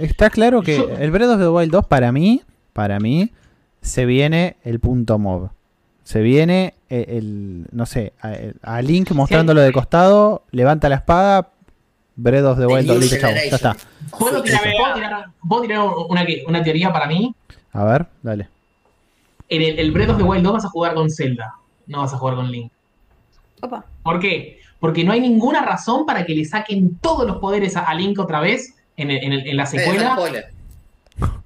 está 0.00 0.30
claro 0.30 0.62
que 0.62 0.76
Yo- 0.76 0.88
el 0.90 1.10
Breath 1.10 1.30
of 1.30 1.40
the 1.40 1.48
Wild 1.48 1.72
2 1.72 1.86
para 1.86 2.12
mí, 2.12 2.42
para 2.72 3.00
mí, 3.00 3.32
se 3.82 4.06
viene 4.06 4.56
el 4.64 4.78
punto 4.80 5.18
mob. 5.18 5.50
Se 6.04 6.20
viene 6.22 6.74
el, 6.88 7.04
el- 7.10 7.66
no 7.72 7.84
sé, 7.84 8.12
a, 8.22 8.32
a 8.62 8.80
Link 8.82 9.10
mostrándolo 9.10 9.60
de 9.60 9.72
costado, 9.72 10.44
levanta 10.52 10.88
la 10.88 10.94
espada, 10.96 11.50
Breath 12.20 12.44
of 12.44 12.58
the 12.58 12.66
Wild 12.66 12.86
2, 12.86 12.94
New 12.94 13.00
listo, 13.00 13.16
chao, 13.20 13.30
ya 13.30 13.42
está. 13.56 13.76
¿Puedo 14.18 14.42
tirar, 14.42 14.60
puedo 14.76 14.94
tirar- 14.94 15.26
puedo 15.48 15.62
tirar 15.62 15.80
una, 16.48 16.62
teoría 16.64 16.92
para 16.92 17.06
mí? 17.06 17.32
A 17.72 17.84
ver, 17.84 18.06
dale. 18.22 18.48
En 19.48 19.62
el, 19.62 19.78
el 19.78 19.92
Breath 19.92 20.10
of 20.10 20.16
the 20.18 20.24
Wild 20.24 20.42
2 20.42 20.52
vas 20.52 20.64
a 20.64 20.68
jugar 20.68 20.94
con 20.94 21.08
Zelda. 21.10 21.54
No 21.86 22.00
vas 22.00 22.12
a 22.12 22.18
jugar 22.18 22.34
con 22.34 22.50
Link. 22.50 22.72
Opa. 23.62 23.84
¿Por 24.02 24.18
qué? 24.18 24.58
Porque 24.80 25.04
no 25.04 25.12
hay 25.12 25.20
ninguna 25.20 25.64
razón 25.64 26.04
para 26.06 26.26
que 26.26 26.34
le 26.34 26.44
saquen 26.44 26.98
todos 26.98 27.24
los 27.26 27.36
poderes 27.38 27.76
a, 27.76 27.80
a 27.84 27.94
Link 27.94 28.18
otra 28.18 28.40
vez 28.40 28.74
en, 28.96 29.10
el- 29.12 29.22
en 29.22 29.32
el- 29.32 29.46
en 29.48 29.56
la 29.56 29.62
Eh, 29.62 29.66
secuela. 29.66 30.14
spoiler. 30.14 30.46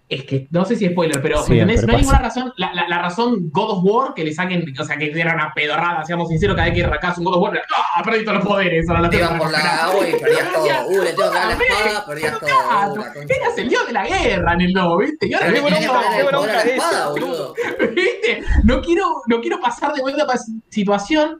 Es 0.08 0.24
que 0.24 0.46
no 0.50 0.66
sé 0.66 0.76
si 0.76 0.84
es 0.84 0.92
spoiler, 0.92 1.22
pero 1.22 1.38
¿me 1.38 1.44
Siempre 1.46 1.74
entendés? 1.74 1.86
No 1.86 1.92
hay 1.96 2.02
pasa. 2.04 2.10
ninguna 2.12 2.18
razón. 2.28 2.52
La, 2.58 2.74
la- 2.74 2.86
la 2.88 2.98
razón 3.00 3.48
God 3.50 3.70
of 3.78 3.84
War 3.84 4.12
que 4.14 4.22
le 4.24 4.34
saquen, 4.34 4.62
o 4.78 4.84
sea, 4.84 4.98
que 4.98 5.10
era 5.18 5.34
una 5.34 5.54
pedorrada, 5.54 6.04
seamos 6.04 6.28
sinceros, 6.28 6.54
cada 6.54 6.68
vez 6.68 6.76
que 6.76 6.84
arrancás 6.84 7.16
un 7.16 7.24
God 7.24 7.36
of 7.36 7.42
War, 7.44 7.62
¡ah! 7.96 8.02
Perdí 8.04 8.22
todos 8.22 8.38
los 8.38 8.46
poderes. 8.46 8.86
Ahora 8.90 9.00
la 9.02 9.08
Te 9.10 9.16
tengo 9.16 9.30
ibas 9.30 9.38
que 9.40 9.44
por 9.44 9.52
la 9.52 9.84
agua 9.84 10.08
y 10.08 10.12
perdías 10.12 10.52
todo. 10.52 10.86
Uh, 10.88 11.02
le 11.02 11.12
tengo 11.14 11.30
que 11.30 11.36
dar 11.38 11.48
la 11.48 11.54
"Puta 11.56 11.64
espada, 11.64 12.06
perdías 12.06 12.40
todo. 12.40 13.04
Eras 13.22 13.58
el 13.58 13.68
dios 13.70 13.86
de 13.86 13.92
la 13.94 14.06
guerra 14.06 14.52
en 14.52 14.60
el 14.60 14.72
lobo, 14.72 14.98
¿viste? 14.98 15.26
Y 15.28 15.32
ahora 15.34 15.52
que 15.52 16.22
bronca, 16.24 16.62
qué 16.62 16.74
espada, 16.74 17.08
boludo. 17.10 17.54
¿Viste? 17.94 18.42
No 18.64 18.82
quiero, 18.82 19.22
no 19.28 19.40
quiero 19.40 19.60
pasar 19.60 19.94
de 19.94 20.02
vuelta 20.02 20.26
para 20.26 20.38
esa 20.38 20.52
situación 20.68 21.38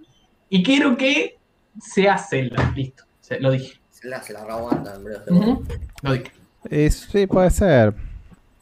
y 0.49 0.63
quiero 0.63 0.97
que 0.97 1.37
sea 1.79 2.17
Zelda. 2.17 2.73
Listo, 2.75 3.05
se- 3.21 3.39
lo 3.39 3.51
dije. 3.51 3.79
Se 3.91 4.09
la, 4.09 4.23
se 4.23 4.33
la 4.33 4.45
reaguantan, 4.47 5.05
bro. 5.05 5.17
Ujú, 5.29 5.65
Lo 6.01 6.13
dije. 6.15 6.33
Eh, 6.71 6.91
sí, 6.91 7.27
puede 7.27 7.51
ser. 7.51 7.93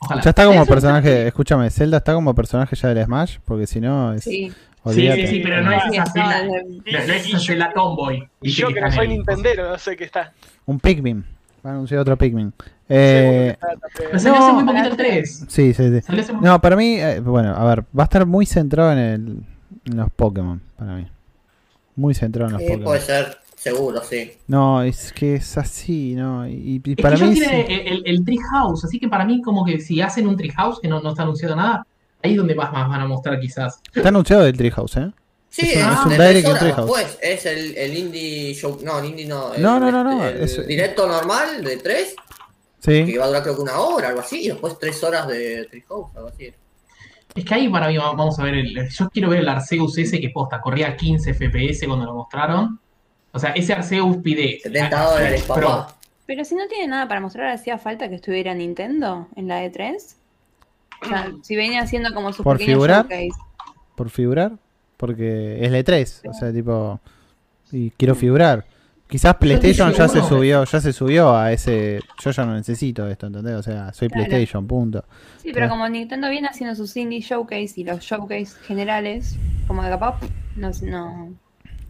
Ojalá. 0.01 0.23
Ya 0.23 0.31
está 0.31 0.45
como 0.47 0.65
personaje, 0.67 1.27
escúchame, 1.27 1.71
Zelda 1.71 1.99
está 1.99 2.15
como 2.15 2.35
personaje 2.35 2.75
ya 2.75 2.89
del 2.89 3.05
Smash, 3.05 3.39
porque 3.45 3.67
si 3.67 3.81
no 3.81 4.15
es... 4.15 4.25
Sí. 4.25 4.51
Sí, 4.51 4.89
olvídate. 4.89 5.27
sí, 5.27 5.35
sí, 5.35 5.41
pero 5.45 5.61
no 5.63 5.73
es 5.73 5.83
esa 5.93 6.05
no, 6.05 6.11
Zelda. 6.11 6.43
No, 6.47 6.99
es 7.13 7.27
esa 7.27 7.39
Zelda 7.39 7.73
Tomboy. 7.75 8.27
Y 8.41 8.51
yo 8.51 8.69
que 8.69 8.81
no 8.81 8.91
soy 8.91 9.09
Nintendero, 9.09 9.69
no 9.69 9.77
sé 9.77 9.95
qué 9.95 10.05
está. 10.05 10.33
Un 10.65 10.81
Pikmin. 10.81 11.23
Va 11.65 11.71
a 11.71 11.73
anunciar 11.75 12.01
otro 12.01 12.17
Pikmin. 12.17 12.55
Eh, 12.89 13.57
Pero 13.99 14.19
salió 14.19 14.39
hace 14.39 14.47
No. 14.49 14.55
muy 14.55 14.65
poquito 14.65 14.89
el 14.89 14.97
3. 14.97 15.45
sí, 15.49 15.75
sí, 15.75 16.01
sí. 16.01 16.33
No, 16.41 16.59
para 16.63 16.77
mí, 16.77 16.95
eh, 16.99 17.21
bueno, 17.21 17.55
a 17.55 17.63
ver, 17.67 17.83
va 17.97 18.03
a 18.03 18.05
estar 18.05 18.25
muy 18.25 18.47
centrado 18.47 18.91
en, 18.93 18.99
el, 18.99 19.21
en 19.85 19.97
los 19.99 20.11
Pokémon, 20.13 20.63
para 20.79 20.95
mí. 20.95 21.07
Muy 21.97 22.15
centrado 22.15 22.47
en 22.49 22.53
los 22.55 22.63
Sí, 22.63 22.69
Pokémon. 22.69 22.85
puede 22.87 23.01
ser, 23.03 23.37
seguro, 23.61 24.03
sí. 24.03 24.33
No, 24.47 24.83
es 24.83 25.13
que 25.13 25.35
es 25.37 25.59
así, 25.59 26.15
¿no? 26.15 26.49
Y, 26.49 26.81
y 26.85 26.93
Es 26.93 26.97
para 27.03 27.17
que 27.17 27.25
mí... 27.25 27.31
ellos 27.33 27.47
tienen 27.47 27.67
sí. 27.67 27.73
el, 27.75 27.87
el, 27.89 28.03
el 28.07 28.25
Treehouse, 28.25 28.85
así 28.85 28.99
que 28.99 29.09
para 29.09 29.25
mí 29.25 29.43
como 29.43 29.65
que 29.65 29.81
si 29.81 30.01
hacen 30.01 30.27
un 30.27 30.37
Treehouse 30.37 30.81
que 30.81 30.89
no, 30.89 31.01
no 31.01 31.11
está 31.11 31.23
anunciado 31.23 31.55
nada, 31.57 31.87
ahí 32.23 32.33
es 32.33 32.37
donde 32.37 32.55
más, 32.55 32.73
más 32.73 32.89
van 32.89 33.01
a 33.03 33.07
mostrar 33.07 33.39
quizás. 33.39 33.81
Está 33.95 34.09
anunciado 34.09 34.47
el 34.47 34.57
Treehouse, 34.57 34.97
¿eh? 34.97 35.11
Sí, 35.49 35.69
Es 35.73 35.77
un- 35.85 35.93
es, 35.93 35.99
es 35.99 36.05
un 36.05 36.09
de 36.11 36.15
direct 36.15 36.33
tres 36.33 36.45
en 36.45 36.51
horas 36.51 36.61
Treehouse. 36.61 36.87
después. 36.97 37.19
Es 37.23 37.47
el, 37.47 37.77
el 37.77 37.99
indie 37.99 38.55
show. 38.55 38.79
No, 38.85 38.99
el 39.01 39.05
indie 39.07 39.27
no. 39.27 39.53
el- 39.53 39.61
No, 39.63 39.81
no, 39.81 39.91
no, 39.91 40.05
no, 40.05 40.25
El 40.25 40.43
es- 40.43 40.67
directo 40.67 41.07
normal 41.09 41.63
de 41.65 41.77
3, 41.77 42.15
Sí. 42.79 43.05
que 43.05 43.19
va 43.19 43.25
a 43.25 43.27
durar 43.29 43.43
creo 43.43 43.57
que 43.57 43.61
una 43.63 43.79
hora, 43.79 44.09
algo 44.09 44.21
así, 44.21 44.45
y 44.45 44.49
después 44.49 44.79
3 44.79 45.03
horas 45.05 45.27
de 45.29 45.67
Treehouse, 45.71 46.17
algo 46.17 46.29
así. 46.29 46.51
Es 47.35 47.45
que 47.45 47.55
ahí 47.55 47.69
para 47.69 47.89
mí 47.89 47.97
va- 47.97 48.13
vamos 48.13 48.39
a 48.39 48.45
ver, 48.45 48.55
el, 48.55 48.89
yo 48.89 49.11
quiero 49.11 49.29
ver 49.29 49.41
el 49.41 49.49
Arceus 49.49 49.99
ese 49.99 50.19
que 50.21 50.31
posta, 50.31 50.61
corría 50.61 50.89
a 50.89 50.97
15 50.97 51.35
FPS 51.35 51.87
cuando 51.87 52.07
lo 52.07 52.15
mostraron. 52.15 52.81
O 53.33 53.39
sea, 53.39 53.51
ese 53.51 53.73
Arceus 53.73 54.17
pide 54.19 54.59
70 54.63 55.03
dólares, 55.03 55.43
Pro. 55.43 55.55
papá. 55.55 55.97
Pero 56.27 56.45
si 56.45 56.55
no 56.55 56.67
tiene 56.69 56.87
nada 56.89 57.09
para 57.09 57.21
mostrar, 57.21 57.49
hacía 57.49 57.79
falta 57.79 58.09
que 58.09 58.15
estuviera 58.17 58.55
Nintendo 58.55 59.29
en 59.37 59.49
la 59.49 59.65
E3. 59.65 60.15
O 61.03 61.09
sea, 61.09 61.33
si 61.43 61.57
venía 61.57 61.83
haciendo 61.83 62.13
como 62.15 62.33
sus 62.33 62.45
Por 62.45 62.59
pequeños 62.59 62.77
figurar. 62.77 63.03
showcase. 63.09 63.31
Por 63.97 64.11
figurar. 64.11 64.53
Porque 64.97 65.65
es 65.65 65.71
la 65.73 65.79
E3. 65.81 66.29
O 66.29 66.35
sea, 66.35 66.53
tipo... 66.53 67.01
Y 67.73 67.91
quiero 67.93 68.15
figurar. 68.15 68.67
Quizás 69.09 69.35
PlayStation 69.37 69.93
ya 69.93 70.07
se 70.07 70.23
subió, 70.23 70.63
ya 70.65 70.81
se 70.81 70.93
subió 70.93 71.37
a 71.37 71.53
ese... 71.53 71.99
Yo 72.23 72.31
ya 72.31 72.45
no 72.45 72.55
necesito 72.55 73.09
esto, 73.09 73.27
¿entendés? 73.27 73.55
O 73.55 73.63
sea, 73.63 73.93
soy 73.93 74.09
Claro. 74.09 74.27
PlayStation, 74.27 74.67
punto. 74.69 75.05
Sí, 75.43 75.51
pero 75.53 75.69
como 75.69 75.89
Nintendo 75.89 76.29
viene 76.31 76.47
haciendo 76.49 76.77
sus 76.77 76.97
indie 76.97 77.21
showcase 77.21 77.73
y 77.77 77.85
los 77.85 78.01
showcase 78.01 78.53
generales, 78.67 79.37
como 79.67 79.83
de 79.83 79.91
capaz, 79.91 80.21
no, 80.55 80.71
no. 80.83 81.33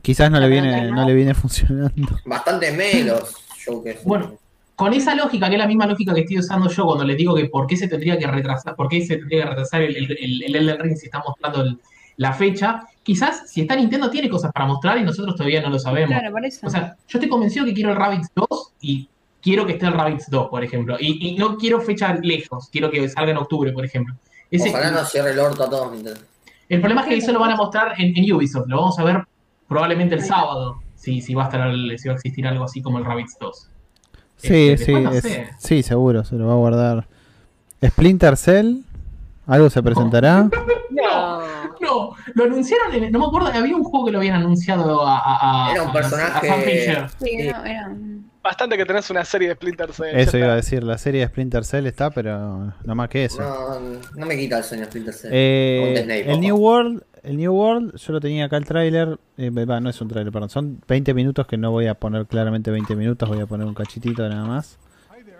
Quizás 0.03 0.31
no 0.31 0.41
le 0.41 0.49
viene, 0.49 0.91
no 0.91 1.07
le 1.07 1.15
viene 1.15 1.35
funcionando. 1.35 2.09
Bastante 2.25 2.73
menos 2.73 3.35
showcase. 3.65 4.01
Bueno, 4.05 4.35
con 4.75 4.95
esa 4.95 5.15
lógica, 5.15 5.49
que 5.49 5.55
es 5.57 5.59
la 5.59 5.67
misma 5.67 5.87
lógica 5.87 6.15
que 6.15 6.21
estoy 6.23 6.39
usando 6.39 6.71
yo 6.71 6.85
cuando 6.87 7.05
les 7.05 7.17
digo 7.17 7.35
que 7.35 7.47
por 7.47 7.67
qué 7.67 7.77
se 7.77 7.87
tendría 7.89 8.19
que 8.19 8.27
retrasar, 8.27 8.75
por 8.77 8.89
qué 8.89 9.05
se 9.05 9.17
tendría 9.19 9.43
que 9.45 9.49
retrasar 9.51 9.83
el, 9.83 9.95
el, 9.97 10.11
el- 10.13 10.43
el 10.45 10.57
Elden 10.57 10.79
Ring 10.81 10.97
si 10.97 11.07
está 11.07 11.23
mostrando 11.27 11.63
el- 11.63 11.79
la 12.17 12.33
fecha, 12.33 12.83
quizás 13.03 13.51
si 13.51 13.63
está 13.63 13.77
Nintendo 13.77 14.11
tiene 14.11 14.29
cosas 14.29 14.53
para 14.53 14.67
mostrar 14.67 14.99
y 14.99 15.03
nosotros 15.03 15.35
todavía 15.37 15.61
no 15.63 15.71
lo 15.71 15.79
sabemos. 15.79 16.11
Claro, 16.19 16.33
por 16.33 16.45
eso. 16.45 16.67
O 16.67 16.71
sea, 16.71 16.97
yo 17.09 17.19
estoy 17.19 17.29
convencido 17.29 17.65
que 17.67 17.75
quiero 17.75 17.91
el 17.91 17.97
Rabbids 17.97 18.29
2 18.35 18.49
y 18.81 19.09
quiero 19.43 19.65
que 19.67 19.73
esté 19.73 19.87
el 19.87 19.93
Rabbids 19.95 20.29
2, 20.31 20.49
por 20.49 20.63
ejemplo. 20.65 20.97
Y, 21.01 21.29
y 21.29 21.37
no 21.37 21.57
quiero 21.57 21.81
fecha 21.81 22.15
lejos, 22.15 22.69
quiero 22.71 22.91
que 22.91 23.07
salga 23.09 23.31
en 23.33 23.39
octubre, 23.39 23.73
por 23.73 23.85
ejemplo. 23.85 24.15
Ese- 24.51 24.69
Ojalá 24.71 24.91
no 24.91 25.05
cierre 25.05 25.31
el 25.33 25.39
orto 25.39 25.63
a 25.65 25.71
todos. 25.71 25.93
Nintendo. 25.93 26.21
el 26.69 26.81
problema 26.81 27.03
es 27.03 27.09
que 27.09 27.17
eso 27.17 27.33
lo 27.33 27.39
van 27.41 27.51
a 27.53 27.57
mostrar 27.57 27.95
en, 27.99 28.17
en 28.17 28.33
Ubisoft, 28.33 28.67
lo 28.69 28.77
vamos 28.79 28.99
a 28.99 29.05
ver 29.05 29.25
probablemente 29.71 30.15
el 30.17 30.23
sábado, 30.23 30.83
si, 30.97 31.23
si, 31.23 31.33
va 31.35 31.45
a 31.45 31.47
estar 31.47 31.73
si 31.99 32.09
va 32.09 32.13
a 32.13 32.17
existir 32.17 32.47
algo 32.47 32.65
así 32.65 32.83
como 32.83 32.99
el 32.99 33.07
Rabbids 33.07 33.39
2. 33.41 33.69
Sí, 34.37 34.71
Este, 34.71 34.85
sí, 34.85 34.93
después 34.93 35.03
no 35.05 35.13
es- 35.13 35.23
sé. 35.23 35.49
sí, 35.59 35.83
seguro, 35.83 36.25
se 36.25 36.35
lo 36.35 36.47
va 36.47 36.53
a 36.53 36.57
guardar. 36.57 37.07
Splinter 37.83 38.37
Cell, 38.37 38.79
algo 39.47 39.71
se 39.71 39.83
presentará. 39.83 40.49
No. 40.91 41.41
No, 41.81 42.11
lo 42.35 42.45
anunciaron, 42.45 42.93
en- 42.95 43.11
no 43.13 43.19
me 43.21 43.27
acuerdo, 43.27 43.47
había 43.49 43.75
un 43.75 43.85
juego 43.85 44.05
que 44.07 44.13
lo 44.13 44.19
habían 44.19 44.35
anunciado 44.35 45.07
a, 45.07 45.19
a, 45.19 45.69
a- 45.69 45.73
Era 45.73 45.83
un 45.85 45.93
personaje- 45.93 46.51
a 46.51 46.55
Sam 46.55 46.61
Fisher. 46.63 47.07
Sí, 47.23 47.37
no, 47.49 47.65
era 47.65 47.91
Bastante 48.43 48.77
que 48.77 48.85
tenés 48.87 49.09
una 49.11 49.25
serie 49.25 49.49
de 49.49 49.55
Splinter 49.55 49.93
Cell. 49.93 50.19
Eso 50.19 50.37
iba 50.39 50.53
a 50.53 50.57
decir, 50.57 50.83
la 50.83 50.99
serie 50.99 51.21
de 51.21 51.27
Splinter 51.29 51.65
Cell 51.65 51.87
está, 51.87 52.11
pero 52.11 52.73
no 52.85 52.95
más 52.95 53.09
que 53.09 53.27
eso. 53.27 53.41
No, 53.41 53.99
no 54.17 54.27
me 54.27 54.37
quita 54.37 54.59
el 54.59 54.65
sueño 54.65 54.85
Splinter 54.87 55.15
Cell. 55.15 55.31
Eh, 55.33 56.01
Snake, 56.05 56.33
el. 56.33 56.41
New 56.41 56.57
World, 56.57 57.03
el 57.23 57.37
New 57.37 57.53
World, 57.53 57.97
yo 57.97 58.13
lo 58.13 58.21
tenía 58.21 58.47
acá 58.47 58.57
el 58.57 58.65
tráiler, 58.65 59.19
eh, 59.37 59.51
va, 59.51 59.81
no 59.81 59.91
es 59.91 60.01
un 60.01 60.09
tráiler, 60.09 60.33
perdón, 60.33 60.51
son 60.51 60.81
20 60.89 61.15
minutos 61.15 61.47
que 61.47 61.57
no 61.57 61.71
voy 61.71 61.87
a 61.87 61.95
poner 61.95 62.27
claramente 62.27 62.71
20 62.71 62.97
minutos, 62.97 63.29
voy 63.29 63.41
a 63.41 63.47
poner 63.47 63.67
un 63.67 63.75
cachitito 63.75 64.29
nada 64.29 64.45
más. 64.45 64.79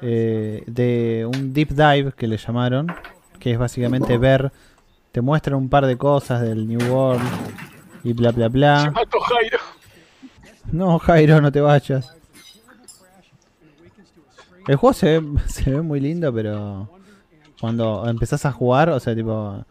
Eh, 0.03 0.63
de 0.67 1.29
un 1.33 1.53
deep 1.53 1.71
dive 1.71 2.13
que 2.17 2.27
le 2.27 2.37
llamaron, 2.37 2.87
que 3.39 3.53
es 3.53 3.59
básicamente 3.59 4.17
ver, 4.19 4.51
te 5.13 5.21
muestran 5.21 5.57
un 5.57 5.69
par 5.69 5.87
de 5.87 5.97
cosas 5.97 6.41
del 6.43 6.67
New 6.67 6.81
World 6.93 7.23
y 8.05 8.13
bla 8.13 8.33
bla 8.33 8.47
Se 8.47 8.51
bla. 8.51 8.91
mató 8.95 9.21
Jairo. 9.21 9.59
No, 10.73 10.99
Jairo, 10.99 11.41
no 11.41 11.51
te 11.53 11.61
vayas. 11.61 12.17
El 14.67 14.77
juego 14.77 14.95
se 14.95 15.19
ve, 15.21 15.39
se 15.49 15.71
ve 15.71 15.83
muy 15.83 16.01
lindo, 16.01 16.33
pero 16.33 16.89
cuando 17.61 18.07
empezás 18.09 18.47
a 18.47 18.53
jugar, 18.53 18.91
o 18.91 19.01
sea, 19.01 19.15
tipo, 19.15 19.65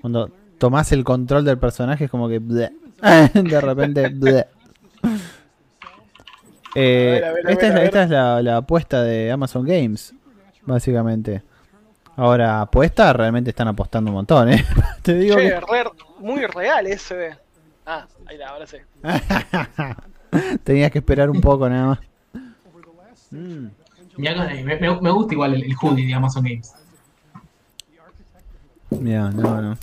cuando 0.00 0.30
tomás 0.60 0.92
el 0.92 1.02
control 1.02 1.44
del 1.44 1.58
personaje 1.58 2.04
es 2.04 2.10
como 2.10 2.28
que 2.28 2.38
bleh. 2.38 2.70
de 3.34 3.60
repente 3.60 4.08
bleh. 4.10 4.46
Eh, 6.76 7.08
A 7.08 7.10
ver, 7.12 7.24
a 7.24 7.32
ver, 7.32 7.46
a 7.48 7.50
esta 7.50 7.66
es, 7.66 7.72
ver, 7.74 7.74
la, 7.74 7.80
a 7.80 7.84
esta 7.84 8.02
es 8.04 8.10
la, 8.10 8.42
la 8.42 8.56
apuesta 8.58 9.02
de 9.02 9.32
Amazon 9.32 9.64
Games, 9.66 10.14
básicamente. 10.64 11.42
Ahora, 12.16 12.60
apuesta, 12.60 13.12
realmente 13.12 13.50
están 13.50 13.66
apostando 13.68 14.10
un 14.10 14.16
montón, 14.16 14.50
¿eh? 14.52 14.64
Te 15.02 15.14
digo 15.14 15.36
Che, 15.36 15.42
que... 15.48 15.60
re- 15.60 15.90
muy 16.20 16.46
real 16.46 16.86
ese. 16.86 17.36
Ah, 17.86 18.06
ahí 18.26 18.40
ahora 18.42 18.66
sí. 18.66 18.76
Tenías 20.64 20.90
que 20.92 20.98
esperar 20.98 21.30
un 21.30 21.40
poco 21.40 21.68
nada 21.68 21.86
más. 21.86 21.98
Mm. 23.30 23.66
Me, 24.18 24.64
me- 24.78 25.00
me 25.00 25.10
gusta 25.10 25.32
igual 25.34 25.54
el, 25.54 25.64
el 25.64 25.74
hoodie 25.80 26.06
de 26.06 26.14
Amazon 26.14 26.44
Games. 26.44 26.72
Mira, 28.90 29.30
no, 29.30 29.62
no. 29.62 29.78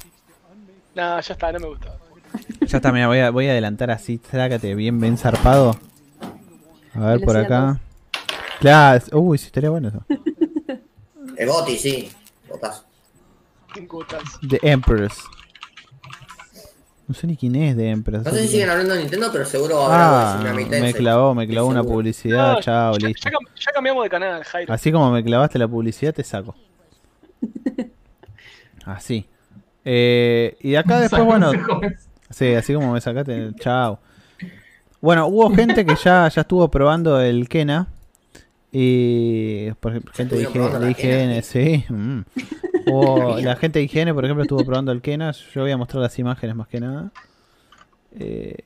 No, 0.98 1.20
ya 1.22 1.34
está, 1.34 1.52
no 1.52 1.60
me 1.60 1.68
gustó. 1.68 1.88
Ya 2.62 2.78
está, 2.78 2.92
mira, 2.92 3.08
voy 3.08 3.20
a, 3.20 3.30
voy 3.30 3.48
a 3.48 3.52
adelantar 3.52 3.92
así, 3.92 4.18
trácate 4.18 4.74
bien, 4.74 5.00
bien 5.00 5.16
zarpado. 5.16 5.78
A 6.96 7.00
ver 7.00 7.22
por 7.22 7.38
acá. 7.38 7.80
Claro, 8.60 9.04
uy, 9.14 9.38
sí, 9.38 9.46
estaría 9.46 9.70
bueno 9.70 9.90
eso. 9.90 10.04
El 11.38 11.48
Goti, 11.48 11.78
sí. 11.78 12.12
Gotas. 12.50 12.84
The 14.50 14.60
Empress. 14.64 15.14
No 17.08 17.14
sé 17.14 17.28
ni 17.28 17.38
quién 17.38 17.56
es 17.56 17.78
The 17.78 17.90
Empress. 17.92 18.26
No 18.26 18.32
sé 18.32 18.42
si 18.42 18.48
siguen 18.48 18.72
hablando 18.72 18.96
de 18.96 19.02
Nintendo, 19.02 19.30
pero 19.32 19.46
seguro 19.46 19.84
habrá 19.86 20.32
Ah, 20.32 20.34
de 20.34 20.40
Tsunami 20.40 20.82
me 20.82 20.94
clavó, 20.96 21.36
me 21.36 21.48
clavó 21.48 21.68
una 21.68 21.84
publicidad, 21.84 22.54
No, 22.56 22.62
chao, 22.62 22.98
ya, 22.98 23.08
listo. 23.10 23.30
ya 23.30 23.72
cambiamos 23.72 24.04
de 24.04 24.10
canal, 24.10 24.44
Jairo. 24.44 24.74
Así 24.74 24.92
como 24.92 25.12
me 25.12 25.24
clavaste 25.24 25.60
la 25.60 25.68
publicidad, 25.68 26.12
te 26.14 26.24
saco. 26.24 26.56
Así. 28.86 29.30
Eh, 29.90 30.58
y 30.60 30.76
acá 30.76 31.00
después, 31.00 31.24
bueno, 31.24 31.50
Sí, 32.30 32.54
así 32.56 32.74
como 32.74 32.92
me 32.92 33.00
sacaste, 33.00 33.52
chao. 33.60 34.00
Bueno, 35.00 35.28
hubo 35.28 35.50
gente 35.56 35.86
que 35.86 35.96
ya, 35.96 36.28
ya 36.28 36.42
estuvo 36.42 36.70
probando 36.70 37.22
el 37.22 37.48
Kena. 37.48 37.88
Y 38.70 39.72
por 39.80 39.94
ejemplo, 39.94 40.12
gente 40.14 40.36
de, 40.36 40.46
Kena, 40.48 40.90
IGN, 40.92 41.42
sí. 41.42 41.86
mm. 41.88 42.20
Hubo- 42.88 43.40
la 43.40 43.56
gente 43.56 43.80
de 43.80 43.86
IGN, 43.86 44.14
por 44.14 44.26
ejemplo, 44.26 44.44
estuvo 44.44 44.66
probando 44.66 44.92
el 44.92 45.02
Kena. 45.02 45.32
Yo 45.32 45.62
voy 45.62 45.72
a 45.72 45.78
mostrar 45.78 46.02
las 46.04 46.20
imágenes 46.20 46.54
más 46.56 46.68
que 46.68 46.82
nada. 46.82 47.12
Eh, 48.20 48.58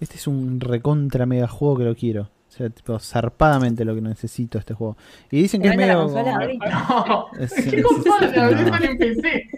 este 0.00 0.16
es 0.16 0.26
un 0.26 0.58
recontra 0.58 1.26
mega 1.26 1.46
juego 1.46 1.78
que 1.78 1.84
lo 1.84 1.94
quiero. 1.94 2.22
O 2.22 2.54
sea, 2.54 2.68
tipo, 2.70 2.98
zarpadamente 2.98 3.84
lo 3.84 3.94
que 3.94 4.00
necesito 4.00 4.58
este 4.58 4.74
juego. 4.74 4.96
Y 5.30 5.42
dicen 5.42 5.62
que 5.62 5.68
es 5.68 5.76
¿Te 5.76 5.78
vende 5.78 5.94
la 5.94 6.00
medio. 6.00 6.12
consola, 6.12 6.36
Adri? 6.38 6.58
No, 6.88 7.26
Es- 7.38 7.52
¿qué 7.54 7.76
es- 7.76 7.82
consola? 7.84 8.26
no. 8.26 8.32
La 8.32 8.48
verdad 8.48 8.84
en 8.84 8.98
PC. 8.98 9.48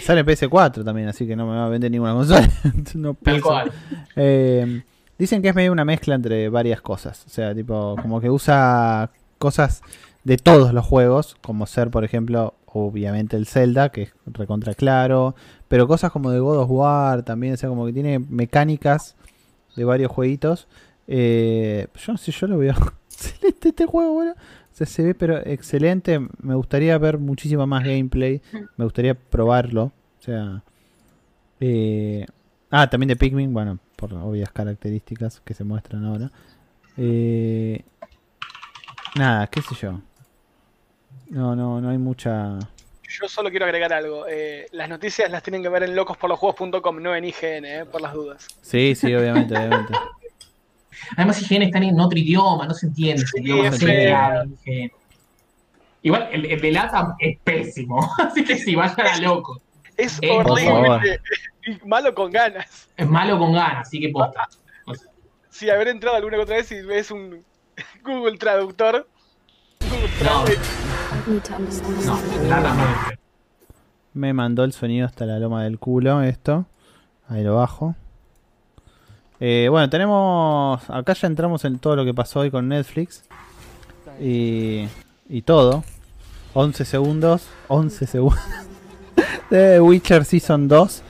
Sale 0.00 0.20
en 0.20 0.26
PS4 0.26 0.84
también, 0.84 1.08
así 1.08 1.26
que 1.26 1.36
no 1.36 1.46
me 1.46 1.56
va 1.56 1.66
a 1.66 1.68
vender 1.68 1.90
ninguna 1.90 2.14
consola. 2.14 2.48
no 2.94 3.14
Tal 3.14 3.40
cual. 3.40 3.72
Eh, 4.16 4.82
dicen 5.18 5.42
que 5.42 5.48
es 5.48 5.54
medio 5.54 5.72
una 5.72 5.84
mezcla 5.84 6.14
entre 6.14 6.48
varias 6.48 6.80
cosas. 6.80 7.24
O 7.26 7.30
sea, 7.30 7.54
tipo, 7.54 7.96
como 8.00 8.20
que 8.20 8.30
usa 8.30 9.10
cosas 9.38 9.82
de 10.24 10.36
todos 10.36 10.72
los 10.72 10.84
juegos, 10.84 11.36
como 11.42 11.66
ser, 11.66 11.90
por 11.90 12.04
ejemplo, 12.04 12.54
obviamente 12.66 13.36
el 13.36 13.46
Zelda, 13.46 13.90
que 13.90 14.02
es 14.02 14.14
recontra 14.26 14.74
claro, 14.74 15.34
pero 15.68 15.86
cosas 15.86 16.10
como 16.10 16.30
de 16.30 16.40
God 16.40 16.58
of 16.58 16.70
War 16.70 17.22
también, 17.22 17.54
o 17.54 17.56
sea, 17.56 17.68
como 17.68 17.86
que 17.86 17.92
tiene 17.92 18.18
mecánicas 18.18 19.16
de 19.76 19.84
varios 19.84 20.10
jueguitos. 20.10 20.66
Eh, 21.06 21.88
yo 21.94 22.12
no 22.12 22.18
sé, 22.18 22.32
yo 22.32 22.46
lo 22.46 22.58
veo 22.58 22.74
excelente 23.10 23.68
este 23.68 23.86
juego, 23.86 24.14
bueno. 24.14 24.34
O 24.74 24.76
sea, 24.76 24.86
se 24.88 25.04
ve 25.04 25.14
pero 25.14 25.38
excelente. 25.38 26.18
Me 26.42 26.54
gustaría 26.56 26.98
ver 26.98 27.16
muchísimo 27.18 27.64
más 27.66 27.84
gameplay. 27.84 28.42
Me 28.76 28.84
gustaría 28.84 29.14
probarlo. 29.14 29.84
O 30.18 30.22
sea. 30.22 30.62
eh, 31.60 32.26
ah, 32.70 32.90
también 32.90 33.08
de 33.08 33.16
Pikmin, 33.16 33.54
bueno, 33.54 33.78
por 33.96 34.12
obvias 34.14 34.50
características 34.50 35.40
que 35.44 35.54
se 35.54 35.62
muestran 35.64 36.04
ahora. 36.04 36.30
Eh, 36.96 37.82
nada, 39.16 39.46
qué 39.46 39.62
sé 39.62 39.74
yo. 39.76 40.00
No, 41.30 41.54
no, 41.54 41.80
no 41.80 41.88
hay 41.90 41.98
mucha. 41.98 42.58
Yo 43.08 43.28
solo 43.28 43.50
quiero 43.50 43.66
agregar 43.66 43.92
algo. 43.92 44.26
eh, 44.28 44.66
las 44.72 44.88
noticias 44.88 45.30
las 45.30 45.42
tienen 45.44 45.62
que 45.62 45.68
ver 45.68 45.84
en 45.84 45.94
locosporlosjuegos.com, 45.94 47.00
no 47.00 47.14
en 47.14 47.24
IGN, 47.26 47.64
eh, 47.64 47.84
por 47.90 48.00
las 48.00 48.12
dudas. 48.12 48.48
Sí, 48.60 48.94
sí, 48.96 49.14
obviamente, 49.14 49.54
obviamente. 49.54 49.92
Además, 51.16 51.42
IGN 51.42 51.62
está 51.62 51.78
en 51.78 51.98
otro 52.00 52.18
idioma, 52.18 52.66
no 52.66 52.74
se 52.74 52.86
entiende. 52.86 53.24
Sí, 53.26 53.40
idioma 53.42 53.68
es 53.68 53.82
IGN. 53.82 54.92
Igual, 56.02 56.28
el, 56.32 56.44
el 56.44 56.60
de 56.60 56.70
LATAM 56.70 57.14
es 57.18 57.38
pésimo, 57.42 58.06
así 58.18 58.44
que 58.44 58.58
sí, 58.58 58.74
vayan 58.74 59.06
a 59.06 59.18
loco. 59.20 59.60
Es 59.96 60.18
Eh, 60.20 60.28
por 60.28 60.50
horrible. 60.50 61.20
Y 61.66 61.88
malo 61.88 62.14
con 62.14 62.30
ganas. 62.30 62.90
Es 62.94 63.08
malo 63.08 63.38
con 63.38 63.54
ganas, 63.54 63.86
así 63.86 63.98
que 63.98 64.10
posta. 64.10 64.46
O 64.84 64.94
sea, 64.94 65.10
Si 65.48 65.70
haber 65.70 65.88
entrado 65.88 66.16
alguna 66.16 66.38
otra 66.38 66.56
vez 66.56 66.70
y 66.72 66.82
ves 66.82 67.10
un 67.10 67.42
Google 68.04 68.36
Traductor. 68.36 69.08
Google 69.80 70.10
No. 70.22 71.40
Translate, 71.40 72.04
no, 72.04 72.48
LATAM 72.50 72.76
no 72.76 72.84
es. 72.84 73.18
Me 74.12 74.34
mandó 74.34 74.64
el 74.64 74.74
sonido 74.74 75.06
hasta 75.06 75.24
la 75.24 75.38
loma 75.38 75.64
del 75.64 75.78
culo 75.78 76.22
esto. 76.22 76.66
Ahí 77.28 77.42
lo 77.42 77.56
bajo. 77.56 77.96
Eh, 79.40 79.68
bueno, 79.70 79.90
tenemos... 79.90 80.88
Acá 80.88 81.12
ya 81.14 81.26
entramos 81.26 81.64
en 81.64 81.78
todo 81.78 81.96
lo 81.96 82.04
que 82.04 82.14
pasó 82.14 82.40
hoy 82.40 82.50
con 82.50 82.68
Netflix. 82.68 83.24
Y, 84.20 84.86
y 85.28 85.42
todo. 85.42 85.84
11 86.54 86.84
segundos. 86.84 87.48
11 87.68 88.06
segundos. 88.06 88.40
de 89.50 89.80
Witcher 89.80 90.24
Season 90.24 90.68
2. 90.68 91.02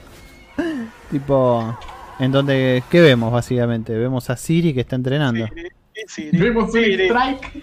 tipo... 1.11 1.79
En 2.19 2.31
donde... 2.33 2.83
¿Qué 2.91 3.01
vemos 3.01 3.33
básicamente? 3.33 3.97
Vemos 3.97 4.31
a 4.31 4.37
Siri 4.37 4.73
que 4.73 4.81
está 4.81 4.97
entrenando. 4.97 5.47
Siri, 5.49 5.71
Siri, 6.07 6.39
Vemos 6.39 6.73
un 6.73 6.81
strike. 6.81 7.63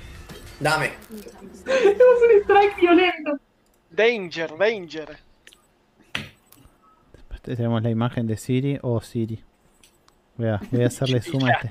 Dame. 0.59 0.91
Vemos 1.65 2.17
un 2.23 2.41
strike 2.43 2.75
violento. 2.79 3.39
Danger, 3.89 4.57
danger. 4.57 5.17
Este, 7.33 7.55
Tenemos 7.55 7.81
la 7.81 7.89
imagen 7.89 8.27
de 8.27 8.37
Siri 8.37 8.77
o 8.81 9.01
Siri. 9.01 9.43
Voy 10.41 10.49
a, 10.49 10.59
voy 10.71 10.83
a 10.83 10.87
hacerle 10.87 11.21
zoom 11.29 11.45
a 11.45 11.51
este. 11.51 11.69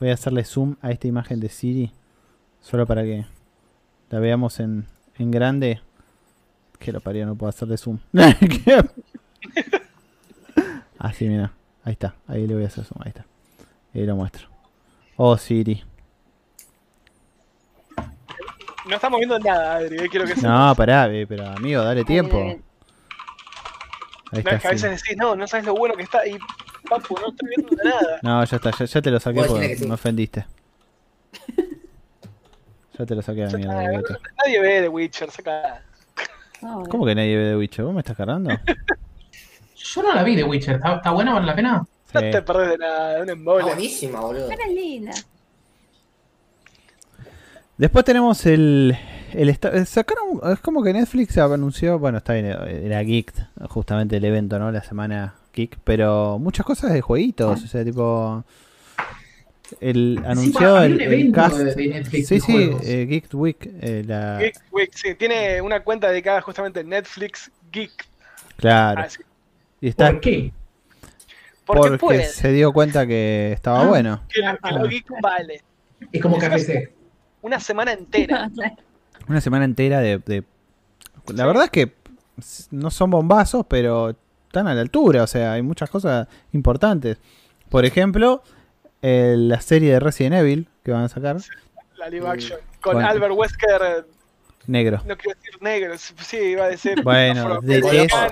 Voy 0.00 0.08
a 0.08 0.14
hacerle 0.14 0.44
zoom 0.44 0.76
a 0.80 0.90
esta 0.90 1.06
imagen 1.08 1.40
de 1.40 1.50
Siri. 1.50 1.92
Solo 2.62 2.86
para 2.86 3.02
que 3.02 3.26
la 4.08 4.18
veamos 4.18 4.60
en, 4.60 4.86
en 5.18 5.30
grande. 5.30 5.82
Que 6.78 6.90
lo 6.90 7.00
parió, 7.00 7.26
no 7.26 7.34
puedo 7.34 7.50
hacerle 7.50 7.76
zoom. 7.76 7.98
Así, 10.98 11.28
mira. 11.28 11.52
Ahí 11.84 11.92
está. 11.92 12.14
Ahí 12.26 12.46
le 12.46 12.54
voy 12.54 12.64
a 12.64 12.68
hacer 12.68 12.84
zoom. 12.84 13.02
Ahí 13.02 13.10
está. 13.10 13.26
Ahí 13.94 14.06
lo 14.06 14.16
muestro. 14.16 14.48
Oh, 15.16 15.36
Siri. 15.36 15.84
No 18.88 18.94
estamos 18.96 19.18
viendo 19.18 19.38
nada, 19.38 19.76
Adri, 19.76 19.96
eh, 19.98 20.08
quiero 20.08 20.24
que. 20.24 20.34
No, 20.36 20.74
pará, 20.74 21.06
ve, 21.08 21.26
pero 21.26 21.46
amigo, 21.46 21.84
dale 21.84 22.04
tiempo. 22.04 22.38
Ahí 22.38 22.62
No, 24.32 24.38
es 24.38 24.38
está. 24.38 24.58
que 24.58 24.66
a 24.66 24.70
veces 24.70 24.90
decís, 25.02 25.16
no, 25.18 25.36
no 25.36 25.46
sabes 25.46 25.66
lo 25.66 25.74
bueno 25.74 25.94
que 25.94 26.02
está. 26.02 26.26
Y, 26.26 26.38
papu, 26.88 27.14
no 27.20 27.28
estoy 27.28 27.48
viendo 27.56 27.76
nada. 27.84 28.18
No, 28.22 28.44
ya 28.44 28.56
está, 28.56 28.70
ya, 28.70 28.84
ya 28.84 29.02
te 29.02 29.10
lo 29.10 29.20
saqué 29.20 29.42
porque 29.44 29.76
sí. 29.76 29.86
me 29.86 29.94
ofendiste. 29.94 30.46
Ya 32.98 33.06
te 33.06 33.14
lo 33.14 33.22
saqué 33.22 33.44
a 33.44 33.50
la 33.50 33.56
mierda. 33.56 34.18
Nadie 34.36 34.60
ve 34.60 34.82
The 34.82 34.88
Witcher, 34.88 35.30
saca. 35.30 35.82
no, 36.60 36.82
¿Cómo 36.90 37.06
que 37.06 37.14
nadie 37.14 37.36
ve 37.38 37.48
The 37.52 37.56
Witcher? 37.56 37.84
¿Vos 37.86 37.94
me 37.94 38.00
estás 38.00 38.14
cargando? 38.14 38.50
Yo 39.74 40.02
no 40.02 40.14
la 40.14 40.22
vi 40.22 40.36
de 40.36 40.44
Witcher, 40.44 40.76
¿está, 40.76 40.96
está 40.96 41.10
buena? 41.10 41.32
¿Vale 41.32 41.46
la 41.46 41.54
pena? 41.56 41.72
No 42.12 42.20
Sí. 42.20 42.30
te 42.30 42.42
perdés 42.42 42.68
de 42.72 42.78
nada, 42.78 43.08
de 43.14 43.16
un 43.16 43.22
Está 43.22 43.32
embole. 43.32 43.64
buenísima, 43.64 44.20
boludo. 44.20 44.50
Era 44.50 44.66
linda. 44.66 45.12
Después 47.78 48.04
tenemos 48.04 48.44
el. 48.44 48.96
el 49.32 49.48
eh, 49.48 49.84
sacaron. 49.86 50.40
Es 50.52 50.60
como 50.60 50.82
que 50.82 50.92
Netflix 50.92 51.38
anunció. 51.38 51.98
Bueno, 51.98 52.18
está 52.18 52.34
bien, 52.34 52.46
era 52.46 53.02
Geek, 53.02 53.32
justamente 53.70 54.18
el 54.18 54.24
evento, 54.26 54.58
¿no? 54.58 54.70
La 54.70 54.82
semana 54.82 55.34
Geek. 55.52 55.78
Pero 55.84 56.38
muchas 56.38 56.64
cosas 56.66 56.92
de 56.92 57.00
jueguitos. 57.00 57.62
O 57.62 57.66
sea, 57.66 57.84
tipo. 57.84 58.44
El 59.80 60.22
anunció 60.26 60.76
había 60.76 60.86
el, 60.86 61.00
el 61.00 61.12
evento 61.12 61.32
cast. 61.40 61.56
de- 61.56 61.74
de 61.74 61.86
Netflix 61.88 62.28
sí, 62.28 62.40
sí, 62.40 62.70
eh, 62.82 63.06
Geek 63.08 63.28
Week. 63.32 63.56
eh, 63.80 64.04
la, 64.06 64.38
Geek 64.38 64.54
Week, 64.70 64.90
sí, 64.94 65.14
tiene 65.14 65.62
una 65.62 65.82
cuenta 65.82 66.10
dedicada 66.10 66.42
justamente 66.42 66.80
a 66.80 66.82
Netflix 66.82 67.50
Geek. 67.72 68.06
claro. 68.56 69.04
Y 69.80 69.88
está 69.88 70.10
¿Por 70.12 70.20
qué? 70.20 70.52
porque, 71.64 71.80
porque 71.82 71.98
puede. 71.98 72.24
se 72.26 72.52
dio 72.52 72.72
cuenta 72.72 73.06
que 73.06 73.52
estaba 73.52 73.82
Ah. 73.82 73.86
bueno. 73.86 74.20
Que 74.28 74.42
lo, 74.42 74.58
que 74.58 74.72
lo 74.78 74.88
geek 74.88 75.06
vale. 75.22 75.62
Es 76.12 76.20
como 76.20 76.38
KFC. 76.38 76.92
Una 77.40 77.58
semana 77.58 77.92
entera. 77.92 78.50
Una 79.28 79.40
semana 79.40 79.64
entera 79.64 80.00
de. 80.00 80.18
de- 80.18 80.44
La 81.34 81.46
verdad 81.46 81.64
es 81.64 81.70
que 81.70 81.94
no 82.70 82.90
son 82.90 83.10
bombazos, 83.10 83.64
pero 83.68 84.14
están 84.52 84.68
a 84.68 84.74
la 84.74 84.82
altura. 84.82 85.22
O 85.22 85.26
sea, 85.26 85.54
hay 85.54 85.62
muchas 85.62 85.88
cosas 85.88 86.28
importantes. 86.52 87.16
Por 87.70 87.86
ejemplo, 87.86 88.42
eh, 89.00 89.34
la 89.38 89.60
serie 89.62 89.92
de 89.94 89.98
Resident 90.00 90.34
Evil 90.36 90.68
que 90.84 90.92
van 90.92 91.04
a 91.04 91.08
sacar, 91.08 91.36
La 91.96 92.08
live 92.10 92.28
action. 92.28 92.58
Con 92.82 92.94
Bueno. 92.94 93.08
Albert 93.08 93.32
Wesker, 93.34 93.80
eh, 93.82 94.02
negro. 94.66 95.00
no 95.06 95.16
quiero 95.16 95.38
decir 95.40 95.62
negro, 95.62 95.94
sí, 95.96 96.36
iba 96.36 96.64
a 96.64 96.68
decir. 96.68 97.00
Bueno, 97.04 97.60
de 97.62 97.80
de- 97.80 97.88
ahí 97.88 97.96
está, 98.06 98.28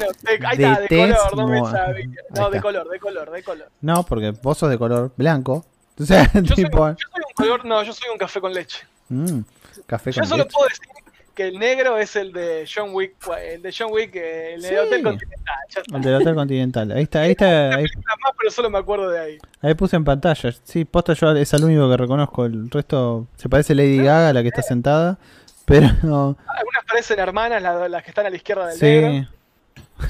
de 0.81 0.89
tez 0.89 1.17
color, 1.17 1.37
no 1.37 2.51
de 2.51 2.61
color, 2.61 2.89
de 2.91 2.99
color, 3.01 3.31
de 3.31 3.43
color. 3.43 3.69
No, 3.81 4.03
porque 4.05 4.33
vos 4.43 4.59
sos 4.59 4.69
de 4.71 4.77
color 4.79 5.13
blanco. 5.17 5.65
O 6.01 6.05
sea, 6.05 6.31
Yo 6.33 6.55
soy, 6.55 6.65
tipo. 6.65 6.83
un, 6.83 6.93
yo 6.97 7.07
soy 7.13 7.23
un 7.29 7.35
color, 7.35 7.65
no, 7.67 7.83
yo 7.83 7.93
soy 7.93 8.09
un 8.11 8.17
café 8.19 8.41
con 8.41 8.53
leche. 8.55 8.87
mm, 9.11 9.41
café 9.87 10.13
Yo 10.13 10.21
con 10.23 10.29
solo 10.31 10.45
leche. 10.45 10.55
puedo 10.55 10.69
decir 10.69 10.87
que 11.35 11.49
el 11.49 11.59
negro 11.59 11.97
es 11.99 12.17
el 12.17 12.33
de 12.33 12.69
John 12.73 12.91
Wick, 12.93 13.15
el 13.43 13.63
de 13.63 13.75
John 13.77 13.91
Wick, 13.93 14.15
eh, 14.17 14.55
el 14.55 14.63
de 14.63 14.69
Sí. 14.69 14.75
Hotel 14.77 15.03
Continental. 15.03 15.57
El 15.95 16.01
del 16.03 16.15
Hotel 16.17 16.35
Continental. 16.35 16.93
Ahí 16.93 17.03
está, 17.03 17.21
ahí 17.23 17.31
está. 17.33 17.75
Ahí, 17.77 17.85
más, 17.85 18.33
pero 18.39 18.51
solo 18.51 18.71
me 18.71 18.79
acuerdo 18.79 19.11
de 19.11 19.19
ahí. 19.21 19.39
ahí 19.63 19.75
puse 19.75 19.97
en 19.97 20.05
pantalla. 20.05 20.53
Sí, 20.65 20.85
posta 20.85 21.13
yo 21.15 21.31
es 21.33 21.53
el 21.53 21.65
único 21.65 21.89
que 21.91 21.97
reconozco. 21.97 22.45
El 22.47 22.71
resto 22.71 23.27
se 23.37 23.49
parece 23.49 23.73
a 23.73 23.77
Lady 23.77 23.99
Gaga, 23.99 24.33
la 24.33 24.43
que 24.43 24.49
está 24.49 24.63
sentada. 24.63 25.19
Pero. 25.65 25.87
Algunas 25.89 26.85
parecen 26.87 27.19
hermanas, 27.21 27.63
las, 27.63 27.91
las 27.91 28.03
que 28.03 28.11
están 28.11 28.27
a 28.27 28.31
la 28.31 28.37
izquierda 28.37 28.67
del 28.67 28.81
negro. 28.81 29.11
Sí. 29.11 29.15
Me 29.21 29.29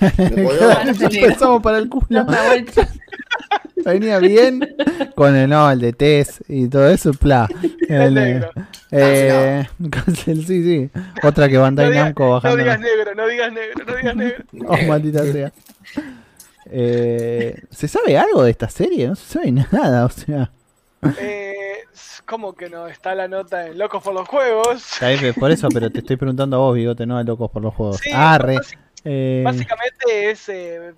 Ah, 0.00 0.12
no 0.84 0.92
negro. 0.92 1.08
Empezamos 1.10 1.62
para 1.62 1.78
el 1.78 1.88
culo. 1.88 2.26
Venía 3.84 4.18
bien 4.18 4.60
con 5.14 5.34
el 5.34 5.48
no, 5.48 5.70
el 5.70 5.80
de 5.80 5.92
Tess 5.94 6.42
y 6.48 6.68
todo 6.68 6.88
eso, 6.90 7.12
pla. 7.12 7.48
El 7.88 8.14
negro. 8.14 8.50
Eh, 8.90 9.66
cancel, 9.90 10.44
sí, 10.46 10.62
sí. 10.62 10.90
Otra 11.22 11.48
que 11.48 11.56
Bandai 11.56 11.88
No 11.88 11.94
Namco 11.94 12.24
no 12.24 12.30
bajando. 12.32 12.56
digas 12.58 12.78
negro, 12.78 13.14
no 13.14 13.26
digas 13.26 13.52
negro, 13.52 13.84
no 13.86 13.96
digas 13.96 14.16
negro. 14.16 14.44
Oh, 14.68 14.76
maldita 14.86 15.24
sea. 15.24 15.52
Eh, 16.66 17.56
¿Se 17.70 17.88
sabe 17.88 18.18
algo 18.18 18.42
de 18.44 18.50
esta 18.50 18.68
serie? 18.68 19.08
No 19.08 19.16
se 19.16 19.24
sabe 19.32 19.50
nada, 19.52 20.04
o 20.04 20.10
sea. 20.10 20.50
Eh, 21.18 21.78
¿Cómo 22.26 22.54
que 22.54 22.68
no? 22.70 22.86
Está 22.86 23.14
la 23.14 23.26
nota 23.26 23.66
en 23.66 23.78
Locos 23.78 24.02
por 24.02 24.14
los 24.14 24.28
Juegos. 24.28 24.84
Por 25.38 25.50
eso, 25.50 25.68
pero 25.72 25.90
te 25.90 25.98
estoy 25.98 26.16
preguntando 26.16 26.56
a 26.56 26.58
vos, 26.60 26.76
Bigote, 26.76 27.06
no 27.06 27.16
a 27.18 27.24
locos 27.24 27.50
por 27.50 27.62
los 27.62 27.74
juegos. 27.74 27.96
Sí, 27.96 28.10
Arre. 28.14 28.56
basi- 28.58 28.76
Eh, 29.04 29.42
Básicamente 29.44 30.30
es. 30.30 30.48
eh, 30.48 30.94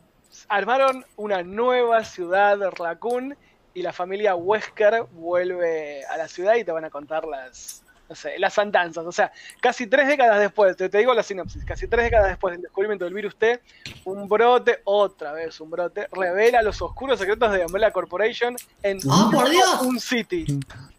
armaron 0.48 1.04
una 1.16 1.42
nueva 1.42 2.04
ciudad 2.04 2.58
de 2.58 2.70
Raccoon 2.70 3.36
y 3.74 3.82
la 3.82 3.92
familia 3.92 4.34
Wesker 4.34 5.04
vuelve 5.12 6.04
a 6.06 6.16
la 6.16 6.28
ciudad 6.28 6.54
y 6.56 6.64
te 6.64 6.72
van 6.72 6.84
a 6.84 6.90
contar 6.90 7.24
las. 7.26 7.82
No 8.08 8.16
sé, 8.16 8.38
las 8.38 8.58
andanzas. 8.58 9.06
O 9.06 9.12
sea, 9.12 9.32
casi 9.62 9.86
tres 9.86 10.06
décadas 10.06 10.38
después, 10.38 10.76
te, 10.76 10.90
te 10.90 10.98
digo 10.98 11.14
la 11.14 11.22
sinopsis, 11.22 11.64
casi 11.64 11.86
tres 11.88 12.04
décadas 12.04 12.28
después 12.28 12.52
del 12.52 12.60
descubrimiento 12.62 13.06
del 13.06 13.14
virus 13.14 13.36
T, 13.36 13.62
un 14.04 14.28
brote, 14.28 14.80
otra 14.84 15.32
vez 15.32 15.58
un 15.62 15.70
brote, 15.70 16.08
revela 16.12 16.60
los 16.60 16.82
oscuros 16.82 17.18
secretos 17.18 17.50
de 17.52 17.64
Umbrella 17.64 17.90
Corporation 17.90 18.54
en 18.82 18.98
¡Ah, 19.08 19.30
por 19.32 19.48
Dios! 19.48 19.80
un 19.82 19.98
city. 19.98 20.44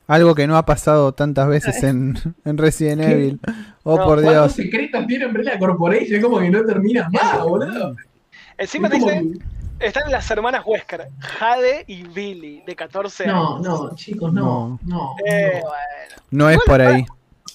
Algo 0.07 0.35
que 0.35 0.47
no 0.47 0.57
ha 0.57 0.65
pasado 0.65 1.13
tantas 1.13 1.47
veces 1.47 1.81
en, 1.83 2.15
en 2.45 2.57
Resident 2.57 3.01
Evil. 3.01 3.39
Oh, 3.83 3.97
No, 3.97 4.05
por 4.05 4.21
¿Cuántos 4.21 4.31
Dios. 4.31 4.53
secretos 4.53 5.07
tiene 5.07 5.25
Umbrella 5.25 5.57
Corporation? 5.59 6.15
Es 6.17 6.23
como 6.23 6.39
que 6.39 6.49
no 6.49 6.63
termina 6.65 7.09
más, 7.09 7.41
boludo. 7.43 7.95
Encima 8.57 8.87
Es 8.87 8.93
te 8.93 8.99
como 8.99 9.11
dice, 9.11 9.45
están 9.79 10.11
las 10.11 10.29
hermanas 10.29 10.63
Wesker, 10.65 11.07
Jade 11.19 11.83
y 11.87 12.03
Billy, 12.03 12.63
de 12.65 12.75
14 12.75 13.23
años. 13.25 13.61
No, 13.61 13.87
no, 13.89 13.95
chicos, 13.95 14.31
no. 14.31 14.79
No. 14.85 15.15
Eh, 15.25 15.59
no. 15.61 15.69
bueno. 15.69 16.23
No 16.31 16.49
es 16.49 16.59
por 16.65 16.81
ahí. 16.81 17.05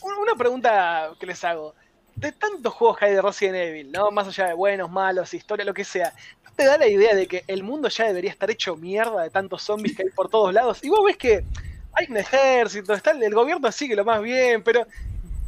Un- 0.02 0.14
Una 0.22 0.34
pregunta 0.36 1.10
que 1.18 1.26
les 1.26 1.42
hago. 1.44 1.74
De 2.16 2.32
tantos 2.32 2.74
juegos 2.74 2.98
que 2.98 3.04
hay 3.06 3.12
de 3.14 3.22
Resident 3.22 3.56
Evil, 3.56 3.92
¿no? 3.92 4.10
Más 4.10 4.26
allá 4.26 4.48
de 4.48 4.54
buenos, 4.54 4.90
malos, 4.90 5.32
historia, 5.34 5.64
lo 5.64 5.72
que 5.72 5.84
sea. 5.84 6.12
¿No 6.44 6.50
te 6.56 6.64
da 6.64 6.76
la 6.76 6.88
idea 6.88 7.14
de 7.14 7.26
que 7.28 7.44
el 7.46 7.62
mundo 7.62 7.88
ya 7.88 8.06
debería 8.06 8.30
estar 8.32 8.50
hecho 8.50 8.74
mierda 8.76 9.22
de 9.22 9.30
tantos 9.30 9.62
zombies 9.62 9.96
que 9.96 10.02
hay 10.02 10.08
por 10.10 10.28
todos 10.28 10.52
lados? 10.52 10.82
Y 10.82 10.88
vos 10.88 11.00
ves 11.06 11.16
que 11.16 11.44
hay 11.92 12.06
un 12.10 12.16
ejército, 12.16 12.92
está 12.94 13.10
el, 13.12 13.22
el 13.22 13.34
gobierno 13.34 13.70
sigue 13.72 13.96
lo 13.96 14.04
más 14.04 14.22
bien, 14.22 14.62
pero 14.62 14.86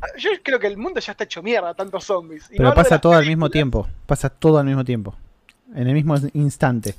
ah, 0.03 0.07
yo 0.19 0.31
creo 0.43 0.59
que 0.59 0.67
el 0.67 0.77
mundo 0.77 1.01
ya 1.01 1.12
está 1.12 1.25
hecho 1.25 1.43
mierda, 1.43 1.75
tantos 1.75 2.05
zombies. 2.05 2.45
Y 2.51 2.55
no 2.55 2.57
Pero 2.59 2.71
de 2.71 2.77
pasa 2.77 2.99
todo 3.01 3.12
al 3.12 3.27
mismo 3.27 3.47
películas. 3.49 3.53
tiempo. 3.53 3.89
Pasa 4.07 4.29
todo 4.31 4.59
al 4.59 4.67
mismo 4.67 4.85
tiempo. 4.85 5.15
En 5.75 5.87
el 5.87 5.95
mismo 5.95 6.17
instante. 6.35 6.91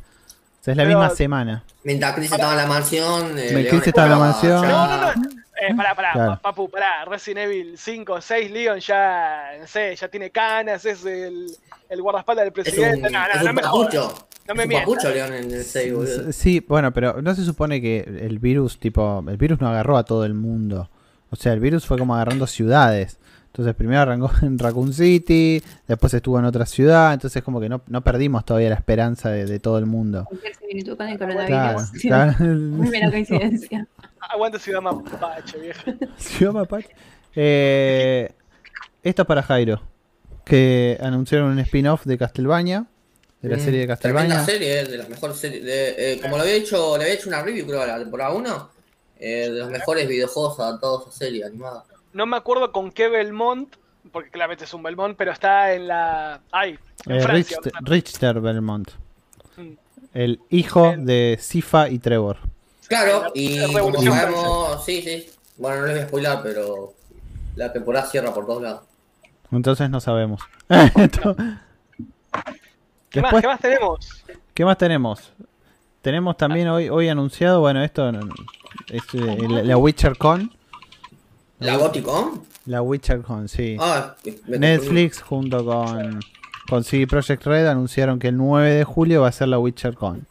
O 0.62 0.64
sea, 0.64 0.72
es 0.74 0.78
la 0.78 0.84
Pero- 0.84 1.00
misma 1.00 1.16
semana. 1.16 1.64
Mientras 1.84 2.14
Chris 2.14 2.32
estaba 2.32 2.52
en 2.52 2.58
la 2.58 2.68
mansión. 2.68 3.38
eh, 3.38 3.68
Chris 3.70 3.88
estaba 3.88 4.08
en 4.08 4.12
la 4.14 4.20
mansión. 4.20 4.62
No, 4.68 4.88
no, 4.88 4.98
no. 5.14 5.30
Eh, 5.62 5.76
pará, 5.76 5.94
pará, 5.94 6.12
Claro. 6.14 6.32
pa- 6.34 6.42
papu, 6.42 6.70
pará. 6.70 7.06
Resident 7.06 7.46
Evil 7.52 7.78
5 7.78 8.14
o 8.14 8.22
6, 8.22 8.50
Leon 8.50 8.80
ya, 8.80 9.52
no 9.60 9.68
sé, 9.68 9.96
ya 9.96 10.08
tiene 10.08 10.32
canas, 10.32 10.86
es 10.86 11.06
el, 11.06 11.48
el 11.90 12.02
guardaespaldas 12.02 12.46
del 12.46 12.54
Es 12.54 12.58
un, 12.58 12.64
presidente. 12.64 13.10
no, 13.12 13.20
no, 13.20 13.26
es 13.34 13.44
no 13.44 13.50
un 13.50 13.56
me 13.56 13.62
jodas. 13.64 14.26
No 14.54 14.56
me 14.56 14.68
mientas. 14.68 14.90
papucho 14.90 15.10
León 15.14 15.34
en 15.34 15.52
el 15.52 15.64
6, 15.64 15.94
boludo. 15.94 16.30
S- 16.30 16.34
Sí, 16.34 16.64
bueno, 16.68 16.92
pero 16.94 17.22
no 17.22 17.34
se 17.36 17.44
supone 17.44 17.82
que 17.82 18.00
el 18.22 18.40
virus, 18.40 18.80
tipo, 18.80 19.24
el 19.28 19.38
virus 19.38 19.60
no 19.62 19.68
agarró 19.70 19.98
a 19.98 20.04
todo 20.04 20.26
el 20.26 20.34
mundo. 20.34 20.90
O 21.30 21.36
sea, 21.36 21.54
el 21.54 21.60
virus 21.60 21.86
fue 21.86 21.98
como 21.98 22.14
agarrando 22.16 22.46
ciudades. 22.48 23.18
Entonces 23.48 23.76
primero 23.76 24.00
arrancó 24.02 24.32
en 24.44 24.58
Raccoon 24.58 24.94
City, 24.94 25.62
después 25.88 26.14
estuvo 26.14 26.40
en 26.40 26.46
otra 26.46 26.66
ciudad, 26.66 27.14
entonces 27.14 27.44
como 27.44 27.60
que 27.60 27.68
no, 27.68 27.82
no 27.88 28.02
perdimos 28.02 28.46
todavía 28.46 28.70
la 28.70 28.76
esperanza 28.76 29.30
de, 29.30 29.46
de 29.46 29.60
todo 29.60 29.78
el 29.78 29.86
mundo. 29.86 30.24
Cualquier 30.30 30.56
similitud 30.56 30.96
con 30.96 31.08
el 31.10 31.18
Claro, 31.18 31.34
coronavirus. 31.36 31.90
Sí, 32.00 32.08
claro. 32.08 32.34
Muy 32.40 32.88
buena 32.88 33.12
coincidencia. 33.12 33.88
Aguanta 34.34 34.58
Ciudad 34.60 34.82
Mapache, 34.82 35.60
vieja. 35.60 35.84
Ciudad 36.18 36.54
Mapache. 36.54 36.90
Eh, 37.36 38.32
esto 39.04 39.22
es 39.24 39.28
para 39.28 39.44
Jairo, 39.44 39.82
que 40.46 40.98
anunciaron 41.02 41.52
un 41.52 41.60
spin-off 41.60 42.06
de 42.06 42.18
Castlevania, 42.18 42.86
de 43.42 43.50
la 43.50 43.58
Mm, 43.58 43.60
serie 43.60 43.80
de 43.82 43.88
Castlevania. 43.88 44.46
serie, 44.46 44.80
eh, 44.82 44.86
de 44.86 44.98
las 44.98 45.10
mejores 45.10 45.38
series. 45.38 45.64
De, 45.64 46.14
eh, 46.14 46.20
como 46.22 46.38
lo 46.38 46.44
había 46.44 46.56
hecho, 46.56 46.98
le 46.98 47.04
había 47.04 47.16
hecho 47.16 47.30
una 47.30 47.42
review, 47.42 47.66
creo, 47.66 47.82
a 47.82 47.88
la 47.88 48.00
temporada 48.00 48.32
1. 48.34 48.70
eh, 49.24 49.50
de 49.52 49.60
los 49.60 49.70
mejores 49.70 50.08
videojuegos 50.08 50.60
adaptados 50.60 51.08
a 51.08 51.12
serie 51.12 51.46
animada. 51.46 51.84
No 52.14 52.26
me 52.26 52.38
acuerdo 52.38 52.72
con 52.72 52.92
qué 52.92 53.08
Belmont, 53.08 53.76
porque 54.12 54.32
claramente 54.32 54.64
es 54.66 54.74
un 54.74 54.82
Belmont, 54.82 55.16
pero 55.16 55.32
está 55.32 55.74
en 55.74 55.88
la. 55.88 56.42
Ay, 56.52 56.80
en 57.06 57.18
Eh, 57.18 57.22
Francia. 57.22 57.58
Richter, 57.62 57.74
Richter 57.84 58.40
Belmont, 58.42 58.90
Mm. 59.58 59.74
el 60.16 60.40
hijo 60.50 60.96
de 60.98 61.38
Sifa 61.40 61.88
y 61.90 62.00
Trevor. 62.00 62.38
Claro, 62.88 63.26
La 63.26 63.32
y 63.36 63.72
como 63.74 64.02
sabemos, 64.02 64.84
sí, 64.86 65.04
sí. 65.04 65.30
Bueno, 65.58 65.82
no 65.82 65.86
les 65.88 65.96
voy 65.96 66.04
a 66.04 66.08
spoiler, 66.08 66.40
pero 66.42 66.94
la 67.56 67.72
temporada 67.72 68.08
cierra 68.10 68.34
por 68.34 68.48
todos 68.48 68.64
lados. 68.64 68.82
Entonces 69.52 69.88
no 69.92 70.00
sabemos. 70.02 70.42
¿Qué, 73.12 73.22
más, 73.22 73.32
Después, 73.34 73.42
¿Qué 73.42 73.48
más 73.48 73.60
tenemos? 73.60 74.24
¿qué 74.54 74.66
más 74.66 74.78
tenemos? 74.78 75.34
Tenemos 76.02 76.38
también 76.38 76.70
hoy, 76.70 76.88
hoy 76.88 77.10
anunciado, 77.10 77.60
bueno, 77.60 77.84
esto 77.84 78.10
es 78.88 79.04
eh, 79.14 79.38
la, 79.50 79.64
la 79.64 79.78
Witcher 79.78 80.18
Con. 80.18 80.50
¿La 81.60 81.76
Goticon? 81.76 82.44
La 82.66 82.82
Witcher 82.82 83.22
Con, 83.22 83.50
sí. 83.50 83.76
Ah, 83.80 84.16
Netflix 84.48 85.22
junto 85.22 85.66
con, 85.66 86.22
con 86.70 86.84
CD 86.86 87.06
Projekt 87.06 87.46
Red 87.46 87.68
anunciaron 87.68 88.18
que 88.18 88.30
el 88.30 88.38
9 88.38 88.76
de 88.76 88.84
julio 88.86 89.22
va 89.22 89.28
a 89.28 89.32
ser 89.34 89.50
la 89.50 89.60
Witcher 89.60 89.94
Con. 89.94 90.26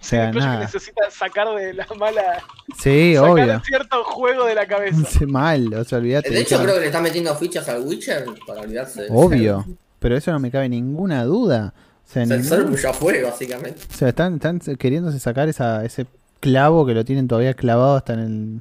O 0.00 0.04
sea, 0.04 0.32
nada. 0.32 0.60
necesita 0.60 1.10
sacar 1.10 1.54
de 1.54 1.74
la 1.74 1.86
mala. 1.98 2.42
Sí, 2.78 3.14
sacar 3.14 3.30
obvio. 3.30 3.60
cierto 3.64 4.02
juego 4.04 4.46
de 4.46 4.54
la 4.54 4.66
cabeza. 4.66 4.98
Sí, 5.10 5.26
Mal, 5.26 5.74
o 5.74 5.84
sea, 5.84 5.98
olvídate. 5.98 6.30
De 6.30 6.40
hecho, 6.40 6.60
creo 6.62 6.74
que 6.74 6.80
le 6.80 6.86
está 6.86 7.02
metiendo 7.02 7.34
fichas 7.36 7.68
al 7.68 7.82
Witcher 7.82 8.24
para 8.46 8.62
olvidarse 8.62 9.02
de 9.02 9.08
Obvio. 9.10 9.66
Pero 9.98 10.16
eso 10.16 10.32
no 10.32 10.38
me 10.38 10.50
cabe 10.50 10.68
ninguna 10.68 11.24
duda. 11.24 11.74
Ningún- 12.14 12.44
Servo 12.44 12.76
ya 12.76 12.92
fue, 12.92 13.22
básicamente. 13.22 13.80
O 13.90 13.94
sea, 13.96 14.08
están, 14.08 14.34
están 14.34 14.58
queriéndose 14.76 15.18
sacar 15.20 15.48
esa, 15.48 15.84
ese 15.84 16.06
clavo 16.40 16.86
que 16.86 16.94
lo 16.94 17.04
tienen 17.04 17.28
todavía 17.28 17.54
clavado 17.54 17.96
hasta 17.96 18.14
en 18.14 18.18
el 18.20 18.60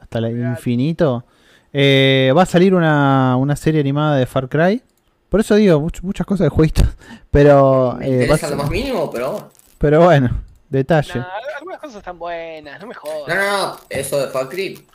hasta 0.00 0.18
el 0.18 0.38
infinito. 0.38 1.24
Eh, 1.72 2.32
va 2.36 2.42
a 2.42 2.46
salir 2.46 2.74
una, 2.74 3.36
una 3.36 3.56
serie 3.56 3.80
animada 3.80 4.16
de 4.16 4.26
Far 4.26 4.48
Cry. 4.48 4.82
Por 5.28 5.40
eso 5.40 5.56
digo, 5.56 5.80
much- 5.80 6.00
muchas 6.02 6.26
cosas 6.26 6.44
de 6.44 6.48
jueguitos. 6.50 6.86
Pero, 7.30 7.96
Me 7.98 8.24
eh, 8.24 8.28
va 8.28 8.36
a 8.36 8.50
lo 8.50 8.56
más 8.56 8.70
mínimo, 8.70 9.10
pero 9.10 9.32
bueno. 9.32 9.48
pero 9.78 10.04
bueno, 10.04 10.42
detalle. 10.70 11.18
Nah, 11.18 11.26
algunas 11.58 11.80
cosas 11.80 11.96
están 11.98 12.18
buenas, 12.18 12.80
no 12.80 12.86
me 12.86 12.94
No, 12.94 13.00
jodas. 13.00 13.28
no, 13.36 13.66
no, 13.68 13.76
eso 13.90 14.18
de 14.24 14.28
Far 14.32 14.48
Cry. 14.48 14.86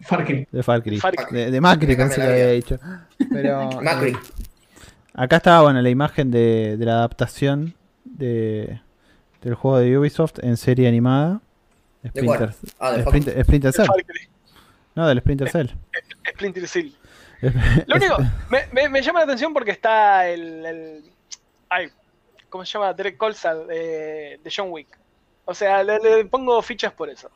Far 0.00 0.24
Cry. 0.24 0.48
De 0.50 0.62
Far 0.62 0.82
Cry. 0.82 0.98
Far 0.98 1.14
Cry. 1.14 1.36
De, 1.36 1.50
de 1.50 1.60
Macri, 1.60 1.94
pensé 1.94 2.16
que 2.16 2.22
había 2.26 2.48
dicho. 2.52 2.78
Pero, 3.30 3.70
Macri. 3.82 4.10
eh, 4.12 4.16
acá 5.14 5.36
estaba 5.36 5.62
bueno, 5.62 5.80
la 5.82 5.90
imagen 5.90 6.30
de, 6.30 6.76
de 6.76 6.84
la 6.86 6.94
adaptación 6.94 7.74
de, 8.04 8.80
del 9.40 9.54
juego 9.54 9.78
de 9.78 9.98
Ubisoft 9.98 10.38
en 10.42 10.56
serie 10.56 10.88
animada. 10.88 11.40
¿De 12.02 12.24
cuál? 12.24 12.52
Splinter, 12.52 12.74
Ah, 12.78 12.90
de 12.92 12.96
Far 13.04 13.08
Splinter, 13.12 13.44
Splinter 13.44 13.72
Cell. 13.72 13.86
No, 14.94 15.06
del 15.08 15.18
Splinter 15.20 15.48
Cell. 15.50 15.68
Splinter 16.32 16.68
Cell. 16.68 16.90
Lo 17.86 17.96
único, 17.96 18.16
me, 18.50 18.66
me- 18.72 18.88
me 18.88 19.02
llama 19.02 19.20
la 19.20 19.24
atención 19.24 19.52
porque 19.52 19.70
está 19.72 20.28
el. 20.28 20.64
el- 20.66 21.04
ay, 21.68 21.88
¿cómo 22.48 22.64
se 22.64 22.72
llama? 22.72 22.92
Derek 22.92 23.16
Colsad 23.16 23.66
de, 23.66 24.38
de 24.42 24.52
John 24.54 24.68
Wick. 24.70 24.98
O 25.44 25.54
sea, 25.54 25.82
le, 25.82 25.98
le 25.98 26.24
pongo 26.26 26.60
fichas 26.62 26.92
por 26.92 27.08
eso. 27.10 27.30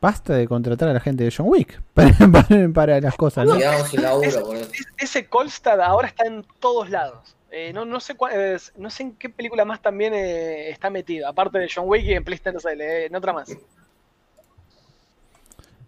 Basta 0.00 0.34
de 0.34 0.46
contratar 0.46 0.88
a 0.88 0.92
la 0.92 1.00
gente 1.00 1.24
de 1.24 1.32
John 1.36 1.46
Wick 1.48 1.80
para, 1.94 2.12
para, 2.30 2.68
para 2.72 3.00
las 3.00 3.16
cosas, 3.16 3.46
¿no? 3.46 3.56
Quedamos 3.58 3.88
sin 3.88 4.02
laburo 4.02 4.30
por 4.44 4.56
eso. 4.56 4.70
Es- 4.72 4.86
ese 4.96 5.26
Colstad 5.26 5.80
ahora 5.80 6.08
está 6.08 6.26
en 6.26 6.44
todos 6.60 6.88
lados. 6.90 7.34
Eh, 7.50 7.72
no, 7.72 7.84
no, 7.84 7.98
sé 7.98 8.14
cuál- 8.14 8.38
es- 8.38 8.72
no 8.76 8.90
sé 8.90 9.04
en 9.04 9.12
qué 9.12 9.28
película 9.28 9.64
más 9.64 9.80
también 9.82 10.12
eh, 10.14 10.68
está 10.70 10.90
metido, 10.90 11.26
aparte 11.26 11.58
de 11.58 11.68
John 11.74 11.84
Wick 11.88 12.04
y 12.04 12.12
en 12.12 12.22
PlayStation 12.22 12.60
Cell, 12.60 12.80
eh, 12.80 13.06
en 13.06 13.16
otra 13.16 13.32
más. 13.32 13.48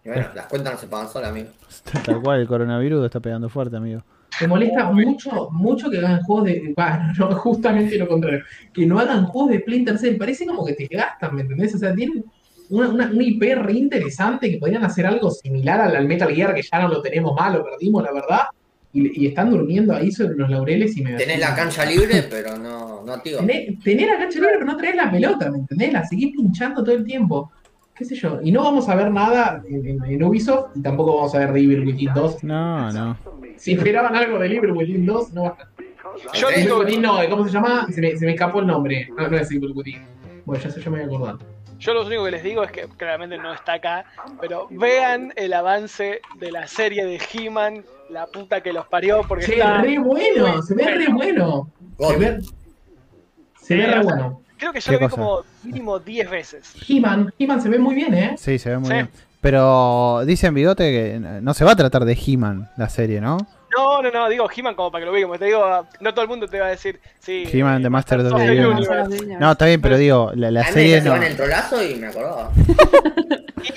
Y 0.03 0.09
bueno, 0.09 0.27
las 0.33 0.47
cuentas 0.47 0.73
no 0.73 0.79
se 0.79 0.87
pagan 0.87 1.09
solas, 1.09 1.29
amigo. 1.29 1.49
Tal 2.05 2.21
cual, 2.21 2.41
el 2.41 2.47
coronavirus 2.47 3.05
está 3.05 3.19
pegando 3.19 3.49
fuerte, 3.49 3.77
amigo. 3.77 4.01
Me 4.39 4.47
molesta 4.47 4.85
mucho, 4.91 5.49
mucho 5.51 5.89
que 5.91 5.99
hagan 5.99 6.23
juegos 6.23 6.45
de. 6.45 6.73
bah, 6.75 7.11
no, 7.19 7.35
justamente 7.35 7.97
lo 7.97 8.07
contrario. 8.07 8.43
Que 8.73 8.85
no 8.85 8.97
hagan 8.99 9.25
juegos 9.25 9.51
de 9.51 9.59
Splinter 9.59 9.99
Cell. 9.99 10.17
Parece 10.17 10.45
como 10.47 10.65
que 10.65 10.73
te 10.73 10.87
gastan, 10.87 11.35
¿me 11.35 11.41
entendés? 11.43 11.75
O 11.75 11.77
sea, 11.77 11.93
tienen 11.93 12.25
una, 12.71 12.89
una, 12.89 13.05
una 13.13 13.23
IP 13.23 13.41
re 13.55 13.73
interesante 13.73 14.49
que 14.49 14.57
podrían 14.57 14.83
hacer 14.83 15.05
algo 15.05 15.29
similar 15.31 15.79
al, 15.81 15.95
al 15.95 16.07
Metal 16.07 16.33
Gear, 16.33 16.53
que 16.55 16.61
ya 16.63 16.79
no 16.81 16.87
lo 16.87 17.01
tenemos 17.01 17.35
mal, 17.35 17.53
lo 17.53 17.63
perdimos, 17.63 18.03
la 18.03 18.11
verdad. 18.11 18.41
Y, 18.93 19.23
y 19.23 19.27
están 19.27 19.49
durmiendo 19.51 19.93
ahí 19.95 20.11
sobre 20.11 20.35
los 20.35 20.49
laureles 20.49 20.97
y 20.97 21.01
me. 21.03 21.13
Tenés 21.13 21.39
la 21.39 21.55
cancha 21.55 21.85
libre, 21.85 22.23
pero 22.29 22.57
no, 22.57 23.03
no 23.05 23.13
activa. 23.13 23.39
Tenés, 23.39 23.79
tenés 23.83 24.07
la 24.07 24.17
cancha 24.17 24.39
libre, 24.39 24.53
pero 24.55 24.65
no 24.65 24.75
traes 24.77 24.95
la 24.95 25.09
pelota, 25.11 25.49
¿me 25.51 25.59
entendés? 25.59 25.93
La 25.93 26.05
seguís 26.05 26.33
pinchando 26.35 26.83
todo 26.83 26.95
el 26.95 27.05
tiempo. 27.05 27.51
¿Qué 27.95 28.05
sé 28.05 28.15
yo? 28.15 28.39
Y 28.43 28.51
no 28.51 28.63
vamos 28.63 28.89
a 28.89 28.95
ver 28.95 29.11
nada 29.11 29.61
en, 29.69 29.85
en- 29.85 30.03
en 30.03 30.23
Ubisoft 30.23 30.75
y 30.75 30.81
tampoco 30.81 31.17
vamos 31.17 31.35
a 31.35 31.39
ver 31.39 31.53
de 31.53 31.59
Evil 31.61 31.85
Within 31.85 32.11
2. 32.15 32.43
No, 32.43 32.91
no. 32.91 33.17
Si 33.57 33.73
esperaban 33.73 34.15
algo 34.15 34.39
de 34.39 34.47
Evil 34.55 34.71
Within 34.71 35.05
2, 35.05 35.33
no 35.33 35.43
va 35.43 35.49
a 35.49 35.51
estar. 35.51 35.67
Yo 36.33 36.47
digo, 36.49 36.83
no, 36.99 37.17
¿cómo 37.29 37.45
se 37.45 37.51
llama? 37.53 37.87
Se 37.91 38.01
me, 38.01 38.17
se 38.17 38.25
me 38.25 38.31
escapó 38.33 38.59
el 38.59 38.67
nombre. 38.67 39.07
No, 39.15 39.27
no 39.27 39.37
es 39.37 39.51
Evil 39.51 39.71
Within. 39.75 40.01
Bueno, 40.45 40.63
ya 40.63 40.71
sé, 40.71 40.81
yo 40.81 40.89
me 40.91 41.05
voy 41.05 41.13
a 41.13 41.17
acordar. 41.17 41.47
Yo 41.81 41.93
lo 41.93 42.05
único 42.05 42.23
que 42.25 42.31
les 42.31 42.43
digo 42.43 42.63
es 42.63 42.71
que 42.71 42.87
claramente 42.97 43.37
no 43.37 43.53
está 43.53 43.73
acá, 43.73 44.05
pero 44.39 44.67
vean 44.69 45.33
el 45.35 45.53
avance 45.53 46.21
de 46.39 46.51
la 46.51 46.67
serie 46.67 47.05
de 47.05 47.19
He-Man, 47.33 47.83
la 48.09 48.27
puta 48.27 48.61
que 48.61 48.71
los 48.71 48.85
parió, 48.87 49.21
porque 49.27 49.45
Che, 49.45 49.53
está 49.55 49.81
re 49.81 49.97
bueno, 49.99 50.61
se 50.61 50.75
ve 50.75 50.83
re 50.85 51.07
bueno. 51.11 51.69
Se 51.99 52.17
ve, 52.17 52.39
se 53.61 53.75
ve 53.75 53.87
re 53.87 53.99
bueno. 54.03 54.41
Creo 54.57 54.71
que 54.73 54.79
yo 54.79 54.85
¿Qué 54.85 54.91
lo 54.93 54.99
vi 54.99 55.05
cosa? 55.05 55.15
como 55.15 55.41
mínimo 55.63 55.99
10 55.99 56.29
veces. 56.29 56.73
He-Man, 56.87 57.33
He-Man 57.39 57.61
se 57.61 57.69
ve 57.69 57.79
muy 57.79 57.95
bien, 57.95 58.13
¿eh? 58.13 58.35
Sí, 58.37 58.59
se 58.59 58.69
ve 58.69 58.77
muy 58.77 58.87
Sí. 58.87 58.93
bien. 58.93 59.09
Pero 59.41 60.21
dicen 60.25 60.53
Bigote 60.53 60.83
que 60.91 61.19
no 61.19 61.53
se 61.55 61.65
va 61.65 61.71
a 61.71 61.75
tratar 61.75 62.05
de 62.05 62.13
He-Man 62.13 62.69
la 62.77 62.89
serie, 62.89 63.19
¿no? 63.21 63.37
No, 63.75 64.01
no, 64.01 64.11
no, 64.11 64.29
digo 64.29 64.49
He-Man 64.53 64.75
como 64.75 64.91
para 64.91 65.01
que 65.01 65.05
lo 65.05 65.11
vean, 65.11 65.23
como 65.27 65.39
te 65.39 65.45
digo, 65.45 65.87
no 65.99 66.13
todo 66.13 66.23
el 66.23 66.29
mundo 66.29 66.47
te 66.47 66.59
va 66.59 66.67
a 66.67 66.69
decir, 66.69 66.99
sí. 67.19 67.45
He-Man, 67.51 67.79
eh, 67.79 67.83
The 67.83 67.89
Master 67.89 68.19
of 68.19 68.35
the 68.35 68.51
Universe. 68.51 69.37
No, 69.39 69.51
está 69.51 69.65
bien, 69.65 69.81
pero 69.81 69.97
digo, 69.97 70.31
la, 70.35 70.63
serie 70.65 70.99
se 70.99 71.05
no. 71.05 71.11
van 71.11 71.23
el 71.23 71.35
trolazo 71.35 71.83
y 71.83 71.95
me 71.95 72.07
acordaba. 72.07 72.51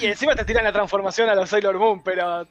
Y 0.01 0.07
encima 0.07 0.35
te 0.35 0.47
tiran 0.47 0.65
la 0.65 0.73
transformación 0.73 1.29
a 1.29 1.35
los 1.35 1.51
Sailor 1.51 1.79
Moon, 1.79 2.03
pero 2.03 2.47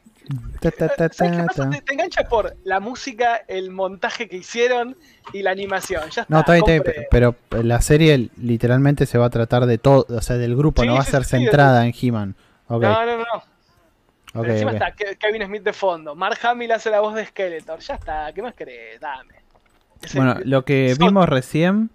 Ta, 0.60 0.72
ta, 0.72 0.88
ta, 0.88 1.10
¿sabes 1.12 1.34
qué 1.34 1.38
ta, 1.40 1.46
pasa? 1.48 1.64
ta. 1.64 1.70
Te, 1.72 1.82
te 1.82 1.94
engancha 1.94 2.24
por 2.30 2.56
la 2.64 2.80
música, 2.80 3.42
el 3.48 3.72
montaje 3.72 4.30
que 4.30 4.38
hicieron 4.38 4.96
y 5.34 5.42
la 5.42 5.52
animación. 5.52 6.04
Ya 6.12 6.22
está. 6.22 6.26
No, 6.30 6.40
está 6.40 6.54
bien, 6.54 6.64
está 6.70 6.92
bien, 6.92 7.08
pero 7.12 7.36
la 7.64 7.82
serie 7.82 8.30
literalmente 8.38 9.06
se 9.06 9.18
va 9.18 9.26
a 9.26 9.30
tratar 9.30 9.66
de 9.66 9.78
todo, 9.78 10.06
o 10.10 10.22
sea, 10.22 10.38
del 10.38 10.56
grupo, 10.56 10.84
Sí, 10.84 10.88
no 10.88 10.94
va 10.96 11.02
a 11.02 11.06
ser 11.06 11.26
sí, 11.26 11.32
sí, 11.32 11.44
centrada 11.44 11.86
en 11.86 11.94
He-Man. 12.00 12.36
Ok, 12.68 12.84
No, 12.84 13.06
no, 13.06 13.18
no. 13.18 13.53
No. 14.34 14.44
encima 14.46 14.72
está 14.72 14.92
Ke- 14.96 15.18
Kevin 15.18 15.46
Smith 15.46 15.64
de 15.64 15.74
fondo. 15.74 16.16
Mark 16.16 16.38
Hamill 16.44 16.72
hace 16.72 16.90
la 16.90 17.00
voz 17.02 17.14
de 17.16 17.26
Skeletor. 17.26 17.80
Ya 17.80 17.96
está. 17.96 18.32
¿Qué 18.34 18.42
más 18.42 18.54
querés? 18.54 19.00
Dame. 19.00 19.34
Es 20.02 20.16
Bueno, 20.16 20.34
el- 20.34 20.50
lo 20.50 20.66
que 20.66 20.96
vimos 21.00 21.30
recién, 21.30 21.90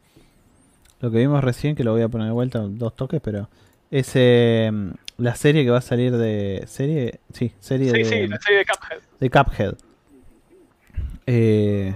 lo 1.01 1.10
que 1.10 1.19
vimos 1.19 1.43
recién, 1.44 1.74
que 1.77 1.85
lo 1.85 1.93
voy 1.93 2.02
a 2.02 2.09
poner 2.09 2.27
de 2.28 2.32
vuelta 2.32 2.59
dos 2.60 2.94
toques, 2.97 3.20
pero 3.23 3.48
es 3.90 4.10
eh, 4.15 4.70
la 5.16 5.35
serie 5.35 5.65
que 5.65 5.70
va 5.70 5.78
a 5.78 5.82
salir 5.82 6.16
de 6.16 6.65
serie, 6.66 7.20
sí, 7.32 7.52
serie 7.60 7.90
Sí, 7.90 7.98
de, 7.98 8.05
sí, 8.05 8.27
la 8.28 8.39
serie 8.40 8.59
de 8.59 8.65
Cuphead. 8.66 8.98
de 9.20 9.31
Cuphead. 9.31 9.74
Eh, 11.27 11.94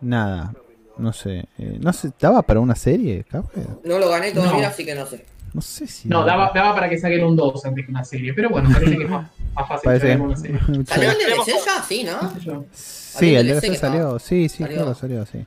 nada, 0.00 0.54
no 0.96 1.12
sé, 1.12 1.44
eh, 1.58 1.78
no 1.80 1.92
sé, 1.92 2.10
daba 2.18 2.42
para 2.42 2.60
una 2.60 2.74
serie 2.74 3.24
Cuphead. 3.30 3.66
No 3.84 3.98
lo 3.98 4.08
gané 4.08 4.32
todavía, 4.32 4.62
No. 4.62 4.68
así 4.68 4.84
que 4.84 4.94
no 4.94 5.04
sé. 5.06 5.26
No 5.52 5.60
sé 5.60 5.86
si 5.86 6.08
No, 6.08 6.24
daba, 6.24 6.50
daba 6.54 6.74
para 6.74 6.88
que 6.88 6.98
saquen 6.98 7.24
un 7.24 7.36
2 7.36 7.64
antes 7.64 7.84
que 7.84 7.90
una 7.92 8.04
serie. 8.04 8.34
Pero 8.34 8.48
bueno, 8.50 8.70
parece 8.72 8.96
que 8.96 9.04
es 9.04 9.10
más, 9.54 9.68
fácil 9.68 9.82
Parece 9.84 10.06
que 10.18 10.36
serie. 10.36 10.58
¿Salió 10.86 11.10
el 11.12 11.16
DLC 11.16 11.46
ya? 11.64 11.82
Sí, 11.82 12.04
¿no? 12.04 12.64
Sí, 12.72 13.34
el 13.34 13.46
DLC 13.48 13.74
salió, 13.76 14.18
sí, 14.18 14.48
sí, 14.48 14.64
claro, 14.64 14.94
salió, 14.94 15.24
sí. 15.26 15.44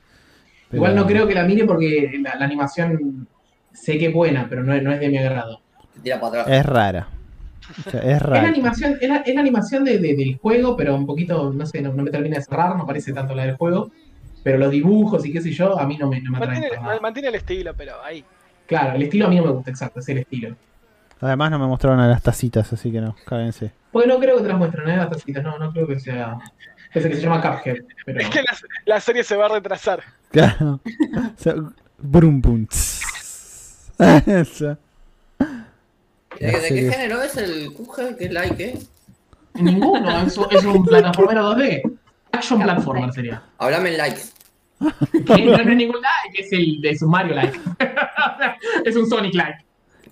Igual 0.72 0.92
Pero- 0.92 1.02
no 1.02 1.06
creo 1.08 1.26
que 1.26 1.34
la 1.34 1.44
mire 1.44 1.64
porque 1.64 2.10
la, 2.22 2.34
la 2.36 2.44
animación 2.44 3.26
sé 3.72 3.98
que 3.98 4.06
es 4.06 4.12
buena, 4.14 4.46
pero 4.48 4.62
no, 4.62 4.74
es- 4.74 4.82
no 4.82 4.92
es 4.92 5.00
de 5.00 5.08
mi 5.08 5.18
agrado. 5.18 5.60
Tira 6.02 6.20
para 6.20 6.42
atrás. 6.42 6.58
Es 6.58 6.66
rara. 6.66 7.08
O 7.86 7.90
sea, 7.90 8.00
es 8.00 8.06
Es 8.06 8.12
la 8.12 8.18
rara. 8.18 8.48
animación, 8.48 8.96
es 9.00 9.08
la, 9.08 9.16
es 9.18 9.34
la 9.34 9.40
animación 9.40 9.84
de, 9.84 9.98
de- 9.98 10.14
del 10.16 10.38
juego, 10.38 10.76
pero 10.76 10.94
un 10.94 11.06
poquito, 11.06 11.52
no 11.52 11.66
sé, 11.66 11.80
no, 11.82 11.92
no 11.92 12.02
me 12.02 12.10
termina 12.10 12.36
de 12.36 12.42
cerrar, 12.42 12.76
no 12.76 12.86
parece 12.86 13.12
tanto 13.12 13.34
la 13.34 13.44
del 13.44 13.56
juego. 13.56 13.90
Pero 14.42 14.56
los 14.58 14.70
dibujos 14.70 15.26
y 15.26 15.32
qué 15.32 15.40
sé 15.42 15.50
yo, 15.50 15.78
a 15.78 15.84
mí 15.86 15.98
no 15.98 16.08
me, 16.08 16.20
no 16.22 16.30
me 16.30 16.38
atraen. 16.38 16.60
Mantiene, 16.62 17.00
mantiene 17.00 17.28
el 17.28 17.34
estilo, 17.34 17.74
pero 17.76 17.94
ahí. 18.02 18.24
Claro, 18.66 18.94
el 18.94 19.02
estilo 19.02 19.26
a 19.26 19.28
mí 19.28 19.36
no 19.36 19.44
me 19.44 19.50
gusta, 19.52 19.70
exacto, 19.70 20.00
es 20.00 20.08
el 20.10 20.18
estilo. 20.18 20.54
Además 21.20 21.50
no 21.50 21.58
me 21.58 21.66
mostraron 21.66 22.00
a 22.00 22.06
las 22.08 22.22
tacitas, 22.22 22.72
así 22.72 22.92
que 22.92 23.00
no, 23.00 23.16
cáguense. 23.26 23.72
Porque 23.92 24.06
no 24.08 24.18
creo 24.18 24.36
que 24.36 24.42
te 24.42 24.48
las 24.48 24.58
muestren, 24.58 24.88
¿eh? 24.88 24.96
Las 24.96 25.10
tacitas, 25.10 25.42
no, 25.42 25.58
no 25.58 25.72
creo 25.72 25.86
que 25.86 25.98
sea. 25.98 26.38
Ese 26.94 27.08
que 27.10 27.16
se 27.16 27.22
llama 27.22 27.40
Cuphead. 27.42 27.76
Pero... 28.06 28.20
Es 28.20 28.28
que 28.30 28.38
la, 28.42 28.56
la 28.86 29.00
serie 29.00 29.24
se 29.24 29.36
va 29.36 29.46
a 29.46 29.48
retrasar. 29.50 30.02
Claro. 30.30 30.80
O 31.16 31.40
sea, 31.40 31.54
brum. 31.98 32.40
Eso. 34.26 34.78
¿De, 36.38 36.46
de 36.46 36.68
qué 36.68 36.92
género 36.92 37.22
es 37.22 37.36
el 37.36 37.72
Kuge? 37.72 38.16
¿Qué 38.16 38.28
like, 38.30 38.64
eh? 38.64 38.78
Ninguno, 39.54 40.20
es, 40.26 40.36
un- 40.38 40.46
es 40.50 40.64
un 40.64 40.84
plataformero 40.84 41.54
2D. 41.56 41.98
Action 42.32 42.62
platformer 42.62 43.12
sería. 43.12 43.42
Hablame 43.58 43.90
en 43.90 43.96
likes. 43.98 44.20
No, 44.78 44.88
no 45.36 45.56
es 45.56 45.66
ningún 45.76 45.96
like, 46.00 46.40
es 46.42 46.52
el 46.52 46.80
de 46.80 46.96
su 46.96 47.08
Mario 47.08 47.34
like. 47.34 47.58
es 48.84 48.94
un 48.96 49.08
Sonic 49.08 49.34
like. 49.34 49.64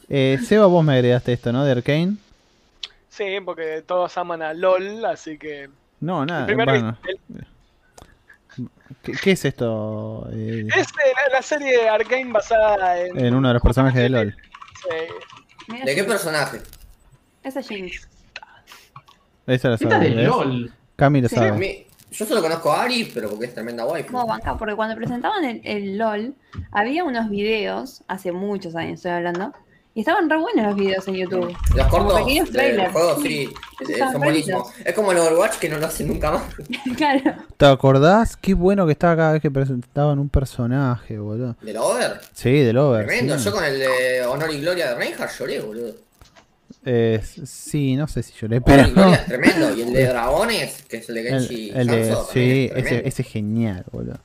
Eh, 0.08 0.38
Seba, 0.44 0.66
vos 0.66 0.84
me 0.84 0.94
agregaste 0.94 1.32
esto, 1.32 1.52
¿no? 1.52 1.64
De 1.64 1.72
Arkane. 1.72 2.16
Sí, 3.08 3.24
porque 3.44 3.82
todos 3.86 4.16
aman 4.18 4.42
a 4.42 4.52
LOL, 4.54 5.04
así 5.06 5.38
que. 5.38 5.68
No, 6.00 6.22
el 6.22 6.26
nada. 6.28 6.46
primer- 6.46 6.66
Bueno, 6.68 6.98
el- 7.08 7.46
¿qué, 9.02 9.12
qué 9.12 9.32
es 9.32 9.44
esto? 9.44 10.28
Eh, 10.32 10.66
es 10.76 10.86
eh, 10.88 11.12
la, 11.30 11.36
la 11.36 11.42
serie 11.42 11.88
Arkane 11.88 12.30
basada 12.32 13.00
en. 13.00 13.18
en 13.18 13.34
uno 13.34 13.48
de 13.48 13.54
los 13.54 13.62
personajes 13.62 14.00
de 14.02 14.08
LOL. 14.10 14.36
Sí. 14.82 15.74
¿De 15.84 15.94
qué 15.94 16.04
personaje? 16.04 16.60
Esa 17.42 17.62
Jinx. 17.62 18.08
Esa 19.46 19.70
la 19.70 19.78
sabe. 19.78 20.10
de 20.10 20.14
¿ves? 20.16 20.26
LOL. 20.26 20.72
Cami 20.96 21.20
lo 21.20 21.28
Sí. 21.28 21.36
Sabe. 21.36 21.86
yo 22.10 22.26
solo 22.26 22.40
conozco 22.42 22.72
a 22.72 22.82
Ari, 22.84 23.10
pero 23.12 23.28
porque 23.30 23.46
es 23.46 23.54
tremenda 23.54 23.84
wife. 23.86 24.06
Como 24.10 24.26
banca, 24.26 24.56
porque 24.56 24.74
cuando 24.74 24.94
presentaban 24.96 25.44
el, 25.44 25.60
el 25.64 25.98
LOL, 25.98 26.34
había 26.72 27.04
unos 27.04 27.28
videos, 27.30 28.02
hace 28.08 28.32
muchos 28.32 28.74
años 28.76 28.94
estoy 28.94 29.12
hablando, 29.12 29.52
y 29.96 30.00
estaban 30.00 30.28
re 30.28 30.36
buenos 30.36 30.66
los 30.66 30.76
videos 30.76 31.08
en 31.08 31.14
YouTube. 31.14 31.56
Los 31.74 31.86
cortos 31.86 32.20
pequeños 32.20 32.50
trailers. 32.50 32.92
juego, 32.92 33.18
Sí, 33.22 33.48
son 33.98 34.20
buenísimos. 34.20 34.68
Es 34.84 34.92
como 34.92 35.10
el 35.12 35.16
Overwatch 35.18 35.54
que 35.54 35.70
no 35.70 35.78
lo 35.78 35.86
hacen 35.86 36.08
nunca 36.08 36.32
más. 36.32 36.42
claro. 36.98 37.34
¿Te 37.56 37.64
acordás? 37.64 38.36
Qué 38.36 38.52
bueno 38.52 38.84
que 38.84 38.92
estaba 38.92 39.16
cada 39.16 39.32
vez 39.32 39.40
que 39.40 39.50
presentaban 39.50 40.18
un 40.18 40.28
personaje, 40.28 41.18
boludo. 41.18 41.56
¿Del 41.62 41.78
Over? 41.78 42.20
Sí, 42.34 42.58
del 42.60 42.76
Over. 42.76 43.06
Tremendo. 43.06 43.38
sí. 43.38 43.46
Yo 43.46 43.52
con 43.52 43.64
el 43.64 43.78
de 43.78 44.26
Honor 44.26 44.50
y 44.52 44.60
Gloria 44.60 44.90
de 44.90 44.94
Reinhardt 44.96 45.32
lloré, 45.38 45.60
boludo. 45.60 45.94
Eh, 46.84 47.22
sí, 47.46 47.96
no 47.96 48.06
sé 48.06 48.22
si 48.22 48.34
lloré, 48.34 48.56
Honor 48.58 48.64
pero. 48.66 48.88
y 48.88 48.92
Gloria 48.92 49.14
es 49.14 49.24
tremendo. 49.26 49.74
Y 49.76 49.80
el 49.80 49.92
de 49.94 50.06
Dragones, 50.08 50.82
que 50.82 50.96
es 50.98 51.08
el 51.08 51.14
de 51.14 51.22
Genji 51.22 51.70
El, 51.70 51.76
el 51.76 51.86
de, 51.86 52.10
Hanzo, 52.10 52.28
sí, 52.34 52.70
es 52.74 52.84
ese, 52.84 53.08
ese 53.08 53.22
es 53.22 53.28
genial, 53.28 53.86
boludo. 53.90 54.18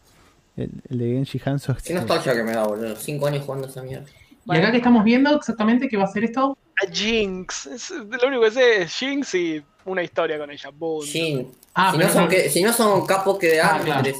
El, 0.57 0.69
el 0.89 0.97
de 0.97 1.05
Genji 1.13 1.41
Hanzo 1.45 1.71
es 1.71 1.83
Qué 1.83 1.93
nostalgia 1.93 2.33
que 2.33 2.43
me 2.43 2.51
da, 2.51 2.67
boludo. 2.67 2.93
Cinco 2.97 3.27
años 3.27 3.45
jugando 3.45 3.69
esa 3.69 3.81
mierda. 3.83 4.05
Y 4.45 4.57
acá 4.57 4.71
que 4.71 4.77
estamos 4.77 5.03
viendo 5.03 5.35
exactamente 5.35 5.87
qué 5.87 5.97
va 5.97 6.05
a 6.05 6.07
ser 6.07 6.23
esto. 6.23 6.57
A 6.83 6.91
Jinx. 6.91 7.65
Es- 7.67 7.91
lo 7.91 8.27
único 8.27 8.41
que 8.43 8.51
sé 8.51 8.81
es 8.83 8.93
Jinx 8.95 9.35
y 9.35 9.63
una 9.85 10.03
historia 10.03 10.37
con 10.37 10.49
ella. 10.51 10.69
Boom. 10.73 11.05
Shin. 11.05 11.51
Ah, 11.73 11.91
si, 11.91 11.97
no 11.97 12.01
pero 12.01 12.13
son 12.13 12.23
no- 12.23 12.29
que, 12.29 12.49
si 12.49 12.61
no 12.63 12.73
son 12.73 13.05
capos 13.05 13.37
que 13.37 13.47
de 13.47 13.61
Ah, 13.61 13.79
claro. 13.83 14.11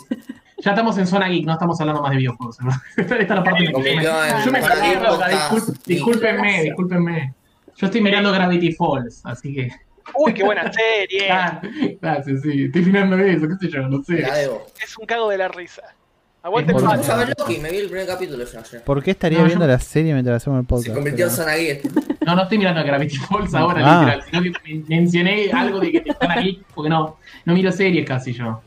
ya 0.60 0.70
estamos 0.72 0.98
en 0.98 1.08
zona 1.08 1.28
geek, 1.28 1.46
no 1.46 1.54
estamos 1.54 1.80
hablando 1.82 2.02
más 2.02 2.12
de 2.12 2.18
videojuegos. 2.18 2.58
¿no? 2.62 2.72
Esta 2.98 3.18
es 3.18 3.30
la 3.30 3.44
parte 3.44 3.66
que 3.66 3.72
yo 3.72 3.80
me, 3.80 3.96
yo 4.46 4.52
me 4.52 4.60
podcast, 4.62 5.32
discul- 5.54 5.84
discúlpenme, 5.86 6.64
discúlpenme. 6.64 7.34
Yo 7.76 7.86
estoy 7.88 8.02
mirando 8.02 8.32
Gravity 8.32 8.74
Falls, 8.74 9.22
así 9.26 9.54
que. 9.54 9.70
Uy, 10.16 10.34
qué 10.34 10.44
buena 10.44 10.72
serie. 10.72 11.28
Ah, 11.32 11.62
gracias, 12.02 12.42
sí. 12.42 12.66
Estoy 12.66 12.84
mirando 12.86 13.18
eso, 13.18 13.48
qué 13.48 13.56
sé 13.60 13.72
yo, 13.74 13.88
no 13.88 14.04
sé. 14.04 14.24
Es 14.84 14.98
un 14.98 15.06
cago 15.06 15.30
de 15.30 15.38
la 15.38 15.48
risa. 15.48 15.82
Aguante 16.44 16.74
a 16.74 17.16
ver 17.18 17.34
Loki, 17.38 17.58
me 17.60 17.70
vi 17.70 17.78
el 17.78 17.88
primer 17.88 18.08
capítulo 18.08 18.44
ya 18.46 18.60
ayer. 18.62 18.84
¿Por 18.84 19.04
qué 19.04 19.12
estaría 19.12 19.38
No, 19.40 19.46
viendo 19.46 19.66
yo- 19.66 19.72
la 19.72 19.80
serie 19.80 20.12
mientras 20.14 20.38
hacemos 20.42 20.60
el 20.60 20.66
podcast? 20.66 20.88
Se 20.88 20.94
convirtió 20.94 21.26
en 21.28 21.32
Pero- 21.32 21.44
zona 21.44 21.56
geek. 21.56 21.84
No, 22.26 22.36
no 22.36 22.44
estoy 22.44 22.58
mirando 22.60 22.84
Gravity 22.84 23.16
Falls 23.18 23.54
ahora, 23.54 23.82
Ah. 23.84 24.00
literal, 24.06 24.24
sino 24.30 24.42
que 24.44 24.52
men- 24.74 24.86
mencioné 24.88 25.52
algo 25.52 25.80
de 25.80 25.92
que 25.92 26.04
están 26.10 26.32
aquí, 26.32 26.62
porque 26.74 26.90
no, 26.90 27.18
no 27.46 27.54
miro 27.54 27.72
series 27.72 28.08
casi 28.08 28.34
yo. 28.34 28.62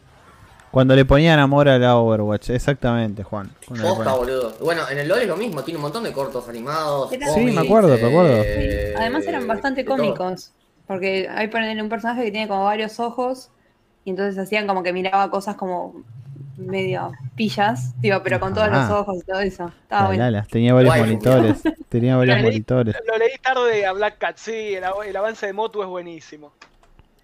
Cuando 0.70 0.94
le 0.96 1.04
ponían 1.04 1.38
amor 1.38 1.68
a 1.68 1.78
la 1.78 1.96
Overwatch, 1.96 2.50
exactamente, 2.50 3.22
Juan. 3.22 3.50
Cuando 3.66 3.84
le 3.84 3.90
Posta, 3.94 4.04
ponían- 4.12 4.18
boludo. 4.18 4.56
Bueno, 4.60 4.82
en 4.90 4.98
el 4.98 5.08
LoL 5.08 5.20
es 5.22 5.28
lo 5.28 5.36
mismo, 5.36 5.62
tiene 5.62 5.78
un 5.78 5.82
montón 5.82 6.02
de 6.04 6.12
cortos 6.12 6.48
animados. 6.48 7.12
Era- 7.12 7.28
Sí, 7.28 7.40
me 7.42 7.60
acuerdo, 7.60 7.88
me 7.88 7.94
acuerdo. 8.06 8.42
eh, 8.44 8.94
Además 8.98 9.24
eran 9.26 9.46
bastante 9.46 9.82
de 9.82 9.86
todo. 9.88 9.96
cómicos. 9.98 10.52
Porque 10.86 11.28
hay 11.32 11.46
ponen 11.48 11.80
un 11.80 11.88
personaje 11.88 12.24
que 12.24 12.30
tiene 12.32 12.46
como 12.48 12.64
varios 12.64 12.98
ojos. 13.00 13.50
Y 14.04 14.10
entonces 14.10 14.36
hacían 14.36 14.66
como 14.66 14.82
que 14.82 14.92
miraba 14.92 15.30
cosas 15.30 15.54
como 15.56 16.02
medio 16.56 17.12
pillas, 17.34 17.94
digo, 18.00 18.20
pero 18.22 18.38
con 18.40 18.54
todos 18.54 18.68
Ah. 18.70 18.82
los 18.82 18.90
ojos 18.90 19.16
y 19.22 19.26
todo 19.26 19.40
eso. 19.40 19.72
Estaba 19.82 20.02
La, 20.02 20.06
bueno. 20.08 20.24
la, 20.24 20.30
la, 20.30 20.42
tenía 20.44 20.74
varios 20.74 20.94
Guay. 20.94 21.00
monitores. 21.10 21.62
Tenía 21.88 22.16
varios 22.16 22.36
Lo 22.36 22.42
leí- 22.42 22.50
monitores. 22.52 22.96
Lo 23.06 23.16
leí 23.18 23.36
tarde 23.42 23.86
a 23.86 23.92
Black 23.92 24.18
Cat, 24.18 24.36
sí, 24.36 24.74
el, 24.74 24.84
el 25.06 25.16
avance 25.16 25.46
de 25.46 25.52
Motu 25.52 25.82
es 25.82 25.88
buenísimo. 25.88 26.52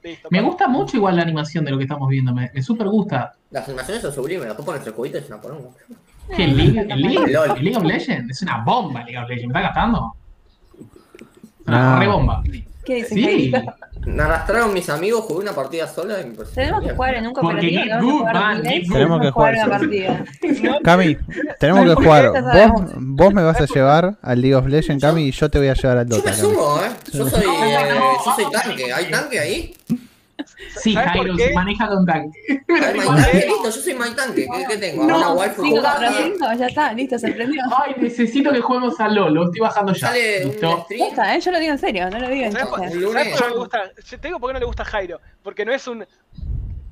Listo. 0.02 0.28
Me 0.30 0.40
gusta 0.40 0.66
mucho 0.68 0.96
igual 0.96 1.16
la 1.16 1.22
animación 1.22 1.64
de 1.64 1.72
lo 1.72 1.76
que 1.78 1.84
estamos 1.84 2.08
viendo, 2.08 2.32
me, 2.32 2.50
me 2.54 2.62
super 2.62 2.88
gusta. 2.88 3.32
Las 3.50 3.66
animaciones 3.68 4.02
son 4.02 4.12
sublimes, 4.14 4.46
después 4.46 4.64
pones 4.64 4.86
el 4.86 4.92
jueguito 4.94 5.18
y 5.18 5.20
es 5.22 5.26
una 5.28 5.40
poronga. 5.40 5.68
Que 6.34 6.44
el 6.44 6.56
League, 6.56 6.80
el 6.80 7.02
League- 7.02 7.32
LOL. 7.32 7.56
el 7.58 7.64
League 7.64 7.76
of 7.76 7.84
Legends 7.84 8.30
es 8.30 8.42
una 8.42 8.62
bomba, 8.64 9.02
League 9.02 9.18
of 9.18 9.28
Legends, 9.28 9.52
¿me 9.52 9.58
está 9.58 9.68
gastando? 9.68 10.14
Es 10.78 11.66
una 11.66 11.96
Ah. 11.96 11.98
re 11.98 12.06
bomba. 12.06 12.42
¿Qué 12.84 12.94
dices, 12.96 13.10
Sí? 13.10 13.52
Me 14.06 14.22
arrastraron 14.22 14.72
mis 14.72 14.88
amigos, 14.88 15.24
jugué 15.26 15.40
una 15.42 15.52
partida 15.52 15.86
sola 15.86 16.20
y 16.22 16.24
me 16.24 16.34
Tenemos 16.54 16.82
que 16.82 16.90
jugar 16.94 17.14
en 17.16 17.26
un 17.26 17.34
cooperativo. 17.34 17.82
tenemos 17.82 18.02
good, 18.04 18.18
jugar 18.20 18.34
man, 18.34 18.56
miles, 18.62 18.72
get 18.72 18.82
good. 18.86 18.92
Tenemos 18.94 19.20
que 19.20 19.30
jugar, 19.30 19.54
una 19.54 19.68
partida. 19.68 20.24
Cami, 20.82 21.16
tenemos 21.58 21.84
que 21.84 21.94
jugar. 22.04 22.32
Vos, 22.72 22.82
vos 22.96 23.34
me 23.34 23.42
vas 23.42 23.60
a 23.60 23.66
llevar 23.66 24.14
al 24.22 24.40
League 24.40 24.54
of 24.54 24.66
Legends, 24.66 25.02
Cami, 25.04 25.24
y 25.24 25.30
yo 25.32 25.50
te 25.50 25.58
voy 25.58 25.68
a 25.68 25.74
llevar 25.74 25.98
al 25.98 26.08
Yo 26.08 26.16
Dota, 26.16 26.30
me 26.30 26.36
Cami. 26.36 26.48
sumo, 26.54 26.78
eh. 26.78 26.90
Yo 27.12 27.28
soy, 27.28 27.42
eh, 27.42 27.88
yo 28.24 28.32
soy 28.34 28.44
tanque. 28.50 28.90
¿Hay 28.92 29.10
tanque 29.10 29.38
ahí? 29.38 29.74
Sí, 30.80 30.92
¿Sabes 30.94 31.10
por 31.12 31.26
Jairo 31.26 31.36
se 31.36 31.52
maneja 31.54 31.88
con 31.88 32.06
tanque. 32.06 32.38
Listo, 32.68 33.64
yo 33.64 33.70
soy 33.72 33.94
my 33.94 34.10
tanque. 34.16 34.46
¿Qué, 34.52 34.64
qué 34.68 34.76
tengo? 34.76 35.04
No, 35.04 35.16
¿Una 35.16 35.32
waifu 35.32 35.80
tanque? 35.82 36.08
cinco, 36.32 36.46
ya 36.58 36.66
está, 36.66 36.92
listo, 36.92 37.18
se 37.18 37.32
prendió. 37.32 37.62
Ay, 37.84 37.94
necesito 37.98 38.52
que 38.52 38.60
juguemos 38.60 38.98
a 39.00 39.08
LOL, 39.08 39.32
lo 39.34 39.44
estoy 39.44 39.60
bajando 39.60 39.92
ya. 39.92 40.08
Sale 40.08 40.44
¿Listo? 40.44 40.86
Posta, 40.98 41.36
¿eh? 41.36 41.40
Yo 41.40 41.50
lo 41.52 41.58
digo 41.58 41.72
en 41.72 41.78
serio, 41.78 42.10
no 42.10 42.18
lo 42.18 42.28
digo 42.28 42.44
en 42.46 42.52
¿Sabes 42.52 42.66
por, 42.68 42.80
chiste. 42.80 42.96
Un 42.96 43.02
lunes. 43.04 43.22
¿sabes 43.22 43.30
por 43.32 43.38
qué 43.38 43.44
no 43.44 43.54
le 43.54 43.58
gusta? 43.60 44.18
Te 44.20 44.28
digo 44.28 44.40
por 44.40 44.48
qué 44.50 44.52
no 44.54 44.58
le 44.60 44.66
gusta 44.66 44.84
Jairo. 44.84 45.20
Porque 45.42 45.64
no 45.64 45.72
es 45.72 45.86
un 45.86 46.06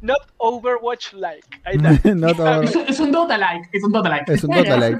not 0.01 0.19
Overwatch 0.37 1.13
like. 1.15 1.47
Ahí 1.65 1.77
está. 1.77 2.15
No, 2.15 2.63
Es, 2.63 2.77
un- 2.77 2.85
es 2.89 3.01
un 3.01 3.11
Dota 3.13 3.37
like, 3.39 3.69
es 3.73 3.83
un 3.85 3.93
Dota 3.93 4.09
like. 4.09 4.33
es 4.33 4.45
un 4.45 4.51
Dota 4.55 4.77
like. 4.77 4.99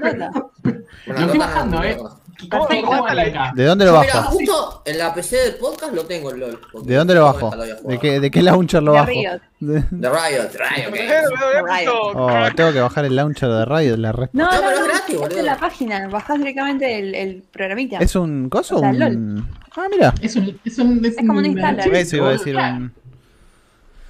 Lo 1.05 1.15
estoy 1.15 1.37
no, 1.37 1.45
bajando, 1.45 1.77
no, 1.77 1.83
eh. 1.83 1.97
¿De 2.41 3.65
dónde 3.65 3.85
lo 3.85 3.91
Yo, 3.93 3.99
mira, 4.01 4.23
justo 4.23 4.81
en 4.85 4.97
la 4.97 5.13
PC 5.13 5.35
del 5.37 5.55
podcast 5.55 5.93
lo 5.93 6.05
tengo 6.05 6.31
el 6.31 6.39
LOL. 6.39 6.59
¿De 6.83 6.95
dónde 6.95 7.15
lo 7.15 7.23
bajo? 7.25 7.51
¿De 7.83 7.97
qué, 7.99 8.19
¿De 8.19 8.31
qué 8.31 8.41
launcher 8.41 8.81
lo 8.81 8.93
De 8.93 8.99
bajo? 8.99 9.09
Riot. 9.11 9.41
De- 9.59 9.83
De 9.91 10.09
Riot, 10.09 10.49
Riot 10.53 10.91
Games. 10.93 11.89
Oh, 12.15 12.37
tengo 12.55 12.71
que 12.71 12.79
bajar 12.79 13.05
el 13.05 13.15
launcher 13.15 13.49
de 13.49 13.65
Riot, 13.65 13.97
la 13.97 14.11
re- 14.11 14.29
No, 14.33 14.45
No, 14.45 14.51
no, 14.53 14.57
pero 14.61 14.71
es 14.79 14.83
gratis, 14.87 15.15
es 15.15 15.19
boludo. 15.21 15.41
la 15.43 15.57
página, 15.57 16.07
bajás 16.07 16.37
directamente 16.37 16.99
el, 16.99 17.15
el 17.15 17.43
programita. 17.51 17.97
¿Es 17.97 18.15
un 18.15 18.49
coso 18.49 18.77
O 18.77 18.79
sea? 18.79 18.93
LOL. 18.93 19.43
Ah, 19.75 19.87
mira. 19.91 20.13
Es 20.21 20.35
un. 20.35 20.59
Es, 20.63 20.77
un, 20.79 21.03
Es 21.05 21.15
como 21.17 21.39
un 21.39 21.45
installer. 21.45 21.93
Eso 21.95 22.15
iba 22.17 22.29
a 22.29 22.31
decir 22.31 22.55
un... 22.55 22.93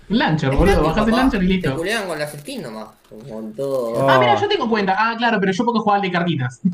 Un 0.09 0.17
launcher, 0.17 0.49
boludo. 0.55 0.83
Bajás 0.83 1.07
el 1.07 1.15
launcher 1.15 1.43
y 1.43 1.47
Te 1.47 1.53
listo. 1.53 1.75
culean 1.75 2.07
con 2.07 2.17
las 2.19 2.31
skins 2.33 2.63
nomás. 2.63 2.87
Con 3.29 3.53
todo. 3.53 3.93
Oh. 4.05 4.09
Ah, 4.09 4.17
mira, 4.19 4.35
yo 4.35 4.47
tengo 4.47 4.69
cuenta. 4.69 4.95
Ah, 4.97 5.15
claro, 5.17 5.39
pero 5.39 5.51
yo 5.51 5.65
porque 5.65 5.79
jugaba 5.79 5.95
al 5.97 6.01
de 6.01 6.11
cartitas. 6.11 6.59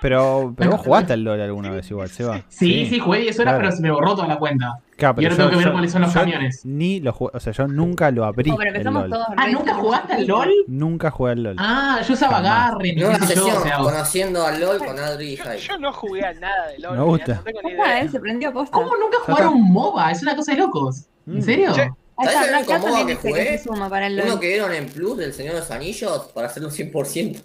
Pero, 0.00 0.52
pero 0.54 0.72
vos 0.72 0.80
jugaste 0.84 1.14
al 1.14 1.24
LOL 1.24 1.40
alguna 1.40 1.70
vez 1.70 1.90
igual, 1.90 2.10
Seba. 2.10 2.42
Sí, 2.50 2.84
sí, 2.90 2.98
jugué 2.98 3.20
10 3.20 3.38
horas, 3.40 3.52
claro. 3.54 3.58
pero 3.64 3.76
se 3.76 3.80
me 3.80 3.90
borró 3.90 4.14
toda 4.14 4.28
la 4.28 4.36
cuenta. 4.38 4.78
Claro, 4.98 5.22
Y 5.22 5.24
ahora 5.24 5.36
tengo 5.38 5.48
que 5.48 5.56
ver 5.56 5.72
cuáles 5.72 5.92
son 5.92 6.02
los 6.02 6.12
camiones. 6.12 6.60
Ni 6.66 7.00
lo 7.00 7.14
jugué, 7.14 7.30
o 7.32 7.40
sea, 7.40 7.54
yo 7.54 7.66
nunca 7.68 8.10
lo 8.10 8.26
abrí 8.26 8.50
Oh, 8.50 8.56
pero 8.58 8.68
el 8.68 8.76
empezamos 8.76 9.04
LOL. 9.04 9.10
todos. 9.10 9.26
Ah, 9.34 9.46
¿nunca 9.48 9.74
jugaste 9.76 10.12
al 10.12 10.26
LOL? 10.26 10.50
Nunca 10.66 11.10
jugué 11.10 11.32
al 11.32 11.42
LOL. 11.42 11.56
Ah, 11.58 12.00
yo 12.06 12.12
usaba 12.12 12.76
qué 12.82 12.92
sé 12.92 12.96
yo, 13.00 13.08
o 13.08 13.14
sesión, 13.26 13.62
sea, 13.62 13.78
conociendo 13.78 14.44
al 14.46 14.60
LOL 14.60 14.76
con 14.84 14.98
Adri 14.98 15.28
y 15.32 15.36
Yo, 15.36 15.44
Jai. 15.44 15.58
yo 15.58 15.78
no 15.78 15.90
jugué 15.90 16.26
a 16.26 16.34
nada 16.34 16.66
de 16.68 16.78
LOL. 16.80 16.98
Me 16.98 17.04
gusta. 17.04 17.34
No 17.36 17.42
tengo 17.44 17.60
ni 17.62 17.70
idea. 17.70 18.08
se 18.10 18.20
prendió 18.20 18.52
posta. 18.52 18.72
¿Cómo 18.76 18.90
nunca 18.98 19.16
jugaron 19.24 19.54
un 19.54 19.72
MOBA? 19.72 20.10
Es 20.10 20.20
una 20.22 20.36
cosa 20.36 20.52
de 20.52 20.58
locos. 20.58 21.06
Mm. 21.24 21.36
¿En 21.36 21.42
serio? 21.42 21.72
Che, 22.16 22.28
Ahí 22.28 22.34
¿Sabes 22.34 22.34
está, 22.34 22.44
el 22.44 22.48
Black 22.48 22.58
único 22.60 22.72
Cat 22.72 22.80
modo 22.80 22.96
también 22.98 23.18
que 23.18 23.28
jugué? 23.28 23.44
que 23.44 23.58
se 23.58 23.64
suma 23.64 23.88
para 23.90 24.06
el 24.06 24.20
Uno 24.20 24.40
que 24.40 24.46
dieron 24.48 24.72
en 24.72 24.86
Plus 24.88 25.18
del 25.18 25.32
Señor 25.32 25.54
de 25.54 25.60
los 25.60 25.70
Anillos 25.70 26.30
para 26.34 26.46
hacerlo 26.46 26.70
100%. 26.70 27.42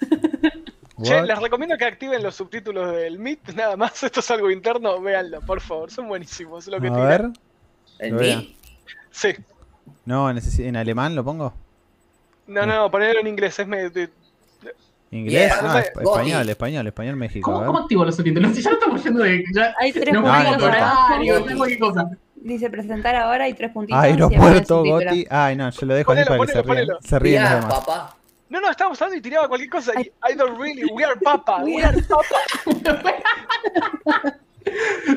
Che, 1.02 1.22
les 1.22 1.38
recomiendo 1.38 1.76
que 1.76 1.84
activen 1.84 2.22
los 2.22 2.34
subtítulos 2.34 2.94
del 2.96 3.18
Meet, 3.18 3.52
nada 3.54 3.76
más. 3.76 4.02
Esto 4.02 4.20
es 4.20 4.30
algo 4.30 4.50
interno, 4.50 4.98
véanlo, 5.00 5.42
por 5.42 5.60
favor. 5.60 5.90
Son 5.90 6.08
buenísimos. 6.08 6.66
Lo 6.68 6.80
que 6.80 6.88
A 6.88 6.90
tiran. 6.94 7.36
ver. 7.98 8.46
Sí. 9.10 9.34
No, 10.06 10.30
¿en 10.30 10.76
alemán 10.76 11.14
lo 11.14 11.22
pongo? 11.22 11.52
No, 12.46 12.64
no, 12.64 12.76
no, 12.76 12.90
ponelo 12.90 13.20
en 13.20 13.26
inglés. 13.26 13.58
Es 13.58 13.66
medio. 13.66 13.90
¿Inglés? 15.10 15.52
Yeah, 15.52 15.58
ah, 15.60 15.72
no 15.72 15.78
español, 15.78 16.48
español, 16.48 16.86
español 16.86 17.16
México. 17.16 17.50
¿Cómo, 17.52 17.62
a 17.62 17.66
¿Cómo 17.66 17.78
ver. 17.78 17.82
activo 17.84 18.04
los 18.04 18.16
subtítulos? 18.16 18.52
Si 18.54 18.62
ya 18.62 18.70
no 18.70 18.76
estamos 18.76 19.04
yendo 19.04 19.22
de. 19.22 19.44
Ya, 19.54 19.74
Hay 19.78 19.92
tres 19.92 20.12
no 20.12 20.22
No, 20.22 20.42
no 20.42 20.56
no. 21.94 22.16
Dice 22.46 22.70
presentar 22.70 23.16
ahora 23.16 23.48
y 23.48 23.54
tres 23.54 23.72
puntitos. 23.72 24.00
Aeropuerto, 24.00 24.84
Goti. 24.84 25.26
Ay, 25.28 25.56
no, 25.56 25.68
yo 25.70 25.86
lo 25.86 25.94
dejo 25.94 26.12
así 26.12 26.22
Ponelo, 26.24 26.38
para 26.38 26.46
que 26.46 26.52
se 26.52 26.62
ponelo, 26.62 26.74
rían. 26.74 26.86
ponelo. 26.86 26.98
Se 27.02 27.18
ríen 27.18 27.42
los 27.42 27.50
Mirá, 27.50 27.60
demás. 27.60 27.74
papá. 27.84 28.16
No, 28.48 28.60
no, 28.60 28.70
estábamos 28.70 29.02
hablando 29.02 29.18
y 29.18 29.22
tiraba 29.22 29.48
cualquier 29.48 29.70
cosa. 29.70 29.92
Y, 30.00 30.04
I 30.04 30.36
don't 30.36 30.56
really. 30.60 30.84
We 30.92 31.04
are 31.04 31.16
papa. 31.20 31.64
We 31.64 31.82
are 31.82 32.00
papa. 32.02 32.36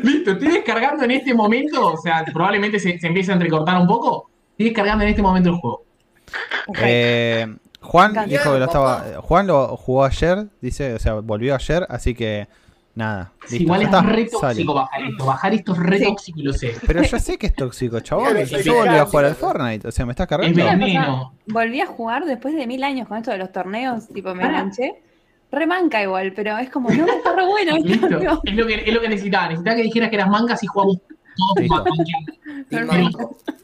Listo, 0.03 0.31
estoy 0.31 0.47
descargando 0.49 1.03
en 1.03 1.11
este 1.11 1.33
momento. 1.33 1.93
O 1.93 1.97
sea, 1.97 2.23
probablemente 2.33 2.79
se, 2.79 2.99
se 2.99 3.07
empiece 3.07 3.31
a 3.31 3.35
entrecortar 3.35 3.79
un 3.79 3.87
poco. 3.87 4.29
Estoy 4.51 4.65
descargando 4.67 5.03
en 5.03 5.09
este 5.11 5.21
momento 5.21 5.49
el 5.49 5.55
juego. 5.55 5.83
Eh, 6.81 7.47
Juan 7.81 8.13
dijo 8.27 8.53
que 8.53 8.59
lo 8.59 8.65
Papá. 8.67 9.03
estaba. 9.05 9.21
Juan 9.21 9.47
lo 9.47 9.77
jugó 9.77 10.03
ayer, 10.05 10.47
dice, 10.61 10.93
o 10.95 10.99
sea, 10.99 11.13
volvió 11.15 11.55
ayer, 11.55 11.85
así 11.89 12.13
que 12.13 12.47
nada. 12.99 13.31
Listo, 13.49 13.55
igual 13.63 13.81
es 13.81 13.87
está, 13.87 14.01
re 14.03 14.27
sale. 14.29 14.29
tóxico 14.53 14.73
bajar 14.75 15.01
esto. 15.03 15.25
Bajar 15.25 15.53
esto 15.55 15.71
es 15.73 15.79
re 15.79 15.97
Sí. 15.97 16.03
tóxico 16.05 16.39
y 16.39 16.43
lo 16.43 16.53
sé. 16.53 16.75
Pero 16.85 17.01
yo 17.03 17.19
sé 17.19 17.37
que 17.39 17.47
es 17.47 17.55
tóxico, 17.55 17.99
chabón. 18.01 18.37
Yo 18.63 18.75
volví 18.75 18.95
a 18.97 19.05
jugar 19.05 19.25
al 19.25 19.35
Fortnite, 19.35 19.87
o 19.87 19.91
sea, 19.91 20.05
me 20.05 20.11
estás 20.11 20.25
Es 20.25 20.29
cargando. 20.29 20.63
veneno. 20.65 21.33
Volví 21.47 21.81
a 21.81 21.87
jugar 21.87 22.25
después 22.25 22.53
de 22.55 22.67
mil 22.67 22.83
años 22.83 23.07
con 23.07 23.17
esto 23.17 23.31
de 23.31 23.39
los 23.39 23.51
torneos, 23.51 24.07
tipo 24.09 24.35
me 24.35 24.43
enganché. 24.45 25.01
Re 25.51 25.65
manca 25.65 25.99
igual, 26.03 26.31
pero 26.35 26.55
es 26.59 26.69
como, 26.69 26.91
no, 26.91 27.07
está 27.07 27.35
re 27.35 27.43
bueno. 27.45 27.75
Es 28.43 28.53
lo 28.55 28.67
que, 28.67 28.75
es 28.85 28.93
lo 28.93 29.01
que 29.01 29.09
necesitaba. 29.09 29.47
Necesitaba 29.47 29.75
que 29.77 29.81
dijeras 29.83 30.09
que 30.11 30.15
eras 30.15 30.29
mangas 30.29 30.61
y 30.63 30.67
jugamos 30.67 30.97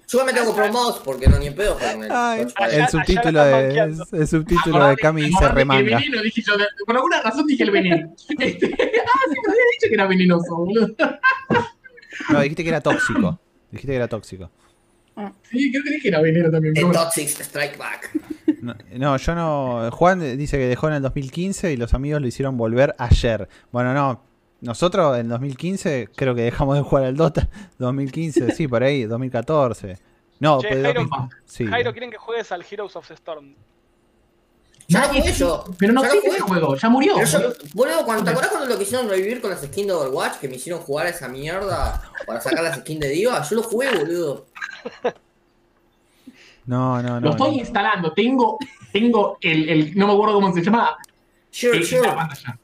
Yo 0.07 0.23
me 0.23 0.33
tengo 0.33 0.53
mouse 0.71 1.01
porque 1.03 1.27
no 1.27 1.39
ni 1.39 1.47
en 1.47 1.55
pedo 1.55 1.77
con 1.77 2.03
el 2.03 2.11
Ay, 2.11 2.45
el 2.71 2.87
subtítulo 2.87 3.43
de, 3.43 3.95
el 4.13 4.27
subtítulo 4.27 4.87
de 4.87 4.95
Cami 4.97 5.23
dice 5.23 5.49
remanga. 5.49 5.97
veneno, 5.97 6.21
dije 6.21 6.41
yo. 6.45 6.57
de- 6.57 6.65
Por 6.85 6.95
alguna 6.95 7.21
razón 7.21 7.45
dije 7.47 7.63
el 7.63 7.71
veneno. 7.71 8.13
Este, 8.39 8.65
ah, 9.05 9.19
sí, 9.29 9.35
me 9.45 9.51
había 9.51 9.63
dicho 9.73 9.87
que 9.89 9.93
era 9.93 10.07
venenoso, 10.07 10.55
boludo. 10.55 10.95
No, 12.29 12.41
dijiste 12.41 12.63
que 12.63 12.69
era 12.69 12.81
tóxico. 12.81 13.39
Dijiste 13.71 13.91
que 13.91 13.95
era 13.97 14.07
tóxico. 14.07 14.51
Sí, 15.49 15.71
creo 15.71 15.83
que 15.83 15.89
dije 15.91 16.01
que 16.03 16.07
era 16.09 16.21
veneno 16.21 16.51
también. 16.51 16.75
El. 16.77 16.91
Toxic 16.91 17.27
Strike 17.29 17.77
Back. 17.77 18.11
No, 18.61 18.75
no, 18.97 19.17
yo 19.17 19.35
no. 19.35 19.89
Juan 19.91 20.37
dice 20.37 20.57
que 20.57 20.67
dejó 20.67 20.87
en 20.89 20.95
el 20.95 21.01
2015 21.01 21.71
y 21.73 21.77
los 21.77 21.93
amigos 21.93 22.21
lo 22.21 22.27
hicieron 22.27 22.57
volver 22.57 22.95
ayer. 22.99 23.47
Bueno, 23.71 23.93
no. 23.93 24.21
Nosotros 24.61 25.17
en 25.17 25.29
2015 25.29 26.09
creo 26.15 26.33
que 26.33 26.41
dejamos 26.43 26.75
de 26.75 26.81
jugar 26.81 27.05
al 27.05 27.15
Dota. 27.15 27.49
2015, 27.77 28.51
sí, 28.51 28.67
por 28.67 28.83
ahí, 28.83 29.03
2014. 29.03 29.97
No, 30.39 30.59
Che, 30.61 30.67
pero 30.69 30.83
Jairo, 30.83 31.01
2000 31.01 31.29
sí. 31.45 31.65
Jairo, 31.65 31.91
quieren 31.91 32.11
que 32.11 32.17
juegues 32.17 32.51
al 32.51 32.65
Heroes 32.69 32.95
of 32.95 33.07
the 33.07 33.13
Storm. 33.13 33.55
Ya 34.87 35.03
jugué 35.07 35.33
yo. 35.33 35.63
Pero 35.79 35.93
no 35.93 36.03
existe 36.03 36.29
ese 36.29 36.41
juego, 36.41 36.75
ya 36.75 36.89
murió. 36.89 37.23
Yo, 37.23 37.39
boludo, 37.73 38.05
cuando, 38.05 38.23
¿te 38.23 38.29
acordás 38.31 38.51
cuando 38.51 38.69
lo 38.69 38.77
quisieron 38.77 39.09
revivir 39.09 39.41
con 39.41 39.49
las 39.49 39.61
skins 39.61 39.87
de 39.87 39.93
Overwatch? 39.93 40.35
Que 40.37 40.47
me 40.47 40.55
hicieron 40.57 40.81
jugar 40.81 41.07
a 41.07 41.09
esa 41.09 41.27
mierda 41.27 42.03
para 42.27 42.39
sacar 42.39 42.63
las 42.63 42.77
skins 42.79 42.99
de 42.99 43.09
Diva. 43.09 43.41
Yo 43.41 43.55
lo 43.55 43.63
jugué, 43.63 43.89
boludo. 43.97 44.45
No, 46.65 47.01
no, 47.01 47.19
no. 47.19 47.19
Lo 47.21 47.29
estoy 47.31 47.51
no. 47.51 47.57
instalando. 47.57 48.13
Tengo, 48.13 48.57
tengo 48.91 49.37
el, 49.41 49.69
el. 49.69 49.95
No 49.97 50.07
me 50.07 50.13
acuerdo 50.13 50.35
cómo 50.35 50.53
se 50.53 50.61
llama. 50.63 50.97
Sure, 51.51 51.77
el- 51.77 51.85
sure. 51.85 52.07
la 52.07 52.15
pantalla. 52.15 52.59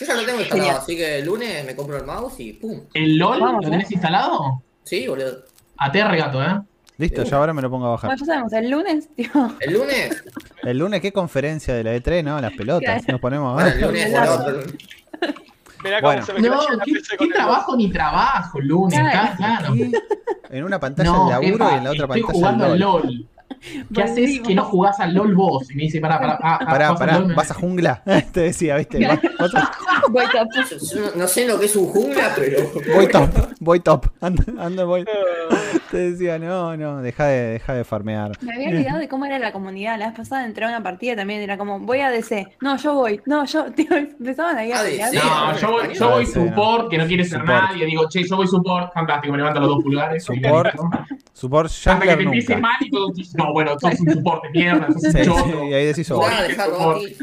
Yo 0.00 0.06
ya 0.06 0.14
lo 0.14 0.24
tengo 0.24 0.40
instalado, 0.40 0.66
Genial. 0.66 0.82
así 0.82 0.96
que 0.96 1.18
el 1.18 1.26
lunes 1.26 1.64
me 1.66 1.76
compro 1.76 1.96
el 1.98 2.04
mouse 2.06 2.40
y 2.40 2.52
pum. 2.54 2.80
¿El 2.94 3.18
LOL 3.18 3.38
Vamos, 3.40 3.62
lo 3.64 3.68
¿eh? 3.68 3.70
tenés 3.70 3.90
instalado? 3.92 4.62
Sí, 4.82 5.06
boludo. 5.06 5.44
ATR 5.76 6.16
gato, 6.16 6.42
¿eh? 6.42 6.60
Listo, 6.96 7.22
ya 7.22 7.36
ahora 7.36 7.52
me 7.54 7.60
lo 7.62 7.70
pongo 7.70 7.86
a 7.86 7.90
bajar. 7.90 8.08
Bueno, 8.08 8.20
ya 8.20 8.26
sabemos, 8.26 8.52
el 8.54 8.70
lunes, 8.70 9.08
tipo, 9.14 9.52
El 9.60 9.72
lunes, 9.74 10.24
El 10.62 10.78
lunes, 10.78 11.00
¿qué 11.00 11.12
conferencia 11.12 11.74
de 11.74 11.84
la 11.84 11.94
E3, 11.96 12.24
no? 12.24 12.40
Las 12.40 12.52
pelotas. 12.52 13.02
Claro. 13.04 13.12
Nos 13.12 13.20
ponemos 13.20 13.62
a 13.62 13.68
el 13.68 13.74
ver. 13.74 13.86
lunes 13.86 14.06
el 14.12 14.28
otro 14.28 14.50
lunes. 14.52 14.74
Mirá 15.82 16.00
cómo 16.02 16.12
Bueno. 16.12 16.26
se 16.26 16.32
me 16.34 16.40
No, 16.40 16.68
la 16.76 16.84
¿qué, 16.84 16.92
PC 16.92 17.08
qué 17.12 17.16
con 17.16 17.26
el 17.28 17.32
trabajo 17.32 17.76
ni 17.76 17.90
trabajo, 17.90 18.60
lunes? 18.60 18.98
Claro. 19.00 19.36
Claro. 19.36 19.74
En 20.50 20.64
una 20.64 20.78
pantalla 20.80 21.10
No, 21.10 21.24
el 21.24 21.30
laburo 21.30 21.70
y 21.70 21.74
en 21.78 21.84
la 21.84 21.90
otra 21.90 22.04
estoy 22.04 22.06
pantalla 22.22 22.32
jugando 22.32 22.64
al 22.66 22.78
LOL. 22.78 23.26
¿Qué 23.94 24.02
haces 24.02 24.40
que 24.40 24.54
no 24.54 24.64
jugás 24.64 24.98
al 25.00 25.14
LOL 25.14 25.34
vos? 25.34 25.70
Y 25.70 25.74
me 25.74 25.82
dice, 25.82 26.00
pará, 26.00 26.18
pará, 26.18 26.38
ah, 26.42 26.58
Pará, 26.58 26.90
vas 26.90 27.00
al 27.00 27.06
pará, 27.06 27.18
LOL, 27.18 27.28
me- 27.28 27.34
vas 27.34 27.50
a 27.50 27.54
jungla. 27.54 28.02
Te 28.32 28.40
decía, 28.40 28.76
¿viste? 28.76 28.98
Voy 30.10 30.24
top. 30.32 30.48
No 31.16 31.28
sé 31.28 31.46
lo 31.46 31.58
que 31.58 31.66
es 31.66 31.76
un 31.76 31.86
jungla, 31.86 32.32
pero. 32.36 32.70
Voy 32.94 33.08
top, 33.08 33.30
voy 33.60 33.80
top. 33.80 34.06
Anda, 34.20 34.44
anda, 34.58 34.84
voy. 34.84 35.04
Te 35.90 35.96
decía, 36.12 36.38
no, 36.38 36.76
no, 36.76 37.02
deja 37.02 37.24
de, 37.26 37.40
deja 37.54 37.74
de 37.74 37.84
farmear. 37.84 38.32
Me 38.42 38.54
había 38.54 38.68
olvidado 38.68 38.98
de 38.98 39.08
cómo 39.08 39.24
era 39.24 39.38
la 39.40 39.52
comunidad. 39.52 39.98
La 39.98 40.06
vez 40.08 40.16
pasada 40.16 40.44
entré 40.46 40.64
a 40.64 40.68
una 40.68 40.82
partida 40.82 41.16
también. 41.16 41.40
Era 41.40 41.58
como, 41.58 41.80
voy 41.80 42.00
a 42.00 42.10
DC. 42.10 42.46
No, 42.60 42.76
yo 42.76 42.94
voy. 42.94 43.20
No, 43.26 43.44
yo. 43.44 43.64
Tío, 43.74 43.96
empezaban 43.96 44.56
ahí 44.56 44.70
a 44.70 44.82
pelear. 44.82 45.10
DC. 45.10 45.24
No, 45.24 45.56
yo 45.58 45.70
voy, 45.72 45.94
yo 45.94 46.10
voy 46.10 46.26
support, 46.26 46.90
que 46.90 46.98
no 46.98 47.06
quiere 47.06 47.24
ser 47.24 47.40
Support. 47.40 47.62
nadie. 47.62 47.86
Digo, 47.86 48.08
che, 48.08 48.22
yo 48.22 48.36
voy 48.36 48.46
support, 48.46 48.92
fantástico, 48.94 49.32
me 49.32 49.38
levanto 49.38 49.58
los 49.60 49.68
dos 49.68 49.82
pulgares. 49.82 50.24
Support, 50.24 50.74
Support 51.32 51.66
Hasta 51.70 51.98
que 52.00 52.16
te 52.16 52.22
empiece 52.22 52.54
nunca. 52.54 52.68
mal 52.68 52.76
y 52.80 52.90
todo 52.90 53.10
dices, 53.12 53.34
no, 53.34 53.52
bueno, 53.52 53.76
sos 53.80 53.98
un 54.00 54.10
support 54.12 54.42
de 54.44 54.50
mierda, 54.50 54.86
sos 54.92 55.02
un 55.04 55.12
Sí, 55.12 55.22
choto. 55.24 55.44
sí, 55.44 55.66
y 55.70 55.74
ahí 55.74 55.86
decís, 55.86 56.10
oh, 56.10 56.20
Nada, 56.20 56.42
dejá 56.42 56.66
robar 56.66 56.96
aquí. 56.96 57.16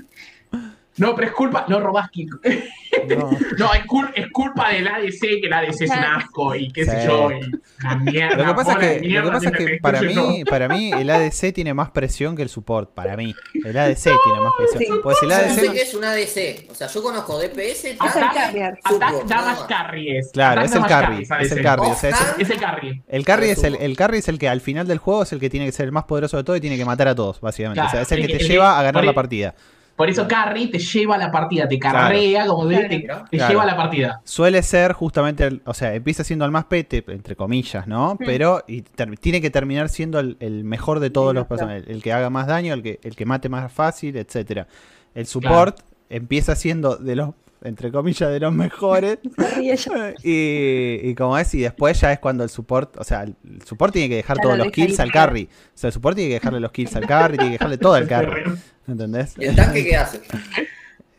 No, 0.97 1.15
pero 1.15 1.27
es 1.27 1.33
culpa, 1.33 1.65
no 1.67 1.79
robás 1.79 2.09
kill. 2.11 2.29
no. 2.29 3.29
No, 3.57 3.73
es, 3.73 3.85
cul- 3.85 4.11
es 4.15 4.27
culpa 4.31 4.69
del 4.71 4.87
ADC, 4.87 5.19
que 5.19 5.41
el 5.43 5.53
ADC 5.53 5.81
es 5.81 5.89
un 5.91 5.97
asco 5.97 6.55
y 6.55 6.71
qué 6.71 6.83
sé 6.85 7.01
Sí. 7.01 7.07
yo, 7.07 7.29
y 7.31 7.51
la 7.83 7.95
mierda. 7.95 8.37
Lo 8.37 8.45
que 8.47 8.53
pasa 8.55 8.71
es 8.73 8.77
que, 9.01 9.07
lo 9.09 9.23
que, 9.23 9.31
pasa 9.31 9.49
es 9.49 9.55
que 9.57 9.77
para, 9.81 10.01
mí, 10.01 10.43
para 10.49 10.67
mí 10.67 10.91
el 10.91 11.09
ADC 11.09 11.53
tiene 11.53 11.73
más 11.73 11.91
presión 11.91 12.35
que 12.35 12.41
el 12.41 12.49
support. 12.49 12.93
Para 12.93 13.15
mí. 13.15 13.35
El 13.53 13.77
ADC 13.77 14.01
tiene 14.03 14.39
más 14.41 14.53
presión. 14.57 14.83
Sí. 14.83 14.99
Pues 15.03 15.17
el 15.21 15.29
Yo 15.29 15.35
no 15.37 15.53
sé 15.53 15.67
ADC. 15.69 15.75
es 15.77 15.93
un 15.93 16.03
ADC. 16.03 16.71
O 16.71 16.75
sea, 16.75 16.87
yo 16.87 17.03
conozco 17.03 17.39
DPS, 17.39 17.59
Es 17.59 17.85
el 17.85 17.97
Attack, 17.99 18.53
damage 18.53 19.25
nada 19.27 19.41
más. 19.45 19.59
carry 19.63 20.17
es. 20.17 20.31
Claro, 20.31 20.61
es 20.61 20.73
el 20.73 20.85
carry. 20.85 21.21
es 21.23 21.51
el 21.51 21.61
carry. 21.61 21.87
Es 21.91 22.03
el- 22.49 22.59
carry. 22.59 23.03
El 23.07 23.25
carry 23.25 23.49
es 23.49 23.63
el, 23.63 23.75
el 23.75 23.95
carry 23.95 24.17
es 24.17 24.27
el 24.27 24.39
que 24.39 24.49
al 24.49 24.61
final 24.61 24.87
del 24.87 24.97
juego 24.97 25.23
es 25.23 25.31
el 25.33 25.39
que 25.39 25.49
tiene 25.49 25.65
que 25.67 25.71
ser 25.71 25.85
el 25.85 25.91
más 25.91 26.05
poderoso 26.05 26.37
de 26.37 26.43
todo 26.43 26.55
y 26.55 26.61
tiene 26.61 26.77
que 26.77 26.85
matar 26.85 27.07
a 27.07 27.15
todos, 27.15 27.39
básicamente. 27.41 27.75
Claro, 27.81 27.89
o 27.89 27.91
sea, 27.91 28.01
es 28.01 28.11
el 28.11 28.27
que 28.27 28.37
te 28.39 28.43
lleva 28.47 28.79
a 28.79 28.83
ganar 28.83 29.03
la 29.03 29.11
el- 29.11 29.15
partida. 29.15 29.53
Por 29.97 30.09
eso 30.09 30.27
carry 30.27 30.67
te 30.67 30.77
lleva 30.79 31.15
a 31.15 31.17
la 31.17 31.31
partida, 31.31 31.67
te 31.67 31.77
carrea, 31.79 32.45
como 32.45 32.67
te, 32.67 32.85
te, 32.87 33.03
Claro. 33.03 33.25
te 33.29 33.37
Claro. 33.37 33.51
lleva 33.51 33.63
a 33.63 33.65
la 33.65 33.75
partida. 33.75 34.21
Suele 34.23 34.61
ser 34.63 34.93
justamente, 34.93 35.43
el- 35.45 35.61
o 35.65 35.73
sea, 35.73 35.93
empieza 35.95 36.23
siendo 36.23 36.45
el 36.45 36.51
más 36.51 36.65
pete, 36.65 37.03
entre 37.07 37.35
comillas, 37.35 37.87
¿no? 37.87 38.15
Pero 38.23 38.63
y 38.67 38.83
ter- 38.83 39.17
tiene 39.17 39.41
que 39.41 39.49
terminar 39.49 39.89
siendo 39.89 40.19
el, 40.19 40.37
el 40.39 40.63
mejor 40.63 40.99
de 40.99 41.09
todos 41.09 41.33
los 41.33 41.47
personajes. 41.47 41.83
El 41.87 42.01
que 42.03 42.13
haga 42.13 42.29
más 42.29 42.47
daño, 42.47 42.73
el 42.75 42.83
que, 42.83 42.99
el 43.03 43.15
que 43.15 43.25
mate 43.25 43.49
más 43.49 43.71
fácil, 43.73 44.15
etcétera. 44.17 44.67
El 45.15 45.25
support 45.25 45.79
empieza 46.09 46.55
siendo 46.55 46.95
de 46.95 47.15
los, 47.15 47.29
entre 47.63 47.91
comillas, 47.91 48.29
de 48.31 48.39
los 48.39 48.53
mejores. 48.53 49.19
Y, 50.23 50.99
y 51.03 51.15
como 51.15 51.37
es, 51.37 51.53
y 51.53 51.61
después 51.61 51.99
ya 51.99 52.11
es 52.13 52.19
cuando 52.19 52.43
el 52.43 52.49
support, 52.49 52.97
o 52.97 53.03
sea, 53.03 53.23
el 53.23 53.35
el 53.43 53.61
support 53.63 53.93
tiene 53.93 54.09
que 54.09 54.15
dejar 54.17 54.37
Ya 54.37 54.43
todos 54.43 54.57
lo 54.57 54.63
los 54.65 54.73
kills 54.73 54.99
al 54.99 55.11
carry. 55.11 55.43
O 55.45 55.77
sea, 55.77 55.87
el 55.89 55.93
support 55.93 56.15
tiene 56.15 56.29
que 56.29 56.33
dejarle 56.35 56.59
los 56.59 56.71
kills 56.71 56.95
al 56.95 57.05
carry, 57.07 57.37
tiene 57.37 57.51
que 57.51 57.57
dejarle 57.57 57.77
todo 57.77 57.93
al 57.93 58.07
carry. 58.09 58.43
¿Entendés? 58.87 59.33
¿Y 59.37 59.45
el 59.45 59.55
tanque 59.55 59.83
qué 59.83 59.97
hace? 59.97 60.17
Eh, 60.17 60.21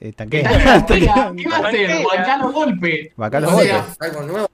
¿Qué 0.01 0.13
tanquea. 0.13 0.43
¿Qué 0.87 1.49
va 1.49 1.57
a 1.57 1.69
hacer? 1.69 2.05
Bancar 2.07 2.41
los 2.41 2.53
golpes. 2.53 3.11
Los 3.17 3.33
algo 4.01 4.23
nuevo. 4.23 4.49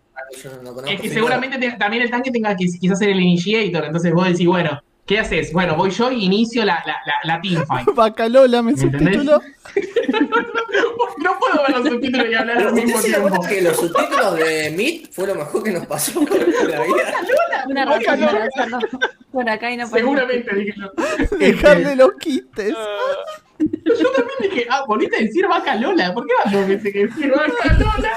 no 0.63 0.75
conozco. 0.75 0.87
Es 0.91 1.01
que 1.01 1.11
seguramente 1.11 1.59
te- 1.59 1.73
también 1.73 2.03
el 2.03 2.11
tanque 2.11 2.31
tenga 2.31 2.57
que 2.57 2.67
quizás 2.67 2.99
ser 2.99 3.11
el 3.11 3.21
initiator, 3.21 3.85
entonces 3.85 4.13
vos 4.13 4.27
decís, 4.27 4.47
bueno, 4.47 4.81
¿qué 5.07 5.19
haces? 5.19 5.53
Bueno, 5.53 5.77
voy 5.77 5.91
yo 5.91 6.11
y 6.11 6.25
inicio 6.25 6.65
la, 6.65 6.83
la, 6.87 6.97
la, 7.07 7.15
la 7.35 7.41
teamfight. 7.41 7.89
Bacalola 7.95 8.63
me 8.63 8.73
¿Me 8.73 8.79
subtituló. 8.79 9.41
No 11.19 11.39
puedo 11.39 11.63
ver 11.67 11.79
los 11.79 11.89
subtítulos 11.89 12.27
y 12.29 12.35
hablar 12.35 12.59
al 12.59 12.67
¿Usted 12.67 12.85
mismo 12.85 13.01
tiempo. 13.01 13.41
que 13.49 13.63
los 13.63 13.77
subtítulos 13.77 14.37
de 14.37 14.75
Meet 14.77 15.13
fue 15.13 15.27
lo 15.27 15.35
mejor 15.37 15.63
que 15.63 15.71
nos 15.73 15.87
pasó 15.87 16.21
en 16.21 16.71
la 16.71 16.83
vida? 16.83 17.15
Una 17.67 17.85
razón 17.87 18.21
para 18.21 18.45
hacerlo 18.45 18.79
por 19.33 19.49
acá 19.49 19.71
y 19.71 19.77
no 19.77 19.89
por 19.89 19.99
Seguramente 19.99 20.55
dije 20.55 20.75
yo. 20.77 21.37
Dejarle 21.39 21.97
los 21.97 22.13
quites. 22.21 22.75
Yo 23.59 24.11
también 24.13 24.39
dije, 24.43 24.67
ah, 24.71 24.85
volviste 24.87 25.17
a 25.17 25.21
decir 25.21 25.47
vaca 25.49 25.75
Lola. 25.77 26.13
¿Por 26.13 26.27
qué 26.27 26.33
vas 26.45 26.55
a 26.55 26.67
decir 26.67 26.93
que 26.93 27.07
decir 27.07 27.31
vaca 27.31 27.73
Lola? 27.79 28.13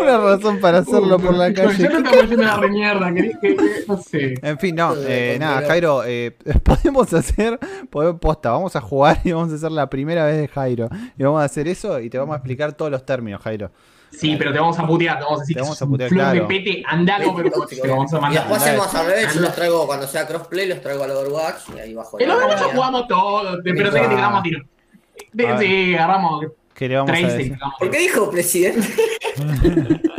Una 0.00 0.18
razón 0.18 0.58
para 0.60 0.78
hacerlo 0.78 1.18
por 1.18 1.34
la 1.34 1.50
Yo 1.50 1.64
calle. 1.66 1.88
yendo 1.88 2.42
a 2.42 2.46
la 2.46 2.56
remierda, 2.56 3.12
que, 3.14 3.22
que, 3.40 3.56
que- 3.56 3.84
no 3.86 3.96
sé. 3.98 4.34
En 4.42 4.58
fin, 4.58 4.74
no, 4.74 4.94
eh, 4.96 5.34
Eh, 5.34 5.38
nada, 5.38 5.66
Jairo, 5.66 6.02
eh, 6.04 6.36
podemos 6.64 7.12
hacer, 7.12 7.58
podemos, 7.90 8.18
posta, 8.20 8.50
vamos 8.50 8.74
a 8.76 8.80
jugar 8.80 9.20
y 9.24 9.32
vamos 9.32 9.52
a 9.52 9.56
hacer 9.56 9.70
la 9.70 9.88
primera 9.88 10.24
vez 10.24 10.38
de 10.38 10.48
Jairo. 10.48 10.88
Y 11.18 11.22
vamos 11.22 11.42
a 11.42 11.44
hacer 11.44 11.68
eso 11.68 12.00
y 12.00 12.08
te 12.10 12.18
vamos 12.18 12.32
a 12.34 12.36
explicar 12.38 12.72
todos 12.72 12.90
los 12.90 13.04
términos, 13.04 13.40
Jairo. 13.42 13.70
Sí, 14.10 14.34
pero 14.36 14.52
te 14.52 14.58
vamos 14.58 14.76
a 14.78 14.86
putear, 14.86 15.18
te 15.18 15.24
vamos 15.24 15.38
a 15.38 15.42
decir 15.42 15.54
Te 15.56 15.62
vamos 15.62 15.80
a 15.82 15.86
putear, 15.86 16.08
flor 16.10 16.20
claro. 16.24 16.40
de 16.40 16.46
pete, 16.46 16.82
te 17.80 17.88
vamos 17.88 18.12
a 18.12 18.30
Y 18.30 18.34
después 18.34 18.62
hacemos 18.62 18.94
al 18.94 19.06
revés, 19.06 19.34
yo 19.34 19.40
los 19.40 19.54
traigo 19.54 19.86
cuando 19.86 20.06
sea 20.08 20.26
crossplay, 20.26 20.66
los 20.68 20.80
traigo 20.80 21.04
al 21.04 21.10
Overwatch 21.12 21.68
y 21.76 21.78
ahí 21.78 21.94
bajo 21.94 22.18
El 22.18 22.28
Overwatch 22.30 22.60
jugamos 22.74 23.06
todos, 23.06 23.58
pero 23.62 23.76
sé 23.92 24.00
que 24.00 24.08
te 24.08 24.14
agarramos 24.14 24.40
a 24.40 24.42
tiro. 24.42 24.64
Sí, 25.60 25.94
agarramos 25.94 26.44
¿Qué 26.74 26.88
le 26.88 26.96
vamos 26.96 27.10
a 27.10 27.26
decir? 27.26 27.58
¿Por 27.78 27.90
qué 27.90 27.98
dijo 27.98 28.30
presidente? 28.30 28.88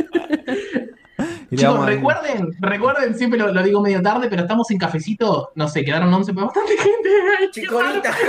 Chicos, 1.54 1.84
recuerden, 1.86 2.48
recuerden, 2.60 3.14
siempre 3.14 3.38
lo, 3.38 3.52
lo 3.52 3.62
digo 3.62 3.82
medio 3.82 4.00
tarde, 4.00 4.28
pero 4.30 4.42
estamos 4.42 4.70
en 4.70 4.78
cafecito, 4.78 5.52
no 5.54 5.68
sé, 5.68 5.84
quedaron 5.84 6.12
11, 6.12 6.32
pero 6.32 6.46
bastante 6.46 6.72
gente. 6.78 7.10
Ay, 7.38 7.50
Chicolita. 7.50 8.14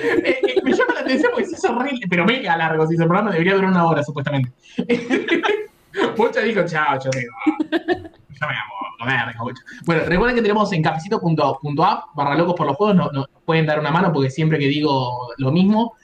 Eh, 0.00 0.40
eh, 0.46 0.60
me 0.62 0.72
llama 0.72 0.94
la 0.94 1.00
atención 1.00 1.32
porque 1.32 1.48
se 1.48 1.56
hizo 1.56 1.76
re, 1.76 1.90
pero 2.08 2.24
mega 2.24 2.56
largo, 2.56 2.86
si 2.86 2.94
el 2.94 2.98
programa 2.98 3.32
debería 3.32 3.54
durar 3.54 3.70
una 3.70 3.84
hora, 3.84 4.04
supuestamente. 4.04 4.52
Pocha 6.16 6.40
dijo, 6.40 6.64
chao, 6.64 7.00
yo 7.02 7.10
voy. 7.12 7.24
Yo 7.24 8.46
me 8.46 8.54
voy, 9.00 9.14
a 9.14 9.34
comer. 9.36 9.54
Bueno, 9.84 10.02
recuerden 10.06 10.36
que 10.36 10.42
tenemos 10.42 10.72
en 10.72 10.82
cafecito.app, 10.82 12.04
barra 12.14 12.36
locos 12.36 12.54
por 12.54 12.66
los 12.66 12.76
juegos, 12.76 12.94
nos 12.94 13.12
no, 13.12 13.26
pueden 13.44 13.66
dar 13.66 13.80
una 13.80 13.90
mano 13.90 14.12
porque 14.12 14.30
siempre 14.30 14.58
que 14.58 14.66
digo 14.66 15.32
lo 15.38 15.50
mismo, 15.50 15.96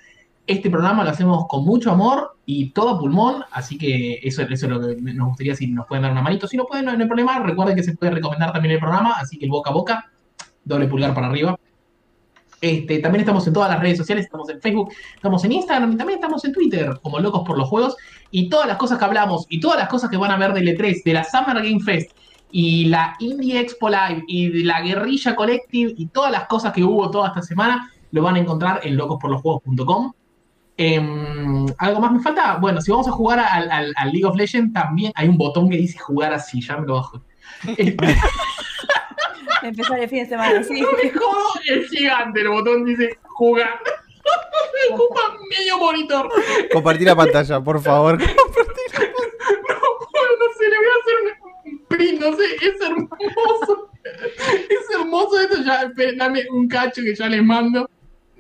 este 0.46 0.70
programa 0.70 1.04
lo 1.04 1.10
hacemos 1.10 1.46
con 1.48 1.64
mucho 1.64 1.90
amor 1.90 2.36
y 2.44 2.70
todo 2.70 2.98
pulmón, 2.98 3.44
así 3.50 3.78
que 3.78 4.20
eso, 4.22 4.42
eso 4.42 4.66
es 4.66 4.72
lo 4.72 4.80
que 4.80 4.96
nos 5.00 5.28
gustaría 5.28 5.54
si 5.54 5.68
nos 5.68 5.86
pueden 5.86 6.02
dar 6.02 6.12
una 6.12 6.22
manito. 6.22 6.46
Si 6.46 6.56
no 6.56 6.66
pueden, 6.66 6.84
no 6.84 6.90
hay 6.92 7.06
problema. 7.06 7.38
Recuerden 7.40 7.76
que 7.76 7.82
se 7.82 7.96
puede 7.96 8.12
recomendar 8.12 8.52
también 8.52 8.74
el 8.74 8.80
programa, 8.80 9.14
así 9.18 9.38
que 9.38 9.46
el 9.46 9.50
boca 9.50 9.70
a 9.70 9.72
boca, 9.72 10.10
doble 10.64 10.86
pulgar 10.86 11.14
para 11.14 11.28
arriba. 11.28 11.58
Este, 12.60 12.98
también 12.98 13.20
estamos 13.20 13.46
en 13.46 13.52
todas 13.52 13.70
las 13.70 13.80
redes 13.80 13.98
sociales, 13.98 14.24
estamos 14.24 14.48
en 14.48 14.60
Facebook, 14.60 14.90
estamos 15.16 15.44
en 15.44 15.52
Instagram 15.52 15.92
y 15.92 15.96
también 15.96 16.18
estamos 16.18 16.44
en 16.44 16.52
Twitter, 16.52 16.98
como 17.02 17.18
locos 17.20 17.42
por 17.46 17.58
los 17.58 17.68
juegos. 17.68 17.96
Y 18.30 18.48
todas 18.48 18.66
las 18.66 18.76
cosas 18.76 18.98
que 18.98 19.04
hablamos 19.04 19.46
y 19.48 19.60
todas 19.60 19.78
las 19.78 19.88
cosas 19.88 20.10
que 20.10 20.16
van 20.16 20.30
a 20.30 20.36
ver 20.36 20.52
del 20.52 20.68
E3, 20.68 21.04
de 21.04 21.12
la 21.12 21.24
Summer 21.24 21.56
Game 21.56 21.80
Fest 21.80 22.12
y 22.50 22.86
la 22.86 23.16
Indie 23.18 23.60
Expo 23.60 23.88
Live 23.88 24.24
y 24.28 24.48
de 24.48 24.64
la 24.64 24.80
Guerrilla 24.82 25.34
Collective 25.34 25.94
y 25.96 26.06
todas 26.06 26.30
las 26.30 26.46
cosas 26.46 26.72
que 26.72 26.84
hubo 26.84 27.10
toda 27.10 27.28
esta 27.28 27.42
semana, 27.42 27.90
lo 28.12 28.22
van 28.22 28.36
a 28.36 28.38
encontrar 28.38 28.80
en 28.84 28.96
locosporlosjuegos.com. 28.96 30.12
Em, 30.76 31.66
¿Algo 31.78 32.00
más 32.00 32.12
me 32.12 32.20
falta? 32.20 32.56
Bueno, 32.56 32.80
si 32.80 32.90
vamos 32.90 33.06
a 33.08 33.12
jugar 33.12 33.38
al, 33.38 33.70
al- 33.70 33.92
al 33.96 34.10
League 34.10 34.24
of 34.24 34.36
Legends, 34.36 34.72
también 34.72 35.12
hay 35.14 35.28
un 35.28 35.36
botón 35.38 35.70
que 35.70 35.76
dice 35.76 35.98
jugar 35.98 36.32
así, 36.32 36.60
ya 36.60 36.76
me 36.78 36.86
lo 36.86 36.94
bajo. 36.94 37.22
Empezar 39.62 39.98
el 40.00 40.08
fin 40.08 40.24
de 40.24 40.28
semana, 40.28 40.62
sí. 40.62 40.80
no 40.80 40.88
me 40.92 41.10
jodo, 41.10 41.38
es 41.66 41.88
gigante, 41.90 42.40
el 42.42 42.48
botón 42.48 42.84
dice 42.84 43.18
jugar. 43.24 43.80
Me 44.90 44.94
ocupa 44.94 45.20
medio 45.56 45.78
monitor. 45.78 46.28
Compartir 46.72 47.06
la 47.06 47.16
pantalla, 47.16 47.60
por 47.62 47.80
favor. 47.80 48.18
No 49.66 49.90
puedo, 50.10 50.30
no 50.38 50.46
sé, 50.56 50.68
le 50.68 50.76
voy 50.76 50.86
a 50.86 50.96
hacer 51.00 51.14
un, 51.22 51.72
un 51.72 51.86
print, 51.88 52.20
no 52.20 52.36
sé, 52.36 52.44
es 52.62 52.80
hermoso. 52.80 53.90
Es 54.04 54.90
hermoso 54.98 55.40
esto, 55.40 55.56
ya, 55.64 55.82
esperen, 55.82 56.18
dame 56.18 56.44
un 56.50 56.68
cacho 56.68 57.02
que 57.02 57.14
ya 57.14 57.26
les 57.28 57.42
mando. 57.42 57.88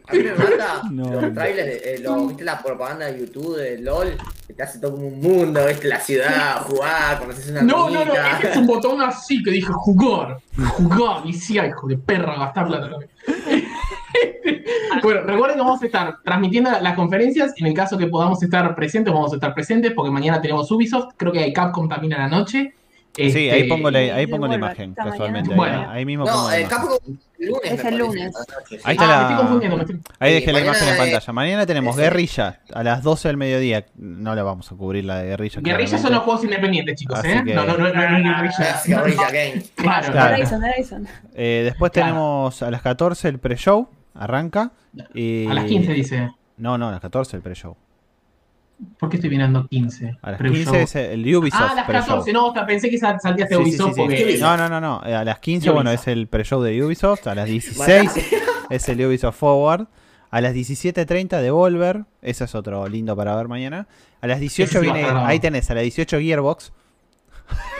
A 0.06 0.12
mí 0.12 0.18
me 0.22 0.32
mata 0.34 0.82
No. 0.90 1.20
los 1.20 1.32
trailers, 1.34 1.66
de, 1.82 1.94
eh, 1.94 1.98
lo- 2.00 2.26
¿viste 2.26 2.44
la 2.44 2.62
propaganda 2.62 3.06
de 3.06 3.18
YouTube 3.20 3.56
de 3.56 3.78
LOL? 3.78 4.16
Que 4.46 4.52
te 4.52 4.62
hace 4.62 4.78
todo 4.78 4.92
como 4.92 5.08
un 5.08 5.20
mundo, 5.20 5.64
¿viste? 5.66 5.88
La 5.88 5.98
ciudad, 6.00 6.60
jugar, 6.62 7.18
conoces 7.18 7.48
una 7.50 7.62
No, 7.62 7.88
no, 7.88 8.04
no, 8.04 8.12
este 8.14 8.50
es 8.50 8.56
un 8.58 8.66
botón 8.66 9.00
así 9.02 9.42
que 9.42 9.50
dije 9.50 9.72
jugar, 9.72 10.38
jugar, 10.68 11.22
y 11.24 11.32
sí, 11.32 11.58
ay, 11.58 11.70
hijo 11.70 11.86
de 11.88 11.96
perra, 11.96 12.36
gastar 12.38 12.66
plata 12.66 12.90
también. 12.90 13.10
bueno, 15.02 15.22
recuerden 15.22 15.56
que 15.56 15.62
vamos 15.64 15.82
a 15.82 15.86
estar 15.86 16.16
transmitiendo 16.22 16.70
las 16.80 16.94
conferencias, 16.94 17.52
en 17.56 17.66
el 17.66 17.74
caso 17.74 17.96
que 17.96 18.06
podamos 18.06 18.42
estar 18.42 18.74
presentes, 18.74 19.12
vamos 19.12 19.32
a 19.32 19.36
estar 19.36 19.54
presentes, 19.54 19.92
porque 19.94 20.10
mañana 20.10 20.40
tenemos 20.40 20.70
Ubisoft, 20.70 21.14
creo 21.16 21.32
que 21.32 21.40
hay 21.40 21.52
Capcom 21.52 21.88
también 21.88 22.12
a 22.14 22.18
la 22.18 22.28
noche. 22.28 22.74
Sí, 23.16 23.22
Este, 23.26 23.52
ahí 23.52 23.68
pongo 23.68 23.90
la, 23.92 23.98
ahí 24.00 24.26
pongo 24.26 24.48
la 24.48 24.54
imagen, 24.56 24.92
casualmente. 24.94 25.54
Ahí, 25.54 25.84
ahí 25.88 26.04
mismo 26.04 26.24
pongo 26.24 26.42
No, 26.42 26.48
la 26.50 26.56
el 26.56 26.62
el 26.64 27.48
lunes. 27.48 27.72
Es 27.72 27.84
el 27.84 27.98
lunes. 27.98 28.34
Ahí 28.82 28.96
está 28.96 29.04
Ah, 29.04 29.06
la- 29.08 29.16
me 29.16 29.22
estoy 29.22 29.36
confundiendo, 29.36 29.76
me 29.76 29.82
estoy- 29.84 30.00
Ahí 30.18 30.30
Sí, 30.30 30.34
dejé 30.40 30.52
la 30.52 30.60
imagen 30.60 30.82
en 30.82 30.88
mañana, 30.88 31.04
eh, 31.04 31.12
pantalla. 31.12 31.32
Mañana 31.32 31.66
tenemos. 31.66 31.96
Guerrilla 31.96 32.60
a 32.72 32.82
las 32.82 33.02
12 33.04 33.28
del 33.28 33.36
mediodía. 33.36 33.86
No 33.96 34.34
la 34.34 34.42
vamos 34.42 34.72
a 34.72 34.74
cubrir 34.74 35.04
la 35.04 35.18
de 35.18 35.28
Guerrilla. 35.28 35.60
Guerrilla 35.62 35.98
son 35.98 36.12
los 36.12 36.22
juegos 36.22 36.42
independientes, 36.44 36.96
chicos, 36.98 37.18
Así 37.20 37.28
¿eh? 37.28 37.42
que- 37.44 37.54
No, 37.54 37.64
no, 37.66 37.76
no, 37.76 37.84
no, 37.84 37.92
Guerrilla. 37.92 38.82
Guerrilla 38.84 39.30
Game. 39.30 39.62
Claro, 39.76 40.12
Claro. 40.12 40.34
Horizon, 40.34 40.64
Horizon. 40.64 41.08
Eh, 41.34 41.60
después 41.64 41.92
Claro. 41.92 42.08
tenemos 42.08 42.62
a 42.62 42.70
las 42.70 42.82
14 42.82 43.28
el 43.28 43.38
pre-show. 43.38 43.88
Arranca. 44.14 44.72
Y... 45.14 45.46
A 45.46 45.54
las 45.54 45.64
15 45.66 45.92
dice. 45.92 46.30
No, 46.56 46.78
no, 46.78 46.88
a 46.88 46.92
las 46.92 47.00
14 47.00 47.36
el 47.36 47.42
pre-show. 47.42 47.76
¿Por 48.98 49.08
qué 49.08 49.16
estoy 49.16 49.30
mirando 49.30 49.66
15? 49.68 50.18
A 50.20 50.30
las 50.32 50.38
Pre-show. 50.38 50.72
15 50.74 50.82
es 50.82 50.94
el 51.12 51.36
Ubisoft 51.36 51.60
Ah, 51.62 51.70
a 51.70 51.74
las 51.76 51.86
pre-show. 51.86 52.06
14, 52.08 52.32
no, 52.32 52.48
hasta 52.48 52.66
pensé 52.66 52.90
que 52.90 52.98
sal- 52.98 53.18
salíaste 53.22 53.56
de 53.56 53.64
Sí, 53.64 53.70
sí, 53.70 53.76
sí, 53.76 53.82
Ubisoft 53.82 53.94
sí. 53.94 54.00
porque. 54.00 54.38
No, 54.40 54.56
no, 54.56 54.68
no, 54.68 54.80
no. 54.80 55.02
Eh, 55.06 55.14
A 55.14 55.24
las 55.24 55.38
15, 55.38 55.68
Ubisoft. 55.70 55.74
bueno, 55.74 55.90
es 55.92 56.06
el 56.08 56.26
pre-show 56.26 56.60
de 56.62 56.84
Ubisoft. 56.84 57.26
A 57.28 57.34
las 57.34 57.46
16 57.46 58.10
es 58.70 58.88
el 58.88 59.06
Ubisoft 59.06 59.36
Forward. 59.38 59.86
A 60.30 60.40
las 60.40 60.52
17.30 60.54 61.40
Devolver. 61.40 62.04
Ese 62.20 62.44
es 62.44 62.54
otro 62.56 62.88
lindo 62.88 63.14
para 63.16 63.36
ver 63.36 63.46
mañana. 63.46 63.86
A 64.20 64.26
las 64.26 64.40
18 64.40 64.64
Ese 64.68 64.80
sí 64.80 64.86
va 64.86 64.92
a 64.92 64.96
viene. 64.96 65.18
Ahí 65.26 65.38
tenés, 65.38 65.70
a 65.70 65.74
las 65.74 65.82
18 65.84 66.18
Gearbox. 66.18 66.72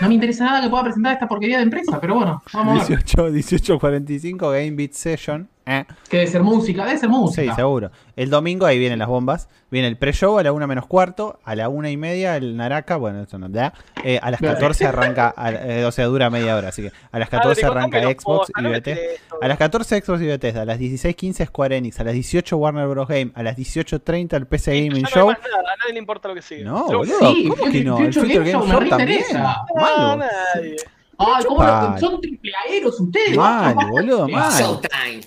No 0.00 0.08
me 0.08 0.14
interesa 0.14 0.44
nada 0.44 0.60
que 0.62 0.68
pueda 0.68 0.84
presentar 0.84 1.14
esta 1.14 1.26
porquería 1.26 1.56
de 1.56 1.62
empresa, 1.64 1.98
pero 2.00 2.14
bueno, 2.14 2.42
vamos 2.52 2.82
a 2.84 2.88
ver. 2.88 2.98
18, 3.04 3.30
18.45 3.30 4.52
Game 4.52 4.70
Beat 4.72 4.92
Session. 4.92 5.48
Eh. 5.66 5.84
Que 6.10 6.18
debe 6.18 6.30
ser 6.30 6.42
música, 6.42 6.84
debe 6.84 6.98
ser 6.98 7.08
Sí, 7.08 7.14
música. 7.14 7.54
seguro. 7.54 7.90
El 8.16 8.28
domingo 8.28 8.66
ahí 8.66 8.78
vienen 8.78 8.98
las 8.98 9.08
bombas. 9.08 9.48
Viene 9.70 9.88
el 9.88 9.96
pre-show 9.96 10.38
a 10.38 10.42
la 10.42 10.52
1 10.52 10.66
menos 10.66 10.86
cuarto. 10.86 11.40
A 11.42 11.54
la 11.56 11.68
1 11.70 11.88
y 11.88 11.96
media 11.96 12.36
el 12.36 12.56
Naraka. 12.56 12.96
Bueno, 12.96 13.22
eso 13.22 13.38
no 13.38 13.48
da. 13.48 13.72
Eh, 14.04 14.18
a 14.22 14.30
las 14.30 14.40
14 14.40 14.86
arranca. 14.86 15.32
a- 15.36 15.50
eh, 15.52 15.84
o 15.86 15.90
sea, 15.90 16.04
dura 16.04 16.28
media 16.28 16.54
hora. 16.56 16.68
Así 16.68 16.82
que 16.82 16.92
a 17.10 17.18
las 17.18 17.30
14 17.30 17.62
Dale, 17.62 17.72
arranca 17.72 17.96
contame 17.98 18.14
Xbox 18.20 18.50
y 18.58 18.62
Bethesda. 18.62 19.02
esto. 19.14 19.38
A 19.40 19.48
las 19.48 19.58
14 19.58 20.00
Xbox 20.02 20.20
y 20.22 20.26
Bethesda. 20.26 20.62
A 20.62 20.64
las 20.66 20.78
16.15 20.78 21.46
Square 21.46 21.76
Enix. 21.78 21.98
A 21.98 22.04
las 22.04 22.12
18 22.12 22.56
Warner 22.58 22.86
Bros. 22.86 23.08
Game. 23.08 23.32
A 23.34 23.42
las 23.42 23.56
18.30 23.56 24.36
el 24.36 24.46
PC 24.46 24.84
Gaming 24.84 25.02
no 25.02 25.08
Show. 25.08 25.28
nada, 25.30 25.40
a 25.60 25.76
nadie 25.78 25.94
le 25.94 25.98
importa 25.98 26.28
lo 26.28 26.34
que 26.34 26.42
sigue. 26.42 26.62
No, 26.62 26.84
boludo. 26.86 27.32
Sí, 27.32 27.48
¿Cómo 27.48 27.72
que 27.72 27.84
no? 27.84 27.98
El 27.98 28.12
Future 28.12 28.50
Game 28.52 28.66
Show 28.70 28.88
también. 28.90 29.22
No, 29.32 29.56
Malo. 29.80 30.16
nadie. 30.54 30.76
Ay, 31.18 31.44
¿cómo 31.46 31.62
lo- 31.62 31.98
son 31.98 32.20
triple 32.20 32.52
aeros 32.68 33.00
ustedes? 33.00 33.36
Mal, 33.36 33.74
boludo, 33.74 34.28
mal. 34.28 34.52
Showtime. 34.52 35.20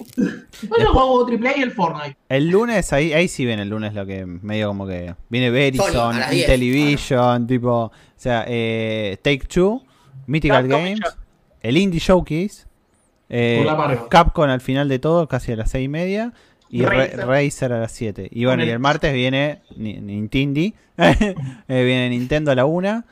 Yo 0.79 0.91
juego 0.93 1.25
triple 1.25 1.49
A 1.49 1.57
y 1.57 1.61
el 1.61 1.71
Fortnite. 1.71 2.17
El 2.29 2.49
lunes, 2.49 2.91
ahí, 2.93 3.13
ahí 3.13 3.27
sí 3.27 3.45
viene 3.45 3.61
el 3.63 3.69
lunes 3.69 3.93
lo 3.93 4.05
que 4.05 4.25
medio 4.25 4.67
como 4.69 4.87
que. 4.87 5.15
Viene 5.29 5.49
Verizon, 5.51 6.15
a 6.15 6.19
las 6.19 6.29
10. 6.31 6.41
Intellivision, 6.43 7.47
tipo. 7.47 7.71
O 7.85 7.91
sea, 8.15 8.45
eh, 8.47 9.17
Take 9.21 9.45
Two, 9.47 9.83
Mythical 10.25 10.67
Capcom 10.67 10.83
Games, 10.83 11.01
el 11.61 11.77
Indie 11.77 11.99
Showcase, 11.99 12.65
eh. 13.29 13.65
Capcom 14.09 14.49
al 14.49 14.61
final 14.61 14.89
de 14.89 14.99
todo, 14.99 15.27
casi 15.27 15.51
a 15.51 15.55
las 15.55 15.71
6 15.71 15.85
y 15.85 15.87
media. 15.89 16.33
Y 16.69 16.81
Ra- 16.81 16.89
Razer. 16.91 17.27
Razer 17.27 17.73
a 17.73 17.79
las 17.79 17.91
7. 17.93 18.27
Y 18.29 18.43
bueno, 18.43 18.65
y 18.65 18.69
el- 18.69 18.79
martes 18.79 19.13
viene 19.13 19.61
Ni- 19.77 20.01
Nintendo. 20.01 20.59
eh, 20.97 21.35
viene 21.67 22.09
Nintendo 22.09 22.51
a 22.51 22.55
la 22.55 22.65
1. 22.65 23.03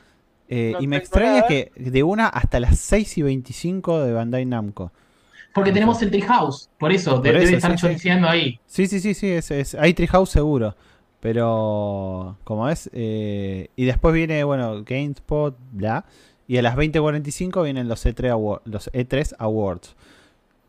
Eh, 0.48 0.72
No 0.74 0.82
y 0.82 0.86
me 0.86 0.96
extraña 0.96 1.32
nada. 1.36 1.48
que 1.48 1.72
de 1.76 2.02
una 2.02 2.28
hasta 2.28 2.60
las 2.60 2.78
6 2.78 3.18
y 3.18 3.22
25 3.22 4.00
de 4.04 4.12
Bandai 4.12 4.44
Namco. 4.46 4.92
Porque 5.54 5.72
tenemos 5.72 6.00
el 6.02 6.10
Treehouse. 6.10 6.68
Por 6.78 6.92
eso, 6.92 7.14
Por 7.14 7.22
debe 7.22 7.44
eso, 7.44 7.56
estar 7.56 7.78
sí, 7.78 8.08
ahí. 8.10 8.60
Sí, 8.66 8.86
sí, 8.86 9.00
sí, 9.00 9.14
sí, 9.14 9.28
es, 9.30 9.50
es, 9.50 9.74
hay 9.74 9.94
Treehouse 9.94 10.30
seguro. 10.30 10.74
Pero, 11.20 12.36
como 12.44 12.68
es, 12.68 12.88
eh, 12.92 13.68
y 13.74 13.84
después 13.84 14.14
viene, 14.14 14.44
bueno, 14.44 14.84
GameSpot, 14.84 15.56
bla. 15.72 16.04
Y 16.46 16.58
a 16.58 16.62
las 16.62 16.76
20.45 16.76 17.64
vienen 17.64 17.88
los 17.88 18.06
E3, 18.06 18.30
Award- 18.32 18.60
los 18.64 18.92
E3 18.92 19.34
Awards. 19.38 19.96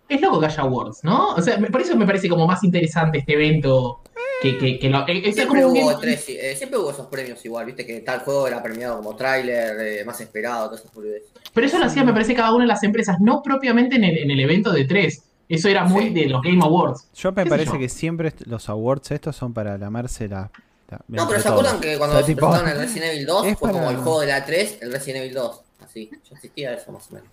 Es 0.10 0.20
loco 0.22 0.40
que 0.40 0.48
haya 0.48 0.64
awards, 0.64 1.04
¿no? 1.04 1.36
O 1.36 1.41
sea, 1.41 1.60
por 1.60 1.82
eso 1.82 1.95
me 1.95 2.06
parece 2.08 2.28
como 2.30 2.48
más 2.48 2.64
interesante 2.64 3.20
este 3.20 3.34
evento. 3.34 3.99
Que, 4.42 4.58
que, 4.58 4.78
que 4.80 4.88
eh, 4.88 5.22
es 5.26 5.36
Siempre 5.36 5.64
como 5.64 5.74
hubo, 5.74 5.98
tres, 6.00 6.26
eh, 6.30 6.56
siempre 6.56 6.78
hubo 6.78 6.92
esos 6.92 7.08
premios 7.08 7.44
igual, 7.44 7.66
viste 7.66 7.86
que 7.86 8.02
tal 8.02 8.20
juego 8.20 8.48
era 8.48 8.62
premiado 8.62 8.98
como 8.98 9.16
tráiler, 9.16 9.76
eh, 9.82 10.06
más 10.06 10.22
esperado, 10.22 10.66
todas 10.66 10.82
esas 10.82 10.94
boludeces. 10.94 11.30
Pero 11.54 11.66
eso 11.66 11.80
lo 11.80 11.86
hacía, 11.86 12.04
me 12.04 12.14
parece, 12.14 12.36
cada 12.36 12.54
una 12.54 12.66
de 12.66 12.68
las 12.68 12.84
empresas, 12.84 13.18
no 13.20 13.42
propiamente 13.42 13.96
en 13.96 14.04
el, 14.04 14.18
en 14.20 14.30
el 14.30 14.40
evento 14.40 14.72
de 14.72 14.86
tres. 14.86 15.24
Eso 15.50 15.70
era 15.70 15.86
muy 15.86 16.10
Sí. 16.10 16.14
de 16.14 16.26
los 16.28 16.42
Game 16.44 16.60
Awards. 16.62 17.08
Yo 17.16 17.32
me 17.32 17.38
¿Qué 17.38 17.44
sé 17.44 17.50
parece 17.50 17.72
yo? 17.74 17.80
que 17.80 17.90
siempre 17.90 18.34
los 18.46 18.70
awards 18.70 19.10
estos 19.12 19.36
son 19.36 19.54
para 19.54 19.78
lamerse 19.78 20.28
la... 20.28 20.52
la- 20.90 21.02
No, 21.08 21.28
pero 21.28 21.42
¿se 21.42 21.48
acuerdan 21.48 21.80
que 21.80 21.98
cuando 21.98 22.16
O 22.16 22.20
sea, 22.20 22.28
se 22.28 22.34
tipo- 22.36 22.48
presentaron 22.50 22.78
el 22.80 22.86
Resident 22.88 23.14
Evil 23.14 23.26
2 23.26 23.46
es 23.48 23.58
fue 23.58 23.72
como 23.72 23.90
el 23.90 23.98
juego 23.98 24.20
de 24.22 24.28
la 24.28 24.46
3, 24.46 24.78
el 24.82 24.92
Resident 24.92 25.24
Evil 25.24 25.34
2? 25.36 25.62
Así, 25.84 26.10
ya 26.12 26.36
existía 26.36 26.74
eso 26.74 26.92
más 26.92 27.10
o 27.10 27.16
menos. 27.16 27.30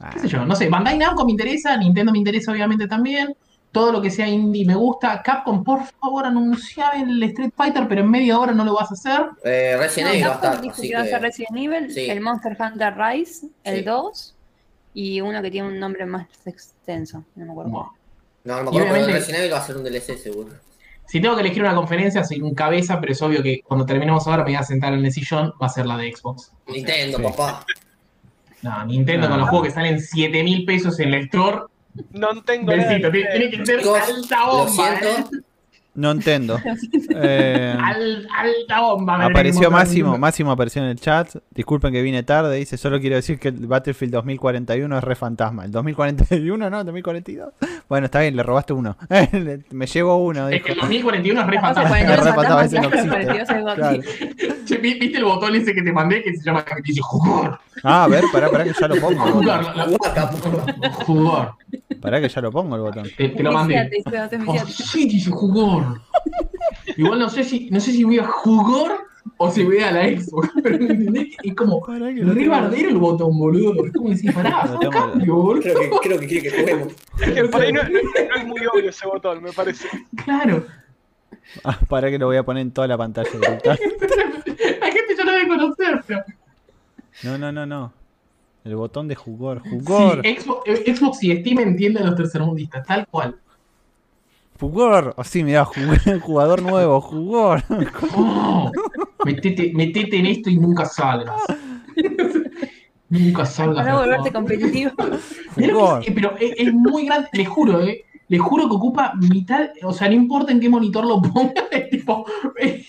Ah, 0.00 0.10
¿Qué 0.12 0.18
sé 0.20 0.28
yo? 0.28 0.44
No 0.44 0.56
sé, 0.56 0.68
Bandai 0.68 0.98
Namco 0.98 1.24
me 1.24 1.30
interesa, 1.30 1.76
Nintendo 1.76 2.12
me 2.12 2.18
interesa 2.18 2.50
obviamente 2.52 2.86
también. 2.88 3.34
Todo 3.74 3.90
lo 3.92 4.00
que 4.00 4.10
sea 4.10 4.28
indie 4.28 4.64
me 4.64 4.76
gusta. 4.76 5.20
Capcom, 5.20 5.64
por 5.64 5.82
favor, 5.84 6.24
anuncia 6.24 6.90
el 6.90 7.20
Street 7.24 7.50
Fighter, 7.56 7.86
pero 7.88 8.02
en 8.02 8.10
media 8.10 8.38
hora 8.38 8.52
no 8.52 8.64
lo 8.64 8.74
vas 8.74 8.90
a 8.90 8.94
hacer. 8.94 9.26
Eh, 9.44 9.76
Resident 9.76 10.08
No, 10.08 10.14
Evil 10.14 10.24
va 10.24 10.28
a 10.28 10.40
Capcom 10.40 10.50
estar, 10.50 10.62
dijo 10.62 10.74
así 10.74 10.88
que 10.88 10.94
va 10.94 11.00
a 11.00 11.04
ser 11.04 11.12
que... 11.20 11.26
Resident 11.26 11.56
Evil, 11.58 11.92
Sí. 11.92 12.00
el 12.08 12.20
Monster 12.20 12.56
Hunter 12.58 12.94
Rise, 12.96 13.48
el 13.64 13.76
Sí. 13.78 13.82
2 13.82 14.34
y 14.94 15.20
uno 15.20 15.42
que 15.42 15.50
tiene 15.50 15.66
un 15.68 15.78
nombre 15.80 16.06
más 16.06 16.26
extenso, 16.46 17.24
no 17.34 17.44
me 17.46 17.50
acuerdo. 17.50 17.70
Buah. 17.72 17.88
No, 18.44 18.56
no 18.62 18.62
me 18.62 18.68
acuerdo, 18.68 18.88
pero 18.92 19.06
el 19.06 19.12
Resident 19.12 19.38
Evil 19.40 19.52
va 19.52 19.58
a 19.58 19.66
ser 19.66 19.76
un 19.76 19.82
DLC 19.84 20.18
seguro. 20.18 20.50
Si 21.06 21.20
tengo 21.20 21.34
que 21.34 21.40
elegir 21.42 21.62
una 21.62 21.74
conferencia, 21.74 22.22
soy 22.24 22.40
un 22.40 22.54
cabeza, 22.54 23.00
pero 23.00 23.12
es 23.12 23.20
obvio 23.22 23.42
que 23.42 23.60
cuando 23.62 23.84
terminemos 23.84 24.26
ahora 24.26 24.44
me 24.44 24.50
voy 24.52 24.54
a 24.54 24.62
sentar 24.62 24.94
en 24.94 25.04
el 25.04 25.12
sillón, 25.12 25.52
va 25.60 25.66
a 25.66 25.68
ser 25.68 25.84
la 25.84 25.96
de 25.98 26.10
Xbox. 26.14 26.52
Nintendo, 26.68 27.18
Sí. 27.18 27.24
papá. 27.24 27.66
No, 28.62 28.84
Nintendo 28.86 29.28
con 29.28 29.38
los 29.40 29.48
juegos 29.50 29.68
que 29.68 29.74
salen 29.74 30.00
7 30.00 30.42
mil 30.44 30.64
pesos 30.64 30.98
en 31.00 31.12
el 31.12 31.24
store. 31.24 31.62
No 32.12 32.42
tengo 32.42 32.74
nada. 32.74 32.88
Besito, 32.88 33.10
tiene, 33.10 33.50
que 33.50 33.66
ser 33.66 33.80
alta 33.80 34.46
Lo 34.46 34.56
bomba. 34.56 34.70
siento, 34.70 35.08
¿eh? 35.08 35.40
No 35.94 36.10
entiendo. 36.10 36.58
Eh, 37.16 37.76
Al- 37.80 38.26
alta 38.36 38.80
bomba. 38.80 39.16
me 39.18 39.24
apareció 39.26 39.70
Máximo. 39.70 40.18
Máximo 40.18 40.50
apareció 40.50 40.82
en 40.82 40.88
el 40.88 40.98
chat. 40.98 41.28
Disculpen 41.54 41.92
que 41.92 42.02
vine 42.02 42.24
tarde, 42.24 42.56
dice, 42.56 42.76
solo 42.76 42.98
quiero 43.00 43.14
decir 43.16 43.38
que 43.38 43.48
el 43.48 43.66
Battlefield 43.68 44.12
2041 44.14 44.98
es 44.98 45.04
re 45.04 45.14
fantasma. 45.14 45.64
¿El 45.64 45.70
2041 45.70 46.70
no? 46.70 46.84
¿2042? 46.84 47.52
Bueno, 47.88 48.06
está 48.06 48.20
bien, 48.20 48.34
le 48.34 48.42
robaste 48.42 48.72
uno. 48.72 48.96
Me 49.70 49.86
llevo 49.86 50.16
uno, 50.16 50.48
Es 50.48 50.62
que 50.62 50.72
el 50.72 50.78
2041 50.80 51.40
es 51.40 51.46
re 51.46 51.54
el 51.56 51.60
fantasma. 51.60 51.88
42 51.88 52.24
Re 52.24 52.32
fantasma, 52.34 52.64
ese 52.64 52.80
no 52.80 52.90
claro, 52.90 53.14
el 53.14 53.28
existe. 53.28 53.36
42 53.36 53.42
es 53.42 53.50
algo 53.50 53.74
Claro. 53.74 54.00
así. 54.00 54.64
Che, 54.64 54.76
¿vi- 54.78 54.98
¿Viste 54.98 55.18
el 55.18 55.24
botón 55.24 55.54
ese 55.54 55.74
que 55.74 55.82
te 55.82 55.92
mandé 55.92 56.22
que 56.22 56.34
se 56.34 56.42
llama 56.44 56.64
que 56.64 56.74
dice 56.82 57.00
jugar? 57.02 57.58
Ah, 57.84 58.04
a 58.04 58.08
ver, 58.08 58.24
pará, 58.32 58.50
pará 58.50 58.64
que 58.64 58.72
ya 58.78 58.88
lo 58.88 58.96
pongo. 58.96 59.26
el 59.26 59.32
Jugar, 59.32 59.60
botón. 59.62 59.76
la- 59.76 59.84
Guaca, 59.86 60.30
la- 60.80 60.90
jugar. 60.92 61.50
Pará 62.00 62.20
que 62.20 62.28
ya 62.28 62.40
lo 62.40 62.50
pongo 62.50 62.76
el 62.76 62.82
botón. 62.82 63.06
Te, 63.16 63.28
te 63.28 63.42
lo 63.42 63.52
mandé. 63.52 63.90
Oh, 64.46 64.66
sí, 64.66 65.06
dice 65.06 65.30
jugar. 65.30 65.83
Igual 66.96 67.18
no 67.18 67.28
sé 67.28 67.44
si, 67.44 67.68
no 67.70 67.80
sé 67.80 67.92
si 67.92 68.04
voy 68.04 68.18
a 68.18 68.26
jugar 68.26 68.92
o 69.38 69.50
si 69.50 69.64
voy 69.64 69.78
a 69.78 69.90
la 69.90 70.04
Xbox. 70.08 70.50
Pero 70.62 70.78
¿me 70.78 70.86
entendés? 70.90 71.28
Es 71.42 71.54
como 71.54 71.80
Pará 71.80 72.12
que 72.14 72.20
lo 72.22 72.32
re 72.32 72.40
tengo. 72.40 72.50
bardero 72.52 72.88
el 72.90 72.98
botón, 72.98 73.38
boludo. 73.38 73.84
Es 73.86 73.92
como 73.92 74.10
decir, 74.10 74.32
pará, 74.34 74.66
Lo 74.66 74.78
tengo- 74.78 74.92
cambio, 74.92 75.34
boludo. 75.36 75.62
creo 75.62 75.78
que, 75.80 75.90
creo 76.02 76.18
que 76.20 76.26
quiere 76.26 76.50
que 76.50 76.60
juguemos. 76.60 76.92
Que 77.18 77.44
por 77.44 77.60
ahí 77.62 77.72
no, 77.72 77.82
no- 77.82 77.88
no 77.90 78.36
es 78.36 78.46
muy 78.46 78.60
obvio 78.66 78.90
ese 78.90 79.06
botón, 79.06 79.42
me 79.42 79.52
parece. 79.52 79.88
Claro. 80.24 80.64
Ah, 81.62 81.78
pará 81.88 82.10
que 82.10 82.18
lo 82.18 82.26
voy 82.26 82.36
a 82.38 82.42
poner 82.42 82.62
en 82.62 82.70
toda 82.72 82.86
la 82.88 82.96
pantalla. 82.96 83.28
Hay 83.34 84.92
gente 84.92 85.16
ya 85.16 85.24
no 85.24 85.32
debe 85.32 85.48
conocer, 85.48 86.02
pero. 86.06 86.24
No, 87.22 87.38
no, 87.38 87.52
no, 87.52 87.66
no. 87.66 87.92
El 88.64 88.76
botón 88.76 89.08
de 89.08 89.14
jugor. 89.14 89.60
Jugor. 89.60 90.22
Sí, 90.24 90.36
Xbox, 90.40 90.62
eh, 90.66 90.96
Xbox 90.96 91.22
y 91.22 91.36
Steam 91.40 91.58
entienden 91.60 92.02
a 92.04 92.06
los 92.06 92.16
tercermundistas, 92.16 92.86
tal 92.86 93.06
cual. 93.08 93.36
Jugor. 94.60 95.14
Oh, 95.16 95.24
sí, 95.24 95.42
mirá, 95.44 95.64
jug- 95.64 96.20
jugador 96.20 96.62
nuevo. 96.62 97.00
Jugor. 97.00 97.62
Oh, 98.16 98.70
metete, 99.24 99.72
metete 99.74 100.18
en 100.18 100.26
esto 100.26 100.48
y 100.50 100.56
nunca 100.58 100.86
salgas. 100.86 101.40
nunca 103.08 103.44
salgas. 103.46 103.84
Para 103.84 103.98
volverte 103.98 104.32
competitivo. 104.32 104.92
Es, 105.56 106.12
pero 106.14 106.36
es, 106.38 106.52
es 106.56 106.72
muy 106.72 107.06
grande, 107.06 107.28
le 107.32 107.44
juro, 107.44 107.82
eh. 107.82 108.04
Le 108.28 108.38
juro 108.38 108.66
que 108.70 108.74
ocupa 108.76 109.12
mitad, 109.20 109.68
o 109.82 109.92
sea, 109.92 110.08
no 110.08 110.14
importa 110.14 110.50
en 110.50 110.58
qué 110.58 110.68
monitor 110.70 111.04
lo 111.04 111.20
ponga, 111.20 111.52
es 111.70 111.90
tipo, 111.90 112.24
es- 112.56 112.86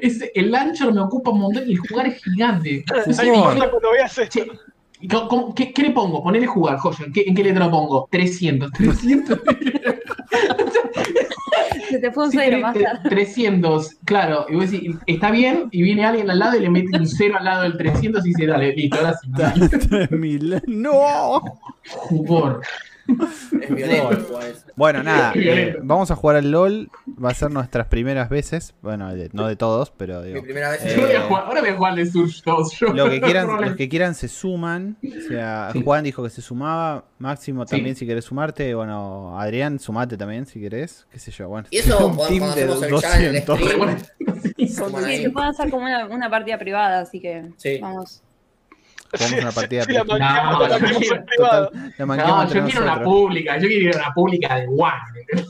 es- 0.00 0.30
el 0.34 0.50
launcher 0.50 0.92
me 0.94 1.02
ocupa 1.02 1.30
un 1.30 1.40
montón 1.40 1.64
y 1.68 1.72
el 1.72 1.78
jugar 1.78 2.06
es 2.06 2.24
gigante. 2.24 2.84
No 3.06 3.12
Sí, 3.12 3.26
importa 3.28 3.70
cuando 3.70 3.90
veas 3.92 4.16
esto. 4.16 4.40
Che, 4.40 5.08
¿cómo- 5.10 5.28
cómo- 5.28 5.54
¿Qué, 5.54 5.74
qué 5.74 5.82
le 5.82 5.90
pongo? 5.90 6.22
Ponele 6.22 6.46
jugar, 6.46 6.78
joya. 6.78 7.04
¿En 7.04 7.12
qué, 7.12 7.24
en 7.26 7.34
qué 7.34 7.44
letra 7.44 7.66
lo 7.66 7.70
pongo? 7.70 8.08
300. 8.10 8.72
300. 8.72 9.38
Se 11.88 11.98
te 11.98 12.12
fue 12.12 12.26
un 12.26 12.30
Sí, 12.32 12.38
cero 12.40 12.58
más 12.60 12.76
tre- 12.76 12.82
tarde. 12.84 13.08
300, 13.08 13.96
claro. 14.04 14.46
Y 14.48 14.54
vos 14.54 14.70
decís, 14.70 14.94
está 15.06 15.30
bien, 15.30 15.68
y 15.70 15.82
viene 15.82 16.04
alguien 16.04 16.30
al 16.30 16.38
lado 16.38 16.56
y 16.56 16.60
le 16.60 16.70
mete 16.70 16.96
un 16.98 17.06
cero 17.06 17.36
al 17.38 17.44
lado 17.44 17.62
del 17.62 17.76
300 17.78 18.24
y 18.26 18.28
dice, 18.28 18.46
dale, 18.46 18.74
listo, 18.74 18.98
ahora 18.98 19.14
sí. 19.18 19.68
3000. 19.88 20.62
No. 20.66 21.42
Jugor. 21.90 22.60
Es 23.62 23.74
violento. 23.74 24.38
Bueno, 24.76 25.02
nada. 25.02 25.32
Eh, 25.34 25.76
vamos 25.82 26.10
a 26.10 26.16
jugar 26.16 26.36
al 26.36 26.50
LOL. 26.50 26.90
Va 27.22 27.30
a 27.30 27.34
ser 27.34 27.50
nuestras 27.50 27.86
primeras 27.88 28.28
veces. 28.28 28.74
Bueno, 28.82 29.12
de- 29.14 29.30
no 29.32 29.48
de 29.48 29.56
todos, 29.56 29.90
pero 29.90 30.22
digo. 30.22 30.36
Mi 30.36 30.42
primera 30.42 30.70
vez 30.70 30.84
Eh, 30.84 30.94
Yo 30.96 31.06
voy 31.06 31.14
a 31.16 31.20
jugar- 31.22 31.44
ahora 31.46 31.60
voy 31.60 31.70
a 31.70 31.76
jugar 31.76 31.94
de 31.96 32.06
Surge 32.06 32.42
2. 32.44 32.72
Yo. 32.78 32.86
Lo 32.92 33.10
que 33.10 33.20
quieran, 33.20 33.60
los 33.60 33.76
que 33.76 33.88
quieran 33.88 34.14
se 34.14 34.28
suman. 34.28 34.96
O 35.02 35.28
sea, 35.28 35.70
Sí. 35.72 35.82
Juan 35.82 36.04
dijo 36.04 36.22
que 36.22 36.30
se 36.30 36.42
sumaba. 36.42 37.04
Máximo 37.18 37.66
Sí. 37.66 37.74
también 37.76 37.96
si 37.96 38.06
querés 38.06 38.24
sumarte. 38.26 38.74
Bueno, 38.74 39.38
Adrián, 39.40 39.78
sumate 39.80 40.16
también 40.16 40.46
si 40.46 40.60
querés. 40.60 41.06
Qué 41.10 41.18
sé 41.18 41.30
yo. 41.32 41.48
Bueno, 41.48 41.66
Y 41.70 41.78
eso, 41.78 42.06
un 42.06 42.14
cuando, 42.16 42.26
team 42.28 42.38
cuando 42.40 42.56
de 42.56 42.62
hacemos 42.64 42.82
el 43.04 43.10
chat 43.10 43.20
en 43.20 43.34
el 43.36 43.44
200. 43.44 44.12
stream, 44.18 44.68
suman 44.68 45.04
Sí, 45.04 45.10
ahí. 45.10 45.22
se 45.22 45.30
pueden 45.30 45.48
hacer 45.50 45.70
como 45.70 45.84
una, 45.86 46.06
una 46.06 46.30
partida 46.30 46.58
privada, 46.58 47.00
así 47.00 47.20
que 47.20 47.50
Sí. 47.56 47.78
vamos. 47.80 48.22
Jugamos 49.12 49.40
una 49.40 49.52
partida 49.52 49.84
Sí, 49.86 49.92
la 49.92 50.04
privada. 50.04 50.18
manqueamos, 50.18 50.58
No, 50.58 50.68
la 50.68 50.78
manquemos 50.78 51.02
en 51.02 51.08
quiero. 51.08 51.24
privado. 51.26 51.70
La 51.98 52.06
manquemos 52.06 52.32
No, 52.32 52.44
yo 52.54 52.64
quiero 52.64 52.80
una 52.82 52.90
nosotros. 52.94 53.04
pública. 53.14 53.56
Yo 53.58 53.68
quiero 53.68 53.88
ir 53.88 53.94
a 53.96 53.98
una 53.98 54.14
pública 54.14 54.56
de 54.56 54.66
One. 54.66 55.42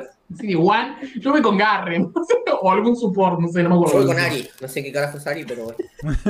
Sí, 0.38 0.54
One. 0.54 0.96
Yo 1.18 1.30
voy 1.32 1.40
con 1.40 1.56
Garren. 1.56 2.12
o 2.60 2.70
algún 2.70 2.94
support, 2.96 3.38
no 3.40 3.48
sé, 3.48 3.62
no 3.62 3.70
me 3.70 3.74
Yo 3.76 3.80
acuerdo. 3.82 3.98
voy 4.06 4.14
con 4.14 4.18
Ari. 4.22 4.48
No 4.60 4.68
sé 4.68 4.82
qué 4.82 4.92
carajo 4.92 5.16
es 5.16 5.26
Ari, 5.26 5.44
pero 5.46 5.64
bueno. 5.64 5.78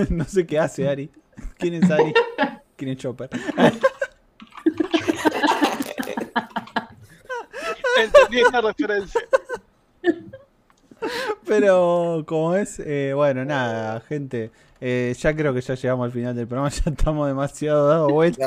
no 0.11 0.25
sé 0.25 0.47
qué 0.47 0.59
hace 0.61 0.89
Ari. 0.89 1.11
¿Quién 1.59 1.75
es 1.83 1.91
Ari? 1.91 2.15
¿Quién 2.77 2.91
es 2.93 2.99
Chopper? 2.99 3.31
Entendí 8.03 8.41
esa 8.41 8.61
referencia. 8.61 9.21
Pero 11.47 12.25
como 12.26 12.55
es, 12.55 12.81
eh, 12.85 13.12
bueno, 13.15 13.44
nada, 13.44 14.01
gente. 14.01 14.51
eh, 14.81 15.15
ya 15.18 15.35
creo 15.35 15.55
que 15.55 15.60
ya 15.60 15.75
llegamos 15.75 16.05
al 16.07 16.12
final 16.12 16.35
del 16.36 16.47
programa, 16.47 16.68
ya 16.85 16.91
estamos 16.91 17.26
demasiado 17.28 17.89
dados 17.89 18.12
vuelta. 18.12 18.47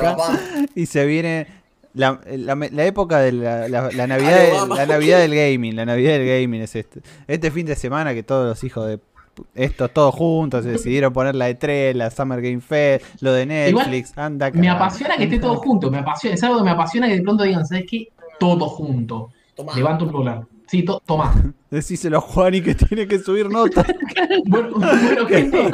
Y 0.75 0.85
se 0.85 1.05
viene 1.05 1.47
la, 1.93 2.19
la- 2.27 2.55
la 2.55 2.85
época 2.85 3.19
de 3.19 3.31
la, 3.31 3.67
la- 3.67 3.89
la 3.91 4.07
Navidad, 4.07 4.37
de- 4.37 4.75
la 4.75 4.85
Navidad 4.85 5.19
del 5.19 5.35
gaming. 5.35 5.75
La 5.75 5.85
Navidad 5.85 6.11
del 6.13 6.27
gaming 6.27 6.61
es 6.61 6.75
este. 6.75 7.01
Este 7.27 7.51
fin 7.51 7.65
de 7.65 7.75
semana 7.75 8.13
que 8.13 8.23
todos 8.23 8.47
los 8.47 8.63
hijos 8.63 8.87
de 8.87 8.99
estos 9.55 9.91
todos 9.93 10.13
juntos 10.13 10.65
se 10.65 10.71
decidieron 10.71 11.13
poner 11.13 11.33
la 11.33 11.49
E3, 11.49 11.93
la 11.93 12.11
Summer 12.11 12.41
Game 12.41 12.59
Fest, 12.59 13.05
lo 13.21 13.31
de 13.31 13.45
Netflix, 13.45 14.11
anda 14.17 14.51
Me 14.51 14.67
apasiona 14.69 15.15
que 15.15 15.23
esté 15.23 15.39
todo 15.39 15.55
junto, 15.55 15.89
me 15.89 15.99
apasiona, 15.99 16.35
es 16.35 16.43
algo 16.43 16.57
que 16.57 16.63
me 16.65 16.71
apasiona 16.71 17.07
que 17.07 17.15
de 17.15 17.21
pronto 17.21 17.43
digan, 17.45 17.65
¿sabes 17.65 17.85
qué? 17.89 18.09
Todo 18.37 18.67
junto. 18.67 19.29
Tomá. 19.55 19.73
Levanto 19.75 20.05
un 20.05 20.11
dólar. 20.11 20.41
Sí, 20.67 20.83
to- 20.83 21.01
toma. 21.05 21.33
Decíselo 21.71 22.17
a 22.17 22.21
Juani 22.21 22.61
que 22.61 22.73
tiene 22.73 23.07
que 23.07 23.19
subir 23.19 23.49
notas. 23.49 23.85
Bueno, 24.45 24.69
bueno, 24.75 25.25
gente, 25.27 25.71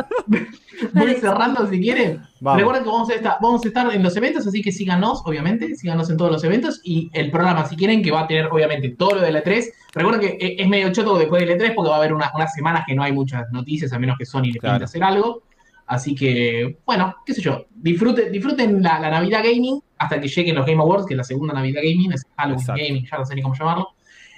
voy 0.94 1.14
cerrando 1.16 1.68
si 1.70 1.80
quieren. 1.80 2.22
Vamos. 2.42 2.60
Recuerden 2.60 2.84
que 2.84 2.90
vamos 2.90 3.10
a, 3.10 3.14
estar, 3.14 3.38
vamos 3.42 3.64
a 3.64 3.68
estar 3.68 3.94
en 3.94 4.04
los 4.04 4.16
eventos, 4.18 4.46
así 4.48 4.62
que 4.62 4.72
síganos, 4.72 5.22
obviamente, 5.26 5.76
síganos 5.76 6.10
en 6.10 6.18
todos 6.18 6.32
los 6.32 6.44
eventos 6.44 6.82
y 6.84 7.10
el 7.14 7.32
programa, 7.32 7.66
si 7.66 7.76
quieren, 7.76 8.02
que 8.04 8.12
va 8.12 8.22
a 8.22 8.28
tener, 8.28 8.48
obviamente, 8.48 8.90
todo 8.90 9.16
lo 9.16 9.22
de 9.22 9.32
la 9.32 9.44
E3. 9.44 9.66
Recuerden 9.94 10.22
que 10.22 10.46
eh, 10.46 10.56
es 10.60 10.68
medio 10.68 10.92
choto 10.92 11.18
después 11.18 11.42
de 11.46 11.56
la 11.56 11.64
E3 11.64 11.74
porque 11.76 11.90
va 11.90 11.96
a 11.96 12.00
haber 12.00 12.14
una- 12.14 12.32
unas 12.36 12.54
semanas 12.54 12.84
que 12.88 12.96
no 12.96 13.04
hay 13.04 13.12
muchas 13.14 13.50
noticias, 13.52 13.92
a 13.94 14.00
menos 14.00 14.18
que 14.18 14.26
Sony 14.26 14.44
le 14.54 14.60
Claro. 14.60 14.84
hacer 14.86 15.04
algo. 15.04 15.44
Así 15.88 16.16
que, 16.16 16.78
bueno, 16.86 17.16
qué 17.26 17.34
sé 17.34 17.42
yo, 17.42 17.66
disfruten, 17.76 18.32
disfruten 18.32 18.82
la, 18.82 19.00
la 19.00 19.12
Navidad 19.12 19.42
Gaming 19.44 19.80
hasta 19.98 20.20
que 20.20 20.28
lleguen 20.28 20.56
los 20.56 20.66
Game 20.66 20.82
Awards, 20.82 21.06
que 21.06 21.14
es 21.14 21.18
la 21.20 21.24
segunda 21.24 21.54
Navidad 21.54 21.82
Gaming, 21.84 22.12
es 22.14 22.24
Halloween 22.38 22.60
Exacto. 22.60 22.82
Gaming, 22.86 23.06
ya 23.10 23.18
no 23.20 23.26
sé 23.26 23.36
ni 23.36 23.42
cómo 23.44 23.56
llamarlo. 23.56 23.88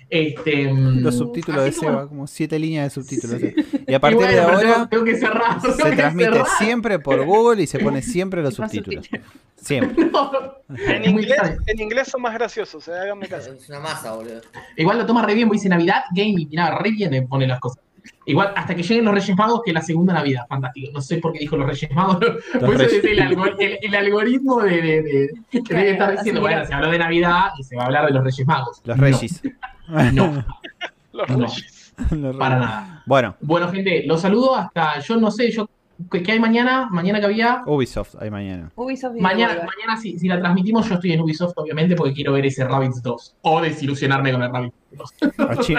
Este, 0.10 0.72
mm, 0.72 1.00
Los 1.02 1.18
subtítulos 1.18 1.64
de 1.66 1.72
Seba, 1.74 2.08
como 2.08 2.28
siete 2.28 2.58
líneas 2.58 2.86
de 2.86 3.02
subtítulos. 3.02 3.42
Sí. 3.42 3.54
Y 3.88 3.94
a 3.94 4.00
partir 4.00 4.20
Y 4.22 4.24
bueno, 4.24 4.34
de 4.34 4.40
ahora 4.42 4.60
tengo, 4.60 4.88
tengo 4.88 5.04
que 5.04 5.16
cerrar. 5.18 5.62
tengo 5.62 5.76
se 5.76 5.84
que 5.90 5.96
transmite 5.96 6.32
cerrar. 6.32 6.48
siempre 6.58 7.00
por 7.00 7.26
Google 7.26 7.64
y 7.64 7.68
se 7.68 7.80
pone 7.80 8.02
siempre 8.02 8.42
los 8.42 8.54
subtítulos. 8.56 9.08
Siempre. 9.56 10.06
No, 10.12 10.32
En 10.86 11.06
inglés, 11.06 11.32
extraño. 11.38 11.58
en 11.66 11.80
inglés 11.82 12.08
son 12.10 12.22
más 12.22 12.34
graciosos, 12.34 12.88
eh, 12.90 12.92
háganme 12.94 13.28
caso. 13.28 13.54
Es 13.54 13.68
una 13.70 13.80
masa, 13.80 14.14
boludo. 14.14 14.42
Igual 14.76 14.98
lo 15.00 15.06
toma 15.06 15.26
re 15.26 15.34
bien, 15.34 15.48
porque 15.48 15.58
dice 15.60 15.70
Navidad 15.70 16.04
Gaming. 16.14 16.50
Mirá, 16.50 16.78
re 16.78 16.92
bien 16.92 17.12
le 17.12 17.22
pone 17.24 17.48
las 17.48 17.60
cosas. 17.60 17.80
Igual 18.28 18.52
hasta 18.56 18.76
que 18.76 18.84
lleguen 18.84 19.06
los 19.06 19.14
Reyes 19.14 19.36
Magos, 19.36 19.62
que 19.64 19.72
es 19.72 19.74
la 19.74 19.82
segunda 19.82 20.14
Navidad. 20.14 20.44
Fantástico. 20.48 20.92
No 20.94 21.02
sé 21.02 21.18
por 21.18 21.34
qué 21.34 21.40
dijo 21.40 21.58
los 21.58 21.66
Reyes 21.68 21.90
Magos. 21.92 22.18
Por 22.20 22.34
eso 22.36 22.72
Reyes. 22.78 22.94
es 22.94 23.04
el, 23.06 23.20
algor- 23.20 23.56
el- 23.58 23.78
el 23.82 23.96
algoritmo 23.96 24.62
de, 24.62 24.82
de- 24.82 25.02
de- 25.02 25.64
que 25.64 25.74
debe 25.74 25.92
estar 25.92 26.12
diciendo, 26.12 26.42
bueno, 26.42 26.66
se 26.66 26.74
habló 26.74 26.92
de 26.92 27.00
Navidad 27.00 27.50
y 27.58 27.64
se 27.64 27.76
va 27.76 27.84
a 27.84 27.86
hablar 27.86 28.06
de 28.06 28.12
los 28.12 28.24
Reyes 28.24 28.46
Magos. 28.48 28.82
Los 28.84 28.98
No, 28.98 29.04
Regis. 29.04 29.42
No, 30.14 30.44
Los. 31.14 31.28
Reyes. 31.30 31.94
Los 32.12 32.36
para 32.38 32.60
nada. 32.60 33.04
Bueno, 33.08 33.36
Bueno, 33.42 33.72
gente, 33.72 34.04
los 34.06 34.22
saludo 34.22 34.56
hasta, 34.56 35.00
yo 35.00 35.16
no 35.18 35.32
sé, 35.32 35.50
yo 35.50 35.68
¿qué, 36.12 36.24
qué 36.24 36.32
hay 36.34 36.40
mañana? 36.40 36.88
Mañana 36.92 37.20
que 37.20 37.26
había. 37.26 37.64
Ubisoft, 37.66 38.16
ahí 38.20 38.30
mañana. 38.30 38.72
Ubisoft 38.76 39.16
y 39.18 39.22
Mañana, 39.22 39.54
mañana 39.56 40.00
si, 40.02 40.18
si 40.20 40.28
la 40.28 40.40
transmitimos, 40.40 40.88
yo 40.88 40.96
estoy 40.96 41.14
en 41.14 41.22
Ubisoft, 41.22 41.54
obviamente, 41.56 41.96
porque 41.96 42.14
quiero 42.14 42.34
ver 42.34 42.46
ese 42.46 42.64
Rabbids 42.66 43.02
2. 43.02 43.36
O 43.42 43.62
desilusionarme 43.62 44.32
con 44.32 44.44
el 44.44 44.52
Rabbids 44.52 44.74
2. 44.92 45.14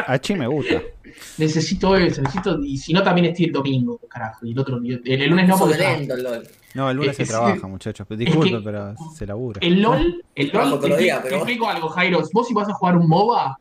A 0.06 0.18
Chi, 0.18 0.34
me 0.34 0.46
gusta. 0.46 0.80
Necesito 1.38 1.96
eso, 1.96 2.20
necesito. 2.22 2.58
Y 2.62 2.76
si 2.76 2.92
no, 2.92 3.02
también 3.02 3.26
estoy 3.26 3.46
el 3.46 3.52
domingo, 3.52 3.98
carajo. 4.08 4.44
Y 4.46 4.52
el 4.52 4.58
otro 4.58 4.76
el, 4.76 5.00
el 5.04 5.30
lunes 5.30 5.48
no, 5.48 5.58
porque. 5.58 6.06
LOL. 6.16 6.46
No, 6.74 6.90
el 6.90 6.96
lunes 6.96 7.18
Es 7.18 7.26
se 7.26 7.32
trabaja, 7.32 7.66
muchachos. 7.66 8.06
Disculpe, 8.10 8.50
que- 8.50 8.60
pero 8.60 8.94
se 9.14 9.26
labura. 9.26 9.58
El 9.62 9.80
LOL, 9.82 10.22
el 10.34 10.50
LOL, 10.52 10.80
te, 10.80 10.88
los 10.88 10.98
días, 10.98 11.18
te 11.22 11.24
pero- 11.24 11.36
explico 11.38 11.68
algo, 11.68 11.88
Jairo. 11.88 12.22
Vos 12.32 12.46
si 12.46 12.54
vas 12.54 12.68
a 12.68 12.74
jugar 12.74 12.96
un 12.96 13.08
MOBA, 13.08 13.58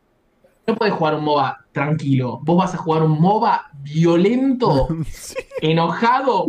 no 0.67 0.75
podés 0.75 0.93
jugar 0.93 1.15
un 1.15 1.23
MOBA 1.23 1.65
tranquilo. 1.71 2.39
Vos 2.43 2.57
vas 2.57 2.73
a 2.73 2.77
jugar 2.77 3.03
un 3.03 3.19
MOBA 3.21 3.69
violento, 3.83 4.87
enojado, 5.61 6.47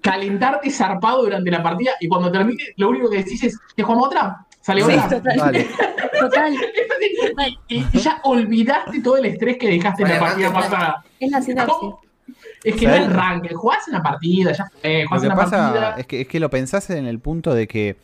calentarte 0.00 0.70
zarpado 0.70 1.22
durante 1.22 1.50
la 1.50 1.62
partida 1.62 1.92
y 2.00 2.08
cuando 2.08 2.30
termine, 2.32 2.62
lo 2.76 2.88
único 2.88 3.08
que 3.10 3.18
decís 3.18 3.42
es, 3.44 3.58
¿te 3.76 3.82
jugamos 3.82 4.08
otra? 4.08 4.44
Sale 4.60 4.82
Sí, 4.82 4.92
otra. 4.92 5.08
total. 5.22 5.66
Total. 6.20 6.54
Y 7.68 7.76
y 7.92 7.98
ya 7.98 8.20
olvidaste 8.24 9.00
todo 9.02 9.16
el 9.18 9.26
estrés 9.26 9.56
que 9.56 9.68
dejaste 9.68 10.02
en 10.02 10.08
la 10.10 10.18
partida 10.20 10.52
pasada. 10.52 11.04
Es 11.20 11.30
la 11.30 11.40
sinopsis. 11.40 11.74
¿Cómo? 11.78 12.00
Es 12.64 12.74
que 12.74 12.86
no 12.88 12.94
es 12.94 13.12
rank, 13.12 13.52
jugás 13.54 13.86
una 13.88 14.02
partida, 14.02 14.52
ya 14.52 14.66
fue, 14.80 15.02
Lo 15.02 15.08
jugás 15.08 15.20
que 15.22 15.26
una 15.28 15.36
pasa 15.36 15.56
partida. 15.72 15.94
es 15.96 16.06
que, 16.06 16.20
es 16.22 16.28
que 16.28 16.40
lo 16.40 16.50
pensás 16.50 16.90
en 16.90 17.06
el 17.06 17.20
punto 17.20 17.54
de 17.54 17.68
que, 17.68 17.96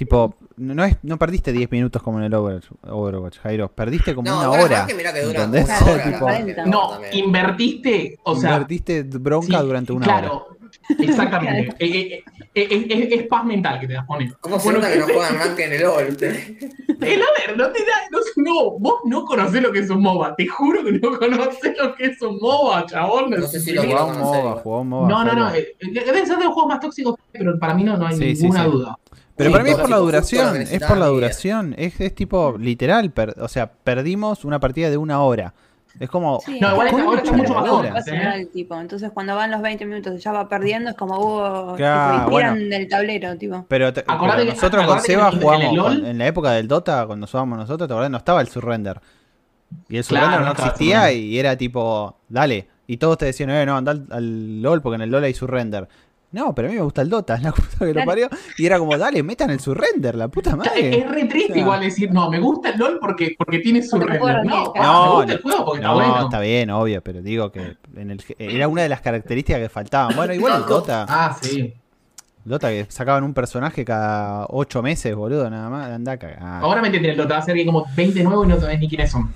tipo, 0.00 0.34
no, 0.56 0.82
es, 0.82 0.96
no 1.02 1.18
perdiste 1.18 1.52
10 1.52 1.70
minutos 1.70 2.02
como 2.02 2.18
en 2.18 2.24
el 2.24 2.32
Over- 2.32 2.62
Overwatch, 2.88 3.38
Jairo. 3.40 3.68
Perdiste 3.70 4.14
como 4.14 4.30
No, 4.30 4.38
una 4.38 4.50
hora. 4.50 4.86
mirá 4.96 5.12
que 5.12 5.20
dura 5.22 5.44
¿entendés? 5.44 5.66
una 5.66 5.92
hora. 5.92 6.04
Tipo, 6.04 6.26
la 6.26 6.36
Tipo, 6.36 6.46
verdad, 6.46 6.64
No, 6.66 6.88
también. 6.88 7.14
invertiste, 7.26 8.18
o 8.24 8.34
sea, 8.34 8.52
Invertiste 8.52 9.02
bronca 9.02 9.60
sí, 9.60 9.66
durante 9.66 9.92
una 9.92 10.06
hora. 10.06 10.18
claro, 10.20 10.46
exactamente. 10.98 11.74
Eh, 11.80 11.86
eh, 11.86 12.24
eh, 12.54 12.86
eh, 12.90 13.08
es, 13.12 13.20
es 13.20 13.26
paz 13.28 13.44
mental 13.44 13.78
que 13.78 13.86
te 13.86 13.92
das 13.92 14.04
poner. 14.06 14.32
¿Cómo 14.40 14.58
se 14.58 14.64
Bueno, 14.64 14.80
nota 14.80 14.92
que 14.92 14.98
no 14.98 15.04
juegan 15.06 15.38
rank 15.38 15.58
en 15.60 15.72
el 15.72 15.82
LOL? 15.82 16.16
El 17.00 17.22
Over 17.22 17.56
no 17.56 17.70
te 17.70 17.78
da, 17.80 17.94
no, 18.10 18.18
no, 18.36 18.70
vos 18.78 18.94
no 19.04 19.24
conocés 19.24 19.62
lo 19.62 19.70
que 19.72 19.78
es 19.80 19.88
un 19.90 20.02
MOBA, 20.02 20.34
te 20.34 20.46
juro 20.48 20.84
que 20.84 20.92
no 20.92 21.16
conocés 21.18 21.74
lo 21.78 21.94
que 21.94 22.06
es 22.06 22.20
un 22.22 22.38
MOBA, 22.40 22.86
chabón. 22.86 23.30
No 23.30 23.46
sé 23.46 23.60
si 23.60 23.72
lo 23.72 23.82
quiero 23.82 24.06
un. 24.06 24.18
MOBA, 24.18 24.52
jugá 24.62 24.78
un 24.80 24.88
MOBA. 24.88 25.08
No, 25.08 25.24
no, 25.24 25.34
no, 25.34 25.50
deben 25.52 26.26
ser 26.26 26.36
de 26.38 26.44
los 26.44 26.52
juegos 26.54 26.66
más 26.68 26.80
tóxicos, 26.80 27.14
pero 27.32 27.58
para 27.58 27.74
mí 27.74 27.84
no, 27.84 27.96
no 27.96 28.06
hay 28.06 28.16
Sí, 28.16 28.34
sí, 28.36 28.42
ninguna 28.42 28.64
sí. 28.64 28.70
duda. 28.70 28.98
Pero 29.42 29.50
Sí, 29.50 29.52
para 29.52 29.64
mí 29.64 29.70
es 29.70 29.76
por 29.78 29.90
la 29.90 29.96
duración, 29.96 30.56
es 30.56 30.82
por 30.82 30.96
la 30.98 31.06
duración, 31.06 31.74
es, 31.78 32.00
es 32.00 32.14
tipo 32.14 32.56
literal, 32.58 33.10
per- 33.10 33.34
o 33.40 33.48
sea, 33.48 33.70
perdimos 33.72 34.44
una 34.44 34.60
partida 34.60 34.90
de 34.90 34.96
una 34.96 35.20
hora. 35.22 35.54
Es 35.98 36.08
como, 36.08 36.40
Sí, 36.46 36.58
No, 36.60 36.70
igual 36.72 36.86
esta- 36.88 37.14
está 37.16 37.32
mucho 37.32 37.58
hora. 37.58 37.88
ocupacional, 37.88 38.48
tipo. 38.52 38.80
Entonces 38.80 39.10
cuando 39.12 39.34
van 39.34 39.50
los 39.50 39.60
20 39.60 39.84
minutos 39.86 40.14
y 40.14 40.18
ya 40.18 40.32
va 40.32 40.48
perdiendo, 40.48 40.90
es 40.90 40.96
como 40.96 41.18
hubo. 41.18 41.74
Claro, 41.76 42.24
tipo, 42.24 42.30
y 42.30 42.36
tiran 42.36 42.54
bueno. 42.54 42.70
del 42.70 42.88
tablero, 42.88 43.36
tipo. 43.36 43.66
pero, 43.68 43.92
te- 43.92 44.00
Acordate 44.06 44.38
pero 44.42 44.50
que- 44.50 44.54
nosotros 44.56 44.86
con 44.86 45.00
Seba 45.00 45.32
jugamos, 45.32 45.74
LOL- 45.74 45.98
con- 46.00 46.06
en 46.06 46.18
la 46.18 46.26
época 46.26 46.52
del 46.52 46.68
Dota, 46.68 47.06
cuando 47.06 47.26
jugábamos 47.26 47.58
nosotros, 47.58 47.88
¿te 47.88 47.92
acordás? 47.94 48.10
No 48.10 48.18
estaba 48.18 48.40
el 48.40 48.48
surrender. 48.48 49.00
Y 49.88 49.96
el 49.98 50.04
Claro, 50.04 50.26
surrender 50.26 50.46
no 50.46 50.52
existía 50.52 51.00
surrender. 51.02 51.24
y 51.24 51.38
era 51.38 51.56
tipo, 51.56 52.16
dale. 52.28 52.68
Y 52.86 52.96
todos 52.96 53.18
te 53.18 53.24
decían, 53.26 53.50
eh, 53.50 53.66
no, 53.66 53.76
anda 53.76 53.92
al, 53.92 54.06
al 54.10 54.62
LOL 54.62 54.82
porque 54.82 54.96
en 54.96 55.02
el 55.02 55.10
LOL 55.10 55.24
hay 55.24 55.34
surrender. 55.34 55.88
No, 56.32 56.54
pero 56.54 56.68
a 56.68 56.70
mí 56.70 56.76
me 56.76 56.82
gusta 56.82 57.02
el 57.02 57.08
Dota, 57.10 57.38
la 57.42 57.50
puta 57.50 57.78
que 57.86 57.92
lo 57.92 58.04
parió. 58.04 58.28
Y 58.56 58.64
era 58.66 58.78
como, 58.78 58.96
dale, 58.96 59.22
metan 59.22 59.50
el 59.50 59.58
surrender, 59.58 60.14
la 60.14 60.28
puta 60.28 60.50
Es, 60.50 60.56
madre. 60.56 60.98
es 61.00 61.10
re 61.10 61.24
triste 61.24 61.50
O 61.52 61.54
sea, 61.54 61.62
igual 61.62 61.80
decir, 61.80 62.12
no, 62.12 62.30
me 62.30 62.38
gusta 62.38 62.70
el 62.70 62.78
LOL 62.78 62.98
porque, 63.00 63.34
porque 63.36 63.58
tiene 63.58 63.82
su 63.82 63.98
Porque 63.98 64.18
puedo 64.18 64.34
render. 64.36 64.50
No, 64.54 64.72
ah, 64.76 64.80
me 64.80 64.82
No, 64.82 65.14
gusta 65.16 65.32
el 65.32 65.42
juego 65.42 65.64
porque 65.64 65.78
está 65.80 65.88
No, 65.88 65.94
bueno. 65.94 66.22
está 66.22 66.40
bien, 66.40 66.70
obvio, 66.70 67.02
pero 67.02 67.20
digo 67.22 67.50
que 67.50 67.76
en 67.96 68.10
el, 68.12 68.22
era 68.38 68.68
una 68.68 68.82
de 68.82 68.88
las 68.88 69.00
características 69.00 69.60
que 69.60 69.68
faltaban. 69.68 70.14
Bueno, 70.14 70.32
igual 70.32 70.60
el 70.62 70.66
Dota, 70.68 71.04
Ah, 71.08 71.36
sí. 71.40 71.74
Dota 72.44 72.68
que 72.70 72.86
sacaban 72.88 73.22
un 73.24 73.34
personaje 73.34 73.84
cada 73.84 74.46
8 74.48 74.82
meses, 74.82 75.14
boludo, 75.14 75.50
nada 75.50 75.68
más, 75.68 75.90
anda 75.90 76.12
a 76.12 76.16
cagar. 76.16 76.62
Ahora 76.62 76.80
me 76.80 76.86
entienden 76.88 77.10
el 77.12 77.16
Dota, 77.18 77.34
va 77.34 77.40
a 77.40 77.42
ser 77.42 77.54
que 77.56 77.66
como 77.66 77.84
20 77.96 78.22
nuevos 78.22 78.46
y 78.46 78.48
no 78.48 78.60
sabés 78.60 78.78
ni 78.78 78.88
quiénes 78.88 79.10
son. 79.10 79.30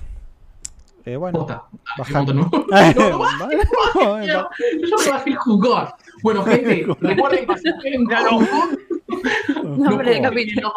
Eh, 1.05 1.17
bueno, 1.17 1.37
Posta. 1.39 1.61
Ah. 1.99 2.23
No, 2.25 2.33
no, 2.33 2.49
Vale, 2.67 2.95
no, 2.95 4.27
Yo 4.27 4.97
me 5.05 5.11
bajé 5.11 5.29
el 5.29 5.35
jugar. 5.35 5.93
Bueno, 6.25 6.43
gente, 6.45 6.87
recuerden 7.01 7.45
que 7.45 7.57
si 7.59 7.71
quieren 7.83 8.03
Nombre 9.77 10.15
de 10.15 10.21
capítulo. 10.23 10.73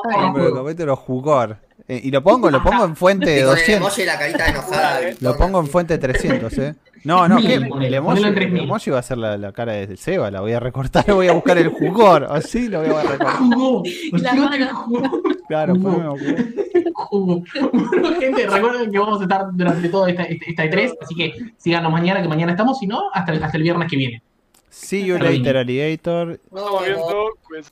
capítulo 0.55 0.97
jugor. 0.97 1.57
Eh, 1.89 2.03
y 2.05 2.11
lo 2.11 2.23
pongo, 2.23 2.51
lo 2.51 2.63
pongo 2.63 2.85
en 2.85 2.95
fuente 2.95 3.31
de 3.31 3.41
Y 3.41 3.45
con 3.45 3.53
el 3.53 3.57
200. 3.61 3.81
emoji 3.81 4.03
y 4.03 4.05
la 4.05 4.19
carita 4.19 4.47
enojada. 4.47 5.01
de 5.01 5.17
Lo 5.21 5.37
pongo 5.39 5.61
en 5.61 5.67
fuente 5.69 5.97
300, 5.97 6.59
eh. 6.59 6.75
No, 7.05 7.27
no, 7.27 7.37
ponele, 7.37 7.55
El 7.87 7.95
emoji, 7.95 8.17
ponelo 8.21 8.27
en 8.27 8.29
el 8.29 8.35
3000. 8.35 8.63
emoji 8.65 8.91
va 8.91 8.99
a 8.99 9.03
ser 9.03 9.17
la, 9.17 9.39
la 9.39 9.53
cara 9.53 9.73
de 9.73 9.97
Seba, 9.97 10.31
la 10.31 10.43
voy 10.43 10.53
a 10.53 10.61
recortar, 10.61 11.07
voy 11.15 11.29
a 11.29 11.33
buscar 11.33 11.57
el 11.57 11.69
jugor. 11.69 12.27
Así 12.29 12.69
lo 12.69 12.83
voy 12.83 12.91
a 12.91 13.03
recortar. 13.05 13.37
jugó. 13.39 13.83
La 14.13 14.35
mano. 14.35 14.75
jugó. 14.75 15.23
Claro, 15.49 15.75
Jugó. 15.77 15.91
poneme 15.93 16.09
jugor. 16.11 16.53
Jugó. 16.93 17.43
Bueno, 17.73 18.21
gente, 18.21 18.47
recuerden 18.47 18.93
que 18.93 18.99
vamos 18.99 19.21
a 19.21 19.23
estar 19.23 19.47
durante 19.55 19.89
toda 19.89 20.11
esta, 20.11 20.25
esta, 20.25 20.45
esta 20.47 20.65
E3, 20.67 20.95
así 21.01 21.15
que 21.15 21.33
síganos 21.57 21.91
mañana, 21.91 22.21
que 22.21 22.29
mañana 22.29 22.53
estamos, 22.53 22.79
si 22.79 22.87
no, 22.87 23.05
hasta 23.15 23.33
el, 23.33 23.43
hasta 23.43 23.57
el 23.57 23.63
viernes 23.63 23.89
que 23.89 23.97
viene. 23.97 24.23
See 24.71 25.05
you 25.05 25.19
later, 25.19 25.57
alligator. 25.57 26.27
Nos 26.51 26.63
Estamos 26.63 26.83
vemos. 26.83 27.07
viendo. 27.09 27.39
cuídense. 27.47 27.71